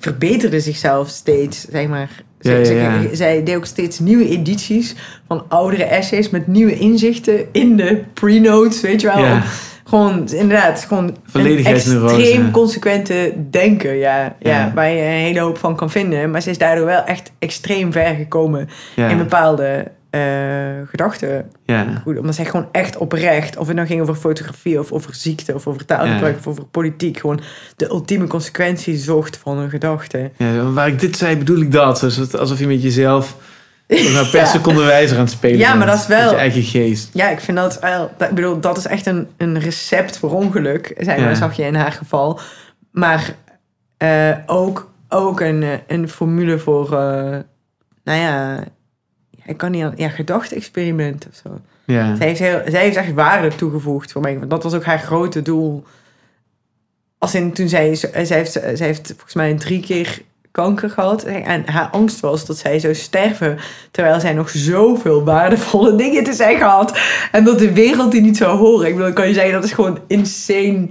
verbeterde 0.00 0.60
zichzelf 0.60 1.08
steeds, 1.08 1.66
zeg 1.70 1.88
maar. 1.88 2.10
Zij, 2.40 2.52
Ja, 2.52 2.58
ja, 2.58 2.64
zij- 2.64 2.76
ja. 3.08 3.14
zij 3.14 3.44
deed 3.44 3.56
ook 3.56 3.66
steeds 3.66 3.98
nieuwe 3.98 4.28
edities 4.28 4.94
van 5.26 5.44
oudere 5.48 5.84
essays 5.84 6.30
met 6.30 6.46
nieuwe 6.46 6.78
inzichten 6.78 7.46
in 7.52 7.76
de 7.76 8.02
pre-notes, 8.14 8.80
weet 8.80 9.00
je 9.00 9.06
wel. 9.06 9.18
Gewoon, 9.84 10.28
inderdaad, 10.32 10.84
gewoon 10.88 11.16
een 11.32 11.42
extreem 11.74 12.50
consequente 12.50 13.32
denken, 13.50 13.96
ja, 13.96 14.36
ja. 14.40 14.72
Waar 14.74 14.88
je 14.90 15.00
een 15.02 15.08
hele 15.08 15.40
hoop 15.40 15.58
van 15.58 15.76
kan 15.76 15.90
vinden. 15.90 16.30
Maar 16.30 16.42
ze 16.42 16.50
is 16.50 16.58
daardoor 16.58 16.84
wel 16.86 17.04
echt 17.04 17.30
extreem 17.38 17.92
ver 17.92 18.14
gekomen 18.14 18.68
in 19.10 19.18
bepaalde 19.18 19.90
eh, 20.10 20.20
gedachten. 20.86 21.50
ja. 21.64 21.86
Goed, 22.02 22.18
omdat 22.18 22.34
zij 22.34 22.44
gewoon 22.44 22.68
echt 22.72 22.96
oprecht, 22.96 23.56
of 23.56 23.66
het 23.66 23.76
nou 23.76 23.88
ging 23.88 24.00
over 24.00 24.14
fotografie 24.14 24.78
of 24.78 24.92
over 24.92 25.14
ziekte 25.14 25.54
of 25.54 25.66
over 25.66 25.84
taalgebruik 25.84 26.32
Ja. 26.32 26.38
of 26.38 26.46
over 26.46 26.64
politiek, 26.64 27.18
gewoon 27.18 27.40
de 27.76 27.88
ultieme 27.88 28.26
consequentie 28.26 28.96
zocht 28.96 29.36
van 29.36 29.58
een 29.58 29.70
gedachte. 29.70 30.30
Ja, 30.36 30.62
waar 30.70 30.88
ik 30.88 31.00
dit 31.00 31.16
zei, 31.16 31.36
bedoel 31.36 31.60
ik 31.60 31.72
dat. 31.72 32.00
Dus 32.00 32.34
alsof 32.34 32.58
je 32.58 32.66
met 32.66 32.82
jezelf 32.82 33.36
nou, 33.88 34.26
per 34.30 34.46
seconde 34.46 34.82
wijzer 34.84 35.16
aan 35.16 35.22
het 35.22 35.32
spelen 35.32 35.58
Ja, 35.58 35.74
maar 35.74 35.86
dat 35.86 35.98
is 35.98 36.06
wel- 36.06 36.30
je 36.30 36.36
eigen 36.36 36.62
geest. 36.62 37.10
Ja, 37.12 37.28
ik 37.28 37.40
vind 37.40 37.56
dat 37.56 37.78
wel, 37.80 38.10
dat, 38.18 38.28
ik 38.28 38.34
bedoel, 38.34 38.60
dat 38.60 38.76
is 38.76 38.86
echt 38.86 39.06
een, 39.06 39.28
een 39.36 39.58
recept 39.58 40.18
voor 40.18 40.30
ongeluk, 40.34 40.94
zeg 40.98 41.18
maar, 41.18 41.36
zag 41.36 41.56
je 41.56 41.62
in 41.62 41.74
haar 41.74 41.92
geval. 41.92 42.40
Maar 42.90 43.34
eh, 43.96 44.30
ook, 44.46 44.90
ook 45.08 45.40
een, 45.40 45.62
eh, 45.62 45.68
een 45.86 46.08
formule 46.08 46.58
voor, 46.58 46.88
nou 48.04 48.18
ja, 48.18 48.64
ik 49.50 49.56
kan 49.56 49.70
niet 49.70 49.82
aan, 49.82 49.92
ja, 49.96 50.08
gedachte-experiment 50.08 51.26
of 51.30 51.40
zo. 51.42 51.60
Ja. 51.84 52.16
Zij 52.16 52.26
heeft, 52.26 52.40
heel, 52.40 52.60
zij 52.66 52.80
heeft 52.80 52.96
echt 52.96 53.12
waarde 53.12 53.54
toegevoegd 53.54 54.12
voor 54.12 54.22
mij. 54.22 54.38
Want 54.38 54.50
dat 54.50 54.62
was 54.62 54.74
ook 54.74 54.84
haar 54.84 54.98
grote 54.98 55.42
doel. 55.42 55.84
Als 57.18 57.34
in 57.34 57.52
toen 57.52 57.68
zij, 57.68 57.94
zij 57.94 58.36
heeft, 58.36 58.52
zij 58.52 58.86
heeft 58.86 59.06
volgens 59.06 59.34
mij 59.34 59.54
drie 59.54 59.80
keer 59.80 60.22
kanker 60.50 60.90
gehad. 60.90 61.24
En 61.24 61.68
haar 61.68 61.88
angst 61.88 62.20
was 62.20 62.46
dat 62.46 62.58
zij 62.58 62.78
zou 62.78 62.94
sterven. 62.94 63.58
Terwijl 63.90 64.20
zij 64.20 64.32
nog 64.32 64.50
zoveel 64.50 65.24
waardevolle 65.24 65.96
dingen 65.96 66.24
te 66.24 66.32
zeggen 66.32 66.66
had. 66.66 66.98
En 67.32 67.44
dat 67.44 67.58
de 67.58 67.72
wereld 67.72 68.12
die 68.12 68.20
niet 68.20 68.36
zou 68.36 68.58
horen. 68.58 68.86
Ik 68.86 68.92
bedoel, 68.92 69.06
dan 69.06 69.14
kan 69.14 69.28
je 69.28 69.34
zeggen 69.34 69.52
dat 69.52 69.64
is 69.64 69.72
gewoon 69.72 69.98
insane 70.06 70.86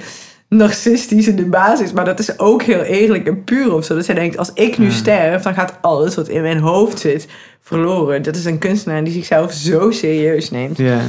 narcistisch 0.50 1.28
in 1.28 1.36
de 1.36 1.46
basis. 1.46 1.92
Maar 1.94 2.06
dat 2.06 2.20
is 2.20 2.40
ook 2.40 2.64
heel 2.64 2.82
eerlijk 2.82 3.28
en 3.28 3.44
puur 3.44 3.74
of 3.74 3.86
zo. 3.86 3.96
Dat 3.96 4.06
zij 4.06 4.16
denkt, 4.16 4.38
als 4.38 4.52
ik 4.54 4.78
nu 4.78 4.86
Ja. 4.86 4.92
sterf, 4.92 5.42
dan 5.42 5.54
gaat 5.54 5.74
alles 5.82 6.16
wat 6.16 6.28
in 6.28 6.42
mijn 6.42 6.60
hoofd 6.60 7.00
zit 7.00 7.28
verloren. 7.62 8.22
Dat 8.22 8.36
is 8.36 8.46
een 8.46 8.58
kunstenaar 8.58 9.04
die 9.04 9.14
zichzelf 9.14 9.52
zo 9.54 9.92
serieus 9.92 10.50
neemt. 10.52 10.78
Ja. 10.78 11.00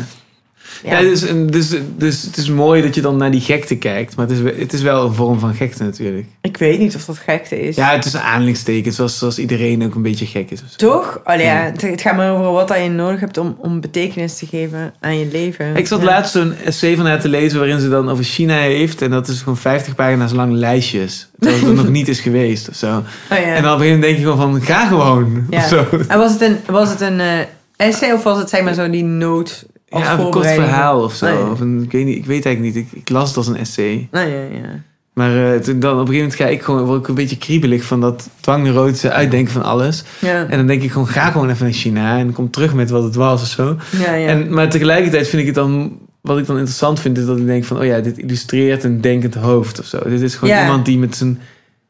Ja. 0.85 0.99
Ja, 0.99 1.01
dus, 1.01 1.25
dus, 1.47 1.75
dus 1.97 2.23
het 2.23 2.37
is 2.37 2.49
mooi 2.49 2.83
dat 2.83 2.95
je 2.95 3.01
dan 3.01 3.17
naar 3.17 3.31
die 3.31 3.41
gekte 3.41 3.77
kijkt. 3.77 4.17
Maar 4.17 4.27
het 4.27 4.39
is, 4.39 4.59
het 4.61 4.73
is 4.73 4.83
wel 4.83 5.07
een 5.07 5.15
vorm 5.15 5.39
van 5.39 5.55
gekte 5.55 5.83
natuurlijk. 5.83 6.27
Ik 6.41 6.57
weet 6.57 6.79
niet 6.79 6.95
of 6.95 7.05
dat 7.05 7.19
gekte 7.19 7.61
is. 7.61 7.77
Ja, 7.77 7.93
het 7.93 8.05
is 8.05 8.13
een. 8.13 8.93
Zoals, 8.93 9.19
zoals 9.19 9.39
iedereen 9.39 9.85
ook 9.85 9.95
een 9.95 10.03
beetje 10.03 10.27
gek 10.27 10.51
is. 10.51 10.63
Toch? 10.77 11.21
Allee, 11.25 11.47
ja. 11.47 11.65
Ja. 11.65 11.87
het, 11.87 12.01
gaat 12.01 12.17
maar 12.17 12.33
over 12.33 12.53
wat 12.53 12.69
dat 12.69 12.83
je 12.83 12.89
nodig 12.89 13.21
hebt 13.21 13.39
om, 13.39 13.57
om 13.59 13.81
betekenis 13.81 14.37
te 14.39 14.47
geven 14.47 14.93
aan 15.01 15.19
je 15.19 15.29
leven. 15.33 15.77
Ik 15.77 15.87
zat 15.87 16.01
Ja. 16.01 16.07
laatst 16.07 16.33
zo'n 16.33 16.55
essay 16.65 16.97
van 16.97 17.07
haar 17.07 17.21
te 17.21 17.29
lezen 17.29 17.59
waarin 17.59 17.81
ze 17.81 17.89
dan 17.89 18.11
over 18.11 18.25
China 18.25 18.55
heeft. 18.55 19.03
En 19.03 19.11
dat 19.11 19.29
is 19.29 19.39
gewoon 19.39 19.57
50 19.57 19.95
pagina's 19.95 20.33
lang 20.33 20.53
lijstjes. 20.53 21.29
Terwijl 21.39 21.61
het 21.61 21.69
er 21.69 21.75
nog 21.75 21.89
niet 21.99 22.09
is 22.09 22.21
geweest 22.21 22.69
of 22.69 22.75
zo. 22.75 22.87
Oh, 22.97 23.03
ja. 23.29 23.37
En 23.37 23.63
dan 23.63 23.73
op 23.73 23.81
een 23.81 23.85
gegeven 23.85 23.87
moment 23.87 24.03
denk 24.03 24.17
je 24.17 24.23
gewoon 24.23 24.39
van, 24.39 24.63
ga 24.63 24.87
gewoon. 24.87 25.47
Ja. 25.51 25.59
Of 25.59 25.69
zo. 25.69 25.87
En 26.09 26.19
was 26.19 26.33
het 26.33 26.41
een, 26.41 26.57
was 26.67 26.89
het 26.89 27.01
een 27.01 27.21
eh, 27.21 27.39
essay 27.77 28.13
of 28.13 28.23
was 28.23 28.39
het 28.39 28.49
zeg 28.49 28.63
maar 28.63 28.75
zo 28.75 28.91
die 28.91 29.05
noot 29.05 29.67
als 29.91 30.03
Ja, 30.03 30.19
of 30.19 30.25
een 30.25 30.31
kort 30.31 30.47
verhaal 30.47 31.03
of 31.03 31.15
zo. 31.15 31.49
Of 31.53 31.61
een, 31.61 31.83
ik, 31.83 31.93
weet 31.93 32.05
niet, 32.05 32.17
ik 32.17 32.27
weet 32.27 32.45
eigenlijk 32.45 32.75
niet. 32.75 32.87
Ik, 32.87 33.01
ik 33.01 33.09
las 33.09 33.29
het 33.29 33.37
als 33.37 33.47
een 33.47 33.57
essay. 33.57 34.09
Nou 34.11 34.29
ja, 34.29 34.43
ja. 34.43 34.83
Maar 35.13 35.55
eh, 35.55 35.61
toen 35.61 35.81
dan 35.81 35.93
op 35.93 35.99
een 35.99 36.07
gegeven 36.07 36.17
moment 36.17 36.35
ga 36.35 36.47
ik 36.47 36.63
gewoon, 36.63 36.85
word 36.85 37.01
ik 37.01 37.09
een 37.09 37.15
beetje 37.15 37.37
kriebelig 37.37 37.85
van 37.85 38.01
dat 38.01 38.29
dwangneurotische 38.41 39.11
uitdenken 39.11 39.53
van 39.53 39.63
alles. 39.63 40.05
Ja, 40.19 40.47
En 40.49 40.57
dan 40.57 40.67
denk 40.67 40.83
ik 40.83 40.91
gewoon, 40.91 41.09
ga 41.09 41.31
gewoon 41.31 41.51
even 41.51 41.65
naar 41.65 41.75
China 41.75 42.19
en 42.19 42.33
kom 42.33 42.51
terug 42.51 42.75
met 42.75 42.91
wat 42.91 43.03
het 43.03 43.15
was 43.15 43.43
of 43.43 43.49
zo. 43.49 43.77
ja, 43.99 44.15
ja. 44.15 44.27
En, 44.29 44.55
maar 44.55 44.69
tegelijkertijd 44.69 45.29
vind 45.29 45.41
ik 45.41 45.47
het 45.47 45.55
dan, 45.55 45.99
wat 46.21 46.39
ik 46.39 46.47
dan 46.47 46.57
interessant 46.57 47.01
vind, 47.01 47.19
is 47.19 47.27
dat 47.27 47.39
ik 47.39 47.47
denk 47.47 47.65
van, 47.65 47.79
oh 47.79 47.85
ja, 47.85 48.01
dit 48.01 48.19
illustreert 48.19 48.85
een 48.85 49.01
denkend 49.01 49.35
hoofd 49.35 49.81
of 49.81 49.87
zo. 49.87 49.99
Dit 50.09 50.21
is 50.21 50.35
gewoon 50.35 50.59
iemand 50.59 50.85
die 50.85 50.99
met 50.99 51.17
zijn, 51.17 51.41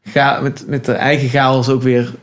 ga, 0.05 0.40
met, 0.40 0.64
met 0.66 0.85
de 0.85 0.93
eigen 0.93 1.28
chaos 1.28 1.68
ook 1.68 1.82
weer 1.82 2.14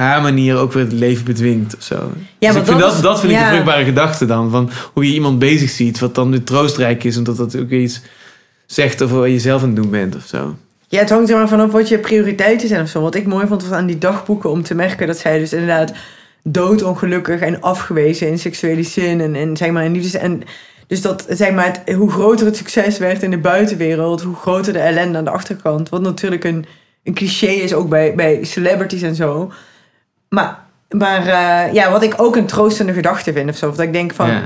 haar 0.00 0.22
manier 0.22 0.56
ook 0.56 0.72
weer 0.72 0.82
het 0.84 0.92
leven 0.92 1.24
bedwingt 1.24 1.76
of 1.76 1.82
zo. 1.82 2.12
Ja, 2.38 2.52
dus 2.52 2.60
ik 2.60 2.66
vind 2.66 2.78
dat 2.78 3.02
dat, 3.02 3.20
vind 3.20 3.32
ik 3.32 3.38
een 3.38 3.46
vruchtbare 3.46 3.84
gedachte 3.84 4.26
dan, 4.26 4.50
van 4.50 4.70
hoe 4.92 5.06
je 5.06 5.14
iemand 5.14 5.38
bezig 5.38 5.70
ziet, 5.70 5.98
wat 5.98 6.14
dan 6.14 6.30
weer 6.30 6.44
troostrijk 6.44 7.04
is, 7.04 7.16
omdat 7.16 7.36
dat 7.36 7.56
ook 7.56 7.70
iets 7.70 8.00
zegt 8.66 9.02
over 9.02 9.18
wat 9.18 9.30
je 9.30 9.38
zelf 9.38 9.62
aan 9.62 9.66
het 9.66 9.76
doen 9.76 9.90
bent 9.90 10.16
of 10.16 10.24
zo. 10.24 10.56
Ja, 10.88 10.98
het 10.98 11.10
hangt 11.10 11.30
er 11.30 11.36
maar 11.36 11.48
vanaf 11.48 11.72
wat 11.72 11.88
je 11.88 11.98
prioriteiten 11.98 12.68
zijn 12.68 12.82
of 12.82 12.88
zo. 12.88 13.00
Wat 13.00 13.14
ik 13.14 13.26
mooi 13.26 13.46
vond 13.46 13.62
was 13.62 13.78
aan 13.78 13.86
die 13.86 13.98
dagboeken 13.98 14.50
om 14.50 14.62
te 14.62 14.74
merken 14.74 15.06
dat 15.06 15.18
zij 15.18 15.38
dus 15.38 15.52
inderdaad 15.52 15.92
doodongelukkig 16.42 17.40
en 17.40 17.60
afgewezen 17.60 18.28
in 18.28 18.38
seksuele 18.38 18.82
zin 18.82 19.20
en, 19.20 19.34
en 19.34 19.56
zeg 19.56 19.70
maar 19.70 19.84
in 19.84 19.92
liefdes 19.92 20.14
en 20.14 20.42
dus 20.86 21.02
dat 21.02 21.26
zeg 21.28 21.52
maar 21.52 21.66
het, 21.66 21.94
hoe 21.94 22.10
groter 22.10 22.46
het 22.46 22.56
succes 22.56 22.98
werd 22.98 23.22
in 23.22 23.30
de 23.30 23.38
buitenwereld, 23.38 24.22
hoe 24.22 24.34
groter 24.34 24.72
de 24.72 24.78
ellende 24.78 25.18
aan 25.18 25.24
de 25.24 25.30
achterkant. 25.30 25.88
Wat 25.88 26.00
natuurlijk 26.00 26.44
een, 26.44 26.66
een 27.02 27.14
cliché 27.14 27.46
is 27.46 27.74
ook 27.74 27.88
bij, 27.88 28.14
bij 28.14 28.44
celebrities 28.44 29.02
en 29.02 29.14
zo. 29.14 29.52
Maar, 30.34 30.58
maar 30.88 31.26
eh, 31.26 31.72
ja, 31.72 31.90
wat 31.90 32.02
ik 32.02 32.14
ook 32.16 32.36
een 32.36 32.46
troostende 32.46 32.92
gedachte 32.92 33.32
vind 33.32 33.50
of 33.50 33.56
zo. 33.56 33.70
Dat 33.70 33.80
ik 33.80 33.92
denk 33.92 34.14
van, 34.14 34.28
ja. 34.28 34.42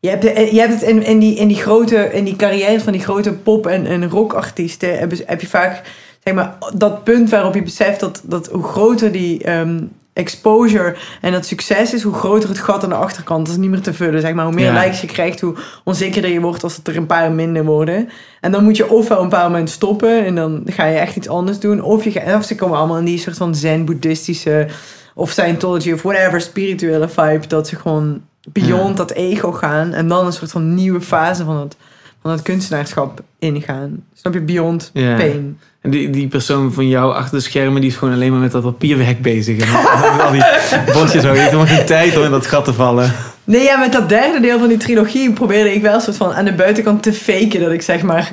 je 0.00 0.08
hebt, 0.08 0.22
je 0.52 0.60
hebt 0.60 0.72
het 0.72 0.82
in, 0.82 1.02
in, 1.02 1.18
die, 1.18 1.36
in 1.36 1.48
die 1.48 1.56
grote, 1.56 2.12
in 2.12 2.24
die 2.24 2.36
carrières 2.36 2.82
van 2.82 2.92
die 2.92 3.02
grote 3.02 3.32
pop- 3.32 3.66
en, 3.66 3.86
en 3.86 4.08
rockartiesten 4.08 4.98
heb, 4.98 5.12
heb 5.26 5.40
je 5.40 5.46
vaak 5.46 5.82
zeg 6.24 6.34
maar, 6.34 6.56
dat 6.74 7.04
punt 7.04 7.30
waarop 7.30 7.54
je 7.54 7.62
beseft 7.62 8.00
dat, 8.00 8.22
dat 8.24 8.46
hoe 8.46 8.62
groter 8.62 9.12
die 9.12 9.44
ehm, 9.44 9.84
exposure 10.12 10.96
en 11.20 11.32
dat 11.32 11.46
succes 11.46 11.94
is, 11.94 12.02
hoe 12.02 12.14
groter 12.14 12.48
het 12.48 12.58
gat 12.58 12.82
aan 12.82 12.88
de 12.88 12.94
achterkant. 12.94 13.46
Dat 13.46 13.54
is 13.54 13.60
niet 13.60 13.70
meer 13.70 13.80
te 13.80 13.92
vullen. 13.94 14.20
Zeg 14.20 14.32
maar. 14.34 14.44
Hoe 14.44 14.54
meer 14.54 14.72
Ja. 14.72 14.80
likes 14.82 15.00
je 15.00 15.06
krijgt, 15.06 15.40
hoe 15.40 15.54
onzekerder 15.84 16.30
je 16.30 16.40
wordt 16.40 16.62
als 16.62 16.76
het 16.76 16.88
er 16.88 16.96
een 16.96 17.06
paar 17.06 17.32
minder 17.32 17.64
worden. 17.64 18.08
En 18.40 18.52
dan 18.52 18.64
moet 18.64 18.76
je 18.76 18.90
ofwel 18.90 19.22
een 19.22 19.28
paar 19.28 19.50
moment 19.50 19.70
stoppen 19.70 20.24
en 20.24 20.34
dan 20.34 20.62
ga 20.66 20.84
je 20.84 20.98
echt 20.98 21.16
iets 21.16 21.28
anders 21.28 21.58
doen. 21.60 21.82
Of, 21.82 22.04
je, 22.04 22.34
of 22.36 22.44
ze 22.44 22.54
komen 22.54 22.78
allemaal 22.78 22.98
in 22.98 23.04
die 23.04 23.18
soort 23.18 23.36
van 23.36 23.54
zen-boeddhistische 23.54 24.66
of 25.14 25.30
Scientology 25.30 25.92
of 25.92 26.02
whatever 26.02 26.40
spirituele 26.40 27.08
vibe. 27.08 27.46
Dat 27.46 27.68
ze 27.68 27.76
gewoon 27.76 28.20
beyond 28.52 28.96
dat 28.96 29.10
ego 29.12 29.52
gaan. 29.52 29.92
En 29.92 30.08
dan 30.08 30.26
een 30.26 30.32
soort 30.32 30.50
van 30.50 30.74
nieuwe 30.74 31.00
fase 31.00 31.44
van 31.44 31.56
het, 31.56 31.76
van 32.22 32.30
het 32.30 32.42
kunstenaarschap 32.42 33.20
ingaan. 33.38 34.04
Snap 34.14 34.34
je? 34.34 34.40
Beyond 34.40 34.90
Ja. 34.92 35.16
pain. 35.16 35.58
En 35.82 35.90
die, 35.90 36.10
die 36.10 36.28
persoon 36.28 36.72
van 36.72 36.88
jou 36.88 37.14
achter 37.14 37.38
de 37.38 37.44
schermen, 37.44 37.80
die 37.80 37.90
is 37.90 37.96
gewoon 37.96 38.14
alleen 38.14 38.30
maar 38.30 38.40
met 38.40 38.52
dat 38.52 38.62
papierwerk 38.62 39.22
bezig. 39.22 39.58
En 39.58 40.20
al 40.20 40.32
die 40.32 40.44
bosjes 40.92 41.22
zo. 41.22 41.32
Die 41.32 41.40
heeft 41.40 41.50
helemaal 41.52 41.76
geen 41.76 41.86
tijd 41.86 42.16
om 42.16 42.22
in 42.24 42.30
dat 42.30 42.46
gat 42.46 42.64
te 42.64 42.72
vallen. 42.74 43.12
Nee, 43.44 43.62
ja, 43.62 43.76
met 43.76 43.92
dat 43.92 44.08
derde 44.08 44.40
deel 44.40 44.58
van 44.58 44.68
die 44.68 44.76
trilogie 44.76 45.32
probeerde 45.32 45.74
ik 45.74 45.82
wel 45.82 45.94
een 45.94 46.00
soort 46.00 46.16
van 46.16 46.32
aan 46.32 46.44
de 46.44 46.52
buitenkant 46.52 47.02
te 47.02 47.12
faken 47.12 47.60
dat 47.60 47.72
ik 47.72 47.82
zeg 47.82 48.02
maar 48.02 48.32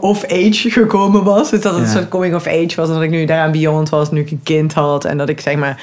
of 0.00 0.24
age 0.24 0.70
gekomen 0.70 1.24
was. 1.24 1.50
Dus 1.50 1.60
dat 1.60 1.72
het 1.72 1.80
Ja. 1.82 1.88
een 1.88 1.94
soort 1.96 2.08
coming 2.08 2.34
of 2.34 2.46
age 2.46 2.72
was. 2.76 2.88
En 2.88 2.94
dat 2.94 3.02
ik 3.02 3.10
nu 3.10 3.24
daaraan 3.24 3.52
beyond 3.52 3.88
was, 3.88 4.10
nu 4.10 4.20
ik 4.20 4.30
een 4.30 4.40
kind 4.42 4.72
had. 4.74 5.04
En 5.04 5.18
dat 5.18 5.28
ik 5.28 5.40
zeg 5.40 5.56
maar... 5.56 5.82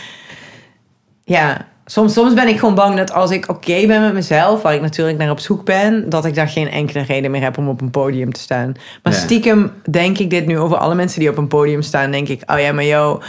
Ja, 1.24 1.68
soms, 1.92 2.14
soms 2.14 2.34
ben 2.34 2.48
ik 2.48 2.60
gewoon 2.60 2.76
bang 2.76 2.98
dat 2.98 3.12
als 3.14 3.32
ik 3.32 3.50
oké 3.50 3.86
ben 3.88 4.02
met 4.02 4.14
mezelf, 4.14 4.62
waar 4.62 4.74
ik 4.74 4.82
natuurlijk 4.82 5.18
naar 5.18 5.32
op 5.32 5.40
zoek 5.40 5.66
ben, 5.66 6.10
dat 6.10 6.26
ik 6.26 6.36
daar 6.36 6.48
geen 6.48 6.70
enkele 6.70 7.04
reden 7.04 7.32
meer 7.32 7.42
heb 7.42 7.58
om 7.58 7.70
op 7.70 7.82
een 7.82 7.90
podium 7.90 8.34
te 8.34 8.40
staan. 8.40 8.74
Maar 9.04 9.14
stiekem 9.14 9.72
denk 9.90 10.18
ik 10.18 10.30
dit 10.30 10.46
nu 10.46 10.58
over 10.58 10.78
alle 10.78 10.96
mensen 10.96 11.20
die 11.20 11.30
op 11.30 11.38
een 11.38 11.48
podium 11.48 11.82
staan. 11.82 12.12
Denk 12.12 12.28
ik, 12.28 12.42
oh 12.52 12.60
ja, 12.60 12.72
maar 12.72 12.86
jouw 12.86 13.20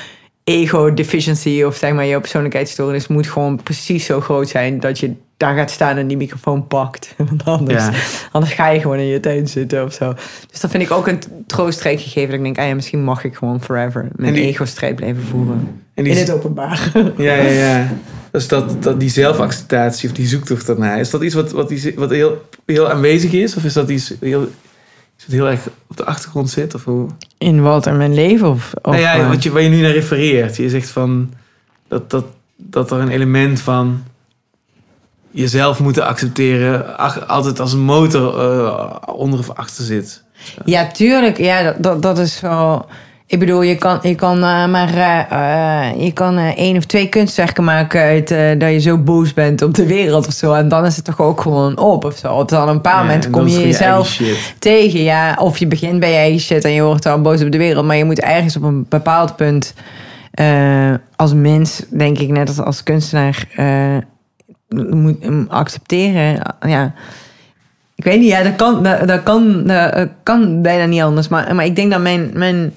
ego 0.44 0.94
deficiency 0.94 1.62
of 1.66 1.76
zeg 1.76 1.92
maar 1.92 2.06
jouw 2.06 2.20
persoonlijkheidsstoornis 2.20 3.06
moet 3.08 3.26
gewoon 3.26 3.62
precies 3.62 4.04
zo 4.04 4.20
groot 4.20 4.48
zijn 4.48 4.80
dat 4.80 4.98
je 4.98 5.12
daar 5.36 5.56
gaat 5.56 5.70
staan 5.70 5.96
en 5.96 6.06
die 6.06 6.16
microfoon 6.16 6.66
pakt. 6.66 7.14
Want 7.28 7.44
anders, 7.44 7.84
Ja. 7.84 7.90
anders 8.32 8.52
ga 8.54 8.68
je 8.68 8.80
gewoon 8.80 8.98
in 8.98 9.06
je 9.06 9.20
tuin 9.20 9.48
zitten 9.48 9.84
of 9.84 9.92
zo. 9.92 10.12
Dus 10.50 10.60
dat 10.60 10.70
vind 10.70 10.82
ik 10.82 10.90
ook 10.90 11.06
een 11.06 11.18
troostrijk 11.46 12.00
gegeven. 12.00 12.28
Dat 12.28 12.38
ik 12.38 12.44
denk, 12.44 12.58
ah 12.58 12.66
ja, 12.66 12.74
misschien 12.74 13.04
mag 13.04 13.24
ik 13.24 13.34
gewoon 13.34 13.60
forever 13.62 14.08
mijn 14.16 14.32
die- 14.34 14.44
ego-strijd 14.44 14.96
blijven 14.96 15.22
voeren. 15.22 15.80
En 15.94 16.04
die, 16.04 16.12
In 16.12 16.18
het 16.18 16.30
openbaar. 16.32 16.90
ja, 17.16 17.34
ja, 17.34 17.42
ja. 17.50 17.88
Dus 18.32 18.48
dat, 18.48 18.82
dat 18.82 19.00
die 19.00 19.10
zelfacceptatie 19.10 20.08
of 20.08 20.14
die 20.14 20.26
zoektocht 20.26 20.66
daarna, 20.66 20.94
is 20.94 21.10
dat 21.10 21.22
iets 21.22 21.34
wat, 21.34 21.50
wat, 21.50 21.68
die, 21.68 21.92
wat 21.96 22.10
heel, 22.10 22.46
heel 22.66 22.90
aanwezig 22.90 23.32
is? 23.32 23.56
Of 23.56 23.64
is 23.64 23.72
dat 23.72 23.88
iets 23.88 24.14
heel, 24.20 24.42
iets 25.16 25.26
wat 25.26 25.34
heel 25.34 25.48
erg 25.48 25.60
op 25.86 25.96
de 25.96 26.04
achtergrond 26.04 26.50
zit? 26.50 26.74
Of 26.74 26.84
hoe? 26.84 27.08
In 27.38 27.62
wat? 27.62 27.86
In 27.86 27.96
mijn 27.96 28.14
leven? 28.14 28.48
Of, 28.48 28.72
of 28.82 28.92
nou 28.92 29.04
ja, 29.04 29.14
eh, 29.14 29.28
wat 29.28 29.42
je, 29.42 29.50
waar 29.50 29.62
je 29.62 29.68
nu 29.68 29.80
naar 29.80 29.90
refereert. 29.90 30.56
Je 30.56 30.68
zegt 30.68 30.88
van 30.88 31.32
dat, 31.88 32.10
dat, 32.10 32.24
dat 32.56 32.90
er 32.90 32.98
een 32.98 33.08
element 33.10 33.60
van 33.60 34.02
jezelf 35.30 35.80
moeten 35.80 36.06
accepteren 36.06 36.98
ach- 36.98 37.26
altijd 37.26 37.60
als 37.60 37.72
een 37.72 37.80
motor 37.84 38.38
eh, 38.40 38.96
onder 39.06 39.38
of 39.38 39.50
achter 39.50 39.84
zit. 39.84 40.22
Ja, 40.64 40.90
tuurlijk. 40.90 41.38
Ja, 41.38 41.62
dat, 41.62 41.82
dat, 41.82 42.02
dat 42.02 42.18
is 42.18 42.36
zo... 42.36 42.86
Ik 43.26 43.38
bedoel, 43.38 43.62
je 43.62 43.76
kan, 43.76 43.98
je 44.02 44.14
kan 44.14 44.36
eh, 44.36 44.66
maar 44.66 44.94
eh, 44.94 45.30
eh, 45.30 46.02
je 46.04 46.12
kan 46.12 46.38
eh, 46.38 46.56
één 46.56 46.76
of 46.76 46.84
twee 46.84 47.08
kunstwerken 47.08 47.64
maken 47.64 48.00
uit 48.00 48.28
dat 48.60 48.70
je 48.70 48.80
zo 48.80 48.98
boos 48.98 49.34
bent 49.34 49.62
op 49.62 49.74
de 49.74 49.86
wereld 49.86 50.26
of 50.26 50.32
zo. 50.32 50.52
En 50.52 50.68
dan 50.68 50.84
is 50.84 50.96
het 50.96 51.04
toch 51.04 51.20
ook 51.20 51.40
gewoon 51.40 51.78
op 51.78 52.04
of 52.04 52.16
zo. 52.16 52.32
Op 52.32 52.48
dan 52.48 52.68
een 52.68 52.80
paar 52.80 52.92
Ja, 52.92 53.00
momenten 53.00 53.32
en 53.32 53.38
kom 53.38 53.48
je 53.48 53.60
jezelf 53.60 54.20
tegen. 54.58 55.02
Ja, 55.02 55.36
of 55.38 55.58
je 55.58 55.66
begint 55.66 56.00
bij 56.00 56.10
je 56.10 56.16
eigen 56.16 56.40
shit 56.40 56.64
en 56.64 56.72
je 56.72 56.82
wordt 56.82 57.02
dan 57.02 57.22
boos 57.22 57.42
op 57.42 57.52
de 57.52 57.58
wereld. 57.58 57.86
Maar 57.86 57.96
je 57.96 58.04
moet 58.04 58.20
ergens 58.20 58.56
op 58.56 58.62
een 58.62 58.86
bepaald 58.88 59.36
punt 59.36 59.74
als 61.16 61.34
mens, 61.34 61.82
denk 61.90 62.18
ik, 62.18 62.28
net 62.28 62.48
als 62.48 62.60
als 62.60 62.82
kunstenaar, 62.82 63.46
moet 64.68 65.16
accepteren. 65.48 66.56
Ja. 66.60 66.94
Ik 67.94 68.04
weet 68.04 68.20
niet, 68.20 68.28
ja, 68.28 68.42
dat 68.42 68.56
kan, 68.56 68.82
dat, 68.82 69.08
dat 69.08 69.22
kan, 69.22 69.66
dat 69.66 70.08
kan 70.22 70.62
bijna 70.62 70.84
niet 70.84 71.02
anders. 71.02 71.28
Maar, 71.28 71.54
maar 71.54 71.64
ik 71.64 71.76
denk 71.76 71.90
dat 71.90 72.00
mijn, 72.00 72.30
mijn 72.34 72.72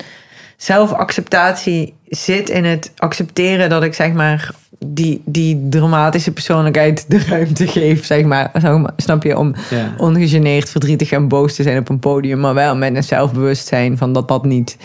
zelfacceptatie 0.57 1.93
zit 2.07 2.49
in 2.49 2.65
het 2.65 2.91
accepteren 2.95 3.69
dat 3.69 3.83
ik 3.83 3.93
zeg 3.93 4.13
maar 4.13 4.51
die, 4.85 5.21
die 5.25 5.67
dramatische 5.69 6.31
persoonlijkheid 6.31 7.05
de 7.07 7.19
ruimte 7.29 7.67
geef, 7.67 8.05
zeg 8.05 8.23
maar. 8.23 8.51
Snap 8.97 9.23
je? 9.23 9.37
Om 9.37 9.55
Ja. 9.69 9.93
ongegeneerd, 9.97 10.69
verdrietig 10.69 11.11
en 11.11 11.27
boos 11.27 11.55
te 11.55 11.63
zijn 11.63 11.77
op 11.77 11.89
een 11.89 11.99
podium, 11.99 12.39
maar 12.39 12.53
wel 12.53 12.75
met 12.75 12.95
een 12.95 13.03
zelfbewustzijn 13.03 13.97
van 13.97 14.13
dat 14.13 14.27
dat 14.27 14.45
niet 14.45 14.77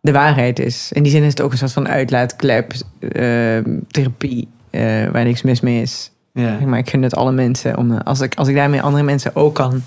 de 0.00 0.12
waarheid 0.12 0.58
is. 0.58 0.90
In 0.92 1.02
die 1.02 1.12
zin 1.12 1.22
is 1.22 1.30
het 1.30 1.40
ook 1.40 1.52
een 1.52 1.58
soort 1.58 1.72
van 1.72 1.88
uitlaatklep, 1.88 2.72
eh, 3.00 3.22
therapie, 3.90 4.48
eh, 4.70 4.82
waar 5.12 5.24
niks 5.24 5.42
mis 5.42 5.60
mee 5.60 5.82
is. 5.82 6.10
Ja. 6.32 6.58
Maar 6.66 6.78
ik 6.78 6.90
gun 6.90 7.02
het 7.02 7.14
alle 7.14 7.32
mensen. 7.32 7.76
Om, 7.76 7.98
als, 7.98 8.20
ik, 8.20 8.34
als 8.34 8.48
ik 8.48 8.54
daarmee 8.54 8.82
andere 8.82 9.04
mensen 9.04 9.36
ook 9.36 9.54
kan 9.54 9.82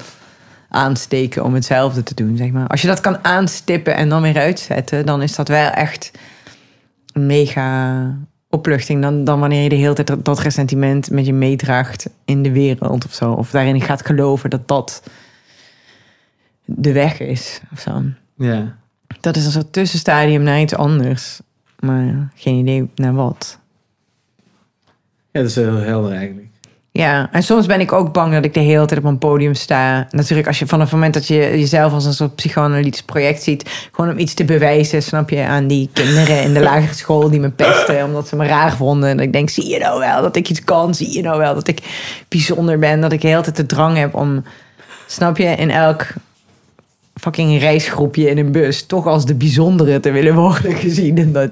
aansteken 0.69 1.43
om 1.43 1.53
hetzelfde 1.53 2.03
te 2.03 2.13
doen, 2.13 2.37
zeg 2.37 2.51
maar. 2.51 2.67
Als 2.67 2.81
je 2.81 2.87
dat 2.87 2.99
kan 3.01 3.23
aanstippen 3.23 3.95
en 3.95 4.09
dan 4.09 4.21
weer 4.21 4.37
uitzetten, 4.37 5.05
dan 5.05 5.21
is 5.21 5.35
dat 5.35 5.47
wel 5.47 5.69
echt 5.69 6.11
een 7.13 7.25
mega 7.25 8.17
opluchting. 8.49 9.01
Dan, 9.01 9.23
dan 9.23 9.39
wanneer 9.39 9.63
je 9.63 9.69
de 9.69 9.75
hele 9.75 9.93
tijd 9.93 10.07
dat, 10.07 10.25
dat 10.25 10.39
ressentiment 10.39 11.09
met 11.09 11.25
je 11.25 11.33
meedraagt 11.33 12.09
in 12.25 12.43
de 12.43 12.51
wereld 12.51 13.05
of 13.05 13.13
zo. 13.13 13.31
Of 13.31 13.51
daarin 13.51 13.81
gaat 13.81 14.05
geloven 14.05 14.49
dat 14.49 14.67
dat 14.67 15.03
de 16.65 16.91
weg 16.91 17.19
is 17.19 17.61
of 17.71 17.79
zo. 17.79 18.03
ja. 18.37 18.77
Dat 19.19 19.35
is 19.35 19.45
een 19.45 19.51
soort 19.51 19.73
tussenstadium 19.73 20.43
naar 20.43 20.61
iets 20.61 20.75
anders. 20.75 21.39
Maar 21.79 22.31
geen 22.35 22.55
idee 22.55 22.89
naar 22.95 23.13
wat. 23.13 23.59
Ja, 25.31 25.41
dat 25.41 25.49
is 25.49 25.55
heel 25.55 25.75
helder 25.75 26.11
eigenlijk. 26.11 26.46
Ja, 26.97 27.29
en 27.31 27.43
soms 27.43 27.65
ben 27.65 27.79
ik 27.79 27.91
ook 27.91 28.13
bang 28.13 28.33
dat 28.33 28.45
ik 28.45 28.53
de 28.53 28.59
hele 28.59 28.85
tijd 28.85 28.99
op 28.99 29.05
een 29.05 29.17
podium 29.17 29.53
sta. 29.53 30.07
Natuurlijk, 30.11 30.47
als 30.47 30.59
je 30.59 30.67
vanaf 30.67 30.85
het 30.85 30.93
moment 30.93 31.13
dat 31.13 31.27
je 31.27 31.35
jezelf 31.35 31.93
als 31.93 32.05
een 32.05 32.13
soort 32.13 32.35
psychoanalytisch 32.35 33.01
project 33.01 33.43
ziet, 33.43 33.89
gewoon 33.91 34.11
om 34.11 34.17
iets 34.17 34.33
te 34.33 34.45
bewijzen, 34.45 35.03
snap 35.03 35.29
je, 35.29 35.43
aan 35.43 35.67
die 35.67 35.89
kinderen 35.93 36.41
in 36.41 36.53
de 36.53 36.59
lagere 36.59 36.93
school 36.93 37.29
die 37.29 37.39
me 37.39 37.49
pesten, 37.49 38.05
omdat 38.05 38.27
ze 38.27 38.35
me 38.35 38.45
raar 38.45 38.75
vonden. 38.75 39.09
En 39.09 39.19
ik 39.19 39.33
denk, 39.33 39.49
zie 39.49 39.69
je 39.69 39.79
nou 39.79 39.99
wel 39.99 40.21
dat 40.21 40.35
ik 40.35 40.49
iets 40.49 40.63
kan? 40.63 40.95
Zie 40.95 41.13
je 41.13 41.21
nou 41.21 41.37
wel 41.37 41.53
dat 41.53 41.67
ik 41.67 41.79
bijzonder 42.27 42.79
ben? 42.79 43.01
Dat 43.01 43.11
ik 43.11 43.21
de 43.21 43.27
hele 43.27 43.41
tijd 43.41 43.55
de 43.55 43.65
drang 43.65 43.97
heb 43.97 44.15
om, 44.15 44.43
snap 45.07 45.37
je, 45.37 45.45
in 45.45 45.71
elk 45.71 46.05
fucking 47.13 47.59
reisgroepje 47.59 48.29
in 48.29 48.37
een 48.37 48.51
bus 48.51 48.85
toch 48.85 49.05
als 49.05 49.25
de 49.25 49.35
bijzondere 49.35 49.99
te 49.99 50.11
willen 50.11 50.35
worden 50.35 50.75
gezien. 50.85 51.17
En 51.17 51.31
dat, 51.31 51.51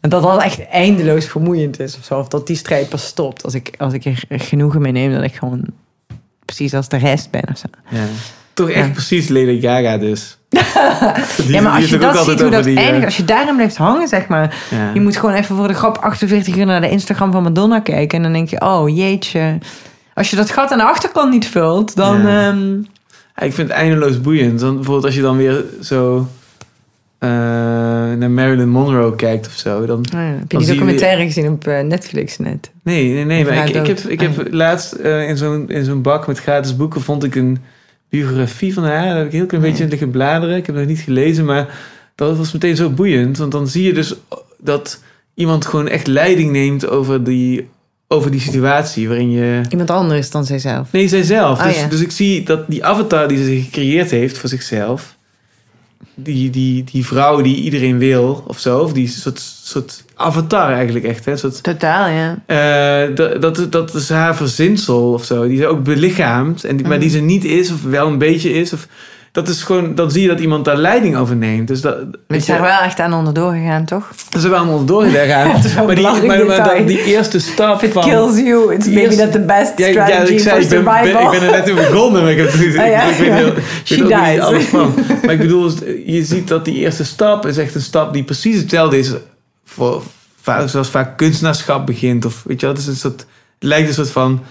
en 0.00 0.10
dat 0.10 0.22
dat 0.22 0.42
echt 0.42 0.68
eindeloos 0.68 1.26
vermoeiend 1.26 1.80
is 1.80 1.96
of 1.98 2.04
zo. 2.04 2.18
Of 2.18 2.28
dat 2.28 2.46
die 2.46 2.56
strijd 2.56 2.88
pas 2.88 3.06
stopt 3.06 3.44
als 3.44 3.54
ik, 3.54 3.70
als 3.78 3.92
ik 3.92 4.04
er 4.04 4.40
genoegen 4.40 4.80
mee 4.82 4.92
neem 4.92 5.12
dat 5.12 5.22
ik 5.22 5.34
gewoon 5.34 5.64
precies 6.44 6.74
als 6.74 6.88
de 6.88 6.96
rest 6.96 7.30
ben 7.30 7.42
of 7.52 7.58
zo. 7.58 7.66
Ja. 7.88 8.04
Toch 8.54 8.70
echt 8.70 8.86
Ja. 8.86 8.92
precies 8.92 9.28
Lady 9.28 9.60
Gaga 9.60 9.98
dus. 9.98 10.38
Die- 10.48 10.60
ja, 11.52 11.60
maar 11.62 11.72
als 11.80 11.90
je 11.90 11.98
dat 11.98 12.24
ziet 12.24 12.40
hoe 12.40 12.50
dat 12.50 12.64
die, 12.64 12.76
eh, 12.76 12.82
eindigt, 12.84 13.04
als 13.04 13.16
je 13.16 13.24
daarin 13.24 13.54
blijft 13.56 13.76
hangen, 13.76 14.08
zeg 14.08 14.28
maar. 14.28 14.56
ja. 14.70 14.90
Je 14.94 15.00
moet 15.00 15.16
gewoon 15.16 15.34
even 15.34 15.56
voor 15.56 15.68
de 15.68 15.74
grap 15.74 15.96
48 15.98 16.56
uur 16.56 16.66
naar 16.66 16.80
de 16.80 16.90
Instagram 16.90 17.32
van 17.32 17.42
Madonna 17.42 17.80
kijken. 17.80 18.16
En 18.16 18.22
dan 18.22 18.32
denk 18.32 18.48
je, 18.48 18.60
oh 18.60 18.96
jeetje. 18.96 19.58
Als 20.14 20.30
je 20.30 20.36
dat 20.36 20.50
gat 20.50 20.72
aan 20.72 20.78
de 20.78 20.84
achterkant 20.84 21.30
niet 21.30 21.46
vult, 21.48 21.96
dan... 21.96 22.22
Ja. 22.22 22.48
ehm, 22.48 22.72
Ja, 23.36 23.42
ik 23.46 23.52
vind 23.52 23.68
het 23.68 23.76
eindeloos 23.76 24.20
boeiend. 24.20 24.60
Want 24.60 24.74
bijvoorbeeld 24.74 25.04
als 25.06 25.14
je 25.14 25.20
dan 25.20 25.36
weer 25.36 25.64
zo 25.82 26.28
eh, 27.18 27.28
naar 28.18 28.30
Marilyn 28.30 28.68
Monroe 28.68 29.16
kijkt 29.16 29.46
of 29.46 29.52
zo. 29.52 29.86
Dan, 29.86 30.06
ja, 30.10 30.18
heb 30.18 30.50
je 30.52 30.58
die 30.58 30.66
je 30.66 30.72
documentaire 30.72 31.22
gezien 31.22 31.48
op 31.48 31.66
eh, 31.66 31.80
Netflix 31.80 32.38
net? 32.38 32.70
nee, 32.82 33.12
nee, 33.12 33.24
nee. 33.24 33.42
Of 33.42 33.48
Maar 33.48 33.68
ik, 33.68 33.74
ik, 33.74 33.86
heb, 33.86 33.98
ik 33.98 34.20
heb 34.20 34.38
Ah, 34.38 34.52
laatst 34.52 34.92
eh, 34.92 35.28
in 35.28 35.36
zo'n 35.36 35.70
in 35.70 35.84
zo'n 35.84 36.02
bak 36.02 36.26
met 36.26 36.38
gratis 36.38 36.76
boeken 36.76 37.00
vond 37.00 37.24
ik 37.24 37.34
een 37.34 37.58
biografie 38.08 38.74
van 38.74 38.84
haar. 38.84 39.06
Daar 39.06 39.16
heb 39.16 39.26
ik 39.26 39.32
een 39.32 39.38
heel 39.38 39.46
klein 39.46 39.62
beetje 39.62 39.82
in 39.82 39.90
liggen 39.90 40.10
bladeren. 40.10 40.56
Ik 40.56 40.66
heb 40.66 40.74
het 40.74 40.84
nog 40.84 40.94
niet 40.94 41.04
gelezen, 41.04 41.44
maar 41.44 41.78
dat 42.14 42.36
was 42.36 42.52
meteen 42.52 42.76
zo 42.76 42.90
boeiend. 42.90 43.38
Want 43.38 43.52
dan 43.52 43.68
zie 43.68 43.84
je 43.84 43.92
dus 43.92 44.14
dat 44.58 45.02
iemand 45.34 45.66
gewoon 45.66 45.88
echt 45.88 46.06
leiding 46.06 46.50
neemt 46.50 46.88
over 46.88 47.24
die, 47.24 47.68
over 48.08 48.30
die 48.30 48.40
situatie 48.40 49.08
waarin 49.08 49.30
je... 49.30 49.60
Iemand 49.68 49.90
anders 49.90 50.30
dan 50.30 50.44
zijzelf. 50.44 50.92
Nee, 50.92 51.08
zijzelf. 51.08 51.58
Oh, 51.58 51.64
dus, 51.64 51.80
ja. 51.80 51.88
dus 51.88 52.00
ik 52.00 52.10
zie 52.10 52.42
dat 52.42 52.68
die 52.68 52.84
avatar 52.84 53.28
die 53.28 53.44
ze 53.44 53.60
gecreëerd 53.60 54.10
heeft 54.10 54.38
voor 54.38 54.48
zichzelf, 54.48 55.16
die, 56.14 56.50
die, 56.50 56.84
die 56.84 57.06
vrouw 57.06 57.40
die 57.40 57.56
iedereen 57.56 57.98
wil 57.98 58.44
of 58.46 58.58
zo, 58.58 58.78
of 58.78 58.92
die 58.92 59.08
soort, 59.08 59.40
soort 59.62 60.04
avatar 60.14 60.72
eigenlijk 60.72 61.04
echt, 61.04 61.24
hè? 61.24 61.36
Soort, 61.36 61.62
Totaal, 61.62 62.08
ja. 62.08 62.38
eh, 62.46 63.14
dat, 63.14 63.42
dat, 63.42 63.72
dat 63.72 63.94
is 63.94 64.08
haar 64.08 64.36
verzinsel 64.36 65.12
of 65.12 65.24
zo, 65.24 65.48
die 65.48 65.58
ze 65.58 65.66
ook 65.66 65.82
belichaamt, 65.82 66.64
en 66.64 66.76
die, 66.76 66.86
maar 66.86 67.00
die 67.00 67.10
ze 67.10 67.18
niet 67.18 67.44
is 67.44 67.70
of 67.72 67.82
wel 67.82 68.06
een 68.06 68.18
beetje 68.18 68.52
is. 68.52 68.72
Of, 68.72 68.88
dat 69.32 69.48
is 69.48 69.62
gewoon, 69.62 69.94
dan 69.94 70.10
zie 70.10 70.22
je 70.22 70.28
dat 70.28 70.40
iemand 70.40 70.64
daar 70.64 70.76
leiding 70.76 71.16
over 71.16 71.36
neemt. 71.36 71.68
Dus 71.68 71.80
dat, 71.80 71.96
is 72.28 72.46
daar 72.46 72.60
wel 72.60 72.78
echt 72.80 73.00
aan 73.00 73.12
onderdoor 73.12 73.52
gegaan, 73.52 73.84
toch? 73.84 74.08
dat 74.30 74.42
is 74.42 74.48
wel. 74.48 74.84
Het 74.88 75.64
is 75.64 75.74
wel 75.74 75.84
maar, 75.86 75.94
die, 75.94 76.04
maar, 76.26 76.46
maar 76.46 76.74
dan 76.76 76.86
die 76.86 77.04
eerste 77.04 77.38
stap 77.38 77.76
If 77.76 77.82
it 77.82 77.92
van... 77.92 78.02
kills 78.02 78.38
you, 78.38 78.74
it's 78.74 78.86
maybe 78.86 79.16
not 79.16 79.32
the 79.32 79.40
best 79.40 79.72
Ja, 79.78 79.90
strategy 79.90 80.32
ja, 80.32 80.36
ik 80.36 80.40
zei, 80.40 80.64
for 80.64 80.78
ik 80.78 80.84
ben, 80.84 80.84
ben- 80.84 81.02
survival. 81.04 81.32
ik 81.32 81.40
ben 81.40 81.48
er 81.48 81.56
net 81.58 81.68
in 81.68 81.74
begonnen, 81.74 82.22
maar 82.22 82.30
ik, 82.30 82.38
heb, 82.38 82.52
het- 82.52 82.76
Ah, 82.78 82.86
ja? 82.86 83.02
ik 83.02 83.16
weet, 83.16 83.32
heel, 83.32 83.52
She 83.84 83.94
weet 83.94 84.02
ook 84.12 84.20
niet 84.20 84.30
dies. 84.34 84.40
alles 84.40 84.64
van. 84.64 84.94
Maar 85.24 85.32
ik 85.32 85.38
bedoel, 85.38 85.70
je 86.06 86.24
ziet 86.24 86.48
dat 86.48 86.64
die 86.64 86.74
eerste 86.74 87.04
stap 87.04 87.46
is 87.46 87.56
echt 87.56 87.74
een 87.74 87.80
stap 87.80 88.12
die 88.12 88.24
precies 88.24 88.56
hetzelfde 88.60 88.98
is 88.98 89.12
voor, 89.64 90.02
zoals 90.66 90.88
vaak 90.88 91.16
kunstenaarschap 91.16 91.86
begint. 91.86 92.24
Of 92.24 92.42
weet 92.46 92.60
je 92.60 92.66
het, 92.66 92.78
is 92.78 92.86
een 92.86 92.96
soort, 92.96 93.20
het 93.20 93.68
lijkt 93.68 93.88
een 93.88 93.94
soort 93.94 94.10
van... 94.10 94.42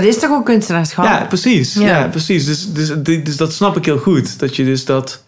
Dat 0.00 0.02
is 0.02 0.18
toch 0.18 0.30
ook 0.30 0.44
kunstenaarschap? 0.44 1.04
Ja, 1.04 1.24
precies. 1.28 1.74
Ja, 1.74 1.80
Ja. 1.86 2.08
precies. 2.08 2.44
Dus, 2.44 2.72
dus, 2.72 2.92
dus 3.22 3.36
dat 3.36 3.52
snap 3.52 3.76
ik 3.76 3.84
heel 3.84 3.98
goed. 3.98 4.38
Dat 4.38 4.56
je 4.56 4.64
dus 4.64 4.84
dat 4.84 5.22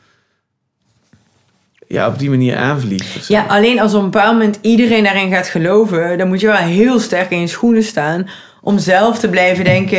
ja, 1.88 2.06
op 2.06 2.18
die 2.18 2.30
manier 2.30 2.56
aanvliegt. 2.56 3.26
Ja, 3.28 3.44
alleen 3.48 3.80
als 3.80 3.94
op 3.94 4.02
een 4.02 4.10
bepaald 4.10 4.32
moment 4.32 4.58
iedereen 4.60 5.04
daarin 5.04 5.30
gaat 5.32 5.46
geloven, 5.48 6.18
dan 6.18 6.28
moet 6.28 6.40
je 6.40 6.46
wel 6.46 6.56
heel 6.56 7.00
sterk 7.00 7.30
in 7.30 7.40
je 7.40 7.46
schoenen 7.46 7.82
staan 7.84 8.28
om 8.62 8.78
zelf 8.78 9.18
te 9.18 9.28
blijven 9.28 9.64
denken. 9.64 9.98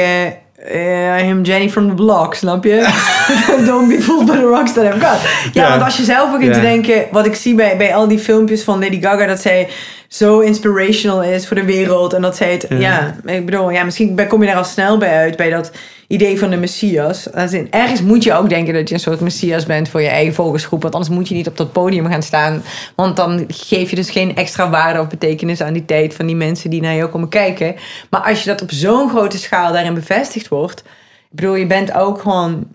eh, 0.55 1.25
I 1.25 1.29
am 1.31 1.41
Jenny 1.43 1.69
from 1.69 1.87
the 1.87 1.93
block, 1.93 2.33
snap 2.35 2.63
je? 2.63 2.87
Don't 3.65 3.87
be 3.87 4.01
fooled 4.01 4.25
by 4.25 4.31
the 4.35 4.47
rocks 4.47 4.73
that 4.73 4.83
I've 4.83 4.99
got. 5.05 5.19
Ja, 5.53 5.63
Ja. 5.63 5.69
want 5.69 5.81
als 5.81 5.97
je 5.97 6.03
zelf 6.03 6.31
begint 6.31 6.55
Ja. 6.55 6.61
te 6.61 6.67
denken, 6.67 7.05
wat 7.11 7.25
ik 7.25 7.35
zie 7.35 7.55
bij, 7.55 7.77
bij 7.77 7.95
al 7.95 8.07
die 8.07 8.19
filmpjes 8.19 8.63
van 8.63 8.79
Lady 8.79 9.01
Gaga, 9.01 9.25
dat 9.25 9.41
zij 9.41 9.67
zo 10.07 10.39
inspirational 10.39 11.23
is 11.23 11.47
voor 11.47 11.55
de 11.55 11.65
wereld. 11.65 12.13
En 12.13 12.21
dat 12.21 12.35
zij 12.35 12.51
het, 12.51 12.65
Ja. 12.69 12.77
ja, 12.77 13.31
ik 13.33 13.45
bedoel, 13.45 13.69
ja, 13.69 13.83
misschien 13.83 14.27
kom 14.27 14.41
je 14.41 14.47
daar 14.47 14.57
al 14.57 14.63
snel 14.63 14.97
bij 14.97 15.17
uit, 15.17 15.37
bij 15.37 15.49
dat 15.49 15.71
idee 16.07 16.39
van 16.39 16.49
de 16.49 16.57
Messias. 16.57 17.27
In, 17.27 17.67
ergens 17.71 18.01
moet 18.01 18.23
je 18.23 18.33
ook 18.33 18.49
denken 18.49 18.73
dat 18.73 18.87
je 18.87 18.93
een 18.93 18.99
soort 18.99 19.19
Messias 19.19 19.65
bent 19.65 19.89
voor 19.89 20.01
je 20.01 20.07
eigen 20.07 20.33
volgersgroep. 20.33 20.81
Want 20.81 20.93
anders 20.93 21.13
moet 21.13 21.27
je 21.27 21.35
niet 21.35 21.47
op 21.47 21.57
dat 21.57 21.71
podium 21.71 22.05
gaan 22.07 22.23
staan. 22.23 22.63
Want 22.95 23.15
dan 23.15 23.45
geef 23.47 23.89
je 23.89 23.95
dus 23.95 24.09
geen 24.09 24.35
extra 24.35 24.69
waarde 24.69 24.99
of 24.99 25.07
betekenis 25.07 25.61
aan 25.61 25.73
die 25.73 25.85
tijd 25.85 26.13
van 26.13 26.25
die 26.25 26.35
mensen 26.35 26.69
die 26.69 26.81
naar 26.81 26.95
jou 26.95 27.09
komen 27.09 27.29
kijken. 27.29 27.75
Maar 28.09 28.21
als 28.21 28.43
je 28.43 28.49
dat 28.49 28.61
op 28.61 28.71
zo'n 28.71 29.09
grote 29.09 29.37
schaal 29.37 29.73
daarin 29.73 29.93
bevestigd 29.93 30.47
wordt. 30.47 30.79
Ik 30.79 31.41
bedoel, 31.41 31.55
je 31.55 31.67
bent 31.67 31.93
ook 31.93 32.21
gewoon, 32.21 32.67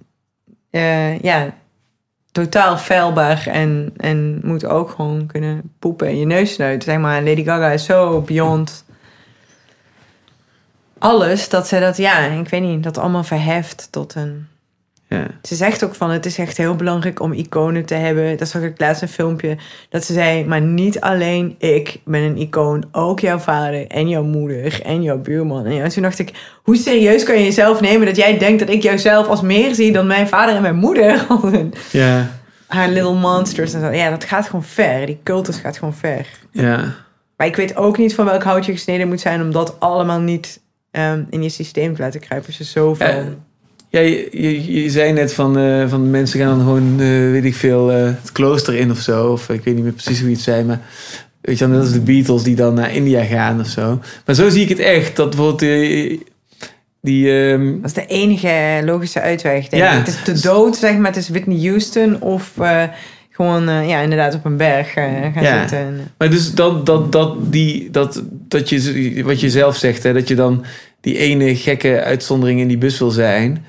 eh, 0.71 1.19
ja, 1.19 1.55
totaal 2.33 2.77
feilbaar 2.77 3.47
en, 3.47 3.93
en 3.97 4.41
moet 4.43 4.65
ook 4.65 4.91
gewoon 4.91 5.27
kunnen 5.27 5.73
poepen 5.79 6.09
in 6.09 6.19
je 6.19 6.27
neus 6.27 6.53
snuiten. 6.53 6.91
Zeg 6.91 7.01
maar, 7.01 7.23
Lady 7.23 7.45
Gaga 7.45 7.71
is 7.71 7.85
zo 7.85 8.21
beyond 8.21 8.85
alles 10.99 11.49
dat 11.49 11.67
ze 11.67 11.81
dat, 11.81 11.97
ja, 11.97 12.19
ik 12.19 12.49
weet 12.49 12.63
niet, 12.63 12.83
dat 12.83 12.99
allemaal 12.99 13.25
verheft 13.25 13.89
tot 13.91 14.15
een. 14.15 14.49
Ja. 15.11 15.27
Ze 15.43 15.55
zegt 15.55 15.85
ook 15.85 15.95
van, 15.95 16.11
het 16.11 16.27
is 16.27 16.39
echt 16.39 16.57
heel 16.57 16.75
belangrijk 16.77 17.21
om 17.21 17.33
iconen 17.33 17.85
te 17.85 17.95
hebben. 17.95 18.37
Dat 18.37 18.49
zag 18.49 18.63
ik 18.63 18.81
laatst 18.81 19.03
een 19.03 19.09
filmpje. 19.09 19.57
Dat 19.89 20.05
ze 20.05 20.13
zei, 20.13 20.45
maar 20.45 20.61
niet 20.61 21.01
alleen 21.01 21.55
ik 21.59 22.01
ben 22.05 22.23
een 22.23 22.37
icoon. 22.37 22.85
Ook 22.93 23.21
jouw 23.21 23.39
vader 23.39 23.87
en 23.87 24.09
jouw 24.09 24.23
moeder 24.23 24.83
en 24.83 25.03
jouw 25.03 25.19
buurman. 25.19 25.67
En, 25.67 25.89
toen 25.89 26.03
dacht 26.03 26.19
ik, 26.19 26.33
hoe 26.63 26.77
serieus 26.77 27.23
kan 27.23 27.39
je 27.39 27.45
jezelf 27.45 27.81
nemen... 27.81 28.07
dat 28.07 28.17
jij 28.17 28.39
denkt 28.39 28.59
dat 28.59 28.69
ik 28.69 28.83
jouzelf 28.83 29.27
als 29.27 29.41
meer 29.41 29.75
zie 29.75 29.93
dan 29.93 30.07
mijn 30.07 30.29
vader 30.29 30.55
en 30.55 30.63
mijn 30.63 30.77
moeder? 30.77 31.27
Ja, 31.93 32.31
Haar 32.67 32.89
little 32.89 33.15
monsters 33.15 33.73
en 33.73 33.81
zo. 33.81 33.91
Ja, 33.91 34.11
dat 34.11 34.25
gaat 34.25 34.47
gewoon 34.47 34.65
ver. 34.65 35.07
Die 35.07 35.21
cultus 35.23 35.57
gaat 35.57 35.79
gewoon 35.79 35.95
ver. 35.95 36.27
ja. 36.51 36.95
Maar 37.37 37.47
ik 37.47 37.57
weet 37.57 37.77
ook 37.77 37.99
niet 37.99 38.15
van 38.15 38.25
welk 38.25 38.43
hout 38.43 38.67
je 38.67 38.73
gesneden 38.73 39.09
moet 39.09 39.21
zijn... 39.21 39.43
om 39.43 39.53
dat 39.53 39.81
allemaal 39.81 40.21
niet 40.21 40.61
ehm, 40.91 41.25
in 41.31 41.43
je 41.43 41.49
systeem 41.49 41.95
te 41.95 42.03
laten 42.03 42.21
kruipen. 42.21 42.49
Als 42.49 42.59
je 42.59 42.65
zoveel... 42.65 43.07
Eh, 43.07 43.27
Ja, 43.93 44.01
je, 44.01 44.29
je, 44.33 44.83
je 44.83 44.91
zei 44.91 45.13
net 45.13 45.35
van, 45.35 45.59
eh, 45.59 45.89
van 45.89 46.11
mensen 46.11 46.41
gaan 46.41 46.49
dan 46.49 46.59
gewoon, 46.67 46.93
eh, 47.01 47.07
weet 47.31 47.45
ik 47.45 47.55
veel, 47.55 47.91
eh, 47.93 47.97
het 48.05 48.33
klooster 48.33 48.75
in 48.75 48.91
of 48.91 48.99
zo. 48.99 49.27
Of 49.33 49.49
ik 49.49 49.65
weet 49.65 49.75
niet 49.75 49.85
meer 49.85 49.93
precies 49.93 50.19
hoe 50.21 50.29
je 50.29 50.35
het 50.35 50.45
zei, 50.45 50.65
maar 50.65 50.81
weet 51.41 51.59
je 51.59 51.67
net 51.67 51.81
als 51.81 51.93
de 51.93 52.01
Beatles 52.01 52.43
die 52.43 52.55
dan 52.57 52.75
naar 52.75 52.95
India 52.95 53.25
gaan 53.25 53.61
of 53.61 53.67
zo. 53.67 54.01
Maar 54.27 54.35
zo 54.35 54.49
zie 54.49 54.63
ik 54.63 54.69
het 54.69 54.79
echt, 54.79 55.17
dat 55.17 55.29
bijvoorbeeld 55.31 55.63
eh, 55.63 56.19
die... 57.03 57.31
ehm, 57.51 57.67
Dat 57.81 57.85
is 57.91 57.93
de 57.93 58.07
enige 58.07 58.81
logische 58.85 59.21
uitweg. 59.21 59.69
Denk 59.69 59.83
Ja. 59.83 59.93
ik. 59.93 60.07
Het 60.07 60.09
is 60.09 60.43
de 60.43 60.49
dood, 60.49 60.77
zeg 60.77 60.97
maar. 60.97 61.07
Het 61.13 61.17
is 61.17 61.29
Whitney 61.29 61.69
Houston 61.69 62.21
of 62.21 62.53
gewoon, 63.31 63.87
ja, 63.87 64.01
inderdaad 64.01 64.35
op 64.35 64.45
een 64.45 64.57
berg 64.57 64.95
eh, 64.95 65.05
gaan 65.35 65.43
Ja. 65.43 65.59
zitten. 65.61 65.79
En, 65.79 66.01
Maar 66.19 66.31
dus 66.31 66.55
dat, 66.55 66.87
dat, 66.87 67.13
dat, 67.13 67.53
die, 67.53 67.91
dat, 67.91 68.23
dat 68.49 68.69
je, 68.69 69.23
wat 69.25 69.41
je 69.41 69.51
zelf 69.51 69.77
zegt, 69.77 70.03
hè, 70.03 70.13
dat 70.13 70.29
je 70.29 70.35
dan 70.35 70.65
die 71.01 71.19
ene 71.19 71.57
gekke 71.57 72.03
uitzondering 72.03 72.61
in 72.61 72.69
die 72.69 72.79
bus 72.79 72.99
wil 72.99 73.11
zijn. 73.11 73.65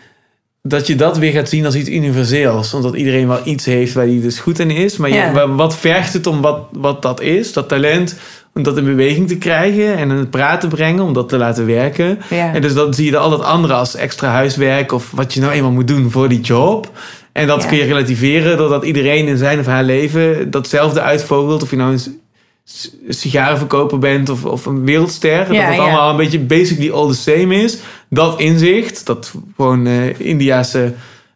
Dat 0.64 0.88
je 0.88 0.96
dat 0.96 1.18
weer 1.18 1.32
gaat 1.32 1.50
zien 1.50 1.66
als 1.66 1.76
iets 1.76 1.90
universeels. 1.90 2.74
Omdat 2.74 2.96
iedereen 2.96 3.28
wel 3.28 3.40
iets 3.44 3.66
heeft 3.66 3.94
waar 3.94 4.06
hij 4.06 4.20
dus 4.22 4.40
goed 4.40 4.60
in 4.60 4.72
is. 4.72 4.98
Maar 4.98 5.10
je- 5.10 5.16
Ja. 5.16 5.48
wat 5.48 5.76
vergt 5.78 6.14
het 6.14 6.28
om 6.28 6.42
wat, 6.42 6.58
wat 6.72 7.02
dat 7.02 7.22
is? 7.22 7.54
Dat 7.54 7.68
talent 7.70 8.16
om 8.54 8.64
dat 8.64 8.78
in 8.78 8.84
beweging 8.84 9.28
te 9.28 9.38
krijgen 9.38 9.96
en 9.98 10.10
in 10.12 10.18
het 10.18 10.30
praten 10.30 10.70
brengen, 10.70 11.04
om 11.04 11.14
dat 11.14 11.30
te 11.30 11.38
laten 11.38 11.66
werken. 11.66 12.20
ja. 12.30 12.54
En 12.54 12.62
dus 12.62 12.74
dan 12.74 12.94
zie 12.94 13.06
je 13.12 13.18
al 13.18 13.32
het 13.32 13.42
andere 13.42 13.74
als 13.74 13.96
extra 13.96 14.30
huiswerk 14.30 14.92
of 14.92 15.12
wat 15.12 15.34
je 15.34 15.40
nou 15.40 15.52
eenmaal 15.54 15.72
moet 15.72 15.88
doen 15.88 16.12
voor 16.12 16.30
die 16.30 16.42
job. 16.42 16.92
En 17.32 17.48
dat 17.48 17.62
Ja. 17.62 17.68
kun 17.68 17.78
je 17.78 17.84
relativeren 17.84 18.58
doordat 18.58 18.84
iedereen 18.84 19.28
in 19.28 19.38
zijn 19.38 19.60
of 19.60 19.66
haar 19.66 19.84
leven 19.84 20.52
datzelfde 20.52 21.02
uitvogelt. 21.02 21.64
Of 21.64 21.70
je 21.70 21.76
nou 21.76 21.92
een 21.94 22.20
sigarenverkoper 23.10 23.98
bent 24.00 24.30
of, 24.30 24.46
of 24.46 24.66
een 24.66 24.86
wereldster. 24.86 25.38
Dat 25.48 25.56
het 25.58 25.80
allemaal 25.80 26.10
een 26.10 26.18
beetje 26.18 26.40
basically 26.40 26.92
all 26.92 27.08
the 27.08 27.16
same 27.16 27.56
is. 27.64 27.78
Dat 28.14 28.40
inzicht, 28.40 29.06
dat 29.06 29.34
gewoon 29.56 29.88
eh 29.88 30.20
Indiase 30.20 30.94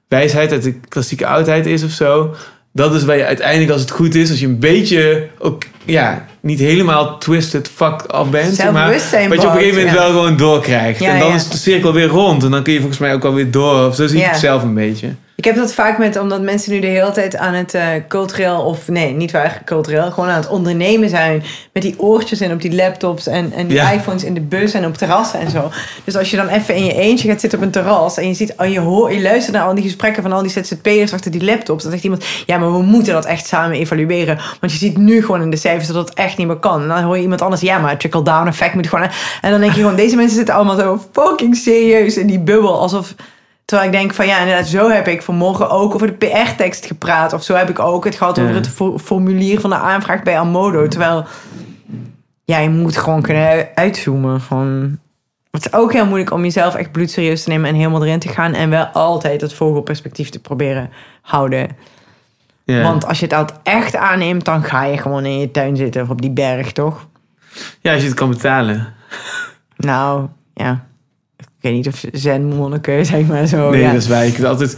wijsheid 0.08 0.52
uit 0.52 0.64
de 0.64 0.74
klassieke 0.90 1.28
oudheid 1.28 1.66
is 1.66 1.84
of 1.84 1.92
zo. 1.92 2.36
Dat 2.72 2.96
is 2.96 3.04
waar 3.04 3.18
je 3.18 3.26
uiteindelijk, 3.26 3.72
als 3.72 3.82
het 3.82 3.92
goed 3.92 4.16
is, 4.16 4.30
als 4.30 4.40
je 4.40 4.46
een 4.46 4.60
beetje 4.60 5.28
ook, 5.40 5.64
ja, 5.86 6.26
niet 6.40 6.60
helemaal 6.60 7.18
twisted, 7.18 7.70
fucked 7.76 8.16
up 8.16 8.32
bent. 8.32 8.72
maar, 8.72 8.92
wat 8.92 9.42
je 9.42 9.48
op 9.48 9.54
een 9.54 9.60
gegeven 9.60 9.76
moment 9.76 9.98
wel 9.98 10.08
gewoon 10.08 10.38
doorkrijgt. 10.38 11.00
Ja, 11.00 11.14
en 11.14 11.20
dan 11.20 11.28
ja. 11.28 11.36
is 11.36 11.50
de 11.50 11.58
cirkel 11.58 11.94
weer 11.94 12.08
rond. 12.08 12.44
En 12.44 12.52
dan 12.52 12.64
kun 12.64 12.74
je 12.74 12.80
volgens 12.80 13.00
mij 13.00 13.14
ook 13.14 13.26
alweer 13.26 13.52
door. 13.52 13.88
Of 13.88 13.96
zo 13.96 14.08
zie 14.08 14.20
ik 14.20 14.26
het 14.26 14.38
zelf 14.38 14.64
een 14.64 14.74
beetje. 14.74 15.16
Ik 15.38 15.46
heb 15.46 15.56
dat 15.56 15.74
vaak 15.74 15.98
met, 15.98 16.20
omdat 16.20 16.42
mensen 16.42 16.72
nu 16.72 16.80
de 16.80 16.88
hele 16.88 17.12
tijd 17.12 17.38
aan 17.38 17.54
het 17.54 17.74
eh, 17.74 17.88
cultureel, 18.08 18.62
of 18.62 18.88
nee, 18.88 19.14
niet 19.14 19.32
waar 19.32 19.62
cultureel, 19.66 20.12
gewoon 20.12 20.30
aan 20.30 20.42
het 20.42 20.50
ondernemen 20.50 21.10
zijn. 21.10 21.44
Met 21.74 21.84
die 21.84 22.00
oortjes 22.00 22.40
en 22.40 22.52
op 22.52 22.62
die 22.62 22.76
laptops 22.76 23.28
en, 23.28 23.52
en 23.52 23.68
die 23.68 23.78
Ja. 23.78 23.92
iPhones 23.92 24.24
in 24.24 24.34
de 24.34 24.42
bus 24.42 24.74
en 24.74 24.86
op 24.86 24.98
terrassen 24.98 25.40
en 25.40 25.50
zo. 25.50 25.72
Dus 26.04 26.16
als 26.18 26.32
je 26.32 26.38
dan 26.38 26.48
even 26.48 26.76
in 26.76 26.86
je 26.86 26.94
eentje 26.94 27.30
gaat 27.30 27.40
zitten 27.40 27.60
op 27.60 27.66
een 27.66 27.72
terras 27.72 28.18
en 28.18 28.28
je 28.28 28.34
ziet, 28.34 28.54
oh, 28.58 28.68
je, 28.68 28.80
hoort, 28.80 29.14
je 29.14 29.22
luistert 29.22 29.56
naar 29.56 29.66
al 29.66 29.76
die 29.76 29.84
gesprekken 29.84 30.24
van 30.24 30.32
al 30.32 30.42
die 30.42 30.52
ZZP'ers 30.52 31.14
achter 31.14 31.32
die 31.32 31.44
laptops. 31.44 31.84
Dan 31.84 31.92
zegt 31.92 32.04
iemand, 32.04 32.26
ja, 32.46 32.58
maar 32.58 32.72
we 32.72 32.82
moeten 32.82 33.14
dat 33.14 33.26
echt 33.26 33.48
samen 33.48 33.78
evalueren. 33.78 34.40
Want 34.60 34.72
je 34.72 34.78
ziet 34.78 34.98
nu 34.98 35.22
gewoon 35.22 35.42
in 35.42 35.50
de 35.50 35.58
cijfers 35.58 35.88
dat 35.88 36.08
het 36.08 36.18
echt 36.18 36.38
niet 36.38 36.48
meer 36.48 36.56
kan. 36.56 36.82
En 36.82 36.88
dan 36.88 37.04
hoor 37.04 37.16
je 37.16 37.22
iemand 37.22 37.42
anders, 37.42 37.62
ja, 37.62 37.80
maar 37.80 37.98
trickle-down 37.98 38.48
effect 38.48 38.74
moet 38.74 38.88
gewoon... 38.88 39.10
En 39.42 39.52
dan 39.52 39.60
denk 39.60 39.74
je 39.74 39.80
gewoon, 39.80 39.96
deze 39.96 40.16
mensen 40.16 40.38
zitten 40.38 40.56
allemaal 40.56 40.78
zo 40.80 41.02
fucking 41.12 41.56
serieus 41.56 42.18
in 42.18 42.28
die 42.28 42.40
bubbel. 42.40 42.80
Alsof 42.80 43.14
Terwijl 43.66 43.90
ik 43.90 43.96
denk 43.98 44.14
van 44.14 44.28
ja, 44.28 44.40
inderdaad, 44.40 44.68
zo 44.68 44.90
heb 44.90 45.08
ik 45.08 45.22
vanmorgen 45.22 45.70
ook 45.70 45.94
over 45.94 46.08
de 46.08 46.28
PR-tekst 46.28 46.86
gepraat. 46.86 47.34
Of 47.34 47.44
zo 47.44 47.56
heb 47.56 47.70
ik 47.70 47.80
ook 47.80 48.06
het 48.06 48.16
gehad 48.16 48.36
Ja. 48.36 48.44
over 48.44 48.56
het 48.56 48.68
fo- 48.70 48.98
formulier 48.98 49.60
van 49.60 49.70
de 49.70 49.76
aanvraag 49.76 50.24
bij 50.24 50.38
Amodo. 50.38 50.88
Terwijl, 50.88 51.26
ja, 52.46 52.58
je 52.58 52.70
moet 52.70 52.98
gewoon 52.98 53.22
kunnen 53.22 53.68
uitzoomen. 53.76 54.42
Van... 54.42 54.98
Het 55.52 55.66
is 55.66 55.74
ook 55.74 55.94
heel 55.94 56.06
moeilijk 56.06 56.32
om 56.32 56.42
jezelf 56.44 56.76
echt 56.76 56.92
bloedserieus 56.92 57.44
te 57.44 57.50
nemen 57.50 57.70
en 57.70 57.76
helemaal 57.76 58.06
erin 58.06 58.20
te 58.20 58.28
gaan. 58.28 58.54
En 58.54 58.70
wel 58.70 58.86
altijd 58.86 59.42
het 59.42 59.54
vogelperspectief 59.54 60.30
te 60.30 60.40
proberen 60.40 60.90
houden. 61.22 61.70
Ja. 62.64 62.82
Want 62.82 63.06
als 63.08 63.20
je 63.20 63.26
het 63.26 63.34
altijd 63.34 63.60
echt 63.64 63.96
aanneemt, 63.96 64.46
dan 64.46 64.64
ga 64.64 64.84
je 64.84 64.98
gewoon 64.98 65.26
in 65.26 65.40
je 65.40 65.52
tuin 65.52 65.76
zitten 65.76 66.02
of 66.02 66.10
op 66.10 66.22
die 66.22 66.32
berg, 66.32 66.72
toch? 66.72 67.08
ja, 67.82 67.92
als 67.94 68.02
je 68.02 68.08
het 68.08 68.18
kan 68.18 68.30
betalen. 68.30 68.94
Nou, 69.78 70.28
ja. 70.54 70.86
Ik 71.66 71.72
weet 71.72 71.86
niet 71.86 71.94
of 71.94 72.20
zen-monniken, 72.20 73.06
zeg 73.16 73.28
maar 73.28 73.48
zo. 73.48 73.70
nee, 73.70 73.82
ja. 73.82 73.92
dat 73.92 74.02
is 74.02 74.08
waar. 74.08 74.26
Je 74.26 74.32
kunt, 74.32 74.48
altijd, 74.48 74.78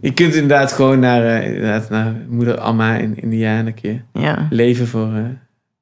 je 0.00 0.12
kunt 0.12 0.34
inderdaad 0.34 0.72
gewoon 0.72 0.98
naar, 0.98 1.24
eh, 1.24 1.46
inderdaad, 1.46 1.90
naar 1.90 2.14
moeder 2.28 2.58
Amma 2.58 2.96
in 2.96 3.16
Indiana 3.16 3.66
een 3.66 3.74
keer 3.74 4.04
ja. 4.12 4.46
leven 4.50 4.86
voor 4.86 5.14
eh 5.14 5.24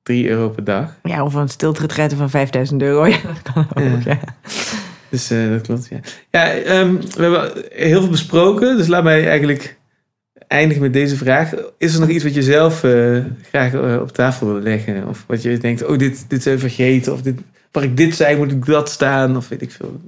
3 0.02 0.28
euro 0.28 0.48
per 0.48 0.64
dag. 0.64 0.96
Ja, 1.02 1.24
of 1.24 1.34
een 1.34 1.48
stiltretretten 1.48 2.18
van 2.18 2.30
5000 2.30 2.82
euro. 2.82 3.06
Ja, 3.14 3.16
dat 3.22 3.52
kan 3.54 3.66
ook, 3.74 4.02
Ja. 4.04 4.12
ja. 4.12 4.18
Dus 5.10 5.30
eh, 5.30 5.48
dat 5.48 5.60
klopt, 5.60 5.88
ja. 5.90 5.98
Ja, 6.30 6.52
ehm, 6.52 6.94
we 6.94 7.22
hebben 7.22 7.52
heel 7.70 8.00
veel 8.00 8.10
besproken. 8.10 8.76
Dus 8.76 8.86
laat 8.86 9.04
mij 9.04 9.28
eigenlijk 9.28 9.76
eindigen 10.48 10.82
met 10.82 10.92
deze 10.92 11.16
vraag. 11.16 11.52
Is 11.78 11.94
er 11.94 12.00
nog 12.00 12.08
iets 12.08 12.24
wat 12.24 12.34
je 12.34 12.42
zelf 12.42 12.84
graag 13.48 14.00
op 14.00 14.12
tafel 14.12 14.46
wil 14.46 14.60
leggen? 14.60 15.08
Of 15.08 15.24
wat 15.26 15.42
je 15.42 15.58
denkt, 15.58 15.84
oh, 15.84 15.98
dit, 15.98 16.24
dit 16.28 16.42
zijn 16.42 16.58
vergeten. 16.58 17.12
Of 17.12 17.22
dit, 17.22 17.40
waar 17.70 17.82
ik 17.82 17.96
dit 17.96 18.16
zei, 18.16 18.36
moet 18.36 18.52
ik 18.52 18.66
dat 18.66 18.90
staan. 18.90 19.36
Of 19.36 19.48
weet 19.48 19.62
ik 19.62 19.70
veel. 19.70 20.00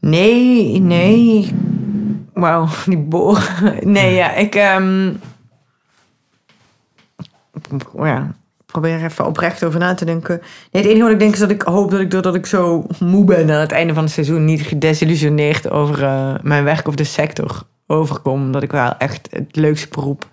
Nee, 0.00 0.80
nee. 0.80 1.50
Wauw, 2.34 2.68
die 2.86 2.98
boor. 2.98 3.50
Nee, 3.82 4.14
ja, 4.14 4.32
ik... 4.32 4.54
ehm 4.54 5.12
ja, 7.96 8.34
probeer 8.66 8.92
er 8.92 9.04
even 9.04 9.26
oprecht 9.26 9.64
over 9.64 9.80
na 9.80 9.94
te 9.94 10.04
denken. 10.04 10.40
Nee, 10.72 10.82
het 10.82 10.90
enige 10.90 11.02
wat 11.02 11.12
ik 11.12 11.18
denk 11.18 11.32
is 11.32 11.38
dat 11.38 11.50
ik 11.50 11.62
hoop 11.62 11.90
dat 11.90 12.00
ik 12.00 12.10
doordat 12.10 12.34
ik 12.34 12.46
zo 12.46 12.86
moe 13.00 13.24
ben 13.24 13.50
aan 13.50 13.60
het 13.60 13.72
einde 13.72 13.94
van 13.94 14.02
het 14.02 14.12
seizoen 14.12 14.44
niet 14.44 14.62
gedesillusioneerd 14.62 15.70
over 15.70 16.04
eh, 16.04 16.34
mijn 16.42 16.64
werk 16.64 16.88
of 16.88 16.94
de 16.94 17.04
sector 17.04 17.62
overkom. 17.86 18.52
Dat 18.52 18.62
ik 18.62 18.72
wel 18.72 18.96
echt 18.98 19.28
het 19.30 19.56
leukste 19.56 19.88
beroep 19.90 20.26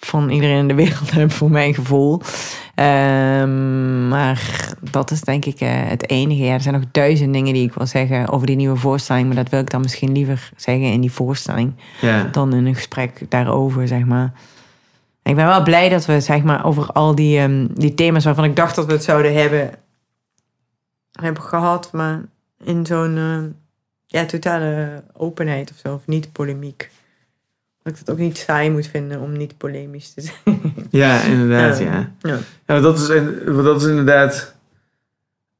van 0.00 0.30
iedereen 0.30 0.58
in 0.58 0.68
de 0.68 0.74
wereld 0.74 1.10
heb 1.20 1.32
voor 1.32 1.50
mijn 1.50 1.74
gevoel. 1.74 2.20
Ehm, 2.74 4.08
maar 4.08 4.68
dat 4.90 5.10
is 5.10 5.20
denk 5.20 5.44
ik 5.44 5.60
eh, 5.60 5.68
het 5.72 6.08
enige. 6.08 6.42
Ja, 6.42 6.52
er 6.52 6.60
zijn 6.60 6.74
nog 6.74 6.84
duizend 6.90 7.32
dingen 7.32 7.54
die 7.54 7.66
ik 7.66 7.74
wil 7.74 7.86
zeggen 7.86 8.28
over 8.28 8.46
die 8.46 8.56
nieuwe 8.56 8.76
voorstelling. 8.76 9.26
Maar 9.26 9.36
dat 9.36 9.48
wil 9.48 9.60
ik 9.60 9.70
dan 9.70 9.80
misschien 9.80 10.12
liever 10.12 10.50
zeggen 10.56 10.92
in 10.92 11.00
die 11.00 11.12
voorstelling 11.12 11.72
Ja, 12.00 12.24
dan 12.24 12.54
in 12.54 12.66
een 12.66 12.74
gesprek 12.74 13.22
daarover, 13.28 13.88
zeg 13.88 14.04
maar. 14.04 14.32
Ik 15.22 15.34
ben 15.34 15.46
wel 15.46 15.62
blij 15.62 15.88
dat 15.88 16.06
we, 16.06 16.20
zeg 16.20 16.42
maar, 16.42 16.64
over 16.64 16.86
al 16.86 17.14
die, 17.14 17.38
ehm, 17.38 17.66
die 17.74 17.94
thema's 17.94 18.24
waarvan 18.24 18.44
ik 18.44 18.56
dacht 18.56 18.76
dat 18.76 18.86
we 18.86 18.92
het 18.92 19.04
zouden 19.04 19.34
hebben, 19.34 19.70
hebben 21.12 21.42
gehad. 21.42 21.92
Maar 21.92 22.22
in 22.64 22.86
zo'n 22.86 23.16
ehm, 23.16 23.48
ja, 24.06 24.24
totale 24.24 25.02
openheid 25.16 25.70
of 25.70 25.76
zo, 25.76 25.94
of 25.94 26.06
niet 26.06 26.32
polemiek. 26.32 26.90
Dat 27.82 27.92
ik 27.92 27.98
het 27.98 28.10
ook 28.10 28.18
niet 28.18 28.38
saai 28.38 28.70
moet 28.70 28.86
vinden 28.86 29.20
om 29.20 29.36
niet 29.36 29.56
polemisch 29.56 30.10
te 30.10 30.20
zijn. 30.20 30.60
ja 30.90 31.22
inderdaad, 31.22 31.78
Ja. 31.78 31.84
ja. 31.84 32.12
Ja. 32.20 32.30
Ja, 32.34 32.40
maar 32.66 32.80
dat 32.80 32.98
is, 32.98 33.06
dat 33.46 33.82
is 33.82 33.88
inderdaad 33.88 34.54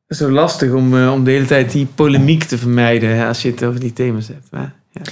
zo 0.08 0.30
lastig 0.30 0.72
om, 0.72 0.98
eh, 0.98 1.12
om 1.12 1.24
de 1.24 1.30
hele 1.30 1.46
tijd 1.46 1.72
die 1.72 1.86
polemiek 1.86 2.44
te 2.44 2.58
vermijden 2.58 3.16
hè, 3.16 3.26
als 3.26 3.42
je 3.42 3.50
het 3.50 3.64
over 3.64 3.80
die 3.80 3.92
thema's 3.92 4.28
hebt. 4.28 4.50
Maar, 4.50 4.74
ja. 4.90 5.02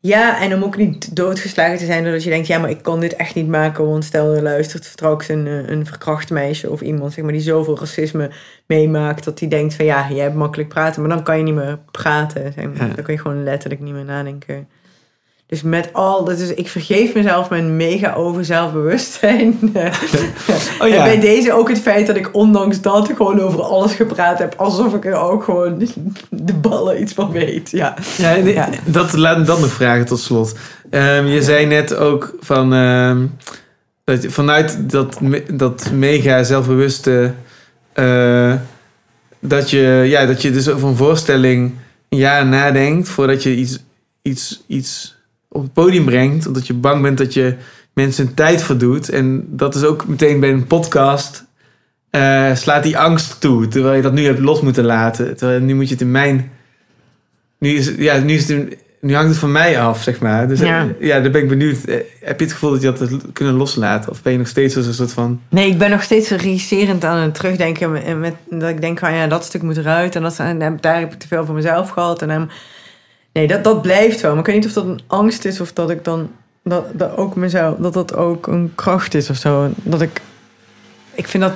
Ja, 0.00 0.40
en 0.40 0.54
om 0.54 0.62
ook 0.62 0.76
niet 0.76 1.16
doodgeslagen 1.16 1.78
te 1.78 1.84
zijn 1.84 2.02
doordat 2.02 2.22
je 2.24 2.30
denkt, 2.30 2.46
ja, 2.46 2.58
maar 2.58 2.70
ik 2.70 2.82
kan 2.82 3.00
dit 3.00 3.16
echt 3.16 3.34
niet 3.34 3.48
maken, 3.48 3.86
want 3.86 4.04
stel 4.04 4.34
er 4.34 4.42
luistert 4.42 4.84
straks 4.84 5.28
een, 5.28 5.46
eh, 5.46 5.68
een 5.68 5.86
verkracht 5.86 6.30
meisje 6.30 6.70
of 6.70 6.80
iemand 6.80 7.12
zeg 7.12 7.24
maar, 7.24 7.32
die 7.32 7.42
zoveel 7.42 7.78
racisme 7.78 8.30
meemaakt 8.66 9.24
dat 9.24 9.38
die 9.38 9.48
denkt 9.48 9.74
van 9.74 9.84
ja, 9.84 10.06
jij 10.10 10.22
hebt 10.22 10.34
makkelijk 10.34 10.68
praten, 10.68 11.00
maar 11.00 11.10
dan 11.10 11.22
kan 11.22 11.36
je 11.36 11.42
niet 11.42 11.54
meer 11.54 11.78
praten. 11.90 12.52
Zeg 12.52 12.64
maar. 12.64 12.88
Ja. 12.88 12.94
Dan 12.94 13.04
kan 13.04 13.14
je 13.14 13.20
gewoon 13.20 13.42
letterlijk 13.42 13.80
niet 13.80 13.92
meer 13.92 14.04
nadenken. 14.04 14.68
Dus 15.54 15.62
met 15.62 15.88
al, 15.92 16.24
dat 16.24 16.38
is, 16.38 16.54
ik 16.54 16.68
vergeef 16.68 17.14
mezelf 17.14 17.50
mijn 17.50 17.76
mega 17.76 18.14
over 18.14 18.44
zelfbewustzijn. 18.44 19.58
Oh 20.78 20.88
ja. 20.88 20.94
En 20.94 21.02
bij 21.02 21.20
deze 21.20 21.52
ook 21.52 21.68
het 21.68 21.80
feit 21.80 22.06
dat 22.06 22.16
ik 22.16 22.28
ondanks 22.32 22.80
dat 22.80 23.10
gewoon 23.16 23.40
over 23.40 23.62
alles 23.62 23.92
gepraat 23.92 24.38
heb, 24.38 24.54
alsof 24.56 24.94
ik 24.94 25.04
er 25.04 25.14
ook 25.14 25.44
gewoon 25.44 25.88
de 26.30 26.54
ballen 26.54 27.02
iets 27.02 27.12
van 27.12 27.30
weet. 27.30 27.70
Ja. 27.70 27.94
Ja, 28.16 28.34
nee, 28.34 28.54
Ja. 28.54 28.68
Dat, 28.84 29.12
laat 29.12 29.38
me 29.38 29.44
dat 29.44 29.60
nog 29.60 29.70
vragen 29.70 30.04
tot 30.04 30.20
slot. 30.20 30.54
Ehm, 30.90 31.26
je 31.26 31.42
zei 31.42 31.66
net 31.66 31.96
ook 31.96 32.34
van, 32.40 32.72
ehm, 32.72 33.26
dat 34.04 34.22
je 34.22 34.30
vanuit 34.30 34.90
dat, 34.90 35.18
dat 35.52 35.90
mega 35.92 36.42
zelfbewuste, 36.42 37.32
eh, 37.92 38.54
dat, 39.40 39.70
je, 39.70 40.04
ja, 40.06 40.26
dat 40.26 40.42
je 40.42 40.50
dus 40.50 40.68
over 40.68 40.88
een 40.88 40.96
voorstelling 40.96 41.72
een 42.08 42.18
jaar 42.18 42.46
nadenkt 42.46 43.08
voordat 43.08 43.42
je 43.42 43.54
iets, 43.54 43.78
iets, 44.22 44.64
iets 44.66 45.13
op 45.54 45.62
het 45.62 45.72
podium 45.72 46.04
brengt, 46.04 46.46
omdat 46.46 46.66
je 46.66 46.74
bang 46.74 47.02
bent 47.02 47.18
dat 47.18 47.34
je 47.34 47.54
mensen 47.92 48.26
een 48.26 48.34
tijd 48.34 48.62
verdoet. 48.62 49.08
En 49.08 49.44
dat 49.48 49.74
is 49.74 49.84
ook 49.84 50.06
meteen 50.06 50.40
bij 50.40 50.50
een 50.50 50.66
podcast. 50.66 51.44
eh, 52.10 52.54
slaat 52.54 52.82
die 52.82 52.98
angst 52.98 53.40
toe, 53.40 53.68
terwijl 53.68 53.94
je 53.96 54.02
dat 54.02 54.12
nu 54.12 54.24
hebt 54.24 54.38
los 54.38 54.60
moeten 54.60 54.84
laten. 54.84 55.36
Terwijl 55.36 55.60
nu 55.60 55.74
moet 55.74 55.86
je 55.88 55.92
het 55.92 56.02
in 56.02 56.10
mijn 56.10 56.50
nu 57.58 57.70
is, 57.70 57.92
ja, 57.96 58.18
nu 58.18 58.34
is 58.34 58.40
het 58.48 58.50
in, 58.50 58.72
nu 59.00 59.14
hangt 59.14 59.28
het 59.30 59.38
van 59.38 59.52
mij 59.52 59.80
af, 59.80 60.02
zeg 60.02 60.20
maar. 60.20 60.48
Dus 60.48 60.60
Ja. 60.60 60.66
ja, 60.82 60.88
ja 61.00 61.20
daar 61.20 61.30
ben 61.30 61.42
ik 61.42 61.48
benieuwd. 61.48 61.84
Eh, 61.84 61.96
Heb 62.20 62.38
je 62.38 62.44
het 62.44 62.52
gevoel 62.54 62.70
dat 62.70 62.82
je 62.82 62.92
dat 62.92 63.10
kunnen 63.32 63.54
loslaten? 63.54 64.10
Of 64.10 64.22
ben 64.22 64.32
je 64.32 64.38
nog 64.38 64.48
steeds 64.48 64.76
als 64.76 64.86
een 64.86 64.94
soort 64.94 65.12
van... 65.12 65.40
Nee, 65.48 65.70
ik 65.70 65.78
ben 65.78 65.90
nog 65.90 66.02
steeds 66.02 66.30
regisserend 66.30 67.04
aan 67.04 67.18
het 67.18 67.34
terugdenken. 67.34 67.92
Met, 67.92 68.18
met- 68.18 68.34
dat 68.60 68.68
ik 68.68 68.80
denk 68.80 68.98
van 68.98 69.14
ja, 69.14 69.26
dat 69.26 69.44
stuk 69.44 69.62
moet 69.62 69.76
eruit. 69.76 70.16
En, 70.16 70.22
dat, 70.22 70.38
en 70.38 70.58
daar- 70.58 70.80
daar 70.80 70.98
heb 71.00 71.12
ik 71.12 71.18
te 71.18 71.26
veel 71.28 71.44
voor 71.44 71.54
mezelf 71.54 71.88
gehad. 71.90 72.22
En 72.22 72.28
dan, 72.28 72.50
nee, 73.34 73.46
dat, 73.46 73.64
dat 73.64 73.82
blijft 73.82 74.20
wel. 74.20 74.30
Maar 74.30 74.40
ik 74.40 74.46
weet 74.46 74.54
niet 74.54 74.66
of 74.66 74.72
dat 74.72 74.84
een 74.84 75.00
angst 75.06 75.44
is 75.44 75.60
of 75.60 75.72
dat 75.72 75.90
ik 75.90 76.04
dan. 76.04 76.30
Dat, 76.62 76.84
dat 76.92 77.16
ook 77.16 77.36
mezelf, 77.36 77.76
dat 77.78 77.92
dat 77.92 78.16
ook 78.16 78.46
een 78.46 78.72
kracht 78.74 79.14
is 79.14 79.30
of 79.30 79.36
zo. 79.36 79.70
Dat 79.82 80.00
ik. 80.00 80.20
Ik 81.14 81.28
vind 81.28 81.42
dat 81.42 81.52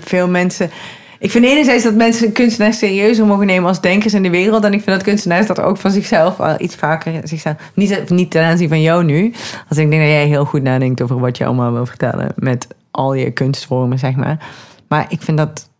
veel 0.00 0.28
mensen. 0.28 0.70
Ik 1.18 1.30
vind 1.30 1.44
enerzijds 1.44 1.84
dat 1.84 1.94
mensen 1.94 2.32
kunstenaars 2.32 2.78
serieuzer 2.78 3.26
mogen 3.26 3.46
nemen 3.46 3.68
als 3.68 3.80
denkers 3.80 4.14
in 4.14 4.22
de 4.22 4.30
wereld. 4.30 4.64
En 4.64 4.72
ik 4.72 4.82
vind 4.82 4.96
dat 4.96 5.04
kunstenaars 5.04 5.46
dat 5.46 5.60
ook 5.60 5.76
van 5.76 5.90
zichzelf 5.90 6.36
wel 6.36 6.54
iets 6.58 6.74
vaker 6.74 7.20
zichzelf. 7.22 7.56
Niet, 7.74 8.10
niet 8.10 8.30
ten 8.30 8.42
aanzien 8.42 8.68
van 8.68 8.82
jou 8.82 9.04
nu. 9.04 9.32
Als 9.68 9.78
ik 9.78 9.90
denk 9.90 10.02
dat 10.02 10.10
jij 10.10 10.26
heel 10.26 10.44
goed 10.44 10.62
nadenkt 10.62 11.02
over 11.02 11.20
wat 11.20 11.36
je 11.36 11.44
allemaal 11.44 11.72
wil 11.72 11.86
vertellen. 11.86 12.32
Met 12.36 12.66
al 12.90 13.14
je 13.14 13.30
kunstvormen, 13.30 13.98
zeg 13.98 14.16
maar. 14.16 14.46
Maar 14.88 15.06
ik 15.08 15.22
vind 15.22 15.38
dat. 15.38 15.72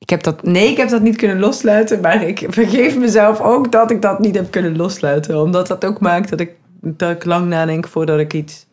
Ik 0.00 0.10
heb 0.10 0.22
dat. 0.22 0.42
Nee, 0.42 0.70
ik 0.70 0.76
heb 0.76 0.88
dat 0.88 1.02
niet 1.02 1.16
kunnen 1.16 1.38
loslaten. 1.38 2.00
Maar 2.00 2.22
ik 2.26 2.46
vergeef 2.48 2.96
mezelf 2.96 3.40
ook 3.40 3.72
dat 3.72 3.90
ik 3.90 4.02
dat 4.02 4.18
niet 4.18 4.34
heb 4.34 4.50
kunnen 4.50 4.76
loslaten. 4.76 5.40
Omdat 5.42 5.66
dat 5.66 5.84
ook 5.84 6.00
maakt 6.00 6.30
dat 6.30 6.40
ik, 6.40 6.50
dat 6.80 7.10
ik 7.10 7.24
lang 7.24 7.48
nadenk 7.48 7.88
voordat 7.88 8.18
ik 8.18 8.32
iets 8.34 8.66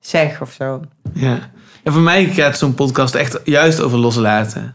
zeg 0.00 0.40
of 0.40 0.52
zo. 0.52 0.80
Ja. 1.14 1.38
En 1.82 1.92
voor 1.92 2.02
mij 2.02 2.24
gaat 2.26 2.58
zo'n 2.58 2.74
podcast 2.74 3.14
echt 3.14 3.40
juist 3.44 3.80
over 3.80 3.98
loslaten. 3.98 4.74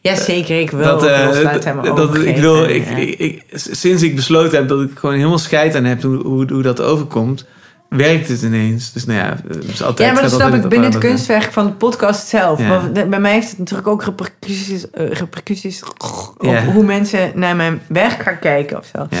Ja, 0.00 0.14
zeker. 0.14 0.60
Ik 0.60 0.70
wil 0.70 0.84
dat, 0.84 1.04
eh, 1.06 1.24
loslaten. 1.26 1.76
maar 1.76 1.94
dat, 1.94 2.14
ik 2.16 2.36
wil, 2.36 2.64
ik, 2.64 2.84
ja. 2.90 2.96
ik, 2.96 3.18
ik- 3.18 3.44
sinds 3.54 4.02
ik 4.02 4.16
besloten 4.16 4.58
heb 4.58 4.68
dat 4.68 4.80
ik 4.80 4.98
gewoon 4.98 5.14
helemaal 5.16 5.38
scheid 5.38 5.74
aan 5.74 5.84
heb 5.84 6.02
hoe, 6.02 6.16
hoe, 6.16 6.52
hoe 6.52 6.62
dat 6.62 6.80
overkomt, 6.80 7.46
werkt 7.88 8.28
het 8.28 8.42
ineens. 8.42 8.92
Dus 8.92 9.04
nou 9.04 9.18
ja, 9.18 9.36
het 9.48 9.64
is 9.64 9.82
altijd, 9.82 10.08
Ja, 10.08 10.14
maar 10.14 10.22
dat 10.22 10.32
snap 10.32 10.54
ik 10.54 10.68
binnen 10.68 10.90
het 10.90 10.98
kunstwerk 10.98 11.52
van 11.52 11.66
de 11.66 11.72
podcast 11.72 12.26
zelf. 12.28 12.58
Ja. 12.60 12.88
Bij 13.06 13.20
mij 13.20 13.32
heeft 13.32 13.50
het 13.50 13.58
natuurlijk 13.58 13.88
ook 13.88 14.04
repercussies, 14.04 14.90
eh, 14.90 15.10
repercussies 15.10 15.82
op 15.84 16.42
hoe 16.72 16.84
mensen 16.84 17.32
naar 17.34 17.56
mijn 17.56 17.80
werk 17.88 18.22
gaan 18.22 18.38
kijken 18.38 18.78
of 18.78 18.90
zo. 18.94 19.06
Ja. 19.10 19.18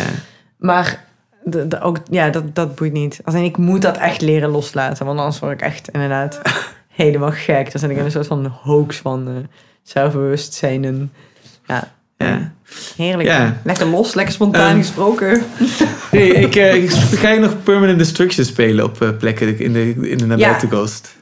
Maar 0.58 1.04
de, 1.44 1.68
de- 1.68 1.80
ook, 1.80 1.98
ja, 2.10 2.30
dat, 2.30 2.54
dat 2.54 2.74
boeit 2.74 2.92
niet. 2.92 3.20
Als 3.24 3.34
ik 3.34 3.56
moet 3.56 3.82
dat 3.82 3.96
echt 3.96 4.20
leren 4.20 4.48
loslaten. 4.50 5.06
Want 5.06 5.18
anders 5.18 5.38
word 5.38 5.52
ik 5.52 5.60
echt 5.62 5.88
inderdaad 5.88 6.40
helemaal 6.88 7.30
gek. 7.32 7.72
Dan 7.72 7.80
zit 7.80 7.90
ik 7.90 7.96
in 7.96 8.04
een 8.04 8.10
soort 8.10 8.26
van 8.26 8.46
hoax 8.46 8.96
van 8.96 9.28
eh, 9.28 9.34
zelfbewustzijn. 9.82 10.84
En, 10.84 11.12
ja, 11.66 11.92
Ja. 12.18 12.52
heerlijk. 12.96 13.28
Ja. 13.28 13.60
Lekker 13.64 13.86
los, 13.86 14.14
lekker 14.14 14.34
spontaan 14.34 14.70
Ehm, 14.70 14.78
gesproken. 14.78 15.42
Hey, 16.10 16.28
ik, 16.28 16.56
eh, 16.56 16.74
ik, 16.74 16.90
ga 16.90 17.28
je 17.28 17.40
nog 17.40 17.62
Permanent 17.62 17.98
Destruction 17.98 18.44
spelen 18.44 18.84
op 18.84 19.02
eh, 19.02 19.08
plekken 19.18 19.58
in 19.58 19.72
de, 19.72 19.94
in 20.08 20.18
de 20.18 20.26
nabij 20.26 20.46
Ja. 20.48 20.58
toekomst? 20.58 21.16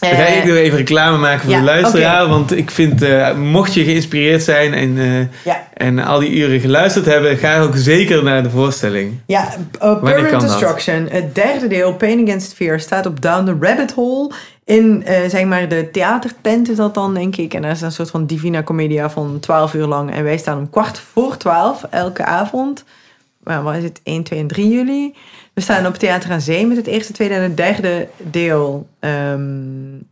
Ga 0.00 0.06
ik 0.06 0.44
Eh, 0.44 0.50
er 0.50 0.56
even 0.56 0.78
reclame 0.78 1.18
maken 1.18 1.40
voor 1.40 1.50
ja, 1.50 1.58
de 1.58 1.64
luisteraar. 1.64 2.28
Want 2.28 2.56
ik 2.56 2.70
vind, 2.70 3.02
eh, 3.02 3.34
mocht 3.34 3.74
je 3.74 3.84
geïnspireerd 3.84 4.42
zijn 4.42 4.74
en, 4.74 4.98
eh, 4.98 5.44
ja. 5.44 5.64
en 5.74 5.98
al 5.98 6.18
die 6.18 6.30
uren 6.30 6.60
geluisterd 6.60 7.06
hebben, 7.06 7.36
ga 7.36 7.60
ook 7.60 7.76
zeker 7.76 8.22
naar 8.22 8.42
de 8.42 8.50
voorstelling. 8.50 9.20
Ja, 9.26 9.48
Permanent 9.78 10.30
dat? 10.30 10.40
Destruction. 10.40 11.08
Het 11.10 11.34
derde 11.34 11.66
deel, 11.66 11.94
Pain 11.94 12.22
Against 12.22 12.54
Fear, 12.54 12.80
staat 12.80 13.06
op 13.06 13.20
Down 13.20 13.44
the 13.44 13.56
Rabbit 13.60 13.92
Hole. 13.92 14.32
In, 14.64 15.04
zeg 15.28 15.44
maar, 15.44 15.68
de 15.68 15.90
theatertent 15.90 16.70
is 16.70 16.76
dat 16.76 16.94
dan, 16.94 17.14
denk 17.14 17.36
ik. 17.36 17.54
En 17.54 17.62
dat 17.62 17.70
is 17.70 17.80
een 17.80 17.92
soort 17.92 18.10
van 18.10 18.26
Divina 18.26 18.62
Commedia 18.62 19.10
van 19.10 19.38
12 19.40 19.74
uur 19.74 19.86
lang. 19.86 20.14
En 20.14 20.24
wij 20.24 20.36
staan 20.36 20.58
om 20.58 20.70
kwart 20.70 21.02
voor 21.12 21.36
12 21.36 21.84
elke 21.90 22.24
avond. 22.24 22.84
Maar 23.42 23.62
wat 23.62 23.74
is 23.74 23.82
het? 23.82 24.00
1, 24.02 24.22
2 24.22 24.38
en 24.38 24.46
3 24.46 24.68
juli. 24.68 25.14
We 25.54 25.60
staan 25.60 25.86
op 25.86 25.94
Theater 25.94 26.30
aan 26.30 26.40
Zee 26.40 26.66
met 26.66 26.76
het 26.76 26.86
eerste, 26.86 27.12
tweede 27.12 27.34
en 27.34 27.42
het 27.42 27.56
derde 27.56 28.08
deel. 28.16 28.88
Ehm, 28.98 29.42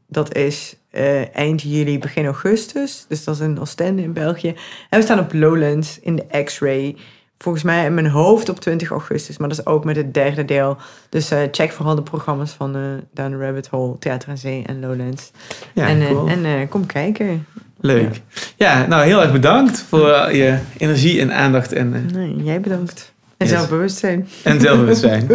dat 0.06 0.34
is 0.34 0.76
eh, 0.90 1.36
eind 1.36 1.62
juli, 1.62 1.98
begin 1.98 2.24
augustus. 2.24 3.05
Dus 3.09 3.24
dat 3.24 3.34
is 3.34 3.40
in 3.40 3.60
Oostende 3.60 4.02
in 4.02 4.12
België. 4.12 4.55
En 4.90 4.98
we 4.98 5.05
staan 5.05 5.18
op 5.18 5.32
Lowlands 5.32 6.00
in 6.00 6.16
de 6.16 6.42
X-Ray. 6.44 6.96
Volgens 7.38 7.64
mij 7.64 7.84
in 7.84 7.94
mijn 7.94 8.06
hoofd 8.06 8.48
op 8.48 8.60
20 8.60 8.90
augustus. 8.90 9.38
Maar 9.38 9.48
dat 9.48 9.59
is 9.59 9.66
ook 9.66 9.84
met 9.84 9.96
het 9.96 10.14
derde 10.14 10.44
deel. 10.44 10.76
Dus 11.09 11.30
eh, 11.30 11.40
check 11.50 11.72
vooral 11.72 11.94
de 11.94 12.02
programma's 12.02 12.52
van 12.52 12.76
eh 12.76 12.82
Down 13.12 13.30
the 13.30 13.44
Rabbit 13.44 13.68
Hole, 13.68 13.98
Theater 13.98 14.28
aan 14.28 14.38
Zee 14.38 14.62
en 14.66 14.80
Lowlands. 14.80 15.30
Ja, 15.74 15.86
en 15.86 16.06
cool. 16.06 16.28
en 16.28 16.68
kom 16.68 16.86
kijken. 16.86 17.46
Leuk. 17.80 18.20
Ja, 18.56 18.86
nou 18.86 19.05
heel 19.05 19.22
erg 19.22 19.32
bedankt 19.32 19.80
voor 19.88 20.32
je 20.32 20.59
energie 20.76 21.20
en 21.20 21.32
aandacht 21.32 21.72
en, 21.72 22.06
Nee, 22.12 22.36
jij 22.36 22.60
bedankt. 22.60 23.12
En 23.39 23.47
Yes. 23.47 23.56
zelfbewustzijn. 23.56 24.28
en 24.44 24.60
zelfbewustzijn. 24.60 25.27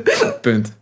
Punt. 0.40 0.72